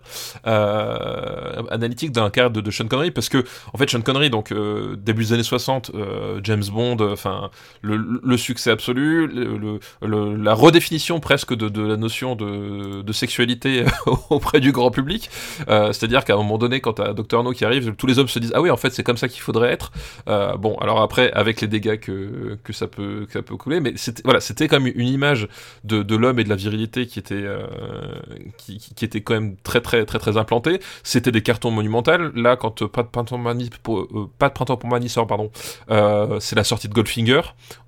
euh, 0.46 1.62
analytique 1.70 2.12
d'un 2.12 2.30
carrière 2.30 2.50
de, 2.50 2.60
de 2.60 2.70
Sean 2.70 2.86
Connery, 2.86 3.10
parce 3.10 3.28
que 3.28 3.44
en 3.72 3.78
fait, 3.78 3.88
Sean 3.90 4.00
Connery, 4.02 4.30
donc 4.30 4.52
euh, 4.52 4.96
début 4.96 5.24
des 5.24 5.32
années 5.32 5.42
60, 5.42 5.90
euh, 5.94 6.40
James 6.44 6.62
Bond, 6.72 6.96
euh, 7.00 7.12
enfin 7.12 7.50
le, 7.82 7.96
le 8.22 8.36
succès 8.36 8.70
absolu, 8.70 9.26
le- 9.26 9.78
la 10.36 10.54
redéfinition 10.54 11.20
presque 11.20 11.54
de, 11.54 11.68
de 11.68 11.82
la 11.82 11.96
notion 11.96 12.34
de, 12.36 13.02
de 13.02 13.12
sexualité 13.12 13.84
auprès 14.30 14.60
du 14.60 14.72
grand 14.72 14.90
public. 14.90 15.30
Euh, 15.68 15.92
C'est-à-dire 15.92 16.24
qu'à 16.24 16.34
un 16.34 16.38
moment 16.38 16.58
donné, 16.58 16.80
quand 16.80 16.94
t'as 16.94 17.12
Docteur 17.14 17.42
No 17.42 17.52
qui 17.52 17.64
arrive, 17.64 17.94
tous 17.96 18.06
les 18.06 18.18
hommes 18.18 18.28
se 18.28 18.38
disent 18.38 18.52
ah 18.54 18.60
oui 18.60 18.70
en 18.70 18.76
fait 18.76 18.90
c'est 18.90 19.02
comme 19.02 19.16
ça 19.16 19.28
qu'il 19.28 19.40
faudrait 19.40 19.70
être. 19.70 19.92
Euh, 20.28 20.56
bon 20.56 20.76
alors 20.76 21.00
après 21.00 21.32
avec 21.32 21.60
les 21.60 21.68
dégâts 21.68 21.98
que, 21.98 22.58
que 22.62 22.72
ça 22.72 22.86
peut 22.86 23.26
ça 23.32 23.42
peut 23.42 23.56
couler, 23.56 23.80
mais 23.80 23.94
c'était 23.96 24.22
voilà 24.24 24.40
c'était 24.40 24.68
quand 24.68 24.80
même 24.80 24.92
une 24.94 25.08
image 25.08 25.48
de, 25.84 26.02
de 26.02 26.16
l'homme 26.16 26.38
et 26.38 26.44
de 26.44 26.48
la 26.48 26.56
virilité 26.56 27.06
qui 27.06 27.18
était 27.18 27.34
euh, 27.34 27.66
qui, 28.56 28.78
était 29.04 29.20
quand 29.20 29.34
même 29.34 29.56
très 29.62 29.80
très 29.80 30.04
très 30.04 30.18
très 30.18 30.36
implantée. 30.36 30.80
C'était 31.02 31.32
des 31.32 31.42
cartons 31.42 31.70
monumentaux. 31.70 32.12
Là 32.34 32.56
quand 32.56 32.82
euh, 32.82 32.88
pas 32.88 33.02
de 33.02 33.08
printemps 33.08 33.42
pour, 33.82 34.00
euh, 34.00 34.30
pas 34.38 34.48
de 34.48 34.54
printemps 34.54 34.76
pour 34.76 34.90
Mani 34.90 35.12
euh, 35.90 36.40
c'est 36.40 36.56
la 36.56 36.64
sortie 36.64 36.88
de 36.88 36.94
Goldfinger. 36.94 37.42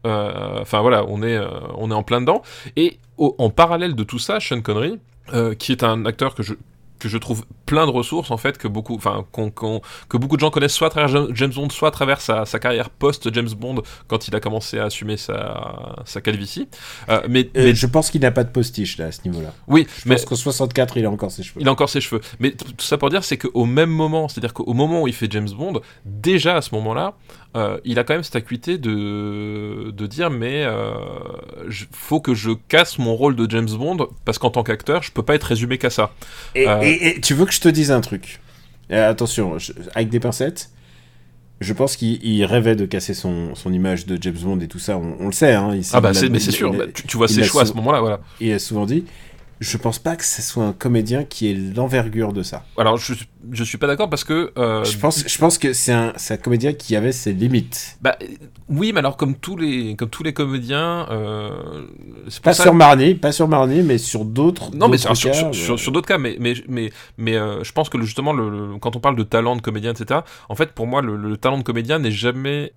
Enfin 0.04 0.80
voilà 0.80 1.04
on 1.08 1.22
est 1.22 1.38
on 1.76 1.90
est 1.90 1.94
en 1.94 2.02
plein 2.02 2.20
dedans 2.20 2.42
et 2.76 2.98
en 3.18 3.50
parallèle 3.50 3.94
de 3.94 4.04
tout 4.04 4.18
ça, 4.18 4.40
Sean 4.40 4.60
Connery, 4.60 4.98
euh, 5.32 5.54
qui 5.54 5.72
est 5.72 5.82
un 5.82 6.04
acteur 6.04 6.34
que 6.34 6.42
je 6.42 6.54
que 6.98 7.08
je 7.08 7.18
trouve 7.18 7.44
plein 7.66 7.86
de 7.86 7.90
ressources 7.90 8.30
en 8.30 8.36
fait 8.36 8.58
que 8.58 8.68
beaucoup 8.68 8.94
enfin 8.94 9.24
que 9.32 10.16
beaucoup 10.16 10.36
de 10.36 10.40
gens 10.40 10.50
connaissent 10.50 10.74
soit 10.74 10.88
à 10.88 10.90
travers 10.90 11.34
James 11.34 11.52
Bond 11.52 11.70
soit 11.70 11.88
à 11.88 11.90
travers 11.90 12.20
sa, 12.20 12.46
sa 12.46 12.58
carrière 12.58 12.90
post 12.90 13.32
James 13.32 13.48
Bond 13.56 13.82
quand 14.08 14.28
il 14.28 14.36
a 14.36 14.40
commencé 14.40 14.78
à 14.78 14.84
assumer 14.84 15.16
sa, 15.16 15.96
sa 16.04 16.20
calvitie. 16.20 16.68
Euh, 17.08 17.22
mais, 17.28 17.50
euh, 17.56 17.74
je 17.74 17.86
pense 17.86 18.10
qu'il 18.10 18.20
n'a 18.20 18.30
pas 18.30 18.44
de 18.44 18.50
postiche 18.50 18.98
là 18.98 19.06
à 19.06 19.12
ce 19.12 19.22
niveau 19.24 19.40
là 19.40 19.52
oui 19.68 19.86
je 19.98 20.08
mais 20.08 20.16
pense 20.16 20.24
qu'au 20.24 20.36
64 20.36 20.96
il 20.96 21.04
a 21.04 21.10
encore 21.10 21.30
ses 21.30 21.42
cheveux. 21.42 21.60
Il 21.60 21.68
a 21.68 21.72
encore 21.72 21.88
ses 21.88 22.00
cheveux. 22.00 22.20
Mais 22.38 22.52
tout 22.52 22.72
ça 22.78 22.98
pour 22.98 23.10
dire 23.10 23.24
c'est 23.24 23.38
qu'au 23.38 23.64
même 23.64 23.90
moment 23.90 24.28
c'est 24.28 24.38
à 24.38 24.42
dire 24.42 24.54
qu'au 24.54 24.72
moment 24.72 25.02
où 25.02 25.08
il 25.08 25.14
fait 25.14 25.30
James 25.30 25.50
Bond 25.50 25.80
déjà 26.04 26.56
à 26.56 26.62
ce 26.62 26.74
moment 26.74 26.94
là 26.94 27.14
euh, 27.56 27.78
il 27.84 27.98
a 27.98 28.04
quand 28.04 28.14
même 28.14 28.22
cette 28.22 28.36
acuité 28.36 28.76
de, 28.76 29.90
de 29.90 30.06
dire 30.06 30.28
mais 30.28 30.64
euh, 30.64 30.92
faut 31.90 32.20
que 32.20 32.34
je 32.34 32.50
casse 32.68 32.98
mon 32.98 33.16
rôle 33.16 33.34
de 33.34 33.50
James 33.50 33.68
Bond 33.70 34.08
parce 34.26 34.38
qu'en 34.38 34.50
tant 34.50 34.62
qu'acteur 34.62 35.02
je 35.02 35.10
peux 35.10 35.22
pas 35.22 35.34
être 35.34 35.44
résumé 35.44 35.78
qu'à 35.78 35.90
ça. 35.90 36.12
Et, 36.54 36.68
euh, 36.68 36.80
et, 36.82 37.20
tu 37.20 37.34
veux 37.34 37.46
que 37.46 37.52
je 37.52 37.60
te 37.60 37.68
dise 37.68 37.90
un 37.90 38.00
truc? 38.00 38.40
Attention, 38.90 39.56
avec 39.94 40.10
des 40.10 40.20
pincettes. 40.20 40.70
Je 41.60 41.72
pense 41.72 41.96
qu'il 41.96 42.44
rêvait 42.44 42.76
de 42.76 42.84
casser 42.84 43.14
son, 43.14 43.54
son, 43.54 43.72
image 43.72 44.04
de 44.04 44.18
James 44.20 44.36
Bond 44.42 44.60
et 44.60 44.68
tout 44.68 44.78
ça, 44.78 44.98
on, 44.98 45.26
le 45.26 45.32
sait. 45.32 45.54
Hein, 45.54 45.72
ah 45.94 46.02
bah 46.02 46.12
mais 46.30 46.38
c'est 46.38 46.50
sûr, 46.50 46.74
bah, 46.74 46.84
tu, 46.92 47.06
tu, 47.06 47.16
vois 47.16 47.28
ses 47.28 47.44
choix 47.44 47.62
à 47.62 47.64
ce 47.64 47.72
moment-là, 47.72 48.00
voilà. 48.00 48.20
Il 48.40 48.52
a 48.52 48.58
souvent 48.58 48.84
dit, 48.84 49.06
je 49.60 49.76
pense 49.78 49.98
pas 49.98 50.16
que 50.16 50.24
ce 50.24 50.42
soit 50.42 50.64
un 50.64 50.72
comédien 50.72 51.24
qui 51.24 51.50
ait 51.50 51.54
l'envergure 51.54 52.32
de 52.32 52.42
ça. 52.42 52.64
Alors, 52.76 52.98
je, 52.98 53.14
je 53.52 53.64
suis 53.64 53.78
pas 53.78 53.86
d'accord 53.86 54.10
parce 54.10 54.24
que. 54.24 54.52
Euh, 54.58 54.84
je, 54.84 54.98
pense, 54.98 55.26
je 55.26 55.38
pense 55.38 55.56
que 55.56 55.72
c'est 55.72 55.92
un, 55.92 56.12
un, 56.30 56.36
comédien 56.36 56.74
qui 56.74 56.94
avait 56.94 57.12
ses 57.12 57.32
limites. 57.32 57.96
Bah, 58.02 58.18
oui, 58.68 58.92
mais 58.92 58.98
alors, 58.98 59.16
comme 59.16 59.34
tous 59.34 59.56
les, 59.56 59.96
comme 59.96 60.10
tous 60.10 60.22
les 60.22 60.34
comédiens. 60.34 61.06
Euh, 61.10 61.86
pas, 62.42 62.52
sur 62.52 62.74
Marnie, 62.74 63.14
pas 63.14 63.32
sur 63.32 63.48
Marnie, 63.48 63.82
mais 63.82 63.98
sur 63.98 64.24
d'autres. 64.26 64.74
Non, 64.74 64.88
mais 64.88 64.98
sur, 64.98 65.16
sur, 65.16 65.34
sur, 65.54 65.78
sur 65.78 65.92
d'autres 65.92 66.08
cas, 66.08 66.18
mais, 66.18 66.36
mais, 66.38 66.54
mais, 66.68 66.92
mais 67.16 67.36
euh, 67.36 67.64
je 67.64 67.72
pense 67.72 67.88
que 67.88 68.00
justement, 68.02 68.34
le, 68.34 68.76
quand 68.78 68.94
on 68.94 69.00
parle 69.00 69.16
de 69.16 69.22
talent 69.22 69.56
de 69.56 69.62
comédien, 69.62 69.92
etc., 69.92 70.20
en 70.48 70.54
fait, 70.54 70.72
pour 70.72 70.86
moi, 70.86 71.00
le, 71.00 71.16
le 71.16 71.36
talent 71.38 71.58
de 71.58 71.62
comédien 71.62 71.98
n'est 71.98 72.10
jamais 72.10 72.72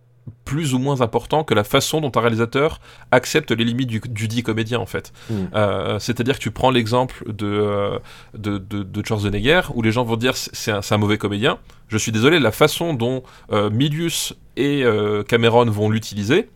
plus 0.46 0.74
ou 0.74 0.80
moins 0.80 1.02
important 1.02 1.44
que 1.44 1.54
la 1.54 1.64
façon 1.64 2.02
dont 2.02 2.12
un 2.16 2.20
réalisateur 2.22 2.80
accepte 3.12 3.52
les 3.52 3.64
limites 3.64 3.88
du, 3.88 4.00
du 4.00 4.28
dit 4.28 4.44
comédien 4.44 4.80
en 4.80 4.86
fait. 4.86 5.14
Mm. 5.30 5.34
Euh, 5.54 6.00
C'est-à-dire 6.00 6.38
que 6.38 6.44
tu 6.44 6.52
prends 6.52 6.72
l'exemple 6.72 7.24
de, 7.32 7.46
euh, 7.46 8.00
de, 8.38 8.58
de, 8.58 8.84
de, 8.84 9.06
Schwarzenegger 9.06 9.62
où 9.74 9.82
les 9.82 9.92
gens 9.92 10.04
vont 10.04 10.18
dire 10.18 10.36
c'est 10.36 10.72
un, 10.72 10.82
un, 10.90 10.98
mauvais 10.98 11.18
comédien. 11.18 11.60
Je 11.88 11.98
suis 11.98 12.12
désolé, 12.12 12.40
la 12.40 12.52
façon 12.52 12.94
dont 12.94 13.24
euh, 13.52 13.70
Milius 13.70 14.34
et 14.56 14.84
euh, 14.84 15.24
Cameron 15.24 15.66
vont 15.66 15.90
l'utiliser, 15.90 16.50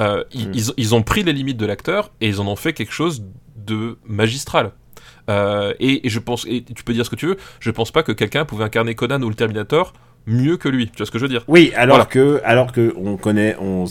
euh, 0.00 0.24
mm. 0.34 0.38
ils, 0.54 0.64
ils, 0.76 0.94
ont 0.94 1.02
pris 1.02 1.22
les 1.22 1.32
limites 1.32 1.56
de 1.56 1.66
l'acteur 1.66 2.10
et 2.20 2.28
ils 2.28 2.40
en 2.40 2.46
ont 2.46 2.56
fait 2.56 2.72
quelque 2.72 2.92
chose 2.92 3.24
de 3.56 3.98
magistral. 4.06 4.72
Et, 5.28 6.06
et, 6.06 6.10
je 6.10 6.18
pense, 6.18 6.44
et 6.46 6.62
tu 6.62 6.84
peux 6.84 6.92
dire 6.92 7.06
ce 7.06 7.10
que 7.10 7.16
tu 7.16 7.26
veux, 7.26 7.38
je 7.58 7.70
pense 7.70 7.90
pas 7.90 8.02
que 8.02 8.12
quelqu'un 8.12 8.44
pouvait 8.44 8.64
incarner 8.64 8.94
Conan 8.94 9.22
ou 9.22 9.30
le 9.30 9.34
Terminator 9.34 9.94
mieux 10.26 10.56
que 10.56 10.68
lui. 10.68 10.88
Tu 10.88 10.98
vois 10.98 11.06
ce 11.06 11.10
que 11.10 11.18
je 11.18 11.24
veux 11.24 11.28
dire? 11.28 11.44
Oui, 11.48 11.72
alors 11.76 11.96
voilà. 11.96 12.06
que, 12.06 12.40
alors 12.44 12.72
que 12.72 12.94
on 12.96 13.16
connaît, 13.16 13.56
on, 13.60 13.86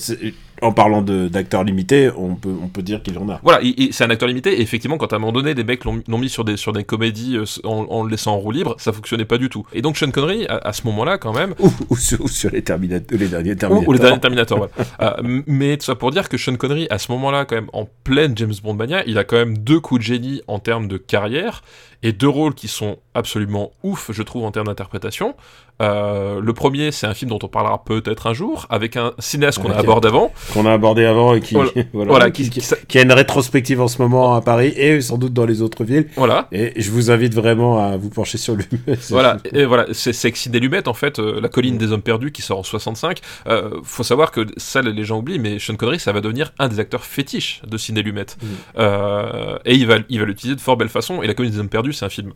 en 0.64 0.72
parlant 0.72 1.02
d'acteurs 1.02 1.64
limités, 1.64 2.10
on 2.16 2.36
peut, 2.36 2.54
on 2.62 2.68
peut 2.68 2.82
dire 2.82 3.04
qu'il 3.04 3.18
en 3.20 3.30
a. 3.30 3.40
Voilà, 3.44 3.60
c'est 3.92 4.04
un 4.04 4.10
acteur 4.10 4.28
limité. 4.28 4.54
Et 4.54 4.62
effectivement, 4.62 4.98
quand 4.98 5.12
à 5.14 5.18
un 5.18 5.20
moment 5.20 5.32
donné, 5.32 5.54
des 5.54 5.64
mecs 5.64 5.84
l'ont 5.86 6.02
mis 6.08 6.30
sur 6.30 6.44
des, 6.46 6.58
sur 6.58 6.74
des 6.74 6.84
comédies 6.84 7.38
euh, 7.38 7.46
en, 7.64 7.86
en, 7.90 8.04
le 8.04 8.10
laissant 8.10 8.34
en 8.34 8.38
roue 8.38 8.52
libre, 8.52 8.76
ça 8.80 8.94
fonctionnait 8.94 9.26
pas 9.26 9.38
du 9.38 9.50
tout. 9.50 9.66
Et 9.74 9.82
donc 9.82 9.98
Sean 9.98 10.12
Connery, 10.12 10.46
à, 10.48 10.58
à 10.58 10.74
ce 10.74 10.84
moment-là, 10.88 11.18
quand 11.18 11.34
même. 11.34 11.54
Ou, 11.60 11.72
ou, 11.90 11.98
sur, 11.98 12.22
ou 12.22 12.28
sur, 12.28 12.50
les, 12.52 12.64
Terminator, 12.64 13.18
les 13.18 13.28
derniers 13.28 13.56
Terminator. 13.56 13.88
Ou, 13.88 13.94
les 13.94 14.00
derniers 14.00 14.20
Terminator, 14.20 14.58
voilà. 14.58 14.72
euh, 15.20 15.42
mais 15.48 15.78
tout 15.78 15.86
ça 15.86 15.96
pour 15.96 16.12
dire 16.12 16.30
que 16.30 16.38
Sean 16.38 16.56
Connery, 16.56 16.88
à 16.90 16.98
ce 16.98 17.12
moment-là, 17.12 17.46
quand 17.46 17.56
même, 17.56 17.70
en 17.74 17.88
pleine 18.04 18.38
James 18.38 18.54
Bond 18.64 18.76
mania, 18.76 19.04
il 19.06 19.18
a 19.18 19.24
quand 19.24 19.38
même 19.38 19.58
deux 19.58 19.80
coups 19.80 20.00
de 20.00 20.06
génie 20.06 20.42
en 20.48 20.60
termes 20.60 20.88
de 20.88 20.98
carrière 20.98 21.62
et 22.04 22.12
deux 22.12 22.28
rôles 22.28 22.54
qui 22.54 22.68
sont 22.68 22.98
absolument 23.14 23.72
ouf, 23.82 24.12
je 24.12 24.24
trouve, 24.24 24.44
en 24.44 24.52
termes 24.52 24.68
d'interprétation. 24.68 25.36
Euh, 25.82 26.40
le 26.42 26.54
premier, 26.54 26.92
c'est 26.92 27.08
un 27.08 27.14
film 27.14 27.30
dont 27.30 27.40
on 27.42 27.48
parlera 27.48 27.84
peut-être 27.84 28.28
un 28.28 28.34
jour, 28.34 28.68
avec 28.70 28.96
un 28.96 29.14
cinéaste 29.20 29.60
qu'on 29.60 29.72
a 29.72 29.78
abordé 29.78 30.08
avant. 30.08 30.32
Qu'on 30.54 30.66
a 30.66 30.72
abordé 30.72 31.06
avant 31.06 31.34
et 31.34 31.42
qui, 31.42 31.56
voilà, 31.56 31.72
voilà, 31.94 32.12
voilà 32.12 32.32
qui, 32.32 32.50
qui, 32.50 32.62
qui, 32.88 33.00
a 33.00 33.02
une 33.02 33.12
rétrospective 33.12 33.82
en 33.82 33.88
ce 33.88 34.02
moment 34.02 34.36
à 34.36 34.42
Paris 34.42 34.74
et 34.78 35.02
sans 35.02 35.18
doute 35.18 35.34
dans 35.34 35.46
les 35.46 35.62
autres 35.62 35.84
villes. 35.84 36.08
Voilà. 36.16 36.48
Et 36.52 36.80
je 36.82 36.92
vous 36.92 37.12
invite 37.12 37.34
vraiment 37.34 37.80
à 37.80 37.98
vous 37.98 38.10
pencher 38.10 38.38
sur 38.38 38.56
lui. 38.56 38.66
Voilà, 39.10 39.38
et 39.54 39.66
voilà, 39.66 39.86
c'est 39.92 40.14
Sexy 40.14 40.50
des 40.50 40.60
Lumettes, 40.60 40.88
en 40.88 40.94
fait, 40.94 41.20
euh, 41.20 41.40
La 41.42 41.50
colline 41.50 41.78
des 41.78 41.92
hommes 41.92 42.02
perdus 42.02 42.32
qui 42.32 42.42
sort 42.42 42.60
en 42.60 42.64
65. 42.64 43.20
Euh, 43.48 43.80
faut 43.84 44.04
savoir 44.04 44.32
que 44.32 44.46
ça, 44.58 44.82
les 44.82 45.04
gens 45.04 45.20
oublient, 45.20 45.40
mais 45.40 45.60
Sean 45.60 45.76
Connery, 45.76 46.00
ça 46.00 46.12
va 46.12 46.22
devenir 46.22 46.52
un 46.60 46.68
des 46.68 46.80
acteurs 46.80 47.04
fétiches 47.04 47.62
de 47.68 47.78
Ciné 47.78 48.02
Lumettes. 48.02 48.38
Mm. 48.42 48.48
Euh, 48.80 49.58
et 49.66 49.76
il 49.76 49.88
va 49.88 49.98
l'utiliser 49.98 50.44
il 50.44 50.50
va 50.50 50.56
de 50.56 50.62
fort 50.62 50.78
belle 50.78 50.90
façon. 50.90 51.22
Et 51.22 51.28
La 51.28 51.34
colline 51.34 51.52
des 51.52 51.60
hommes 51.60 51.70
perdus, 51.70 51.94
c'est 51.94 52.06
un 52.06 52.10
film 52.10 52.34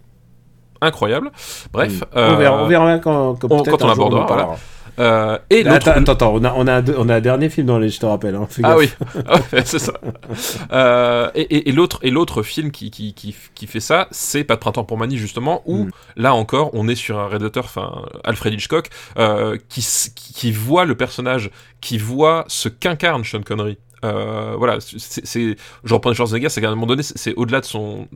incroyable. 0.81 1.31
Bref, 1.71 2.01
mm. 2.01 2.05
on, 2.15 2.35
verra, 2.35 2.63
on 2.63 2.67
verra 2.67 2.99
quand, 2.99 3.35
quand, 3.35 3.51
on, 3.51 3.63
quand 3.63 3.83
on 3.83 3.89
abordera. 3.89 4.25
Voilà. 4.25 4.55
Euh, 4.99 5.37
et 5.49 5.65
attends, 5.67 5.91
attends, 5.91 6.13
attends, 6.13 6.33
on 6.33 6.43
a, 6.43 6.53
on, 6.55 6.67
a, 6.67 6.81
on 6.97 7.09
a 7.09 7.15
un 7.15 7.21
dernier 7.21 7.49
film 7.49 7.67
dans 7.67 7.77
les, 7.77 7.89
je 7.89 7.99
te 7.99 8.05
rappelle. 8.05 8.35
Hein, 8.35 8.47
ah 8.63 8.77
oui, 8.77 8.89
c'est 9.63 9.79
ça. 9.79 9.93
euh, 10.71 11.29
et 11.35 11.41
et, 11.41 11.69
et 11.69 11.71
l'autre 11.71 11.99
et 12.01 12.09
l'autre 12.09 12.41
film 12.41 12.71
qui, 12.71 12.89
qui, 12.89 13.13
qui, 13.13 13.35
qui, 13.53 13.67
fait 13.67 13.79
ça, 13.79 14.07
c'est 14.11 14.43
Pas 14.43 14.55
de 14.55 14.59
printemps 14.59 14.83
pour 14.83 14.97
Mani 14.97 15.17
justement, 15.17 15.61
où 15.65 15.85
mm. 15.85 15.91
là 16.15 16.33
encore, 16.33 16.71
on 16.73 16.87
est 16.87 16.95
sur 16.95 17.19
un 17.19 17.27
réalisateur, 17.27 17.65
enfin 17.65 18.03
Alfred 18.23 18.53
Hitchcock, 18.53 18.89
euh, 19.19 19.57
qui, 19.69 19.85
qui 20.15 20.51
voit 20.51 20.85
le 20.85 20.95
personnage, 20.95 21.51
qui 21.79 21.97
voit 21.99 22.45
ce 22.47 22.67
qu'incarne 22.67 23.23
Sean 23.23 23.43
Connery. 23.43 23.77
Euh, 24.05 24.55
voilà, 24.57 24.77
c'est, 24.79 25.55
je 25.83 25.93
reprends 25.93 26.13
Schwarzenegger, 26.13 26.49
c'est 26.49 26.61
qu'à 26.61 26.67
un 26.67 26.75
moment 26.75 26.85
donné, 26.85 27.03
c'est 27.03 27.33
au-delà 27.35 27.61
de 27.61 27.65
son, 27.65 28.07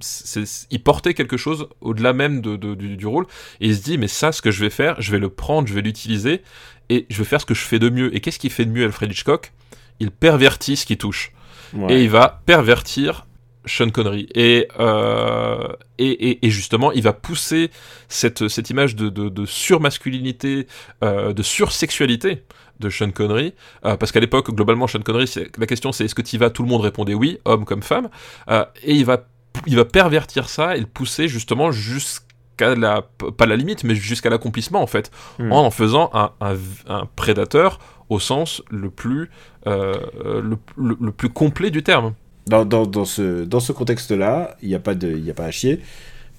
il 0.70 0.84
portait 0.84 1.14
quelque 1.14 1.38
chose 1.38 1.68
au-delà 1.82 2.14
même 2.14 2.42
de, 2.42 2.56
de, 2.56 2.76
du, 2.76 2.98
du, 2.98 3.08
rôle, 3.08 3.26
et 3.60 3.68
il 3.68 3.76
se 3.76 3.82
dit, 3.82 3.98
mais 3.98 4.08
ça, 4.08 4.32
ce 4.32 4.42
que 4.42 4.52
je 4.52 4.64
vais 4.64 4.70
faire, 4.70 5.02
je 5.02 5.12
vais 5.12 5.20
le 5.20 5.30
prendre, 5.30 5.68
je 5.68 5.74
vais 5.74 5.82
l'utiliser, 5.82 6.42
et 6.90 7.06
je 7.10 7.18
vais 7.18 7.24
faire 7.24 7.42
ce 7.42 7.46
que 7.46 7.54
je 7.54 7.64
fais 7.64 7.80
de 7.80 7.90
mieux. 7.90 8.16
Et 8.16 8.20
qu'est-ce 8.20 8.40
qu'il 8.40 8.52
fait 8.52 8.66
de 8.66 8.72
mieux, 8.72 8.86
Alfred 8.86 9.12
Hitchcock? 9.12 9.54
Il 10.00 10.12
pervertit 10.12 10.76
ce 10.76 10.86
qui 10.86 10.98
touche, 10.98 11.32
ouais. 11.74 11.94
et 11.94 12.04
il 12.04 12.10
va 12.10 12.42
pervertir 12.46 13.26
Sean 13.66 13.89
Connery. 13.89 14.28
Et, 14.36 14.68
euh, 14.80 15.68
et, 15.97 16.30
et, 16.30 16.45
et, 16.45 16.49
justement, 16.49 16.91
il 16.91 17.03
va 17.03 17.14
pousser 17.14 17.72
cette, 18.09 18.47
cette 18.47 18.70
image 18.70 18.95
de, 18.95 19.09
de, 19.09 19.30
de 19.30 19.45
surmasculinité, 19.45 20.68
euh, 21.03 21.34
de 21.34 21.43
sursexualité 21.43 22.43
de 22.80 22.89
Sean 22.89 23.12
Connery, 23.12 23.53
euh, 23.86 23.95
parce 23.97 24.12
qu'à 24.12 24.20
l'époque, 24.20 24.51
globalement, 24.51 24.88
Sean 24.88 25.01
Connery, 25.01 25.32
la 25.57 25.68
question 25.68 25.91
c'est 25.91 26.05
est-ce 26.05 26.16
que 26.16 26.22
tu 26.22 26.36
y 26.36 26.39
vas 26.39 26.49
Tout 26.49 26.64
le 26.64 26.70
monde 26.70 26.82
répondait 26.82 27.14
oui, 27.14 27.39
homme 27.45 27.66
comme 27.66 27.84
femme, 27.84 28.09
et 28.49 28.95
il 28.95 29.05
va, 29.05 29.26
il 29.68 29.76
va 29.76 29.86
pervertir 29.86 30.49
ça 30.49 30.76
et 30.76 30.80
le 30.80 30.88
pousser 30.88 31.28
justement 31.28 31.72
jusqu'à 31.72 32.74
la, 32.76 33.03
pas 33.38 33.45
la 33.45 33.55
limite, 33.55 33.84
mais 33.84 33.93
jusqu'à 33.93 34.32
l'accomplissement 34.32 34.82
en 34.82 34.88
fait, 34.88 35.12
mm. 35.38 35.51
en 35.51 35.66
en 35.66 35.72
faisant 35.72 36.09
un, 36.14 36.32
un, 36.41 36.55
un, 36.88 37.05
prédateur 37.16 37.78
au 38.09 38.20
sens 38.20 38.62
le 38.70 38.89
plus, 38.89 39.30
euh, 39.68 39.93
le, 40.41 40.57
le, 40.78 40.97
le, 40.99 41.12
plus 41.12 41.30
complet 41.30 41.70
du 41.70 41.82
terme. 41.82 42.14
Dans, 42.52 42.66
dans, 42.86 43.06
ce, 43.06 43.72
contexte-là, 43.72 44.58
il 44.62 44.68
n'y 44.68 44.76
a, 44.76 44.78
a 44.78 45.34
pas 45.34 45.45
à 45.45 45.52
chier 45.52 45.80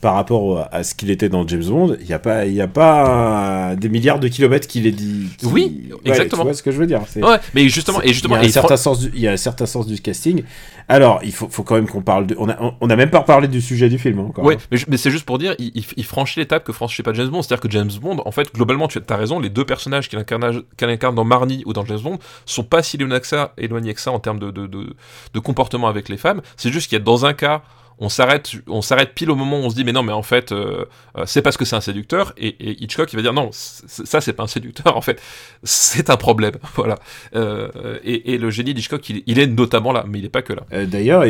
par 0.02 0.14
rapport 0.14 0.68
à 0.72 0.82
ce 0.82 0.96
qu'il 0.96 1.12
était 1.12 1.28
dans 1.28 1.46
James 1.46 1.64
Bond, 1.64 1.96
il 2.00 2.06
n'y 2.08 2.12
a 2.12 2.18
pas, 2.18 2.44
il 2.44 2.54
y 2.54 2.60
a 2.60 2.66
pas 2.66 3.76
des 3.76 3.88
milliards 3.88 4.18
de 4.18 4.26
kilomètres 4.26 4.66
qu'il 4.66 4.84
est 4.88 4.90
dit. 4.90 5.28
Qui... 5.38 5.46
Oui, 5.46 5.90
ouais, 5.90 5.96
exactement. 6.06 6.42
Tu 6.42 6.48
vois 6.48 6.54
ce 6.54 6.62
que 6.64 6.72
je 6.72 6.76
veux 6.76 6.88
dire 6.88 7.02
Ouais, 7.14 7.36
mais 7.54 7.68
justement, 7.68 8.02
et 8.02 8.08
justement, 8.08 8.34
il 8.38 8.42
y 8.42 8.46
a 8.46 8.48
un 8.48 8.52
certain 8.52 8.76
sens, 8.76 8.98
du, 8.98 9.12
il 9.14 9.20
y 9.20 9.28
a 9.28 9.30
un 9.30 9.36
certain 9.36 9.64
sens 9.64 9.86
du 9.86 10.00
casting. 10.00 10.42
Alors, 10.88 11.20
il 11.22 11.30
faut, 11.30 11.48
faut 11.48 11.62
quand 11.62 11.76
même 11.76 11.86
qu'on 11.86 12.02
parle 12.02 12.26
de, 12.26 12.34
on 12.36 12.48
a, 12.48 12.74
on 12.80 12.90
a 12.90 12.96
même 12.96 13.10
pas 13.10 13.20
parlé 13.20 13.46
du 13.46 13.60
sujet 13.60 13.88
du 13.88 13.96
film 13.96 14.18
encore. 14.18 14.44
Oui, 14.44 14.56
mais, 14.72 14.78
mais 14.88 14.96
c'est 14.96 15.12
juste 15.12 15.24
pour 15.24 15.38
dire, 15.38 15.54
il, 15.60 15.84
il 15.96 16.04
franchit 16.04 16.40
l'étape 16.40 16.64
que 16.64 16.72
franchit 16.72 17.04
pas 17.04 17.12
James 17.12 17.28
Bond, 17.28 17.42
c'est-à-dire 17.42 17.62
que 17.62 17.70
James 17.70 17.92
Bond, 18.00 18.22
en 18.26 18.32
fait, 18.32 18.52
globalement, 18.52 18.88
tu 18.88 18.98
as 19.08 19.16
raison, 19.16 19.38
les 19.38 19.50
deux 19.50 19.64
personnages 19.64 20.08
qu'il 20.08 20.18
incarne, 20.18 20.64
qu'il 20.76 20.88
incarne 20.88 21.14
dans 21.14 21.24
Marnie 21.24 21.62
ou 21.64 21.72
dans 21.72 21.86
James 21.86 22.00
Bond 22.02 22.18
sont 22.44 22.64
pas 22.64 22.82
si 22.82 22.96
éloignés 22.96 23.20
que 23.20 23.26
ça, 23.28 23.52
éloignés 23.56 23.94
que 23.94 24.00
ça 24.00 24.10
en 24.10 24.18
termes 24.18 24.40
de, 24.40 24.50
de, 24.50 24.66
de, 24.66 24.96
de 25.32 25.38
comportement 25.38 25.86
avec 25.86 26.08
les 26.08 26.16
femmes. 26.16 26.42
C'est 26.56 26.72
juste 26.72 26.88
qu'il 26.88 26.98
y 26.98 27.00
a 27.00 27.04
dans 27.04 27.24
un 27.24 27.34
cas 27.34 27.62
on 28.02 28.08
s'arrête 28.08 28.52
on 28.66 28.82
s'arrête 28.82 29.14
pile 29.14 29.30
au 29.30 29.36
moment 29.36 29.60
où 29.60 29.62
on 29.62 29.70
se 29.70 29.76
dit 29.76 29.84
mais 29.84 29.92
non 29.92 30.02
mais 30.02 30.12
en 30.12 30.22
fait 30.22 30.50
euh, 30.52 30.84
c'est 31.24 31.40
parce 31.40 31.56
que 31.56 31.64
c'est 31.64 31.76
un 31.76 31.80
séducteur 31.80 32.34
et, 32.36 32.82
Hitchcock 32.82 33.12
il 33.12 33.16
va 33.16 33.22
dire 33.22 33.32
non 33.32 33.50
ça 33.52 34.20
c'est 34.20 34.32
pas 34.32 34.42
un 34.42 34.48
séducteur 34.48 34.96
en 34.96 35.00
fait. 35.00 35.20
C'est 35.62 36.10
un 36.10 36.16
problème 36.16 36.54
voilà. 36.74 36.98
Euh, 37.34 37.98
et, 38.02 38.36
le 38.38 38.50
génie 38.50 38.74
d'Hitchcock 38.74 39.08
il, 39.08 39.38
est 39.38 39.46
notamment 39.46 39.92
là 39.92 40.04
mais 40.08 40.18
il 40.18 40.24
est 40.24 40.30
pas 40.30 40.42
que 40.42 40.52
là. 40.52 40.62
Euh, 40.72 40.86
d'ailleurs 40.86 41.24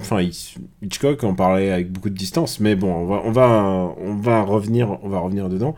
enfin 0.00 0.20
Hitchcock 0.82 1.22
en 1.24 1.34
parlait 1.34 1.70
avec 1.70 1.92
beaucoup 1.92 2.10
de 2.10 2.16
distance 2.16 2.58
mais 2.58 2.74
bon 2.74 2.92
on 2.92 3.06
va 3.06 3.22
on 3.24 3.30
va 3.30 3.94
on 3.98 4.16
va 4.16 4.42
revenir 4.42 4.98
on 5.02 5.08
va 5.08 5.18
revenir 5.18 5.48
dedans. 5.48 5.76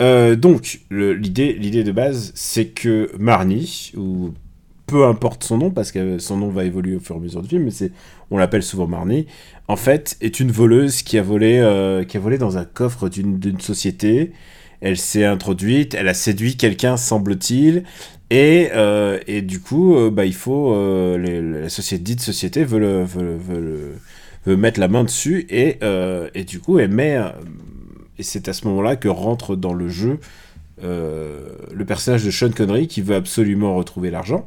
Euh, 0.00 0.34
donc, 0.34 0.80
l'idée, 0.90 1.52
l'idée 1.52 1.84
de 1.84 1.92
base, 1.92 2.32
c'est 2.34 2.68
que 2.68 3.10
Marnie, 3.18 3.92
ou 3.96 4.32
peu 4.92 5.06
importe 5.06 5.42
son 5.42 5.56
nom, 5.56 5.70
parce 5.70 5.90
que 5.90 6.18
son 6.18 6.36
nom 6.36 6.50
va 6.50 6.64
évoluer 6.64 6.96
au 6.96 7.00
fur 7.00 7.16
et 7.16 7.18
à 7.18 7.22
mesure 7.22 7.40
du 7.40 7.48
film, 7.48 7.64
mais 7.64 7.70
c'est, 7.70 7.92
on 8.30 8.36
l'appelle 8.36 8.62
souvent 8.62 8.86
Marnie, 8.86 9.26
en 9.66 9.76
fait, 9.76 10.18
est 10.20 10.38
une 10.38 10.50
voleuse 10.50 11.00
qui 11.00 11.16
a 11.16 11.22
volé, 11.22 11.58
euh, 11.60 12.04
qui 12.04 12.18
a 12.18 12.20
volé 12.20 12.36
dans 12.36 12.58
un 12.58 12.66
coffre 12.66 13.08
d'une, 13.08 13.58
société. 13.58 14.32
Elle 14.82 14.98
s'est 14.98 15.24
introduite, 15.24 15.94
elle 15.94 16.08
a 16.08 16.14
séduit 16.14 16.58
quelqu'un, 16.58 16.98
semble-t-il, 16.98 17.84
et, 18.28 18.68
euh, 18.74 19.18
et 19.26 19.40
du 19.40 19.60
coup, 19.60 19.96
euh, 19.96 20.10
bah, 20.10 20.26
il 20.26 20.34
faut, 20.34 20.76
la 21.16 21.70
société, 21.70 22.02
dite 22.04 22.20
société 22.20 22.62
veut, 22.64 22.78
le, 22.78 23.02
veut, 23.02 23.60
le- 23.60 23.94
veut 24.44 24.56
mettre 24.58 24.78
la 24.78 24.88
main 24.88 25.04
dessus, 25.04 25.46
et, 25.48 25.78
et 26.34 26.44
du 26.44 26.60
coup, 26.60 26.78
elle 26.78 26.90
met, 26.90 27.18
et 28.18 28.22
c'est 28.22 28.46
à 28.48 28.52
ce 28.52 28.66
moment-là 28.68 28.96
que 28.96 29.08
rentre 29.08 29.56
dans 29.56 29.72
le 29.72 29.88
jeu 29.88 30.18
le 30.82 31.84
personnage 31.86 32.24
de 32.24 32.30
Sean 32.30 32.50
Connery 32.50 32.88
qui 32.88 33.00
veut 33.00 33.14
absolument 33.14 33.74
retrouver 33.74 34.10
l'argent. 34.10 34.46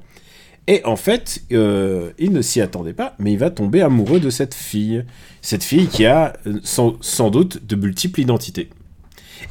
Et 0.67 0.83
en 0.83 0.95
fait, 0.95 1.43
euh, 1.51 2.09
il 2.17 2.31
ne 2.31 2.41
s'y 2.41 2.59
attendait 2.59 2.93
pas, 2.93 3.13
mais 3.19 3.31
il 3.33 3.37
va 3.37 3.51
tomber 3.51 3.81
amoureux 3.81 4.19
de 4.19 4.29
cette 4.31 4.55
fille. 4.55 5.05
Cette 5.41 5.63
fille 5.63 5.87
qui 5.87 6.05
a 6.07 6.33
euh, 6.47 6.59
sans, 6.63 6.95
sans 7.01 7.29
doute 7.29 7.65
de 7.67 7.75
multiples 7.75 8.19
identités. 8.21 8.69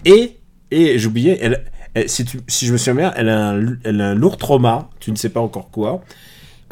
Et, 0.04 0.38
et 0.72 0.98
j'oubliais, 0.98 1.38
elle, 1.40 1.64
elle- 1.94 2.08
si, 2.08 2.24
tu- 2.24 2.40
si 2.48 2.66
je 2.66 2.72
me 2.72 2.78
souviens 2.78 2.94
bien, 2.94 3.12
elle 3.16 3.28
a, 3.28 3.50
un, 3.50 3.76
elle 3.84 4.00
a 4.00 4.08
un 4.10 4.14
lourd 4.14 4.36
trauma, 4.38 4.90
tu 4.98 5.12
ne 5.12 5.16
sais 5.16 5.28
pas 5.28 5.40
encore 5.40 5.70
quoi. 5.70 6.02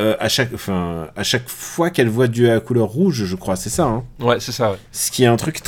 Euh, 0.01 0.17
à, 0.19 0.29
chaque, 0.29 0.53
enfin, 0.55 1.09
à 1.15 1.23
chaque 1.23 1.49
fois 1.49 1.91
qu'elle 1.91 2.09
voit 2.09 2.27
Dieu 2.27 2.51
à 2.51 2.59
couleur 2.59 2.89
rouge, 2.89 3.25
je 3.27 3.37
crois, 3.37 3.55
c'est 3.55 3.71
ça. 3.71 3.85
Hein? 3.85 4.05
Ouais, 4.21 4.41
c'est 4.41 4.51
ça. 4.51 4.73
Ouais. 4.73 4.79
ce 4.91 5.11
qui 5.13 5.23
est 5.23 5.27
un 5.27 5.37
truc, 5.37 5.61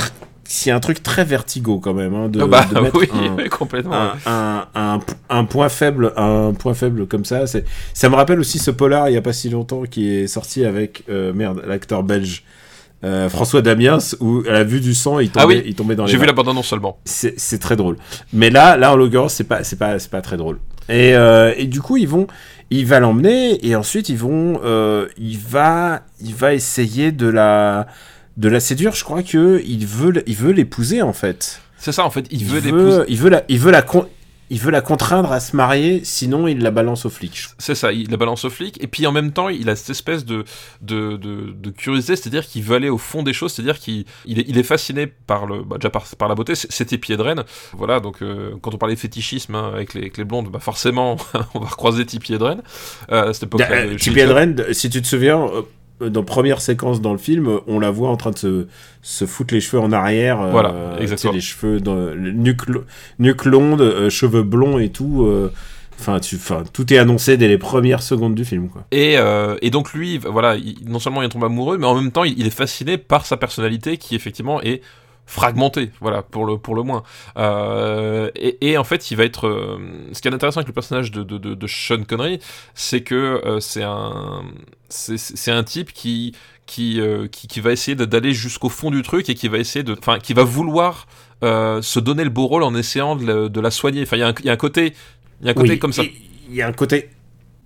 tr- 0.44 0.50
ce 0.52 0.62
qui 0.64 0.68
est 0.68 0.72
un 0.72 0.80
truc 0.80 1.02
très 1.02 1.24
vertigo 1.24 1.78
quand 1.80 1.94
même. 1.94 2.14
Hein, 2.14 2.28
de, 2.28 2.40
Ah 2.42 2.46
bah 2.46 2.66
de 2.72 2.80
mettre 2.80 2.98
oui, 2.98 3.08
un- 3.12 3.34
oui, 3.42 3.48
complètement. 3.48 3.94
un, 3.94 4.12
un, 4.26 4.66
un, 4.74 5.00
un 5.30 5.44
point 5.44 5.68
faible 5.68 6.12
un 6.16 6.52
point 6.52 6.74
faible 6.74 7.06
comme 7.06 7.24
ça 7.24 7.46
c'est 7.46 7.64
ça 7.92 8.08
me 8.08 8.14
rappelle 8.14 8.38
aussi 8.40 8.58
ce 8.58 8.70
polar 8.70 9.08
il 9.08 9.14
y 9.14 9.16
a 9.16 9.22
pas 9.22 9.32
si 9.32 9.48
longtemps 9.50 9.82
qui 9.82 10.10
est 10.12 10.26
sorti 10.26 10.64
avec 10.64 11.02
euh, 11.08 11.32
merde 11.32 11.62
l'acteur 11.66 12.02
belge 12.02 12.44
euh, 13.04 13.28
François 13.28 13.60
Damiens 13.60 13.98
où 14.20 14.42
à 14.48 14.52
la 14.52 14.64
vue 14.64 14.80
du 14.80 14.94
sang 14.94 15.18
il 15.18 15.28
tombait, 15.30 15.44
Ah 15.44 15.46
oui, 15.46 15.62
il 15.66 15.74
tombait 15.74 15.94
dans 15.96 16.04
les 16.04 16.10
J'ai 16.10 16.16
vu 16.16 16.20
vagues. 16.20 16.28
la 16.28 16.32
bande-annonce 16.34 16.66
seulement. 16.68 16.98
c'est 17.04 17.38
c'est 17.38 17.58
très 17.58 17.76
drôle 17.76 17.96
mais 18.32 18.50
là 18.50 18.76
là 18.76 18.92
en 18.92 18.96
l'occurrence 18.96 19.34
c'est 19.34 19.44
pas 19.44 19.62
c'est 19.64 19.76
pas 19.78 19.98
c'est 19.98 20.10
pas 20.10 20.22
très 20.22 20.36
drôle 20.36 20.58
et, 20.88 21.14
euh, 21.14 21.52
et 21.56 21.66
du 21.66 21.80
coup 21.80 21.96
ils 21.96 22.08
vont 22.08 22.26
il 22.70 22.86
va 22.86 23.00
l'emmener 23.00 23.66
et 23.66 23.76
ensuite 23.76 24.08
ils 24.08 24.16
vont 24.16 24.58
il 25.18 25.38
va 25.38 26.00
il 26.22 26.34
va 26.34 26.54
essayer 26.54 27.12
de 27.12 27.26
la 27.26 27.86
de 28.36 28.48
la 28.48 28.60
séduire 28.60 28.94
je 28.94 29.04
crois 29.04 29.22
que 29.22 29.62
il 29.66 29.86
veut 29.86 30.22
il 30.26 30.36
veut 30.36 30.52
l'épouser 30.52 31.02
en 31.02 31.12
fait 31.12 31.60
C'est 31.78 31.92
ça, 31.92 32.04
en 32.04 32.10
fait. 32.10 32.26
Il, 32.30 32.40
il 32.42 32.46
veut 32.48 32.60
l'épouser. 32.60 33.04
il 33.08 33.18
veut 33.18 33.30
la, 33.30 33.44
il 33.48 33.58
veut 33.58 33.70
la, 33.70 33.82
con- 33.82 34.08
il 34.50 34.58
veut 34.60 34.70
la 34.70 34.80
contraindre 34.82 35.32
à 35.32 35.40
se 35.40 35.56
marier, 35.56 36.00
sinon 36.04 36.46
il 36.48 36.58
la 36.60 36.70
balance 36.70 37.06
aux 37.06 37.10
flics. 37.10 37.44
C'est 37.58 37.74
ça, 37.74 37.92
il 37.92 38.10
la 38.10 38.16
balance 38.18 38.44
au 38.44 38.50
flic, 38.50 38.82
et 38.82 38.86
puis 38.86 39.06
en 39.06 39.12
même 39.12 39.32
temps, 39.32 39.48
il 39.48 39.68
a 39.70 39.76
cette 39.76 39.90
espèce 39.90 40.24
de, 40.24 40.44
de, 40.82 41.16
de, 41.16 41.52
de 41.56 41.70
curiosité, 41.70 42.14
c'est-à-dire 42.16 42.46
qu'il 42.46 42.62
veut 42.62 42.76
aller 42.76 42.88
au 42.90 42.98
fond 42.98 43.22
des 43.22 43.32
choses, 43.32 43.52
c'est-à-dire 43.52 43.78
qu'il 43.78 44.04
il 44.26 44.38
est, 44.40 44.44
il 44.48 44.58
est 44.58 44.62
fasciné 44.62 45.06
par, 45.06 45.46
le, 45.46 45.62
bah, 45.62 45.76
déjà 45.78 45.90
par, 45.90 46.04
par 46.18 46.28
la 46.28 46.34
beauté, 46.34 46.54
c'était 46.54 46.98
pieds 46.98 47.16
de 47.16 47.22
reine. 47.22 47.42
Voilà, 47.72 48.00
donc 48.00 48.20
euh, 48.22 48.52
quand 48.62 48.74
on 48.74 48.78
parlait 48.78 48.96
fétichisme 48.96 49.54
hein, 49.54 49.72
avec, 49.74 49.94
les, 49.94 50.00
avec 50.02 50.18
les 50.18 50.24
blondes, 50.24 50.48
bah 50.50 50.58
forcément, 50.60 51.16
on 51.54 51.60
va 51.60 51.66
recroiser 51.68 52.04
Tipi 52.04 52.34
Edren 52.34 52.60
euh, 53.12 53.30
à 53.30 53.32
cette 53.34 53.44
époque-là. 53.44 53.66
Euh, 53.86 53.96
de- 54.54 54.72
si 54.72 54.90
tu 54.90 55.00
te 55.00 55.06
souviens, 55.06 55.42
euh, 55.42 55.62
dans 56.00 56.24
première 56.24 56.60
séquence 56.60 57.00
dans 57.00 57.12
le 57.12 57.18
film, 57.18 57.60
on 57.66 57.78
la 57.78 57.90
voit 57.90 58.08
en 58.08 58.16
train 58.16 58.30
de 58.32 58.38
se, 58.38 58.66
se 59.02 59.24
foutre 59.26 59.54
les 59.54 59.60
cheveux 59.60 59.80
en 59.80 59.92
arrière. 59.92 60.40
euh, 60.40 60.50
Voilà, 60.50 60.96
exactement. 61.00 61.32
les 61.32 61.40
cheveux, 61.40 61.80
dans, 61.80 62.14
nuque, 62.16 62.62
nuque 63.18 63.46
euh, 63.46 64.10
cheveux 64.10 64.42
blonds 64.42 64.78
et 64.78 64.90
tout. 64.90 65.24
euh, 65.24 65.52
Enfin, 66.00 66.16
enfin, 66.16 66.64
tout 66.72 66.92
est 66.92 66.98
annoncé 66.98 67.36
dès 67.36 67.46
les 67.46 67.56
premières 67.56 68.02
secondes 68.02 68.34
du 68.34 68.44
film, 68.44 68.68
quoi. 68.68 68.84
Et, 68.90 69.14
euh, 69.16 69.56
et 69.62 69.70
donc 69.70 69.92
lui, 69.94 70.18
voilà, 70.18 70.56
il- 70.56 70.76
non 70.86 70.98
seulement 70.98 71.22
il 71.22 71.28
tombe 71.28 71.44
amoureux, 71.44 71.78
mais 71.78 71.86
en 71.86 71.94
même 71.94 72.10
temps 72.10 72.24
il, 72.24 72.36
il 72.36 72.48
est 72.48 72.50
fasciné 72.50 72.98
par 72.98 73.24
sa 73.26 73.36
personnalité 73.36 73.96
qui 73.96 74.16
effectivement 74.16 74.60
est 74.60 74.82
fragmentée, 75.26 75.90
voilà, 76.00 76.22
pour 76.22 76.44
le, 76.46 76.58
pour 76.58 76.74
le 76.74 76.82
moins. 76.82 77.02
Euh, 77.36 78.30
et, 78.36 78.70
et 78.70 78.78
en 78.78 78.84
fait, 78.84 79.10
il 79.10 79.16
va 79.16 79.24
être... 79.24 79.46
euh, 79.46 79.78
ce 80.12 80.20
qui 80.20 80.28
est 80.28 80.34
intéressant 80.34 80.58
avec 80.60 80.68
le 80.68 80.74
personnage 80.74 81.10
de, 81.10 81.22
de, 81.22 81.38
de, 81.38 81.54
de 81.54 81.66
Sean 81.66 82.04
Connery, 82.04 82.40
c'est 82.74 83.02
que 83.02 83.14
euh, 83.44 83.60
c'est 83.60 83.82
un, 83.82 84.42
c'est, 84.88 85.50
un 85.50 85.64
type 85.64 85.92
qui, 85.92 86.32
qui, 86.66 87.00
qui, 87.32 87.46
qui 87.48 87.60
va 87.60 87.72
essayer 87.72 87.94
d'aller 87.94 88.32
jusqu'au 88.32 88.68
fond 88.68 88.90
du 88.90 89.02
truc 89.02 89.28
et 89.30 89.34
qui 89.34 89.48
va 89.48 89.58
essayer 89.58 89.82
de... 89.82 89.96
Enfin, 89.98 90.18
qui 90.18 90.34
va 90.34 90.44
vouloir 90.44 91.06
se 91.42 91.98
donner 92.00 92.24
le 92.24 92.30
beau 92.30 92.46
rôle 92.46 92.62
en 92.62 92.74
essayant 92.74 93.16
de, 93.16 93.26
la- 93.26 93.48
de 93.48 93.60
la 93.60 93.70
soigner. 93.70 94.02
Enfin, 94.02 94.16
il 94.16 94.20
y, 94.20 94.22
a 94.22 94.28
un- 94.28 94.34
il 94.40 94.46
y 94.46 94.50
a 94.50 94.52
un 94.52 94.56
côté... 94.56 94.94
Il 95.40 95.46
y 95.46 95.48
a 95.48 95.50
un 95.50 95.54
côté 95.54 95.70
Oui, 95.72 95.78
comme 95.78 95.92
ça. 95.92 96.02
Il 96.48 96.54
y 96.54 96.62
a 96.62 96.66
un 96.68 96.72
côté 96.72 97.10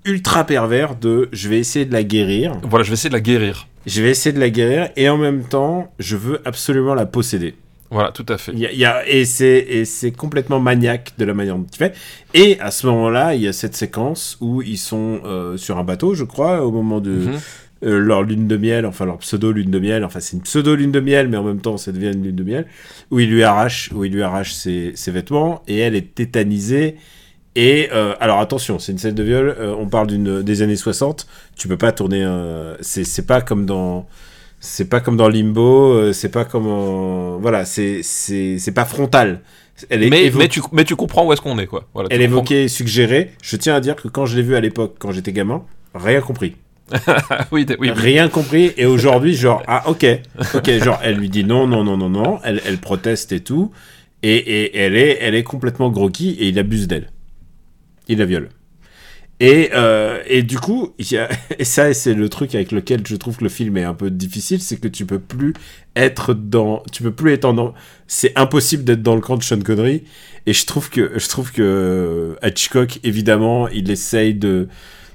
ultra 0.05 0.45
pervers 0.45 0.95
de 0.97 1.29
je 1.33 1.49
vais 1.49 1.59
essayer 1.59 1.85
de 1.85 1.93
la 1.93 2.03
guérir. 2.03 2.57
Voilà, 2.63 2.83
je 2.83 2.91
vais 2.91 2.95
essayer 2.95 3.11
de 3.11 3.15
la 3.15 3.21
guérir. 3.21 3.67
Je 3.89 4.03
vais 4.03 4.11
essayer 4.11 4.33
de 4.33 4.41
la 4.41 4.51
guérir 4.51 4.91
et 4.97 5.09
en 5.09 5.17
même 5.19 5.43
temps, 5.45 5.93
je 5.99 6.17
veux 6.17 6.41
absolument 6.45 6.95
la 6.95 7.07
posséder. 7.07 7.55
Voilà, 7.91 8.13
tout 8.13 8.27
à 8.29 8.37
fait. 8.37 8.53
Y 8.53 8.67
a, 8.67 8.73
il 8.73 8.79
y 8.79 8.85
a- 8.85 9.09
et 9.09 9.25
c'est 9.25 10.13
complètement 10.15 10.61
maniaque 10.61 11.15
de 11.19 11.25
la 11.25 11.33
manière 11.33 11.57
dont 11.57 11.67
il 11.73 11.77
fait. 11.77 11.95
Et 12.35 12.61
à 12.61 12.71
ce 12.71 12.87
moment-là, 12.87 13.35
il 13.35 13.41
y 13.43 13.49
a 13.49 13.53
cette 13.55 13.75
séquence 13.75 14.37
où 14.43 14.61
ils 14.61 14.77
sont 14.77 15.21
euh, 15.25 15.57
sur 15.57 15.79
un 15.79 15.85
bateau, 15.85 16.13
je 16.15 16.25
crois, 16.25 16.63
au 16.67 16.71
moment 16.71 17.01
de 17.01 17.13
Mhm. 17.13 17.39
euh, 17.85 17.99
leur 17.99 18.25
lune 18.25 18.47
de 18.47 18.57
miel, 18.59 18.85
enfin 18.85 19.07
leur 19.07 19.17
pseudo 19.19 19.53
lune 19.53 19.71
de 19.71 19.79
miel. 19.79 20.05
Enfin, 20.05 20.21
c'est 20.21 20.37
une 20.37 20.43
pseudo 20.43 20.75
lune 20.75 20.93
de 20.93 21.01
miel, 21.01 21.29
mais 21.29 21.39
en 21.39 21.45
même 21.45 21.61
temps, 21.61 21.79
ça 21.79 21.91
devient 21.93 22.11
une 22.13 22.25
lune 22.25 22.37
de 22.37 22.43
miel 22.45 22.67
où 23.11 23.21
il 23.21 23.31
lui 23.31 23.43
arrache, 23.43 23.91
où 23.95 24.05
il 24.05 24.13
lui 24.13 24.23
arrache 24.23 24.53
ses, 24.53 24.93
ses 24.95 25.11
vêtements 25.11 25.63
et 25.67 25.79
elle 25.79 25.95
est 25.95 26.15
tétanisée. 26.15 26.97
Et 27.57 27.89
euh, 27.93 28.15
alors 28.21 28.39
attention, 28.41 28.79
c'est 28.79 28.93
une 28.93 28.99
scène 28.99 29.15
de 29.15 29.23
viol. 29.23 29.55
euh, 29.59 29.75
on 29.79 29.89
parle 29.89 30.07
d'une 30.07 30.43
des 30.43 30.63
années 30.63 30.77
60. 30.77 31.27
Tu 31.57 31.67
peux 31.69 31.77
pas 31.79 31.93
tourner. 31.93 32.23
un- 32.23 32.77
c'est 32.81 33.05
c'est 33.05 33.27
pas 33.27 33.41
comme 33.41 33.67
dans. 33.67 34.07
C'est 34.61 34.89
pas 34.89 35.01
comme 35.01 35.17
dans 35.17 35.29
Limbo. 35.29 35.93
euh, 35.93 36.13
c'est 36.13 36.29
pas 36.31 36.45
comme. 36.45 36.67
en- 36.67 37.39
Voilà, 37.39 37.65
c'est 37.65 38.01
c'est 38.03 38.59
c'est 38.59 38.73
pas 38.73 38.85
frontal. 38.85 39.41
Elle 39.91 40.03
est 40.03 40.11
mais, 40.11 40.31
mais, 40.35 40.49
tu, 40.49 40.61
mais 40.73 40.83
tu 40.85 40.97
comprends 40.97 41.25
où 41.25 41.33
est-ce 41.33 41.41
qu'on 41.41 41.57
est, 41.59 41.67
quoi. 41.69 41.85
Voilà, 41.95 42.09
elle 42.11 42.21
est 42.21 42.25
évoquée, 42.25 42.67
suggérée. 42.67 43.33
Je 43.43 43.57
tiens 43.57 43.77
à 43.77 43.81
dire 43.81 43.95
que 43.95 44.09
quand 44.09 44.27
je 44.27 44.37
l'ai 44.37 44.43
vue 44.43 44.57
à 44.57 44.61
l'époque, 44.61 44.97
quand 44.99 45.13
j'étais 45.13 45.33
gamin, 45.33 45.63
rien 45.95 46.21
compris. 46.21 46.57
Oui, 47.53 47.65
oui. 47.79 47.91
Rien 47.91 48.29
compris. 48.29 48.73
Et 48.77 48.87
aujourd'hui, 48.87 49.35
genre, 49.35 49.63
ah, 49.69 49.89
ok. 49.89 50.05
Ok, 50.55 50.71
genre, 50.83 50.99
elle 51.05 51.17
lui 51.17 51.29
dit 51.29 51.45
non, 51.45 51.67
non, 51.69 51.85
non, 51.85 51.97
non, 51.97 52.09
non. 52.09 52.41
Elle, 52.45 52.61
elle 52.67 52.79
proteste 52.79 53.31
et 53.33 53.41
tout. 53.41 53.71
Et, 54.25 54.35
et 54.37 54.79
elle, 54.79 54.97
est, 54.97 55.19
elle 55.21 55.35
est 55.37 55.45
complètement 55.45 55.91
groggy 55.91 56.31
et 56.41 56.49
il 56.49 56.59
abuse 56.59 56.89
d'elle. 56.89 57.11
Il 58.09 58.19
la 58.19 58.27
viole. 58.27 58.49
Et, 59.41 59.71
euh, 59.75 60.21
et 60.27 60.43
du 60.43 60.59
coup, 60.59 60.95
ça, 61.63 61.95
c'est 61.95 62.15
le 62.15 62.29
truc 62.29 62.55
avec 62.55 62.73
lequel 62.73 63.07
je 63.07 63.17
trouve 63.17 63.37
que 63.37 63.45
le 63.45 63.51
film 63.51 63.77
est 63.77 63.85
un 63.85 63.95
peu 63.95 64.11
difficile, 64.11 64.61
c'est 64.61 64.79
que 64.79 64.89
tu 64.89 65.07
peux 65.07 65.21
plus 65.21 65.55
être 65.95 66.35
dans, 66.35 66.83
tu 66.93 67.03
peux 67.03 67.13
plus 67.13 67.33
être 67.33 67.45
en, 67.45 67.75
c'est 68.07 68.37
impossible 68.37 68.85
d'être 68.85 69.03
dans 69.03 69.15
le 69.15 69.21
camp 69.21 69.37
de 69.37 69.43
Sean 69.43 69.61
Connery. 69.61 70.05
Et 70.47 70.53
je 70.53 70.67
trouve 70.67 70.91
que, 70.91 71.13
je 71.19 71.29
trouve 71.29 71.53
que 71.53 72.37
Hitchcock, 72.43 73.01
évidemment, 73.05 73.69
il 73.69 73.91
essaye 73.91 74.35
de, 74.35 74.69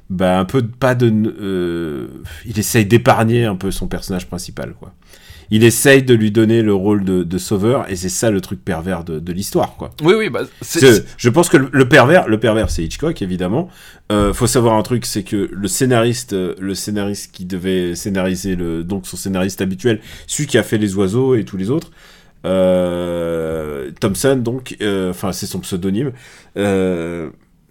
bah, 0.10 0.40
un 0.40 0.46
peu 0.46 0.62
pas 0.62 0.96
de, 0.96 1.12
euh, 1.42 2.08
il 2.46 2.60
essaye 2.60 2.86
d'épargner 2.86 3.46
un 3.46 3.56
peu 3.56 3.72
son 3.72 3.88
personnage 3.88 4.28
principal, 4.28 4.74
quoi. 4.80 4.94
Il 5.56 5.64
essaye 5.64 6.02
de 6.02 6.16
lui 6.16 6.32
donner 6.32 6.64
le 6.64 6.74
rôle 6.74 7.04
de, 7.04 7.22
de 7.24 7.38
sauveur, 7.38 7.86
et 7.92 7.96
c'est 7.96 8.10
ça 8.10 8.32
le 8.32 8.42
truc 8.42 8.64
pervers 8.66 9.04
de, 9.04 9.20
de 9.20 9.32
l'histoire, 9.32 9.76
quoi. 9.78 9.92
Oui, 10.04 10.16
oui, 10.18 10.30
bah, 10.30 10.42
c'est- 10.62 10.80
Je 11.18 11.30
pense 11.30 11.48
que 11.50 11.58
le, 11.58 11.70
le 11.72 11.88
pervers, 11.88 12.28
le 12.28 12.40
pervers, 12.40 12.72
c'est 12.72 12.84
Hitchcock 12.84 13.22
évidemment. 13.22 13.70
Euh, 14.12 14.34
faut 14.34 14.48
savoir 14.48 14.74
un 14.74 14.82
truc, 14.82 15.06
c'est 15.06 15.22
que 15.24 15.50
le 15.52 15.68
scénariste, 15.68 16.34
euh, 16.34 16.56
le 16.60 16.74
scénariste 16.74 17.32
qui 17.34 17.46
devait 17.46 17.94
scénariser 17.94 18.56
le, 18.56 18.84
donc 18.84 19.06
son 19.06 19.16
scénariste 19.16 19.62
habituel, 19.62 20.00
celui 20.26 20.48
qui 20.48 20.58
a 20.58 20.64
fait 20.64 20.80
les 20.80 20.96
oiseaux 20.96 21.36
et 21.36 21.44
tous 21.46 21.58
les 21.58 21.70
autres, 21.70 21.92
euh, 22.46 23.92
Thompson, 24.00 24.36
donc, 24.36 24.76
euh, 24.82 25.12
enfin 25.12 25.32
c'est 25.32 25.46
son 25.46 25.60
pseudonyme, 25.60 26.12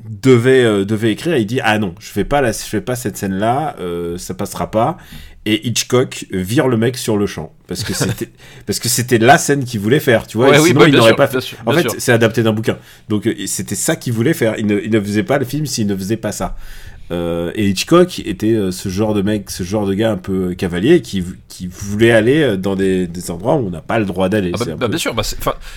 devait 0.09 0.65
euh, 0.65 0.85
devait 0.85 1.13
écrire. 1.13 1.35
Et 1.35 1.41
il 1.41 1.47
dit 1.47 1.61
ah 1.63 1.79
non, 1.79 1.95
je 1.99 2.09
fais 2.09 2.25
pas 2.25 2.41
la, 2.41 2.53
je 2.53 2.59
fais 2.59 2.81
pas 2.81 2.97
cette 2.97 3.17
scène 3.17 3.35
là, 3.35 3.77
ça 4.17 4.35
passera 4.35 4.71
pas. 4.71 4.97
Et 5.45 5.67
Hitchcock 5.67 6.27
vire 6.31 6.69
le 6.69 6.77
mec 6.77 6.97
sur 6.97 7.17
le 7.17 7.27
champ 7.27 7.53
parce 7.67 7.83
que 7.83 7.95
c'était 7.95 8.29
parce 8.67 8.79
que 8.79 8.89
c'était 8.89 9.19
la 9.19 9.39
scène 9.39 9.65
qu'il 9.65 9.81
voulait 9.81 9.99
faire, 9.99 10.27
tu 10.27 10.37
vois. 10.37 10.51
Ouais, 10.51 10.57
et 10.57 10.61
oui, 10.61 10.69
sinon 10.69 10.81
bah, 10.81 10.89
il 10.89 10.95
n'aurait 10.95 11.17
pas 11.17 11.27
bien 11.27 11.41
fait. 11.41 11.57
En 11.67 11.73
fait, 11.73 11.89
c'est 11.99 12.13
adapté 12.13 12.45
d'un 12.45 12.53
bouquin. 12.53 12.79
Donc 13.09 13.27
euh, 13.27 13.35
c'était 13.47 13.75
ça 13.75 13.97
qu'il 13.97 14.13
voulait 14.13 14.35
faire. 14.35 14.55
Il 14.59 14.67
ne, 14.67 14.79
il 14.79 14.91
ne 14.91 15.01
faisait 15.01 15.25
pas 15.25 15.39
le 15.39 15.45
film 15.45 15.67
s'il 15.67 15.89
ne 15.89 15.97
faisait 15.97 16.17
pas 16.17 16.31
ça. 16.31 16.57
Euh, 17.13 17.53
et 17.55 17.69
Hitchcock 17.69 18.21
était 18.21 18.55
euh, 18.55 18.71
ce 18.73 18.89
genre 18.89 19.13
de 19.15 19.23
mec, 19.23 19.51
ce 19.51 19.63
genre 19.63 19.87
de 19.87 19.95
gars 19.95 20.11
un 20.13 20.17
peu 20.17 20.55
cavalier 20.55 21.03
qui, 21.03 21.23
qui 21.49 21.67
voulait 21.67 22.13
aller 22.13 22.43
euh, 22.43 22.57
dans 22.57 22.75
des, 22.75 23.07
des 23.07 23.31
endroits 23.31 23.55
où 23.57 23.67
on 23.67 23.71
n'a 23.71 23.83
pas 23.83 23.99
le 23.99 24.05
droit 24.07 24.29
d'aller. 24.29 24.51
Ah 24.55 24.59
bah, 24.59 24.65
bah, 24.67 24.77
peu- 24.79 24.89
bien 24.89 24.99
sûr, 24.99 25.15
bah, 25.15 25.23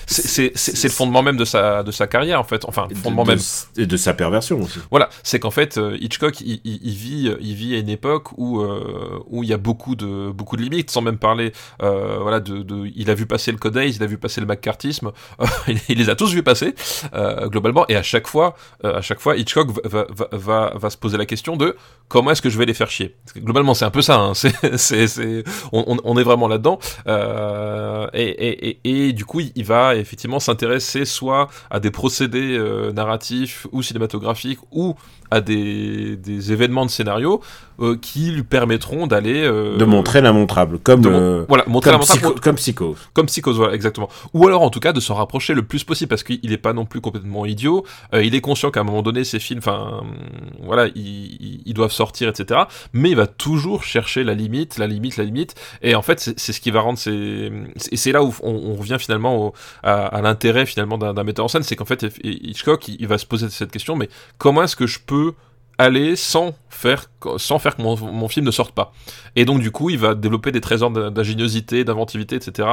c'est 0.08 0.54
le 0.84 0.90
fondement 0.90 1.22
même 1.24 1.38
de 1.38 1.46
sa, 1.46 1.84
de 1.84 1.92
sa 1.92 2.08
carrière 2.08 2.40
en 2.40 2.44
fait. 2.44 2.64
Enfin, 2.66 2.88
le 2.90 2.96
fondement 2.96 3.24
de- 3.24 3.30
même. 3.32 3.40
Et 3.78 3.86
de 3.86 3.98
sa 3.98 4.14
perversion 4.14 4.62
aussi. 4.62 4.80
Voilà, 4.92 5.10
c'est 5.24 5.40
qu'en 5.40 5.52
fait 5.52 5.78
euh, 5.78 5.98
Hitchcock 6.00 6.40
il, 6.42 6.62
il- 6.64 6.80
il 6.84 6.94
vit 6.94 7.32
il 7.42 7.54
vit 7.56 7.76
à 7.76 7.80
une 7.80 7.90
époque 7.90 8.30
où 8.38 8.62
euh, 8.62 9.20
où 9.28 9.44
il 9.44 9.50
y 9.50 9.54
a 9.54 9.58
beaucoup 9.58 9.96
de 9.96 10.32
beaucoup 10.32 10.56
de 10.58 10.62
limites 10.62 10.90
sans 10.92 11.02
même 11.02 11.18
parler 11.18 11.52
euh, 11.84 12.18
voilà 12.22 12.40
de, 12.40 12.60
de- 12.64 12.90
il 12.96 13.10
a 13.10 13.14
vu 13.16 13.26
passer 13.26 13.52
le 13.52 13.58
Code 13.58 13.78
Ace, 13.78 13.96
il 13.98 14.04
a 14.04 14.08
vu 14.08 14.18
passer 14.18 14.42
le 14.42 14.48
McCarthyisme, 14.48 15.12
euh, 15.42 15.46
il, 15.68 15.80
il 15.90 15.98
les 15.98 16.10
a 16.10 16.16
tous 16.16 16.32
vus 16.34 16.44
passer 16.44 16.76
euh, 17.14 17.48
globalement 17.48 17.86
et 17.90 17.96
à 17.96 18.04
chaque 18.04 18.28
fois 18.28 18.56
euh, 18.84 18.98
à 18.98 19.02
chaque 19.02 19.20
fois 19.20 19.36
Hitchcock 19.36 19.70
va, 19.86 20.06
va, 20.10 20.28
va, 20.32 20.74
va 20.76 20.90
se 20.90 20.98
poser 20.98 21.18
la 21.18 21.24
question 21.26 21.57
de 21.57 21.76
comment 22.07 22.32
est-ce 22.32 22.41
que 22.41 22.49
je 22.49 22.57
vais 22.57 22.65
les 22.65 22.73
faire 22.73 22.89
chier. 22.89 23.15
Globalement 23.38 23.73
c'est 23.73 23.86
un 23.86 23.91
peu 23.91 24.01
ça, 24.01 24.15
hein, 24.15 24.34
on, 25.71 26.17
est 26.17 26.23
vraiment 26.23 26.47
là-dedans 26.47 26.80
euh, 27.07 28.07
et, 28.13 29.13
du 29.13 29.26
coup 29.26 29.41
il 29.41 29.65
va 29.65 29.95
effectivement 29.95 30.39
s'intéresser 30.39 31.05
soit 31.05 31.49
à 31.69 31.80
des 31.80 31.91
procédés 31.91 32.57
euh, 32.57 32.91
narratifs 32.91 33.67
ou 33.71 33.82
cinématographiques 33.82 34.59
ou 34.71 34.95
à 35.32 35.41
des 35.41 36.51
événements 36.51 36.86
de 36.86 36.91
scénario 36.91 37.41
euh, 37.80 37.97
qui 37.97 38.32
lui 38.32 38.43
permettront 38.43 39.07
d'aller 39.07 39.43
euh, 39.43 39.78
De 39.78 39.86
montrer 39.86 40.21
l'immontrable, 40.21 40.80
comme, 40.80 41.01
de 41.01 41.09
euh, 41.09 41.45
voilà 41.49 41.63
montrer 41.67 41.91
comme, 41.91 41.99
psycho, 42.01 42.36
comme 42.41 42.55
Psycho. 42.55 42.95
comme 43.13 43.26
Psychose, 43.28 43.57
voilà, 43.57 43.73
exactement. 43.73 44.09
Ou 44.34 44.47
alors, 44.47 44.61
en 44.61 44.69
tout 44.69 44.80
cas, 44.80 44.93
de 44.93 44.99
s'en 44.99 45.15
rapprocher 45.15 45.53
le 45.53 45.63
plus 45.63 45.84
possible, 45.84 46.09
parce 46.09 46.23
qu'il 46.23 46.49
n'est 46.49 46.57
pas 46.57 46.73
non 46.73 46.86
plus 46.86 47.01
complètement 47.01 47.45
idiot. 47.45 47.86
Euh, 48.13 48.23
il 48.23 48.34
est 48.36 48.41
conscient 48.41 48.71
qu'à 48.71 48.82
un 48.82 48.84
moment 48.84 49.01
donné, 49.01 49.23
ces 49.23 49.39
films, 49.39 49.59
enfin, 49.59 49.99
hum, 50.01 50.13
voilà, 50.63 50.88
ils, 50.95 51.61
ils- 51.65 51.73
doivent 51.73 51.91
sortir, 51.91 52.30
etc. 52.30 52.61
Mais 52.93 53.09
il 53.09 53.15
va 53.17 53.28
toujours 53.28 53.84
chercher 53.84 54.23
la 54.23 54.34
limite, 54.34 54.78
la 54.78 54.88
limite, 54.88 55.17
la 55.17 55.26
limite. 55.26 55.55
Et 55.82 55.93
en 55.95 56.01
fait, 56.01 56.19
c'est 56.38 56.53
ce 56.53 56.61
qui 56.61 56.71
va 56.71 56.80
rendre 56.82 56.97
ces... 56.97 57.51
Et 57.91 57.97
c'est 57.97 58.13
là 58.13 58.23
où 58.23 58.34
on, 58.41 58.51
on 58.53 58.76
revient 58.76 58.95
finalement 58.99 59.47
au- 59.47 59.53
à, 59.84 60.05
à 60.05 60.21
l'intérêt, 60.21 60.65
finalement, 60.65 60.97
d'un 60.97 61.13
d'un 61.13 61.23
metteur 61.26 61.43
en 61.45 61.47
scène, 61.49 61.63
c'est 61.63 61.76
qu'en 61.76 61.84
fait, 61.86 62.05
Hitchcock, 62.23 62.88
il, 62.88 62.95
il 62.99 63.07
va 63.07 63.17
se 63.17 63.26
poser 63.26 63.49
cette 63.49 63.71
question, 63.71 63.95
mais 63.95 64.07
comment 64.38 64.63
est-ce 64.63 64.76
que 64.76 64.88
je 64.88 64.99
peux 65.05 65.34
aller 65.78 66.15
sans 66.15 66.53
faire 66.76 67.05
sans 67.38 67.57
faire 67.57 67.76
que 67.76 67.82
mon, 67.82 68.28
film 68.28 68.45
ne 68.45 68.51
sorte 68.51 68.73
pas. 68.73 68.93
Et 69.36 69.45
donc 69.45 69.61
du 69.61 69.71
coup 69.71 69.89
il 69.89 69.97
va 69.97 70.13
développer 70.13 70.51
des 70.51 70.61
trésors 70.61 70.91
d'in- 70.91 71.09
d'ingéniosité 71.09 71.84
d'inventivité 71.84 72.36
etc 72.36 72.67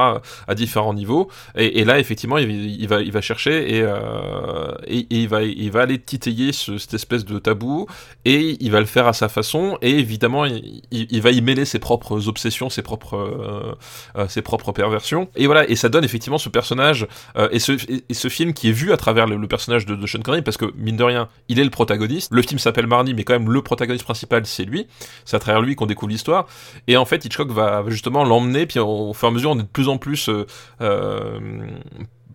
à 0.47 0.55
différents 0.55 0.93
niveaux. 0.93 1.29
Et, 1.55 1.83
là 1.85 1.99
effectivement 1.99 2.37
il, 2.37 2.87
va 2.87 3.01
il 3.01 3.11
va 3.11 3.21
chercher 3.21 3.77
et, 3.77 3.81
euh, 3.81 4.73
et, 4.85 4.99
et 4.99 5.21
il 5.23 5.27
va 5.27 5.43
il 5.43 5.71
va 5.71 5.81
aller 5.81 5.99
titiller 5.99 6.51
ce- 6.51 6.77
cette 6.77 6.93
espèce 6.93 7.25
de 7.25 7.39
tabou 7.39 7.87
et 8.25 8.57
il 8.59 8.71
va 8.71 8.79
le 8.79 8.85
faire 8.85 9.07
à 9.07 9.13
sa 9.13 9.29
façon. 9.29 9.77
Et 9.81 9.91
évidemment 9.91 10.45
il, 10.45 11.21
va 11.21 11.31
y 11.31 11.41
mêler 11.41 11.65
ses 11.65 11.79
propres 11.79 12.27
obsessions 12.27 12.69
ses 12.69 12.81
propres 12.81 13.15
euh, 13.17 13.75
euh, 14.17 14.27
ses 14.27 14.41
propres 14.41 14.71
perversions. 14.73 15.29
Et 15.35 15.45
voilà 15.47 15.67
et 15.69 15.75
ça 15.75 15.89
donne 15.89 16.03
effectivement 16.03 16.37
ce 16.37 16.49
personnage 16.49 17.07
et, 17.51 17.59
ce, 17.59 17.71
et, 17.71 18.13
ce 18.13 18.27
film 18.27 18.53
qui 18.53 18.69
est 18.69 18.73
vu 18.73 18.91
à 18.91 18.97
travers 18.97 19.27
le, 19.27 19.47
personnage 19.47 19.85
de, 19.85 19.95
de 19.95 20.07
Sean 20.07 20.21
Connery 20.21 20.41
parce 20.41 20.57
que 20.57 20.65
mine 20.75 20.97
de 20.97 21.03
rien 21.03 21.29
il 21.47 21.59
est 21.59 21.63
le 21.63 21.69
protagoniste. 21.69 22.31
Le 22.33 22.41
film 22.41 22.59
s'appelle 22.59 22.87
Marnie 22.87 23.13
mais 23.13 23.23
quand 23.23 23.33
même 23.33 23.49
le 23.49 23.61
protagoniste 23.61 23.92
principal 24.01 24.45
c'est 24.45 24.65
lui. 24.65 24.87
C'est 25.25 25.35
à 25.35 25.39
travers 25.39 25.61
lui 25.61 25.75
qu'on 25.75 25.85
découvre 25.85 26.11
l'histoire. 26.11 26.47
Et 26.87 26.97
en 26.97 27.05
fait 27.05 27.23
Hitchcock 27.25 27.51
va 27.51 27.83
justement 27.87 28.23
l'emmener 28.23 28.65
puis 28.65 28.79
au, 28.79 29.13
fur 29.13 29.27
et 29.27 29.31
à 29.31 29.33
mesure 29.33 29.51
on 29.51 29.59
est 29.59 29.63
de 29.63 29.67
plus 29.67 29.89
en 29.89 29.97
plus 29.97 30.29
euh, 30.29 30.45
euh, 30.81 31.39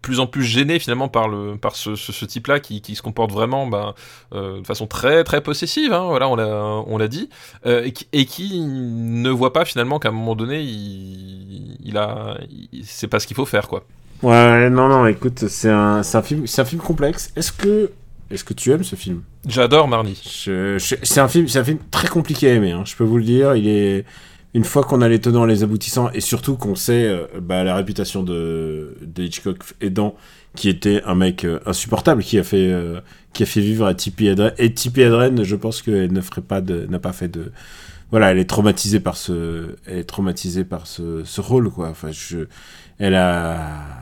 plus 0.00 0.20
en 0.20 0.28
plus 0.28 0.44
gêné 0.44 0.78
finalement 0.78 1.08
par 1.08 1.28
le 1.28 1.56
par 1.56 1.74
ce, 1.74 1.96
ce, 1.96 2.12
ce 2.12 2.24
type 2.24 2.46
là 2.46 2.60
qui, 2.60 2.94
se 2.94 3.02
comporte 3.02 3.32
vraiment 3.32 3.66
ben, 3.66 3.94
euh, 4.32 4.60
de 4.60 4.66
façon 4.66 4.86
très 4.86 5.24
très 5.24 5.40
possessive 5.40 5.92
hein, 5.92 6.06
voilà 6.08 6.28
on 6.28 6.36
l'a 6.36 6.46
on 6.86 6.98
l'a 6.98 7.08
dit. 7.08 7.28
Et, 7.64 7.92
qui, 8.26 8.60
ne 8.60 9.30
voit 9.30 9.52
pas 9.52 9.64
finalement 9.64 9.98
qu'à 9.98 10.10
un 10.10 10.12
moment 10.12 10.36
donné 10.36 10.60
il, 10.60 11.76
il 11.82 11.98
a 11.98 12.38
c'est 12.84 13.08
pas 13.08 13.18
ce 13.18 13.26
qu'il 13.26 13.36
faut 13.36 13.46
faire 13.46 13.66
quoi. 13.66 13.82
Ouais, 14.22 14.68
non, 14.68 14.88
non, 14.88 15.06
écoute, 15.06 15.46
c'est 15.48 15.70
un, 15.70 16.00
un 16.00 16.22
film, 16.22 16.46
c'est 16.46 16.60
un 16.60 16.64
film 16.64 16.82
complexe. 16.82 17.30
Est-ce 17.36 17.52
que, 17.52 17.92
est-ce 18.30 18.44
que 18.44 18.54
tu 18.54 18.70
aimes 18.72 18.84
ce 18.84 18.96
film? 18.96 19.22
J'adore 19.46 19.88
Marnie 19.88 20.20
C'est 20.22 21.18
un 21.20 21.28
film, 21.28 21.48
c'est 21.48 21.58
un 21.58 21.64
film 21.64 21.78
très 21.90 22.08
compliqué 22.08 22.50
à 22.50 22.54
aimer. 22.54 22.72
hein, 22.72 22.82
je 22.84 22.94
peux 22.96 23.04
vous 23.04 23.18
le 23.18 23.24
dire. 23.24 23.54
Il 23.54 23.68
est 23.68 24.04
une 24.54 24.64
fois 24.64 24.82
qu'on 24.82 25.00
a 25.02 25.08
les 25.08 25.20
tenants, 25.20 25.44
les 25.44 25.62
aboutissants, 25.62 26.10
et 26.12 26.20
surtout 26.20 26.56
qu'on 26.56 26.74
sait 26.74 27.04
euh, 27.06 27.26
bah, 27.40 27.64
la 27.64 27.74
réputation 27.74 28.22
de, 28.22 28.96
de 29.02 29.22
Hitchcock 29.22 29.58
aidant, 29.80 30.14
qui 30.56 30.68
était 30.68 31.02
un 31.04 31.14
mec 31.14 31.44
euh, 31.44 31.60
insupportable, 31.66 32.22
qui 32.22 32.38
a 32.38 32.42
fait, 32.44 32.70
euh, 32.70 33.00
qui 33.32 33.42
a 33.42 33.46
fait 33.46 33.60
vivre 33.60 33.86
à 33.86 33.94
Tippi 33.94 34.26
Hedren. 34.26 34.52
Et 34.58 34.72
Tippi 34.72 35.02
Hedren, 35.02 35.42
je 35.44 35.56
pense 35.56 35.82
qu'elle 35.82 36.12
ne 36.12 36.20
ferait 36.20 36.40
pas 36.40 36.60
de, 36.60 36.86
n'a 36.86 36.98
pas 36.98 37.12
fait 37.12 37.28
de, 37.28 37.52
voilà, 38.10 38.30
elle 38.30 38.38
est 38.38 38.48
traumatisée 38.48 39.00
par 39.00 39.16
ce, 39.16 39.76
elle 39.86 39.98
est 39.98 40.04
traumatisée 40.04 40.64
par 40.64 40.86
ce, 40.86 41.22
ce 41.24 41.40
rôle, 41.42 41.70
quoi. 41.70 41.88
Enfin, 41.90 42.08
je, 42.10 42.38
elle 42.98 43.14
a, 43.14 43.97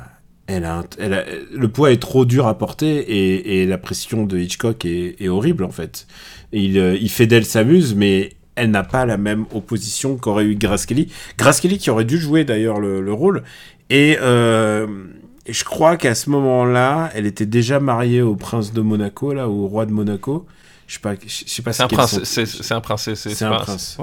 elle 0.47 1.24
le 1.53 1.68
poids 1.68 1.92
est 1.92 2.01
trop 2.01 2.24
dur 2.24 2.47
à 2.47 2.57
porter 2.57 3.61
et, 3.61 3.66
la 3.66 3.78
pression 3.78 4.24
de 4.24 4.38
Hitchcock 4.38 4.84
est, 4.84 5.28
horrible 5.28 5.64
en 5.64 5.70
fait. 5.70 6.07
Euh, 6.55 6.97
il 7.01 7.11
fait 7.11 7.26
d'elle 7.26 7.44
s'amuse, 7.44 7.94
mais 7.94 8.30
elle 8.55 8.70
n'a 8.70 8.84
pas 8.84 9.07
la 9.07 9.16
même 9.16 9.44
opposition 9.55 10.16
qu'aurait 10.16 10.44
eu 10.44 10.55
Grace 10.55 10.86
Kelly. 10.86 11.09
Qui 11.78 11.90
aurait 11.90 12.05
dû 12.05 12.18
jouer 12.18 12.44
d'ailleurs 12.44 12.80
le, 12.80 13.01
le 13.01 13.12
rôle. 13.12 13.42
Et, 13.90 14.16
euh, 14.20 14.86
je 15.49 15.64
crois 15.64 15.97
qu'à 15.97 16.14
ce 16.14 16.30
moment-là, 16.30 17.11
elle 17.14 17.26
était 17.26 17.47
déjà 17.47 17.78
mariée 17.78 18.22
au 18.22 18.34
prince 18.34 18.72
de 18.72 18.80
Monaco, 18.80 19.32
là, 19.32 19.49
au 19.49 19.66
roi 19.66 19.86
de 19.86 19.92
Monaco. 19.92 20.47
Je 20.87 20.95
sais 20.95 21.01
pas, 21.01 21.14
je 21.14 21.28
sais 21.28 21.62
pas 21.62 21.72
c'est 21.72 21.82
un 21.82 21.89
prince 21.89 22.22
c'est 22.22 22.72
un 22.72 22.80
prince 22.80 23.12
c'est 23.14 23.43
un 23.43 23.51
prince. 23.57 23.99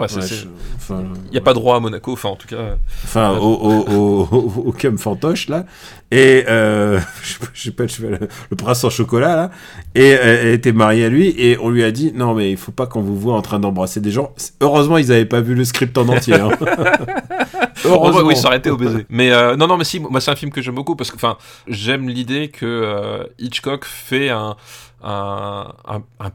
il 0.89 1.31
n'y 1.31 1.37
a 1.37 1.41
pas 1.41 1.53
droit 1.53 1.77
à 1.77 1.79
Monaco 1.79 2.11
enfin 2.11 2.29
en 2.29 2.35
tout 2.35 2.47
cas 2.47 2.75
Enfin, 3.03 3.37
au, 3.37 3.53
au, 3.53 4.61
au, 4.65 4.71
cum 4.71 4.97
fantoche, 4.97 5.47
là. 5.47 5.65
Et, 6.11 6.45
euh, 6.47 6.99
je 7.53 7.63
sais 7.63 7.71
pas, 7.71 7.83
le, 7.83 8.55
prince 8.55 8.83
en 8.83 8.89
chocolat, 8.89 9.35
là. 9.35 9.51
Et 9.95 10.13
euh, 10.13 10.41
elle 10.41 10.53
était 10.53 10.71
mariée 10.71 11.05
à 11.05 11.09
lui, 11.09 11.33
et 11.37 11.57
on 11.59 11.69
lui 11.69 11.83
a 11.83 11.91
dit, 11.91 12.11
non, 12.13 12.33
mais 12.33 12.51
il 12.51 12.57
faut 12.57 12.71
pas 12.71 12.87
qu'on 12.87 13.01
vous 13.01 13.17
voit 13.17 13.35
en 13.35 13.41
train 13.41 13.59
d'embrasser 13.59 13.99
des 13.99 14.11
gens. 14.11 14.33
Heureusement, 14.61 14.97
ils 14.97 15.11
avaient 15.11 15.25
pas 15.25 15.41
vu 15.41 15.55
le 15.55 15.65
script 15.65 15.97
en 15.97 16.07
entier, 16.07 16.35
hein. 16.35 16.49
Heureusement, 17.85 18.21
oui, 18.21 18.35
ça 18.35 18.47
aurait 18.47 18.57
été 18.57 18.69
au 18.69 18.77
baiser. 18.77 19.05
Mais 19.09 19.31
euh, 19.31 19.55
non, 19.55 19.67
non, 19.67 19.77
mais 19.77 19.83
si, 19.83 19.99
moi, 19.99 20.21
c'est 20.21 20.31
un 20.31 20.35
film 20.35 20.51
que 20.51 20.61
j'aime 20.61 20.75
beaucoup 20.75 20.95
parce 20.95 21.11
que, 21.11 21.15
enfin, 21.15 21.37
j'aime 21.67 22.07
l'idée 22.07 22.47
que 22.47 22.65
euh, 22.65 23.23
Hitchcock 23.39 23.85
fait 23.85 24.29
un, 24.29 24.55
un, 25.03 25.73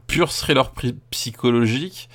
pur 0.07 0.31
thriller 0.31 0.71
psychologique 1.11 2.09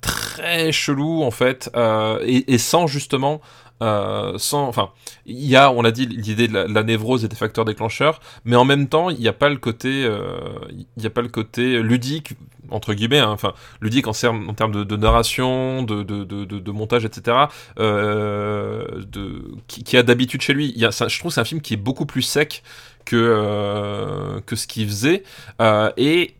très 0.00 0.72
chelou 0.72 1.22
en 1.22 1.30
fait, 1.30 1.70
euh, 1.76 2.18
et, 2.24 2.58
sans 2.58 2.86
justement. 2.86 3.40
Euh, 3.82 4.38
sans, 4.38 4.66
enfin, 4.68 4.88
il 5.26 5.44
y 5.44 5.54
a, 5.54 5.70
on 5.70 5.82
l'a 5.82 5.90
dit, 5.90 6.06
l'idée 6.06 6.48
de 6.48 6.54
la, 6.54 6.82
névrose 6.82 7.26
et 7.26 7.28
des 7.28 7.36
facteurs 7.36 7.66
déclencheurs, 7.66 8.20
mais 8.46 8.56
en 8.56 8.64
même 8.64 8.88
temps, 8.88 9.10
il 9.10 9.18
n'y 9.18 9.28
a 9.28 9.34
pas 9.34 9.50
le 9.50 9.58
côté, 9.58 10.02
euh, 10.06 10.30
il 10.70 10.86
n'y 10.96 11.04
a 11.04 11.10
pas 11.10 11.20
le 11.20 11.28
côté 11.28 11.82
ludique 11.82 12.32
entre 12.70 12.94
guillemets, 12.94 13.18
hein, 13.18 13.28
enfin 13.28 13.52
ludique 13.82 14.08
en, 14.08 14.12
termes- 14.12 14.48
en 14.48 14.68
de, 14.68 14.96
narration, 14.96 15.82
de, 15.82 16.02
de, 16.02 16.24
de, 16.24 16.70
montage, 16.72 17.04
etc. 17.04 17.36
De, 17.76 19.44
qui, 19.68 19.96
a 19.98 20.02
d'habitude 20.02 20.40
chez 20.40 20.54
lui. 20.54 20.72
Il 20.74 20.80
y 20.80 20.86
a, 20.86 20.90
je 20.90 21.18
trouve 21.18 21.30
c'est 21.30 21.42
un 21.42 21.44
film 21.44 21.60
qui 21.60 21.74
est 21.74 21.76
beaucoup 21.76 22.06
plus 22.06 22.22
sec 22.22 22.62
que 23.06 23.16
euh, 23.16 24.40
que 24.44 24.56
ce 24.56 24.66
qu'il 24.66 24.86
faisait. 24.86 25.22
Euh, 25.62 25.90
et 25.96 26.34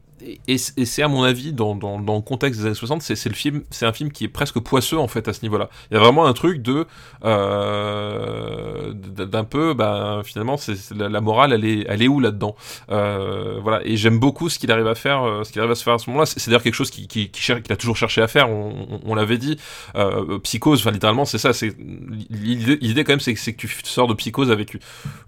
et, 0.47 0.59
c'est 0.59 1.03
à 1.03 1.09
mon 1.09 1.23
avis 1.23 1.53
dans, 1.53 1.75
dans, 1.75 1.99
le 1.99 2.21
contexte 2.21 2.61
des 2.61 2.67
années 2.67 2.75
60 2.75 3.03
c'est 3.03 3.29
le 3.29 3.35
film 3.35 3.63
c'est 3.71 3.87
un 3.87 3.93
film 3.93 4.11
qui 4.11 4.25
est 4.25 4.29
presque 4.29 4.59
poisseux 4.61 4.99
en 4.99 5.09
fait 5.09 5.29
à 5.29 5.33
ce 5.33 5.43
niveau 5.43 5.59
là 5.59 5.69
il 5.91 5.95
y 5.95 5.97
a 5.97 6.01
vraiment 6.01 6.27
un 6.27 6.33
truc 6.33 6.63
de 6.63 6.87
euh, 7.25 8.93
d'un 8.93 9.45
peu 9.45 9.75
bah, 9.75 10.23
finalement 10.25 10.57
c'est 10.57 10.77
la, 10.95 11.21
morale 11.21 11.53
elle 11.53 11.65
est 11.65 11.87
elle 11.89 12.03
est 12.03 12.09
où 12.09 12.21
là 12.21 12.31
dedans 12.31 12.57
euh, 12.91 13.59
voilà. 13.63 13.81
Et 13.85 13.97
j'aime 13.97 14.19
beaucoup 14.19 14.49
ce 14.49 14.59
qu'il 14.59 14.71
arrive 14.73 14.87
à 14.87 14.95
faire 14.95 15.23
euh, 15.23 15.45
ce 15.45 15.53
qu'il 15.53 15.61
arrive 15.61 15.73
à 15.73 15.75
se 15.75 15.85
faire 15.85 15.95
à 15.95 15.99
ce 15.99 16.09
moment 16.09 16.21
là 16.21 16.27
c'est 16.27 16.47
d'ailleurs 16.47 16.63
quelque 16.63 16.75
chose 16.75 16.91
qu'il 16.91 17.31
a 17.71 17.77
toujours 17.77 17.97
cherché 17.97 18.23
à 18.23 18.29
faire. 18.29 18.49
On, 18.51 19.15
l'avait 19.15 19.39
dit. 19.39 19.59
Psychose 20.43 20.81
enfin 20.81 20.91
littéralement 20.91 21.25
c'est 21.25 21.39
ça. 21.39 21.51
L'idée 22.31 23.05
quand 23.05 23.13
même 23.13 23.21
c'est 23.21 23.35
que 23.35 23.57
tu 23.57 23.69
sors 23.85 24.07
de 24.07 24.15
psychose 24.15 24.51
avec 24.51 24.77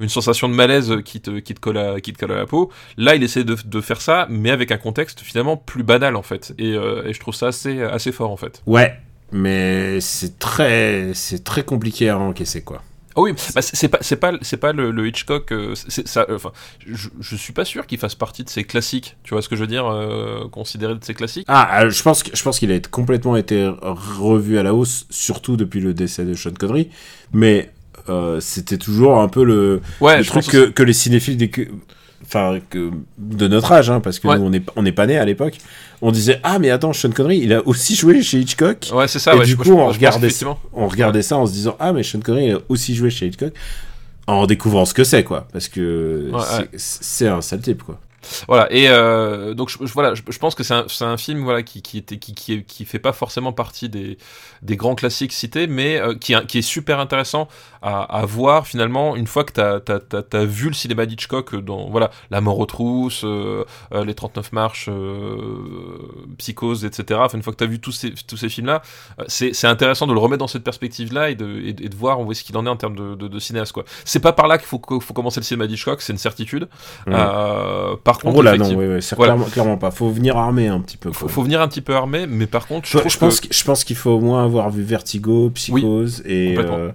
une 0.00 0.08
sensation 0.08 0.48
de 0.48 0.54
malaise 0.54 0.96
qui 1.04 1.20
te 1.20 1.38
qui 1.38 1.54
te 1.54 1.60
colle 1.60 1.78
à, 1.78 2.00
qui 2.00 2.12
te 2.12 2.18
colle 2.18 2.32
à 2.32 2.36
la 2.36 2.46
peau. 2.46 2.70
Là 2.96 3.14
il 3.14 3.22
essaie 3.22 3.44
de, 3.44 3.56
de 3.64 3.80
faire 3.80 4.00
ça 4.00 4.26
mais 4.30 4.50
avec 4.50 4.72
un 4.72 4.78
contexte 4.88 5.20
finalement 5.20 5.56
plus 5.56 5.82
banal 5.92 6.14
en 6.16 6.22
fait 6.30 6.52
et, 6.58 6.72
euh, 6.74 7.06
et 7.08 7.12
je 7.14 7.20
trouve 7.20 7.34
ça 7.34 7.48
assez 7.48 7.82
assez 7.82 8.12
fort 8.12 8.30
en 8.30 8.36
fait 8.36 8.62
Ouais, 8.66 8.90
mais 9.32 10.00
c'est 10.00 10.38
très, 10.38 11.10
c'est 11.14 11.44
très 11.44 11.62
compliqué 11.62 12.08
à 12.08 12.18
encaisser, 12.18 12.62
quoi. 12.62 12.82
Ah 13.16 13.20
oui, 13.22 13.32
bah, 13.54 13.62
c'est 13.62 13.88
pas 13.88 13.98
c'est 14.00 14.16
pas 14.16 14.32
c'est 14.42 14.56
pas 14.64 14.72
le, 14.72 14.90
le 14.92 15.06
Hitchcock. 15.08 15.50
euh, 15.50 15.74
c'est 15.74 16.06
ça. 16.06 16.24
euh, 16.30 16.36
Enfin, 16.36 16.52
je, 16.86 17.08
je 17.20 17.36
suis 17.36 17.52
pas 17.52 17.64
sûr 17.64 17.86
qu'il 17.88 17.98
fasse 17.98 18.14
partie 18.14 18.44
de 18.44 18.48
ses 18.48 18.62
classiques. 18.64 19.16
Tu 19.24 19.34
vois 19.34 19.42
ce 19.42 19.48
que 19.48 19.56
je 19.56 19.62
veux 19.62 19.66
dire 19.66 19.86
euh, 19.86 20.46
Considéré 20.50 20.94
de 20.94 21.04
ses 21.04 21.14
classiques? 21.14 21.44
Ah, 21.48 21.82
euh, 21.82 21.90
je 21.90 22.02
pense 22.02 22.22
que 22.22 22.30
je 22.36 22.42
pense 22.42 22.58
qu'il 22.60 22.70
a 22.70 22.78
complètement 22.78 23.36
été 23.36 23.68
revu 23.82 24.56
à 24.58 24.62
la 24.62 24.72
hausse, 24.72 25.06
surtout 25.10 25.56
depuis 25.56 25.80
le 25.80 25.94
décès 25.94 26.24
de 26.24 26.34
Sean 26.34 26.52
Connery. 26.58 26.90
Mais 27.32 27.70
c'était 28.40 28.78
toujours 28.78 29.20
un 29.20 29.28
peu 29.28 29.44
le, 29.44 29.82
Ouais, 30.00 30.18
le 30.18 30.22
je 30.22 30.30
truc 30.30 30.46
que, 30.46 30.70
que 30.70 30.82
les 30.84 30.94
cinéphiles 30.94 31.36
enfin 32.28 32.60
que 32.70 32.90
de 33.16 33.48
notre 33.48 33.72
âge, 33.72 33.90
hein, 33.90 34.00
parce 34.00 34.18
que 34.18 34.28
Ouais. 34.28 34.38
nous 34.38 34.44
on 34.44 34.50
n'est 34.50 34.62
on 34.76 34.84
pas 34.92 35.06
né 35.06 35.16
à 35.18 35.24
l'époque, 35.24 35.56
on 36.02 36.12
disait 36.12 36.40
ah 36.42 36.58
mais 36.58 36.70
attends 36.70 36.92
Sean 36.92 37.10
Connery, 37.10 37.38
il 37.38 37.52
a 37.54 37.66
aussi 37.66 37.94
joué 37.96 38.22
chez 38.22 38.38
Hitchcock. 38.38 38.88
Ouais, 38.92 39.08
c'est 39.08 39.18
ça. 39.18 39.34
Et 39.34 39.38
ouais, 39.38 39.44
du 39.46 39.56
coup, 39.56 39.64
je- 39.64 39.72
on 39.72 39.86
regardait, 39.88 40.28
on 40.74 40.86
regardait 40.88 41.22
ça 41.22 41.36
en 41.38 41.46
se 41.46 41.52
disant 41.52 41.76
ah 41.80 41.92
mais 41.92 42.02
Sean 42.02 42.20
Connery 42.20 42.46
il 42.48 42.54
a 42.54 42.58
aussi 42.68 42.94
joué 42.94 43.08
chez 43.10 43.26
Hitchcock, 43.26 43.52
en 44.26 44.46
découvrant 44.46 44.84
ce 44.84 44.92
que 44.94 45.04
c'est 45.04 45.24
quoi, 45.24 45.48
parce 45.52 45.68
que 45.68 46.30
c'est 46.76 47.28
un 47.28 47.40
sale 47.40 47.60
type 47.62 47.82
quoi. 47.82 47.98
Voilà, 48.48 48.66
et 48.72 48.88
euh, 48.88 49.54
donc 49.54 49.68
je, 49.70 49.78
je- 49.86 49.92
voilà, 49.92 50.14
je, 50.14 50.22
je 50.28 50.38
pense 50.38 50.54
que 50.54 50.62
c'est 50.64 50.74
un, 50.74 50.84
c'est 50.88 51.04
un 51.04 51.16
film 51.16 51.42
voilà, 51.44 51.62
qui, 51.62 51.82
qui, 51.82 51.98
était, 51.98 52.18
qui, 52.18 52.34
qui, 52.34 52.64
qui 52.64 52.84
fait 52.84 52.98
pas 52.98 53.12
forcément 53.12 53.52
partie 53.52 53.88
des, 53.88 54.18
des 54.62 54.76
grands 54.76 54.94
classiques 54.96 55.32
cités, 55.32 55.66
mais 55.68 56.00
euh, 56.00 56.14
qui, 56.14 56.32
est- 56.34 56.46
qui 56.46 56.58
est 56.58 56.62
super 56.62 56.98
intéressant 57.00 57.48
à, 57.80 58.02
à 58.02 58.26
voir 58.26 58.66
finalement 58.66 59.14
une 59.14 59.26
fois 59.28 59.44
que 59.44 59.52
tu 59.52 60.36
as, 60.36 60.44
vu 60.44 60.68
le 60.68 60.74
cinéma 60.74 61.06
d'Hitchcock 61.06 61.54
dans 61.56 61.88
voilà, 61.90 62.10
La 62.30 62.40
mort 62.40 62.58
aux 62.58 62.66
trousses, 62.66 63.22
euh, 63.24 63.64
Les 64.04 64.14
39 64.14 64.52
marches, 64.52 64.88
Psychose, 66.38 66.84
etc. 66.84 67.20
Enfin, 67.22 67.36
une 67.38 67.42
fois 67.42 67.52
que 67.52 67.58
tu 67.58 67.64
as 67.64 67.68
vu 67.68 67.80
tous 67.80 67.92
ces, 67.92 68.12
tous 68.26 68.36
ces 68.36 68.48
films-là, 68.48 68.82
c'est 69.26 69.52
c'est 69.54 69.66
intéressant 69.66 70.06
de 70.06 70.12
le 70.12 70.18
remettre 70.18 70.38
dans 70.40 70.46
cette 70.48 70.64
perspective-là 70.64 71.30
et 71.30 71.34
de, 71.34 71.60
et, 71.60 71.72
de- 71.72 71.84
et 71.84 71.88
de 71.88 71.96
voir 71.96 72.20
où 72.20 72.30
est-ce 72.32 72.42
qu'il 72.44 72.56
en 72.56 72.66
est 72.66 72.68
en 72.68 72.76
termes 72.76 72.96
de, 72.96 73.14
de, 73.14 73.28
de 73.28 73.38
cinéaste. 73.38 73.72
quoi. 73.72 73.84
C'est 74.04 74.20
pas 74.20 74.32
par 74.32 74.48
là 74.48 74.58
qu'il 74.58 74.66
faut, 74.66 74.78
qu'il 74.78 75.00
faut 75.00 75.14
commencer 75.14 75.40
le 75.40 75.44
cinéma 75.44 75.66
d'Hitchcock, 75.66 76.02
c'est 76.02 76.12
une 76.12 76.18
certitude. 76.18 76.68
Ouais. 77.06 77.14
Par 78.08 78.18
contre, 78.18 78.38
Oh 78.38 78.42
là 78.42 78.56
non, 78.56 78.64
c'est 79.02 79.16
Voilà. 79.16 79.34
clairement, 79.34 79.44
clairement 79.50 79.76
pas. 79.76 79.90
Faut 79.90 80.08
venir 80.08 80.38
armé 80.38 80.66
un 80.68 80.80
petit 80.80 80.96
peu. 80.96 81.12
faut, 81.12 81.28
faut 81.28 81.42
venir 81.42 81.60
un 81.60 81.68
petit 81.68 81.82
peu 81.82 81.94
armé, 81.94 82.26
mais 82.26 82.46
par 82.46 82.66
contre, 82.66 82.86
je, 82.88 82.92
Je, 82.92 82.98
trouve 82.98 83.12
je 83.12 83.18
pense, 83.18 83.40
que... 83.40 83.48
je 83.50 83.64
pense 83.64 83.84
qu'il 83.84 83.96
faut 83.96 84.12
au 84.12 84.20
moins 84.20 84.42
avoir 84.44 84.70
vu 84.70 84.82
Vertigo, 84.82 85.50
Psychose 85.50 86.22
et 86.24 86.54
complètement. 86.54 86.78
euh, 86.78 86.90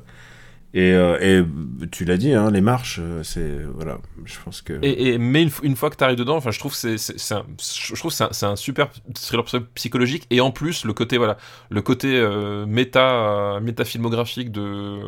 et, 0.74 0.92
euh, 0.94 1.18
et 1.22 1.88
tu 1.92 2.04
l'as 2.06 2.18
dit, 2.18 2.34
hein, 2.34 2.50
les 2.50 2.62
marches, 2.62 3.00
euh, 3.02 3.22
c'est 3.24 3.60
voilà, 3.76 4.00
je 4.26 4.36
pense 4.44 4.62
que 4.62 4.74
Et, 4.82 5.10
et- 5.14 5.18
mais 5.20 5.48
une, 5.64 5.76
fois 5.76 5.90
que 5.92 5.96
tu 5.98 6.04
arrives 6.04 6.18
dedans, 6.18 6.36
enfin, 6.36 6.50
je 6.52 6.58
trouve 6.60 6.72
que 6.72 6.78
c'est, 6.98 6.98
je 7.18 7.96
trouve 7.96 8.12
c'est 8.12 8.24
un, 8.46 8.50
un 8.52 8.56
super 8.56 8.90
thriller 9.14 9.46
psy- 9.46 9.66
psychologique 9.76 10.26
et 10.32 10.42
en 10.42 10.52
plus 10.52 10.84
le 10.86 10.94
côté 10.94 11.18
voilà, 11.18 11.38
le 11.70 11.82
côté 11.82 12.16
euh, 12.18 12.66
méta, 12.66 13.56
euh, 13.56 13.60
métafilmographique 13.60 14.52
de 14.52 15.00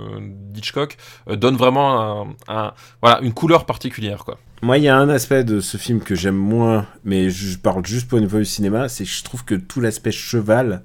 d'Hitchcock 0.53 0.97
euh, 1.29 1.35
donne 1.35 1.55
vraiment 1.55 2.21
un, 2.23 2.27
un- 2.47 2.73
voilà 3.01 3.19
une 3.21 3.33
couleur 3.33 3.65
particulière 3.65 4.23
quoi. 4.25 4.37
moi 4.61 4.77
il 4.77 4.83
y 4.83 4.87
a 4.87 4.97
un 4.97 5.09
aspect 5.09 5.43
de 5.43 5.59
ce 5.61 5.77
film 5.77 5.99
que 6.01 6.15
j'aime 6.15 6.35
moins, 6.37 6.85
mais 7.03 7.29
je 7.29 7.57
parle 7.57 7.85
juste 7.85 8.07
pour 8.07 8.19
une 8.19 8.29
fois 8.29 8.39
du 8.39 8.45
cinéma, 8.45 8.87
c'est 8.89 9.03
que 9.03 9.09
je 9.09 9.23
trouve 9.23 9.43
que 9.45 9.55
tout 9.55 9.81
l'aspect 9.81 10.11
cheval 10.11 10.83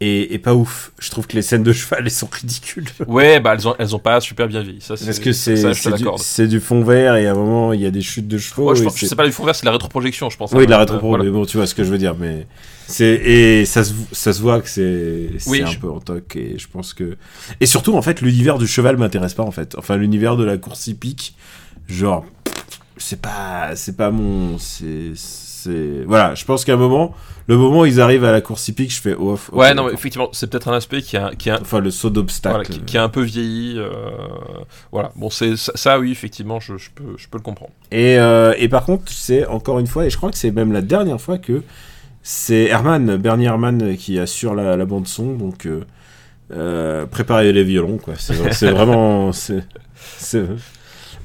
est 0.00 0.38
pas 0.42 0.54
ouf. 0.54 0.92
Je 0.98 1.08
trouve 1.10 1.26
que 1.26 1.34
les 1.36 1.42
scènes 1.42 1.62
de 1.62 1.72
cheval 1.72 2.00
elles 2.02 2.10
sont 2.10 2.28
ridicules. 2.30 2.86
Ouais, 3.06 3.40
bah 3.40 3.54
elles 3.54 3.66
ont, 3.68 3.74
elles 3.78 3.94
ont 3.94 3.98
pas 4.00 4.20
super 4.20 4.48
bien 4.48 4.62
vieilli. 4.62 4.80
Ça, 4.80 4.94
Parce 5.02 5.18
que 5.18 5.32
c'est 5.32 5.54
du, 5.54 6.48
du 6.48 6.60
fond 6.60 6.82
vert 6.82 7.16
et 7.16 7.26
à 7.26 7.30
un 7.30 7.34
moment 7.34 7.72
il 7.72 7.80
y 7.80 7.86
a 7.86 7.90
des 7.90 8.02
chutes 8.02 8.28
de 8.28 8.36
chevaux. 8.38 8.68
Ouais, 8.70 8.76
je 8.76 8.82
et 8.82 8.84
pense- 8.84 8.96
c'est- 8.96 9.06
c'est 9.06 9.14
pas 9.16 9.24
du 9.24 9.32
fond 9.32 9.44
vert, 9.44 9.54
c'est 9.54 9.62
de 9.62 9.66
la 9.66 9.72
rétroprojection, 9.72 10.28
je 10.30 10.36
pense. 10.36 10.52
Oui, 10.52 10.66
de 10.66 10.70
la 10.70 10.76
Euh, 10.76 10.80
rétropro, 10.80 11.08
voilà. 11.08 11.24
mais 11.24 11.30
bon, 11.30 11.46
tu 11.46 11.56
vois 11.56 11.66
ce 11.66 11.74
que 11.74 11.84
je 11.84 11.90
veux 11.90 11.98
dire. 11.98 12.14
Mais 12.18 12.46
c'est 12.86 13.06
et 13.14 13.64
ça 13.64 13.82
se, 13.84 13.92
ça 14.12 14.32
se 14.32 14.42
voit 14.42 14.60
que 14.60 14.68
c'est 14.68 15.30
c'est 15.38 15.50
Oui, 15.50 15.62
un 15.62 15.66
je- 15.66 15.78
peu 15.78 15.90
en 15.90 16.00
toc 16.00 16.36
et 16.36 16.58
je 16.58 16.66
pense 16.68 16.92
que 16.92 17.16
et 17.60 17.66
surtout 17.66 17.94
en 17.96 18.02
fait 18.02 18.20
l'univers 18.20 18.58
du 18.58 18.66
cheval 18.66 18.96
m'intéresse 18.96 19.34
pas 19.34 19.44
en 19.44 19.50
fait. 19.52 19.74
Enfin 19.78 19.96
l'univers 19.96 20.36
de 20.36 20.44
la 20.44 20.58
course 20.58 20.86
hippique, 20.88 21.34
genre 21.88 22.26
c'est 22.96 23.20
pas 23.20 23.70
c'est 23.76 23.96
pas 23.96 24.10
mon 24.10 24.58
c'est 24.58 25.12
c'est 25.64 26.04
voilà. 26.06 26.34
Je 26.34 26.44
pense 26.44 26.64
qu'à 26.64 26.74
un 26.74 26.76
moment 26.76 27.14
le 27.46 27.56
moment 27.58 27.80
où 27.80 27.86
ils 27.86 28.00
arrivent 28.00 28.24
à 28.24 28.32
la 28.32 28.40
course 28.40 28.68
hippique, 28.68 28.90
je 28.92 29.00
fais 29.00 29.14
off. 29.14 29.50
ok, 29.52 29.58
Ouais, 29.58 29.74
non, 29.74 29.86
mais 29.86 29.92
effectivement, 29.92 30.28
c'est 30.32 30.48
peut-être 30.48 30.68
un 30.68 30.72
aspect 30.74 31.02
qui 31.02 31.16
a, 31.18 31.30
qui 31.36 31.50
a, 31.50 31.58
Enfin 31.60 31.80
le 31.80 31.90
saut 31.90 32.08
d'obstacle. 32.10 32.54
voilà, 32.56 32.64
qui, 32.68 32.80
qui 32.80 32.96
a 32.96 33.02
un 33.02 33.08
peu 33.10 33.20
vieilli. 33.22 33.74
euh, 33.78 33.90
voilà, 34.92 35.12
bon, 35.16 35.28
c'est 35.30 35.56
ça, 35.56 35.72
ça, 35.74 35.98
oui, 35.98 36.10
effectivement, 36.10 36.58
je, 36.60 36.76
je 36.78 36.88
peux, 36.94 37.14
je 37.18 37.28
peux 37.28 37.36
le 37.38 37.42
comprendre. 37.42 37.72
Et, 37.92 38.18
euh, 38.18 38.54
et 38.58 38.68
par 38.68 38.84
contre, 38.84 39.04
c'est 39.12 39.46
encore 39.46 39.78
une 39.78 39.86
fois, 39.86 40.06
et 40.06 40.10
je 40.10 40.16
crois 40.16 40.30
que 40.30 40.38
c'est 40.38 40.52
même 40.52 40.72
la 40.72 40.80
dernière 40.82 41.20
fois 41.20 41.36
que 41.38 41.62
c'est 42.22 42.64
Herman, 42.64 43.16
Bernie 43.18 43.44
Herman, 43.44 43.96
qui 43.96 44.18
assure 44.18 44.54
la, 44.54 44.76
la 44.78 44.84
bande 44.86 45.06
son. 45.06 45.34
Donc, 45.34 45.66
euh, 45.66 45.84
euh, 46.52 47.04
préparez 47.06 47.52
les 47.52 47.64
violons, 47.64 47.98
quoi. 47.98 48.14
C'est 48.16 48.34
vraiment. 48.70 49.32
c'est- 49.32 49.66
c'est- 50.16 50.46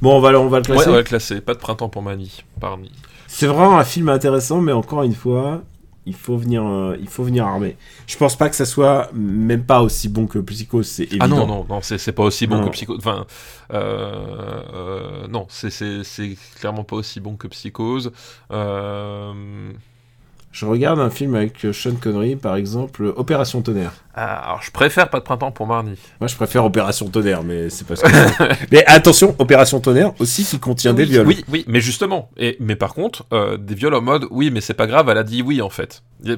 Bon, 0.02 0.16
on 0.18 0.20
va, 0.22 0.32
le- 0.32 0.40
on 0.40 0.48
va 0.48 0.60
le 0.60 0.64
Ouais, 0.70 0.76
classer. 0.76 0.90
ouais, 0.92 1.04
classé. 1.04 1.42
Pas 1.42 1.54
de 1.54 1.60
printemps 1.60 1.90
pour 1.90 2.02
Mani. 2.02 2.44
Parmi. 2.60 2.92
C'est 3.32 3.46
vraiment 3.48 3.78
un 3.78 3.84
film 3.84 4.10
intéressant, 4.10 4.60
mais 4.60 4.72
encore 4.72 5.04
une 5.04 5.14
fois, 5.14 5.62
il 6.08 6.16
faut 6.16 6.36
venir, 6.36 6.66
euh, 6.66 6.98
il 7.00 7.08
faut 7.08 7.24
venir 7.24 7.46
armé. 7.46 7.78
Je 8.08 8.18
pense 8.18 8.36
pas 8.36 8.50
que 8.50 8.56
ça 8.56 8.66
soit 8.66 9.10
même 9.14 9.64
pas 9.64 9.82
aussi 9.84 10.10
bon 10.10 10.26
que 10.26 10.40
Psycho, 10.40 10.82
c'est 10.82 11.04
évident. 11.04 11.26
Ah 11.26 11.28
non, 11.28 11.46
non, 11.48 11.66
non, 11.70 11.80
c'est 11.82 12.12
pas 12.12 12.24
aussi 12.24 12.48
bon 12.48 12.58
Non. 12.58 12.66
que 12.66 12.72
Psycho. 12.72 12.98
Enfin, 12.98 13.28
euh, 13.72 14.62
euh, 14.74 15.28
non, 15.28 15.46
c'est- 15.50 16.36
clairement 16.60 16.84
pas 16.84 16.96
aussi 16.96 17.20
bon 17.20 17.36
que 17.36 17.48
Psychose. 17.48 18.12
Euh, 18.52 19.72
Je 20.52 20.66
regarde 20.66 21.00
un 21.00 21.12
film 21.12 21.36
avec 21.36 21.54
Sean 21.74 21.94
Connery, 22.02 22.36
par 22.36 22.56
exemple, 22.56 23.14
Opération 23.16 23.62
Tonnerre. 23.62 23.92
ah, 24.16 24.46
alors, 24.48 24.64
je 24.64 24.72
préfère 24.72 25.10
pas 25.12 25.20
de 25.20 25.24
printemps 25.24 25.52
pour 25.52 25.68
Marnie. 25.68 25.94
Moi, 26.20 26.28
je 26.28 26.36
préfère 26.36 26.66
Opération 26.66 27.08
Tonnerre, 27.08 27.44
mais 27.44 27.70
c'est 27.70 27.86
parce 27.86 28.02
que. 28.02 28.08
mais 28.72 28.84
attention, 28.88 29.36
Opération 29.38 29.80
Tonnerre 29.80 30.12
aussi 30.20 30.44
qui 30.44 30.58
contient 30.58 30.96
des 30.96 31.06
viols. 31.06 31.28
Oui, 31.28 31.46
oui, 31.52 31.64
mais 31.68 31.82
justement. 31.82 32.32
Et, 32.36 32.58
mais 32.60 32.76
par 32.76 32.96
contre, 32.96 33.26
euh, 33.32 33.58
des 33.58 33.76
viols 33.76 33.94
en 33.94 34.02
mode, 34.02 34.26
oui, 34.32 34.50
mais 34.50 34.60
c'est 34.60 34.74
pas 34.74 34.88
grave, 34.88 35.08
elle 35.10 35.20
a 35.20 35.24
dit 35.24 35.44
oui 35.44 35.62
en 35.62 35.70
fait. 35.70 36.02
On, 36.26 36.32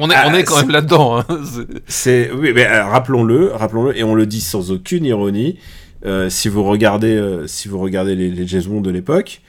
on 0.00 0.10
est, 0.10 0.14
on 0.26 0.34
est 0.34 0.44
quand 0.44 0.54
Ah, 0.58 0.62
même 0.62 0.70
là-dedans. 0.70 1.18
hein. 1.18 1.26
C'est- 1.88 2.30
oui, 2.32 2.52
mais 2.54 2.66
euh, 2.68 2.84
rappelons-le, 2.84 3.52
rappelons-le, 3.52 3.98
et 3.98 4.04
on 4.04 4.14
le 4.14 4.26
dit 4.26 4.40
sans 4.40 4.70
aucune 4.70 5.04
ironie. 5.04 5.58
euh, 6.06 6.30
si 6.30 6.48
vous 6.48 6.62
regardez, 6.62 7.16
euh, 7.16 7.48
si 7.48 7.66
vous 7.66 7.80
regardez 7.80 8.14
les, 8.14 8.30
les 8.30 8.46
James 8.46 8.62
Bond 8.66 8.80
de 8.80 8.90
l'époque, 8.90 9.42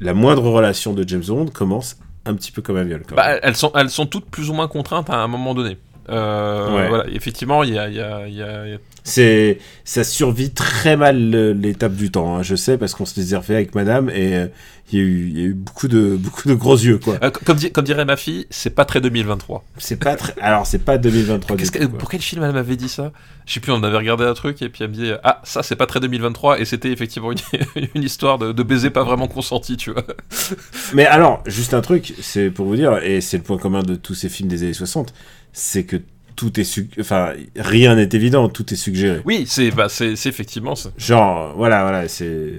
la 0.00 0.14
moindre 0.14 0.48
relation 0.48 0.94
de 0.94 1.06
James 1.06 1.22
Bond 1.28 1.46
commence 1.52 1.98
un 2.26 2.34
petit 2.34 2.52
peu 2.52 2.62
comme 2.62 2.76
un 2.76 2.84
viol. 2.84 3.02
Quand 3.08 3.14
Bah, 3.16 3.28
même. 3.28 3.40
elles, 3.42 3.56
sont, 3.56 3.70
elles 3.74 3.90
sont 3.90 4.06
toutes 4.06 4.26
plus 4.30 4.48
ou 4.50 4.52
moins 4.54 4.68
contraintes 4.68 5.10
à 5.10 5.16
un 5.16 5.28
moment 5.28 5.54
donné. 5.54 5.78
Euh, 6.10 6.74
Ouais. 6.76 6.88
Voilà, 6.88 7.04
effectivement, 7.08 7.62
il 7.62 7.74
y 7.74 7.78
a, 7.78 7.88
il 7.88 7.94
y 7.94 8.00
a- 8.00 8.26
il 8.26 8.34
y 8.34 8.42
a- 8.42 8.66
il 8.66 8.72
y 8.72 8.74
a 8.74 8.78
C'est, 9.06 9.58
ça 9.84 10.02
survit 10.02 10.50
très 10.52 10.96
mal 10.96 11.30
l'étape 11.60 11.94
du 11.94 12.10
temps. 12.10 12.36
hein, 12.36 12.42
je 12.42 12.56
sais 12.56 12.78
parce 12.78 12.94
qu'on 12.94 13.04
se 13.04 13.20
les 13.20 13.36
refait 13.36 13.54
avec 13.54 13.74
Madame 13.74 14.08
et 14.08 14.34
euh, 14.34 14.46
il 14.90 14.98
y 14.98 15.02
a 15.02 15.04
eu, 15.04 15.26
il 15.28 15.38
y 15.38 15.42
a 15.42 15.44
eu 15.44 15.52
beaucoup 15.52 15.88
de, 15.88 16.16
beaucoup 16.18 16.48
de 16.48 16.54
gros 16.54 16.74
yeux 16.76 16.96
quoi. 16.96 17.18
Euh, 17.22 17.30
comme, 17.30 17.58
di- 17.58 17.70
comme 17.70 17.84
dirait 17.84 18.06
ma 18.06 18.16
fille, 18.16 18.46
c'est 18.48 18.70
pas 18.74 18.86
très 18.86 19.02
2023. 19.02 19.62
C'est 19.76 19.96
pas 20.00 20.16
très, 20.16 20.32
alors 20.40 20.66
c'est 20.66 20.78
pas 20.78 20.96
2023 20.96 21.56
du 21.56 21.62
Qu'est-ce 21.62 21.72
tout, 21.72 21.78
que- 21.90 21.96
pour 21.98 22.08
quel 22.08 22.22
film 22.22 22.42
elle 22.44 22.52
m'avait 22.52 22.76
dit 22.76 22.88
ça? 22.88 23.12
Je 23.44 23.52
sais 23.52 23.60
plus, 23.60 23.72
on 23.72 23.82
avait 23.82 23.98
regardé 23.98 24.24
un 24.24 24.32
truc 24.32 24.62
et 24.62 24.70
puis 24.70 24.84
elle 24.84 24.90
me 24.90 24.94
dit 24.94 25.10
Ah, 25.22 25.42
ça 25.44 25.62
c'est 25.62 25.76
pas 25.76 25.84
très 25.86 26.00
2023 26.00 26.58
et 26.60 26.64
c'était 26.64 26.90
effectivement 26.90 27.30
une, 27.30 27.38
une 27.94 28.02
histoire 28.02 28.38
de, 28.38 28.52
de 28.52 28.62
baiser 28.62 28.88
pas 28.88 29.04
vraiment 29.04 29.28
consenti, 29.28 29.76
tu 29.76 29.90
vois. 29.92 30.04
Mais 30.94 31.04
alors, 31.04 31.42
juste 31.44 31.74
un 31.74 31.82
truc, 31.82 32.14
c'est 32.22 32.48
pour 32.50 32.64
vous 32.64 32.76
dire, 32.76 33.02
et 33.02 33.20
c'est 33.20 33.36
le 33.36 33.42
point 33.42 33.58
commun 33.58 33.82
de 33.82 33.96
tous 33.96 34.14
ces 34.14 34.30
films 34.30 34.48
des 34.48 34.62
années 34.62 34.72
60, 34.72 35.12
c'est 35.52 35.84
que 35.84 35.96
tout 36.36 36.58
est, 36.60 36.80
enfin, 37.00 37.32
rien 37.56 37.94
n'est 37.96 38.08
évident, 38.12 38.48
tout 38.48 38.72
est 38.72 38.76
suggéré. 38.76 39.20
Oui, 39.24 39.44
c'est 39.46 39.70
bah, 39.70 39.88
c'est 39.88 40.12
effectivement 40.26 40.74
ça. 40.74 40.90
Genre, 40.96 41.54
voilà, 41.56 41.82
voilà, 41.82 42.08
c'est. 42.08 42.54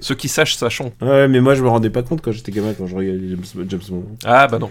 Ceux 0.00 0.14
qui 0.14 0.28
sachent, 0.28 0.56
sachons. 0.56 0.92
Ouais, 1.00 1.28
mais 1.28 1.40
moi 1.40 1.54
je 1.54 1.62
me 1.62 1.68
rendais 1.68 1.90
pas 1.90 2.02
compte 2.02 2.20
quand 2.20 2.32
j'étais 2.32 2.52
gamin, 2.52 2.74
quand 2.74 2.86
je 2.86 2.94
regardais 2.94 3.28
James, 3.30 3.66
James 3.68 3.80
Bond. 3.88 4.04
Ah 4.24 4.46
bah 4.46 4.58
non. 4.58 4.70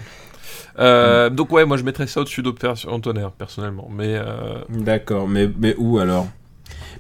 Euh, 0.80 1.30
Donc 1.32 1.52
ouais, 1.52 1.66
moi 1.66 1.78
je 1.78 1.84
mettrais 1.84 2.06
ça 2.08 2.22
au-dessus 2.22 2.44
d'Opération 2.44 3.00
Tonnerre, 3.00 3.32
personnellement. 3.32 3.90
Mais 3.92 4.16
euh, 4.16 4.60
D'accord, 4.70 5.28
mais, 5.28 5.50
mais 5.60 5.74
où 5.78 5.98
alors? 5.98 6.28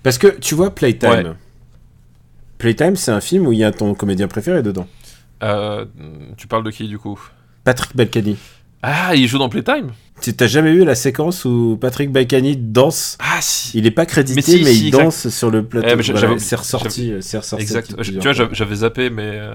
Parce 0.03 0.17
que 0.17 0.27
tu 0.39 0.55
vois, 0.55 0.73
Playtime. 0.73 1.09
Ouais. 1.09 1.23
Playtime, 2.57 2.95
c'est 2.95 3.11
un 3.11 3.21
film 3.21 3.45
où 3.45 3.51
il 3.53 3.59
y 3.59 3.63
a 3.63 3.71
ton 3.71 3.93
comédien 3.93 4.27
préféré 4.27 4.63
dedans. 4.63 4.87
euh, 5.43 5.85
tu 6.37 6.47
parles 6.47 6.63
de 6.63 6.71
qui 6.71 6.87
du 6.87 6.97
coup? 6.97 7.19
Patrick 7.63 7.95
Balkany. 7.95 8.37
Ah, 8.81 9.13
il 9.15 9.27
joue 9.27 9.37
dans 9.37 9.49
Playtime? 9.49 9.91
Tu 10.21 10.35
t'as 10.35 10.47
jamais 10.47 10.73
vu 10.73 10.83
la 10.83 10.95
séquence 10.95 11.45
où 11.45 11.77
Patrick 11.79 12.11
Balkany 12.11 12.57
danse 12.57 13.17
Ah 13.19 13.37
si 13.41 13.77
Il 13.77 13.85
est 13.85 13.91
pas 13.91 14.05
crédité, 14.05 14.41
Mais 14.41 14.57
mais, 14.63 14.71
si, 14.71 14.75
si, 14.75 14.81
il 14.81 14.87
exact. 14.87 15.03
danse 15.03 15.29
sur 15.29 15.51
le 15.51 15.63
plateau. 15.63 15.87
Eh, 15.91 15.95
mais 15.95 16.01
Voilà, 16.03 16.19
j'avais- 16.21 16.39
c'est 16.39 16.55
ressorti, 16.55 17.13
c'est 17.21 17.37
ressorti. 17.37 17.61
Exact. 17.63 17.95
Tu 18.01 18.19
vois, 18.19 18.33
j'avais- 18.33 18.75
zappé, 18.75 19.09
mais 19.09 19.31
euh, 19.33 19.51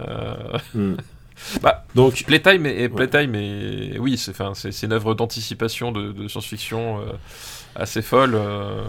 Hmm. 0.74 0.94
Bah, 1.60 1.84
Donc, 1.96 2.22
Playtime 2.24 2.66
et, 2.66 2.84
et 2.84 2.88
Playtime 2.88 3.34
et 3.34 3.96
oui, 3.98 4.16
c'est 4.16 4.30
enfin 4.30 4.52
c'est 4.54 4.86
une 4.86 4.92
œuvre 4.92 5.14
d'anticipation 5.14 5.90
de, 5.90 6.12
de 6.12 6.28
science-fiction 6.28 7.00
euh, 7.00 7.02
assez 7.74 8.00
folle. 8.00 8.34
euh. 8.36 8.84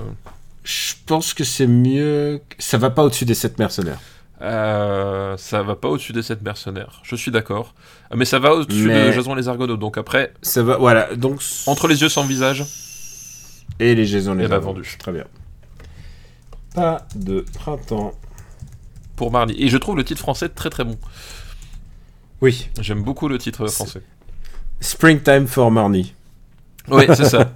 je 0.64 0.94
pense 1.08 1.34
que 1.34 1.44
c'est 1.44 1.66
mieux. 1.68 2.40
Ça 2.60 2.78
va 2.78 2.92
pas 2.92 3.04
au-dessus 3.04 3.26
des 3.26 3.34
7 3.34 3.58
mercenaires. 3.58 4.00
Euh, 4.44 5.38
ça 5.38 5.64
va 5.64 5.76
pas 5.76 5.88
au-dessus 5.88 6.12
des 6.14 6.22
7 6.22 6.42
mercenaires. 6.42 7.00
Je 7.04 7.16
suis 7.16 7.32
d'accord. 7.32 7.74
Euh, 8.12 8.16
Mais 8.18 8.26
ça 8.26 8.40
va 8.40 8.54
au-dessus 8.54 8.88
Mais- 8.88 9.08
de 9.08 9.12
Jason 9.14 9.36
les 9.36 9.48
Argonautes. 9.48 9.80
Donc 9.80 9.98
après, 9.98 10.34
Ça 10.42 10.62
va, 10.64 10.76
voilà. 10.78 11.16
Donc, 11.16 11.42
entre 11.66 11.88
les 11.88 12.02
yeux 12.02 12.10
sans 12.10 12.26
visage. 12.26 12.66
et 13.80 13.96
les 13.96 14.06
Jason 14.06 14.34
les 14.36 14.46
Eh 14.46 14.48
ben, 14.48 14.56
Argonautes. 14.56 14.76
vendu. 14.86 14.98
Très 15.00 15.12
bien. 15.14 15.24
Pas 16.76 17.08
de 17.16 17.46
printemps. 17.56 18.14
pour 19.16 19.32
Marnie. 19.32 19.56
Et 19.62 19.70
je 19.70 19.78
trouve 19.78 19.96
le 19.96 20.04
titre 20.04 20.20
français 20.22 20.50
très 20.50 20.70
très 20.72 20.84
bon. 20.84 20.98
Oui. 22.42 22.68
J'aime 22.82 23.04
beaucoup 23.04 23.28
le 23.30 23.38
titre 23.38 23.68
français. 23.68 24.02
Springtime 24.82 25.48
for 25.48 25.70
Marnie. 25.72 26.14
Oui, 26.90 27.06
c'est 27.16 27.26
ça. 27.26 27.50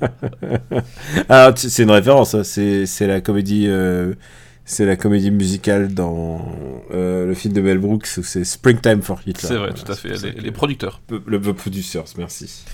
Ah, 1.29 1.51
c'est 1.55 1.83
une 1.83 1.91
référence. 1.91 2.41
C'est 2.43 2.85
c'est 2.85 3.07
la 3.07 3.19
comédie. 3.19 3.65
euh, 3.67 4.13
c'est 4.68 4.86
la 4.86 4.97
comédie 4.97 5.32
musicale 5.32 5.93
dans 5.93 6.41
euh, 6.93 7.26
le 7.26 7.34
film 7.34 7.53
de 7.53 7.61
Mel 7.61 7.78
Brooks 7.78 8.09
où 8.18 8.24
c'est 8.24 8.43
Springtime 8.43 9.01
for 9.01 9.22
Hitler. 9.26 9.47
C'est 9.47 9.55
vrai, 9.55 9.70
Voilà, 9.70 9.74
tout 9.74 9.89
à 9.89 9.95
fait. 9.95 10.41
Les, 10.41 10.51
producteurs. 10.51 10.99
Le 11.26 11.39
The 11.39 11.53
Producers, 11.53 12.03
merci. 12.18 12.65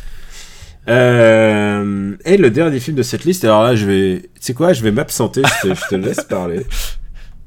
Euh, 0.89 2.15
et 2.25 2.37
le 2.37 2.49
dernier 2.49 2.79
film 2.79 2.97
de 2.97 3.03
cette 3.03 3.25
liste, 3.25 3.45
alors 3.45 3.63
là, 3.63 3.75
je 3.75 3.85
vais. 3.85 4.21
Tu 4.21 4.29
sais 4.39 4.53
quoi, 4.55 4.73
je 4.73 4.81
vais 4.81 4.91
m'absenter, 4.91 5.43
je 5.45 5.69
te, 5.69 5.75
je 5.75 5.87
te 5.87 5.95
laisse 5.95 6.23
parler. 6.23 6.65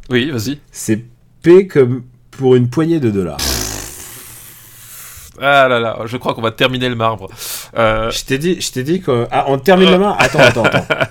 Oui, 0.09 0.30
vas-y. 0.30 0.61
C'est 0.70 1.03
P 1.42 1.66
comme 1.66 2.05
pour 2.30 2.55
une 2.55 2.70
poignée 2.70 3.01
de 3.01 3.11
dollars. 3.11 3.38
Ah 5.40 5.68
là 5.68 5.80
là, 5.80 5.99
je 6.07 6.16
crois 6.16 6.34
qu'on 6.34 6.42
va 6.42 6.51
terminer 6.51 6.88
le 6.88 6.94
marbre. 6.94 7.28
Euh, 7.76 8.11
Je 8.11 8.24
t'ai 8.24 8.38
dit, 8.38 8.61
je 8.61 8.70
t'ai 8.70 8.84
dit 8.84 9.01
que. 9.01 9.26
Ah, 9.30 9.47
on 9.49 9.59
termine 9.59 9.90
le 9.90 9.99
main 9.99 10.14
Attends, 10.18 10.38
attends, 10.38 10.64
attends. 10.64 10.86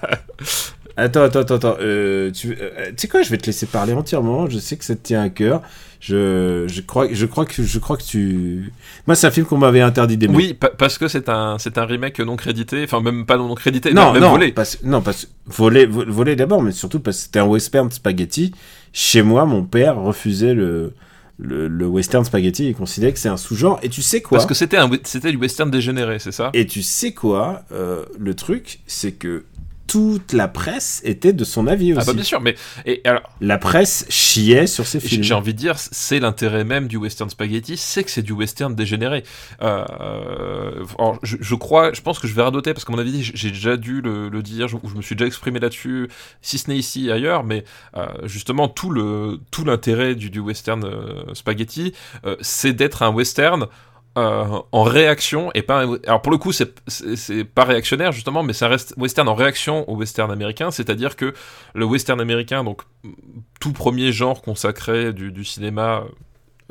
Attends, 0.98 1.24
attends, 1.24 1.40
attends, 1.40 1.56
attends. 1.56 1.76
Euh, 1.82 2.32
tu 2.32 2.58
euh, 2.62 2.88
tu 2.90 2.94
sais 2.98 3.08
quoi, 3.10 3.22
je 3.22 3.30
vais 3.30 3.38
te 3.38 3.46
laisser 3.48 3.66
parler 3.66 3.94
entièrement. 3.94 4.50
Je 4.50 4.60
sais 4.60 4.78
que 4.78 4.86
ça 4.86 4.96
te 4.96 5.02
tient 5.06 5.22
à 5.22 5.30
cœur. 5.30 5.62
Je, 6.00 6.66
je 6.68 6.82
crois, 6.82 7.08
je 7.12 7.26
crois 7.26 7.46
que, 7.46 7.64
je 7.64 7.80
crois 7.80 7.98
que 7.98 8.04
tu. 8.04 8.72
Moi, 9.08 9.16
c'est 9.16 9.28
un 9.28 9.32
film 9.32 9.46
qu'on 9.46 9.58
m'avait 9.58 9.82
interdit 9.82 10.18
d'aimer. 10.18 10.36
oui, 10.36 10.54
pa- 10.54 10.70
parce 10.70 10.98
que 10.98 11.08
c'est 11.08 11.28
un, 11.30 11.58
c'est 11.60 11.78
un 11.78 11.86
remake 11.86 12.20
non 12.20 12.36
crédité, 12.36 12.84
enfin 12.84 13.02
même 13.02 13.26
pas 13.26 13.38
non 13.38 13.54
crédité, 13.56 13.94
non, 13.94 14.14
même 14.14 14.22
non, 14.22 14.30
volé. 14.32 14.52
Parce, 14.52 14.78
non, 14.84 15.02
parce 15.02 15.28
volé, 15.48 15.86
vo- 15.86 16.06
volé 16.08 16.36
d'abord, 16.36 16.62
mais 16.62 16.72
surtout 16.72 17.00
parce 17.00 17.18
que 17.18 17.24
c'était 17.24 17.40
un 17.40 17.46
western 17.46 17.90
spaghetti. 17.92 18.54
Chez 18.94 19.22
moi, 19.22 19.46
mon 19.46 19.64
père 19.64 19.98
refusait 20.00 20.54
le, 20.54 20.94
le, 21.40 21.68
le 21.68 21.88
western 21.88 22.24
spaghetti. 22.24 22.68
Il 22.70 22.76
considérait 22.76 23.12
que 23.14 23.20
c'est 23.20 23.28
un 23.30 23.38
sous-genre. 23.38 23.80
Et 23.84 23.90
tu 23.90 24.02
sais 24.02 24.22
quoi? 24.22 24.38
Parce 24.38 24.46
que 24.46 24.54
c'était 24.54 24.78
c'était 25.04 25.32
du 25.32 25.38
western 25.38 25.70
dégénéré, 25.72 26.20
c'est 26.20 26.32
ça? 26.32 26.52
Et 26.54 26.66
tu 26.68 26.84
sais 26.84 27.14
quoi 27.14 27.64
euh, 27.74 28.06
Le 28.20 28.34
truc, 28.36 28.80
c'est 28.88 29.12
que 29.14 29.44
toute 29.96 30.34
la 30.34 30.50
presse 30.50 31.00
était 31.06 31.32
de 31.32 31.46
son 31.46 31.68
avis 31.68 31.94
aussi. 31.94 32.02
Ah 32.02 32.06
bah 32.06 32.14
bien 32.14 32.24
sûr, 32.24 32.42
mais 32.42 32.56
et 32.86 33.00
alors 33.06 33.22
La 33.40 33.58
presse 33.58 34.06
chiait 34.10 34.68
sur 34.68 34.86
ces 34.86 35.00
films. 35.00 35.24
j'ai 35.24 35.34
envie 35.34 35.54
de 35.54 35.58
dire, 35.58 35.76
c'est 35.78 36.20
l'intérêt 36.20 36.66
même 36.66 36.90
du 36.90 36.98
western 36.98 37.30
spaghetti, 37.30 37.78
c'est 37.78 38.04
que 38.04 38.12
c'est 38.12 38.22
du 38.22 38.34
western 38.34 38.76
dégénéré. 38.76 39.24
Euh, 39.62 39.86
alors, 41.00 41.18
je, 41.24 41.38
je 41.40 41.56
crois, 41.56 41.94
je 41.94 42.02
pense 42.02 42.20
que 42.20 42.28
je 42.28 42.34
vais 42.34 42.42
radoter 42.42 42.74
parce 42.74 42.84
qu'à 42.84 42.92
mon 42.92 43.00
avis, 43.00 43.24
j'ai 43.24 43.52
déjà 43.52 43.78
dû 43.78 44.02
le, 44.02 44.28
le 44.28 44.44
dire, 44.44 44.68
je, 44.68 44.76
je 44.86 44.96
me 44.96 45.02
suis 45.02 45.16
déjà 45.16 45.28
exprimé 45.28 45.62
là-dessus, 45.62 46.10
si 46.42 46.58
ce 46.58 46.70
n'est 46.70 46.78
ici 46.78 47.10
ailleurs, 47.10 47.46
mais 47.46 47.64
euh, 47.96 48.06
justement 48.26 48.68
tout 48.68 48.90
le 48.90 49.40
tout 49.50 49.64
l'intérêt 49.64 50.14
du, 50.16 50.30
du 50.30 50.40
western 50.42 50.84
euh, 50.84 51.34
spaghetti, 51.34 51.94
euh, 52.26 52.36
c'est 52.42 52.74
d'être 52.74 53.02
un 53.02 53.12
western 53.14 53.68
euh, 54.18 54.60
en 54.72 54.84
réaction 54.84 55.52
et 55.54 55.62
pas 55.62 55.86
alors 56.08 56.22
pour 56.22 56.32
le 56.32 56.38
coup 56.38 56.52
c'est 56.54 56.74
pas 57.44 57.66
réactionnaire 57.66 58.12
justement 58.14 58.44
mais 58.44 58.54
c'est 58.54 58.66
un 58.66 58.70
rest- 58.70 58.94
western 58.98 59.28
en 59.28 59.36
réaction 59.36 59.90
au 59.90 59.96
western 59.96 60.32
américain. 60.32 60.72
C'est-à-dire 60.72 61.16
que 61.16 61.34
le 61.74 61.86
western 61.86 62.22
américain 62.22 62.64
donc 62.64 62.82
tout 63.60 63.74
premier 63.74 64.12
genre 64.12 64.42
consacré 64.42 65.12
du 65.14 65.44
cinéma 65.44 66.04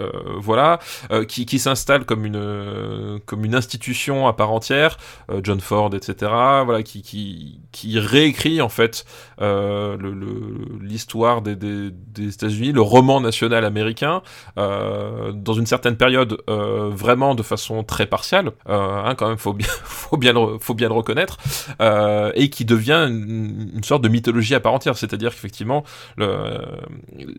euh, 0.01 0.11
voilà, 0.39 0.79
euh, 1.13 1.25
qui, 1.25 1.47
qui 1.47 1.59
s'installe 1.59 2.05
comme 2.05 2.25
une 2.27 3.21
comme 3.27 3.45
une 3.45 3.55
institution 3.55 4.27
à 4.27 4.33
part 4.33 4.51
entière, 4.53 4.97
euh, 5.31 5.41
John 5.43 5.61
Ford, 5.61 5.91
etc. 5.95 6.31
Voilà, 6.65 6.83
qui 6.83 7.03
qui, 7.03 7.61
qui 7.73 7.99
réécrit 7.99 8.61
en 8.61 8.69
fait 8.69 9.05
euh, 9.41 9.97
le- 9.97 10.13
le- 10.15 10.79
l'histoire 10.81 11.43
des, 11.43 11.57
des, 11.57 11.91
des 11.93 12.35
États-Unis, 12.35 12.73
le 12.73 12.81
roman 12.81 13.21
national 13.21 13.65
américain, 13.65 14.23
dans 14.57 15.53
une 15.55 15.67
certaine 15.67 15.97
période, 15.97 16.39
vraiment 16.49 17.35
de 17.35 17.43
façon 17.43 17.83
très 17.85 18.07
partiale, 18.07 18.53
hein, 18.67 19.15
quand 19.17 19.29
même, 19.29 19.39
faut 19.39 19.53
bien 19.53 19.67
faut 19.85 20.17
bien 20.17 20.33
le, 20.33 20.59
faut 20.61 20.75
bien 20.75 20.89
le 20.89 20.95
reconnaître, 20.95 21.39
et 22.35 22.51
qui 22.51 22.65
devient 22.65 23.07
une, 23.09 23.71
une 23.75 23.85
sorte 23.85 24.03
de 24.03 24.09
mythologie 24.09 24.55
à 24.55 24.61
part 24.61 24.73
entière, 24.75 24.97
c'est-à-dire 24.97 25.31
qu'effectivement 25.33 25.85
le, 26.17 26.59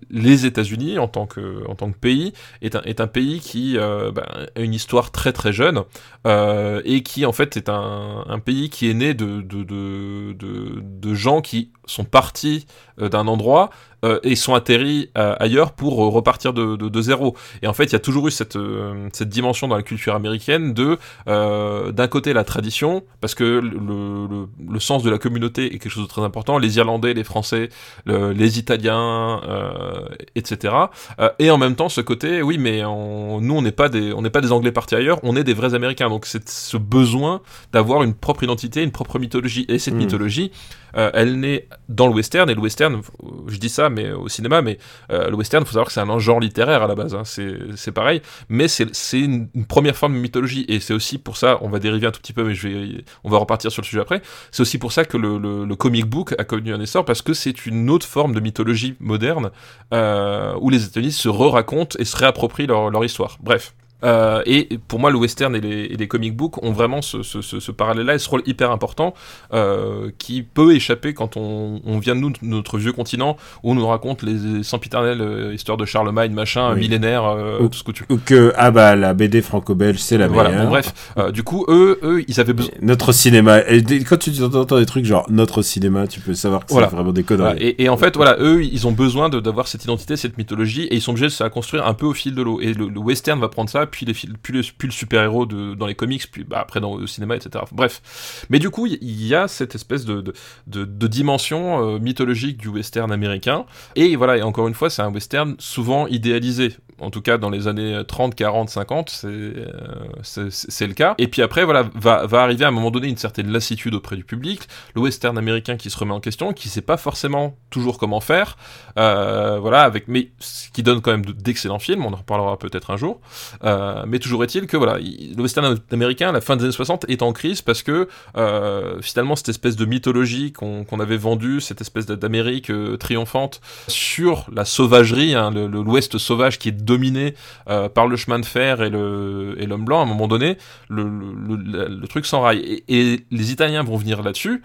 les 0.10 0.45
États-Unis 0.45 0.99
en 0.99 1.07
tant 1.07 1.26
que 1.26 1.68
en 1.68 1.76
tant 1.76 1.91
que 1.91 1.98
pays 1.98 2.34
est 2.61 3.01
un, 3.01 3.07
pays 3.07 3.39
qui 3.39 3.77
euh, 3.77 4.11
ben, 4.11 4.26
a 4.55 4.59
une 4.59 4.73
histoire 4.73 5.11
très 5.11 5.34
très 5.34 5.53
jeune 5.53 5.84
euh, 6.26 6.81
et 6.85 7.03
qui 7.03 7.26
en 7.26 7.31
fait 7.31 7.57
est 7.57 7.69
un, 7.69 8.39
pays 8.43 8.69
qui 8.69 8.89
est 8.89 8.93
né 8.93 9.13
de 9.13 11.13
gens 11.13 11.41
qui 11.41 11.72
sont 11.86 12.03
partis 12.03 12.66
euh, 13.02 13.10
d'un 13.10 13.28
endroit 13.28 13.70
euh, 14.03 14.20
et 14.24 14.36
sont 14.36 14.53
atterris 14.53 15.10
euh, 15.18 15.36
ailleurs 15.40 15.72
pour 15.72 15.95
repartir 15.98 16.53
de, 16.53 16.76
de, 16.76 16.90
de 16.90 17.02
zéro. 17.02 17.36
Et 17.62 17.68
en 17.68 17.74
fait, 17.74 17.86
il 17.86 17.94
y 17.94 17.95
a 17.95 17.99
toujours 17.99 18.28
eu 18.28 18.32
cette, 18.32 18.56
euh, 18.56 19.07
cette 19.14 19.30
dimension 19.30 19.68
dans 19.68 19.76
la 19.76 19.84
culture 19.84 20.14
américaine 20.16 20.74
de, 20.74 20.98
euh, 21.28 21.91
d'un 21.91 22.07
côté, 22.07 22.34
la 22.34 22.44
tradition, 22.44 23.03
parce 23.22 23.34
que 23.36 23.44
le, 23.44 23.70
le, 23.70 24.48
le 24.74 24.80
sens 24.80 25.02
de 25.03 25.10
la 25.10 25.18
communauté 25.18 25.66
est 25.74 25.80
quelque 25.80 25.90
chose 25.91 26.03
de 26.03 26.10
très 26.10 26.22
important. 26.24 26.57
Les 26.60 26.78
Irlandais, 26.78 27.14
les 27.14 27.24
Français, 27.24 27.70
le- 28.06 28.32
les 28.32 28.60
Italiens, 28.60 29.41
euh, 29.48 30.06
etc. 30.36 30.74
Euh, 31.20 31.30
et 31.40 31.49
en 31.49 31.57
même 31.57 31.76
temps, 31.76 31.90
ce 31.90 32.02
côté, 32.02 32.41
oui, 32.41 32.57
mais 32.57 32.84
on- 32.86 33.41
nous, 33.41 33.56
on 33.56 33.62
n'est 33.62 33.72
pas 33.72 33.90
des, 33.90 34.14
on 34.14 34.22
n'est 34.22 34.30
pas 34.30 34.41
des 34.41 34.52
Anglais 34.52 34.72
partis 34.72 34.95
ailleurs, 34.95 35.20
on 35.24 35.36
est 35.36 35.44
des 35.44 35.53
vrais 35.53 35.74
Américains. 35.74 36.10
Donc, 36.10 36.26
c'est 36.26 36.48
ce 36.49 36.78
besoin 36.78 37.41
d'avoir 37.74 38.03
une 38.03 38.14
propre 38.14 38.44
identité, 38.44 38.84
une 38.84 38.91
propre 38.91 39.18
mythologie. 39.20 39.66
Et 39.68 39.80
cette 39.80 39.95
Mm. 39.95 39.98
mythologie, 39.98 40.52
euh, 40.97 41.11
elle 41.13 41.39
naît 41.39 41.67
dans 41.89 42.07
le 42.07 42.13
western. 42.13 42.49
Et 42.49 42.55
le 42.55 42.61
western, 42.61 42.95
euh, 42.95 43.27
je 43.47 43.57
dis 43.57 43.69
ça, 43.69 43.89
mais 43.89 44.11
au 44.11 44.27
cinéma, 44.30 44.61
mais 44.61 44.77
euh, 45.11 45.30
le 45.30 45.35
western, 45.35 45.63
faut 45.65 45.72
savoir 45.72 45.88
que 45.88 45.93
c'est 45.93 45.99
un 45.99 46.19
genre 46.19 46.39
littéraire 46.39 46.84
à 46.84 46.88
la 46.88 46.95
base. 46.95 47.15
hein, 47.15 47.23
c'est, 47.26 47.91
pareil, 47.91 48.22
mais 48.49 48.67
c'est, 48.67 48.88
une, 49.13 49.49
une 49.53 49.65
première 49.65 49.95
forme 49.95 50.13
de 50.13 50.19
mythologie. 50.19 50.65
Et 50.67 50.80
c'est 50.80 50.93
aussi 50.93 51.17
pour 51.17 51.38
ça, 51.38 51.57
on 51.61 51.69
va 51.69 51.80
dériver 51.80 52.07
un 52.07 52.11
tout 52.11 52.22
petit 52.22 52.34
peu, 52.34 52.43
mais 52.43 52.55
je 52.55 52.67
vais, 52.67 53.05
on 53.23 53.30
va 53.30 53.38
repartir 53.38 53.72
sur 53.72 53.81
le 53.81 53.88
sujet 53.88 54.01
après. 54.01 54.22
C'est 54.51 54.61
aussi 54.61 54.77
pour 54.77 54.91
ça 54.91 55.05
que 55.05 55.17
le, 55.17 55.76
comic 55.76 56.05
book 56.05 56.34
a 56.38 56.43
connu 56.45 56.73
un 56.73 56.80
essor 56.80 57.03
parce 57.03 57.22
que 57.22 57.34
c'est 57.34 57.65
une 57.65 57.89
autre 57.89 58.07
forme 58.07 58.34
de 58.34 58.39
mythologie 58.39 58.95
moderne 58.99 59.51
euh, 59.93 60.55
où 60.61 60.69
les 60.69 60.85
États-Unis 60.85 61.11
se 61.11 61.27
re-racontent 61.27 61.97
et 61.99 62.05
se 62.05 62.15
réapproprient 62.15 62.67
leur, 62.67 62.89
leur 62.89 63.03
histoire. 63.03 63.38
Bref. 63.41 63.73
Euh, 64.03 64.41
et 64.45 64.67
pour 64.88 64.99
moi, 64.99 65.09
le 65.09 65.17
western 65.17 65.55
et 65.55 65.61
les, 65.61 65.85
et 65.85 65.95
les 65.97 66.07
comic 66.07 66.35
books 66.35 66.61
ont 66.63 66.72
vraiment 66.72 67.01
ce, 67.01 67.23
ce, 67.23 67.41
ce, 67.41 67.59
ce 67.59 67.72
parallèle-là 67.72 68.15
et 68.15 68.19
ce 68.19 68.30
rôle 68.30 68.43
hyper 68.45 68.69
important 68.72 69.13
euh, 69.53 70.11
qui 70.17 70.43
peut 70.43 70.76
échapper 70.76 71.13
quand 71.13 71.38
on, 71.38 71.81
on 71.85 71.97
vient 71.99 72.15
de 72.15 72.19
nous, 72.19 72.30
de 72.31 72.38
notre 72.43 72.77
vieux 72.77 72.91
continent 72.91 73.38
où 73.63 73.72
on 73.72 73.76
nous 73.76 73.88
raconte 73.88 74.22
les 74.22 74.63
sempiternelles 74.63 75.22
euh, 75.22 75.53
histoires 75.53 75.77
de 75.77 75.85
Charlemagne, 75.85 76.34
machin, 76.34 76.73
Oui. 76.73 76.81
millénaire, 76.81 77.23
euh, 77.26 77.59
Ou- 77.61 77.69
tout 77.69 77.77
ce 77.80 77.84
que 77.84 77.91
tu 77.91 78.03
Ou 78.09 78.17
que, 78.23 78.53
ah 78.57 78.69
bah, 78.72 78.95
la 78.95 79.13
BD 79.13 79.41
franco-belge, 79.41 79.97
c'est 79.99 80.17
la 80.17 80.27
Voilà, 80.27 80.49
meilleure. 80.49 80.65
bon, 80.65 80.69
bref. 80.72 80.93
Euh, 81.17 81.31
du 81.31 81.43
coup, 81.43 81.65
eux, 81.69 81.97
eux, 82.03 82.23
ils 82.27 82.39
avaient 82.39 82.53
besoin. 82.53 82.73
Notre 82.81 83.11
cinéma. 83.11 83.61
Et 83.67 83.81
quand 84.03 84.17
tu 84.19 84.31
entends 84.43 84.77
des 84.77 84.85
trucs 84.85 85.05
genre 85.05 85.26
notre 85.30 85.61
cinéma, 85.61 86.05
tu 86.07 86.19
peux 86.19 86.34
savoir 86.34 86.65
que 86.65 86.72
Voilà. 86.73 86.89
c'est 86.89 86.95
vraiment 86.95 87.13
des 87.13 87.23
conneries. 87.23 87.53
Voilà, 87.53 87.61
et, 87.63 87.84
et 87.84 87.89
en 87.89 87.97
fait, 87.97 88.15
voilà, 88.15 88.35
eux, 88.39 88.63
ils 88.63 88.85
ont 88.88 88.91
besoin 88.91 89.30
d'avoir 89.30 89.67
cette 89.67 89.84
identité, 89.84 90.15
cette 90.17 90.38
mythologie, 90.38 90.84
et 90.84 90.95
ils 90.95 91.01
sont 91.01 91.11
obligés 91.11 91.27
de 91.27 91.31
se 91.31 91.43
la 91.43 91.49
construire 91.49 91.88
un 91.88 91.93
peu 91.93 92.05
au 92.05 92.13
fil 92.13 92.35
de 92.35 92.41
l'eau. 92.41 92.59
Et 92.61 92.73
le, 92.73 92.88
le 92.89 92.99
western 92.99 93.39
va 93.39 93.47
prendre 93.47 93.69
ça, 93.69 93.85
puis, 93.86 94.06
les, 94.06 94.14
puis 94.14 94.28
le, 94.53 94.62
puis 94.78 94.88
le 94.88 94.91
super-héros 94.91 95.45
dans 95.45 95.86
les 95.88 95.95
comics, 95.95 96.30
puis 96.32 96.44
bah, 96.44 96.60
après 96.60 96.80
dans 96.80 96.98
le 96.98 97.07
cinéma, 97.07 97.36
etc. 97.36 97.64
Bref. 97.72 98.45
Mais 98.49 98.60
du 98.60 98.70
coup, 98.70 98.86
il 98.88 99.26
y, 99.26 99.34
a 99.36 99.48
cette 99.48 99.76
espèce 99.76 100.06
de, 100.06 100.22
de, 100.22 100.34
de- 100.68 100.86
de 100.86 101.07
dimension 101.07 101.95
euh, 101.95 101.99
mythologique 101.99 102.57
du 102.57 102.68
western 102.70 103.12
américain. 103.12 103.66
Et 103.95 104.16
voilà, 104.16 104.38
et 104.38 104.41
encore 104.41 104.68
une 104.68 104.74
fois, 104.74 104.90
c'est 104.90 105.02
un 105.02 105.12
western 105.12 105.56
souvent 105.60 106.07
idéalisé. 106.07 106.74
En 107.01 107.09
tout 107.09 107.22
cas, 107.22 107.38
dans 107.38 107.49
les 107.49 107.67
années 107.67 108.01
30, 108.07 108.35
40, 108.35 108.69
50, 108.69 109.09
c'est 109.09 110.88
le 110.88 110.93
cas. 110.93 111.15
Et 111.17 111.27
puis 111.27 111.41
après, 111.41 111.63
voilà, 111.65 111.84
va, 111.95 112.26
va 112.26 112.41
arriver 112.41 112.65
à 112.65 112.69
un 112.69 112.72
moment 112.72 112.91
donné 112.91 113.07
une 113.07 113.17
certaine 113.17 113.51
lassitude 113.51 113.93
auprès 113.95 114.15
du 114.15 114.23
public. 114.23 114.61
Le 114.95 115.01
western 115.01 115.38
américain 115.38 115.76
qui 115.77 115.89
se 115.89 115.97
remet 115.97 116.13
en 116.13 116.19
question, 116.19 116.53
qui 116.53 116.69
sait 116.69 116.81
pas 116.81 116.97
forcément 116.97 117.57
toujours 117.69 117.97
comment 117.97 118.22
faire. 118.22 118.57
Euh, 118.97 119.59
voilà, 119.59 119.81
avec, 119.81 120.07
mais 120.07 120.30
ce 120.39 120.69
qui 120.72 120.84
donne 120.84 121.01
quand 121.01 121.11
même 121.11 121.26
de- 121.26 121.31
d'excellents 121.34 121.80
films, 121.80 122.05
on 122.05 122.13
en 122.13 122.17
reparlera 122.17 122.57
peut-être 122.57 122.91
un 122.91 122.97
jour. 122.97 123.19
Euh, 123.63 124.03
mais 124.07 124.19
toujours 124.19 124.43
est-il 124.43 124.67
que 124.67 124.77
voilà, 124.77 124.99
il- 124.99 125.35
le 125.35 125.41
western 125.41 125.77
américain, 125.91 126.30
à 126.30 126.31
la 126.31 126.41
fin 126.41 126.55
des 126.55 126.63
années 126.63 126.72
60, 126.72 127.05
est 127.09 127.22
en 127.22 127.34
crise 127.34 127.61
parce 127.61 127.84
que 127.84 128.07
euh, 128.38 129.01
finalement 129.01 129.35
cette 129.35 129.49
espèce 129.49 129.76
de 129.76 129.85
mythologie 129.85 130.51
qu'on 130.53 130.84
qu'on 130.85 130.99
avait 130.99 131.17
vendue, 131.17 131.61
cette 131.61 131.81
espèce 131.81 132.05
d'Amérique 132.05 132.72
triomphante 132.99 133.59
sur 133.88 134.45
la 134.53 134.65
sauvagerie, 134.65 135.35
hein, 135.35 135.51
l'Ouest 135.51 136.17
sauvage 136.17 136.59
qui 136.59 136.69
est 136.69 136.85
dominé 136.86 137.36
euh, 137.70 137.90
par 137.90 138.07
le 138.07 138.16
chemin 138.16 138.40
de 138.40 138.45
fer 138.45 138.82
et 138.82 138.90
l'homme 138.90 139.86
blanc, 139.86 139.99
à 139.99 140.03
un 140.03 140.07
moment 140.07 140.28
donné, 140.28 140.57
le, 140.90 142.06
truc 142.07 142.26
s'enraille. 142.26 142.60
Et, 142.88 143.14
et 143.14 143.26
les 143.32 143.52
Italiens 143.52 143.84
vont 143.84 143.98
venir 143.98 144.24
là-dessus 144.24 144.62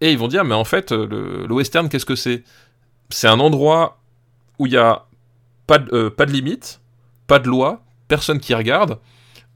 et 0.00 0.12
ils 0.12 0.18
vont 0.18 0.28
dire 0.28 0.44
mais 0.44 0.54
en 0.54 0.64
fait 0.64 0.92
le, 0.92 1.46
western 1.50 1.88
qu'est-ce 1.88 2.06
que 2.06 2.16
c'est? 2.16 2.42
C'est 3.10 3.28
un 3.28 3.40
endroit 3.40 3.98
où 4.58 4.66
il 4.66 4.72
y 4.72 4.76
a 4.76 5.06
pas 5.66 5.78
de, 5.78 5.94
euh, 5.94 6.10
pas 6.10 6.26
de 6.26 6.32
limite, 6.32 6.80
pas 7.26 7.38
de 7.38 7.48
loi, 7.48 7.82
personne 8.08 8.40
qui 8.40 8.54
regarde, 8.54 8.98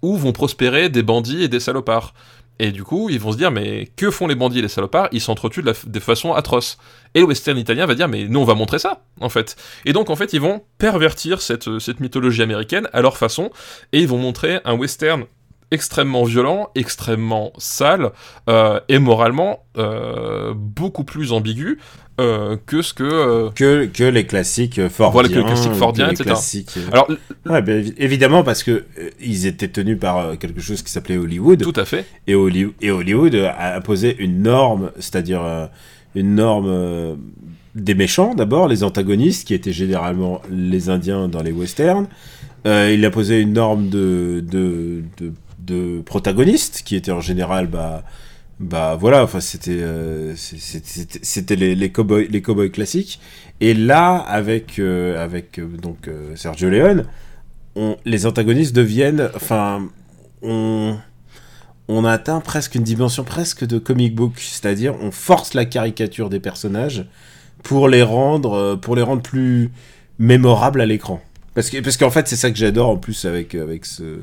où 0.02 0.16
vont 0.16 0.32
prospérer 0.32 0.88
des 0.88 1.02
bandits 1.02 1.42
et 1.42 1.48
des 1.48 1.60
salopards. 1.60 2.14
Et 2.58 2.70
du 2.70 2.84
coup, 2.84 3.10
ils 3.10 3.18
vont 3.18 3.32
se 3.32 3.36
dire, 3.36 3.50
mais 3.50 3.88
que 3.96 4.10
font 4.10 4.26
les 4.26 4.34
bandits 4.34 4.60
et 4.60 4.62
les 4.62 4.68
salopards? 4.68 5.08
Ils 5.12 5.20
s'entretuent 5.20 5.62
de, 5.62 6.00
façon 6.00 6.32
atroce. 6.32 6.78
Et 7.14 7.20
le 7.20 7.26
western 7.26 7.58
italien 7.58 7.86
va 7.86 7.94
dire, 7.94 8.08
mais 8.08 8.26
nous, 8.28 8.40
on 8.40 8.44
va 8.44 8.54
montrer 8.54 8.78
ça, 8.78 9.02
en 9.20 9.28
fait. 9.28 9.56
Et 9.84 9.92
donc, 9.92 10.10
en 10.10 10.16
fait, 10.16 10.32
ils 10.32 10.40
vont 10.40 10.62
pervertir 10.78 11.42
cette, 11.42 11.78
cette 11.78 12.00
mythologie 12.00 12.42
américaine 12.42 12.88
à 12.92 13.02
leur 13.02 13.16
façon, 13.16 13.50
et 13.92 14.00
ils 14.00 14.08
vont 14.08 14.18
montrer 14.18 14.60
un 14.64 14.74
western 14.74 15.24
extrêmement 15.70 16.24
violent, 16.24 16.70
extrêmement 16.74 17.52
sale 17.58 18.10
euh, 18.48 18.80
et 18.88 18.98
moralement 18.98 19.64
euh, 19.76 20.52
beaucoup 20.54 21.04
plus 21.04 21.32
ambigu 21.32 21.78
euh, 22.20 22.56
que 22.66 22.80
ce 22.80 22.94
que, 22.94 23.50
que 23.54 23.86
que 23.86 24.04
les 24.04 24.24
classiques 24.24 24.88
fordiens, 24.88 25.12
voilà, 25.12 25.28
que 25.28 25.34
les 25.34 25.44
classiques 25.44 25.72
fordiens, 25.72 26.08
etc. 26.10 26.24
Classiques... 26.24 26.78
Alors, 26.92 27.08
ouais, 27.46 27.60
ben, 27.60 27.92
évidemment 27.98 28.44
parce 28.44 28.62
que 28.62 28.84
ils 29.20 29.46
étaient 29.46 29.68
tenus 29.68 29.98
par 29.98 30.38
quelque 30.38 30.60
chose 30.60 30.82
qui 30.82 30.92
s'appelait 30.92 31.16
Hollywood. 31.16 31.60
Tout 31.60 31.72
à 31.74 31.84
fait. 31.84 32.06
Et, 32.28 32.36
Hollywood, 32.36 32.74
et 32.80 32.92
Hollywood 32.92 33.34
a 33.34 33.76
imposé 33.76 34.14
une 34.18 34.42
norme, 34.42 34.92
c'est-à-dire 34.96 35.42
une 36.14 36.36
norme 36.36 37.18
des 37.74 37.94
méchants 37.96 38.36
d'abord, 38.36 38.68
les 38.68 38.84
antagonistes 38.84 39.48
qui 39.48 39.54
étaient 39.54 39.72
généralement 39.72 40.40
les 40.52 40.90
Indiens 40.90 41.26
dans 41.26 41.42
les 41.42 41.50
westerns. 41.50 42.06
il 42.64 43.04
a 43.04 43.10
posé 43.10 43.40
une 43.40 43.54
norme 43.54 43.88
de, 43.88 44.40
de, 44.48 45.02
de 45.18 45.32
de 45.64 46.00
protagonistes 46.02 46.82
qui 46.84 46.96
étaient 46.96 47.12
en 47.12 47.20
général 47.20 47.66
bah 47.66 48.04
bah 48.60 48.96
voilà 48.98 49.22
enfin 49.24 49.40
c'était 49.40 49.80
euh, 49.80 50.34
c'était 50.36 51.56
les 51.56 51.74
les 51.74 51.90
cowboys 51.90 52.28
les 52.30 52.42
cowboys 52.42 52.70
classiques. 52.70 53.20
Et 53.60 53.74
là 53.74 54.16
avec 54.16 54.78
euh, 54.78 55.22
avec 55.22 55.58
euh, 55.58 55.66
donc 55.76 56.08
Sergio 56.36 56.70
Leone 56.70 57.06
on, 57.74 57.96
les 58.04 58.26
antagonistes 58.26 58.74
deviennent 58.74 59.28
enfin 59.34 59.88
on 60.42 60.96
on 61.88 62.04
atteint 62.04 62.40
presque 62.40 62.76
une 62.76 62.84
dimension 62.84 63.24
presque 63.24 63.64
de 63.66 63.78
comic 63.78 64.14
book. 64.14 64.34
C'est-à-dire 64.38 64.94
on 65.00 65.10
force 65.10 65.54
la 65.54 65.64
caricature 65.64 66.30
des 66.30 66.40
personnages 66.40 67.06
pour 67.64 67.88
les 67.88 68.02
rendre 68.02 68.76
pour 68.76 68.94
les 68.94 69.02
rendre 69.02 69.22
plus 69.22 69.72
mémorables 70.20 70.80
à 70.80 70.86
l'écran. 70.86 71.20
Parce 71.54 71.70
que 71.70 71.80
parce 71.80 71.96
qu'en 71.96 72.10
fait 72.10 72.28
c'est 72.28 72.36
ça 72.36 72.52
que 72.52 72.56
j'adore 72.56 72.88
en 72.88 72.96
plus 72.98 73.24
avec 73.24 73.56
avec 73.56 73.84
ce 73.84 74.20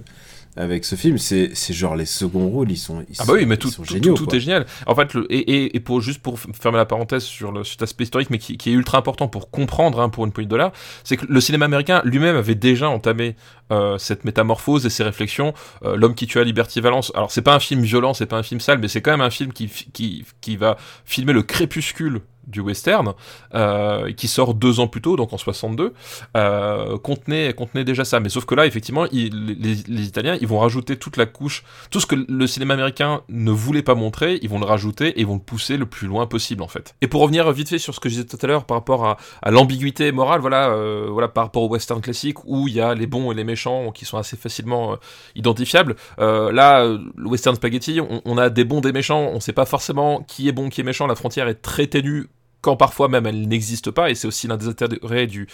avec 0.58 0.84
ce 0.84 0.96
film, 0.96 1.18
c'est 1.18 1.54
genre 1.70 1.96
les 1.96 2.06
seconds 2.06 2.50
rôles, 2.50 2.72
ils 2.72 2.78
sont, 2.78 3.06
ils 3.10 3.16
ah 3.20 3.26
bah 3.26 3.34
oui, 3.34 3.46
mais 3.46 3.58
tout, 3.58 3.72
tout, 3.72 3.86
géniaux, 3.86 4.16
tout, 4.16 4.36
est 4.36 4.40
génial. 4.40 4.66
En 4.86 4.96
fait, 4.96 5.14
le, 5.14 5.26
et, 5.32 5.76
et, 5.76 5.80
pour 5.80 6.02
juste 6.02 6.22
pour 6.22 6.40
fermer 6.40 6.78
la 6.78 6.86
parenthèse 6.86 7.24
sur 7.24 7.52
le, 7.52 7.64
cet 7.64 7.82
aspect 7.82 8.04
historique, 8.04 8.30
mais 8.30 8.38
qui, 8.38 8.58
qui, 8.58 8.70
est 8.70 8.74
ultra 8.74 8.98
important 8.98 9.28
pour 9.28 9.50
comprendre 9.50 10.02
hein, 10.02 10.10
pour 10.10 10.26
une 10.26 10.32
poignée 10.32 10.48
de 10.48 10.52
dollars, 10.52 10.74
c'est 11.04 11.16
que 11.18 11.26
le 11.28 11.40
cinéma 11.40 11.66
américain 11.66 12.02
lui-même 12.04 12.36
avait 12.36 12.56
déjà 12.56 12.90
entamé 12.90 13.36
euh, 13.72 13.98
cette 13.98 14.26
métamorphose 14.26 14.86
et 14.86 14.90
ces 14.90 15.04
réflexions. 15.04 15.54
Euh, 15.84 15.96
L'homme 15.96 16.16
qui 16.16 16.28
tua 16.28 16.44
Liberty 16.44 16.82
Valence. 16.82 17.12
Alors 17.16 17.32
c'est 17.32 17.42
pas 17.42 17.56
un 17.56 17.60
film 17.60 17.82
violent, 17.82 18.14
c'est 18.14 18.26
pas 18.26 18.38
un 18.38 18.44
film 18.44 18.60
sale, 18.60 18.80
mais 18.80 18.88
c'est 18.88 19.02
quand 19.02 19.12
même 19.12 19.22
un 19.22 19.30
film 19.30 19.54
qui, 19.54 19.68
qui, 19.68 20.26
qui 20.42 20.58
va 20.58 20.78
filmer 21.06 21.34
le 21.34 21.44
crépuscule 21.44 22.22
du 22.48 22.60
western, 22.60 23.14
euh, 23.54 24.12
qui 24.14 24.28
sort 24.28 24.54
deux 24.54 24.80
ans 24.80 24.88
plus 24.88 25.02
tôt, 25.02 25.16
donc 25.16 25.34
en 25.34 25.38
62, 25.38 25.94
euh, 26.38 26.98
contenait, 26.98 27.54
contenait 27.54 27.84
déjà 27.84 28.06
ça. 28.06 28.20
Mais 28.20 28.30
sauf 28.30 28.46
que 28.46 28.56
là, 28.56 28.66
effectivement, 28.66 29.06
les, 29.12 29.30
les, 29.30 30.06
Italiens, 30.06 30.38
ils 30.42 30.48
vont 30.48 30.60
rajouter 30.60 30.98
toute 30.98 31.18
la 31.18 31.26
couche, 31.26 31.64
tout 31.90 32.00
ce 32.00 32.06
que 32.06 32.16
le 32.16 32.48
cinéma 32.48 32.74
américain 32.74 33.22
ne 33.30 33.52
voulait 33.52 33.84
pas 33.84 33.96
montrer, 33.96 34.40
ils 34.42 34.50
vont 34.50 34.60
le 34.60 34.66
rajouter 34.66 35.20
et 35.20 35.24
vont 35.24 35.36
le 35.36 35.42
pousser 35.42 35.78
le 35.78 35.86
plus 35.86 36.08
loin 36.08 36.28
possible, 36.28 36.64
en 36.64 36.68
fait. 36.68 36.96
Et 37.02 37.08
pour 37.08 37.22
revenir 37.22 37.52
vite 37.52 37.70
fait 37.70 37.80
sur 37.80 37.94
ce 37.94 38.00
que 38.00 38.10
je 38.10 38.16
disais 38.16 38.28
tout 38.28 38.38
à 38.42 38.48
l'heure 38.48 38.66
par 38.66 38.78
rapport 38.78 39.06
à, 39.06 39.18
l'ambiguïté 39.52 40.12
morale, 40.12 40.42
voilà, 40.42 40.76
voilà, 41.10 41.28
par 41.28 41.46
rapport 41.46 41.64
au 41.64 41.70
western 41.70 42.02
classique, 42.02 42.44
où 42.46 42.68
il 42.68 42.76
y 42.76 42.82
a 42.82 42.94
les 42.94 43.08
bons 43.08 43.32
et 43.32 43.36
les 43.36 43.44
méchants 43.44 43.61
qui 43.94 44.06
sont 44.06 44.18
assez 44.18 44.38
facilement 44.38 44.94
euh, 44.94 44.96
identifiables. 45.36 45.96
Euh, 46.20 46.52
là, 46.52 46.84
le 46.84 47.28
western 47.28 47.56
spaghetti, 47.56 48.00
on, 48.26 48.38
a 48.38 48.50
des 48.50 48.64
bons, 48.64 48.82
des 48.82 48.92
méchants, 48.92 49.30
on 49.34 49.40
sait 49.40 49.54
pas 49.54 49.66
forcément 49.66 50.22
qui 50.24 50.48
est 50.48 50.52
bon, 50.52 50.70
qui 50.70 50.82
est 50.82 50.84
méchant, 50.84 51.08
la 51.08 51.16
frontière 51.16 51.48
est 51.48 51.62
très 51.62 51.88
ténue 51.88 52.28
quand 52.62 52.76
parfois 52.76 53.08
même 53.08 53.26
elle 53.26 53.48
n'existe 53.48 53.90
pas, 53.90 54.12
et 54.12 54.16
c'est 54.16 54.28
aussi 54.28 54.48
l'un 54.48 54.56
des 54.56 54.68
intérêts 54.68 55.26
du, 55.26 55.48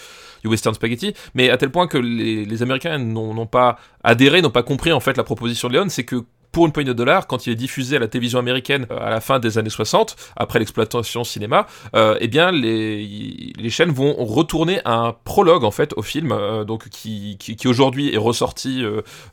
du, 0.43 0.49
western 0.49 0.75
spaghetti, 0.75 1.13
mais 1.35 1.49
à 1.49 1.57
tel 1.57 1.69
point 1.69 1.87
que 1.87 1.97
les, 1.97 2.43
les 2.43 2.63
Américains 2.63 2.97
n'ont 2.97 3.45
pas 3.45 3.77
adhéré, 4.03 4.41
n'ont 4.41 4.49
pas 4.49 4.63
compris 4.63 4.91
en 4.91 4.99
fait 4.99 5.15
la 5.15 5.23
proposition 5.23 5.69
de 5.69 5.73
Léon, 5.73 5.85
c'est 5.87 6.03
que 6.03 6.25
pour 6.51 6.65
une 6.65 6.71
poignée 6.71 6.89
de 6.89 6.93
dollars, 6.93 7.27
quand 7.27 7.45
il 7.45 7.53
est 7.53 7.55
diffusé 7.55 7.97
à 7.97 7.99
la 7.99 8.07
télévision 8.07 8.39
américaine 8.39 8.87
euh, 8.91 8.97
à 8.99 9.09
la 9.09 9.21
fin 9.21 9.39
des 9.39 9.57
années 9.57 9.69
60, 9.69 10.15
après 10.35 10.59
l'exploitation 10.59 11.23
cinéma, 11.23 11.67
euh, 11.95 12.17
eh 12.19 12.27
bien 12.27 12.51
les, 12.51 13.53
les, 13.57 13.69
chaînes 13.69 13.91
vont 13.91 14.13
retourner 14.25 14.79
un 14.85 15.15
prologue 15.23 15.63
en 15.63 15.71
fait 15.71 15.93
au 15.97 16.01
film, 16.01 16.31
euh, 16.31 16.63
donc 16.63 16.89
qui, 16.89 17.37
qui, 17.37 17.67
aujourd'hui 17.67 18.13
est 18.13 18.17
ressorti 18.17 18.83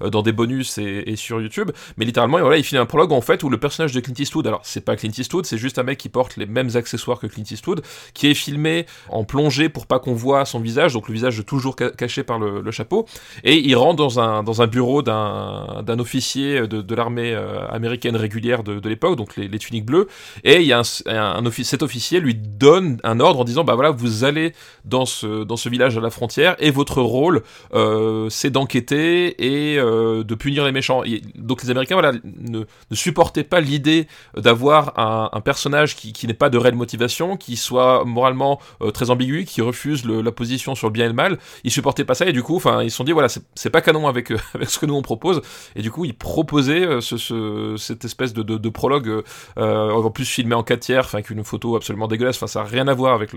dans 0.00 0.22
des 0.22 0.32
bonus 0.32 0.78
et, 0.78 1.16
sur 1.16 1.40
YouTube, 1.40 1.70
mais 1.96 2.04
littéralement 2.04 2.38
voilà, 2.40 2.56
il 2.56 2.64
finit 2.64 2.80
un 2.80 2.86
prologue 2.86 3.12
en 3.12 3.20
fait 3.20 3.42
où 3.42 3.48
le 3.48 3.58
personnage 3.58 3.92
de 3.92 4.00
Clint 4.00 4.14
Eastwood, 4.18 4.46
alors 4.46 4.60
c'est 4.64 4.84
pas 4.84 4.96
Clint 4.96 5.12
Eastwood, 5.16 5.46
c'est 5.46 5.58
juste 5.58 5.78
un 5.78 5.82
mec 5.82 5.98
qui 5.98 6.08
porte 6.08 6.36
les 6.36 6.46
mêmes 6.46 6.70
accessoires 6.74 7.18
que 7.18 7.26
Clint 7.26 7.44
Eastwood, 7.50 7.82
qui 8.12 8.26
est 8.26 8.34
filmé 8.34 8.86
en 9.08 9.24
plongée 9.24 9.68
pour 9.68 9.86
pas 9.86 9.98
qu'on 9.98 10.14
voit 10.14 10.44
son 10.44 10.60
visage, 10.60 10.94
donc 10.94 11.08
le 11.08 11.14
visage 11.14 11.42
toujours 11.46 11.76
ca 11.78 11.90
caché 11.90 12.24
par 12.24 12.38
le, 12.38 12.70
chapeau, 12.70 13.06
et 13.44 13.56
il 13.56 13.76
rentre 13.76 13.96
dans 13.96 14.18
un, 14.20 14.42
dans 14.42 14.62
un 14.62 14.66
bureau 14.66 15.02
d'un 15.02 15.98
officier 15.98 16.66
de, 16.66 16.82
de 16.82 16.94
l'armée 17.05 17.32
euh, 17.32 17.66
américaine 17.68 18.16
régulière 18.16 18.62
de, 18.62 18.89
l'époque, 18.89 19.16
donc 19.16 19.36
les, 19.36 19.59
tuniques 19.59 19.85
bleues, 19.85 20.09
et 20.43 20.56
il 20.56 20.66
y 20.66 20.72
a 20.72 20.81
un, 21.06 21.44
un, 21.47 21.51
cet 21.51 21.82
officier 21.82 22.18
lui 22.18 22.35
donne 22.35 22.98
un 23.05 23.20
ordre 23.20 23.40
en 23.40 23.44
disant 23.44 23.64
bah 23.64 23.74
voilà 23.74 23.90
vous 23.90 24.24
allez 24.24 24.52
dans 24.85 25.05
ce 25.06 25.68
village 25.68 25.97
à 25.98 26.01
la 26.01 26.10
frontière 26.10 26.56
et 26.59 26.70
votre 26.70 27.01
rôle 27.02 27.43
euh, 27.74 28.28
c'est 28.31 28.51
d'enquêter 28.51 29.35
et 29.39 29.78
euh, 29.78 30.24
de 30.24 30.35
punir 30.35 30.64
les 30.64 30.72
méchants. 30.72 31.05
Et 31.05 31.22
donc 31.35 31.62
les 31.62 31.70
Américains 31.70 31.94
voilà 31.94 32.12
ne, 32.24 32.64
supportaient 32.93 33.44
pas 33.44 33.60
l'idée 33.60 34.06
d'avoir 34.36 34.98
un, 34.98 35.40
personnage 35.40 35.94
qui, 35.97 36.12
qui 36.12 36.26
n'est 36.26 36.35
pas 36.35 36.48
de 36.48 36.56
réelle 36.56 36.74
motivation, 36.74 37.36
qui 37.36 37.56
soit 37.56 38.05
moralement 38.05 38.60
très 38.94 39.10
ambigu, 39.10 39.44
qui 39.44 39.60
refuse 39.60 40.06
la 40.06 40.32
position 40.32 40.74
sur 40.74 40.89
le 40.89 40.93
bien 40.93 41.05
et 41.05 41.09
le 41.09 41.14
mal. 41.14 41.39
Ils 41.64 41.70
supportaient 41.70 42.05
pas 42.05 42.14
ça 42.14 42.26
et 42.26 42.32
du 42.32 42.43
coup 42.43 42.56
enfin 42.56 42.82
ils 42.82 42.90
se 42.90 42.97
sont 42.97 43.05
dit 43.05 43.12
voilà 43.12 43.28
c'est 43.28 43.70
pas 43.70 43.82
canon 43.82 44.09
avec 44.09 44.32
avec 44.55 44.70
ce 44.70 44.78
que 44.78 44.86
nous 44.86 44.94
on 44.94 45.02
propose 45.02 45.43
et 45.76 45.82
du 45.82 45.90
coup 45.90 46.05
ils 46.05 46.14
proposaient 46.14 46.93
ce, 47.00 47.76
cette 47.78 48.04
espèce 48.04 48.32
de, 48.32 48.68
prologue, 48.68 49.22
euh, 49.58 49.90
en 49.90 50.10
plus 50.10 50.24
filmé 50.24 50.54
en 50.54 50.62
4 50.62 50.80
tiers, 50.80 51.14
avec 51.14 51.30
une 51.30 51.44
photo 51.44 51.76
absolument 51.76 52.08
dégueulasse, 52.08 52.44
ça 52.44 52.60
n'a 52.60 52.68
rien 52.68 52.88
à 52.88 52.94
voir 52.94 53.14
avec 53.14 53.30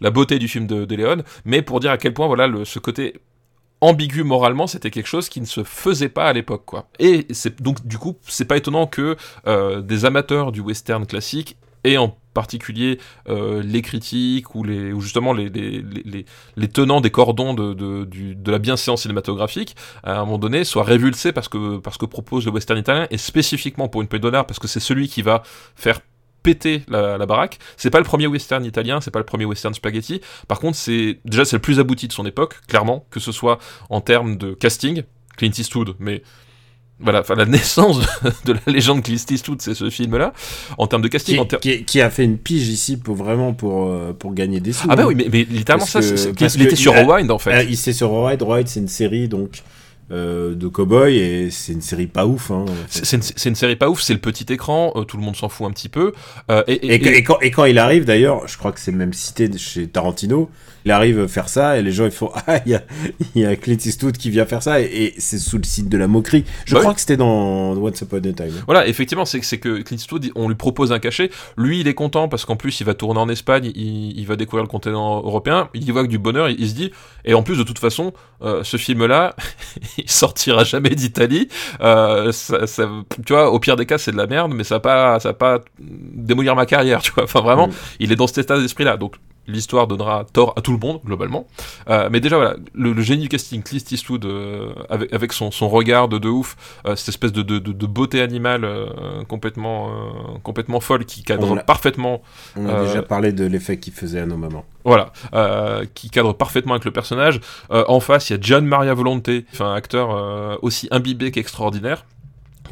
la, 0.00 0.10
beauté 0.10 0.38
du 0.38 0.48
film 0.48 0.66
de, 0.66 0.84
de 0.84 0.98
mais 1.44 1.62
pour 1.62 1.80
dire 1.80 1.92
à 1.92 1.98
quel 1.98 2.12
point 2.12 2.26
voilà 2.26 2.48
ce 2.64 2.78
côté 2.78 3.14
ambigu 3.80 4.24
moralement, 4.24 4.66
c'était 4.66 4.90
quelque 4.90 5.06
chose 5.06 5.28
qui 5.28 5.40
ne 5.40 5.46
se 5.46 5.62
faisait 5.62 6.08
pas 6.08 6.26
à 6.26 6.32
l'époque, 6.32 6.64
quoi. 6.64 6.88
Et 6.98 7.26
donc 7.60 7.86
du 7.86 7.98
coup, 7.98 8.16
c'est 8.22 8.44
pas 8.44 8.56
étonnant 8.56 8.86
que 8.86 9.16
euh, 9.46 9.80
des 9.80 10.04
amateurs 10.04 10.52
du 10.52 10.60
western 10.60 11.06
classique 11.06 11.56
et 11.84 11.98
en 11.98 12.16
particulier 12.38 13.00
euh, 13.28 13.62
les 13.64 13.82
critiques 13.82 14.54
ou, 14.54 14.62
les, 14.62 14.92
ou 14.92 15.00
justement 15.00 15.32
les, 15.32 15.48
les, 15.48 16.24
les, 16.56 16.68
tenants 16.68 17.00
des 17.00 17.10
cordons 17.10 17.52
de, 17.52 17.74
de, 17.74 18.04
du, 18.04 18.36
de 18.36 18.50
la 18.52 18.60
bienséance 18.60 19.02
cinématographique, 19.02 19.74
à 20.04 20.20
un 20.20 20.24
moment 20.24 20.38
donné, 20.38 20.62
soient 20.62 20.84
révulsés 20.84 21.32
parce 21.32 21.48
que, 21.48 21.78
parce 21.78 21.98
que 21.98 22.06
propose 22.06 22.46
le 22.46 22.52
western 22.52 22.78
italien, 22.78 23.08
et 23.10 23.18
spécifiquement 23.18 23.88
pour 23.88 24.02
une 24.02 24.06
paix 24.06 24.20
d'honneur, 24.20 24.46
parce 24.46 24.60
que 24.60 24.68
c'est 24.68 24.84
celui 24.90 25.08
qui 25.08 25.20
va 25.20 25.42
faire 25.74 25.98
péter 26.44 26.84
la, 26.86 27.18
la 27.18 27.26
baraque. 27.26 27.58
C'est 27.76 27.90
pas 27.90 27.98
le 27.98 28.04
premier 28.04 28.28
western 28.28 28.64
italien, 28.64 29.00
c'est 29.00 29.10
pas 29.10 29.18
le 29.18 29.26
premier 29.32 29.44
western 29.44 29.74
spaghetti. 29.74 30.20
Par 30.46 30.60
contre, 30.60 30.76
c'est 30.76 31.18
déjà 31.24 31.44
c'est 31.44 31.56
le 31.56 31.62
plus 31.68 31.80
abouti 31.80 32.06
de 32.06 32.12
son 32.12 32.24
époque, 32.24 32.60
clairement, 32.68 33.04
que 33.10 33.18
ce 33.18 33.32
soit 33.32 33.58
en 33.90 34.00
termes 34.00 34.36
de 34.36 34.54
casting, 34.54 35.02
Clint 35.36 35.56
Eastwood, 35.58 35.96
mais 35.98 36.22
voilà, 37.00 37.20
enfin 37.20 37.34
la 37.34 37.46
naissance 37.46 38.00
de 38.44 38.52
la 38.66 38.72
légende 38.72 39.02
Clint 39.02 39.16
Eastwood, 39.30 39.62
c'est 39.62 39.74
ce 39.74 39.88
film-là, 39.88 40.32
en 40.78 40.86
termes 40.86 41.02
de 41.02 41.08
casting. 41.08 41.36
Qui, 41.36 41.40
en 41.40 41.44
ter... 41.44 41.60
qui, 41.60 41.84
qui, 41.84 42.00
a 42.00 42.10
fait 42.10 42.24
une 42.24 42.38
pige 42.38 42.68
ici 42.68 42.96
pour 42.96 43.14
vraiment 43.14 43.52
pour 43.52 43.86
euh, 43.86 44.12
pour 44.18 44.34
gagner 44.34 44.60
des 44.60 44.72
sous. 44.72 44.88
Ah 44.90 44.96
bah 44.96 45.06
oui, 45.06 45.14
mais, 45.14 45.28
mais 45.32 45.44
littéralement 45.44 45.86
ça, 45.86 46.02
c'est, 46.02 46.32
il 46.56 46.62
était 46.62 46.76
sur 46.76 46.94
Rewind 46.94 47.30
en 47.30 47.38
fait. 47.38 47.52
Euh, 47.52 47.62
il 47.62 47.74
était 47.74 47.92
sur 47.92 48.10
Rewind, 48.10 48.42
Rewind 48.42 48.66
c'est 48.66 48.80
une 48.80 48.88
série 48.88 49.28
donc 49.28 49.62
euh, 50.10 50.54
de 50.54 50.68
cowboy 50.68 51.18
et 51.18 51.50
c'est 51.50 51.74
une 51.74 51.82
série 51.82 52.06
pas 52.06 52.24
ouf. 52.24 52.50
Hein, 52.50 52.64
c'est 52.88 53.14
une, 53.14 53.22
une, 53.44 53.54
série 53.54 53.76
pas 53.76 53.90
ouf, 53.90 54.00
c'est 54.00 54.14
le 54.14 54.18
petit 54.18 54.50
écran, 54.50 54.90
euh, 54.96 55.04
tout 55.04 55.18
le 55.18 55.22
monde 55.22 55.36
s'en 55.36 55.50
fout 55.50 55.66
un 55.66 55.70
petit 55.70 55.90
peu. 55.90 56.14
Euh, 56.50 56.62
et, 56.66 56.72
et, 56.72 56.94
et, 56.94 57.22
quand, 57.22 57.38
et 57.42 57.50
quand 57.50 57.66
il 57.66 57.78
arrive 57.78 58.06
d'ailleurs, 58.06 58.48
je 58.48 58.56
crois 58.56 58.72
que 58.72 58.80
c'est 58.80 58.90
même 58.90 59.12
cité 59.12 59.50
chez 59.58 59.86
Tarantino, 59.86 60.48
il 60.88 60.90
arrive 60.90 61.20
à 61.20 61.28
faire 61.28 61.50
ça 61.50 61.76
et 61.78 61.82
les 61.82 61.92
gens 61.92 62.06
ils 62.06 62.10
font 62.10 62.30
ah 62.46 62.60
il 62.64 62.72
y 62.72 62.74
a, 62.74 62.82
y 63.34 63.44
a 63.44 63.56
Clint 63.56 63.76
Eastwood 63.76 64.16
qui 64.16 64.30
vient 64.30 64.46
faire 64.46 64.62
ça 64.62 64.80
et, 64.80 65.12
c'est 65.18 65.38
sous 65.38 65.58
le 65.58 65.64
signe 65.64 65.88
de 65.88 65.98
la 65.98 66.06
moquerie. 66.06 66.44
Je 66.64 66.72
bah 66.72 66.80
crois 66.80 66.92
oui. 66.92 66.94
que 66.94 67.00
c'était 67.00 67.18
dans 67.18 67.76
Once 67.76 68.00
Upon 68.00 68.16
a 68.18 68.20
Time. 68.20 68.52
Voilà, 68.66 68.86
effectivement, 68.86 69.24
c'est 69.26 69.40
que 69.40 69.82
Clint 69.82 69.96
Eastwood, 69.96 70.30
on 70.34 70.48
lui 70.48 70.54
propose 70.54 70.92
un 70.92 70.98
cachet, 70.98 71.30
lui 71.56 71.80
il 71.80 71.88
est 71.88 71.94
content 71.94 72.28
parce 72.28 72.46
qu'en 72.46 72.56
plus 72.56 72.80
il 72.80 72.84
va 72.84 72.94
tourner 72.94 73.20
en 73.20 73.28
Espagne, 73.28 73.70
il, 73.74 74.18
il, 74.18 74.26
va 74.26 74.36
découvrir 74.36 74.62
le 74.62 74.68
continent 74.68 75.18
européen, 75.18 75.68
il 75.74 75.86
y 75.86 75.90
voit 75.90 76.04
que 76.04 76.08
du 76.08 76.18
bonheur, 76.18 76.48
il, 76.48 76.58
il 76.58 76.68
se 76.68 76.74
dit 76.74 76.90
et 77.24 77.34
en 77.34 77.42
plus 77.42 77.58
de 77.58 77.62
toute 77.62 77.78
façon, 77.78 78.14
euh, 78.40 78.64
ce 78.64 78.76
film 78.78 79.04
là, 79.04 79.36
il 79.98 80.10
sortira 80.10 80.64
jamais 80.64 80.90
d'Italie. 80.90 81.48
Euh, 81.80 82.32
ça, 82.32 82.66
ça, 82.66 82.88
tu 83.26 83.32
vois, 83.32 83.50
au 83.50 83.58
pire 83.58 83.76
des 83.76 83.86
cas, 83.86 83.98
c'est 83.98 84.12
de 84.12 84.16
la 84.16 84.26
merde, 84.26 84.52
mais 84.54 84.64
ça 84.64 84.76
va 84.76 84.80
pas, 84.80 85.20
ça 85.20 85.30
va 85.30 85.34
pas 85.34 85.60
démolir 85.78 86.56
ma 86.56 86.66
carrière, 86.66 87.02
tu 87.02 87.12
vois. 87.12 87.24
Enfin, 87.24 87.40
vraiment, 87.40 87.68
mmh. 87.68 87.72
il 88.00 88.12
est 88.12 88.16
dans 88.16 88.26
cet 88.26 88.38
état 88.38 88.58
d'esprit-là. 88.58 88.96
Donc, 88.96 89.16
l'histoire 89.48 89.86
donnera 89.86 90.24
tort 90.32 90.52
à 90.56 90.60
tout 90.60 90.72
le 90.72 90.78
monde 90.78 91.00
globalement. 91.04 91.46
Euh, 91.88 92.08
mais 92.12 92.20
déjà 92.20 92.36
voilà, 92.36 92.56
le, 92.74 92.92
le, 92.92 93.02
génie 93.02 93.22
du 93.22 93.28
casting, 93.28 93.62
Clint 93.62 93.80
Eastwood 93.90 94.24
euh, 94.24 94.72
avec, 94.88 95.12
avec 95.12 95.32
son, 95.32 95.50
son, 95.50 95.68
regard 95.68 96.08
de, 96.08 96.18
de 96.18 96.28
ouf, 96.28 96.56
euh, 96.86 96.94
cette 96.94 97.08
espèce 97.08 97.32
de, 97.32 97.42
de, 97.42 97.58
de 97.58 97.86
beauté 97.86 98.20
animale 98.20 98.68
complètement 99.26 99.90
complètement 100.42 100.80
folle 100.80 101.04
qui 101.04 101.22
cadre 101.22 101.50
on 101.50 101.56
parfaitement. 101.56 102.22
On 102.56 102.68
a 102.68 102.84
déjà 102.84 103.02
parlé 103.02 103.32
de 103.32 103.44
l'effet 103.46 103.78
qu'il 103.78 103.92
faisait 103.92 104.20
à 104.20 104.26
nos 104.26 104.36
mamans. 104.36 104.64
Voilà, 104.84 105.12
qui 105.94 106.10
cadre 106.10 106.32
parfaitement 106.32 106.74
avec 106.74 106.84
le 106.84 106.92
personnage. 106.92 107.40
en 107.70 108.00
face, 108.00 108.30
il 108.30 108.34
y 108.34 108.36
a 108.36 108.40
Gian 108.40 108.62
Maria 108.62 108.94
Volonté, 108.94 109.46
enfin 109.52 109.74
acteur 109.74 110.62
aussi 110.62 110.88
imbibé 110.90 111.30
qu'extraordinaire 111.30 112.04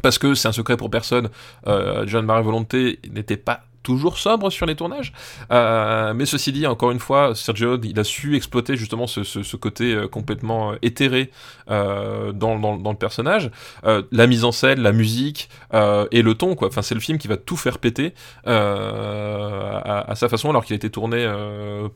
parce 0.01 0.17
que 0.17 0.35
c'est 0.35 0.47
un 0.47 0.53
secret 0.53 0.77
pour 0.77 0.89
personne, 0.89 1.29
euh, 1.67 2.05
John 2.07 2.25
Marie 2.25 2.43
Volonté 2.43 2.99
n'était 3.11 3.37
pas 3.37 3.61
toujours 3.83 4.17
sobre 4.17 4.49
sur 4.49 4.65
les 4.65 4.75
tournages. 4.75 5.13
Euh, 5.51 6.13
mais 6.13 6.25
ceci 6.25 6.51
dit, 6.51 6.67
encore 6.67 6.91
une 6.91 6.99
fois, 6.99 7.35
Sergio, 7.35 7.79
il 7.83 7.99
a 7.99 8.03
su 8.03 8.35
exploiter 8.35 8.75
justement 8.75 9.07
ce, 9.07 9.23
ce, 9.23 9.55
côté 9.55 9.93
euh, 9.93 10.07
complètement 10.07 10.71
euh, 10.71 10.75
éthéré 10.81 11.31
dans, 11.67 12.33
dans, 12.59 12.91
le 12.91 12.97
personnage. 12.97 13.51
La 13.83 14.27
mise 14.27 14.45
en 14.45 14.51
scène, 14.51 14.79
la 14.79 14.91
musique 14.91 15.49
et 15.73 16.21
le 16.21 16.33
ton, 16.33 16.55
quoi. 16.55 16.69
Enfin, 16.69 16.81
c'est 16.81 16.95
le 16.95 17.01
film 17.01 17.17
qui 17.17 17.27
va 17.27 17.35
tout 17.37 17.57
faire 17.57 17.79
péter 17.79 18.13
à, 18.45 20.11
à, 20.11 20.15
sa 20.15 20.29
façon, 20.29 20.49
alors 20.49 20.63
qu'il 20.63 20.73
a 20.73 20.77
été 20.77 20.89
tourné 20.89 21.27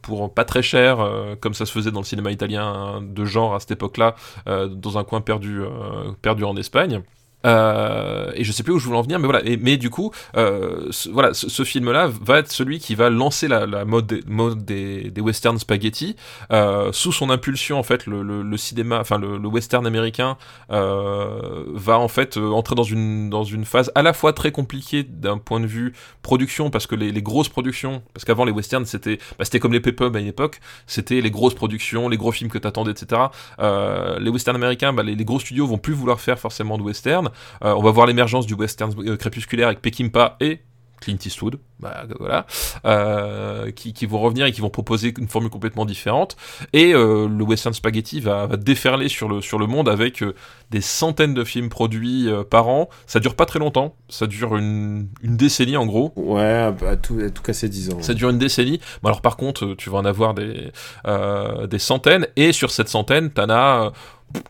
pour 0.01 0.33
pas 0.33 0.43
très 0.43 0.61
cher, 0.61 0.97
comme 1.39 1.53
ça 1.53 1.65
se 1.65 1.71
faisait 1.71 1.91
dans 1.91 2.01
le 2.01 2.05
cinéma 2.05 2.31
italien 2.31 3.01
de 3.01 3.25
genre 3.25 3.55
à 3.55 3.59
cette 3.59 3.71
époque-là, 3.71 4.15
dans 4.45 4.97
un 4.97 5.03
coin 5.03 5.21
perdu, 5.21 5.61
perdu 6.21 6.43
en 6.43 6.57
Espagne. 6.57 7.01
Euh, 7.45 8.31
et 8.35 8.43
je 8.43 8.51
sais 8.51 8.63
plus 8.63 8.73
où 8.73 8.79
je 8.79 8.85
voulais 8.85 8.97
en 8.97 9.01
venir, 9.01 9.19
mais 9.19 9.25
voilà. 9.25 9.41
Mais 9.59 9.77
du 9.77 9.89
coup, 9.89 10.11
euh, 10.37 10.87
ce, 10.91 11.09
voilà, 11.09 11.33
ce, 11.33 11.63
film-là 11.63 12.07
va 12.07 12.39
être 12.39 12.51
celui 12.51 12.79
qui 12.79 12.95
va 12.95 13.09
lancer 13.09 13.47
la, 13.47 13.85
mode, 13.85 14.07
des, 14.07 14.21
mode 14.27 14.65
des, 14.65 15.11
western 15.21 15.57
spaghetti. 15.59 16.15
Euh, 16.51 16.91
sous 16.91 17.11
son 17.11 17.29
impulsion, 17.29 17.77
en 17.79 17.83
fait, 17.83 18.05
le, 18.05 18.57
cinéma, 18.57 18.99
enfin 18.99 19.17
le, 19.17 19.37
western 19.47 19.85
américain 19.85 20.37
euh, 20.71 21.63
va 21.73 21.99
en 21.99 22.07
fait 22.07 22.37
euh, 22.37 22.51
entrer 22.51 22.75
dans 22.75 22.83
une 22.83 23.65
phase 23.65 23.91
à 23.95 24.01
la 24.01 24.13
fois 24.13 24.33
très 24.33 24.51
compliquée 24.51 25.03
d'un 25.03 25.37
point 25.37 25.59
de 25.59 25.67
vue 25.67 25.93
production, 26.21 26.69
parce 26.69 26.87
que 26.87 26.95
les, 26.95 27.21
grosses 27.21 27.49
productions, 27.49 28.01
parce 28.13 28.25
qu'avant 28.25 28.45
les 28.45 28.51
westerns 28.51 28.85
c'était 28.85 29.17
bah, 29.37 29.45
c'était 29.45 29.59
comme 29.59 29.73
les 29.73 29.79
pay-pubs 29.79 30.15
à 30.15 30.19
une 30.19 30.27
époque, 30.27 30.59
c'était 30.87 31.21
les 31.21 31.31
grosses 31.31 31.53
productions, 31.53 32.09
les 32.09 32.17
gros 32.17 32.31
films 32.31 32.49
que 32.49 32.57
t'attendais, 32.57 32.91
etc. 32.91 33.21
Euh, 33.59 34.19
les 34.19 34.29
westerns 34.29 34.55
américains, 34.55 34.93
bah, 34.93 35.03
les, 35.03 35.15
les 35.15 35.25
gros 35.25 35.39
studios 35.39 35.67
vont 35.67 35.77
plus 35.77 35.93
vouloir 35.93 36.19
faire 36.19 36.39
forcément 36.39 36.77
de 36.77 36.83
western. 36.83 37.29
Euh, 37.63 37.73
on 37.75 37.81
va 37.81 37.91
voir 37.91 38.07
l'émergence 38.07 38.45
du 38.45 38.53
western 38.53 38.93
euh, 38.99 39.17
crépusculaire 39.17 39.67
avec 39.67 39.81
Peckinpah 39.81 40.37
et 40.39 40.61
Clint 40.99 41.17
Eastwood, 41.25 41.59
bah, 41.81 42.03
voilà, 42.19 42.45
euh, 42.85 43.71
qui, 43.71 43.93
qui, 43.93 44.05
vont 44.05 44.19
revenir 44.19 44.45
et 44.45 44.51
qui 44.51 44.61
vont 44.61 44.69
proposer 44.69 45.13
une 45.17 45.27
formule 45.27 45.49
complètement 45.49 45.85
différente. 45.85 46.37
Et 46.73 46.93
euh, 46.93 47.27
le 47.27 47.43
western 47.43 47.73
spaghetti 47.73 48.19
va, 48.19 48.45
va, 48.45 48.57
déferler 48.57 49.09
sur 49.09 49.27
le, 49.27 49.41
sur 49.41 49.57
le 49.57 49.67
monde 49.67 49.89
avec 49.89 50.21
euh, 50.21 50.35
des 50.69 50.81
centaines 50.81 51.33
de 51.33 51.43
films 51.43 51.69
produits 51.69 52.29
euh, 52.29 52.43
par 52.43 52.67
an. 52.67 52.89
Ça 53.07 53.19
dure 53.19 53.35
pas 53.35 53.45
très 53.45 53.59
longtemps, 53.59 53.95
ça 54.09 54.27
dure 54.27 54.55
une, 54.55 55.07
une 55.23 55.37
décennie 55.37 55.77
en 55.77 55.85
gros. 55.85 56.13
Ouais, 56.15 56.71
à 56.87 56.95
tout, 56.97 57.19
à 57.19 57.29
tout 57.29 57.41
casser 57.41 57.67
10 57.67 57.93
ans. 57.93 58.01
Ça 58.01 58.13
dure 58.13 58.29
une 58.29 58.39
décennie. 58.39 58.79
Mais 59.03 59.09
alors 59.09 59.21
par 59.21 59.37
contre, 59.37 59.73
tu 59.75 59.89
vas 59.89 59.97
en 59.97 60.05
avoir 60.05 60.33
des, 60.33 60.71
des 61.67 61.79
centaines, 61.79 62.27
et 62.35 62.51
sur 62.51 62.71
cette 62.71 62.89
centaine, 62.89 63.31
t'en 63.31 63.49
as 63.49 63.91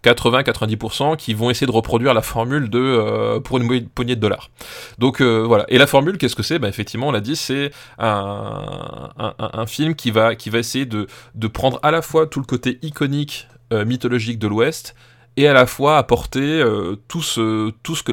80-90% 0.03 1.18
qui 1.18 1.34
vont 1.34 1.49
essayer 1.49 1.68
de 1.68 1.72
reproduire 1.72 2.14
la 2.14 2.22
formule 2.22 2.70
de 2.70 2.80
euh, 2.80 3.40
pour 3.40 3.58
une 3.58 3.88
poignée 3.88 4.16
de 4.16 4.22
dollars. 4.22 4.49
Donc 4.98 5.22
euh, 5.22 5.44
voilà. 5.45 5.66
Et 5.70 5.78
la 5.78 5.88
formule, 5.88 6.18
qu'est-ce 6.18 6.36
que 6.36 6.44
c'est? 6.44 6.60
Bah, 6.60 6.68
Effectivement, 6.68 7.08
on 7.08 7.12
l'a 7.12 7.20
dit, 7.22 7.35
c'est 7.35 7.72
un, 7.98 9.65
film 9.68 9.95
qui 9.95 10.11
va, 10.11 10.35
qui 10.35 10.49
va 10.49 10.60
essayer 10.60 10.85
de, 10.85 11.07
de 11.35 11.48
prendre 11.48 11.80
à 11.84 11.91
la 11.91 12.02
fois 12.02 12.27
tout 12.27 12.39
le 12.39 12.45
côté 12.45 12.80
iconique, 12.81 13.48
euh, 13.72 13.85
mythologique 13.85 14.39
de 14.39 14.48
l'Ouest, 14.48 14.95
et 15.38 15.48
à 15.48 15.53
la 15.53 15.65
fois 15.65 15.98
apporter 15.98 16.61
euh, 16.61 16.98
tout, 17.07 17.22
ce, 17.22 17.72
tout 17.84 17.95
ce 17.95 18.03
que 18.03 18.11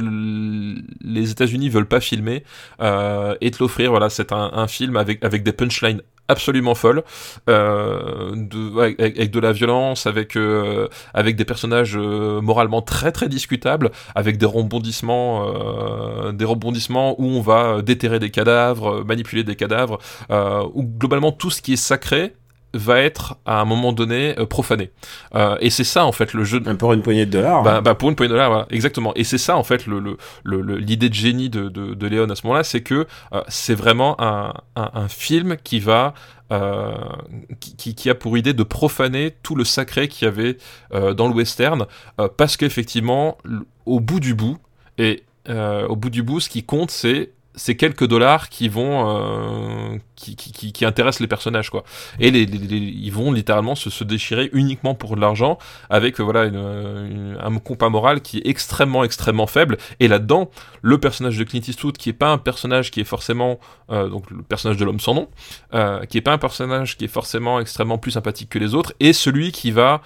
les 1.00 1.30
États-Unis 1.30 1.68
veulent 1.68 1.88
pas 1.88 2.00
filmer 2.00 2.44
euh, 2.80 3.34
et 3.40 3.50
te 3.50 3.58
l'offrir. 3.60 3.90
Voilà, 3.90 4.08
c'est 4.08 4.32
un, 4.32 4.50
un, 4.52 4.68
film 4.68 4.96
avec, 4.96 5.24
avec 5.24 5.42
des 5.42 5.52
punchlines 5.52 6.02
absolument 6.28 6.74
folles, 6.74 7.02
euh, 7.48 8.32
de, 8.34 8.78
avec, 8.78 9.00
avec, 9.00 9.30
de 9.30 9.40
la 9.40 9.52
violence, 9.52 10.06
avec, 10.06 10.36
euh, 10.36 10.88
avec 11.14 11.36
des 11.36 11.44
personnages 11.44 11.96
euh, 11.96 12.40
moralement 12.40 12.82
très 12.82 13.12
très 13.12 13.28
discutables, 13.28 13.90
avec 14.14 14.36
des 14.36 14.46
rebondissements, 14.46 16.32
des 16.32 16.44
rebondissements 16.44 17.20
où 17.20 17.24
on 17.24 17.40
va 17.40 17.82
déterrer 17.82 18.18
des 18.18 18.30
cadavres, 18.30 19.04
manipuler 19.04 19.44
des 19.44 19.56
cadavres, 19.56 19.98
où 20.30 20.82
globalement 20.84 21.32
tout 21.32 21.50
ce 21.50 21.62
qui 21.62 21.72
est 21.74 21.76
sacré 21.76 22.34
va 22.74 23.00
être 23.00 23.36
à 23.46 23.60
un 23.60 23.64
moment 23.64 23.92
donné 23.92 24.38
euh, 24.38 24.46
profané. 24.46 24.90
Euh, 25.34 25.56
et 25.60 25.70
c'est 25.70 25.84
ça 25.84 26.04
en 26.04 26.12
fait 26.12 26.34
le 26.34 26.44
jeu. 26.44 26.60
De... 26.60 26.72
Pour 26.74 26.92
une 26.92 27.02
poignée 27.02 27.26
de 27.26 27.30
dollars. 27.30 27.62
Bah, 27.62 27.76
hein. 27.76 27.82
bah 27.82 27.94
pour 27.94 28.10
une 28.10 28.16
poignée 28.16 28.28
de 28.28 28.34
dollars, 28.34 28.50
voilà, 28.50 28.66
exactement. 28.70 29.12
Et 29.14 29.24
c'est 29.24 29.38
ça 29.38 29.56
en 29.56 29.64
fait 29.64 29.86
le, 29.86 30.00
le, 30.00 30.16
le, 30.44 30.76
l'idée 30.76 31.08
de 31.08 31.14
génie 31.14 31.48
de, 31.48 31.68
de, 31.68 31.94
de 31.94 32.06
Léon 32.06 32.28
à 32.28 32.34
ce 32.34 32.46
moment-là, 32.46 32.64
c'est 32.64 32.82
que 32.82 33.06
euh, 33.32 33.42
c'est 33.48 33.74
vraiment 33.74 34.20
un, 34.20 34.52
un, 34.76 34.90
un, 34.94 35.08
film 35.08 35.56
qui 35.62 35.80
va 35.80 36.14
euh, 36.52 36.92
qui, 37.60 37.94
qui, 37.94 38.10
a 38.10 38.14
pour 38.14 38.36
idée 38.36 38.52
de 38.52 38.62
profaner 38.62 39.34
tout 39.42 39.54
le 39.54 39.64
sacré 39.64 40.08
qu'il 40.08 40.26
y 40.26 40.28
avait 40.28 40.56
dans 40.90 41.28
le 41.28 41.34
western, 41.34 41.86
parce 42.36 42.56
qu'effectivement, 42.56 43.36
au 43.84 44.00
bout 44.00 44.20
du 44.20 44.34
bout, 44.34 44.56
et 44.96 45.24
au 45.48 45.96
bout 45.96 46.08
du 46.08 46.22
bout, 46.22 46.40
ce 46.40 46.48
qui 46.48 46.62
compte, 46.62 46.90
c'est 46.90 47.32
ces 47.58 47.76
quelques 47.76 48.06
dollars 48.06 48.48
qui 48.48 48.68
vont 48.68 49.04
euh, 49.06 49.98
qui, 50.16 50.36
qui, 50.36 50.72
qui, 50.72 50.84
intéressent 50.84 51.20
les 51.20 51.26
personnages 51.26 51.70
quoi. 51.70 51.84
Et 52.20 52.28
ils 52.28 53.12
vont 53.12 53.32
littéralement 53.32 53.74
se, 53.74 53.90
se, 53.90 54.04
déchirer 54.04 54.48
uniquement 54.52 54.94
pour 54.94 55.16
de 55.16 55.20
l'argent 55.20 55.58
avec 55.90 56.20
euh, 56.20 56.22
voilà 56.22 56.50
un 57.40 57.58
compas 57.58 57.88
moral 57.88 58.22
qui 58.22 58.38
est 58.38 58.46
extrêmement 58.46 59.04
extrêmement 59.04 59.46
faible. 59.46 59.76
Et 60.00 60.08
là-dedans 60.08 60.50
le 60.82 60.98
personnage 60.98 61.36
de 61.36 61.44
Clint 61.44 61.60
Eastwood 61.66 61.98
qui 61.98 62.08
est 62.08 62.14
pas 62.14 62.30
un 62.30 62.38
personnage 62.38 62.90
qui 62.90 63.00
est 63.00 63.04
forcément 63.04 63.58
euh, 63.90 64.08
donc 64.08 64.30
le 64.30 64.42
personnage 64.42 64.78
de 64.78 64.84
l'homme 64.84 65.00
sans 65.00 65.14
nom 65.14 65.28
qui 66.08 66.18
est 66.18 66.22
pas 66.22 66.32
un 66.32 66.38
personnage 66.38 66.96
qui 66.96 67.04
est 67.04 67.08
forcément 67.08 67.60
extrêmement 67.60 67.98
plus 67.98 68.12
sympathique 68.12 68.48
que 68.48 68.58
les 68.58 68.74
autres 68.74 68.92
et 69.00 69.12
celui 69.12 69.52
qui 69.52 69.70
va 69.70 70.00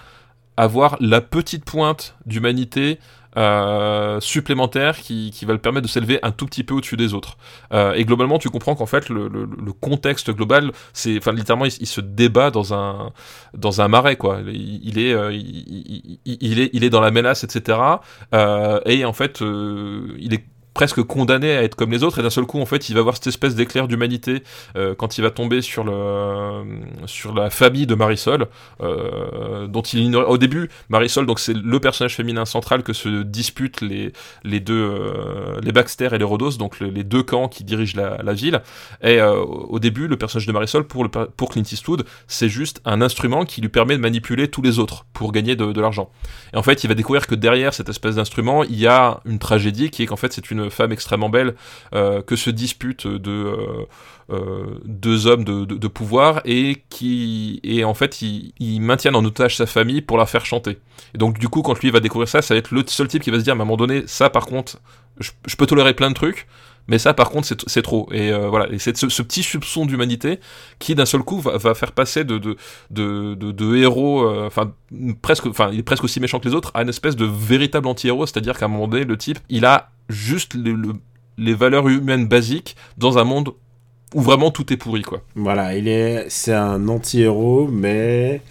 avoir 0.57 0.97
la 0.99 1.21
petite 1.21 1.65
pointe 1.65 2.15
d'humanité 2.25 2.99
euh, 3.37 4.19
supplémentaire 4.19 4.97
qui, 4.97 5.31
qui, 5.31 5.45
va 5.45 5.53
le 5.53 5.59
permettre 5.59 5.87
de 5.87 5.91
s'élever 5.91 6.19
un 6.23 6.31
tout 6.31 6.45
petit 6.45 6.63
peu 6.63 6.73
au-dessus 6.73 6.97
des 6.97 7.13
autres. 7.13 7.37
Euh, 7.73 7.93
et 7.93 8.05
globalement, 8.05 8.37
tu 8.37 8.49
comprends 8.49 8.75
qu'en 8.75 8.85
fait, 8.85 9.09
le, 9.09 9.27
le, 9.27 9.45
le, 9.45 9.73
contexte 9.73 10.31
global, 10.31 10.71
c'est, 10.93 11.17
enfin, 11.17 11.31
littéralement, 11.31 11.65
il, 11.65 11.87
se 11.87 12.01
débat 12.01 12.51
dans 12.51 12.73
un, 12.73 13.11
dans 13.57 13.81
un 13.81 13.87
marais, 13.87 14.15
quoi. 14.15 14.39
Il, 14.47 14.99
est, 14.99 15.13
euh, 15.13 15.31
il, 15.33 16.19
il, 16.25 16.59
est, 16.59 16.69
il 16.73 16.83
est 16.83 16.89
dans 16.89 17.01
la 17.01 17.11
mélasse, 17.11 17.43
etc. 17.43 17.79
Euh, 18.33 18.79
et 18.85 19.05
en 19.05 19.13
fait, 19.13 19.41
euh, 19.41 20.15
il 20.19 20.33
est 20.33 20.43
presque 20.73 21.01
condamné 21.03 21.55
à 21.55 21.63
être 21.63 21.75
comme 21.75 21.91
les 21.91 22.03
autres. 22.03 22.19
Et 22.19 22.23
d'un 22.23 22.29
seul 22.29 22.45
coup 22.45 22.59
en 22.59 22.65
fait 22.65 22.89
il 22.89 22.93
va 22.93 22.99
avoir 22.99 23.15
cette 23.15 23.27
espèce 23.27 23.55
d'éclair 23.55 23.87
d'humanité 23.87 24.43
euh, 24.75 24.95
quand 24.95 25.17
il 25.17 25.21
va 25.21 25.31
tomber 25.31 25.61
sur 25.61 25.83
le 25.83 26.63
sur 27.05 27.33
la 27.33 27.49
famille 27.49 27.85
de 27.87 27.95
Marisol 27.95 28.47
euh, 28.81 29.67
dont 29.67 29.81
il 29.81 29.99
ignore 29.99 30.29
au 30.29 30.37
début 30.37 30.69
Marisol 30.89 31.25
donc 31.25 31.39
c'est 31.39 31.53
le 31.53 31.79
personnage 31.79 32.15
féminin 32.15 32.45
central 32.45 32.83
que 32.83 32.93
se 32.93 33.23
disputent 33.23 33.81
les 33.81 34.13
les 34.43 34.59
deux 34.59 34.73
euh, 34.73 35.59
les 35.61 35.71
Baxter 35.71 36.09
et 36.11 36.17
les 36.17 36.23
Rhodos 36.23 36.57
donc 36.57 36.79
le, 36.79 36.89
les 36.89 37.03
deux 37.03 37.23
camps 37.23 37.47
qui 37.47 37.63
dirigent 37.63 37.97
la, 37.97 38.33
ville. 38.33 38.61
Et 39.03 39.21
au 39.21 39.79
début 39.79 40.07
le 40.07 40.17
personnage 40.17 40.47
de 40.47 40.51
Marisol 40.51 40.85
pour 40.85 41.07
pour 41.09 41.49
Clint 41.49 41.63
Eastwood 41.71 42.05
c'est 42.27 42.49
juste 42.49 42.81
un 42.85 43.01
instrument 43.01 43.45
qui 43.45 43.61
lui 43.61 43.69
permet 43.69 43.95
de 43.95 44.01
manipuler 44.01 44.47
tous 44.47 44.61
les 44.61 44.79
autres 44.79 45.05
pour 45.13 45.31
gagner 45.31 45.55
de 45.55 45.79
l'argent. 45.79 46.09
Et 46.53 46.57
en 46.57 46.63
fait 46.63 46.83
il 46.83 46.87
va 46.87 46.95
découvrir 46.95 47.27
que 47.27 47.35
derrière 47.35 47.73
cette 47.73 47.89
espèce 47.89 48.15
d'instrument 48.15 48.63
il 48.63 48.79
y 48.79 48.87
a 48.87 49.19
une 49.25 49.39
tragédie 49.39 49.91
qui 49.91 50.03
est 50.03 50.05
qu'en 50.07 50.15
fait 50.15 50.33
c'est 50.33 50.49
une 50.49 50.62
femme 50.69 50.91
extrêmement 50.91 51.29
belle 51.29 51.55
euh, 51.93 52.21
que 52.21 52.35
se 52.35 52.49
disputent 52.49 53.05
euh, 53.05 53.85
euh, 54.29 54.79
deux 54.85 55.27
hommes 55.27 55.43
de, 55.43 55.65
de, 55.65 55.87
pouvoir 55.87 56.41
et 56.45 56.83
qui 56.89 57.59
et 57.63 57.83
en 57.83 57.93
fait 57.93 58.21
ils, 58.21 58.79
maintiennent 58.79 59.15
en 59.15 59.25
otage 59.25 59.57
sa 59.57 59.65
famille 59.65 60.01
pour 60.01 60.17
la 60.17 60.25
faire 60.25 60.45
chanter. 60.45 60.79
Et 61.13 61.17
donc 61.17 61.39
du 61.39 61.49
coup 61.49 61.61
quand 61.61 61.79
lui 61.79 61.91
va 61.91 61.99
découvrir 61.99 62.27
ça, 62.27 62.41
ça 62.41 62.53
va 62.53 62.57
être 62.59 62.71
le 62.71 62.83
seul 62.87 63.07
type 63.07 63.23
qui 63.23 63.31
va 63.31 63.39
se 63.39 63.43
dire 63.43 63.53
à 63.53 63.55
un 63.55 63.59
moment 63.59 63.77
donné 63.77 64.03
ça 64.07 64.29
par 64.29 64.45
contre 64.45 64.79
je 65.19 65.55
peux 65.55 65.67
tolérer 65.67 65.93
plein 65.93 66.09
de 66.09 66.15
trucs 66.15 66.47
mais 66.87 66.99
ça 66.99 67.13
par 67.13 67.29
contre 67.29 67.47
c'est 67.65 67.81
trop. 67.81 68.09
Et 68.11 68.31
euh, 68.31 68.49
voilà. 68.49 68.69
Et 68.71 68.79
c'est 68.79 68.95
ce, 68.97 69.21
petit 69.21 69.43
soupçon 69.43 69.85
d'humanité 69.85 70.39
qui 70.79 70.95
d'un 70.95 71.05
seul 71.05 71.21
coup 71.21 71.39
va, 71.39 71.73
faire 71.73 71.93
passer 71.93 72.23
de 72.25 73.75
héros 73.75 74.29
enfin 74.45 74.73
euh, 74.93 75.13
presque 75.21 75.45
enfin 75.45 75.69
il 75.71 75.79
est 75.79 75.83
presque 75.83 76.03
aussi 76.03 76.19
méchant 76.19 76.39
que 76.39 76.47
les 76.47 76.55
autres 76.55 76.71
à 76.73 76.81
une 76.81 76.89
espèce 76.89 77.15
de 77.15 77.25
véritable 77.25 77.87
anti-héros. 77.87 78.25
C'est-à-dire 78.25 78.57
qu'à 78.57 78.65
un 78.65 78.69
moment 78.69 78.87
donné 78.87 79.05
le 79.05 79.17
type 79.17 79.39
il 79.49 79.65
a 79.65 79.91
juste 80.09 80.55
le, 80.55 80.73
le, 80.73 80.93
les 81.37 81.53
valeurs 81.53 81.87
humaines 81.87 82.27
basiques 82.27 82.75
dans 82.97 83.17
un 83.17 83.23
monde 83.23 83.53
où 84.13 84.21
vraiment 84.21 84.51
tout 84.51 84.71
est 84.73 84.77
pourri 84.77 85.03
quoi. 85.03 85.21
Voilà, 85.35 85.77
il 85.77 85.87
est 85.87 86.25
c'est 86.29 86.53
un 86.53 86.87
anti-héros 86.89 87.67
mais 87.71 88.41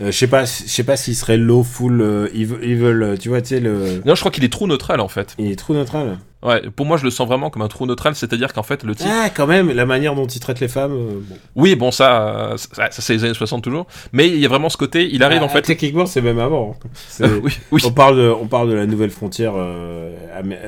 euh, 0.00 0.06
je 0.06 0.10
sais 0.10 0.26
pas, 0.26 0.44
je 0.44 0.50
sais 0.68 0.84
pas 0.84 0.96
s'il 0.96 1.14
serait 1.16 1.36
low 1.36 1.62
full 1.62 2.00
euh, 2.00 2.28
evil, 2.34 2.56
evil, 2.62 3.18
tu 3.18 3.28
vois, 3.28 3.40
tu 3.42 3.48
sais 3.48 3.60
le. 3.60 4.02
Non, 4.04 4.14
je 4.14 4.20
crois 4.20 4.30
qu'il 4.32 4.44
est 4.44 4.52
trop 4.52 4.66
neutral 4.66 5.00
en 5.00 5.08
fait. 5.08 5.34
Il 5.38 5.50
est 5.50 5.56
trop 5.56 5.74
neutral. 5.74 6.18
Ouais, 6.42 6.60
pour 6.76 6.84
moi, 6.84 6.98
je 6.98 7.04
le 7.04 7.10
sens 7.10 7.26
vraiment 7.26 7.48
comme 7.48 7.62
un 7.62 7.68
trou 7.68 7.86
neutral, 7.86 8.14
c'est-à-dire 8.14 8.52
qu'en 8.52 8.62
fait, 8.62 8.84
le 8.84 8.94
type. 8.94 9.06
Ah, 9.10 9.30
quand 9.34 9.46
même, 9.46 9.70
la 9.72 9.86
manière 9.86 10.14
dont 10.14 10.26
il 10.26 10.40
traite 10.40 10.60
les 10.60 10.68
femmes. 10.68 10.92
euh, 10.92 11.20
bon. 11.26 11.36
Oui, 11.56 11.74
bon, 11.74 11.90
ça, 11.90 12.50
euh, 12.50 12.56
ça, 12.58 12.90
ça, 12.90 13.00
c'est 13.00 13.14
les 13.14 13.24
années 13.24 13.32
60 13.32 13.64
toujours. 13.64 13.86
Mais 14.12 14.28
il 14.28 14.38
y 14.38 14.44
a 14.44 14.48
vraiment 14.50 14.68
ce 14.68 14.76
côté, 14.76 15.08
il 15.10 15.22
arrive 15.22 15.38
Ah, 15.40 15.46
en 15.46 15.48
fait. 15.48 15.62
Techniquement, 15.62 16.04
c'est 16.04 16.20
même 16.20 16.38
avant. 16.38 16.76
Euh, 17.22 17.40
oui, 17.42 17.52
oui. 17.72 17.82
On 17.86 17.92
parle 17.92 18.16
de, 18.18 18.28
on 18.28 18.46
parle 18.46 18.68
de 18.68 18.74
la 18.74 18.84
nouvelle 18.84 19.08
frontière. 19.08 19.54
euh, 19.56 20.10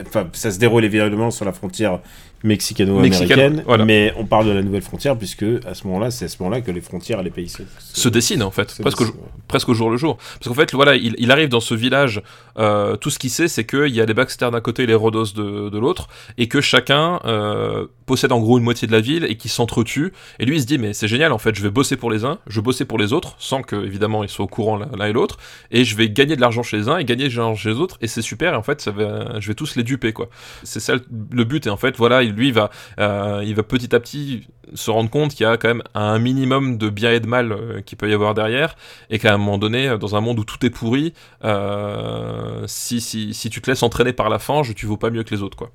Enfin, 0.07 0.29
ça 0.33 0.51
se 0.51 0.59
déroule 0.59 0.83
évidemment 0.85 1.31
sur 1.31 1.45
la 1.45 1.53
frontière 1.53 1.99
mexicano-américaine, 2.47 3.63
voilà. 3.67 3.85
mais 3.85 4.13
on 4.17 4.25
parle 4.25 4.47
de 4.47 4.53
la 4.53 4.63
nouvelle 4.63 4.83
frontière 4.83 5.17
puisque 5.17 5.45
à 5.67 5.75
ce 5.75 5.87
moment-là, 5.87 6.11
c'est 6.11 6.27
à 6.27 6.29
ce 6.29 6.37
moment-là 6.43 6.61
que 6.61 6.71
les 6.71 6.81
frontières 6.81 7.21
et 7.21 7.25
les 7.25 7.31
pays 7.31 7.49
se, 7.49 7.63
se 7.79 8.09
dessine 8.09 8.43
en 8.43 8.51
fait, 8.51 8.77
presque 8.81 9.01
au, 9.01 9.05
dessinent. 9.05 9.21
presque 9.49 9.69
au 9.69 9.75
jour 9.75 9.91
le 9.91 9.97
jour. 9.97 10.17
Parce 10.17 10.49
qu'en 10.49 10.55
fait, 10.55 10.73
voilà, 10.75 10.95
il, 10.97 11.15
il 11.19 11.31
arrive 11.31 11.49
dans 11.49 11.61
ce 11.61 11.75
village, 11.75 12.23
euh, 12.59 12.97
tout 12.97 13.11
ce 13.11 13.19
qu'il 13.19 13.31
sait, 13.31 13.49
c'est 13.49 13.65
qu'il 13.67 13.89
y 13.95 14.01
a 14.01 14.07
les 14.07 14.15
Baxter 14.15 14.49
d'un 14.51 14.61
côté 14.61 14.85
et 14.85 14.87
les 14.87 14.95
Rhodos 14.95 15.33
de, 15.35 15.69
de 15.69 15.79
l'autre, 15.79 16.09
et 16.39 16.49
que 16.49 16.61
chacun 16.61 17.21
euh, 17.25 17.87
possède 18.07 18.33
en 18.33 18.41
gros 18.41 18.59
une 18.59 18.65
moitié 18.65 18.87
de 18.87 18.93
la 18.93 19.01
ville 19.01 19.25
et 19.25 19.37
qui 19.37 19.49
s'entretuent. 19.49 20.13
Et 20.39 20.45
lui, 20.45 20.57
il 20.57 20.61
se 20.61 20.67
dit, 20.67 20.79
mais 20.79 20.93
c'est 20.93 21.09
génial, 21.09 21.33
en 21.33 21.39
fait, 21.39 21.55
je 21.55 21.63
vais 21.63 21.71
bosser 21.71 21.97
pour 21.97 22.11
les 22.11 22.25
uns, 22.25 22.39
je 22.47 22.61
vais 22.61 22.65
bosser 22.65 22.85
pour 22.85 22.99
les 22.99 23.13
autres, 23.13 23.35
sans 23.39 23.63
que, 23.63 23.77
évidemment, 23.77 24.23
ils 24.23 24.29
soient 24.29 24.45
au 24.45 24.49
courant 24.49 24.77
l'un 24.77 25.07
et 25.07 25.13
l'autre, 25.13 25.39
et 25.71 25.85
je 25.85 25.97
vais 25.97 26.09
gagner 26.09 26.37
de 26.37 26.41
l'argent 26.41 26.63
chez 26.63 26.77
les 26.77 26.89
uns 26.89 26.99
et 26.99 27.05
gagner 27.05 27.29
de 27.29 27.35
l'argent 27.37 27.55
chez 27.57 27.71
les 27.71 27.77
autres, 27.77 27.99
et 28.01 28.07
c'est 28.07 28.23
super, 28.23 28.55
et 28.55 28.57
en 28.57 28.63
fait, 28.63 28.81
ça 28.81 28.91
va, 28.91 29.41
je 29.41 29.49
vais 29.49 29.55
tous 29.55 29.77
les 29.77 29.83
duper, 29.83 30.13
quoi. 30.13 30.29
C'est 30.63 30.81
ça 30.81 30.95
le- 30.95 31.03
le 31.31 31.45
but, 31.45 31.67
et 31.67 31.71
en 31.71 31.77
fait, 31.77 31.97
voilà, 31.97 32.23
lui, 32.37 32.49
il 32.49 32.55
va, 32.55 32.71
euh, 33.01 33.43
il 33.45 33.55
va 33.55 33.63
petit 33.63 33.95
à 33.95 34.01
petit 34.01 34.47
se 34.75 34.91
rendre 34.91 35.09
compte 35.11 35.33
qu'il 35.33 35.45
y 35.45 35.49
a 35.49 35.57
quand 35.57 35.69
même 35.69 35.83
un 35.95 36.19
minimum 36.19 36.77
de 36.77 36.89
bien 36.91 37.13
et 37.13 37.21
de 37.21 37.27
mal 37.29 37.53
euh, 37.53 37.81
qu'il 37.83 37.97
peut 37.97 38.11
y 38.11 38.13
avoir 38.13 38.35
derrière, 38.35 38.75
et 39.11 39.19
qu'à 39.21 39.33
un 39.33 39.39
moment 39.39 39.59
donné, 39.59 39.89
euh, 39.89 39.97
dans 39.97 40.17
un 40.17 40.21
monde 40.21 40.41
où 40.41 40.45
tout 40.45 40.65
est 40.67 40.71
pourri, 40.71 41.13
euh, 41.45 42.65
si, 42.67 43.01
si, 43.01 43.33
si 43.35 43.51
tu 43.51 43.61
te 43.61 43.71
laisses 43.71 43.83
entraîner 43.83 44.13
par 44.13 44.29
la 44.29 44.39
fange, 44.39 44.75
tu 44.75 44.87
vaux 44.87 44.97
pas 44.97 45.11
mieux 45.11 45.23
que 45.23 45.35
les 45.35 45.43
autres, 45.43 45.57
quoi. 45.57 45.71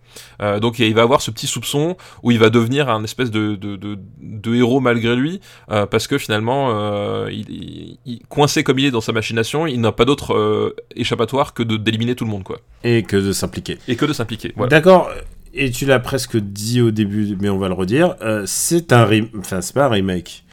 Donc 0.59 0.79
il 0.79 0.93
va 0.93 1.01
avoir 1.03 1.21
ce 1.21 1.31
petit 1.31 1.47
soupçon 1.47 1.95
où 2.23 2.31
il 2.31 2.39
va 2.39 2.49
devenir 2.49 2.89
un 2.89 3.03
espèce 3.03 3.31
de, 3.31 3.55
de, 3.55 3.75
de, 3.75 3.97
de 4.21 4.55
héros 4.55 4.79
malgré 4.79 5.15
lui, 5.15 5.39
parce 5.67 6.07
que 6.07 6.17
finalement, 6.17 7.27
il, 7.27 7.49
il- 7.49 7.97
il- 8.05 8.21
coincé 8.27 8.63
comme 8.63 8.79
il 8.79 8.85
est 8.85 8.91
dans 8.91 9.01
sa 9.01 9.11
machination, 9.13 9.67
il 9.67 9.79
n'a 9.81 9.91
pas 9.91 10.05
d'autre 10.05 10.75
échappatoire 10.95 11.53
que 11.53 11.63
de 11.63 11.77
d'éliminer 11.77 12.15
tout 12.15 12.25
le 12.25 12.31
monde, 12.31 12.43
quoi. 12.43 12.57
et 12.83 13.03
que 13.03 13.15
de 13.17 13.31
s'impliquer. 13.31 13.77
Et 13.87 13.95
que 13.95 14.05
de 14.05 14.13
s'impliquer. 14.13 14.53
Voilà. 14.55 14.69
D'accord. 14.69 15.09
Et 15.53 15.69
tu 15.71 15.85
l'as 15.85 15.99
presque 15.99 16.37
dit 16.37 16.81
au 16.81 16.91
début, 16.91 17.35
mais 17.41 17.49
on 17.49 17.57
va 17.57 17.67
le 17.67 17.73
redire. 17.73 18.15
euh, 18.21 18.43
c'est 18.45 18.93
un 18.93 19.03
rem... 19.05 19.27
enfin 19.39 19.61
c'est 19.61 19.73
pas 19.73 19.85
un 19.85 19.89
remake. 19.89 20.43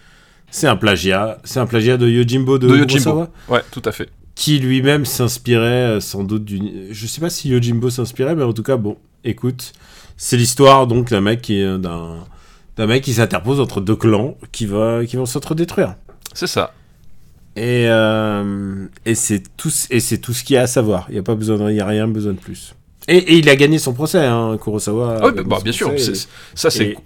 C'est 0.50 0.66
un 0.66 0.76
plagiat. 0.76 1.38
C'est 1.44 1.60
un 1.60 1.66
plagiat 1.66 1.96
de 1.96 2.08
Yojimbo 2.08 2.58
de, 2.58 2.68
De 2.68 2.76
Yojimbo. 2.78 3.26
Ouais, 3.48 3.62
tout 3.70 3.82
à 3.84 3.92
fait. 3.92 4.08
qui 4.34 4.58
lui-même 4.58 5.04
s'inspirait 5.04 5.96
euh, 5.96 6.00
sans 6.00 6.24
doute 6.24 6.44
d'une. 6.44 6.86
Je 6.90 7.06
sais 7.06 7.20
pas 7.20 7.30
si 7.30 7.50
Yojimbo 7.50 7.90
s'inspirait, 7.90 8.34
mais 8.34 8.44
en 8.44 8.52
tout 8.52 8.62
cas 8.62 8.76
bon. 8.76 8.96
Écoute, 9.24 9.72
c'est 10.16 10.36
l'histoire 10.36 10.86
donc 10.86 11.10
d'un 11.10 11.20
mec 11.20 11.42
qui 11.42 11.60
est 11.60 11.78
d'un 11.78 12.24
d'un 12.76 12.86
mec 12.86 13.02
qui 13.04 13.12
s'interpose 13.14 13.60
entre 13.60 13.80
deux 13.80 13.96
clans 13.96 14.36
qui 14.52 14.66
va 14.66 15.04
qui 15.04 15.16
vont 15.16 15.26
s'entre-détruire. 15.26 15.96
C'est 16.34 16.46
ça. 16.46 16.72
Et 17.56 17.86
euh, 17.88 18.86
et 19.04 19.14
c'est 19.16 19.42
tout 19.56 19.70
et 19.90 20.00
tout 20.18 20.32
ce 20.32 20.44
qu'il 20.44 20.54
y 20.54 20.56
a 20.56 20.62
à 20.62 20.66
savoir. 20.68 21.06
Il 21.08 21.16
y 21.16 21.18
a 21.18 21.22
pas 21.22 21.34
besoin, 21.34 21.70
il 21.70 21.80
a 21.80 21.86
rien 21.86 22.06
besoin 22.08 22.32
de 22.32 22.38
plus. 22.38 22.74
Et, 23.08 23.16
et 23.16 23.38
il 23.38 23.48
a 23.48 23.56
gagné 23.56 23.78
son 23.78 23.94
procès, 23.94 24.24
hein, 24.24 24.56
Kurosawa. 24.62 25.18
Ah 25.22 25.26
oui, 25.26 25.42
bah, 25.44 25.56
son 25.58 25.62
bien 25.64 25.72
sûr. 25.72 25.88
Ça, 26.54 26.70
c'est 26.70 26.84
et- 26.90 26.96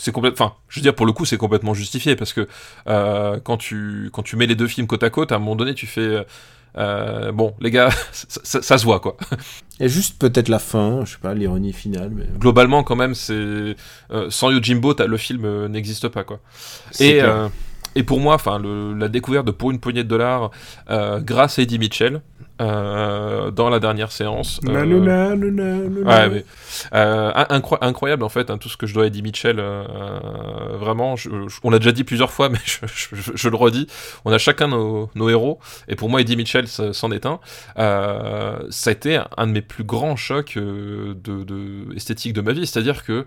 c'est 0.00 0.12
complètement. 0.12 0.46
Enfin, 0.46 0.54
je 0.68 0.78
veux 0.78 0.82
dire, 0.82 0.94
pour 0.94 1.04
le 1.06 1.12
coup, 1.12 1.24
c'est 1.24 1.36
complètement 1.36 1.74
justifié 1.74 2.14
parce 2.16 2.32
que 2.32 2.48
euh, 2.88 3.38
quand 3.42 3.56
tu 3.56 4.08
quand 4.12 4.22
tu 4.22 4.36
mets 4.36 4.46
les 4.46 4.54
deux 4.54 4.68
films 4.68 4.86
côte 4.86 5.02
à 5.02 5.10
côte, 5.10 5.32
à 5.32 5.36
un 5.36 5.38
moment 5.40 5.56
donné, 5.56 5.74
tu 5.74 5.86
fais. 5.86 6.00
euh, 6.00 6.22
euh, 6.76 7.32
bon, 7.32 7.54
les 7.60 7.70
gars, 7.72 7.88
ça, 8.12 8.26
ça- 8.44 8.62
ça 8.62 8.78
se 8.78 8.84
voit 8.84 9.00
quoi. 9.00 9.16
Et 9.80 9.88
juste 9.88 10.18
peut-être 10.18 10.48
la 10.48 10.58
fin, 10.60 11.04
je 11.04 11.12
sais 11.12 11.18
pas, 11.20 11.34
l'ironie 11.34 11.72
finale, 11.72 12.10
mais 12.14 12.24
Globalement, 12.38 12.84
quand 12.84 12.94
même, 12.96 13.14
c'est 13.14 13.32
euh, 13.34 13.74
sans 14.30 14.50
Yojimbo, 14.50 14.94
le 15.06 15.16
film 15.16 15.66
n'existe 15.66 16.08
pas 16.08 16.22
quoi. 16.24 16.38
Et, 17.00 17.20
et 17.96 18.02
pour 18.04 18.20
moi, 18.20 18.34
enfin, 18.36 18.60
la 18.96 19.08
découverte 19.08 19.46
de 19.46 19.50
pour 19.50 19.70
une 19.72 19.80
poignée 19.80 20.04
de 20.04 20.08
dollars, 20.08 20.50
grâce 20.88 21.58
à 21.58 21.62
Eddie 21.62 21.78
Mitchell, 21.80 22.20
euh, 22.60 23.50
dans 23.50 23.68
la 23.70 23.78
dernière 23.80 24.10
séance. 24.12 24.60
euh, 24.68 24.72
Nanana, 24.72 25.36
nanana. 25.36 25.88
Ouais, 26.08 26.28
mais, 26.30 26.44
euh, 26.94 27.30
incro- 27.50 27.78
incroyable 27.80 28.24
en 28.24 28.28
fait, 28.28 28.50
hein, 28.50 28.58
tout 28.58 28.68
ce 28.68 28.76
que 28.76 28.86
je 28.86 28.94
dois 28.94 29.04
à 29.04 29.06
Eddie 29.06 29.22
Mitchell. 29.22 29.56
euh, 29.60 29.84
vraiment, 30.78 31.16
je- 31.16 31.30
je- 31.48 31.58
on 31.62 31.70
l'a 31.70 31.78
déjà 31.78 31.92
dit 31.92 32.04
plusieurs 32.04 32.30
fois, 32.32 32.48
mais 32.50 32.58
je, 32.64 33.48
le 33.48 33.56
redis. 33.56 33.86
On 34.24 34.32
a 34.32 34.38
chacun 34.38 34.68
nos, 34.68 35.10
nos 35.14 35.28
héros, 35.28 35.58
et 35.88 35.96
pour 35.96 36.08
moi, 36.08 36.20
Eddie 36.20 36.36
Mitchell 36.36 36.66
c'en 36.68 37.10
est 37.12 37.26
un. 37.26 37.40
Euh, 37.78 38.58
ça 38.70 38.90
a 38.90 38.92
été 38.92 39.20
un 39.36 39.46
de 39.46 39.52
mes 39.52 39.62
plus 39.62 39.84
grands 39.84 40.16
chocs 40.16 40.54
de, 40.56 41.14
de 41.22 41.94
esthétique 41.96 42.32
de 42.32 42.40
ma 42.40 42.52
vie, 42.52 42.66
c'est-à-dire 42.66 43.04
que 43.04 43.26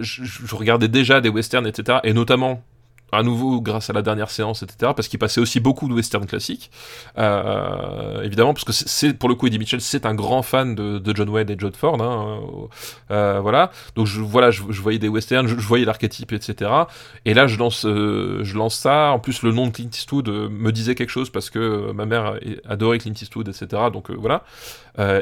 je 0.00 0.54
regardais 0.54 0.88
déjà 0.88 1.20
des 1.20 1.28
westerns, 1.28 1.66
etc., 1.66 1.98
et 2.04 2.12
notamment 2.12 2.62
à 3.12 3.22
nouveau 3.22 3.60
grâce 3.60 3.88
à 3.88 3.92
la 3.92 4.02
dernière 4.02 4.30
séance, 4.30 4.62
etc., 4.62 4.92
parce 4.94 5.08
qu'il 5.08 5.18
passait 5.18 5.40
aussi 5.40 5.60
beaucoup 5.60 5.88
de 5.88 5.94
westerns 5.94 6.26
classiques, 6.26 6.70
euh, 7.18 8.22
évidemment, 8.22 8.52
parce 8.52 8.64
que 8.64 8.72
c'est- 8.72 9.14
pour 9.14 9.28
le 9.28 9.36
coup 9.36 9.46
Eddie 9.46 9.58
Mitchell, 9.58 9.80
c'est 9.80 10.06
un 10.06 10.14
grand 10.14 10.42
fan 10.42 10.74
de, 10.74 10.98
de 10.98 11.16
John 11.16 11.28
Wayne 11.28 11.48
et 11.50 11.56
John 11.56 11.72
Ford, 11.72 12.02
hein, 12.02 12.40
euh, 12.42 12.66
euh, 13.12 13.40
voilà. 13.40 13.70
Donc 13.94 14.08
voilà, 14.08 14.50
je, 14.50 14.62
voyais 14.62 14.98
des 14.98 15.08
westerns, 15.08 15.46
je, 15.46 15.54
voyais 15.54 15.84
l'archétype, 15.84 16.32
etc. 16.32 16.70
Et 17.24 17.34
là, 17.34 17.46
je 17.46 17.58
lance, 17.58 17.82
je 17.82 18.56
lance 18.56 18.74
ça. 18.76 19.10
En 19.12 19.18
plus, 19.18 19.42
le 19.42 19.52
nom 19.52 19.66
de 19.66 19.72
Clint 19.72 19.88
Eastwood 19.92 20.28
me 20.28 20.72
disait 20.72 20.94
quelque 20.94 21.10
chose 21.10 21.30
parce 21.30 21.50
que 21.50 21.92
ma 21.92 22.06
mère 22.06 22.38
adorait 22.68 22.98
Clint 22.98 23.14
Eastwood, 23.14 23.48
etc. 23.48 23.84
Donc 23.92 24.10
voilà. 24.10 24.42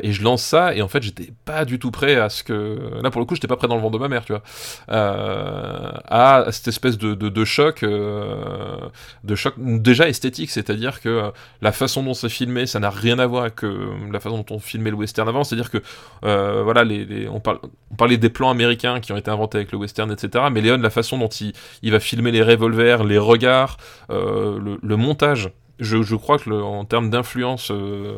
Et 0.03 0.13
je 0.13 0.23
lance 0.23 0.43
ça, 0.43 0.75
et 0.75 0.83
en 0.83 0.89
fait, 0.89 1.03
j'étais 1.03 1.33
pas 1.45 1.65
du 1.65 1.79
tout 1.79 1.91
prêt 1.91 2.17
à 2.17 2.29
ce 2.29 2.45
que. 2.45 2.79
Là, 3.03 3.11
pour 3.11 3.21
le 3.21 3.27
coup, 3.27 3.35
j'étais 3.35 3.49
pas 3.49 3.57
prêt 3.57 3.69
dans 3.69 3.75
le 3.75 3.83
ventre 3.83 3.95
de 3.95 3.99
ma 3.99 4.09
mère, 4.09 4.25
tu 4.25 4.33
vois. 4.33 4.43
À 4.89 6.47
cette 6.51 6.69
espèce 6.69 6.97
de, 6.97 7.15
de 7.15 7.45
choc, 7.45 7.74
euh, 7.83 8.77
de 9.25 9.35
choc 9.35 9.55
déjà 9.59 10.09
esthétique, 10.09 10.51
c'est-à-dire 10.51 11.01
que 11.01 11.33
la 11.61 11.73
façon 11.73 12.03
dont 12.03 12.15
c'est 12.15 12.29
filmé, 12.29 12.67
ça 12.67 12.81
n'a 12.81 12.91
rien 12.91 13.19
à 13.19 13.27
voir 13.27 13.43
avec 13.43 13.63
la 13.63 14.21
façon 14.21 14.39
dont 14.39 14.55
on 14.55 14.59
filmait 14.59 14.91
le 14.91 14.97
western 14.97 15.29
avant. 15.29 15.45
C'est-à-dire 15.45 15.71
que, 15.71 15.79
euh, 16.25 16.63
voilà, 16.63 16.85
les, 16.85 17.29
on, 17.29 17.41
parle, 17.41 17.59
on 17.91 17.95
parlait 17.95 18.17
des 18.17 18.31
plans 18.31 18.51
américains 18.51 19.01
qui 19.01 19.13
ont 19.13 19.17
été 19.17 19.31
inventés 19.31 19.59
avec 19.59 19.73
le 19.73 19.79
western, 19.79 20.11
etc. 20.11 20.45
Mais 20.53 20.61
Léon, 20.61 20.79
la 20.79 20.91
façon 20.91 21.19
dont 21.19 21.29
il, 21.29 21.53
il 21.83 21.93
va 21.93 22.01
filmer 22.01 22.31
les 22.31 22.43
revolvers, 22.43 23.05
les 23.05 23.19
regards, 23.19 23.77
euh, 24.11 24.77
le 24.83 24.97
montage. 24.97 25.51
Je, 25.81 26.15
crois 26.15 26.39
que 26.39 26.51
en 26.51 26.85
termes 26.85 27.11
d'influence 27.11 27.71
euh, 27.73 28.17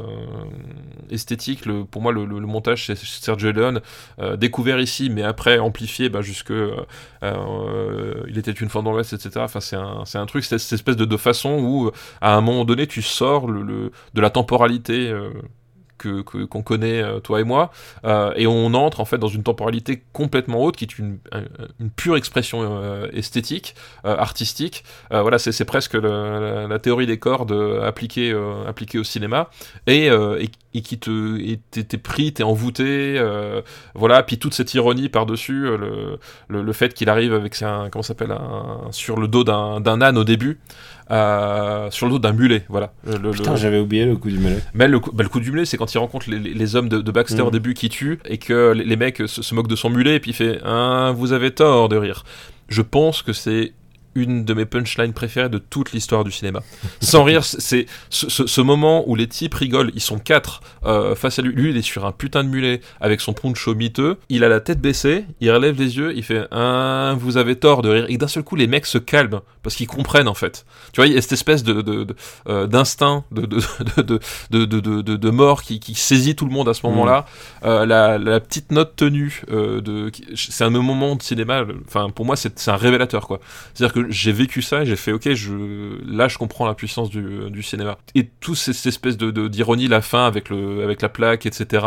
esthétique, 1.11 1.65
pour 1.91 2.03
moi, 2.03 2.13
le, 2.13 2.27
montage 2.27 2.87
c'est 2.87 2.97
Sergio 2.97 3.51
Leone, 3.51 3.81
euh, 4.19 4.37
découvert 4.37 4.79
ici, 4.79 5.09
mais 5.09 5.23
après 5.23 5.59
amplifié 5.59 6.09
bah, 6.09 6.21
jusque 6.21 6.51
euh, 6.51 6.77
euh, 7.23 8.23
il 8.29 8.37
était 8.39 8.53
une 8.53 8.69
fois 8.69 8.83
dans 8.83 8.93
l'Ouest, 8.93 9.15
etc. 9.15 9.31
Enfin, 9.39 9.61
c'est 9.61 9.77
un, 9.77 10.05
un 10.15 10.27
truc, 10.27 10.45
cette 10.45 10.61
espèce 10.73 10.97
de, 10.97 11.05
de 11.05 11.17
façon 11.17 11.59
où, 11.59 11.91
à 12.21 12.35
un 12.35 12.41
moment 12.41 12.65
donné, 12.65 12.87
tu 12.87 13.03
sors 13.03 13.47
de 13.49 13.91
la 14.15 14.31
temporalité. 14.31 15.13
Qu'on 16.23 16.63
connaît 16.63 17.03
euh, 17.03 17.21
toi 17.21 17.41
et 17.41 17.45
moi. 17.45 17.71
Euh, 18.05 18.33
et 18.37 18.47
on 18.47 18.75
entre 18.75 19.01
en 19.01 19.05
fait 19.05 19.19
dans 19.19 19.29
une 19.29 19.43
temporalité 19.43 20.03
complètement 20.13 20.63
haute 20.63 20.77
qui 20.77 20.85
est 20.85 20.99
une, 20.99 21.19
un- 21.33 21.45
une 21.81 21.91
pure 21.91 22.17
expression 22.17 22.61
euh, 22.63 23.09
esthétique 23.13 23.75
artistique. 24.05 24.85
Voilà 25.11 25.39
c'est 25.39 25.65
presque 25.65 25.95
la, 25.95 26.79
théorie 26.79 27.07
des 27.07 27.19
cordes 27.19 27.53
appliquée 27.83 28.35
au 28.35 29.05
cinéma. 29.05 29.51
Et, 29.87 30.07
et, 30.07 30.51
et 30.77 30.83
qui 30.83 30.99
te 30.99 31.39
t'es 31.81 31.99
pris 31.99 32.33
t'es 32.33 32.43
envoûté 32.43 33.17
euh, 33.19 33.63
voilà 33.95 34.23
puis 34.23 34.39
toute 34.39 34.55
cette 34.55 34.75
ironie 34.75 35.09
par 35.09 35.27
dessus 35.27 35.63
le, 35.63 36.19
le, 36.49 36.63
le 36.63 36.73
fait 36.73 36.93
qu'il 36.95 37.09
arrive 37.09 37.33
avec 37.35 37.61
un 37.63 37.89
comment 37.91 38.03
s'appelle 38.03 38.33
un 38.33 38.89
sur 38.91 39.19
le 39.19 39.29
dos 39.29 39.45
d'un 39.45 40.01
âne 40.03 40.19
au 40.19 40.25
début 40.25 40.59
euh, 41.11 41.91
sur 41.91 42.07
le 42.07 42.13
dos 42.13 42.19
d'un 42.19 42.33
mulet 42.33 42.65
voilà 42.69 42.93
Le- 43.07 43.31
Putain, 43.31 43.53
le- 43.53 43.57
j'avais 43.57 43.79
oublié 43.79 44.05
le 44.07 44.17
coup 44.17 44.29
du 44.29 44.39
mulet. 44.39 44.59
mais 44.75 44.89
le 44.89 44.99
coup, 45.01 45.11
bah, 45.13 45.23
le 45.23 45.29
coup 45.29 45.41
du 45.41 45.51
mulet, 45.53 45.65
c'est 45.65 45.77
quand 45.77 45.93
il 45.95 45.99
rencontre 45.99 46.29
les, 46.31 46.77
hommes 46.77 46.89
de, 46.89 47.01
de 47.01 47.11
Baxter 47.13 47.43
au 47.43 47.51
début 47.51 47.75
qui 47.75 47.89
tuent 47.89 48.19
et 48.25 48.39
que 48.39 48.73
les, 48.73 48.85
les 48.85 48.97
mecs 48.97 49.19
se, 49.27 49.43
se 49.43 49.55
moquent 49.55 49.69
de 49.69 49.77
son 49.77 49.91
mulet 49.91 50.17
et 50.17 50.21
puis 50.21 50.33
il 50.33 50.35
fait 50.35 50.59
ah, 50.65 51.13
Vous 51.15 51.33
avez 51.33 51.53
tort 51.53 51.89
de 51.89 51.97
rire. 51.97 52.25
Je 52.69 52.83
pense 52.83 53.23
que 53.23 53.33
c'est 53.33 53.73
une 54.17 54.45
de 54.45 54.55
mes 54.55 54.65
punchlines 54.65 55.13
préférées 55.13 55.49
de 55.49 55.59
toute 55.59 55.93
l'histoire 55.93 56.25
du 56.25 56.33
cinéma. 56.33 56.61
Sans 57.01 57.23
rire, 57.23 57.45
c'est 57.45 57.87
ce, 58.11 58.29
ce- 58.29 58.47
ce 58.47 58.61
moment 58.61 59.05
où 59.09 59.15
les 59.15 59.29
types 59.29 59.55
rigolent, 59.55 59.93
ils 59.95 60.01
sont 60.01 60.19
quatre 60.19 60.61
euh, 60.85 61.15
face 61.15 61.39
à 61.39 61.43
lui. 61.43 61.53
Lui, 61.55 61.71
il 61.71 61.77
est 61.77 61.83
sur 61.83 62.05
un 62.07 62.13
putain 62.13 62.43
de 62.43 62.49
mulet 62.49 62.81
avec 63.01 63.21
son 63.21 63.33
poncho 63.35 63.75
miteux. 63.75 64.17
Il 64.29 64.43
a 64.43 64.49
la 64.49 64.61
tête 64.61 64.81
baissée, 64.81 65.25
il 65.41 65.51
relève 65.53 65.79
les 65.79 65.97
yeux, 65.99 66.13
il 66.17 66.23
fait 66.25 66.47
ah, 66.51 67.15
Vous 67.19 67.37
avez 67.37 67.57
tort 67.57 67.83
de 67.83 67.91
rire. 67.91 68.07
Et 68.09 68.17
d'un 68.17 68.29
seul 68.29 68.43
coup, 68.43 68.57
les 68.57 68.67
mecs 68.67 68.87
se 68.87 68.99
calment 68.99 69.41
parce 69.63 69.77
qu'ils 69.77 69.87
comprennent 69.89 70.29
en 70.29 70.35
fait. 70.35 70.65
Tu 70.93 71.01
vois, 71.01 71.07
il 71.09 71.13
y 71.15 71.19
a 71.19 71.23
cette 71.23 71.33
espèce 71.33 71.63
de, 71.63 72.07
euh, 72.49 72.67
d'instinct 72.67 73.25
de, 73.33 73.43
de, 73.47 73.61
de, 74.51 74.65
de, 74.65 75.17
de, 75.17 75.31
mort 75.31 75.63
qui, 75.63 75.81
qui 75.81 75.95
saisit 75.95 76.37
tout 76.37 76.47
le 76.47 76.53
monde 76.53 76.69
à 76.69 76.75
ce 76.75 76.87
moment-là. 76.87 77.27
Euh, 77.65 77.85
la, 77.85 78.17
la 78.19 78.41
petite 78.41 78.71
note 78.71 78.95
tenue, 78.97 79.43
euh, 79.51 79.81
de, 79.81 80.11
c'est 80.37 80.65
un 80.65 80.71
moment 80.71 81.17
de 81.17 81.23
cinéma, 81.23 81.65
enfin 81.87 82.11
pour 82.11 82.25
moi 82.25 82.37
c'est 82.37 82.57
c'est 82.59 82.71
un 82.71 82.77
révélateur 82.77 83.27
quoi. 83.27 83.41
C'est-à-dire 83.75 83.93
que 83.95 84.06
j'ai 84.09 84.33
vécu 84.33 84.63
ça 84.63 84.83
et 84.83 84.87
j'ai 84.87 84.97
fait 84.97 85.13
ok, 85.13 85.33
je, 85.35 85.53
là 86.07 86.29
je 86.29 86.39
comprends 86.39 86.67
la 86.67 86.75
puissance 86.75 87.11
du, 87.11 87.51
du 87.51 87.63
cinéma. 87.63 87.99
Et 88.15 88.29
tout 88.41 88.55
cette 88.55 88.85
espèce 88.87 89.17
de, 89.17 89.49
d'ironie, 89.49 89.89
la 89.89 90.01
fin 90.01 90.27
avec, 90.27 90.49
le, 90.51 90.83
avec 90.85 91.03
la 91.03 91.09
plaque, 91.09 91.47
etc. 91.47 91.85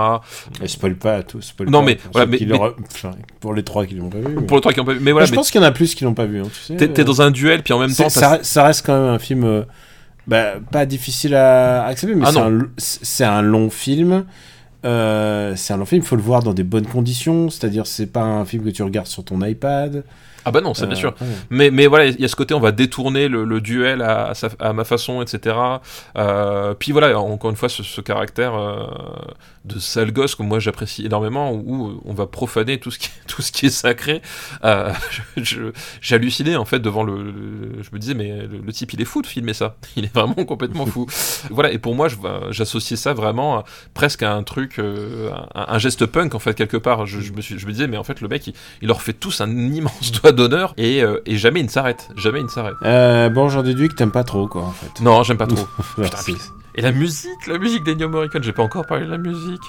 Et 0.62 0.68
spoil 0.68 0.96
pas 0.96 1.24
tout. 1.24 1.41
spoil 1.41 1.70
Non, 1.70 1.80
pas 1.80 1.86
mais, 1.86 1.96
pour, 1.96 2.12
voilà, 2.14 2.26
ceux 2.26 2.32
mais- 2.32 2.38
qui 2.38 2.46
mais- 2.46 2.54
l'auraient- 2.58 2.76
enfin, 2.91 3.12
pour 3.40 3.54
les 3.54 3.64
trois 3.64 3.86
qui 3.86 3.96
l'ont 3.96 4.10
pas 4.10 4.18
vu. 4.20 4.36
mais- 4.36 4.41
Pour 4.46 4.58
le 4.58 4.62
truc 4.62 4.74
qui 4.76 4.80
ont 4.82 4.86
pas 4.86 4.94
vu. 4.94 5.00
Mais 5.02 5.12
voilà, 5.12 5.26
je 5.28 5.34
pense 5.34 5.52
qu'il 5.52 5.62
y 5.62 5.64
en 5.64 5.68
a 5.68 5.72
plus 5.72 5.96
qui 5.96 6.04
l'ont 6.04 6.14
pas 6.14 6.26
vu. 6.26 6.40
hein, 6.41 6.48
tu 6.54 6.60
sais. 6.60 6.76
t'es, 6.76 6.88
t'es 6.88 7.04
dans 7.04 7.22
un 7.22 7.32
duel, 7.32 7.64
puis 7.64 7.74
en 7.74 7.80
même 7.80 7.94
temps, 7.94 8.10
ça, 8.10 8.64
reste 8.64 8.86
quand 8.86 9.00
même 9.00 9.10
un 9.14 9.20
film 9.20 9.44
euh, 9.44 9.64
bah, 10.28 10.54
pas 10.72 10.86
difficile 10.86 11.34
à 11.36 11.86
accepter, 11.86 12.16
mais 12.16 12.26
Ah 12.28 12.40
un, 12.40 12.60
c'est 12.78 13.24
un 13.26 13.41
long 13.41 13.70
film. 13.70 14.26
Euh, 14.86 15.54
c'est 15.58 15.74
un 15.74 15.78
long 15.78 15.86
film, 15.86 16.02
il 16.04 16.08
faut 16.08 16.16
le 16.16 16.22
voir 16.22 16.41
dans 16.41 16.54
des 16.54 16.64
bonnes 16.64 16.86
conditions, 16.88 17.50
c'est-à-dire 17.50 17.86
c'est 17.86 18.08
pas 18.08 18.22
un 18.24 18.46
film 18.46 18.64
que 18.64 18.70
tu 18.70 18.82
regardes 18.82 19.08
sur 19.08 19.26
ton 19.26 19.44
iPad. 19.44 20.04
Ah 20.45 20.52
bah 20.52 20.61
non, 20.61 20.74
c'est 20.74 20.86
bien 20.88 20.95
Euh, 20.95 20.99
sûr. 20.99 21.14
ouais. 21.22 21.28
Mais, 21.49 21.72
mais 21.72 21.88
voilà, 21.88 22.06
il 22.07 22.20
y 22.20 22.26
a 22.26 22.28
ce 22.28 22.36
côté, 22.36 22.53
on 22.53 22.60
va 22.60 22.72
détourner 22.72 23.28
le, 23.28 23.44
le 23.44 23.61
duel 23.61 24.02
à, 24.02 24.28
à 24.30 24.34
sa- 24.34 24.49
à 24.60 24.74
ma 24.74 24.84
façon, 24.84 25.22
etc. 25.22 25.56
Euh, 26.18 26.74
puis 26.74 26.91
voilà, 26.91 27.20
encore 27.20 27.49
une 27.49 27.56
fois, 27.57 27.70
ce, 27.70 27.84
ce 27.84 28.02
caractère 28.02 28.56
euh, 28.56 28.86
de 29.66 29.78
sale 29.80 30.11
gosse 30.11 30.36
que 30.36 30.44
moi 30.44 30.60
j'apprécie 30.60 31.06
énormément, 31.06 31.52
où, 31.52 31.64
où 31.88 32.02
on 32.06 32.14
va 32.14 32.26
profaner 32.28 32.80
tout 32.80 32.91
ce 32.91 32.99
qui, 32.99 33.10
tout 33.28 33.41
ce 33.41 33.52
qui 33.52 33.68
est 33.68 33.70
sacré. 33.70 34.22
Euh, 34.64 34.91
halluciné 36.11 36.56
en 36.56 36.66
fait 36.66 36.80
devant 36.80 37.03
le, 37.03 37.32
le- 37.32 37.84
Je 37.84 37.90
me 37.94 37.99
disais, 37.99 38.14
mais 38.14 38.30
le, 38.48 38.60
le 38.66 38.74
type 38.74 38.94
il 38.94 39.02
est 39.02 39.06
fou 39.06 39.22
de 39.22 39.28
filmer 39.28 39.53
ça. 39.53 39.76
Il 39.95 40.06
est 40.06 40.14
vraiment 40.14 40.34
complètement 40.45 40.86
fou. 40.86 41.06
voilà, 41.49 41.72
et 41.72 41.78
pour 41.78 41.95
moi, 41.95 42.07
je- 42.07 42.16
j'associais 42.52 42.98
ça 42.98 43.14
vraiment 43.14 43.60
à- 43.60 43.64
presque 43.94 44.24
à 44.24 44.34
un 44.34 44.44
truc, 44.44 44.80
euh, 44.80 45.30
un, 45.56 45.66
un 45.76 45.78
geste 45.80 46.06
punk 46.06 46.36
en 46.36 46.40
fait, 46.40 46.53
quelque 46.53 46.78
part. 46.78 47.06
Je, 47.06 47.20
je 47.22 47.34
me, 47.34 47.41
suis, 47.41 47.57
je 47.60 47.66
me 47.66 47.72
disais, 47.72 47.88
mais 47.88 47.98
en 47.98 48.03
fait, 48.03 48.22
le 48.22 48.28
mec 48.28 48.48
il, 48.48 48.53
il 48.82 48.88
leur 48.88 49.02
fait 49.02 49.14
tous 49.14 49.41
un 49.41 49.49
immense 49.49 50.11
doigt 50.11 50.28
d'honneur 50.31 50.73
et, 50.77 51.03
euh, 51.03 51.19
et 51.26 51.38
jamais 51.38 51.60
il 51.61 51.65
ne 51.65 51.69
s'arrête. 51.69 52.10
Jamais 52.15 52.39
il 52.39 52.45
ne 52.45 52.49
s'arrête. 52.49 52.76
Euh, 52.84 53.30
bon, 53.30 53.49
j'en 53.49 53.64
déduis 53.64 53.89
que 53.89 53.95
t'aimes 53.95 54.11
pas 54.11 54.23
trop, 54.23 54.47
quoi, 54.47 54.64
en 54.64 54.72
fait. 54.72 55.01
Non, 55.01 55.23
j'aime 55.23 55.38
pas 55.38 55.47
trop. 55.47 55.68
Putain, 55.95 56.18
Et 56.76 56.81
la 56.81 56.91
musique, 56.91 57.47
la 57.47 57.57
musique 57.57 57.84
d'Ennio 57.84 58.10
Morricone, 58.10 58.43
j'ai 58.43 58.53
pas 58.53 58.64
encore 58.64 58.85
parlé 58.85 59.06
de 59.06 59.11
la 59.11 59.18
musique. 59.18 59.61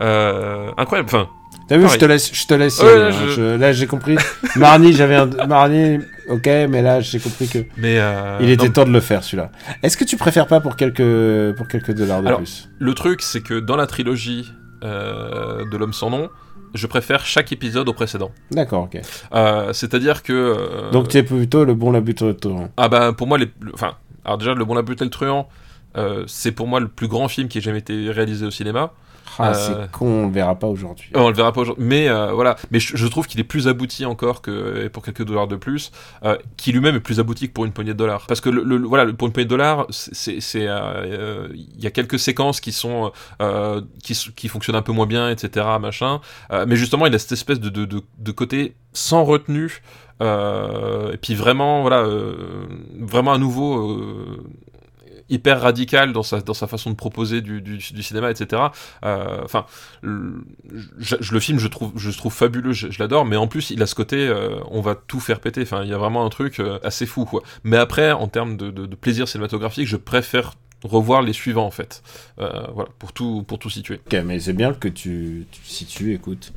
Euh, 0.00 0.70
incroyable, 0.76 1.08
enfin, 1.12 1.28
T'as 1.68 1.76
vu, 1.76 1.86
je 1.86 1.98
te 1.98 2.04
laisse, 2.06 2.30
je 2.32 2.46
te 2.46 2.54
laisse. 2.54 2.80
Ouais, 2.82 2.98
là, 2.98 3.06
hein. 3.08 3.10
je- 3.26 3.30
Je- 3.30 3.56
là, 3.58 3.72
j'ai 3.74 3.86
compris. 3.86 4.16
Marnie, 4.56 4.94
j'avais 4.94 5.16
un, 5.16 5.26
Marnie, 5.46 5.98
ok, 6.30 6.46
mais 6.46 6.80
là, 6.80 7.00
j'ai 7.00 7.18
compris 7.18 7.46
que 7.46 7.58
mais. 7.76 7.98
euh, 7.98 8.38
il 8.40 8.48
était 8.48 8.66
non, 8.68 8.72
temps 8.72 8.84
de 8.86 8.90
le 8.90 9.00
faire, 9.00 9.22
celui-là. 9.22 9.50
Est-ce 9.82 9.98
que 9.98 10.04
tu 10.04 10.16
préfères 10.16 10.46
pas 10.46 10.60
pour 10.60 10.76
quelques, 10.76 11.54
pour 11.56 11.68
quelques 11.68 11.92
dollars 11.92 12.22
de 12.22 12.26
Alors, 12.28 12.38
plus? 12.38 12.70
le 12.78 12.94
truc, 12.94 13.20
c'est 13.20 13.42
que 13.42 13.60
dans 13.60 13.76
la 13.76 13.86
trilogie 13.86 14.50
euh, 14.82 15.64
de 15.70 15.76
l'homme 15.76 15.92
sans 15.92 16.08
nom, 16.08 16.30
je 16.78 16.86
préfère 16.86 17.24
chaque 17.26 17.52
épisode 17.52 17.88
au 17.88 17.92
précédent. 17.92 18.30
D'accord, 18.50 18.84
ok. 18.84 19.00
Euh, 19.34 19.72
C'est-à-dire 19.72 20.22
que. 20.22 20.32
euh, 20.32 20.90
Donc, 20.90 21.08
tu 21.08 21.18
es 21.18 21.22
plutôt 21.22 21.64
le 21.64 21.74
bon, 21.74 21.90
la 21.90 22.00
but 22.00 22.22
au 22.22 22.32
torrent. 22.32 22.68
Ah 22.76 22.88
bah 22.88 23.12
pour 23.12 23.26
moi, 23.26 23.36
les, 23.38 23.48
le- 23.60 23.72
enfin, 23.74 23.94
alors 24.24 24.38
déjà, 24.38 24.54
Le 24.54 24.64
Bon, 24.64 24.74
la 24.74 24.82
Brute 24.82 25.00
et 25.02 25.04
le 25.04 25.10
Truand, 25.10 25.48
euh, 25.96 26.24
c'est 26.26 26.52
pour 26.52 26.66
moi 26.66 26.80
le 26.80 26.88
plus 26.88 27.08
grand 27.08 27.28
film 27.28 27.48
qui 27.48 27.58
ait 27.58 27.60
jamais 27.62 27.78
été 27.78 28.10
réalisé 28.10 28.46
au 28.46 28.50
cinéma. 28.50 28.92
Ah, 29.38 29.50
Euh, 29.50 29.54
c'est 29.54 29.90
con, 29.92 30.06
on 30.24 30.26
le 30.26 30.32
verra 30.32 30.54
pas 30.56 30.66
aujourd'hui. 30.66 31.10
On 31.14 31.28
le 31.28 31.34
verra 31.34 31.52
pas 31.52 31.60
aujourd'hui. 31.60 31.84
Mais 31.84 32.08
euh, 32.08 32.32
voilà. 32.32 32.56
Mais 32.70 32.80
je, 32.80 32.96
je 32.96 33.06
trouve 33.06 33.26
qu'il 33.26 33.38
est 33.40 33.44
plus 33.44 33.68
abouti 33.68 34.04
encore 34.04 34.42
que 34.42 34.84
et 34.84 34.88
pour 34.88 35.02
quelques 35.04 35.24
dollars 35.24 35.46
de 35.48 35.56
plus, 35.56 35.92
euh, 36.24 36.36
qui 36.56 36.72
lui-même 36.72 36.96
est 36.96 37.00
plus 37.00 37.20
abouti 37.20 37.48
que 37.48 37.52
pour 37.52 37.64
une 37.64 37.72
poignée 37.72 37.92
de 37.92 37.98
dollars. 37.98 38.26
Parce 38.26 38.40
que 38.40 38.50
le, 38.50 38.62
le- 38.64 38.86
voilà, 38.86 39.10
pour 39.12 39.26
une 39.28 39.32
poignée 39.32 39.44
de 39.46 39.50
dollars, 39.50 39.86
c'est, 39.90 40.38
il 40.38 41.82
y 41.82 41.86
a 41.86 41.90
quelques 41.90 42.18
séquences 42.18 42.60
qui 42.60 42.72
sont 42.72 43.12
euh, 43.40 43.80
qui, 44.02 44.14
qui 44.36 44.48
fonctionnent 44.48 44.76
un 44.76 44.82
peu 44.82 44.92
moins 44.92 45.06
bien, 45.06 45.30
etc. 45.30 45.66
Machin. 45.80 46.20
Euh, 46.52 46.64
mais 46.68 46.76
justement, 46.76 47.06
il 47.06 47.14
a 47.14 47.18
cette 47.18 47.32
espèce 47.32 47.60
de, 47.60 47.68
de, 47.68 47.84
de, 47.84 48.02
de 48.18 48.32
côté 48.32 48.74
sans 48.92 49.24
retenue. 49.24 49.82
euh, 50.20 51.12
et 51.12 51.16
puis 51.16 51.34
vraiment, 51.34 51.82
voilà, 51.82 52.00
euh, 52.00 52.66
vraiment 52.98 53.32
à 53.32 53.38
nouveau. 53.38 53.78
euh, 53.78 54.44
hyper 55.30 55.60
radical 55.60 56.12
dans 56.12 56.22
sa, 56.22 56.40
dans 56.40 56.54
sa 56.54 56.66
façon 56.66 56.90
de 56.90 56.96
proposer 56.96 57.40
du, 57.40 57.60
du, 57.60 57.76
du 57.78 58.02
cinéma, 58.02 58.30
etc. 58.30 58.62
Euh, 59.04 59.40
Enfin, 59.44 59.66
le, 60.02 60.44
je, 60.98 61.16
je- 61.20 61.32
le 61.32 61.40
film, 61.40 61.58
je 61.58 61.68
trouve, 61.68 61.92
je 61.96 62.10
trouve 62.10 62.32
fabuleux, 62.32 62.72
je, 62.72 62.90
je 62.90 62.98
l'adore, 62.98 63.24
mais 63.24 63.36
en 63.36 63.46
plus, 63.46 63.70
il 63.70 63.82
a 63.82 63.86
ce 63.86 63.94
côté, 63.94 64.26
euh, 64.28 64.58
on 64.70 64.80
va 64.80 64.94
tout 64.94 65.20
faire 65.20 65.40
péter. 65.40 65.62
Enfin, 65.62 65.82
il 65.82 65.88
y 65.90 65.92
a 65.94 65.98
vraiment 65.98 66.24
un 66.24 66.30
truc 66.30 66.60
euh, 66.60 66.78
assez 66.82 67.06
fou, 67.06 67.24
quoi. 67.24 67.42
Mais 67.64 67.76
après, 67.76 68.12
en 68.12 68.28
termes 68.28 68.56
de, 68.56 68.70
de, 68.70 68.86
de 68.86 68.96
plaisir 68.96 69.28
cinématographique, 69.28 69.86
je 69.86 69.96
préfère 69.96 70.54
revoir 70.84 71.22
les 71.22 71.32
suivants, 71.32 71.66
en 71.66 71.70
fait. 71.70 72.02
Euh, 72.40 72.48
voilà, 72.72 72.88
pour 72.98 73.12
tout, 73.12 73.44
pour 73.46 73.58
tout 73.58 73.68
situer. 73.70 74.00
Ok, 74.06 74.18
mais 74.24 74.38
c'est 74.40 74.52
bien 74.52 74.72
que 74.72 74.88
tu, 74.88 75.46
tu 75.50 75.60
situes, 75.64 76.14
écoute. 76.14 76.52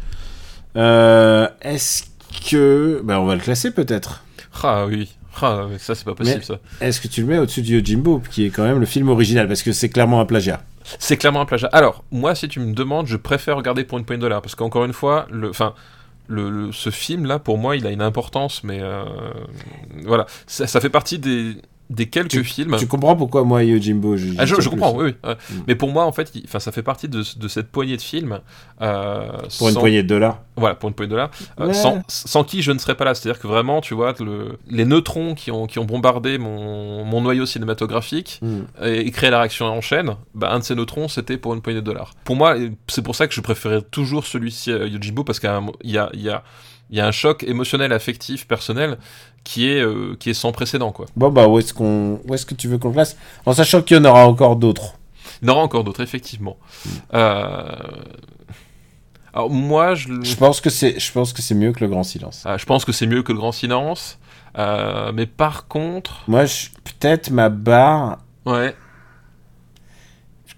Euh, 0.77 1.48
Est-ce 1.61 2.03
que. 2.49 3.02
Bah, 3.03 3.19
on 3.19 3.26
va 3.26 3.35
le 3.35 3.41
classer 3.41 3.72
peut-être. 3.72 4.23
Ah 4.64 4.85
oui, 4.85 5.18
ah, 5.41 5.66
mais 5.70 5.78
ça, 5.78 5.95
c'est 5.95 6.06
pas 6.06 6.16
possible, 6.16 6.40
Mais- 6.40 6.45
ça. 6.45 6.60
Est-ce 6.82 6.99
que 7.02 7.08
tu 7.08 7.22
le 7.22 7.28
mets 7.28 7.38
au-dessus 7.38 7.62
de 7.62 7.68
Yojimbo, 7.68 8.22
qui 8.32 8.45
est 8.45 8.49
quand 8.49 8.64
même 8.64 8.80
le 8.80 8.86
film 8.86 9.10
original? 9.10 9.48
Parce 9.48 9.64
que 9.64 9.72
c'est 9.72 9.90
clairement 9.90 10.20
un 10.20 10.26
plagiat. 10.26 10.62
C'est 10.99 11.18
clairement 11.18 11.41
un 11.41 11.45
plagiat. 11.45 11.70
Alors, 11.72 12.03
moi, 12.12 12.36
si 12.36 12.48
tu 12.48 12.60
me 12.60 12.74
demandes, 12.74 13.08
je 13.08 13.16
préfère 13.18 13.56
regarder 13.56 13.84
pour 13.84 13.98
une 13.98 14.06
poignée 14.06 14.18
de 14.20 14.26
dollars. 14.26 14.41
Parce 14.41 14.56
qu'encore 14.56 14.84
une 14.86 14.94
fois, 14.94 15.28
le, 15.32 15.49
enfin, 15.49 15.74
le, 16.28 16.49
le- 16.49 16.72
ce 16.72 16.90
film-là, 16.90 17.40
pour 17.40 17.58
moi, 17.58 17.76
il 17.76 17.86
a 17.88 17.91
une 17.91 18.02
importance, 18.02 18.64
mais 18.64 18.80
euh, 18.82 19.03
voilà. 20.06 20.26
Ça, 20.48 20.68
ça 20.68 20.82
fait 20.82 20.90
partie 20.90 21.20
des, 21.20 21.56
des 21.92 22.08
quelques 22.08 22.42
films. 22.44 22.76
Tu 22.78 22.88
comprends 22.88 23.16
pourquoi 23.16 23.44
moi, 23.44 23.64
Yojimbo 23.64 24.18
je, 24.18 24.30
Ah, 24.38 24.46
je, 24.46 24.56
je 24.60 24.70
comprends, 24.70 24.96
oui. 24.96 25.12
Mm. 25.24 25.34
Mais 25.68 25.76
pour 25.76 25.92
moi, 25.92 26.06
en 26.06 26.12
fait, 26.12 26.32
il- 26.34 26.48
ça 26.48 26.72
fait 26.72 26.82
partie 26.84 27.08
de, 27.08 27.24
de 27.38 27.48
cette 27.48 27.68
poignée 27.72 27.98
de 27.98 28.02
films. 28.02 28.40
euh, 28.82 29.28
Pour 29.60 29.70
une 29.70 29.76
poignée 29.76 30.04
de 30.04 30.08
dollars. 30.08 30.40
Voilà, 30.56 30.76
pour 30.76 30.90
une 30.90 30.96
poignée 30.96 31.10
de 31.10 31.16
dollars. 31.16 31.32
euh, 31.60 31.74
sans, 31.74 32.02
sans 32.08 32.44
qui 32.44 32.62
je 32.62 32.72
ne 32.72 32.78
serais 32.80 32.96
pas 32.96 33.06
là. 33.06 33.14
C'est-à-dire 33.16 33.40
que 33.42 33.48
vraiment, 33.48 33.82
tu 33.82 33.94
vois, 33.94 34.14
le, 34.20 34.58
les 34.70 34.86
neutrons 34.86 35.36
qui 35.36 35.52
ont, 35.52 35.68
qui 35.68 35.80
ont 35.80 35.86
bombardé 35.86 36.38
mon, 36.38 37.04
mon 37.06 37.22
noyau 37.22 37.46
cinématographique, 37.46 38.40
Hmm. 38.42 38.62
et, 38.84 39.02
et 39.08 39.12
créer 39.12 39.30
la 39.30 39.40
réaction 39.40 39.66
en 39.66 39.82
chaîne, 39.82 40.16
bah, 40.34 40.52
un 40.54 40.60
de 40.60 40.64
ces 40.64 40.76
neutrons, 40.76 41.08
c'était 41.08 41.38
pour 41.38 41.54
une 41.54 41.62
poignée 41.62 41.82
de 41.82 41.86
dollars. 41.86 42.14
Pour 42.24 42.36
moi, 42.36 42.56
c'est 42.88 43.02
pour 43.02 43.16
ça 43.16 43.28
que 43.28 43.34
je 43.34 43.42
préférais 43.42 43.82
toujours 43.82 44.26
celui-ci 44.26 44.72
à 44.72 44.86
Yojimbo, 44.86 45.24
parce 45.24 45.40
qu'il 45.40 45.50
y 45.50 45.52
a, 45.52 45.58
un- 45.58 45.72
il 45.84 45.92
y, 45.92 45.98
a, 45.98 46.10
il 46.14 46.22
y, 46.22 46.30
a, 46.30 46.44
il 46.92 46.98
y 46.98 47.02
a 47.02 47.08
un 47.08 47.12
choc 47.12 47.44
émotionnel, 47.44 47.92
affectif, 47.94 48.46
personnel, 48.48 48.98
qui 49.44 49.70
est, 49.70 49.82
euh, 49.82 50.16
qui 50.20 50.30
est 50.30 50.34
sans 50.34 50.52
précédent, 50.52 50.92
quoi. 50.92 51.06
Bon, 51.16 51.30
bah, 51.32 51.48
où 51.48 51.58
est-ce 51.58 51.74
qu'on, 51.74 52.20
où 52.28 52.34
est-ce 52.34 52.46
que 52.46 52.54
tu 52.54 52.68
veux 52.68 52.78
qu'on 52.78 52.90
le 52.90 52.94
classe 52.94 53.18
En 53.46 53.54
sachant 53.54 53.82
qu'il 53.82 53.98
y 53.98 54.00
en 54.00 54.06
aura 54.06 54.28
encore 54.28 54.56
d'autres. 54.58 54.96
Il 55.42 55.48
y 55.48 55.52
en 55.52 55.54
aura 55.56 55.64
encore 55.64 55.84
d'autres, 55.84 56.02
effectivement. 56.02 56.58
Euh, 57.14 57.66
Alors, 59.34 59.50
moi, 59.50 59.96
je, 59.96 60.10
Je 60.22 60.36
pense 60.36 60.60
que 60.62 60.70
c'est, 60.70 61.00
je 61.00 61.12
pense 61.12 61.32
que 61.34 61.42
c'est 61.42 61.56
mieux 61.56 61.72
que 61.72 61.80
le 61.80 61.88
Grand 61.88 62.04
Silence. 62.04 62.44
Ah, 62.46 62.58
je 62.58 62.66
pense 62.66 62.84
que 62.86 62.92
c'est 62.92 63.08
mieux 63.08 63.24
que 63.24 63.32
le 63.32 63.38
Grand 63.38 63.54
Silence. 63.54 64.20
Euh, 64.58 65.14
mais 65.14 65.26
par 65.26 65.68
contre, 65.70 66.24
Moi, 66.28 66.44
je- 66.46 66.68
peut-être 66.84 67.30
ma 67.32 67.48
barre, 67.48 68.18
ouais, 68.46 68.76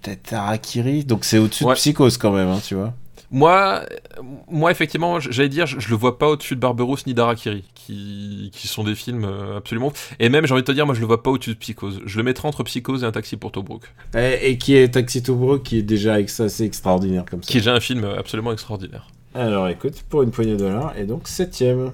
peut-être 0.02 0.32
Harakiri. 0.32 1.04
Donc 1.04 1.24
c'est 1.24 1.38
au-dessus 1.38 1.64
Ouais. 1.64 1.74
de 1.74 1.78
Psychose 1.78 2.18
quand 2.18 2.32
même, 2.32 2.48
hein, 2.48 2.60
tu 2.66 2.74
vois. 2.74 2.92
Moi, 3.30 3.82
euh, 4.18 4.22
moi 4.48 4.70
effectivement, 4.70 5.18
j'allais 5.20 5.48
dire, 5.48 5.66
je, 5.66 5.80
je 5.80 5.88
le 5.90 5.96
vois 5.96 6.18
pas 6.18 6.28
au-dessus 6.28 6.54
de 6.54 6.60
Barberousse 6.60 7.06
ni 7.06 7.14
d'Arakiri, 7.14 7.64
qui, 7.74 8.50
qui 8.52 8.68
sont 8.68 8.84
des 8.84 8.94
films 8.94 9.24
euh, 9.24 9.56
absolument. 9.56 9.92
Et 10.20 10.28
même, 10.28 10.46
j'ai 10.46 10.52
envie 10.52 10.62
de 10.62 10.66
te 10.66 10.72
dire, 10.72 10.86
moi, 10.86 10.94
je 10.94 11.00
le 11.00 11.06
vois 11.06 11.22
pas 11.22 11.30
au-dessus 11.30 11.54
de 11.54 11.58
Psychose. 11.58 12.00
Je 12.04 12.16
le 12.18 12.22
mettrais 12.22 12.48
entre 12.48 12.62
Psychose 12.64 13.02
et 13.02 13.06
Un 13.06 13.12
Taxi 13.12 13.36
pour 13.36 13.52
Tobruk, 13.52 13.82
Et, 14.16 14.50
et 14.50 14.58
qui 14.58 14.74
est 14.76 14.88
Taxi 14.88 15.22
Tobruk, 15.22 15.62
qui 15.62 15.78
est 15.78 15.82
déjà 15.82 16.14
assez 16.14 16.64
extraordinaire 16.64 17.24
comme 17.28 17.42
ça. 17.42 17.50
qui 17.50 17.58
est 17.58 17.60
déjà 17.60 17.74
un 17.74 17.80
film 17.80 18.04
absolument 18.04 18.52
extraordinaire. 18.52 19.08
Alors 19.34 19.68
écoute, 19.68 20.04
pour 20.08 20.22
une 20.22 20.30
poignée 20.30 20.52
de 20.52 20.58
dollars, 20.58 20.96
et 20.96 21.04
donc 21.04 21.26
septième. 21.26 21.92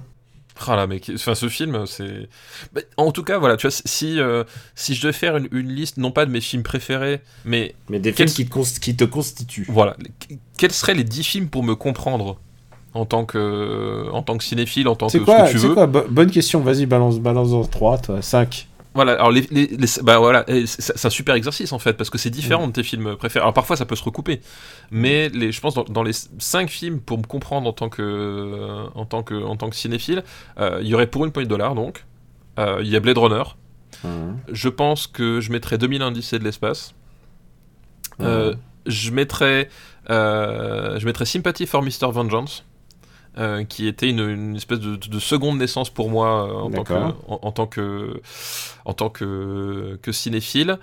Ah 0.67 0.75
là, 0.75 0.85
mais 0.87 1.01
enfin, 1.15 1.33
ce 1.35 1.49
film, 1.49 1.85
c'est. 1.87 2.27
En 2.97 3.11
tout 3.11 3.23
cas, 3.23 3.37
voilà, 3.39 3.57
tu 3.57 3.67
vois, 3.67 3.75
si, 3.85 4.19
euh, 4.19 4.43
si 4.75 4.93
je 4.95 5.01
devais 5.01 5.13
faire 5.13 5.37
une, 5.37 5.47
une 5.51 5.69
liste, 5.73 5.97
non 5.97 6.11
pas 6.11 6.25
de 6.25 6.31
mes 6.31 6.41
films 6.41 6.63
préférés, 6.63 7.21
mais 7.45 7.73
Mais 7.89 7.99
des 7.99 8.11
films 8.11 8.29
qui 8.29 8.45
te, 8.45 8.53
const- 8.53 8.79
qui 8.79 8.95
te 8.95 9.03
constituent. 9.05 9.65
voilà, 9.69 9.95
quels 10.57 10.71
seraient 10.73 10.93
les 10.93 11.03
10 11.03 11.23
films 11.23 11.47
pour 11.49 11.63
me 11.63 11.75
comprendre 11.75 12.39
en 12.93 13.05
tant 13.05 13.23
que, 13.25 14.09
en 14.11 14.21
tant 14.21 14.37
que 14.37 14.43
cinéphile, 14.43 14.87
en 14.89 14.95
tant 14.95 15.05
que 15.07 15.13
C'est 15.13 15.19
ce 15.19 15.23
quoi, 15.23 15.43
que 15.47 15.51
tu 15.51 15.57
c'est 15.59 15.67
veux 15.67 15.73
quoi? 15.73 15.87
Bo- 15.87 16.03
Bonne 16.09 16.29
question, 16.29 16.59
vas-y, 16.59 16.85
balance, 16.85 17.19
balance 17.19 17.51
dans 17.51 17.63
3, 17.63 17.97
toi. 17.97 18.21
5. 18.21 18.67
Voilà, 18.93 19.13
alors 19.13 19.31
les, 19.31 19.47
les- 19.51 19.67
les- 19.67 19.87
bah 20.03 20.17
voilà, 20.19 20.45
c'est 20.65 21.05
un 21.05 21.09
super 21.09 21.35
exercice 21.35 21.71
en 21.71 21.79
fait 21.79 21.93
parce 21.93 22.09
que 22.09 22.17
c'est 22.17 22.29
différent 22.29 22.67
de 22.67 22.73
tes 22.73 22.83
films 22.83 23.15
préférés. 23.15 23.41
Alors 23.43 23.53
parfois 23.53 23.77
ça 23.77 23.85
peut 23.85 23.95
se 23.95 24.03
recouper, 24.03 24.41
mais 24.91 25.29
les, 25.29 25.53
je 25.53 25.61
pense 25.61 25.75
dans, 25.75 25.85
dans 25.85 26.03
les 26.03 26.11
cinq 26.39 26.69
films 26.69 26.99
pour 26.99 27.17
me 27.17 27.23
comprendre 27.23 27.69
en 27.69 27.73
tant 27.73 27.87
que 27.87 28.85
en 28.93 29.05
tant 29.05 29.23
que 29.23 29.35
en 29.41 29.55
tant 29.55 29.69
que 29.69 29.77
cinéphile, 29.77 30.23
euh, 30.59 30.79
il 30.81 30.87
y 30.89 30.93
aurait 30.93 31.07
pour 31.07 31.23
une 31.23 31.31
poignée 31.31 31.45
de 31.47 31.49
dollars 31.51 31.73
donc. 31.75 32.05
Euh, 32.59 32.79
Il 32.81 32.89
y 32.89 32.97
a 32.97 32.99
Blade 32.99 33.17
Runner. 33.17 33.43
Je 34.51 34.67
pense 34.67 35.07
que 35.07 35.39
je 35.39 35.51
mettrais 35.53 35.77
2001 35.77 36.07
Odyssée 36.07 36.37
de 36.39 36.43
l'espace. 36.43 36.93
Euh, 38.19 38.55
je 38.87 39.11
mettrais 39.11 39.69
euh, 40.09 40.99
je 40.99 41.05
mettrais 41.05 41.25
Sympathy 41.25 41.65
for 41.65 41.81
Mr. 41.81 42.11
Vengeance. 42.11 42.65
Euh, 43.37 43.63
qui 43.63 43.87
était 43.87 44.09
une, 44.09 44.27
une 44.29 44.55
espèce 44.55 44.79
de, 44.79 44.95
de 44.95 45.19
seconde 45.19 45.57
naissance 45.57 45.89
pour 45.89 46.09
moi 46.09 46.47
euh, 46.47 46.53
en, 46.53 46.69
tant 46.71 46.83
que, 46.83 46.93
D'accord. 46.93 47.15
en, 47.27 47.39
en 47.41 47.51
tant 47.51 47.67
que 47.67 48.21
en 48.85 48.93
tant 48.93 49.09
que, 49.09 49.97
que 50.01 50.11
cinéphile. 50.11 50.77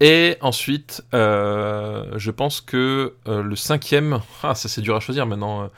Et 0.00 0.36
ensuite, 0.40 1.02
euh, 1.12 2.04
je 2.16 2.30
pense 2.30 2.60
que 2.60 3.14
le 3.26 3.56
cinquième, 3.56 4.20
ah 4.44 4.54
ça 4.54 4.68
c'est 4.68 4.80
dur 4.80 4.94
à 4.94 5.00
choisir 5.00 5.26
maintenant. 5.26 5.70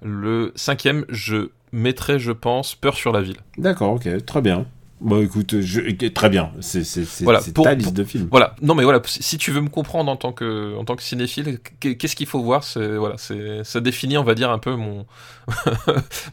Le 0.00 0.52
cinquième, 0.56 1.04
je 1.10 1.50
mettrais, 1.72 2.18
je 2.18 2.32
pense, 2.32 2.74
Peur 2.74 2.94
sur 2.94 3.12
la 3.12 3.20
ville. 3.20 3.36
D'accord, 3.58 3.92
ok, 3.92 4.24
très 4.24 4.40
bien. 4.40 4.64
Bon, 5.00 5.22
écoute, 5.22 5.60
je... 5.60 5.80
très 6.08 6.28
bien. 6.28 6.50
C'est 6.60 6.82
Voilà, 7.22 7.40
pour- 7.54 7.64
ta 7.64 7.74
liste 7.74 7.94
de 7.94 8.02
films. 8.02 8.26
Voilà, 8.30 8.56
non 8.62 8.74
mais 8.74 8.82
voilà, 8.82 9.00
si 9.04 9.38
tu 9.38 9.52
veux 9.52 9.60
me 9.60 9.68
comprendre 9.68 10.10
en 10.10 10.16
tant 10.16 10.32
que, 10.32 10.76
en 10.76 10.84
tant 10.84 10.96
que 10.96 11.02
cinéphile, 11.04 11.58
qu- 11.80 11.96
qu'est-ce 11.96 12.16
qu'il 12.16 12.26
faut 12.26 12.42
voir? 12.42 12.64
C'est 12.64 12.96
voilà, 12.96 13.14
c'est 13.16 13.62
ça 13.62 13.80
définit, 13.80 14.18
on 14.18 14.24
va 14.24 14.34
dire 14.34 14.50
un 14.50 14.58
peu 14.58 14.74
mon, 14.76 15.06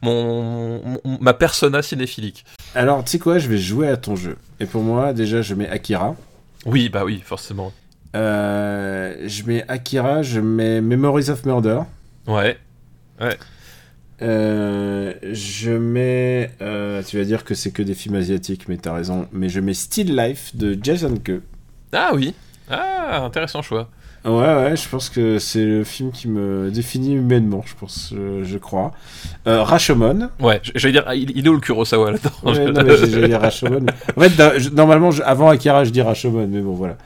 mon, 0.02 0.82
mon- 0.84 1.18
ma 1.22 1.34
persona 1.34 1.82
cinéphilique. 1.82 2.46
Alors, 2.74 3.04
tu 3.04 3.12
sais 3.12 3.20
quoi, 3.20 3.38
je 3.38 3.48
vais 3.48 3.58
jouer 3.58 3.88
à 3.88 3.98
ton 3.98 4.16
jeu. 4.16 4.38
Et 4.60 4.66
pour 4.66 4.82
moi, 4.82 5.14
déjà, 5.14 5.42
je 5.42 5.54
mets 5.54 5.70
Akira. 5.70 6.16
Oui, 6.66 6.90
bah 6.90 7.04
oui, 7.06 7.22
forcément. 7.24 7.72
Euh, 8.16 9.16
je 9.28 9.44
mets 9.44 9.64
Akira, 9.68 10.24
je 10.24 10.40
mets 10.40 10.82
Memories 10.82 11.30
of 11.30 11.46
Murder. 11.46 11.82
Ouais. 12.28 13.38
Euh, 14.22 15.14
je 15.32 15.72
mets. 15.72 16.52
euh, 16.62 17.04
tu 17.04 17.18
vas 17.18 17.26
dire 17.26 17.44
que 17.44 17.54
c'est 17.54 17.72
que 17.72 17.84
des 17.84 17.94
films 17.94 18.16
asiatiques, 18.16 18.68
mais 18.70 18.78
t'as 18.78 18.94
raison. 18.94 19.28
Mais 19.34 19.50
je 19.50 19.60
mets 19.60 19.74
Still 19.74 20.16
Life 20.16 20.56
de 20.56 20.78
Jason 20.82 21.16
Ke. 21.18 21.42
Ah 21.92 22.12
oui. 22.14 22.34
Ah, 22.70 23.24
intéressant 23.26 23.62
choix. 23.62 23.90
Ouais, 24.24 24.32
ouais, 24.32 24.76
je 24.76 24.90
pense 24.90 25.10
que 25.12 25.38
c'est 25.38 25.64
le 25.64 25.84
film 25.84 26.12
qui 26.12 26.28
me 26.28 26.72
définit 26.72 27.14
humainement, 27.14 27.62
je 27.64 27.76
pense, 27.76 28.12
je, 28.12 28.44
je 28.44 28.58
crois. 28.58 28.92
Euh, 29.46 29.62
Rashomon. 29.62 30.30
Ouais, 30.40 30.60
j'allais 30.74 30.94
dire, 30.94 31.06
il, 31.14 31.38
il 31.38 31.46
est 31.46 31.50
où 31.50 31.54
le 31.54 31.60
Kurosawa 31.60 32.12
là-dedans 32.14 32.32
Ouais, 32.42 32.72
non, 32.72 32.84
mais 32.84 32.98
j'allais 32.98 33.28
dire 33.28 33.40
Rashomon. 33.40 33.86
En 34.18 34.22
fait, 34.22 34.72
normalement, 34.74 35.12
je- 35.12 35.22
avant 35.22 35.50
Akira, 35.50 35.84
je 35.84 35.92
dis 35.92 36.02
Rashomon, 36.02 36.48
mais 36.48 36.62
bon, 36.62 36.74
voilà. 36.74 36.98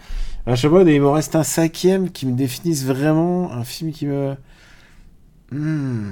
Rashomon, 0.48 0.88
et 0.88 0.96
il 0.96 1.02
me 1.02 1.10
reste 1.10 1.36
un 1.36 1.44
cinquième 1.44 2.10
qui 2.10 2.26
me 2.26 2.38
définisse 2.38 2.86
vraiment, 2.86 3.52
un 3.52 3.66
film 3.66 3.92
qui 3.92 4.06
me... 4.06 4.36
Hmm. 5.52 6.12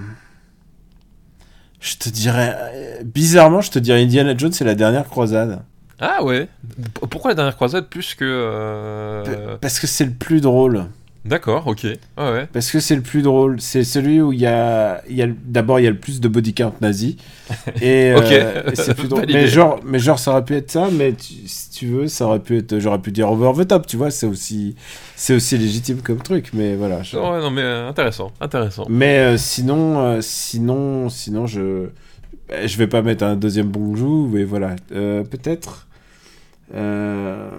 Je 1.79 1.95
te 1.95 2.09
dirais... 2.09 2.55
euh, 2.73 3.03
Bizarrement, 3.03 3.61
je 3.61 3.71
te 3.71 3.79
dirais 3.79 4.01
Indiana 4.01 4.35
Jones, 4.37 4.51
c'est 4.51 4.65
la 4.65 4.75
dernière 4.75 5.05
croisade. 5.05 5.61
Ah 5.99 6.23
ouais. 6.23 6.47
Pourquoi 7.09 7.31
la 7.31 7.35
dernière 7.35 7.55
croisade 7.55 7.87
plus 7.87 8.13
que 8.15 8.23
euh, 8.25 9.57
Parce 9.61 9.79
que 9.79 9.87
c'est 9.87 10.05
le 10.05 10.11
plus 10.11 10.41
drôle. 10.41 10.85
D'accord, 11.27 11.67
ok. 11.67 11.83
Ouais. 12.17 12.47
Parce 12.53 12.71
que 12.71 12.79
c'est 12.79 12.95
le 12.95 13.01
plus 13.01 13.21
drôle. 13.21 13.59
C'est 13.59 13.83
celui 13.83 14.21
où 14.21 14.31
il 14.33 14.39
y 14.39 14.45
a, 14.45 15.01
y 15.09 15.23
d'abord 15.45 15.79
il 15.79 15.83
y 15.83 15.87
a 15.87 15.91
le 15.91 15.97
plus 15.97 16.21
de 16.21 16.27
body 16.27 16.53
count 16.53 16.73
nazi. 16.81 17.17
Et, 17.81 18.11
euh, 18.15 18.63
et 18.71 18.75
c'est 18.75 18.93
plus 18.95 19.07
drôle. 19.07 19.25
Mais 19.31 19.47
genre, 19.47 19.79
mais 19.85 19.99
genre 19.99 20.19
ça 20.19 20.31
aurait 20.31 20.45
pu 20.45 20.55
être 20.55 20.71
ça. 20.71 20.89
Mais 20.91 21.13
tu- 21.13 21.47
si 21.47 21.69
tu 21.69 21.87
veux, 21.87 22.07
ça 22.07 22.25
aurait 22.27 22.39
pu 22.39 22.57
être. 22.57 22.79
J'aurais 22.79 22.99
pu 22.99 23.11
dire 23.11 23.29
over 23.31 23.51
the 23.63 23.67
top. 23.67 23.87
Tu 23.87 23.97
vois, 23.97 24.09
c'est 24.11 24.25
aussi, 24.27 24.75
c'est 25.15 25.33
aussi 25.35 25.57
légitime 25.57 26.01
comme 26.01 26.21
truc. 26.21 26.51
Mais 26.53 26.75
voilà. 26.75 27.03
je- 27.03 27.17
Ouais, 27.17 27.39
non 27.41 27.51
mais 27.51 27.61
euh, 27.61 27.89
intéressant, 27.89 28.31
intéressant. 28.41 28.85
Mais 28.89 29.19
euh, 29.19 29.37
sinon, 29.37 30.19
sinon, 30.21 31.09
sinon, 31.09 31.45
je, 31.47 31.87
bah, 32.49 32.65
je 32.65 32.77
vais 32.77 32.87
pas 32.87 33.01
mettre 33.01 33.23
un 33.25 33.35
deuxième 33.35 33.67
bonjour. 33.67 34.27
Mais 34.29 34.43
voilà, 34.43 34.75
peut-être. 34.89 35.87
Euh, 36.73 37.49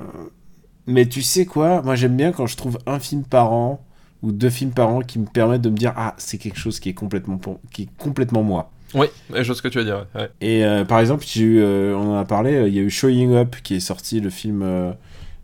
Mais 0.88 1.06
tu 1.06 1.22
sais 1.22 1.46
quoi? 1.46 1.82
Moi, 1.82 1.94
j'aime 1.94 2.16
bien 2.16 2.32
quand 2.32 2.46
je 2.46 2.56
trouve 2.56 2.78
un 2.86 2.98
film 2.98 3.22
par 3.24 3.52
an 3.52 3.84
ou 4.22 4.32
deux 4.32 4.50
films 4.50 4.72
par 4.72 4.88
an 4.88 5.00
qui 5.00 5.20
me 5.20 5.26
permettent 5.26 5.62
de 5.62 5.70
me 5.70 5.76
dire 5.76 5.92
ah 5.96 6.14
c'est 6.18 6.38
quelque 6.38 6.58
chose 6.58 6.80
qui 6.80 6.88
est 6.88 6.94
complètement 6.94 7.38
pour- 7.38 7.60
qui 7.72 7.82
est 7.82 7.88
complètement 7.98 8.42
moi. 8.42 8.72
Oui, 8.94 9.06
je 9.32 9.42
vois 9.42 9.54
ce 9.54 9.62
que 9.62 9.68
tu 9.68 9.78
veux 9.78 9.84
dire. 9.84 10.06
ouais. 10.14 10.30
Et 10.40 10.64
euh, 10.64 10.84
par 10.84 10.98
exemple, 11.00 11.24
eu, 11.36 11.60
euh, 11.60 11.94
on 11.96 12.12
en 12.14 12.16
a 12.16 12.24
parlé, 12.24 12.54
euh, 12.54 12.68
il 12.68 12.74
y 12.74 12.78
a 12.78 12.82
eu 12.82 12.90
Showing 12.90 13.34
Up 13.34 13.56
qui 13.62 13.74
est 13.76 13.80
sorti, 13.80 14.20
le 14.20 14.30
film 14.30 14.62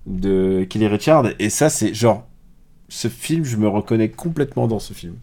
de 0.07 0.65
Kelly 0.69 0.87
Richard, 0.87 1.27
et 1.39 1.51
ça 1.51 1.71
c'est 1.71 1.95
genre, 1.95 2.27
ce 2.89 3.09
film, 3.09 3.45
je 3.45 3.57
me 3.57 3.69
reconnais 3.69 4.11
complètement 4.11 4.69
dans 4.69 4.79
ce 4.81 4.93
film. 4.95 5.17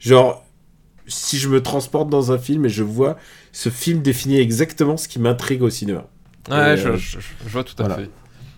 Genre, 0.00 0.44
si 1.06 1.38
je 1.38 1.48
me 1.48 1.62
transporte 1.62 2.10
dans 2.10 2.32
un 2.32 2.38
film 2.38 2.66
et 2.66 2.68
je 2.70 2.82
vois, 2.84 3.16
ce 3.52 3.70
film 3.70 4.02
définit 4.02 4.38
exactement 4.38 4.96
ce 4.96 5.08
qui 5.08 5.18
m'intrigue 5.20 5.62
au 5.62 5.70
cinéma. 5.70 6.06
Ouais, 6.50 6.74
Et, 6.74 6.76
je, 6.76 6.96
je- 6.96 7.18
je 7.20 7.48
vois 7.50 7.64
tout 7.64 7.74
à 7.78 7.86
voilà. 7.86 7.96
fait. 7.96 8.10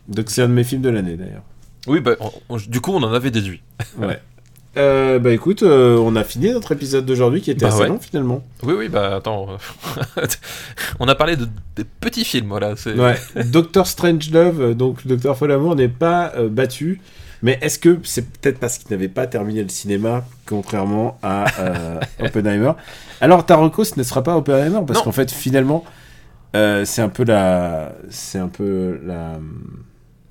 Donc 0.08 0.30
c'est 0.30 0.42
un 0.42 0.48
de 0.48 0.52
mes 0.54 0.64
films 0.64 0.82
de 0.82 0.88
l'année 0.90 1.16
d'ailleurs. 1.16 1.42
Oui, 1.86 2.00
bah, 2.00 2.12
on- 2.20 2.30
on- 2.50 2.56
du 2.56 2.80
coup, 2.80 2.92
on 2.92 3.02
en 3.02 3.12
avait 3.12 3.30
déduit. 3.30 3.62
Ouais. 3.98 4.18
Euh, 4.76 5.18
bah 5.18 5.32
écoute, 5.32 5.64
euh, 5.64 5.96
on 5.98 6.14
a 6.14 6.22
fini 6.22 6.52
notre 6.52 6.70
épisode 6.70 7.04
d'aujourd'hui 7.04 7.40
qui 7.40 7.50
était 7.50 7.62
Bah 7.62 7.72
assez 7.72 7.80
ouais. 7.80 7.88
long 7.88 7.98
finalement. 7.98 8.44
Oui, 8.62 8.74
oui, 8.78 8.88
bah 8.88 9.16
attends. 9.16 9.48
euh, 9.50 10.26
on 11.00 11.08
a 11.08 11.16
parlé 11.16 11.34
de, 11.36 11.48
petits 11.98 12.24
films, 12.24 12.46
voilà. 12.50 12.76
c'est- 12.76 12.94
Ouais. 12.94 13.16
Doctor 13.46 13.88
Strangelove, 13.88 14.74
donc 14.76 15.04
Docteur 15.08 15.36
Folamour 15.36 15.74
n'est 15.74 15.88
pas 15.88 16.32
euh, 16.36 16.48
battu. 16.48 17.00
Mais 17.42 17.58
est-ce 17.62 17.80
que 17.80 17.98
c'est 18.04 18.30
peut-être 18.30 18.60
parce 18.60 18.78
qu'il 18.78 18.88
n'avait 18.92 19.08
pas 19.08 19.26
terminé 19.26 19.64
le 19.64 19.70
cinéma, 19.70 20.24
contrairement 20.46 21.18
à 21.20 21.46
Oppenheimer? 22.20 22.70
Alors, 23.20 23.44
Taroko, 23.44 23.82
ce 23.82 23.98
ne 23.98 24.04
sera 24.04 24.22
pas 24.22 24.36
Oppenheimer, 24.36 24.82
parce 24.86 25.02
qu'en 25.02 25.10
fait, 25.10 25.32
finalement, 25.32 25.84
c'est 26.54 27.00
un 27.02 27.08
peu 27.08 27.24
la, 27.24 27.90
c'est 28.08 28.38
un 28.38 28.46
peu 28.48 29.00
la 29.04 29.40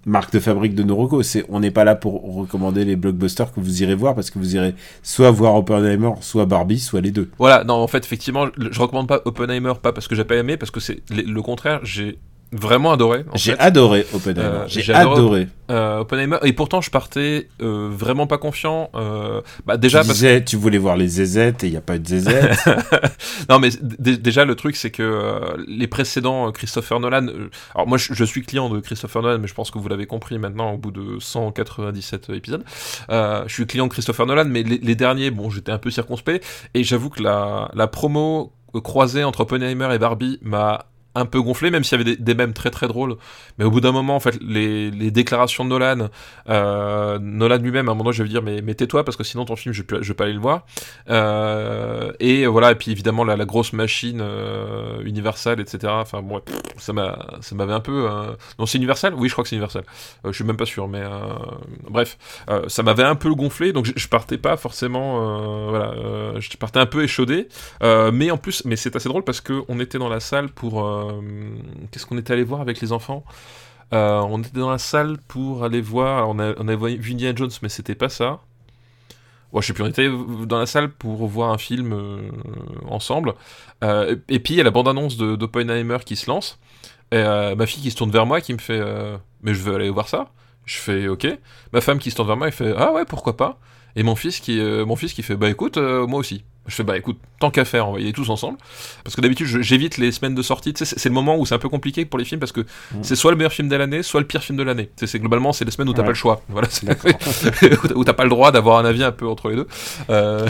marque 0.10 0.34
de 0.34 0.40
fabrique 0.40 0.76
de 0.76 0.84
Noroko. 0.84 1.24
C'est, 1.24 1.46
on 1.50 1.60
n'est 1.60 1.72
pas 1.72 1.84
là 1.84 1.96
pour 1.96 2.36
recommander 2.36 2.84
les 2.84 2.96
blockbusters 2.96 3.54
que 3.54 3.60
vous 3.60 3.84
irez 3.84 3.96
voir, 3.96 4.16
parce 4.16 4.30
que 4.32 4.40
vous 4.40 4.56
irez 4.56 4.76
soit 5.04 5.32
voir 5.32 5.56
Oppenheimer, 5.56 6.12
soit 6.22 6.46
Barbie, 6.46 6.80
soit 6.80 7.02
les 7.02 7.12
deux. 7.12 7.30
Voilà, 7.38 7.64
non, 7.64 7.76
en 7.76 7.88
fait, 7.88 8.04
effectivement, 8.04 8.48
je 8.58 8.70
je 8.72 8.80
recommande 8.82 9.08
pas 9.08 9.22
Oppenheimer, 9.26 9.74
pas 9.82 9.92
parce 9.92 10.08
que 10.08 10.16
j'ai 10.16 10.24
pas 10.24 10.36
aimé, 10.36 10.58
parce 10.58 10.72
que 10.72 10.80
c'est 10.80 11.02
le 11.10 11.42
contraire, 11.42 11.82
j'ai 11.84 12.18
vraiment 12.52 12.92
adoré. 12.92 13.26
en 13.32 13.38
J'ai 13.38 13.58
adoré 13.60 14.06
Oppenheimer. 14.14 14.42
Euh, 14.44 14.66
j'ai 14.68 14.94
adoré. 14.94 15.48
Euh, 15.70 16.00
Oppenheimer, 16.00 16.38
et 16.44 16.54
pourtant, 16.54 16.82
je 16.82 16.90
partais 16.90 17.48
euh, 17.62 17.90
vraiment 17.92 18.26
pas 18.26 18.40
confiant. 18.40 18.90
euh, 18.96 19.42
bah, 19.68 19.78
déjà, 19.78 20.02
tu 20.02 20.08
parce 20.08 20.18
disais, 20.18 20.44
tu 20.44 20.56
voulais 20.56 20.80
voir 20.80 20.98
les 20.98 21.08
zézettes 21.08 21.64
et 21.64 21.68
il 21.68 21.72
n'y 21.72 21.78
a 21.78 21.82
pas 21.82 21.96
eu 21.98 22.00
de 22.00 22.08
zézettes. 22.08 22.58
Non, 23.50 23.60
mais 23.60 23.70
déjà, 23.82 24.46
le 24.46 24.56
truc, 24.56 24.76
c'est 24.76 24.90
que 24.92 25.04
euh, 25.04 25.64
les 25.68 25.88
précédents 25.88 26.48
euh, 26.48 26.52
Christopher 26.52 27.00
Nolan. 27.00 27.28
euh, 27.28 27.50
alors, 27.76 27.88
moi, 27.88 27.98
je, 27.98 28.14
je 28.14 28.24
suis 28.24 28.42
client 28.44 28.70
de 28.70 28.80
Christopher 28.80 29.22
Nolan, 29.22 29.40
mais 29.40 29.48
je 29.48 29.54
pense 29.54 29.70
que 29.72 29.78
vous 29.80 29.88
l'avez 29.88 30.06
compris 30.08 30.38
maintenant 30.40 30.74
au 30.74 30.78
bout 30.78 30.92
de 30.92 31.20
197 31.20 32.30
épisodes. 32.32 32.64
Euh, 33.12 33.44
je 33.48 33.54
suis 33.54 33.66
client 33.68 33.86
de 33.88 33.92
Christopher 33.92 34.26
Nolan, 34.26 34.46
mais 34.48 34.64
les, 34.64 34.78
les 34.80 34.96
derniers, 34.96 35.30
bon, 35.32 35.50
j'étais 35.50 35.72
un 35.72 35.78
peu 35.78 35.92
circonspect. 35.92 36.44
Et 36.74 36.84
j'avoue 36.84 37.10
que 37.10 37.22
la, 37.22 37.70
la 37.74 37.88
promo 37.88 38.54
euh, 38.76 38.82
croisée 38.82 39.24
entre 39.24 39.42
Oppenheimer 39.42 39.90
et 39.94 40.00
Barbie 40.00 40.40
m'a 40.42 40.86
un 41.16 41.26
peu 41.26 41.42
gonflé, 41.42 41.72
même 41.72 41.84
s'il 41.84 41.98
y 41.98 42.02
avait 42.02 42.16
des, 42.16 42.22
des 42.22 42.36
mèmes 42.36 42.54
très 42.54 42.70
très 42.70 42.88
drôles. 42.88 43.16
Mais 43.58 43.66
au 43.66 43.72
bout 43.72 43.82
d'un 43.82 43.92
moment, 43.92 44.16
en 44.16 44.20
fait, 44.20 44.38
les, 44.42 44.92
déclarations 45.12 45.66
de 45.66 45.70
Nolan, 45.70 46.10
euh, 46.50 47.20
Nolan 47.20 47.58
lui-même, 47.58 47.90
à 47.90 47.92
un 47.92 47.96
moment, 47.96 48.12
je 48.12 48.24
vais 48.24 48.30
dire, 48.30 48.42
mais, 48.42 48.62
tais-toi, 48.74 49.04
parce 49.04 49.18
que 49.18 49.24
sinon 49.24 49.46
ton 49.46 49.56
film, 49.56 49.74
je 49.74 49.84
ne 49.92 50.00
vais 50.02 50.14
pas 50.14 50.26
aller 50.26 50.34
le 50.34 50.40
voir. 50.40 50.66
Euh, 51.10 52.12
et 52.20 52.46
voilà, 52.48 52.72
et 52.72 52.76
puis 52.76 52.92
évidemment, 52.92 53.24
la, 53.24 53.46
grosse 53.46 53.74
machine 53.74 54.20
euh, 54.22 55.02
Universal, 55.04 55.60
etc. 55.60 55.92
Enfin, 55.96 56.22
bon, 56.22 56.42
ça 56.78 56.94
m'a 56.94 57.18
ça 57.42 57.56
m'avait 57.56 57.74
un 57.74 57.80
peu. 57.80 58.08
euh, 58.10 58.36
Non, 58.60 58.66
c'est 58.66 58.78
Universal 58.78 59.14
Oui, 59.16 59.28
je 59.28 59.34
crois 59.34 59.44
que 59.44 59.50
c'est 59.50 59.56
Universal. 59.56 59.84
Je 60.24 60.32
suis 60.32 60.44
même 60.44 60.58
pas 60.58 60.66
sûr, 60.66 60.88
mais 60.88 61.02
bref, 61.90 62.18
ça 62.68 62.84
m'avait 62.84 63.04
un 63.04 63.16
peu 63.16 63.34
gonflé, 63.34 63.74
donc 63.74 63.86
je, 63.86 63.94
je 63.96 64.08
partais 64.08 64.38
pas 64.38 64.58
forcément. 64.58 65.70
voilà, 65.70 65.94
je 66.40 66.50
partais 66.58 66.80
un 66.80 66.86
peu 66.86 67.04
échaudé. 67.04 67.48
Mais 67.82 68.32
en 68.32 68.38
plus, 68.38 68.64
mais 68.66 68.76
c'est 68.76 68.96
assez 68.96 69.10
drôle 69.10 69.24
parce 69.24 69.42
que 69.42 69.64
on 69.68 69.80
était 69.80 69.98
dans 69.98 70.10
la 70.10 70.20
salle 70.20 70.50
pour. 70.50 70.84
Euh, 71.00 71.22
Qu'est-ce 71.92 72.06
qu'on 72.06 72.18
était 72.18 72.34
allé 72.34 72.44
voir 72.44 72.62
avec 72.62 72.82
les 72.82 72.92
enfants? 72.92 73.24
Euh, 73.94 74.20
On 74.22 74.40
était 74.42 74.60
dans 74.60 74.70
la 74.72 74.78
salle 74.78 75.18
pour 75.28 75.64
aller 75.64 75.82
voir. 75.82 76.30
on, 76.30 76.40
a, 76.40 76.50
avait 76.52 76.96
vu 76.96 77.14
Indiana 77.14 77.36
Jones, 77.36 77.50
mais 77.62 77.70
c'était 77.70 77.96
pas 77.96 78.10
ça. 78.10 78.40
Ouais, 79.52 79.62
je 79.64 79.68
sais 79.68 79.74
plus, 79.74 79.84
on 79.84 79.88
était 79.88 80.10
dans 80.46 80.60
la 80.60 80.68
salle 80.68 80.90
pour 80.92 81.26
voir 81.28 81.50
un 81.52 81.58
film 81.58 81.92
euh, 81.94 82.30
ensemble. 82.88 83.34
Et, 83.82 84.40
puis 84.40 84.54
il 84.54 84.58
y 84.58 84.62
a 84.62 84.64
la 84.64 84.70
bande-annonce 84.72 85.18
de- 85.18 85.36
d'Oppenheimer 85.36 85.98
qui 86.06 86.16
se 86.16 86.30
lance. 86.30 86.60
Et 87.12 87.24
ma 87.24 87.66
fille 87.66 87.82
qui 87.82 87.90
se 87.92 87.96
tourne 87.96 88.12
vers 88.12 88.28
moi 88.28 88.40
qui 88.42 88.54
me 88.54 88.60
fait 88.60 88.80
Mais 89.42 89.54
je 89.56 89.62
veux 89.64 89.74
aller 89.76 89.90
voir 89.90 90.08
ça. 90.08 90.30
Je 90.66 90.78
fais 90.78 91.08
Ok. 91.08 91.28
Ma 91.74 91.82
femme 91.82 91.98
qui 91.98 92.12
se 92.12 92.16
tourne 92.16 92.28
vers 92.28 92.38
moi, 92.38 92.48
elle 92.48 92.54
fait 92.54 92.74
Ah 92.78 92.92
ouais, 92.94 93.06
pourquoi 93.06 93.36
pas? 93.38 93.60
Et 93.96 94.04
mon 94.04 94.16
fils 94.16 94.40
qui, 94.40 94.62
mon 94.62 94.96
fils 94.96 95.14
qui 95.14 95.24
fait 95.24 95.36
Bah 95.36 95.50
écoute, 95.50 95.78
moi 95.78 96.20
aussi. 96.20 96.44
Je 96.70 96.76
fais 96.76 96.84
Bah 96.84 96.98
écoute, 96.98 97.18
tant 97.40 97.52
qu'à 97.52 97.66
faire, 97.66 97.90
on 97.90 97.94
va 97.94 98.00
y 98.00 98.04
aller 98.04 98.14
tous 98.14 98.30
ensemble. 98.30 98.58
Parce 99.04 99.16
que 99.16 99.22
d'habitude, 99.22 99.48
j'évite 99.62 99.98
les 99.98 100.12
semaines 100.12 100.36
de 100.36 100.42
sortie. 100.42 100.74
Tu 100.74 100.86
sais, 100.86 100.96
c'est- 100.98 101.10
le 101.10 101.16
moment 101.16 101.38
où 101.38 101.46
c'est 101.46 101.56
un 101.56 101.60
peu 101.60 101.68
compliqué 101.70 102.06
pour 102.06 102.18
les 102.20 102.26
films 102.26 102.40
parce 102.40 102.52
que 102.52 102.66
c'est 103.02 103.16
soit 103.16 103.32
le 103.32 103.38
meilleur 103.38 103.52
film 103.52 103.68
de 103.68 103.76
l'année, 103.76 104.04
soit 104.04 104.20
le 104.22 104.28
pire 104.28 104.42
film 104.44 104.58
de 104.58 104.64
l'année. 104.64 104.86
Tu 104.86 104.92
sais, 105.02 105.08
c'est 105.08 105.20
globalement, 105.20 105.52
c'est 105.54 105.66
les 105.66 105.72
semaines 105.72 105.90
où 105.90 105.94
t'as 105.94 106.00
Ouais. 106.02 106.06
pas 106.06 106.12
le 106.12 106.16
choix. 106.16 106.42
Voilà, 106.50 106.68
où 107.96 108.04
t'as 108.04 108.14
pas 108.14 108.24
le 108.24 108.30
droit 108.30 108.52
d'avoir 108.52 108.80
un 108.80 108.86
avis 108.86 109.04
un 109.04 109.12
peu 109.12 109.28
entre 109.28 109.50
les 109.50 109.56
deux. 109.56 109.68
Euh, 110.10 110.48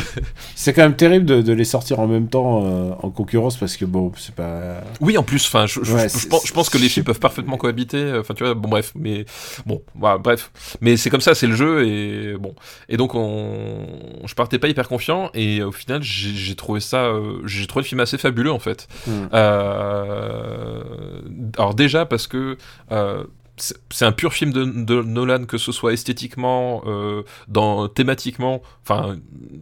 C'est 0.55 0.73
quand 0.73 0.81
même 0.83 0.95
terrible 0.95 1.25
de, 1.25 1.41
de 1.41 1.53
les 1.53 1.63
sortir 1.65 1.99
en 1.99 2.07
même 2.07 2.27
temps 2.27 2.63
euh, 2.65 2.91
en 3.01 3.09
concurrence 3.09 3.57
parce 3.57 3.77
que 3.77 3.85
bon, 3.85 4.11
c'est 4.17 4.35
pas. 4.35 4.81
Oui, 5.01 5.17
en 5.17 5.23
plus, 5.23 5.45
enfin, 5.47 5.65
je, 5.65 5.79
je- 5.83 5.93
Ouais, 5.93 6.03
je 6.03 6.07
c'est- 6.09 6.29
pense, 6.29 6.45
je 6.45 6.53
pense 6.53 6.69
que 6.69 6.77
les 6.77 6.89
films 6.89 7.05
peuvent 7.05 7.19
parfaitement 7.19 7.57
cohabiter. 7.57 8.13
Enfin, 8.19 8.33
tu 8.33 8.43
vois, 8.43 8.53
bon, 8.53 8.69
bref, 8.69 8.91
mais 8.95 9.25
bon, 9.65 9.81
bref, 9.95 10.51
mais 10.81 10.97
c'est 10.97 11.09
comme 11.09 11.21
ça, 11.21 11.35
c'est 11.35 11.47
le 11.47 11.55
jeu 11.55 11.87
et 11.87 12.35
bon. 12.37 12.53
Et 12.89 12.97
donc, 12.97 13.15
on, 13.15 13.85
je 14.25 14.33
partais 14.35 14.59
pas 14.59 14.67
hyper 14.67 14.87
confiant 14.87 15.29
et 15.33 15.61
au 15.63 15.71
final, 15.71 16.01
j'ai 16.09 16.55
trouvé 16.55 16.79
ça, 16.79 17.05
euh, 17.05 17.41
j'ai 17.45 17.67
trouvé 17.67 17.83
le 17.83 17.87
film 17.87 17.99
assez 17.99 18.17
fabuleux 18.17 18.51
en 18.51 18.59
fait. 18.59 18.87
Hmm. 19.07 19.27
Euh, 19.33 20.83
alors 21.57 21.75
déjà 21.75 22.05
parce 22.05 22.27
que 22.27 22.57
euh, 22.91 23.23
c'est 23.89 24.05
un 24.05 24.11
pur 24.11 24.33
film 24.33 24.51
de, 24.51 24.63
de, 24.63 25.01
Nolan, 25.01 25.45
que 25.45 25.57
ce 25.57 25.71
soit 25.71 25.93
esthétiquement, 25.93 26.83
euh, 26.85 27.23
dans 27.47 27.87
thématiquement. 27.87 28.61
Enfin, 28.83 29.17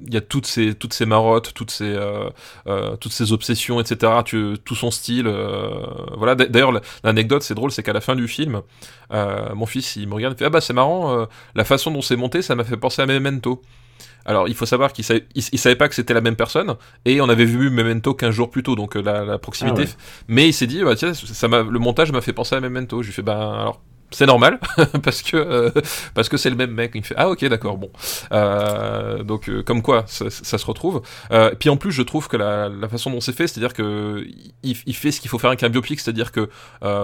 il 0.05 0.13
y 0.13 0.17
a 0.17 0.21
toutes 0.21 0.45
ces 0.45 0.73
toutes 0.75 0.93
ces 0.93 1.05
marottes, 1.05 1.53
toutes 1.53 1.71
ces 1.71 1.85
euh, 1.85 2.29
euh, 2.67 2.95
toutes 2.97 3.11
ces 3.11 3.33
obsessions, 3.33 3.79
etc. 3.79 4.11
Tu, 4.25 4.55
tout 4.63 4.75
son 4.75 4.91
style. 4.91 5.27
voilà. 6.17 6.35
D'ailleurs, 6.35 6.71
l'anecdote, 7.03 7.43
c'est 7.43 7.55
drôle, 7.55 7.71
c'est 7.71 7.83
qu'à 7.83 7.93
la 7.93 8.01
fin 8.01 8.15
du 8.15 8.27
film, 8.27 8.61
mon 9.11 9.65
fils, 9.65 9.95
il 9.95 10.07
me 10.07 10.15
regarde, 10.15 10.35
il 10.35 10.39
fait 10.39 10.45
ah 10.45 10.49
bah 10.49 10.61
c'est 10.61 10.73
marrant, 10.73 11.27
la 11.55 11.63
façon 11.63 11.91
dont 11.91 12.01
c'est 12.01 12.15
monté, 12.15 12.41
ça 12.41 12.55
m'a 12.55 12.63
fait 12.63 12.77
penser 12.77 13.01
à 13.01 13.05
Memento. 13.05 13.61
Alors, 14.27 14.49
il 14.49 14.55
faut 14.55 14.65
savoir 14.65 14.91
qu'il 14.91 15.05
savait, 15.05 15.25
savait 15.55 15.77
pas 15.77 15.87
que 15.87 15.95
c'était 15.95 16.13
la 16.13 16.21
même 16.21 16.35
personne, 16.35 16.75
et 17.05 17.21
on 17.21 17.29
avait 17.29 17.45
vu 17.45 17.69
Memento 17.69 18.13
15 18.13 18.29
jours 18.29 18.49
plus 18.49 18.61
tôt, 18.61 18.75
donc 18.75 18.95
la, 18.95 19.37
proximité. 19.37 19.85
Ah 19.87 20.01
Mais 20.27 20.49
il 20.49 20.53
s'est 20.53 20.67
dit, 20.67 20.83
bah, 20.83 20.95
tiens, 20.95 21.13
ça 21.13 21.47
le 21.47 21.79
montage 21.79 22.11
m'a 22.11 22.19
fait 22.19 22.33
penser 22.33 22.55
à 22.55 22.59
Memento. 22.59 23.01
Je 23.01 23.07
lui 23.07 23.13
fais, 23.13 23.21
bah, 23.21 23.61
alors, 23.61 23.81
c'est 24.11 24.25
normal 24.25 24.59
parce 25.03 25.21
que 25.21 25.35
euh, 25.37 25.71
parce 26.13 26.29
que 26.29 26.37
c'est 26.37 26.49
le 26.49 26.55
même 26.55 26.71
mec. 26.71 26.91
Il 26.95 27.03
fait 27.03 27.15
ah 27.17 27.29
ok 27.29 27.43
d'accord 27.45 27.77
bon. 27.77 27.89
Euh, 28.31 29.23
donc 29.23 29.49
euh, 29.49 29.63
comme 29.63 29.81
quoi 29.81 30.05
ça, 30.07 30.29
se 30.29 30.65
retrouve. 30.65 31.01
Puis 31.59 31.69
en 31.69 31.77
plus 31.77 31.91
je 31.91 32.01
trouve 32.01 32.27
que 32.27 32.37
la, 32.37 32.69
façon 32.89 33.11
dont 33.11 33.19
c'est 33.19 33.33
fait 33.33 33.47
c'est 33.47 33.59
à 33.59 33.61
dire 33.61 33.73
que 33.73 34.25
il, 34.63 34.95
fait 34.95 35.11
ce 35.11 35.19
qu'il 35.19 35.29
faut 35.29 35.39
faire 35.39 35.49
avec 35.49 35.63
un 35.63 35.69
biopic 35.69 35.99
c'est 35.99 36.09
à 36.09 36.13
dire 36.13 36.31
que 36.31 36.49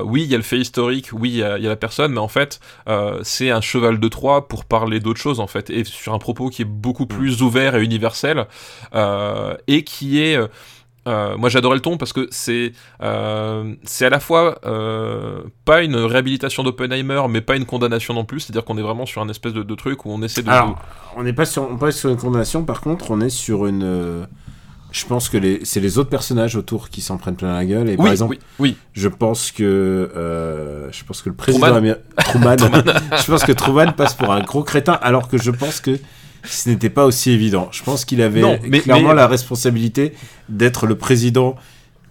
oui 0.06 0.24
il 0.24 0.30
y 0.30 0.34
a 0.34 0.38
le 0.38 0.44
fait 0.44 0.58
historique 0.58 1.10
oui 1.12 1.30
il 1.32 1.38
y, 1.38 1.44
a, 1.44 1.58
la 1.58 1.76
personne 1.76 2.14
mais 2.14 2.20
en 2.20 2.28
fait 2.28 2.60
c'est 3.24 3.50
un 3.50 3.62
cheval 3.62 4.00
de 4.00 4.08
Troie 4.08 4.48
pour 4.48 4.66
parler 4.66 5.00
d'autre 5.00 5.20
chose 5.20 5.40
en 5.40 5.48
fait 5.48 5.70
et 5.70 5.84
sur 5.84 6.14
un 6.14 6.20
propos 6.20 6.50
qui 6.50 6.62
est 6.62 6.66
beaucoup 6.66 7.04
mm. 7.04 7.08
plus 7.08 7.42
ouvert 7.42 7.76
et 7.76 7.84
universel 7.84 8.48
et 9.68 9.84
qui 9.84 10.22
est 10.22 10.40
euh, 11.06 11.38
moi 11.38 11.50
j'adorais 11.50 11.76
le 11.76 11.82
ton 11.82 11.98
parce 11.98 12.14
que 12.14 12.28
c'est 12.32 12.72
euh, 13.02 13.76
c'est 13.84 14.06
à 14.06 14.10
la 14.10 14.22
fois 14.22 14.60
euh, 14.66 15.42
pas 15.66 15.84
une 15.84 15.98
réhabilitation 15.98 16.64
d'Oppenheimer 16.64 17.24
mais 17.30 17.42
pas 17.42 17.56
une 17.56 17.66
condamnation 17.66 18.14
non 18.14 18.24
plus. 18.24 18.42
C'est 18.42 18.52
à 18.52 18.54
dire 18.54 18.64
qu'on 18.64 18.78
est 18.78 18.82
vraiment 18.82 19.06
sur 19.06 19.22
un 19.22 19.28
espèce 19.28 19.54
de, 19.54 19.76
truc 19.76 20.06
où 20.06 20.12
on 20.12 20.22
essaie 20.22 20.44
de 20.44 20.50
Alors, 20.50 20.80
on 21.18 21.24
n'est 21.24 21.34
pas 21.34 21.46
sur 21.46 21.64
on 21.64 21.78
pas 21.78 21.92
sur 21.92 22.10
une 22.10 22.18
condamnation. 22.18 22.64
Par 22.64 22.80
contre 22.80 23.12
on 23.12 23.20
est 23.20 23.30
sur 23.30 23.66
une 23.66 24.28
je 24.92 25.06
pense 25.08 25.28
que 25.28 25.60
c'est 25.64 25.80
les 25.80 25.98
autres 25.98 26.10
personnages 26.10 26.56
autour 26.56 26.90
qui 26.90 27.02
s'en 27.02 27.18
prennent 27.18 27.36
plein 27.36 27.54
la 27.54 27.66
gueule. 27.66 27.90
Et 27.90 27.98
par 27.98 28.08
exemple 28.08 28.38
oui, 28.60 28.78
je 28.94 29.10
pense 29.10 29.52
que 29.52 30.10
je 30.92 31.04
pense 31.04 31.22
que 31.22 31.30
le 31.30 31.36
président 31.36 31.68
Truman, 31.68 31.96
Truman. 32.56 32.84
je 33.18 33.26
pense 33.30 33.44
que 33.44 33.52
Truman 33.52 33.92
passe 33.92 34.14
pour 34.14 34.32
un 34.32 34.42
gros 34.42 34.64
crétin 34.64 34.98
alors 35.02 35.28
que 35.28 35.38
je 35.38 35.52
pense 35.52 35.82
que 35.82 36.00
ce 36.44 36.70
n'était 36.70 36.90
pas 36.90 37.06
aussi 37.06 37.32
évident. 37.32 37.70
Je 37.72 37.84
pense 37.84 38.06
qu'il 38.06 38.22
avait 38.22 38.60
clairement 38.82 39.14
la 39.14 39.28
responsabilité 39.28 40.14
d'être 40.50 40.86
le 40.86 40.98
président 40.98 41.56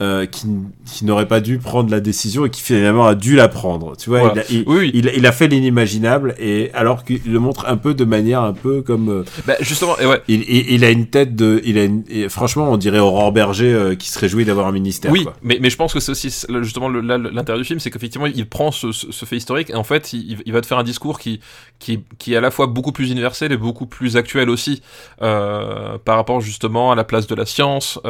euh, 0.02 0.26
qui, 0.26 1.04
n'aurait 1.04 1.28
pas 1.28 1.40
dû 1.40 1.58
prendre 1.58 1.88
la 1.88 2.00
décision 2.00 2.44
et 2.44 2.50
qui 2.50 2.60
finalement 2.60 3.06
a 3.06 3.14
dû 3.14 3.36
la 3.36 3.48
prendre. 3.48 3.96
Tu 3.96 4.10
vois, 4.10 4.34
il, 4.48 5.26
a, 5.26 5.32
fait 5.32 5.46
l'inimaginable 5.46 6.34
et 6.40 6.72
alors 6.74 7.04
qu'il 7.04 7.20
le 7.24 7.38
montre 7.38 7.66
un 7.68 7.76
peu 7.76 7.94
de 7.94 8.04
manière 8.04 8.42
un 8.42 8.52
peu 8.52 8.82
comme. 8.82 9.08
Euh, 9.08 9.24
bah, 9.46 9.54
justement, 9.60 9.96
et 10.00 10.06
ouais. 10.06 10.20
il, 10.26 10.84
a 10.84 10.90
une 10.90 11.06
tête 11.06 11.36
de, 11.36 11.62
il 11.64 11.78
a 11.78 12.28
franchement, 12.28 12.68
on 12.72 12.78
dirait 12.78 12.98
Aurore 12.98 13.30
Berger 13.30 13.72
euh, 13.72 13.94
qui 13.94 14.10
se 14.10 14.18
réjouit 14.18 14.44
d'avoir 14.44 14.66
un 14.66 14.72
ministère. 14.72 15.12
Oui, 15.12 15.24
Mais, 15.42 15.58
mais 15.60 15.70
je 15.70 15.76
pense 15.76 15.92
que 15.92 16.00
c'est 16.00 16.10
aussi 16.10 16.34
justement 16.62 16.88
l'intérêt 16.88 17.58
du 17.58 17.64
film, 17.64 17.78
c'est 17.78 17.92
qu'effectivement 17.92 18.26
il 18.26 18.48
prend 18.48 18.72
ce, 18.72 18.90
fait 19.24 19.36
historique 19.36 19.70
et 19.70 19.76
en 19.76 19.84
fait 19.84 20.12
il, 20.12 20.52
va 20.52 20.60
te 20.60 20.66
faire 20.66 20.78
un 20.78 20.84
discours 20.84 21.20
qui, 21.20 21.38
qui, 21.78 22.00
qui 22.18 22.34
est 22.34 22.36
à 22.36 22.40
la 22.40 22.50
fois 22.50 22.66
beaucoup 22.66 22.92
plus 22.92 23.10
universel 23.12 23.52
et 23.52 23.56
beaucoup 23.56 23.86
plus 23.86 24.16
actuel 24.16 24.50
aussi 24.50 24.82
par 25.20 26.16
rapport 26.16 26.40
justement 26.40 26.90
à 26.90 26.96
la 26.96 27.04
place 27.04 27.28
de 27.28 27.36
la 27.36 27.46
science. 27.46 28.00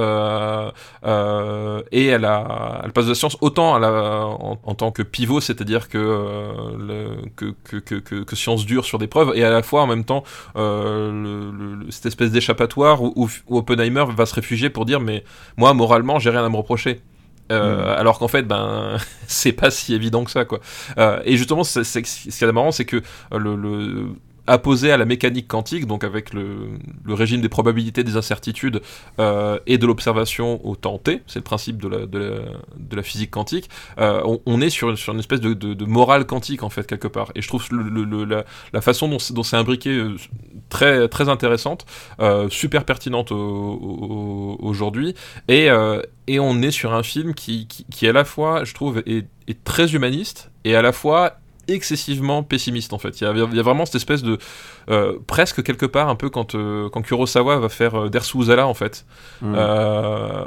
Euh, 1.04 1.81
et 1.90 2.06
elle, 2.06 2.24
a, 2.24 2.82
elle 2.84 2.92
passe 2.92 3.04
de 3.04 3.10
la 3.10 3.14
science 3.14 3.36
autant 3.40 3.82
en, 3.82 4.74
tant 4.74 4.90
que 4.90 5.02
pivot, 5.02 5.40
c'est-à-dire 5.40 5.88
que, 5.88 5.98
euh, 5.98 7.16
que, 7.36 7.54
que, 7.78 7.98
que, 7.98 8.36
science 8.36 8.66
dure 8.66 8.84
sur 8.84 8.98
des 8.98 9.06
preuves, 9.06 9.32
et 9.34 9.44
à 9.44 9.50
la 9.50 9.62
fois 9.62 9.82
en 9.82 9.86
même 9.86 10.04
temps 10.04 10.24
euh, 10.56 11.82
cette 11.90 12.06
espèce 12.06 12.30
d'échappatoire 12.30 13.02
où, 13.02 13.28
Oppenheimer 13.48 14.04
va 14.16 14.26
se 14.26 14.34
réfugier 14.34 14.70
pour 14.70 14.84
dire 14.84 15.00
mais 15.00 15.24
moi 15.56 15.74
moralement 15.74 16.18
j'ai 16.18 16.30
rien 16.30 16.44
à 16.44 16.48
me 16.48 16.56
reprocher. 16.56 17.00
Euh, 17.50 17.76
mm. 17.76 17.98
Alors 17.98 18.18
qu'en 18.18 18.28
fait, 18.28 18.42
ben, 18.42 18.96
c'est 19.26 19.52
pas 19.52 19.70
si 19.70 19.94
évident 19.94 20.24
que 20.24 20.30
ça, 20.30 20.44
quoi. 20.44 20.60
et 21.24 21.36
justement, 21.36 21.64
ce 21.64 21.80
qui 21.98 22.44
est 22.44 22.52
marrant, 22.52 22.72
c'est 22.72 22.84
que 22.84 23.02
le, 23.32 24.06
apposé 24.46 24.90
à 24.90 24.96
la 24.96 25.04
mécanique 25.04 25.46
quantique, 25.46 25.86
donc 25.86 26.04
avec 26.04 26.32
le, 26.32 26.78
régime 27.08 27.40
des 27.40 27.48
probabilités, 27.48 28.02
des 28.02 28.16
incertitudes 28.16 28.80
euh, 29.20 29.58
et 29.66 29.78
de 29.78 29.86
l'observation 29.86 30.64
au 30.66 30.74
temps 30.74 30.98
t, 30.98 31.22
c'est 31.26 31.38
le 31.38 31.44
principe 31.44 31.80
de 31.80 31.88
la, 31.88 33.02
physique 33.02 33.30
quantique, 33.30 33.70
euh, 33.98 34.36
on, 34.46 34.60
est 34.60 34.70
sur, 34.70 34.88
une 34.88 35.18
espèce 35.18 35.40
de, 35.40 35.84
morale 35.84 36.26
quantique 36.26 36.62
en 36.62 36.70
fait 36.70 36.86
quelque 36.86 37.08
part. 37.08 37.32
Et 37.34 37.42
je 37.42 37.48
trouve 37.48 37.64
la, 38.72 38.80
façon 38.80 39.08
dont, 39.08 39.42
c'est 39.42 39.56
imbriqué 39.56 39.90
euh, 39.90 40.16
très, 40.68 41.08
très 41.08 41.28
intéressante, 41.28 41.86
super 42.50 42.84
pertinente 42.84 43.32
aujourd'hui, 43.32 45.14
et, 45.48 45.70
on 46.40 46.62
est 46.62 46.70
sur 46.70 46.94
un 46.94 47.02
film 47.02 47.34
qui, 47.34 47.68
qui, 47.68 48.08
à 48.08 48.12
la 48.12 48.24
fois, 48.24 48.64
je 48.64 48.74
trouve, 48.74 49.02
est 49.06 49.26
très 49.64 49.94
humaniste 49.94 50.50
et 50.64 50.74
à 50.74 50.82
la 50.82 50.92
fois 50.92 51.36
excessivement 51.68 52.42
pessimiste 52.42 52.92
en 52.92 52.98
fait. 52.98 53.20
Il 53.20 53.24
y 53.24 53.26
a, 53.58 53.62
vraiment 53.62 53.86
cette 53.86 53.96
espèce 53.96 54.22
de 54.22 54.38
euh, 54.90 55.18
presque 55.26 55.62
quelque 55.62 55.86
part 55.86 56.08
un 56.08 56.14
peu 56.14 56.30
quand 56.30 56.54
euh, 56.54 56.88
quand 56.90 57.02
Kurosawa 57.02 57.58
va 57.58 57.68
faire 57.68 58.06
euh, 58.06 58.08
Der 58.08 58.68
en 58.68 58.74
fait. 58.74 59.04
Hmm. 59.40 59.54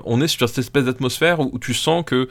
on 0.06 0.22
est 0.22 0.28
sur 0.28 0.48
cette 0.48 0.60
espèce 0.60 0.86
d'atmosphère 0.86 1.40
où, 1.40 1.60
tu 1.60 1.74
sens 1.74 2.04
que 2.06 2.28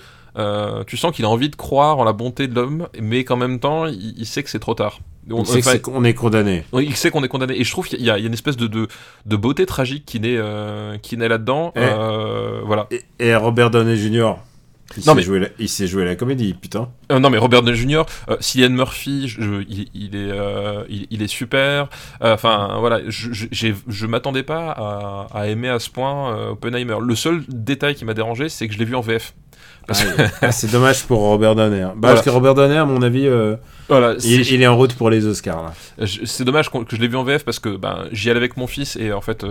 tu 0.86 0.96
sens 0.96 1.14
qu'il 1.14 1.24
a 1.24 1.28
envie 1.28 1.48
de 1.48 1.56
croire 1.56 1.98
en 1.98 2.04
la 2.04 2.12
bonté 2.12 2.46
de 2.46 2.54
l'homme, 2.54 2.88
mais 3.00 3.24
qu'en 3.24 3.36
même 3.36 3.58
temps 3.58 3.86
il, 3.86 4.26
sait 4.26 4.42
que 4.42 4.50
c'est 4.50 4.58
trop 4.58 4.74
tard. 4.74 5.00
On, 5.30 5.42
il 5.42 5.64
sait 5.64 5.80
qu'on 5.80 6.04
est 6.04 6.12
condamné. 6.12 6.64
Il 6.74 6.96
sait 6.96 7.10
qu'on 7.10 7.24
est 7.24 7.28
condamné. 7.28 7.58
Et 7.58 7.64
je 7.64 7.70
trouve 7.70 7.88
qu'il 7.88 8.02
y, 8.02 8.10
a 8.10 8.18
une 8.18 8.34
espèce 8.34 8.58
de, 8.58 8.66
de, 8.66 9.36
beauté 9.36 9.64
tragique 9.64 10.04
qui 10.04 10.20
naît, 10.20 10.38
qui 11.02 11.16
naît 11.16 11.28
là-dedans. 11.28 11.72
voilà. 12.66 12.86
Et, 12.90 13.02
et 13.18 13.34
Robert 13.36 13.70
Downey 13.70 13.96
Jr. 13.96 14.34
Il 14.96 15.06
non, 15.06 15.14
mais... 15.14 15.22
joué 15.22 15.40
la... 15.40 15.48
il 15.58 15.68
s'est 15.68 15.86
joué 15.86 16.04
la 16.04 16.14
comédie, 16.14 16.54
putain. 16.54 16.90
Euh, 17.10 17.18
non, 17.18 17.30
mais 17.30 17.38
Robert 17.38 17.62
Downey 17.62 17.76
Jr., 17.76 18.02
euh, 18.28 18.36
Cillian 18.40 18.70
Murphy, 18.70 19.34
il, 19.68 19.88
il, 19.94 20.16
est, 20.16 20.30
euh, 20.30 20.84
il, 20.88 21.22
est 21.22 21.28
super. 21.28 21.88
Euh, 22.22 22.34
enfin, 22.34 22.76
voilà, 22.78 23.00
je, 23.08 23.46
je 23.50 24.06
m'attendais 24.06 24.42
pas 24.42 24.70
à, 24.70 25.26
à, 25.32 25.46
aimer 25.48 25.68
à 25.68 25.78
ce 25.78 25.90
point 25.90 26.50
Oppenheimer. 26.50 26.96
Le 27.00 27.14
seul 27.14 27.42
détail 27.48 27.94
qui 27.94 28.04
m'a 28.04 28.14
dérangé, 28.14 28.48
c'est 28.48 28.68
que 28.68 28.74
je 28.74 28.78
l'ai 28.78 28.84
vu 28.84 28.94
en 28.94 29.00
VF. 29.00 29.34
Ah, 29.88 30.52
c'est 30.52 30.70
dommage 30.70 31.04
pour 31.04 31.20
Robert 31.20 31.54
Donner. 31.54 31.88
Bah, 31.96 32.10
Parce 32.10 32.22
que 32.22 32.30
Robert 32.30 32.54
Donner, 32.54 32.76
à 32.76 32.84
mon 32.84 33.02
avis, 33.02 33.26
euh, 33.26 33.56
voilà, 33.88 34.14
il, 34.24 34.62
est 34.62 34.66
en 34.66 34.76
route 34.76 34.94
pour 34.94 35.10
les 35.10 35.26
Oscars. 35.26 35.72
C'est 36.06 36.44
dommage 36.44 36.70
que 36.70 36.78
je 36.90 36.96
l'ai 36.96 37.08
vu 37.08 37.16
en 37.16 37.24
VF 37.24 37.44
parce 37.44 37.58
que 37.58 37.76
ben, 37.76 38.06
j'y 38.12 38.30
allais 38.30 38.38
avec 38.38 38.56
mon 38.56 38.66
fils 38.66 38.96
et 38.96 39.12
en 39.12 39.20
fait, 39.20 39.44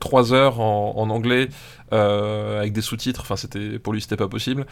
3 0.00 0.32
euh, 0.32 0.36
heures 0.36 0.60
en, 0.60 1.08
anglais 1.10 1.48
euh, 1.92 2.58
avec 2.58 2.72
des 2.72 2.82
sous-titres, 2.82 3.20
enfin, 3.22 3.36
c'était 3.36 3.78
pour 3.78 3.92
lui, 3.92 4.00
c'était 4.00 4.16
pas 4.16 4.28
possible. 4.28 4.66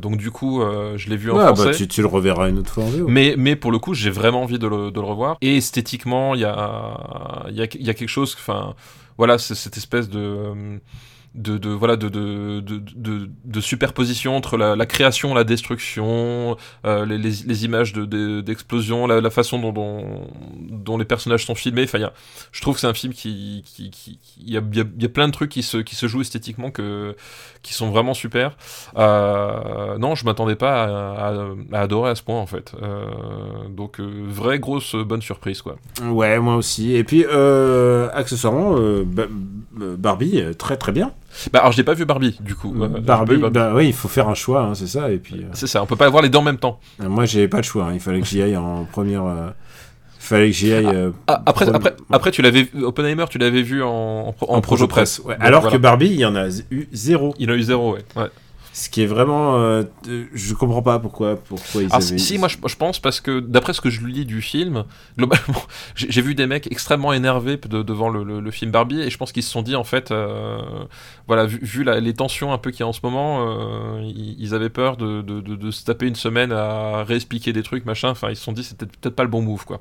donc, 0.00 0.16
du 0.16 0.30
coup, 0.30 0.62
je 0.96 1.08
l'ai 1.08 1.16
vu 1.16 1.30
en 1.30 1.36
bah, 1.36 1.54
français. 1.54 1.72
tu, 1.72 1.88
tu, 1.88 2.00
le 2.00 2.08
reverras 2.08 2.48
une 2.48 2.58
autre 2.58 2.72
fois 2.72 2.84
en 2.84 3.08
Mais, 3.08 3.34
mais 3.36 3.56
pour 3.56 3.72
le 3.72 3.78
coup, 3.78 3.94
j'ai 3.94 4.10
vraiment 4.10 4.42
envie 4.42 4.58
de 4.58 4.66
le, 4.66 4.90
de 4.90 5.00
le, 5.00 5.06
revoir. 5.06 5.36
Et 5.40 5.56
esthétiquement, 5.56 6.34
il 6.34 6.42
y 6.42 6.44
a, 6.44 7.46
y, 7.50 7.62
a, 7.62 7.66
y 7.78 7.90
a 7.90 7.94
quelque 7.94 8.08
chose, 8.08 8.36
enfin, 8.38 8.74
voilà, 9.18 9.38
cette 9.38 9.76
espèce 9.76 10.08
de 10.08 10.78
de, 11.34 11.68
voilà 11.70 11.96
de, 11.96 12.08
de, 12.08 12.60
de, 12.60 13.60
superposition 13.60 14.36
entre 14.36 14.56
la, 14.56 14.86
création, 14.86 15.32
la 15.32 15.44
destruction, 15.44 16.56
euh, 16.84 17.06
les, 17.06 17.64
images 17.64 17.92
d'explosion, 17.92 19.06
la, 19.06 19.30
façon 19.30 19.58
dont, 19.60 20.28
dont, 20.58 20.98
les 20.98 21.04
personnages 21.04 21.46
sont 21.46 21.54
filmés. 21.54 21.84
Enfin, 21.84 21.98
y 21.98 22.04
a, 22.04 22.12
je 22.50 22.60
trouve 22.60 22.74
que 22.74 22.80
c'est 22.80 22.88
un 22.88 22.94
film 22.94 23.12
qui, 23.12 23.62
qui, 23.64 24.18
y, 24.44 24.56
a, 24.56 24.60
y, 24.72 25.04
a, 25.04 25.08
plein 25.08 25.28
de 25.28 25.32
trucs 25.32 25.50
qui 25.50 25.62
se, 25.62 25.78
qui 25.78 25.94
se 25.94 26.08
jouent 26.08 26.22
esthétiquement 26.22 26.72
que, 26.72 27.14
qui 27.62 27.74
sont 27.74 27.90
vraiment 27.90 28.14
super. 28.14 28.56
Euh, 28.96 29.98
non, 29.98 30.16
je 30.16 30.24
m'attendais 30.24 30.56
pas 30.56 30.84
à, 31.72 31.80
adorer 31.80 32.10
à 32.10 32.14
ce 32.16 32.22
point 32.22 32.40
en 32.40 32.46
fait. 32.46 32.72
Euh, 32.82 33.06
donc 33.68 34.00
vraie 34.00 34.58
grosse 34.58 34.96
bonne 34.96 35.22
surprise 35.22 35.62
quoi. 35.62 35.76
Ouais, 36.02 36.40
moi 36.40 36.56
aussi. 36.56 36.92
Et 36.94 37.04
puis 37.04 37.24
accessoirement, 37.24 38.76
Barbie 39.96 40.42
très 40.58 40.76
très 40.76 40.90
bien. 40.90 41.12
Bah 41.52 41.60
alors 41.60 41.72
j'ai 41.72 41.84
pas 41.84 41.94
vu 41.94 42.04
Barbie 42.04 42.36
du 42.40 42.54
coup. 42.54 42.72
Barbie, 42.72 43.36
bah 43.36 43.72
oui, 43.74 43.88
il 43.88 43.92
faut 43.92 44.08
faire 44.08 44.28
un 44.28 44.34
choix, 44.34 44.62
hein, 44.62 44.74
c'est 44.74 44.86
ça. 44.86 45.10
Et 45.10 45.18
puis. 45.18 45.36
Euh, 45.36 45.48
c'est 45.52 45.66
ça, 45.66 45.82
on 45.82 45.86
peut 45.86 45.96
pas 45.96 46.06
avoir 46.06 46.22
les 46.22 46.28
deux 46.28 46.38
en 46.38 46.42
même 46.42 46.58
temps. 46.58 46.80
Euh, 47.00 47.08
moi 47.08 47.24
j'ai 47.24 47.48
pas 47.48 47.58
le 47.58 47.62
choix, 47.62 47.84
hein, 47.84 47.94
il 47.94 48.00
fallait 48.00 48.20
que 48.20 48.26
j'y 48.26 48.42
aille 48.42 48.56
en 48.56 48.84
première. 48.84 49.24
Euh, 49.24 49.50
il 50.18 50.22
fallait 50.22 50.46
que 50.48 50.56
j'y 50.56 50.72
aille. 50.72 50.86
Ah, 51.26 51.34
ah, 51.34 51.42
après, 51.46 51.68
après, 51.68 51.96
après, 52.10 52.30
tu 52.30 52.42
l'avais 52.42 52.68
Oppenheimer, 52.82 53.24
tu 53.30 53.38
l'avais 53.38 53.62
vu 53.62 53.82
en, 53.82 54.34
en, 54.40 54.60
projet 54.60 54.86
presse. 54.86 55.20
Ouais. 55.24 55.36
Alors 55.40 55.70
que 55.70 55.76
Barbie, 55.76 56.10
il 56.10 56.20
y 56.20 56.24
en 56.24 56.36
a 56.36 56.48
eu 56.70 56.88
zéro. 56.92 57.34
Il 57.38 57.48
y 57.48 57.50
en 57.50 57.54
a 57.54 57.56
eu 57.56 57.62
zéro, 57.62 57.94
ouais. 57.94 58.04
ouais. 58.16 58.28
Ce 58.72 58.88
qui 58.88 59.02
est 59.02 59.06
vraiment, 59.06 59.56
euh, 59.58 59.82
je 60.32 60.54
comprends 60.54 60.80
pas 60.82 61.00
pourquoi, 61.00 61.34
pourquoi 61.36 61.82
ils 61.82 61.88
Ah, 61.90 61.96
avaient- 61.96 62.18
si, 62.18 62.38
moi 62.38 62.46
je, 62.46 62.56
je 62.64 62.76
pense 62.76 63.00
parce 63.00 63.20
que 63.20 63.40
d'après 63.40 63.72
ce 63.72 63.80
que 63.80 63.90
je 63.90 64.06
lis 64.06 64.24
du 64.24 64.40
film, 64.42 64.84
globalement, 65.18 65.62
j'ai 65.96 66.22
vu 66.22 66.36
des 66.36 66.46
mecs 66.46 66.70
extrêmement 66.70 67.12
énervés 67.12 67.56
de- 67.56 67.82
devant 67.82 68.08
le, 68.08 68.22
le- 68.22 68.38
le 68.38 68.50
film 68.52 68.70
Barbie 68.70 69.00
et 69.00 69.10
je 69.10 69.18
pense 69.18 69.32
qu'ils 69.32 69.42
se 69.42 69.50
sont 69.50 69.62
dit 69.62 69.74
en 69.74 69.82
fait, 69.82 70.12
euh, 70.12 70.60
voilà, 71.26 71.46
vu, 71.46 71.58
vu 71.60 71.82
la- 71.82 71.98
les 71.98 72.14
tensions 72.14 72.52
un 72.52 72.58
peu 72.58 72.70
qu'il 72.70 72.80
y 72.80 72.82
a 72.84 72.86
en 72.86 72.92
ce 72.92 73.00
moment, 73.02 73.44
euh, 73.48 74.02
ils, 74.04 74.36
ils 74.40 74.54
avaient 74.54 74.70
peur 74.70 74.96
de, 74.96 75.20
de- 75.22 75.40
de- 75.40 75.56
de 75.56 75.70
se 75.72 75.84
taper 75.84 76.06
une 76.06 76.14
semaine 76.14 76.52
à 76.52 77.02
réexpliquer 77.02 77.52
des 77.52 77.64
trucs, 77.64 77.84
machin. 77.84 78.10
Enfin, 78.10 78.30
ils 78.30 78.36
se 78.36 78.44
sont 78.44 78.52
dit 78.52 78.62
c'était 78.62 78.86
peut-être 78.86 79.16
pas 79.16 79.24
le 79.24 79.30
bon 79.30 79.42
move 79.42 79.64
quoi. 79.64 79.80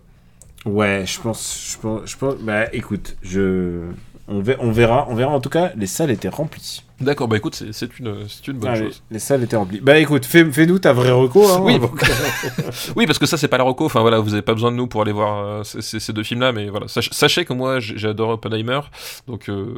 Ouais, 0.66 1.04
je 1.06 1.22
pense, 1.22 1.74
je 1.74 1.78
pense, 1.78 2.02
je 2.10 2.18
pense. 2.18 2.36
Bah, 2.38 2.66
écoute, 2.74 3.16
je, 3.22 3.84
on 4.28 4.42
verra, 4.42 5.06
on 5.10 5.16
verra. 5.16 5.32
En 5.32 5.40
tout 5.40 5.50
cas, 5.50 5.72
les 5.78 5.88
salles 5.88 6.10
étaient 6.12 6.28
remplies. 6.28 6.84
D'accord, 7.02 7.28
bah 7.28 7.38
écoute, 7.38 7.56
c'est 7.72 8.00
une, 8.00 8.28
c'est 8.28 8.48
une 8.48 8.58
bonne 8.58 8.70
Ah, 8.72 8.76
les, 8.76 8.86
chose. 8.88 9.02
les 9.10 9.20
salles 9.20 9.44
étaient 9.44 9.56
remplies. 9.56 9.80
Bah, 9.80 9.98
écoute, 10.00 10.26
fais, 10.26 10.44
fais-nous 10.52 10.80
ta 10.80 10.92
vraie 10.94 11.12
reco. 11.12 11.48
Hein, 11.48 11.60
Oui. 11.62 11.80
Oui, 12.96 13.06
parce 13.06 13.20
que 13.20 13.26
ça, 13.26 13.38
c'est 13.38 13.48
pas 13.48 13.58
la 13.58 13.64
reco. 13.64 13.86
Enfin 13.86 14.02
voilà, 14.02 14.20
vous 14.20 14.34
avez 14.34 14.42
pas 14.42 14.54
besoin 14.54 14.72
de 14.72 14.76
nous 14.76 14.88
pour 14.88 15.02
aller 15.02 15.12
voir 15.12 15.46
euh, 15.46 15.64
ces, 15.64 16.12
deux 16.14 16.24
films-là, 16.24 16.52
mais 16.52 16.70
voilà. 16.70 16.88
Sach- 16.88 17.10
sachez 17.12 17.46
que 17.46 17.54
moi, 17.54 17.80
j'adore 17.80 18.30
Oppenheimer, 18.32 18.82
donc 19.28 19.50
euh, 19.50 19.76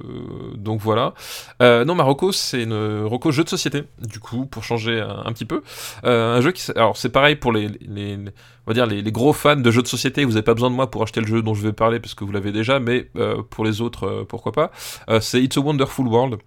donc 0.55 0.81
voilà. 0.81 1.13
Euh, 1.61 1.85
non, 1.85 1.95
ma 1.95 2.03
reco, 2.03 2.31
c'est 2.31 2.63
une 2.63 3.03
reco 3.05 3.31
jeu 3.31 3.43
de 3.43 3.49
société. 3.49 3.83
Du 3.99 4.19
coup, 4.19 4.45
pour 4.45 4.63
changer 4.63 4.99
un, 5.01 5.23
un 5.25 5.31
petit 5.33 5.45
peu, 5.45 5.61
Euh, 6.05 6.37
un 6.37 6.41
jeu 6.41 6.51
qui, 6.51 6.69
alors 6.75 6.97
c'est 6.97 7.09
pareil 7.09 7.35
pour 7.35 7.51
les, 7.51 7.67
les, 7.81 8.17
les- 8.17 8.31
on 8.67 8.71
va 8.71 8.73
dire 8.73 8.85
les, 8.85 9.11
gros 9.11 9.33
fans 9.33 9.55
de 9.55 9.71
jeux 9.71 9.81
de 9.81 9.87
société. 9.87 10.23
Vous 10.23 10.35
avez 10.35 10.43
pas 10.43 10.53
besoin 10.53 10.69
de 10.69 10.75
moi 10.75 10.89
pour 10.91 11.01
acheter 11.01 11.19
le 11.19 11.27
jeu 11.27 11.41
dont 11.41 11.55
je 11.55 11.63
vais 11.63 11.73
parler 11.73 11.99
parce 11.99 12.13
que 12.13 12.23
vous 12.23 12.31
l'avez 12.31 12.51
déjà, 12.51 12.79
mais 12.79 13.09
euh, 13.15 13.41
pour 13.49 13.65
les 13.65 13.81
autres, 13.81 14.05
euh, 14.05 14.23
pourquoi 14.23 14.51
pas. 14.51 14.71
Euh, 15.09 15.19
c'est 15.19 15.41
It's 15.41 15.57
a 15.57 15.61
Wonderful 15.61 16.07
World. 16.07 16.37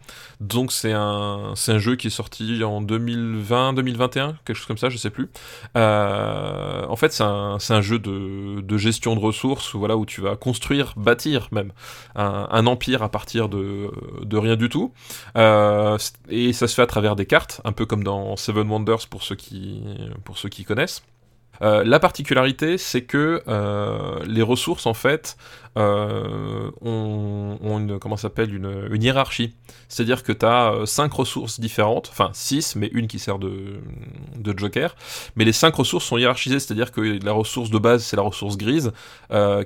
Donc 0.41 0.73
c'est 0.73 0.93
un 0.93 1.55
un 1.67 1.79
jeu 1.79 1.97
qui 1.97 2.07
est 2.07 2.11
sorti 2.11 2.63
en 2.63 2.81
2020, 2.83 3.73
2021, 3.73 4.37
quelque 4.45 4.57
chose 4.57 4.67
comme 4.67 4.79
ça, 4.79 4.91
je 4.91 4.97
sais 4.97 5.11
plus. 5.11 5.29
En 5.75 6.97
fait, 6.97 7.13
c'est 7.13 7.25
un, 7.25 7.59
un 7.69 7.81
jeu 7.81 7.99
de, 7.99 8.61
de 8.61 8.77
gestion 8.77 9.17
de 9.17 9.21
ressources, 9.21 9.75
voilà, 9.75 9.97
où 9.97 10.07
tu 10.07 10.21
vas 10.21 10.37
construire, 10.37 10.93
bâtir 10.97 11.49
même 11.51 11.73
un, 12.15 12.47
un 12.51 12.67
empire 12.67 13.03
à 13.03 13.09
partir 13.09 13.49
de, 13.49 13.91
de 14.23 14.37
rien 14.37 14.57
du 14.57 14.69
tout. 14.69 14.93
Et 16.29 16.53
ça 16.53 16.69
se 16.69 16.75
fait 16.75 16.83
à 16.83 16.87
travers 16.87 17.17
des 17.17 17.27
cartes, 17.27 17.61
un 17.65 17.73
peu 17.73 17.87
comme 17.87 18.05
dans 18.05 18.37
Seven 18.37 18.69
Wonders 18.71 19.09
pour 19.09 19.23
ceux 19.23 19.37
qui, 19.37 19.83
pour 20.25 20.39
ceux 20.39 20.49
qui 20.49 20.65
connaissent. 20.65 21.03
Euh, 21.63 21.85
la 21.85 22.01
particularité, 22.01 22.79
c'est 22.79 23.03
que 23.03 23.43
euh, 23.49 24.21
les 24.27 24.43
ressources, 24.43 24.87
en 24.87 24.95
fait, 24.95 25.37
euh, 25.77 26.71
ont, 26.81 27.79
une, 27.79 27.99
s'appelle, 28.17 28.55
une, 28.55 29.03
hiérarchie. 29.03 29.55
C'est-à-dire 29.89 30.23
que 30.23 30.33
tu 30.33 30.47
as 30.47 30.73
5 30.85 31.13
ressources 31.13 31.61
différentes, 31.61 32.09
enfin 32.11 32.31
6, 32.33 32.77
mais 32.77 32.89
une 32.93 33.07
qui 33.07 33.19
sert 33.19 33.39
de, 33.39 33.81
de 34.37 34.59
joker. 34.59 34.95
Mais 35.37 35.45
les 35.45 35.53
5 35.53 35.75
ressources 35.75 36.05
sont 36.05 36.17
hiérarchisées, 36.17 36.61
c'est-à-dire 36.61 36.93
que 36.93 37.01
la 37.25 37.33
ressource 37.33 37.71
de 37.71 37.79
base, 37.79 38.05
c'est 38.05 38.17
la 38.17 38.23
ressource 38.23 38.57
grise, 38.57 38.93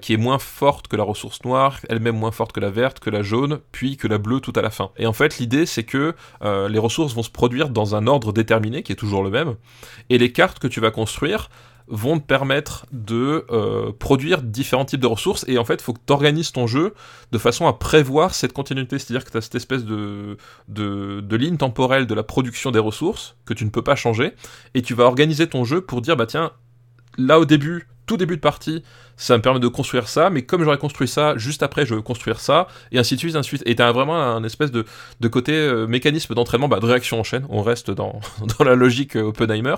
qui 0.01 0.15
est 0.15 0.19
moins 0.19 0.39
forte 0.39 0.89
que 0.89 0.97
la 0.97 1.05
ressource 1.05 1.44
noire, 1.44 1.78
elle-même 1.89 2.16
moins 2.16 2.31
forte 2.31 2.52
que 2.52 2.60
la 2.60 2.70
verte, 2.70 3.01
que 3.01 3.10
la 3.10 3.23
jaune, 3.23 3.60
puis 3.70 3.97
que 3.97 4.09
la 4.09 4.19
bleue 4.19 4.40
tout 4.40 4.52
à 4.56 4.62
la 4.62 4.70
fin. 4.70 4.90
Et 4.97 5.06
en 5.06 5.12
fait, 5.12 5.39
l'idée, 5.39 5.66
c'est 5.66 5.85
que 5.85 6.15
les 6.43 6.78
ressources 6.78 7.15
vont 7.15 7.23
se 7.23 7.31
produire 7.31 7.69
dans 7.69 7.94
un 7.94 8.06
ordre 8.06 8.32
déterminé, 8.32 8.82
qui 8.82 8.93
est 8.93 8.97
toujours 8.97 9.23
le 9.23 9.31
même, 9.31 9.56
et 10.09 10.16
les 10.16 10.32
cartes 10.32 10.59
que 10.59 10.69
tu 10.69 10.81
vas 10.81 10.90
construire 10.90 11.51
vont 11.89 12.19
te 12.19 12.24
permettre 12.24 12.86
de 12.93 13.47
euh, 13.51 13.93
produire 13.98 14.43
différents 14.43 14.85
types 14.85 15.01
de 15.01 15.06
ressources. 15.06 15.44
Et 15.48 15.59
en 15.59 15.65
fait 15.65 15.74
il 15.74 15.82
faut 15.82 15.93
que 15.93 16.01
tu 16.06 16.12
organises 16.12 16.52
ton 16.52 16.66
jeu 16.66 16.94
de 17.32 17.39
façon 17.39 17.66
à 17.66 17.73
prévoir 17.73 18.35
cette 18.35 18.52
continuité. 18.52 18.98
C'est 18.98 19.12
à 19.12 19.19
dire 19.19 19.24
que 19.24 19.31
tu 19.31 19.36
as 19.36 19.40
cette 19.40 19.55
espèce 19.55 19.85
de, 19.85 20.36
de, 20.69 21.20
de 21.20 21.36
ligne 21.36 21.56
temporelle 21.56 22.06
de 22.06 22.15
la 22.15 22.23
production 22.23 22.70
des 22.70 22.78
ressources 22.78 23.36
que 23.44 23.55
tu 23.55 23.65
ne 23.65 23.70
peux 23.70 23.82
pas 23.82 23.97
changer. 23.97 24.35
Et 24.74 24.82
tu 24.82 24.94
vas 24.94 25.05
organiser 25.05 25.48
ton 25.48 25.65
jeu 25.65 25.81
pour 25.81 26.01
dire 26.02 26.16
bah 26.16 26.27
tiens 26.27 26.52
là 27.16 27.40
au 27.40 27.44
début 27.44 27.89
tout 28.09 28.16
début 28.16 28.36
de 28.36 28.40
partie 28.40 28.82
ça 29.18 29.36
me 29.36 29.43
permet 29.43 29.60
de 29.60 29.68
construire 29.68 30.09
ça, 30.09 30.30
mais 30.30 30.43
comme 30.43 30.62
j'aurais 30.62 30.78
construit 30.78 31.09
ça, 31.09 31.36
juste 31.36 31.62
après, 31.62 31.85
je 31.85 31.94
veux 31.94 32.02
construire 32.02 32.40
ça, 32.40 32.68
et 32.93 32.98
ainsi 32.98 33.16
de 33.16 33.18
suite, 33.18 33.35
ainsi 33.35 33.51
de 33.51 33.56
suite. 33.56 33.62
Et 33.66 33.74
t'as 33.74 33.90
vraiment 33.90 34.16
un 34.16 34.44
espèce 34.44 34.70
de, 34.70 34.86
de 35.20 35.28
côté 35.28 35.52
euh, 35.52 35.86
mécanisme 35.86 36.35
d'entraînement, 36.35 36.68
bah, 36.68 36.78
de 36.78 36.86
réaction 36.86 37.18
en 37.18 37.24
chaîne, 37.24 37.44
on 37.51 37.62
reste 37.62 37.90
dans, 37.90 38.20
dans 38.59 38.64
la 38.64 38.76
logique 38.76 39.16
euh, 39.16 39.22
Oppenheimer, 39.22 39.74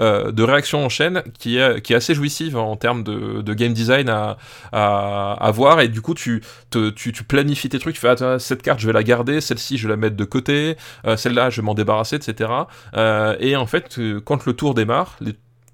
euh, 0.00 0.30
de 0.30 0.42
réaction 0.42 0.84
en 0.84 0.90
chaîne 0.90 1.22
qui 1.38 1.56
est, 1.56 1.80
qui 1.80 1.94
est 1.94 1.96
assez 1.96 2.14
jouissive 2.14 2.56
en 2.58 2.76
termes 2.76 3.02
de, 3.02 3.40
de 3.40 3.54
game 3.54 3.72
design 3.72 4.10
à, 4.10 4.36
à, 4.72 5.32
à 5.40 5.50
voir, 5.50 5.80
et 5.80 5.88
du 5.88 6.02
coup, 6.02 6.12
tu, 6.12 6.42
te, 6.68 6.90
tu, 6.90 7.12
tu 7.12 7.24
planifies 7.24 7.70
tes 7.70 7.78
trucs, 7.78 7.94
tu 7.94 8.00
fais, 8.00 8.22
ah, 8.22 8.38
cette 8.38 8.60
carte, 8.60 8.80
je 8.80 8.86
vais 8.86 8.92
la 8.92 9.02
garder, 9.02 9.40
celle-ci, 9.40 9.78
je 9.78 9.88
vais 9.88 9.94
la 9.94 9.96
mettre 9.96 10.16
de 10.16 10.24
côté, 10.24 10.76
euh, 11.06 11.16
celle-là, 11.16 11.48
je 11.48 11.62
vais 11.62 11.64
m'en 11.64 11.74
débarrasser, 11.74 12.16
etc. 12.16 12.50
Euh, 12.94 13.36
et 13.40 13.56
en 13.56 13.66
fait, 13.66 13.98
euh, 13.98 14.20
quand 14.20 14.44
le 14.44 14.52
tour 14.52 14.74
démarre, 14.74 15.16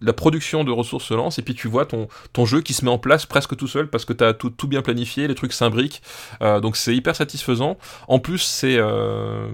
la 0.00 0.12
production 0.12 0.64
de 0.64 0.70
ressources 0.70 1.04
se 1.04 1.14
lance 1.14 1.38
et 1.38 1.42
puis 1.42 1.54
tu 1.54 1.68
vois 1.68 1.86
ton, 1.86 2.08
jeu 2.44 2.60
qui 2.60 2.72
se 2.72 2.84
met 2.84 2.90
en 2.90 2.98
place 2.98 3.26
presque 3.26 3.56
tout 3.56 3.66
seul 3.66 3.88
parce 3.88 4.04
que 4.04 4.12
tu 4.12 4.24
as 4.24 4.32
tout, 4.32 4.52
bien 4.68 4.82
planifié, 4.82 5.28
les 5.28 5.34
trucs 5.34 5.52
s'imbriquent. 5.52 6.02
Euh, 6.42 6.60
donc 6.60 6.76
c'est 6.76 6.94
hyper 6.94 7.16
satisfaisant. 7.16 7.76
En 8.06 8.18
plus, 8.18 8.38
c'est 8.38 8.76
euh, 8.78 9.48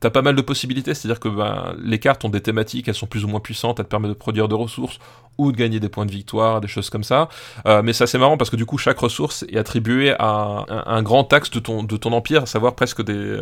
tu 0.00 0.06
as 0.06 0.10
pas 0.10 0.22
mal 0.22 0.34
de 0.34 0.42
possibilités, 0.42 0.94
c'est-à-dire 0.94 1.20
que 1.20 1.28
ben, 1.28 1.74
les 1.82 1.98
cartes 1.98 2.24
ont 2.24 2.28
des 2.28 2.40
thématiques, 2.40 2.88
elles 2.88 2.94
sont 2.94 3.06
plus 3.06 3.24
ou 3.24 3.28
moins 3.28 3.40
puissantes, 3.40 3.78
elles 3.78 3.86
te 3.86 3.90
permettent 3.90 4.10
de 4.10 4.16
produire 4.16 4.48
des 4.48 4.56
ressources 4.56 4.98
ou 5.38 5.52
de 5.52 5.56
gagner 5.56 5.80
des 5.80 5.88
points 5.88 6.06
de 6.06 6.10
victoire, 6.10 6.60
des 6.60 6.68
choses 6.68 6.90
comme 6.90 7.04
ça. 7.04 7.28
Euh, 7.66 7.82
mais 7.82 7.92
ça 7.92 8.06
c'est 8.06 8.18
marrant 8.18 8.36
parce 8.36 8.50
que 8.50 8.56
du 8.56 8.66
coup 8.66 8.78
chaque 8.78 8.98
ressource 8.98 9.44
est 9.48 9.58
attribuée 9.58 10.14
à 10.18 10.64
un, 10.86 11.02
grand 11.02 11.32
axe 11.32 11.50
de 11.50 11.58
ton, 11.58 11.82
de 11.82 11.96
ton 11.96 12.12
empire, 12.12 12.42
à 12.42 12.46
savoir 12.46 12.74
presque 12.74 13.02
des, 13.02 13.40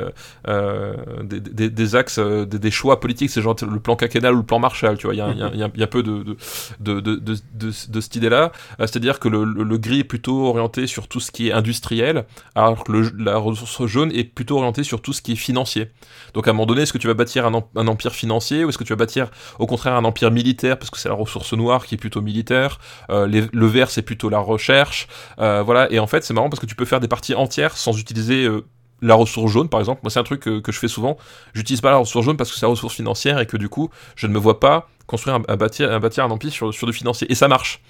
euh, 0.48 0.94
des, 1.22 1.96
axes, 1.96 2.18
euh, 2.18 2.44
des, 2.44 2.70
choix 2.70 3.00
politiques, 3.00 3.30
c'est 3.30 3.42
genre 3.42 3.56
le 3.62 3.80
plan 3.80 3.96
quinquennal 3.96 4.34
ou 4.34 4.38
le 4.38 4.42
plan 4.42 4.58
Marshall, 4.58 4.96
tu 4.96 5.06
vois, 5.06 5.14
il 5.14 5.18
y 5.18 5.20
a, 5.20 5.32
y, 5.32 5.58
y, 5.58 5.62
a, 5.62 5.70
y 5.74 5.86
peu 5.86 6.02
de, 6.02 6.36
de 6.80 7.00
de, 7.00 7.16
de, 7.54 8.00
cette 8.00 8.16
idée-là. 8.16 8.52
C'est-à-dire 8.78 9.20
que 9.20 9.28
le, 9.28 9.44
le, 9.44 9.78
gris 9.78 10.00
est 10.00 10.04
plutôt 10.04 10.46
orienté 10.46 10.86
sur 10.86 11.08
tout 11.08 11.20
ce 11.20 11.30
qui 11.30 11.48
est 11.48 11.52
industriel, 11.52 12.24
alors 12.54 12.84
que 12.84 12.92
la 13.18 13.36
ressource 13.36 13.86
jaune 13.86 14.12
est 14.12 14.24
plutôt 14.24 14.58
orientée 14.58 14.84
sur 14.84 15.00
tout 15.00 15.12
ce 15.12 15.22
qui 15.22 15.32
est 15.32 15.36
financier. 15.36 15.90
Donc 16.34 16.46
à 16.46 16.50
un 16.50 16.54
moment 16.54 16.66
donné, 16.66 16.82
est-ce 16.82 16.92
que 16.92 16.98
tu 16.98 17.06
vas 17.06 17.14
bâtir 17.14 17.46
un, 17.46 17.64
un 17.76 17.86
empire 17.86 18.12
financier 18.12 18.64
ou 18.64 18.68
est-ce 18.68 18.78
que 18.78 18.84
tu 18.84 18.92
vas 18.92 18.96
bâtir 18.96 19.30
au 19.58 19.66
contraire 19.66 19.94
un 19.94 20.04
empire 20.04 20.30
militaire 20.30 20.78
parce 20.78 20.90
que 20.90 20.98
c'est 20.98 21.08
la 21.08 21.14
ressource 21.14 21.52
noire 21.52 21.81
qui 21.86 21.94
est 21.94 21.98
plutôt 21.98 22.20
militaire, 22.20 22.78
euh, 23.10 23.26
le 23.26 23.66
vert 23.66 23.90
c'est 23.90 24.02
plutôt 24.02 24.28
la 24.28 24.38
recherche, 24.38 25.08
euh, 25.38 25.62
voilà. 25.62 25.90
Et 25.92 25.98
en 25.98 26.06
fait, 26.06 26.24
c'est 26.24 26.34
marrant 26.34 26.50
parce 26.50 26.60
que 26.60 26.66
tu 26.66 26.74
peux 26.74 26.84
faire 26.84 27.00
des 27.00 27.08
parties 27.08 27.34
entières 27.34 27.76
sans 27.76 27.98
utiliser 27.98 28.44
euh, 28.44 28.64
la 29.00 29.14
ressource 29.14 29.50
jaune 29.50 29.68
par 29.68 29.80
exemple. 29.80 30.00
Moi 30.02 30.10
c'est 30.10 30.20
un 30.20 30.24
truc 30.24 30.40
que, 30.40 30.62
je 30.64 30.78
fais 30.78 30.88
souvent. 30.88 31.16
J'utilise 31.54 31.80
pas 31.80 31.90
la 31.90 31.96
ressource 31.96 32.24
jaune 32.24 32.36
parce 32.36 32.50
que 32.50 32.56
c'est 32.56 32.66
la 32.66 32.70
ressource 32.70 32.94
financière 32.94 33.40
et 33.40 33.46
que 33.46 33.56
du 33.56 33.68
coup 33.68 33.90
je 34.14 34.26
ne 34.26 34.32
me 34.32 34.38
vois 34.38 34.60
pas 34.60 34.88
construire 35.06 35.36
un, 35.36 35.42
un 35.48 35.56
bâtir 35.56 35.90
un 36.24 36.30
empire 36.30 36.52
sur, 36.52 36.72
sur 36.72 36.86
du 36.86 36.92
financier. 36.92 37.30
Et 37.30 37.34
ça 37.34 37.48
marche 37.48 37.80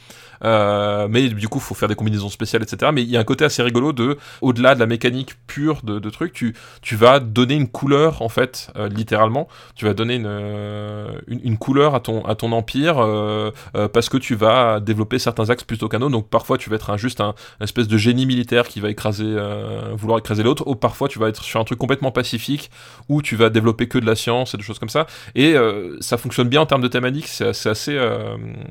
euh, 0.45 1.07
mais 1.09 1.29
du 1.29 1.49
coup 1.49 1.61
faut 1.61 1.75
faire 1.75 1.89
des 1.89 1.95
combinaisons 1.95 2.29
spéciales 2.29 2.63
etc 2.63 2.91
mais 2.95 3.03
il 3.03 3.11
y 3.11 3.17
a 3.17 3.21
un 3.21 3.25
côté 3.25 3.45
assez 3.45 3.63
rigolo 3.63 3.93
de 3.93 4.19
au-delà 4.41 4.75
de 4.75 4.81
la 4.81 4.87
mécanique 4.87 5.35
pure 5.47 5.81
de, 5.83 6.11
trucs 6.11 6.33
tu, 6.33 6.55
vas 6.97 7.21
donner 7.21 7.55
une 7.55 7.69
couleur 7.69 8.23
en 8.23 8.29
fait 8.29 8.71
euh, 8.77 8.89
littéralement. 8.89 9.49
Tu 9.75 9.85
vas 9.85 9.95
donner 9.95 10.17
une, 10.17 11.43
une, 11.43 11.59
couleur 11.59 11.95
à 11.95 12.01
ton, 12.01 12.25
à 12.25 12.35
ton 12.35 12.53
empire 12.53 12.99
euh, 12.99 13.89
parce 13.89 14.09
que 14.09 14.17
tu 14.17 14.35
vas 14.35 14.81
développer 14.81 15.19
certains 15.19 15.51
axes 15.51 15.65
plutôt 15.65 15.89
qu'un 15.89 16.01
autre. 16.03 16.13
Donc 16.13 16.29
parfois 16.29 16.59
tu 16.59 16.71
vas 16.71 16.77
être 16.77 16.97
juste 16.97 17.21
un 17.21 17.35
espèce 17.61 17.89
de 17.89 17.97
génie 17.97 18.27
militaire 18.27 18.69
qui 18.69 18.81
va 18.81 18.91
écraser 18.91 19.25
euh, 19.27 19.93
vouloir 19.95 20.19
écraser 20.19 20.43
l'autre. 20.43 20.65
Ou 20.67 20.75
parfois 20.75 21.09
tu 21.09 21.19
vas 21.19 21.29
être 21.29 21.43
sur 21.43 21.61
un 21.61 21.65
truc 21.65 21.79
complètement 21.79 22.13
pacifique 22.13 22.71
où 23.09 23.23
tu 23.23 23.37
vas 23.37 23.51
développer 23.51 23.89
que 23.89 23.99
de 23.99 24.07
la 24.07 24.15
science 24.15 24.55
et 24.55 24.57
des 24.57 24.63
choses 24.63 24.79
comme 24.79 24.89
ça. 24.89 25.07
Et 25.35 25.55
euh, 25.55 25.97
ça 26.01 26.17
fonctionne 26.17 26.49
bien 26.49 26.61
en 26.61 26.67
termes 26.67 26.83
de 26.83 26.89
thématique 26.89 27.27
c'est 27.29 27.67
assez, 27.67 27.99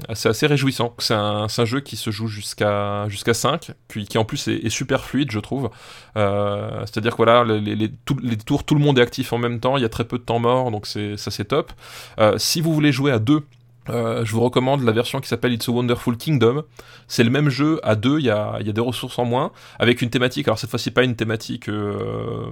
assez, 0.07 0.47
réjouissant. 0.47 0.93
C'est 0.99 1.13
un 1.13 1.60
jeu 1.65 1.79
qui 1.79 1.95
se 1.95 2.11
joue 2.11 2.27
jusqu'à 2.27 3.07
jusqu'à 3.09 3.33
5, 3.33 3.71
puis 3.87 4.05
qui 4.05 4.17
en 4.17 4.25
plus 4.25 4.47
est, 4.47 4.69
super 4.69 5.03
fluide, 5.03 5.31
je 5.31 5.39
trouve. 5.39 5.69
Euh, 6.17 6.81
C'est-à-dire 6.81 7.11
que 7.11 7.17
voilà, 7.17 7.43
les, 7.43 7.75
les, 7.75 7.89
tours, 8.37 8.63
tout 8.63 8.75
le 8.75 8.81
monde 8.81 8.99
est 8.99 9.01
actif 9.01 9.33
en 9.33 9.37
même 9.37 9.59
temps, 9.59 9.77
il 9.77 9.81
y 9.81 9.85
a 9.85 9.89
très 9.89 10.05
peu 10.05 10.17
de 10.17 10.23
temps 10.23 10.39
mort, 10.39 10.71
donc 10.71 10.85
ça 10.87 11.31
c'est 11.31 11.45
top. 11.45 11.71
Euh, 12.19 12.37
si 12.37 12.61
vous 12.61 12.73
voulez 12.73 12.91
jouer 12.91 13.11
à 13.11 13.19
deux, 13.19 13.43
euh, 13.89 14.23
je 14.25 14.31
vous 14.31 14.41
recommande 14.41 14.83
la 14.83 14.91
version 14.91 15.19
qui 15.19 15.27
s'appelle 15.27 15.53
It's 15.53 15.67
a 15.67 15.71
Wonderful 15.71 16.17
Kingdom. 16.17 16.63
C'est 17.07 17.23
le 17.23 17.29
même 17.29 17.49
jeu 17.49 17.79
à 17.83 17.95
deux, 17.95 18.19
il 18.19 18.25
y 18.25 18.29
a, 18.29 18.59
y 18.61 18.69
a, 18.69 18.73
des 18.73 18.81
ressources 18.81 19.17
en 19.19 19.25
moins, 19.25 19.51
avec 19.79 20.01
une 20.01 20.09
thématique. 20.09 20.47
Alors 20.47 20.59
cette 20.59 20.69
fois-ci 20.69 20.91
pas 20.91 21.03
une 21.03 21.15
thématique 21.15 21.69
euh, 21.69 22.45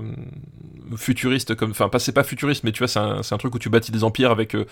futuriste, 0.95 1.55
comme, 1.55 1.71
enfin 1.71 1.89
c'est 1.99 2.11
pas 2.11 2.23
futuriste, 2.23 2.63
mais 2.63 2.71
tu 2.71 2.79
vois 2.79 2.87
c'est 2.87 2.99
un, 2.99 3.37
truc 3.37 3.55
où 3.55 3.59
tu 3.59 3.69
bâtis 3.69 3.91
des 3.91 4.03
empires 4.03 4.31
avec 4.31 4.55
euh, 4.55 4.65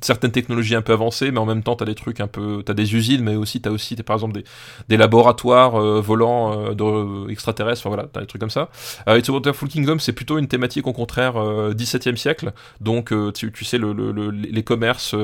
certaines 0.00 0.30
technologies 0.30 0.74
un 0.74 0.82
peu 0.82 0.92
avancées, 0.92 1.30
mais 1.30 1.38
en 1.38 1.46
même 1.46 1.62
temps 1.62 1.76
t'as 1.76 1.84
des 1.84 1.94
trucs 1.94 2.20
un 2.20 2.26
peu, 2.26 2.62
t'as 2.64 2.74
des 2.74 2.94
usines, 2.94 3.22
mais 3.22 3.36
aussi 3.36 3.60
t'as 3.60 3.70
aussi 3.70 3.96
par 3.96 4.14
exemple 4.16 4.34
des, 4.34 4.44
des 4.88 4.96
laboratoires 4.96 5.76
euh, 5.76 6.00
volants 6.00 6.70
euh, 6.70 6.74
de, 6.74 7.30
extraterrestres. 7.30 7.82
Enfin 7.82 7.94
voilà, 7.94 8.08
t'as 8.12 8.20
des 8.20 8.26
trucs 8.26 8.40
comme 8.40 8.50
ça. 8.50 8.68
It's 9.08 9.28
a 9.28 9.32
Wonderful 9.32 9.68
Kingdom, 9.68 9.98
c'est 9.98 10.12
plutôt 10.12 10.38
une 10.38 10.48
thématique 10.48 10.86
au 10.86 10.92
contraire 10.92 11.34
17e 11.34 12.16
siècle, 12.16 12.52
donc 12.80 13.12
tu, 13.34 13.52
tu, 13.52 13.64
sais 13.64 13.78
le, 13.78 13.92
le, 13.92 14.12
le, 14.12 14.30
les 14.30 14.62
commerces 14.62 15.14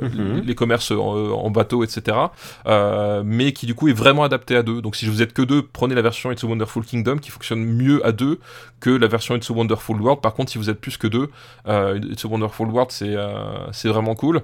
Mmh. 0.00 0.40
les 0.44 0.54
commerces 0.54 0.90
en, 0.90 1.50
bateau, 1.50 1.84
etc. 1.84 2.16
Euh, 2.66 3.22
mais 3.24 3.52
qui 3.52 3.66
du 3.66 3.74
coup 3.74 3.88
est 3.88 3.92
vraiment 3.92 4.24
adapté 4.24 4.56
à 4.56 4.62
deux. 4.62 4.80
Donc 4.82 4.96
si 4.96 5.06
vous 5.06 5.22
êtes 5.22 5.32
que 5.32 5.42
deux, 5.42 5.62
prenez 5.62 5.94
la 5.94 6.02
version 6.02 6.32
It's 6.32 6.42
a 6.42 6.46
Wonderful 6.46 6.84
Kingdom 6.84 7.18
qui 7.18 7.30
fonctionne 7.30 7.64
mieux 7.64 8.04
à 8.04 8.12
deux 8.12 8.38
que 8.80 8.90
la 8.90 9.06
version 9.06 9.36
It's 9.36 9.50
a 9.50 9.54
Wonderful 9.54 10.00
World. 10.00 10.20
Par 10.20 10.34
contre, 10.34 10.52
si 10.52 10.58
vous 10.58 10.70
êtes 10.70 10.80
plus 10.80 10.96
que 10.96 11.06
deux, 11.06 11.30
euh, 11.68 12.00
It's 12.10 12.24
a 12.24 12.28
Wonderful 12.28 12.68
World, 12.68 12.90
c'est 12.90 13.14
euh, 13.16 13.70
c'est 13.72 13.88
vraiment 13.88 14.14
cool. 14.14 14.42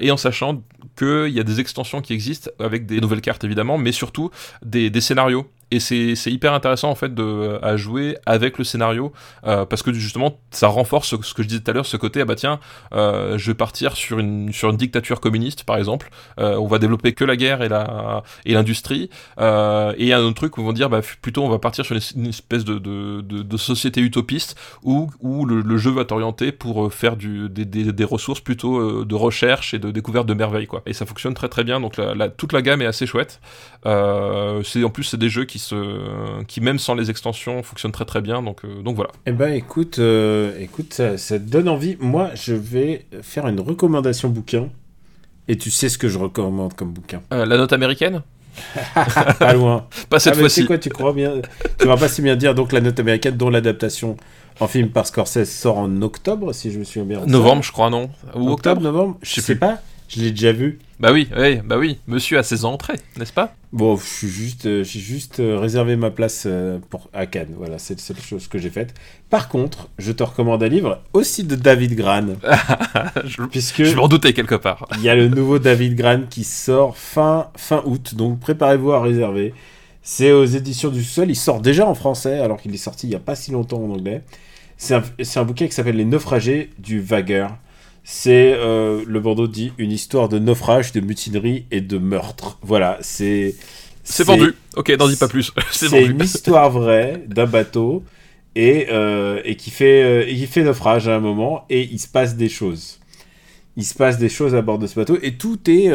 Et 0.00 0.10
en 0.10 0.16
sachant 0.16 0.62
qu'il 0.96 1.30
y 1.30 1.40
a 1.40 1.44
des 1.44 1.60
extensions 1.60 2.00
qui 2.00 2.12
existent 2.12 2.50
avec 2.58 2.86
des 2.86 3.00
nouvelles 3.00 3.20
cartes 3.20 3.44
évidemment, 3.44 3.78
mais 3.78 3.92
surtout 3.92 4.30
des 4.62 5.00
scénarios 5.00 5.46
et 5.70 5.80
c'est 5.80 6.30
hyper 6.30 6.52
intéressant 6.52 6.90
en 6.90 6.94
fait 6.94 7.14
de, 7.14 7.58
à 7.62 7.76
jouer 7.76 8.16
avec 8.26 8.58
le 8.58 8.64
scénario 8.64 9.12
euh, 9.46 9.64
parce 9.64 9.82
que 9.82 9.92
justement 9.92 10.38
ça 10.50 10.68
renforce 10.68 11.08
ce, 11.08 11.16
que 11.16 11.42
je 11.42 11.48
disais 11.48 11.60
tout 11.60 11.70
à 11.70 11.74
l'heure 11.74 11.86
ce 11.86 11.96
côté 11.96 12.20
ah 12.20 12.24
bah 12.24 12.34
tiens 12.34 12.60
euh, 12.92 13.38
je 13.38 13.50
vais 13.50 13.54
partir 13.54 13.96
sur 13.96 14.18
une 14.18 14.52
sur 14.52 14.70
une 14.70 14.76
dictature 14.76 15.20
communiste 15.20 15.64
par 15.64 15.76
exemple. 15.76 16.10
Euh, 16.38 16.56
on 16.56 16.66
va 16.66 16.78
développer 16.78 17.12
que 17.12 17.24
la 17.24 17.36
guerre 17.36 17.62
et 17.62 17.68
la 17.68 18.22
et 18.44 18.54
l'industrie. 18.54 19.10
Et 19.38 20.12
un 20.12 20.20
autre 20.20 20.34
truc 20.34 20.58
où 20.58 20.62
on 20.62 20.66
va 20.66 20.72
dire 20.72 20.90
bah 20.90 21.00
plutôt 21.22 21.44
on 21.44 21.48
va 21.48 21.58
partir 21.58 21.84
sur 21.84 21.96
une, 22.16 22.26
espèce 22.26 22.64
de, 22.64 22.78
de, 22.78 23.56
société 23.56 24.00
utopiste 24.00 24.56
où 24.82 25.10
où 25.20 25.44
le, 25.44 25.76
jeu 25.76 25.90
va 25.90 26.04
t'orienter 26.04 26.52
pour 26.52 26.92
faire 26.92 27.16
du 27.16 27.48
des, 27.48 27.64
des, 27.64 27.92
des 27.92 28.04
ressources 28.04 28.40
plutôt 28.40 29.04
de 29.04 29.14
recherche 29.14 29.74
et 29.74 29.78
de 29.78 29.90
découverte 29.90 30.26
de 30.26 30.34
merveilles 30.34 30.66
quoi. 30.66 30.82
Et 30.86 30.92
ça 30.92 31.06
fonctionne 31.06 31.34
très 31.34 31.48
très 31.48 31.64
bien. 31.64 31.80
Donc 31.80 31.96
la, 31.96 32.28
toute 32.28 32.52
la 32.52 32.62
gamme 32.62 32.82
est 32.82 32.86
assez 32.86 33.06
chouette. 33.06 33.40
C'est 33.84 34.84
en 34.84 34.90
plus 34.90 35.04
c'est 35.04 35.16
des 35.16 35.28
jeux 35.28 35.44
qui 35.44 35.58
se, 35.64 36.42
qui 36.44 36.60
même 36.60 36.78
sans 36.78 36.94
les 36.94 37.10
extensions 37.10 37.62
fonctionnent 37.62 37.92
très 37.92 38.04
très 38.04 38.20
bien. 38.20 38.42
Donc, 38.42 38.64
euh, 38.64 38.82
donc 38.82 38.96
voilà. 38.96 39.10
Eh 39.26 39.32
ben 39.32 39.52
écoute, 39.52 39.98
euh, 39.98 40.58
écoute, 40.60 40.94
ça, 40.94 41.18
ça, 41.18 41.38
te 41.38 41.44
donne 41.44 41.68
envie. 41.68 41.96
Moi, 42.00 42.30
je 42.34 42.54
vais 42.54 43.06
faire 43.22 43.46
une 43.46 43.60
recommandation 43.60 44.28
bouquin. 44.28 44.68
Et 45.46 45.58
tu 45.58 45.70
sais 45.70 45.88
ce 45.88 45.98
que 45.98 46.08
je 46.08 46.18
recommande 46.18 46.74
comme 46.74 46.92
bouquin 46.92 47.20
euh, 47.32 47.44
La 47.44 47.56
note 47.56 47.72
américaine 47.72 48.22
Pas 49.38 49.52
loin. 49.52 49.86
pas 50.08 50.18
cette 50.18 50.34
ah, 50.36 50.38
fois-ci. 50.38 50.64
Quoi, 50.64 50.78
tu 50.78 50.88
crois 50.88 51.12
bien 51.12 51.42
Tu 51.78 51.86
vas 51.86 51.96
pas 51.96 52.08
si 52.08 52.22
bien 52.22 52.36
dire 52.36 52.54
donc 52.54 52.72
la 52.72 52.80
note 52.80 52.98
américaine 53.00 53.36
dont 53.36 53.50
l'adaptation 53.50 54.16
en 54.60 54.68
film 54.68 54.90
par 54.90 55.06
Scorsese 55.06 55.50
sort 55.50 55.78
en 55.78 56.02
octobre, 56.02 56.52
si 56.54 56.70
je 56.70 56.78
me 56.78 56.84
souviens 56.84 57.04
bien. 57.04 57.26
Novembre, 57.26 57.62
je 57.62 57.72
crois, 57.72 57.90
non 57.90 58.10
Ou 58.34 58.48
octobre, 58.48 58.52
octobre 58.52 58.82
novembre 58.82 59.18
Je 59.22 59.34
sais, 59.34 59.40
sais 59.40 59.56
pas. 59.56 59.80
Je 60.14 60.20
l'ai 60.20 60.30
déjà 60.30 60.52
vu? 60.52 60.78
Bah 61.00 61.12
oui, 61.12 61.28
oui, 61.36 61.56
bah 61.64 61.76
oui. 61.76 61.98
Monsieur 62.06 62.38
a 62.38 62.44
ses 62.44 62.64
entrées, 62.64 63.00
n'est-ce 63.18 63.32
pas? 63.32 63.56
Bon, 63.72 63.96
je 63.96 64.04
suis 64.04 64.28
juste, 64.28 64.66
euh, 64.66 64.84
j'ai 64.84 65.00
juste 65.00 65.40
euh, 65.40 65.58
réservé 65.58 65.96
ma 65.96 66.12
place 66.12 66.44
euh, 66.46 66.78
pour 66.88 67.08
à 67.12 67.26
Cannes. 67.26 67.54
Voilà, 67.56 67.78
c'est 67.78 67.94
la 67.94 68.00
seule 68.00 68.20
chose 68.20 68.46
que 68.46 68.58
j'ai 68.58 68.70
faite. 68.70 68.94
Par 69.28 69.48
contre, 69.48 69.88
je 69.98 70.12
te 70.12 70.22
recommande 70.22 70.62
un 70.62 70.68
livre 70.68 71.02
aussi 71.14 71.42
de 71.42 71.56
David 71.56 71.96
Gran, 71.96 72.26
je, 73.24 73.42
puisque 73.42 73.82
je 73.82 73.96
m'en 73.96 74.06
doutais 74.06 74.32
quelque 74.34 74.54
part. 74.54 74.86
Il 74.98 75.02
y 75.02 75.08
a 75.08 75.16
le 75.16 75.26
nouveau 75.26 75.58
David 75.58 75.96
Gran 75.96 76.22
qui 76.30 76.44
sort 76.44 76.96
fin 76.96 77.48
fin 77.56 77.82
août, 77.84 78.14
donc 78.14 78.38
préparez-vous 78.38 78.92
à 78.92 79.02
réserver. 79.02 79.52
C'est 80.02 80.30
aux 80.30 80.44
éditions 80.44 80.90
du 80.90 81.02
Sol. 81.02 81.28
Il 81.28 81.36
sort 81.36 81.60
déjà 81.60 81.88
en 81.88 81.94
français, 81.94 82.38
alors 82.38 82.60
qu'il 82.60 82.72
est 82.72 82.78
sorti 82.78 83.08
il 83.08 83.10
y 83.10 83.16
a 83.16 83.20
pas 83.20 83.34
si 83.34 83.50
longtemps 83.50 83.82
en 83.82 83.90
anglais. 83.90 84.22
C'est 84.76 84.94
un, 84.94 85.02
un 85.36 85.44
bouquin 85.44 85.66
qui 85.66 85.72
s'appelle 85.72 85.96
Les 85.96 86.04
Naufragés 86.04 86.70
du 86.78 87.00
Vagueur. 87.00 87.56
C'est, 88.06 88.52
euh, 88.54 89.02
le 89.06 89.18
Bordeaux 89.18 89.48
dit, 89.48 89.72
une 89.78 89.90
histoire 89.90 90.28
de 90.28 90.38
naufrage, 90.38 90.92
de 90.92 91.00
mutinerie 91.00 91.64
et 91.70 91.80
de 91.80 91.96
meurtre. 91.96 92.58
Voilà, 92.60 92.98
c'est... 93.00 93.54
C'est 94.02 94.24
vendu. 94.24 94.54
Ok, 94.76 94.90
n'en 94.90 95.08
dis 95.08 95.16
pas 95.16 95.28
plus. 95.28 95.50
c'est 95.70 96.04
une 96.04 96.20
histoire 96.20 96.70
vraie 96.70 97.24
d'un 97.26 97.46
bateau 97.46 98.04
et, 98.54 98.88
euh, 98.90 99.40
et, 99.46 99.56
qui 99.56 99.70
fait, 99.70 100.02
euh, 100.02 100.28
et 100.28 100.34
qui 100.34 100.46
fait 100.46 100.62
naufrage 100.62 101.08
à 101.08 101.16
un 101.16 101.20
moment 101.20 101.64
et 101.70 101.88
il 101.90 101.98
se 101.98 102.06
passe 102.06 102.36
des 102.36 102.50
choses. 102.50 103.00
Il 103.78 103.84
se 103.84 103.94
passe 103.94 104.18
des 104.18 104.28
choses 104.28 104.54
à 104.54 104.60
bord 104.60 104.78
de 104.78 104.86
ce 104.86 104.96
bateau 104.96 105.16
et 105.22 105.36
tout 105.36 105.58
est, 105.68 105.88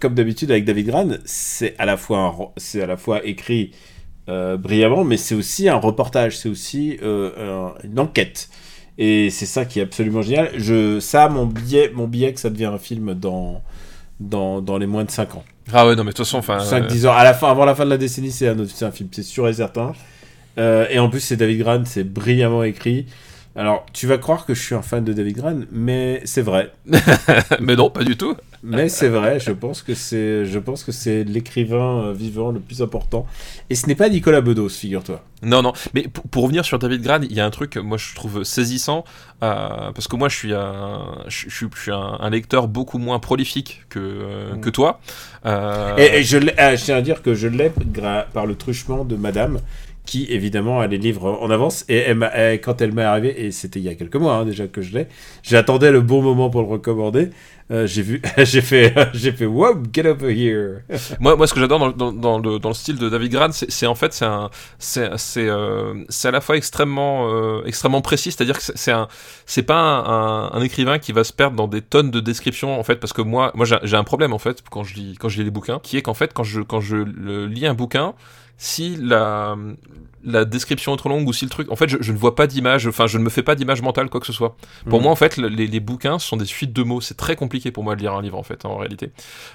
comme 0.00 0.14
d'habitude 0.14 0.50
avec 0.50 0.64
David 0.64 0.86
Gran, 0.86 1.08
c'est 1.26 1.74
à 1.78 1.84
la 1.84 1.98
fois, 1.98 2.52
c'est 2.56 2.82
à 2.82 2.86
la 2.86 2.96
fois 2.96 3.24
écrit 3.24 3.72
brillamment, 4.26 5.04
mais 5.04 5.18
c'est 5.18 5.34
aussi 5.34 5.68
un 5.68 5.76
reportage, 5.76 6.38
c'est 6.38 6.48
aussi 6.48 6.98
un, 7.02 7.74
une 7.84 8.00
enquête. 8.00 8.48
Et 8.98 9.30
c'est 9.30 9.46
ça 9.46 9.64
qui 9.64 9.80
est 9.80 9.82
absolument 9.82 10.22
génial. 10.22 10.50
Je, 10.56 11.00
ça, 11.00 11.28
mon 11.28 11.46
billet, 11.46 11.90
mon 11.94 12.06
billet 12.06 12.32
que 12.32 12.40
ça 12.40 12.50
devient 12.50 12.66
un 12.66 12.78
film 12.78 13.14
dans, 13.14 13.62
dans, 14.20 14.60
dans 14.60 14.78
les 14.78 14.86
moins 14.86 15.04
de 15.04 15.10
5 15.10 15.34
ans. 15.36 15.44
Ah 15.72 15.86
ouais, 15.86 15.96
non, 15.96 16.04
mais 16.04 16.10
de 16.10 16.16
toute 16.16 16.26
façon, 16.26 16.38
enfin. 16.38 16.58
5-10 16.58 17.06
ans. 17.08 17.12
À 17.12 17.24
la 17.24 17.34
fin, 17.34 17.50
avant 17.50 17.64
la 17.64 17.74
fin 17.74 17.84
de 17.84 17.90
la 17.90 17.98
décennie, 17.98 18.30
c'est 18.30 18.48
un, 18.48 18.58
un 18.58 18.90
film, 18.90 19.08
c'est 19.12 19.22
sûr 19.22 19.48
et 19.48 19.54
certain. 19.54 19.92
Euh, 20.58 20.86
et 20.90 20.98
en 20.98 21.08
plus, 21.08 21.20
c'est 21.20 21.36
David 21.36 21.60
Gran, 21.60 21.82
c'est 21.84 22.04
brillamment 22.04 22.62
écrit. 22.64 23.06
Alors, 23.54 23.86
tu 23.92 24.06
vas 24.06 24.18
croire 24.18 24.46
que 24.46 24.54
je 24.54 24.62
suis 24.62 24.74
un 24.74 24.82
fan 24.82 25.04
de 25.04 25.12
David 25.12 25.36
Gran, 25.36 25.60
mais 25.70 26.20
c'est 26.24 26.42
vrai. 26.42 26.72
mais 27.60 27.76
non, 27.76 27.90
pas 27.90 28.04
du 28.04 28.16
tout. 28.16 28.34
Mais 28.62 28.88
c'est 28.88 29.08
vrai, 29.08 29.40
je 29.40 29.52
pense 29.52 29.82
que 29.82 29.94
c'est, 29.94 30.46
je 30.46 30.58
pense 30.58 30.84
que 30.84 30.92
c'est 30.92 31.24
l'écrivain 31.24 32.12
vivant 32.12 32.50
le 32.50 32.60
plus 32.60 32.82
important. 32.82 33.26
Et 33.70 33.74
ce 33.74 33.86
n'est 33.86 33.94
pas 33.94 34.08
Nicolas 34.08 34.40
Bedos, 34.40 34.68
figure-toi. 34.68 35.22
Non, 35.42 35.60
non. 35.62 35.72
Mais 35.94 36.02
pour, 36.02 36.24
pour, 36.24 36.42
revenir 36.44 36.64
sur 36.64 36.78
David 36.78 37.02
Gran, 37.02 37.20
il 37.22 37.32
y 37.32 37.40
a 37.40 37.44
un 37.44 37.50
truc, 37.50 37.76
moi, 37.76 37.98
je 37.98 38.14
trouve 38.14 38.44
saisissant, 38.44 39.04
euh, 39.42 39.90
parce 39.92 40.06
que 40.06 40.14
moi, 40.14 40.28
je 40.28 40.36
suis 40.36 40.54
un, 40.54 41.18
je, 41.26 41.48
je, 41.48 41.66
je 41.74 41.80
suis 41.80 41.90
un, 41.90 42.16
un, 42.20 42.30
lecteur 42.30 42.68
beaucoup 42.68 42.98
moins 42.98 43.18
prolifique 43.18 43.82
que, 43.88 43.98
euh, 43.98 44.56
que 44.56 44.70
toi. 44.70 45.00
Euh... 45.44 45.96
Et, 45.96 46.18
et, 46.18 46.22
je, 46.22 46.38
euh, 46.38 46.76
je 46.76 46.84
tiens 46.84 46.96
à 46.96 47.02
dire 47.02 47.22
que 47.22 47.34
je 47.34 47.48
l'ai 47.48 47.72
par 48.32 48.46
le 48.46 48.54
truchement 48.54 49.04
de 49.04 49.16
Madame 49.16 49.58
qui 50.04 50.26
évidemment 50.30 50.80
a 50.80 50.86
les 50.86 50.98
livres 50.98 51.38
en 51.40 51.50
avance. 51.50 51.84
Et 51.88 51.98
elle 51.98 52.30
elle, 52.34 52.60
quand 52.60 52.80
elle 52.80 52.92
m'est 52.92 53.02
arrivée 53.02 53.46
et 53.46 53.50
c'était 53.50 53.78
il 53.78 53.84
y 53.84 53.88
a 53.88 53.94
quelques 53.94 54.16
mois 54.16 54.36
hein, 54.36 54.44
déjà 54.44 54.66
que 54.66 54.82
je 54.82 54.94
l'ai 54.94 55.06
j'attendais 55.42 55.90
le 55.90 56.00
bon 56.00 56.22
moment 56.22 56.50
pour 56.50 56.62
le 56.62 56.68
recommander. 56.68 57.30
Euh, 57.70 57.86
j'ai 57.86 58.02
fait 58.62 58.92
j'ai 59.14 59.32
fait 59.32 59.46
wow 59.46 59.80
get 59.92 60.06
over 60.06 60.30
here. 60.30 60.82
Moi 61.20 61.36
moi 61.36 61.46
ce 61.46 61.54
que 61.54 61.60
j'adore 61.60 61.94
dans, 61.94 62.12
dans, 62.12 62.38
le 62.38 62.58
dans 62.58 62.68
le 62.68 62.74
style 62.74 62.98
de 62.98 63.08
David 63.08 63.32
Gran 63.32 63.52
c'est 63.52 63.86
en 63.86 63.94
fait 63.94 64.12
c'est 64.78 65.48
euh, 65.48 66.04
à 66.24 66.30
la 66.30 66.40
fois 66.40 66.56
extrêmement 66.56 67.28
euh, 67.30 67.62
extrêmement 67.64 68.02
précis 68.02 68.32
c'est 68.32 68.42
à 68.42 68.44
dire 68.44 68.58
que 68.58 68.64
c'est 68.64 68.92
un 68.92 69.08
c'est 69.46 69.62
pas 69.62 69.78
un, 69.78 70.04
un, 70.04 70.52
un, 70.52 70.62
écrivain 70.62 70.98
qui 70.98 71.12
va 71.12 71.24
se 71.24 71.32
perdre 71.32 71.56
dans 71.56 71.68
des 71.68 71.80
tonnes 71.80 72.10
de 72.10 72.20
descriptions 72.20 72.78
en 72.78 72.82
fait 72.82 72.96
parce 72.96 73.12
que 73.12 73.22
moi 73.22 73.52
moi 73.54 73.66
j'ai 73.66 73.96
un 73.96 74.04
problème 74.04 74.32
en 74.32 74.38
fait 74.38 74.62
quand 74.68 74.82
je 74.82 74.94
lis 74.94 75.16
quand 75.18 75.28
je 75.28 75.38
lis 75.38 75.44
les 75.44 75.50
bouquins 75.50 75.78
qui 75.82 75.96
est 75.96 76.02
qu'en 76.02 76.14
fait 76.14 76.32
quand 76.34 76.44
je 76.44 76.60
quand 76.60 76.80
je 76.80 76.96
lis 76.96 77.66
un 77.66 77.74
bouquin 77.74 78.14
si 78.56 78.96
la, 78.96 79.56
la 80.24 80.44
description 80.44 80.94
est 80.94 80.96
trop 80.96 81.08
longue 81.08 81.26
ou 81.26 81.32
si 81.32 81.44
le 81.44 81.50
truc. 81.50 81.70
En 81.70 81.76
fait, 81.76 81.88
je, 81.88 81.98
je 82.00 82.12
ne 82.12 82.16
vois 82.16 82.34
pas 82.34 82.46
d'image, 82.46 82.86
enfin, 82.86 83.06
je 83.06 83.18
ne 83.18 83.24
me 83.24 83.30
fais 83.30 83.42
pas 83.42 83.54
d'image 83.54 83.82
mentale, 83.82 84.08
quoi 84.08 84.20
que 84.20 84.26
ce 84.26 84.32
soit. 84.32 84.56
Pour 84.88 85.00
mmh. 85.00 85.02
moi, 85.02 85.12
en 85.12 85.16
fait, 85.16 85.36
les, 85.36 85.66
les, 85.66 85.80
bouquins 85.80 86.18
sont 86.18 86.36
des 86.36 86.44
suites 86.44 86.72
de 86.72 86.82
mots. 86.82 87.00
C'est 87.00 87.16
très 87.16 87.36
compliqué 87.36 87.70
pour 87.70 87.84
moi 87.84 87.96
de 87.96 88.00
lire 88.00 88.14
un 88.14 88.22
livre, 88.22 88.38
en 88.38 88.42
fait, 88.42 88.64
en 88.64 88.76
réalité. 88.76 89.10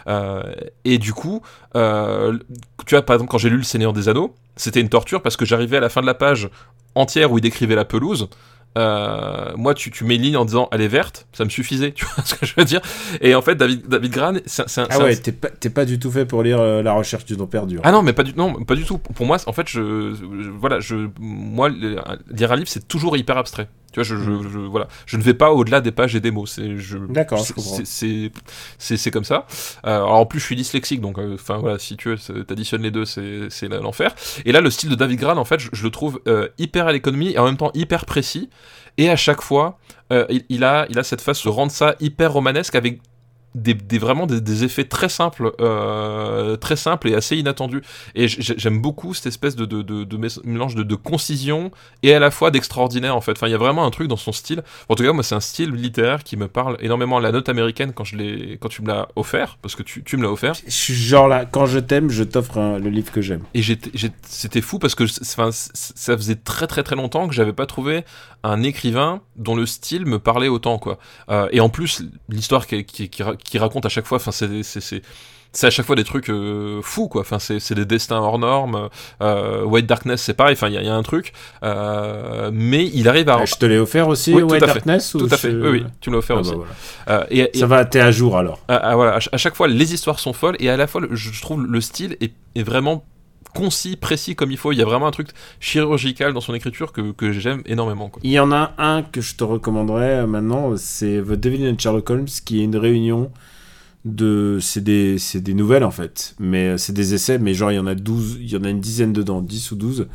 Euh, 0.07 0.43
et 0.83 0.97
du 0.97 1.13
coup, 1.13 1.41
euh, 1.75 2.37
tu 2.85 2.95
vois, 2.95 3.01
par 3.01 3.15
exemple, 3.15 3.31
quand 3.31 3.37
j'ai 3.37 3.49
lu 3.49 3.57
Le 3.57 3.63
Seigneur 3.63 3.93
des 3.93 4.09
Anneaux, 4.09 4.35
c'était 4.55 4.81
une 4.81 4.89
torture 4.89 5.21
parce 5.21 5.37
que 5.37 5.45
j'arrivais 5.45 5.77
à 5.77 5.81
la 5.81 5.89
fin 5.89 6.01
de 6.01 6.07
la 6.07 6.15
page 6.15 6.49
entière 6.95 7.31
où 7.31 7.37
il 7.37 7.41
décrivait 7.41 7.75
la 7.75 7.85
pelouse. 7.85 8.29
Euh, 8.77 9.53
moi, 9.55 9.73
tu, 9.73 9.89
tu 9.89 10.03
mets 10.03 10.15
une 10.15 10.21
ligne 10.21 10.37
en 10.37 10.45
disant 10.45 10.69
elle 10.71 10.81
est 10.81 10.87
verte, 10.87 11.27
ça 11.33 11.43
me 11.43 11.49
suffisait, 11.49 11.91
tu 11.95 12.05
vois 12.05 12.23
ce 12.23 12.35
que 12.35 12.45
je 12.45 12.53
veux 12.55 12.63
dire? 12.65 12.81
Et 13.21 13.33
en 13.33 13.41
fait, 13.41 13.55
David, 13.55 13.87
David 13.87 14.11
Gran, 14.11 14.33
c'est 14.45 14.63
un. 14.79 14.87
Ah 14.89 14.99
ouais, 14.99 15.15
t'es 15.15 15.31
pas, 15.31 15.49
pas, 15.49 15.85
du 15.85 15.99
tout 15.99 16.11
fait 16.11 16.25
pour 16.25 16.43
lire 16.43 16.59
euh, 16.59 16.83
La 16.83 16.93
recherche 16.93 17.25
du 17.25 17.35
nom 17.35 17.47
perdu. 17.47 17.77
Hein. 17.77 17.81
Ah 17.83 17.91
non, 17.91 18.03
mais 18.03 18.13
pas 18.13 18.23
du, 18.23 18.33
non, 18.35 18.53
pas 18.63 18.75
du 18.75 18.85
tout. 18.85 18.99
Pour 18.99 19.25
moi, 19.25 19.37
en 19.45 19.53
fait, 19.53 19.67
je, 19.67 20.13
je 20.13 20.49
voilà, 20.49 20.79
je, 20.79 21.09
moi, 21.19 21.69
lire 21.69 22.51
un 22.51 22.55
livre, 22.55 22.69
c'est 22.69 22.87
toujours 22.87 23.17
hyper 23.17 23.37
abstrait. 23.37 23.67
Tu 23.97 24.03
vois, 24.03 24.17
je, 24.17 24.23
je, 24.23 24.49
je, 24.49 24.59
voilà, 24.59 24.87
je 25.07 25.17
ne 25.17 25.23
vais 25.23 25.33
pas 25.33 25.51
au-delà 25.51 25.81
des 25.81 25.91
pages 25.91 26.15
et 26.15 26.19
des 26.19 26.29
mots. 26.29 26.45
D'accord, 27.09 27.43
c'est, 27.83 29.11
comme 29.11 29.23
ça. 29.23 29.47
Euh, 29.85 29.95
alors 29.95 30.13
en 30.13 30.25
plus, 30.27 30.39
je 30.39 30.45
suis 30.45 30.55
dyslexique, 30.55 31.01
donc, 31.01 31.17
enfin 31.17 31.55
euh, 31.55 31.57
voilà, 31.57 31.79
si 31.79 31.97
tu 31.97 32.09
veux, 32.09 32.43
t'additionnes 32.43 32.83
les 32.83 32.91
deux, 32.91 33.05
c'est, 33.05 33.67
l'enfer. 33.69 34.13
Et 34.45 34.51
là, 34.51 34.61
le 34.61 34.69
style 34.69 34.89
de 34.89 34.95
David 34.95 35.19
Gran, 35.19 35.37
en 35.37 35.45
fait, 35.45 35.59
je, 35.59 35.83
le 35.83 35.89
trouve 35.89 36.19
euh, 36.27 36.47
hyper 36.59 36.85
à 36.85 36.91
l'économie 36.91 37.31
et 37.31 37.39
en 37.39 37.45
même 37.45 37.57
temps 37.57 37.71
hyper 37.73 38.05
précis. 38.05 38.49
Et 38.99 39.09
à 39.09 39.15
chaque 39.15 39.41
fois, 39.41 39.79
il, 40.11 40.43
il, 40.49 40.63
a, 40.63 40.85
il 40.89 40.97
a 40.99 41.03
cette 41.03 41.21
face 41.21 41.43
de 41.43 41.49
rendre 41.49 41.71
ça 41.71 41.95
hyper 41.99 42.33
romanesque 42.33 42.75
avec 42.75 42.99
des, 43.57 43.73
des, 43.73 43.97
vraiment 43.97 44.27
des, 44.27 44.39
des, 44.39 44.63
effets 44.63 44.83
très 44.83 45.09
simples, 45.09 45.51
euh, 45.59 46.55
très 46.57 46.75
simples 46.75 47.09
et 47.09 47.15
assez 47.15 47.35
inattendus. 47.37 47.81
Et 48.15 48.27
j'aime 48.27 48.81
beaucoup 48.81 49.13
cette 49.13 49.27
espèce 49.27 49.55
de, 49.55 49.65
de, 49.65 49.81
de, 49.81 50.03
de 50.03 50.17
mélange 50.43 50.75
de, 50.75 50.95
concision 50.95 51.71
et 52.03 52.13
à 52.13 52.19
la 52.19 52.31
fois 52.31 52.51
d'extraordinaire 52.51 53.15
en 53.15 53.21
fait. 53.21 53.31
Enfin, 53.31 53.47
il 53.47 53.51
y 53.51 53.55
a 53.55 53.59
vraiment 53.59 53.85
un 53.85 53.91
truc 53.91 54.07
dans 54.07 54.17
son 54.17 54.31
style. 54.31 54.63
En 54.89 54.95
tout 54.95 55.03
cas, 55.03 55.13
moi, 55.13 55.23
c'est 55.23 55.35
un 55.35 55.39
style 55.39 55.71
littéraire 55.71 56.23
qui 56.23 56.37
me 56.37 56.47
parle 56.47 56.77
énormément. 56.79 57.19
La 57.19 57.31
note 57.31 57.49
américaine 57.49 57.93
quand 57.93 58.03
je 58.03 58.15
l'ai, 58.15 58.57
quand 58.59 58.69
tu 58.69 58.81
me 58.81 58.87
l'as 58.87 59.07
offert, 59.15 59.57
parce 59.61 59.75
que 59.75 59.83
tu, 59.83 60.03
tu 60.03 60.17
me 60.17 60.23
l'as 60.23 60.31
offert. 60.31 60.53
Je 60.65 60.71
suis 60.71 60.93
genre 60.93 61.27
là, 61.27 61.45
quand 61.45 61.65
je 61.65 61.79
t'aime, 61.79 62.09
je 62.09 62.23
t'offre 62.23 62.79
le 62.79 62.89
livre 62.89 63.11
que 63.11 63.21
j'aime. 63.21 63.41
Et 63.53 63.61
c'était 64.23 64.61
fou 64.61 64.79
parce 64.79 64.95
que 64.95 65.03
enfin, 65.21 65.49
ça 65.51 66.17
faisait 66.17 66.35
très 66.35 66.67
très 66.67 66.83
très 66.83 66.95
longtemps 66.95 67.27
que 67.27 67.33
j'avais 67.33 67.53
pas 67.53 67.65
trouvé 67.65 68.03
un 68.43 68.63
écrivain 68.63 69.21
dont 69.35 69.55
le 69.55 69.65
style 69.65 70.05
me 70.05 70.19
parlait 70.19 70.47
autant 70.47 70.77
quoi. 70.77 70.99
Euh, 71.29 71.47
et 71.51 71.59
en 71.59 71.69
plus, 71.69 72.03
l'histoire 72.29 72.67
qui, 72.67 72.85
qui, 72.85 73.09
qui 73.09 73.27
qui 73.47 73.57
raconte 73.57 73.85
à 73.85 73.89
chaque 73.89 74.05
fois, 74.05 74.17
enfin 74.17 74.31
c'est 74.31 74.61
c'est 75.53 75.67
à 75.67 75.69
chaque 75.69 75.85
fois 75.85 75.95
des 75.95 76.03
trucs 76.03 76.29
euh, 76.29 76.81
fous 76.83 77.07
quoi. 77.07 77.21
Enfin 77.21 77.39
c'est 77.39 77.73
des 77.73 77.85
destins 77.85 78.17
hors 78.17 78.37
normes. 78.37 78.89
Euh, 79.21 79.63
White 79.63 79.87
Darkness 79.87 80.21
c'est 80.21 80.33
pareil. 80.33 80.53
Enfin 80.53 80.67
il 80.67 80.79
y, 80.79 80.85
y, 80.85 80.89
a 80.89 80.93
un 80.93 81.03
truc. 81.03 81.33
Euh, 81.63 82.51
mais 82.53 82.85
il 82.93 83.07
arrive 83.07 83.29
à 83.29 83.43
je 83.45 83.55
te 83.55 83.65
l'ai 83.65 83.79
offert 83.79 84.07
aussi 84.07 84.33
oui, 84.33 84.43
White 84.43 84.61
tout 84.61 84.67
Darkness 84.67 85.11
tout 85.11 85.27
à 85.31 85.37
fait. 85.37 85.49
oui, 85.49 85.69
oui 85.69 85.85
tu 86.01 86.11
l'as 86.11 86.17
offert 86.17 86.37
ah, 86.37 86.41
aussi. 86.41 86.51
bah, 86.51 86.65
voilà. 87.07 87.27
et, 87.31 87.49
et, 87.53 87.59
ça 87.59 87.65
va 87.65 87.85
t'es 87.85 88.01
à 88.01 88.11
jour 88.11 88.37
alors. 88.37 88.59
Voilà. 88.67 89.19
À, 89.31 89.37
chaque 89.37 89.55
fois 89.55 89.67
les 89.67 89.93
histoires 89.93 90.19
sont 90.19 90.33
folles 90.33 90.57
et 90.59 90.69
à 90.69 90.77
la 90.77 90.85
fois 90.85 91.01
je 91.09 91.41
trouve 91.41 91.65
le 91.65 91.81
style 91.81 92.17
est, 92.19 92.33
est 92.55 92.63
vraiment 92.63 93.05
concis, 93.57 93.95
précis 93.95 94.35
comme 94.35 94.51
il 94.51 94.57
faut. 94.57 94.71
Il 94.71 94.77
y 94.77 94.83
a 94.83 94.85
vraiment 94.85 95.07
un 95.07 95.11
truc 95.11 95.29
chirurgical 95.59 96.31
dans 96.31 96.41
son 96.41 96.53
écriture 96.53 96.91
que, 96.91 97.11
que 97.11 97.31
j'aime 97.31 97.63
énormément. 97.65 98.07
Quoi. 98.07 98.21
Il 98.23 98.31
y 98.31 98.39
en 98.39 98.51
a 98.51 98.73
un 98.77 99.01
que 99.01 99.19
je 99.19 99.35
te 99.35 99.43
recommanderais 99.43 100.19
euh, 100.19 100.27
maintenant, 100.27 100.77
c'est 100.77 101.23
The 101.23 101.31
Devil 101.31 101.67
and 101.67 101.79
Sherlock 101.79 102.07
Holmes, 102.11 102.27
qui 102.45 102.61
est 102.61 102.63
une 102.65 102.77
réunion 102.77 103.31
de. 104.05 104.59
C'est 104.61 104.83
des, 104.83 105.17
des 105.33 105.53
nouvelles 105.55 105.83
en 105.83 105.91
fait, 105.91 106.35
mais 106.39 106.67
euh, 106.67 106.77
c'est 106.77 106.93
des 106.93 107.15
essais, 107.15 107.39
mais 107.39 107.55
genre 107.55 107.71
il 107.71 107.75
y 107.75 107.79
en 107.79 107.87
a 107.87 107.95
12, 107.95 108.37
il 108.41 108.51
y 108.51 108.55
en 108.55 108.63
a 108.63 108.69
une 108.69 108.79
dizaine 108.79 109.11
dedans, 109.11 109.41
10 109.41 109.71
ou 109.71 109.75
12. 109.75 110.07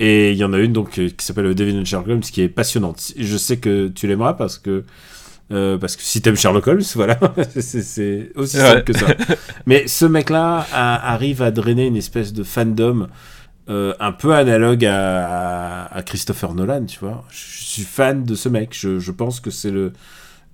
Et 0.00 0.32
il 0.32 0.38
y 0.38 0.44
en 0.44 0.52
a 0.52 0.58
une 0.58 0.72
donc 0.72 0.98
euh, 0.98 1.10
qui 1.10 1.24
s'appelle 1.24 1.54
The 1.54 1.58
Devil 1.58 1.78
and 1.78 1.84
Sherlock 1.84 2.08
Holmes, 2.08 2.20
qui 2.20 2.40
est 2.42 2.48
passionnante. 2.48 3.12
Je 3.16 3.36
sais 3.36 3.58
que 3.58 3.86
tu 3.88 4.08
l'aimeras 4.08 4.32
parce 4.32 4.58
que. 4.58 4.84
Euh, 5.52 5.78
parce 5.78 5.96
que 5.96 6.02
si 6.02 6.20
t'aimes 6.22 6.36
Sherlock 6.36 6.66
Holmes, 6.66 6.82
voilà, 6.94 7.18
c'est- 7.58 8.32
aussi 8.36 8.56
Ouais. 8.56 8.62
simple 8.62 8.84
que 8.84 8.92
ça. 8.92 9.06
Mais 9.66 9.86
ce 9.88 10.04
mec-là 10.06 10.66
arrive 10.72 11.42
à 11.42 11.50
drainer 11.50 11.86
une 11.86 11.96
espèce 11.96 12.32
de 12.32 12.42
fandom 12.44 13.08
euh, 13.68 13.92
un 14.00 14.12
peu 14.12 14.34
analogue 14.34 14.84
à, 14.84 15.84
à- 15.84 15.96
à 15.98 16.02
Christopher 16.02 16.54
Nolan, 16.54 16.86
tu 16.86 16.98
vois. 17.00 17.24
Je 17.30 17.64
suis 17.64 17.82
fan 17.82 18.24
de 18.24 18.34
ce 18.34 18.48
mec. 18.48 18.70
Je, 18.78 18.98
je 18.98 19.12
pense 19.12 19.38
que 19.40 19.50
c'est 19.50 19.70
le, 19.70 19.92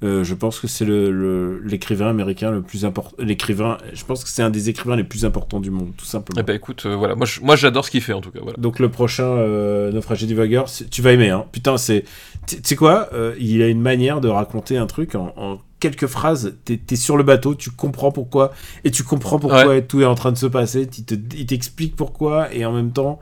euh, 0.02 0.24
je 0.24 0.34
pense 0.34 0.60
que 0.60 0.66
c'est 0.66 0.84
le, 0.84 1.10
le- 1.10 1.60
l'écrivain 1.64 2.08
américain 2.08 2.50
le 2.50 2.60
plus 2.60 2.84
important. 2.84 3.16
L'écrivain, 3.18 3.78
je 3.94 4.04
pense 4.04 4.24
que 4.24 4.30
c'est 4.30 4.42
un 4.42 4.50
des 4.50 4.68
écrivains 4.68 4.96
les 4.96 5.04
plus 5.04 5.24
importants 5.24 5.58
du 5.58 5.70
monde, 5.70 5.92
tout 5.96 6.04
simplement. 6.04 6.38
Eh 6.40 6.42
ben 6.42 6.54
écoute, 6.54 6.84
euh, 6.84 6.94
voilà, 6.94 7.14
moi 7.14 7.56
j'adore 7.56 7.84
ce 7.84 7.90
qu'il 7.90 8.02
fait 8.02 8.12
en 8.12 8.20
tout 8.20 8.30
cas. 8.30 8.40
Voilà. 8.42 8.58
Donc 8.58 8.78
le 8.78 8.90
prochain 8.90 9.24
euh, 9.24 9.90
Naufragé 9.92 10.26
du 10.26 10.34
Vagueur, 10.34 10.66
tu 10.90 11.00
vas 11.00 11.12
aimer, 11.12 11.30
hein. 11.30 11.46
Putain, 11.50 11.78
c'est, 11.78 12.04
tu 12.46 12.58
sais 12.62 12.76
quoi, 12.76 13.08
euh, 13.14 13.34
il 13.40 13.62
a 13.62 13.68
une 13.68 13.80
manière 13.80 14.20
de 14.20 14.28
raconter 14.28 14.76
un 14.76 14.86
truc 14.86 15.14
en, 15.14 15.32
en 15.36 15.60
quelques 15.80 16.06
phrases. 16.06 16.56
T'es, 16.66 16.76
t'es 16.76 16.96
sur 16.96 17.16
le 17.16 17.22
bateau, 17.22 17.54
tu 17.54 17.70
comprends 17.70 18.12
pourquoi, 18.12 18.52
et 18.84 18.90
tu 18.90 19.02
comprends 19.02 19.38
pourquoi 19.38 19.80
tout 19.80 20.02
est 20.02 20.06
en 20.06 20.14
train 20.14 20.32
de 20.32 20.38
se 20.38 20.46
passer. 20.46 20.88
Il, 20.98 21.04
te, 21.04 21.14
il 21.36 21.46
t'explique 21.46 21.96
pourquoi, 21.96 22.52
et 22.54 22.66
en 22.66 22.72
même 22.72 22.92
temps, 22.92 23.18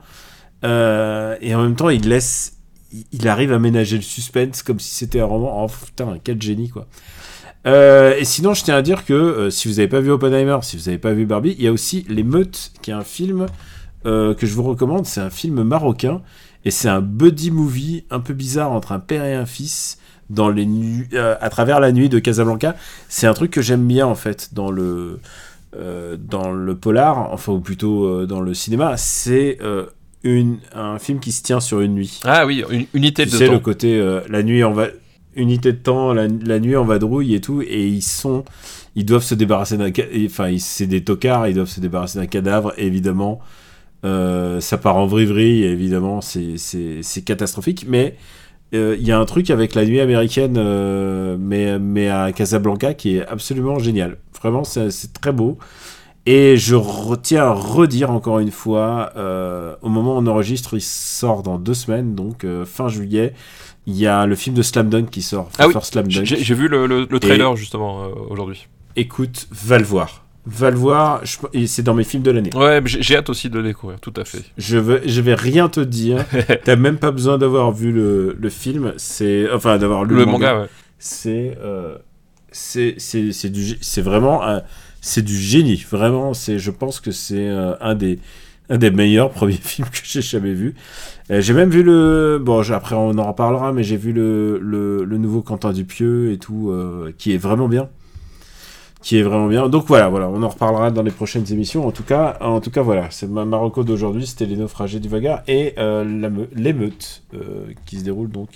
et 0.63 1.55
en 1.55 1.61
même 1.61 1.75
temps, 1.75 1.89
il 1.89 2.09
laisse, 2.09 2.54
il, 3.11 3.27
arrive 3.27 3.51
à 3.51 3.59
ménager 3.59 3.95
le 3.95 4.03
suspense 4.03 4.63
comme 4.63 4.79
si 4.79 4.93
c'était 4.93 5.19
un 5.19 5.25
roman. 5.25 5.65
Oh 5.65 5.67
putain, 5.85 6.17
quel 6.23 6.41
génie 6.41 6.69
quoi. 6.69 6.87
Euh, 7.65 8.15
et 8.17 8.25
sinon, 8.25 8.53
je 8.53 8.63
tiens 8.63 8.75
à 8.75 8.81
dire 8.81 9.05
que 9.05 9.13
euh, 9.13 9.49
si 9.49 9.67
vous 9.67 9.75
n'avez 9.75 9.87
pas 9.87 9.99
vu 9.99 10.11
Oppenheimer, 10.11 10.59
si 10.61 10.77
vous 10.77 10.83
n'avez 10.85 10.97
pas 10.97 11.13
vu 11.13 11.25
Barbie, 11.25 11.55
il 11.57 11.63
y 11.63 11.67
a 11.67 11.71
aussi 11.71 12.05
Les 12.09 12.23
Meutes, 12.23 12.71
qui 12.81 12.91
est 12.91 12.93
un 12.93 13.03
film 13.03 13.47
euh, 14.05 14.33
que 14.35 14.45
je 14.45 14.53
vous 14.53 14.63
recommande. 14.63 15.05
C'est 15.05 15.21
un 15.21 15.31
film 15.31 15.63
marocain 15.63 16.21
et 16.63 16.71
c'est 16.71 16.89
un 16.89 17.01
buddy 17.01 17.51
movie 17.51 18.05
un 18.11 18.19
peu 18.19 18.33
bizarre 18.33 18.71
entre 18.71 18.91
un 18.91 18.99
père 18.99 19.25
et 19.25 19.33
un 19.33 19.45
fils 19.45 19.99
dans 20.31 20.49
les 20.49 20.67
à 21.13 21.49
travers 21.49 21.79
la 21.79 21.91
nuit 21.91 22.09
de 22.09 22.17
Casablanca. 22.17 22.75
C'est 23.09 23.27
un 23.27 23.33
truc 23.33 23.51
que 23.51 23.61
j'aime 23.61 23.85
bien 23.85 24.07
en 24.07 24.15
fait 24.15 24.53
dans 24.53 24.71
le 24.71 25.19
dans 26.17 26.51
le 26.51 26.75
polar, 26.75 27.31
enfin 27.31 27.51
ou 27.51 27.59
plutôt 27.59 28.25
dans 28.25 28.41
le 28.41 28.55
cinéma. 28.55 28.97
C'est 28.97 29.59
une 30.25 30.57
un 30.73 30.99
film 30.99 31.19
qui 31.19 31.31
se 31.31 31.41
tient 31.43 31.59
sur 31.61 31.79
une 31.81 31.93
nuit. 31.93 32.19
Ah 32.25 32.45
oui, 32.45 32.63
une 32.69 32.87
unité 32.93 33.23
Tu 33.25 33.31
de 33.31 33.35
sais, 33.37 33.47
temps. 33.47 33.53
le 33.53 33.59
côté 33.59 33.97
euh, 33.99 34.21
la 34.29 34.43
nuit 34.43 34.63
en 34.63 34.73
va 34.73 34.87
unité 35.35 35.71
de 35.73 35.77
temps, 35.77 36.13
la, 36.13 36.27
la 36.27 36.59
nuit 36.59 36.75
en 36.75 36.85
vadrouille 36.85 37.35
et 37.35 37.41
tout, 37.41 37.61
et 37.61 37.87
ils 37.87 38.01
sont, 38.01 38.45
ils 38.95 39.05
doivent 39.05 39.23
se 39.23 39.35
débarrasser 39.35 39.77
d'un, 39.77 39.91
enfin, 40.25 40.55
c'est 40.59 40.87
des 40.87 41.03
tocards, 41.03 41.47
ils 41.47 41.53
doivent 41.53 41.67
se 41.67 41.81
débarrasser 41.81 42.19
d'un 42.19 42.25
cadavre, 42.25 42.73
évidemment, 42.77 43.41
euh, 44.05 44.59
ça 44.61 44.77
part 44.77 44.95
en 44.97 45.05
vrille 45.05 45.63
évidemment, 45.63 46.21
c'est, 46.21 46.55
catastrophique, 47.25 47.85
mais 47.87 48.15
euh, 48.73 48.95
il 48.99 49.05
y 49.05 49.11
a 49.11 49.19
un 49.19 49.25
truc 49.25 49.49
avec 49.49 49.75
la 49.75 49.85
nuit 49.85 49.99
américaine, 49.99 50.55
euh, 50.57 51.37
mais, 51.39 51.79
mais 51.79 52.09
à 52.09 52.31
Casablanca, 52.31 52.93
qui 52.93 53.17
est 53.17 53.27
absolument 53.27 53.79
génial. 53.79 54.17
Vraiment, 54.41 54.63
c'est, 54.63 54.89
c'est 54.91 55.13
très 55.13 55.31
beau. 55.31 55.57
Et 56.27 56.57
je 56.57 56.73
retiens 56.75 57.43
à 57.43 57.51
redire 57.53 58.09
encore 58.09 58.39
une 58.39 58.49
fois, 58.51 59.11
euh, 59.15 59.75
au 59.83 59.89
moment 59.89 60.15
où 60.15 60.19
on 60.21 60.25
enregistre, 60.27 60.73
il 60.73 60.81
sort 60.81 61.43
dans 61.43 61.59
deux 61.59 61.75
semaines, 61.75 62.15
donc 62.15 62.43
euh, 62.43 62.65
fin 62.65 62.87
juillet. 62.87 63.33
Il 63.85 63.95
y 63.95 64.07
a 64.07 64.25
le 64.25 64.35
film 64.35 64.55
de 64.55 64.63
Slam 64.63 64.89
Dunk 64.89 65.11
qui 65.11 65.21
sort. 65.21 65.49
Ah 65.59 65.67
oui, 65.67 65.73
First 65.73 65.91
Slam 65.93 66.07
Dunk. 66.07 66.25
J'ai 66.25 66.55
vu 66.55 66.67
le, 66.67 66.87
le- 66.87 67.05
le 67.07 67.19
trailer 67.19 67.55
justement 67.55 68.05
euh, 68.05 68.07
aujourd'hui. 68.31 68.67
Écoute, 68.95 69.47
va 69.51 69.77
le 69.77 69.83
voir. 69.83 70.23
Va 70.47 70.71
le 70.71 70.77
voir, 70.77 71.21
c'est 71.67 71.81
dans 71.83 71.93
mes 71.95 72.03
films 72.03 72.21
de 72.23 72.31
l'année. 72.31 72.49
Ouais, 72.55 72.81
j'ai 72.85 73.15
hâte 73.17 73.29
aussi 73.29 73.49
de 73.49 73.57
le 73.59 73.63
découvrir, 73.63 73.99
tout 73.99 74.13
à 74.15 74.25
fait. 74.25 74.43
Je 74.57 74.77
vais, 74.77 75.01
je 75.07 75.21
vais 75.21 75.33
rien 75.35 75.69
te 75.69 75.79
dire. 75.79 76.23
T'as 76.63 76.75
même 76.75 76.97
pas 76.97 77.11
besoin 77.11 77.37
d'avoir 77.37 77.71
vu 77.71 77.91
le, 77.91 78.35
le 78.39 78.49
film. 78.49 78.93
C'est, 78.97 79.47
enfin, 79.51 79.77
d'avoir 79.77 80.03
lu 80.05 80.15
Le, 80.15 80.25
manga, 80.25 80.61
ouais. 80.61 80.67
c'est 80.97 81.55
c'est 82.51 82.95
c'est 82.99 83.49
du 83.49 83.77
vraiment 84.01 84.43
un- 84.43 84.61
c'est 85.05 85.21
du 85.21 85.37
génie 85.37 85.85
vraiment 85.89 86.33
c'est 86.33 86.57
je 86.57 86.71
pense 86.71 86.99
que 86.99 87.11
c'est 87.11 87.47
euh, 87.47 87.75
un 87.79 87.93
des 87.93 88.17
un 88.69 88.79
des 88.79 88.89
meilleurs 88.89 89.29
premiers 89.37 89.53
films 89.53 89.87
que 89.87 89.99
j'ai 90.03 90.21
jamais 90.21 90.53
vu 90.53 90.73
Euh, 91.31 91.41
j'ai 91.41 91.53
même 91.53 91.69
vu 91.69 91.81
le 91.83 92.39
bon 92.39 92.61
après 92.71 92.95
on 92.95 93.17
en 93.17 93.27
reparlera 93.27 93.71
mais 93.71 93.83
j'ai 93.83 93.97
vu 93.97 94.13
le, 94.13 94.59
le, 94.59 95.17
nouveau 95.17 95.41
Quentin 95.41 95.73
Dupieux 95.73 96.31
et 96.31 96.37
tout 96.37 96.69
euh, 96.69 97.11
qui 97.17 97.33
est 97.33 97.37
vraiment 97.37 97.67
bien. 97.67 97.89
Qui 99.01 99.17
est 99.17 99.23
vraiment 99.23 99.47
bien. 99.47 99.69
Donc 99.69 99.85
voilà 99.87 100.07
voilà 100.07 100.27
on 100.29 100.41
en 100.43 100.49
reparlera 100.49 100.91
dans 100.91 101.03
les 101.03 101.11
prochaines 101.11 101.51
émissions. 101.51 101.87
En 101.87 101.91
tout 101.91 102.03
cas 102.03 102.37
en 102.41 102.59
tout 102.61 102.71
cas 102.71 102.83
voilà 102.83 103.09
c'est 103.11 103.27
ma 103.27 103.45
Marocco 103.45 103.83
d'aujourd'hui 103.83 104.25
c'était 104.27 104.45
les 104.45 104.57
naufragés 104.57 104.99
du 104.99 105.09
Vagar 105.09 105.41
et 105.47 105.75
l'émeute 106.55 107.23
qui 107.85 107.99
se 107.99 108.03
déroule 108.03 108.29
donc 108.29 108.49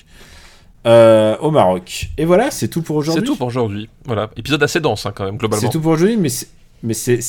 euh, 0.85 1.35
au 1.39 1.51
Maroc. 1.51 2.09
Et 2.17 2.25
voilà, 2.25 2.51
c'est 2.51 2.67
tout 2.67 2.81
pour 2.81 2.95
aujourd'hui. 2.97 3.21
C'est 3.21 3.25
tout 3.27 3.35
pour 3.35 3.47
aujourd'hui. 3.47 3.89
Voilà, 4.05 4.29
épisode 4.37 4.63
assez 4.63 4.79
dense 4.79 5.05
hein, 5.05 5.13
quand 5.15 5.25
même, 5.25 5.37
globalement. 5.37 5.61
C'est 5.61 5.71
tout 5.71 5.81
pour 5.81 5.91
aujourd'hui, 5.91 6.17
mais 6.17 6.29
mais 6.83 6.93
c'est, 6.93 7.19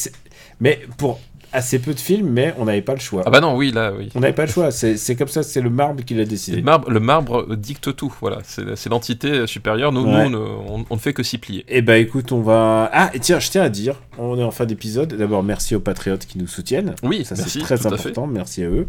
mais 0.60 0.80
pour 0.98 1.18
assez 1.52 1.80
peu 1.80 1.92
de 1.92 1.98
films, 1.98 2.28
mais 2.30 2.54
on 2.58 2.66
n'avait 2.66 2.80
pas 2.80 2.94
le 2.94 3.00
choix. 3.00 3.24
Ah 3.26 3.30
bah 3.30 3.40
non, 3.40 3.56
oui, 3.56 3.72
là, 3.72 3.92
oui. 3.98 4.08
On 4.14 4.20
n'avait 4.20 4.32
pas 4.32 4.44
le 4.46 4.52
choix. 4.52 4.70
C'est, 4.70 5.16
comme 5.16 5.26
ça, 5.26 5.42
c'est 5.42 5.60
le 5.60 5.68
marbre 5.68 6.04
qui 6.04 6.14
l'a 6.14 6.20
Le 6.20 6.26
décidé. 6.26 6.62
marbre, 6.62 6.88
le 6.88 7.00
marbre 7.00 7.56
dicte 7.56 7.96
tout, 7.96 8.14
voilà, 8.20 8.38
c'est 8.44 8.88
l'entité 8.88 9.48
supérieure, 9.48 9.90
nous, 9.90 10.04
Ouais. 10.04 10.28
nous 10.28 10.38
on, 10.38 10.42
ne- 10.76 10.80
on- 10.82 10.86
on 10.88 10.94
ne 10.94 11.00
fait 11.00 11.12
que 11.12 11.24
s'y 11.24 11.38
plier. 11.38 11.64
Eh 11.68 11.82
ben 11.82 12.00
écoute, 12.00 12.30
on 12.30 12.40
va. 12.40 12.88
Ah, 12.92 13.10
et 13.14 13.18
tiens, 13.18 13.40
je 13.40 13.50
tiens 13.50 13.62
à 13.62 13.68
dire, 13.68 13.96
on 14.16 14.38
est 14.38 14.44
en 14.44 14.52
fin 14.52 14.64
d'épisode. 14.64 15.12
D'abord, 15.14 15.42
merci 15.42 15.74
aux 15.74 15.80
patriotes 15.80 16.24
qui 16.24 16.38
nous 16.38 16.46
soutiennent. 16.46 16.94
Oui, 17.02 17.24
Ça, 17.24 17.34
c'est 17.34 17.58
très 17.58 17.84
important. 17.84 18.28
Merci 18.28 18.62
à 18.62 18.68
eux. 18.68 18.86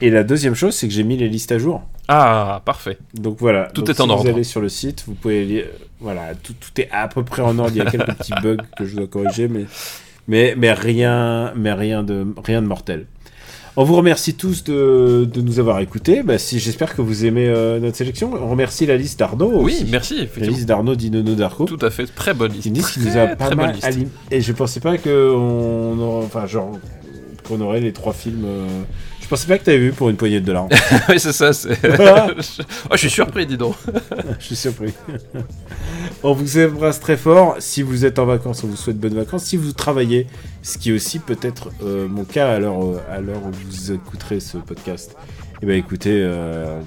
Et 0.00 0.10
la 0.10 0.24
deuxième 0.24 0.54
chose, 0.54 0.74
c'est 0.74 0.88
que 0.88 0.92
j'ai 0.94 1.04
mis 1.04 1.16
les 1.16 1.28
listes 1.28 1.52
à 1.52 1.58
jour. 1.58 1.82
Ah, 2.08 2.60
parfait. 2.64 2.98
Donc 3.14 3.38
voilà. 3.40 3.70
Tout 3.74 3.82
Donc, 3.82 3.90
est 3.90 4.00
en 4.00 4.10
ordre. 4.10 4.24
Vous 4.24 4.28
allez 4.28 4.44
sur 4.44 4.60
le 4.60 4.68
site, 4.68 5.04
vous 5.06 5.14
pouvez 5.14 5.44
lire. 5.44 5.64
Voilà, 6.00 6.34
tout, 6.34 6.52
tout 6.52 6.80
est 6.80 6.88
à 6.92 7.08
peu 7.08 7.24
près 7.24 7.42
en 7.42 7.58
ordre. 7.58 7.72
Il 7.74 7.78
y 7.78 7.80
a 7.80 7.90
quelques 7.90 8.14
petits 8.14 8.34
bugs 8.42 8.58
que 8.76 8.84
je 8.84 8.94
dois 8.96 9.06
corriger, 9.06 9.48
mais, 9.48 9.64
mais, 10.28 10.54
mais, 10.56 10.72
rien, 10.72 11.52
mais 11.56 11.72
rien, 11.72 12.02
de, 12.02 12.26
rien 12.44 12.60
de 12.60 12.66
mortel. 12.66 13.06
On 13.78 13.84
vous 13.84 13.96
remercie 13.96 14.34
tous 14.34 14.64
de, 14.64 15.28
de 15.30 15.40
nous 15.42 15.58
avoir 15.58 15.80
écoutés. 15.80 16.22
Bah, 16.22 16.38
si, 16.38 16.58
J'espère 16.58 16.94
que 16.94 17.02
vous 17.02 17.24
aimez 17.26 17.46
euh, 17.48 17.78
notre 17.80 17.96
sélection. 17.96 18.32
On 18.34 18.48
remercie 18.50 18.86
la 18.86 18.96
liste 18.96 19.18
d'Arnaud. 19.18 19.62
Oui, 19.62 19.86
merci, 19.90 20.28
La 20.38 20.46
liste 20.46 20.66
d'Arnaud 20.66 20.94
Dinono 20.94 21.34
Darko. 21.34 21.64
Tout 21.64 21.78
à 21.82 21.90
fait, 21.90 22.06
très 22.06 22.32
bonne 22.34 22.52
liste. 22.52 22.66
Une 22.66 22.74
liste 22.74 22.92
qui 22.92 23.00
nous 23.00 23.16
a 23.16 23.26
pas 23.28 23.54
mal 23.54 23.74
Et 24.30 24.40
je 24.42 24.52
pensais 24.52 24.80
pas 24.80 24.96
que 24.98 25.30
on 25.34 25.98
aurait, 25.98 26.24
enfin, 26.26 26.46
genre, 26.46 26.78
qu'on 27.48 27.60
aurait 27.62 27.80
les 27.80 27.92
trois 27.92 28.12
films. 28.12 28.44
euh, 28.46 28.66
Je 29.26 29.30
pensais 29.30 29.48
pas 29.48 29.58
que 29.58 29.64
t'avais 29.64 29.78
vu 29.78 29.90
pour 29.90 30.08
une 30.08 30.14
poignée 30.14 30.38
de 30.38 30.46
dollars. 30.46 30.68
oui, 31.08 31.18
c'est 31.18 31.32
ça. 31.32 31.50
oh, 31.50 32.92
je 32.92 32.96
suis 32.96 33.10
surpris, 33.10 33.44
dis 33.44 33.56
donc. 33.56 33.74
Je 34.38 34.44
suis 34.44 34.54
surpris. 34.54 34.94
on 36.22 36.32
vous 36.32 36.58
embrasse 36.60 37.00
très 37.00 37.16
fort. 37.16 37.56
Si 37.58 37.82
vous 37.82 38.04
êtes 38.04 38.20
en 38.20 38.24
vacances, 38.24 38.62
on 38.62 38.68
vous 38.68 38.76
souhaite 38.76 39.00
bonnes 39.00 39.16
vacances. 39.16 39.42
Si 39.42 39.56
vous 39.56 39.72
travaillez, 39.72 40.28
ce 40.62 40.78
qui 40.78 40.90
est 40.90 40.92
aussi 40.92 41.18
peut-être 41.18 41.70
euh, 41.82 42.06
mon 42.06 42.22
cas 42.22 42.52
à 42.52 42.60
l'heure 42.60 42.80
euh, 42.84 43.02
à 43.10 43.18
l'heure 43.18 43.42
où 43.44 43.50
vous 43.50 43.90
écouterez 43.90 44.38
ce 44.38 44.58
podcast. 44.58 45.16
Eh 45.60 45.66
ben 45.66 45.76
écoutez, 45.76 46.20
euh, 46.22 46.80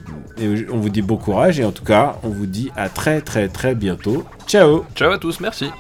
on 0.72 0.78
vous 0.78 0.90
dit 0.90 1.02
bon 1.02 1.18
courage 1.18 1.60
et 1.60 1.66
en 1.66 1.74
tout 1.74 1.84
cas, 1.84 2.20
on 2.24 2.30
vous 2.30 2.46
dit 2.46 2.72
à 2.78 2.88
très 2.88 3.20
très 3.20 3.50
très 3.50 3.76
bientôt. 3.76 4.24
Ciao 4.48 4.86
Ciao 4.96 5.12
à 5.12 5.18
tous, 5.18 5.42
merci. 5.42 5.72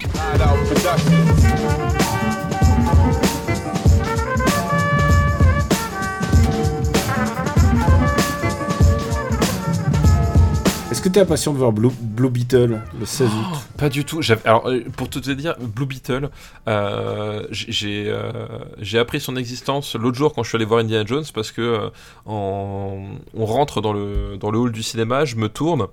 Est-ce 10.99 11.07
que 11.07 11.13
t'es 11.13 11.21
impatient 11.21 11.53
de 11.53 11.57
voir 11.57 11.71
Blue, 11.71 11.91
Blue 12.01 12.29
Beetle 12.29 12.81
le 12.99 13.05
16 13.05 13.29
août 13.29 13.59
Pas 13.77 13.87
du 13.87 14.03
tout. 14.03 14.19
Alors, 14.43 14.67
euh, 14.67 14.83
pour 14.97 15.09
te 15.09 15.17
dire, 15.31 15.55
Blue 15.61 15.85
Beetle, 15.85 16.29
euh, 16.67 17.47
j'ai 17.51 18.03
euh, 18.09 18.33
j'ai 18.79 18.99
appris 18.99 19.21
son 19.21 19.37
existence 19.37 19.95
l'autre 19.95 20.17
jour 20.17 20.33
quand 20.33 20.43
je 20.43 20.49
suis 20.49 20.57
allé 20.57 20.65
voir 20.65 20.81
Indiana 20.81 21.05
Jones 21.05 21.23
parce 21.33 21.53
que 21.53 21.61
euh, 21.61 21.89
en- 22.25 23.11
on 23.33 23.45
rentre 23.45 23.79
dans 23.79 23.93
le, 23.93 24.35
dans 24.37 24.51
le 24.51 24.59
hall 24.59 24.73
du 24.73 24.83
cinéma, 24.83 25.23
je 25.23 25.37
me 25.37 25.47
tourne 25.47 25.87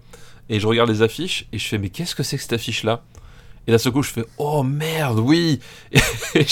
et 0.49 0.59
je 0.59 0.67
regarde 0.67 0.91
les 0.91 1.03
affiches 1.03 1.47
et 1.53 1.59
je 1.61 1.69
fais 1.69 1.79
mais 1.79 1.91
qu'est-ce 1.91 2.17
que 2.17 2.25
c'est 2.25 2.37
que 2.37 2.43
cette 2.43 2.55
affiche 2.55 2.83
là 2.83 3.05
Et 3.69 3.71
d'un 3.71 3.79
seul 3.79 3.93
coup 3.93 4.03
je 4.03 4.11
fais 4.11 4.25
oh 4.39 4.65
merde 4.65 5.21
oui 5.21 5.61
Et 6.35 6.45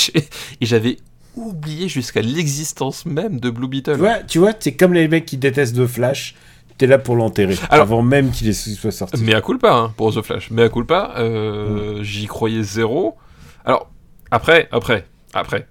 j'avais 0.61 0.99
oublié 1.35 1.89
jusqu'à 1.89 2.23
l'existence 2.23 3.05
même 3.05 3.41
de 3.41 3.51
Blue 3.51 3.67
Beetle. 3.67 3.95
Tu 3.95 3.99
vois, 3.99 4.19
tu 4.21 4.39
vois, 4.39 4.53
t'es 4.55 4.75
comme 4.75 4.93
les 4.95 5.09
mecs 5.09 5.27
qui 5.27 5.39
détestent 5.39 5.75
The 5.75 5.89
Flash. 5.89 6.37
T'es 6.79 6.87
là 6.87 6.99
pour 6.99 7.17
l'enterrer 7.17 7.57
Alors- 7.71 7.85
avant 7.85 8.03
même 8.03 8.31
qu'il 8.31 8.55
soit 8.55 8.91
sorti. 8.91 9.23
Mais 9.23 9.35
à 9.35 9.41
culpa, 9.41 9.73
hein, 9.73 9.93
pour 9.97 10.13
The 10.13 10.23
Flash. 10.23 10.51
Mais 10.51 10.63
à 10.63 10.69
culpa, 10.69 11.15
euh, 11.19 12.03
j'y 12.03 12.27
croyais 12.27 12.63
zéro. 12.63 13.17
Alors, 13.65 13.91
après, 14.31 14.69
après, 14.73 15.07
après. 15.33 15.69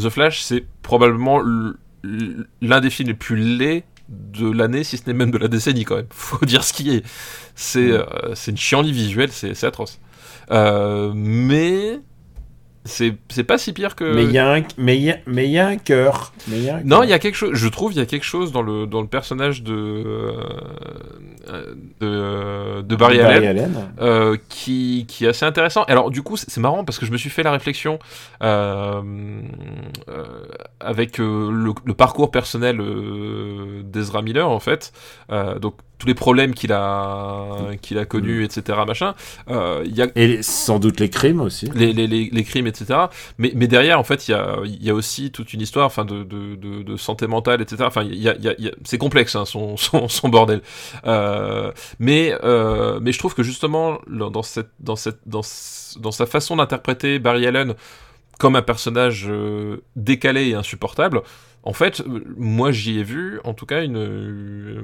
The 0.00 0.08
Flash, 0.08 0.42
c'est 0.42 0.64
probablement 0.82 1.42
l'un 2.60 2.80
des 2.80 2.90
films 2.90 3.08
les 3.08 3.14
plus 3.14 3.36
laids 3.36 3.84
de 4.08 4.48
l'année, 4.48 4.84
si 4.84 4.96
ce 4.96 5.02
n'est 5.06 5.14
même 5.14 5.32
de 5.32 5.38
la 5.38 5.48
décennie 5.48 5.84
quand 5.84 5.96
même. 5.96 6.06
Faut 6.10 6.44
dire 6.46 6.62
ce 6.62 6.72
qui 6.72 6.94
est. 6.94 7.04
C'est 7.54 7.88
mm. 7.88 7.92
euh, 7.92 8.34
c'est 8.34 8.52
une 8.52 8.56
chienlit 8.56 8.92
visuelle, 8.92 9.32
c'est 9.32 9.64
atroce. 9.64 9.98
Euh, 10.52 11.12
mais 11.14 12.00
c'est 12.86 13.44
pas 13.44 13.58
si 13.58 13.72
pire 13.72 13.94
que. 13.94 14.04
Mais 14.04 14.24
il 14.24 14.32
y 14.32 14.38
a 14.38 14.54
un, 14.54 14.62
mais 14.78 14.98
y 14.98 15.10
a, 15.10 15.16
mais 15.26 15.48
y 15.48 15.58
a 15.58 15.66
un 15.66 15.76
cœur. 15.76 16.32
Non, 16.84 17.02
il 17.02 17.10
y 17.10 17.12
a 17.12 17.18
quelque 17.18 17.34
chose. 17.34 17.50
Je 17.54 17.68
trouve 17.68 17.92
il 17.92 17.98
y 17.98 18.02
a 18.02 18.06
quelque 18.06 18.24
chose 18.24 18.52
dans 18.52 18.62
le 18.62 18.86
dans 18.86 19.00
le 19.00 19.08
personnage 19.08 19.62
de 19.62 20.34
euh, 21.48 21.74
de, 22.00 22.82
de, 22.82 22.96
Barry, 22.96 23.20
Allen, 23.20 23.70
euh, 24.00 24.36
qui, 24.48 25.04
qui 25.06 25.24
est 25.24 25.28
assez 25.28 25.44
intéressant. 25.44 25.84
Alors 25.84 26.10
du 26.10 26.22
coup, 26.22 26.36
c'est 26.36 26.58
marrant 26.58 26.84
parce 26.84 26.98
que 26.98 27.06
je 27.06 27.12
me 27.12 27.16
suis 27.16 27.30
fait 27.30 27.42
la 27.42 27.52
réflexion 27.52 27.98
euh, 28.42 29.00
avec 30.80 31.18
le, 31.18 31.72
le, 31.84 31.94
parcours 31.94 32.30
personnel 32.30 32.80
d'Ezra 33.84 34.22
Miller 34.22 34.48
en 34.48 34.60
fait. 34.60 34.92
donc 35.60 35.74
tous 35.98 36.06
les 36.06 36.14
problèmes 36.14 36.54
qu'il 36.54 36.72
a 36.72 37.46
qu'il 37.82 37.98
a 37.98 38.04
connus, 38.04 38.40
mm. 38.40 38.44
etc. 38.44 38.78
Machin. 38.86 39.14
Euh, 39.48 39.84
y 39.86 40.02
a... 40.02 40.08
Et 40.14 40.42
sans 40.42 40.78
doute 40.78 41.00
les 41.00 41.10
crimes 41.10 41.40
aussi. 41.40 41.70
Les, 41.74 41.92
les, 41.92 42.06
les, 42.06 42.44
crimes, 42.44 42.66
etc. 42.66 43.06
Mais, 43.38 43.52
mais 43.54 43.66
derrière, 43.66 43.98
en 43.98 44.04
fait, 44.04 44.28
il 44.28 44.32
y 44.32 44.34
a, 44.34 44.58
y 44.64 44.90
a 44.90 44.94
aussi 44.94 45.30
toute 45.30 45.52
une 45.52 45.60
histoire, 45.60 45.86
enfin, 45.86 46.04
de, 46.04 46.22
de, 46.22 46.54
de, 46.54 46.82
de 46.82 46.96
santé 46.96 47.26
mentale, 47.26 47.62
etc. 47.62 47.84
Enfin, 47.86 48.02
il 48.02 48.20
y 48.20 48.28
a, 48.28 48.36
y 48.36 48.48
a, 48.48 48.70
c'est 48.84 48.98
complexe, 48.98 49.36
hein, 49.36 49.44
son, 49.44 49.76
son, 49.76 50.08
son, 50.08 50.28
bordel. 50.28 50.62
Euh, 51.06 51.72
mais 51.98 52.36
euh, 52.44 52.98
mais 53.00 53.12
je 53.12 53.18
trouve 53.18 53.34
que 53.34 53.42
justement 53.42 53.98
dans 54.06 54.42
cette 54.42 54.70
dans 54.80 54.96
cette 54.96 55.20
dans, 55.26 55.42
dans 56.00 56.10
sa 56.10 56.26
façon 56.26 56.56
d'interpréter 56.56 57.18
Barry 57.18 57.46
Allen 57.46 57.74
comme 58.38 58.56
un 58.56 58.62
personnage 58.62 59.26
euh, 59.28 59.82
décalé 59.96 60.48
et 60.48 60.54
insupportable, 60.54 61.22
en 61.66 61.72
fait, 61.72 62.00
moi 62.36 62.70
j'y 62.70 63.00
ai 63.00 63.02
vu, 63.02 63.40
en 63.42 63.52
tout 63.52 63.66
cas, 63.66 63.82
une, 63.82 63.96
euh, 63.98 64.82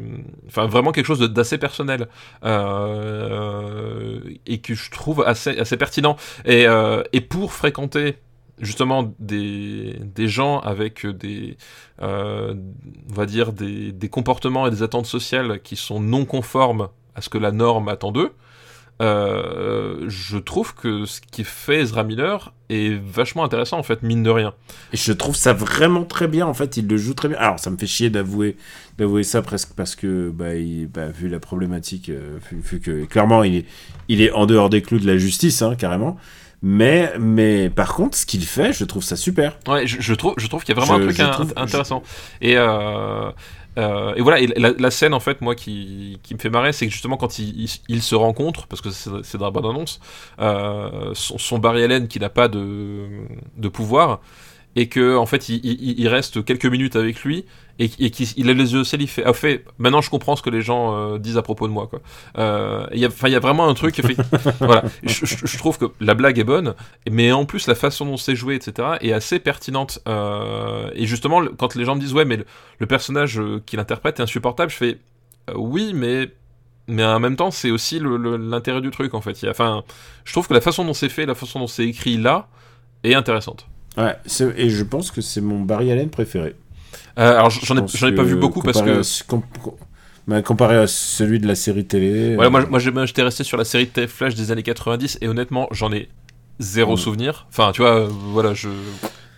enfin 0.48 0.66
vraiment 0.66 0.90
quelque 0.90 1.06
chose 1.06 1.20
d'assez 1.20 1.56
personnel 1.56 2.08
euh, 2.44 4.18
et 4.46 4.60
que 4.60 4.74
je 4.74 4.90
trouve 4.90 5.22
assez, 5.24 5.76
pertinent. 5.76 6.16
Et, 6.44 6.66
euh, 6.66 7.04
pour 7.30 7.52
fréquenter 7.52 8.16
justement 8.58 9.14
des, 9.20 9.96
gens 10.26 10.58
avec 10.58 11.06
des, 11.06 11.56
on 12.00 12.56
va 13.08 13.26
dire 13.26 13.52
des 13.52 14.08
comportements 14.10 14.66
et 14.66 14.70
des 14.70 14.82
attentes 14.82 15.06
sociales 15.06 15.62
qui 15.62 15.76
sont 15.76 16.00
non 16.00 16.24
conformes 16.24 16.88
à 17.14 17.20
ce 17.20 17.28
que 17.28 17.38
la 17.38 17.52
norme 17.52 17.88
attend 17.88 18.10
d'eux, 18.10 18.32
euh, 19.00 20.04
je 20.08 20.38
trouve 20.38 20.74
que 20.74 21.06
ce 21.06 21.20
qui 21.20 21.44
fait 21.44 21.80
Ezra 21.80 22.04
Miller 22.04 22.52
est 22.68 23.00
vachement 23.02 23.42
intéressant 23.42 23.78
en 23.78 23.82
fait, 23.82 24.02
mine 24.02 24.22
de 24.22 24.30
rien. 24.30 24.54
Et 24.92 24.96
je 24.96 25.12
trouve 25.12 25.34
ça 25.34 25.52
vraiment 25.52 26.04
très 26.04 26.28
bien 26.28 26.46
en 26.46 26.54
fait, 26.54 26.76
il 26.76 26.86
le 26.86 26.96
joue 26.96 27.14
très 27.14 27.28
bien. 27.28 27.38
Alors 27.38 27.58
ça 27.58 27.70
me 27.70 27.76
fait 27.76 27.86
chier 27.86 28.10
d'avouer 28.10 28.56
d'avouer 28.98 29.24
ça 29.24 29.42
presque 29.42 29.70
parce 29.74 29.96
que 29.96 30.30
bah, 30.30 30.54
il, 30.54 30.86
bah, 30.86 31.08
vu 31.08 31.28
la 31.28 31.40
problématique, 31.40 32.10
euh, 32.10 32.38
vu, 32.52 32.80
que 32.80 33.04
clairement 33.04 33.42
il 33.42 33.56
est, 33.56 33.66
il 34.08 34.20
est 34.20 34.30
en 34.32 34.46
dehors 34.46 34.70
des 34.70 34.82
clous 34.82 34.98
de 34.98 35.06
la 35.06 35.16
justice 35.16 35.62
hein, 35.62 35.74
carrément. 35.74 36.16
Mais, 36.64 37.12
mais 37.18 37.70
par 37.70 37.92
contre, 37.92 38.16
ce 38.16 38.24
qu'il 38.24 38.44
fait, 38.44 38.72
je 38.72 38.84
trouve 38.84 39.02
ça 39.02 39.16
super. 39.16 39.58
Ouais, 39.66 39.84
je, 39.84 40.14
trouve, 40.14 40.34
je 40.38 40.46
trouve 40.46 40.62
qu'il 40.62 40.76
y 40.76 40.78
a 40.78 40.80
vraiment 40.80 41.04
un 41.04 41.08
truc 41.08 41.52
intéressant. 41.56 42.04
Et, 42.40 42.54
euh, 42.56 43.32
euh, 43.78 44.14
et 44.14 44.20
voilà, 44.20 44.40
et 44.40 44.46
la, 44.46 44.90
scène 44.90 45.14
en 45.14 45.20
fait, 45.20 45.40
moi 45.40 45.54
qui, 45.54 46.18
qui 46.22 46.34
me 46.34 46.38
fait 46.38 46.50
marrer, 46.50 46.72
c'est 46.72 46.86
que 46.86 46.92
justement 46.92 47.16
quand 47.16 47.38
ils 47.38 47.68
il, 47.88 48.02
se 48.02 48.14
rencontrent, 48.14 48.66
parce 48.66 48.82
que 48.82 48.90
c'est 48.90 49.38
dans 49.38 49.46
la 49.46 49.50
bande 49.50 49.66
annonce, 49.66 50.00
euh, 50.40 51.12
son, 51.14 51.38
son, 51.38 51.58
Barry 51.58 51.82
Allen 51.84 52.08
qui 52.08 52.20
n'a 52.20 52.28
pas 52.28 52.48
de, 52.48 53.06
de 53.56 53.68
pouvoir, 53.68 54.20
et 54.76 54.88
que 54.88 55.16
en 55.16 55.26
fait 55.26 55.48
il, 55.48 55.60
il, 55.64 56.08
reste 56.08 56.44
quelques 56.44 56.66
minutes 56.66 56.96
avec 56.96 57.22
lui 57.24 57.44
et, 57.78 57.90
et 57.98 58.10
qu'il 58.10 58.48
a 58.48 58.54
les 58.54 58.72
yeux 58.72 58.80
au 58.80 58.84
ciel 58.84 59.02
il 59.02 59.08
fait 59.08 59.22
ah, 59.24 59.32
fait 59.32 59.64
maintenant 59.78 60.00
je 60.00 60.10
comprends 60.10 60.36
ce 60.36 60.42
que 60.42 60.50
les 60.50 60.62
gens 60.62 60.94
euh, 60.94 61.18
disent 61.18 61.36
à 61.36 61.42
propos 61.42 61.68
de 61.68 61.72
moi 61.72 61.86
quoi. 61.88 62.00
Euh, 62.38 62.86
il 62.92 63.00
y 63.00 63.04
a 63.04 63.08
enfin 63.08 63.28
il 63.28 63.32
y 63.32 63.36
a 63.36 63.40
vraiment 63.40 63.68
un 63.68 63.74
truc 63.74 63.96
fait, 63.96 64.16
voilà. 64.60 64.84
Je, 65.02 65.26
je, 65.26 65.58
trouve 65.58 65.78
que 65.78 65.86
la 66.00 66.14
blague 66.14 66.38
est 66.38 66.44
bonne 66.44 66.74
mais 67.10 67.32
en 67.32 67.44
plus 67.44 67.66
la 67.66 67.74
façon 67.74 68.06
dont 68.06 68.16
c'est 68.16 68.36
joué 68.36 68.54
etc 68.54 68.96
est 69.00 69.12
assez 69.12 69.38
pertinente. 69.38 70.00
Euh, 70.08 70.90
et 70.94 71.06
justement 71.06 71.42
quand 71.58 71.74
les 71.74 71.84
gens 71.84 71.94
me 71.94 72.00
disent 72.00 72.14
ouais 72.14 72.24
mais 72.24 72.38
le, 72.78 72.86
personnage 72.86 73.38
euh, 73.38 73.62
qu'il 73.64 73.78
interprète 73.78 74.20
est 74.20 74.22
insupportable 74.22 74.70
je 74.70 74.76
fais 74.76 74.98
euh, 75.50 75.54
oui 75.56 75.92
mais 75.94 76.30
mais 76.88 77.04
en 77.04 77.20
même 77.20 77.36
temps 77.36 77.50
c'est 77.50 77.70
aussi 77.70 78.00
l'intérêt 78.00 78.80
du 78.80 78.90
truc 78.90 79.14
en 79.14 79.20
fait. 79.20 79.38
Enfin 79.48 79.84
je 80.24 80.32
trouve 80.32 80.48
que 80.48 80.54
la 80.54 80.60
façon 80.60 80.84
dont 80.84 80.94
c'est 80.94 81.08
fait 81.08 81.26
la 81.26 81.34
façon 81.34 81.60
dont 81.60 81.66
c'est 81.66 81.86
écrit 81.86 82.16
là 82.16 82.48
est 83.04 83.14
intéressante 83.14 83.66
Ouais, 83.96 84.16
et 84.56 84.70
je 84.70 84.84
pense 84.84 85.10
que 85.10 85.20
c'est 85.20 85.40
mon 85.40 85.60
Barry 85.60 85.90
Allen 85.92 86.08
préféré. 86.08 86.54
Euh, 87.18 87.36
alors 87.36 87.50
j'en 87.50 87.76
ai, 87.76 87.80
ai, 87.80 88.12
pas 88.12 88.22
vu 88.22 88.36
beaucoup 88.36 88.62
parce 88.62 88.82
que. 88.82 89.02
Bah, 90.28 90.40
comparé 90.40 90.76
à 90.76 90.86
celui 90.86 91.40
de 91.40 91.48
la 91.48 91.56
série 91.56 91.84
télé. 91.84 92.36
Ouais, 92.36 92.48
moi, 92.48 92.64
moi 92.66 92.78
j'étais 92.78 93.22
resté 93.22 93.42
sur 93.42 93.56
la 93.56 93.64
série 93.64 93.90
de 93.92 94.06
Flash 94.06 94.36
des 94.36 94.52
années 94.52 94.62
90 94.62 95.18
et 95.20 95.26
honnêtement 95.26 95.66
j'en 95.72 95.92
ai 95.92 96.08
zéro 96.60 96.96
souvenir. 96.96 97.46
Enfin, 97.48 97.72
tu 97.72 97.82
vois, 97.82 98.02
euh, 98.02 98.08
voilà, 98.08 98.54
je. 98.54 98.68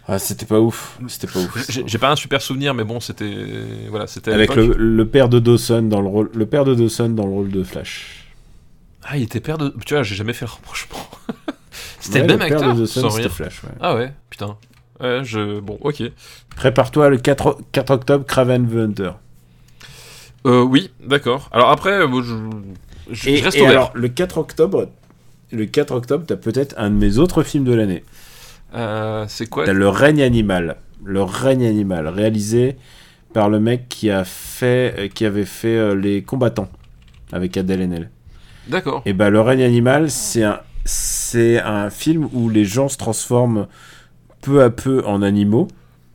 Ah, 0.07 0.19
c'était 0.19 0.45
pas 0.45 0.61
ouf. 0.61 0.99
C'était 1.09 1.27
pas 1.27 1.39
ouf. 1.39 1.71
J'ai 1.87 1.99
pas 1.99 2.11
un 2.11 2.17
super 2.17 2.43
souvenir, 2.43 2.75
mais 2.75 2.85
bon, 2.85 3.01
c'était 3.01 3.47
voilà, 3.89 4.07
c'était 4.07 4.33
avec 4.33 4.55
le, 4.55 4.75
le, 4.77 5.09
père 5.09 5.31
de 5.31 5.39
Dawson 5.39 5.83
dans 5.83 6.03
le 6.03 6.09
rôle, 6.09 6.31
le 6.35 6.47
père 6.47 6.65
de 6.65 6.75
Dawson 6.75 7.09
dans 7.09 7.27
le 7.27 7.33
rôle 7.33 7.51
de 7.51 7.63
Flash. 7.63 8.27
Ah, 9.03 9.17
il 9.17 9.23
était 9.23 9.41
père 9.41 9.57
de. 9.57 9.75
Tu 9.87 9.95
vois, 9.95 10.03
j'ai 10.03 10.15
jamais 10.15 10.35
fait 10.35 10.45
le 10.45 10.51
rapprochement. 10.51 10.99
C'était 12.05 12.21
le 12.21 12.27
même 12.27 12.43
acteur 12.43 12.75
de 12.75 12.85
sans 12.85 13.11
Flash, 13.11 13.65
ouais. 13.65 13.71
Ah 13.81 13.95
ouais, 13.95 14.13
putain. 14.29 14.57
Ouais, 15.01 15.21
je... 15.25 15.59
Bon, 15.61 15.79
ok. 15.81 16.03
Prépare-toi 16.55 17.09
le 17.09 17.17
4, 17.17 17.59
4 17.73 17.91
octobre, 17.91 18.27
Craven 18.27 18.69
the 18.69 18.77
Hunter. 18.77 19.11
Euh, 20.47 20.63
oui, 20.63 20.91
d'accord. 21.03 21.49
Alors 21.51 21.71
après, 21.71 21.93
euh, 21.93 22.23
je, 22.23 22.35
je, 23.11 23.31
et, 23.31 23.41
reste 23.41 23.57
et 23.57 23.67
alors, 23.67 23.91
le 23.95 24.09
4 24.09 24.37
octobre, 24.37 24.91
le 25.51 25.65
4 25.65 25.93
octobre, 25.93 26.25
t'as 26.27 26.37
peut-être 26.37 26.75
un 26.77 26.91
de 26.91 26.97
mes 26.97 27.17
autres 27.17 27.43
films 27.43 27.65
de 27.65 27.73
l'année. 27.73 28.05
Euh, 28.75 29.25
c'est 29.27 29.49
quoi? 29.49 29.65
T'as 29.65 29.73
Le 29.73 29.89
règne 29.89 30.23
animal. 30.23 30.77
Le 31.03 31.23
règne 31.23 31.67
animal, 31.67 32.07
réalisé 32.09 32.77
par 33.33 33.49
le 33.49 33.61
mec 33.61 33.89
qui 33.89 34.11
a 34.11 34.25
fait, 34.25 34.95
euh, 34.99 35.09
qui 35.09 35.25
avait 35.25 35.47
fait 35.47 35.77
euh, 35.77 35.95
Les 35.95 36.23
Combattants 36.23 36.69
avec 37.33 37.57
Adèle 37.57 37.81
Haenel. 37.81 38.11
D'accord. 38.69 39.03
Et 39.07 39.15
bah, 39.15 39.31
Le 39.31 39.41
règne 39.41 39.63
animal, 39.63 40.11
c'est 40.11 40.45
un 40.45 40.61
c'est 40.85 41.61
un 41.61 41.91
film 41.91 42.29
où 42.33 42.49
les 42.49 42.65
gens 42.65 42.89
se 42.89 42.97
transforment 42.97 43.67
peu 44.43 44.63
à 44.63 44.71
peu 44.71 45.05
en 45.07 45.23
animaux 45.23 45.69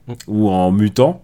mm. 0.08 0.14
ou 0.28 0.50
en 0.50 0.72
mutants. 0.72 1.24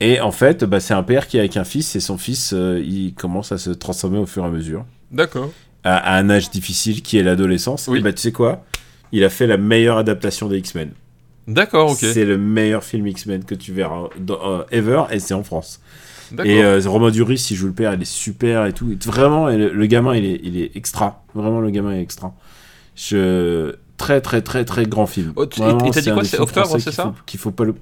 Et 0.00 0.20
en 0.20 0.32
fait, 0.32 0.64
bah, 0.64 0.80
c'est 0.80 0.94
un 0.94 1.02
père 1.02 1.26
qui 1.26 1.36
est 1.36 1.40
avec 1.40 1.56
un 1.56 1.64
fils 1.64 1.96
et 1.96 2.00
son 2.00 2.18
fils, 2.18 2.52
euh, 2.52 2.82
il 2.84 3.14
commence 3.14 3.52
à 3.52 3.58
se 3.58 3.70
transformer 3.70 4.18
au 4.18 4.26
fur 4.26 4.44
et 4.44 4.46
à 4.46 4.50
mesure. 4.50 4.84
D'accord. 5.10 5.50
À, 5.84 6.16
un 6.16 6.28
âge 6.30 6.50
difficile 6.50 7.02
qui 7.02 7.16
est 7.16 7.22
l'adolescence. 7.22 7.88
Et 7.88 8.00
bah, 8.00 8.12
tu 8.12 8.20
sais 8.20 8.32
quoi? 8.32 8.64
Il 9.12 9.24
a 9.24 9.30
fait 9.30 9.46
la 9.46 9.56
meilleure 9.56 9.98
adaptation 9.98 10.48
des 10.48 10.58
X-Men. 10.58 10.90
D'accord, 11.46 11.92
ok. 11.92 11.98
C'est 11.98 12.24
le 12.24 12.38
meilleur 12.38 12.82
film 12.82 13.06
X-Men 13.06 13.44
que 13.44 13.54
tu 13.54 13.72
verras 13.72 14.08
dans, 14.18 14.38
euh, 14.44 14.62
ever 14.72 15.04
et 15.12 15.20
c'est 15.20 15.34
en 15.34 15.44
France. 15.44 15.80
Et 16.44 16.64
euh, 16.64 16.80
Romain 16.86 17.10
Duris, 17.10 17.46
il 17.50 17.56
joue 17.56 17.68
le 17.68 17.72
père, 17.72 17.94
il 17.94 18.02
est 18.02 18.04
super 18.04 18.66
et 18.66 18.72
tout. 18.72 18.96
vraiment, 19.06 19.46
le, 19.46 19.86
gamin, 19.86 20.16
il 20.16 20.24
est, 20.24 20.40
il 20.42 20.60
est 20.60 20.76
extra. 20.76 21.24
Vraiment, 21.34 21.60
le 21.60 21.70
gamin 21.70 21.92
est 21.92 22.02
extra. 22.02 22.34
Je... 22.96 23.76
Très, 23.96 24.20
très, 24.20 24.42
très, 24.42 24.64
très 24.64 24.84
grand 24.84 25.06
film. 25.06 25.32
Oh, 25.36 25.44
et 25.44 25.48
t'as 25.90 26.00
dit 26.00 26.10
quoi 26.10 26.24
C'est 26.24 26.38
octobre, 26.38 26.78
c'est 26.78 26.92
ça 26.92 27.14
Qu'il 27.24 27.40
faut 27.40 27.50
pas 27.50 27.64
le. 27.64 27.74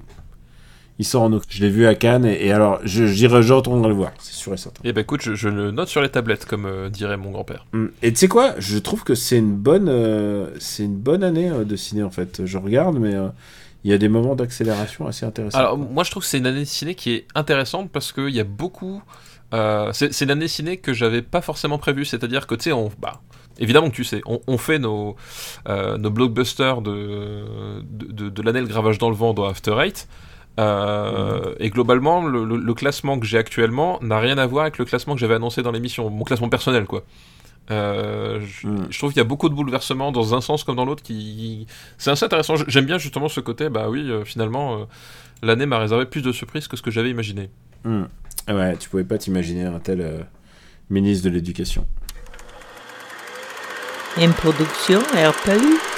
Il 0.97 1.05
sort 1.05 1.23
en 1.23 1.33
octobre. 1.33 1.45
Je 1.49 1.61
l'ai 1.61 1.69
vu 1.69 1.85
à 1.87 1.95
Cannes 1.95 2.25
et, 2.25 2.53
alors 2.53 2.79
je, 2.85 3.05
j'irai, 3.05 3.43
je 3.43 3.51
retournerai 3.51 3.89
le 3.89 3.95
voir, 3.95 4.13
c'est 4.19 4.33
sûr 4.33 4.53
et 4.53 4.57
certain. 4.57 4.81
Et 4.85 4.89
eh 4.89 4.93
ben 4.93 5.01
écoute, 5.01 5.21
je, 5.21 5.49
le 5.49 5.71
note 5.71 5.89
sur 5.89 6.01
les 6.01 6.07
tablettes, 6.07 6.45
comme 6.45 6.65
euh, 6.65 6.89
dirait 6.89 7.17
mon 7.17 7.31
grand-père. 7.31 7.65
Mm. 7.73 7.87
Et 8.01 8.13
tu 8.13 8.19
sais 8.19 8.27
quoi? 8.29 8.53
Je 8.59 8.77
trouve 8.77 9.03
que 9.03 9.13
c'est 9.13 9.37
une 9.37 9.55
bonne, 9.55 9.89
euh, 9.89 10.51
c'est 10.59 10.83
une 10.83 10.95
bonne 10.95 11.23
année 11.23 11.49
euh, 11.49 11.65
de 11.65 11.75
ciné 11.75 12.01
en 12.01 12.11
fait. 12.11 12.45
Je 12.45 12.57
regarde, 12.57 12.97
mais 12.97 13.13
il 13.83 13.91
y 13.91 13.93
a 13.93 13.97
des 13.97 14.07
moments 14.07 14.35
d'accélération 14.35 15.05
assez 15.05 15.25
intéressants. 15.25 15.57
Alors 15.57 15.77
moi 15.77 16.05
je 16.05 16.11
trouve 16.11 16.23
que 16.23 16.29
c'est 16.29 16.37
une 16.37 16.47
année 16.47 16.61
de 16.61 16.65
ciné 16.65 16.95
qui 16.95 17.11
est 17.11 17.27
intéressante 17.35 17.91
parce 17.91 18.13
qu'il 18.13 18.29
y 18.29 18.39
a 18.39 18.45
beaucoup. 18.45 19.01
c'est, 19.51 20.13
c'est 20.13 20.23
une 20.23 20.31
année 20.31 20.47
ciné 20.47 20.77
que 20.77 20.93
j'avais 20.93 21.21
pas 21.21 21.41
forcément 21.41 21.77
prévu, 21.77 22.05
c'est-à-dire 22.05 22.47
que 22.47 22.55
tu 22.55 22.63
sais, 22.63 22.71
on, 22.71 22.89
bah, 22.99 23.21
Évidemment 23.59 23.89
que 23.89 23.95
tu 23.95 24.03
sais, 24.03 24.21
on, 24.25 24.57
fait 24.57 24.79
nos, 24.79 25.15
euh, 25.69 25.97
nos 25.97 26.09
blockbusters 26.09 26.81
de, 26.81 27.45
de, 27.83 28.29
de, 28.29 28.41
l'année 28.41 28.61
Le 28.61 28.67
Gravage 28.67 28.97
dans 28.97 29.09
le 29.09 29.15
vent 29.15 29.33
dans 29.33 29.45
After 29.45 29.75
Eight. 29.79 30.07
Euh, 30.59 31.53
Et 31.59 31.69
globalement, 31.69 32.25
le, 32.25 32.43
le, 32.43 32.73
classement 32.73 33.19
que 33.19 33.25
j'ai 33.25 33.37
actuellement 33.37 33.99
n'a 34.01 34.19
rien 34.19 34.37
à 34.37 34.45
voir 34.45 34.63
avec 34.63 34.77
le 34.77 34.85
classement 34.85 35.13
que 35.13 35.19
j'avais 35.19 35.35
annoncé 35.35 35.61
dans 35.61 35.71
l'émission, 35.71 36.09
mon 36.09 36.23
classement 36.23 36.49
personnel, 36.49 36.85
quoi. 36.85 37.03
Euh, 37.71 38.41
je, 38.45 38.67
mm. 38.67 38.87
je, 38.91 38.97
trouve 38.97 39.11
qu'il 39.11 39.17
y 39.17 39.25
a 39.25 39.27
beaucoup 39.27 39.49
de 39.49 39.55
bouleversements 39.55 40.11
dans 40.11 40.35
un 40.35 40.41
sens 40.41 40.63
comme 40.63 40.75
dans 40.75 40.85
l'autre 40.85 41.01
qui 41.01 41.65
c'est 41.97 42.11
assez 42.11 42.23
intéressant 42.23 42.53
j'aime 42.67 42.85
bien 42.85 42.99
justement 42.99 43.27
ce 43.27 43.39
côté 43.39 43.69
bah 43.69 43.89
oui 43.89 44.07
euh, 44.07 44.23
finalement 44.23 44.81
euh, 44.81 44.85
l'année 45.41 45.65
m'a 45.65 45.79
réservé 45.79 46.05
plus 46.05 46.21
de 46.21 46.31
surprises 46.31 46.67
que 46.67 46.77
ce 46.77 46.83
que 46.83 46.91
j'avais 46.91 47.09
imaginé 47.09 47.49
mm. 47.83 48.03
ouais 48.49 48.77
tu 48.77 48.87
pouvais 48.87 49.03
pas 49.03 49.17
t'imaginer 49.17 49.63
un 49.63 49.79
tel 49.79 50.27
ministre 50.91 51.27
de 51.27 51.33
l'éducation 51.33 51.87
En 54.17 54.31
production 54.31 55.01
RPU. 55.13 55.94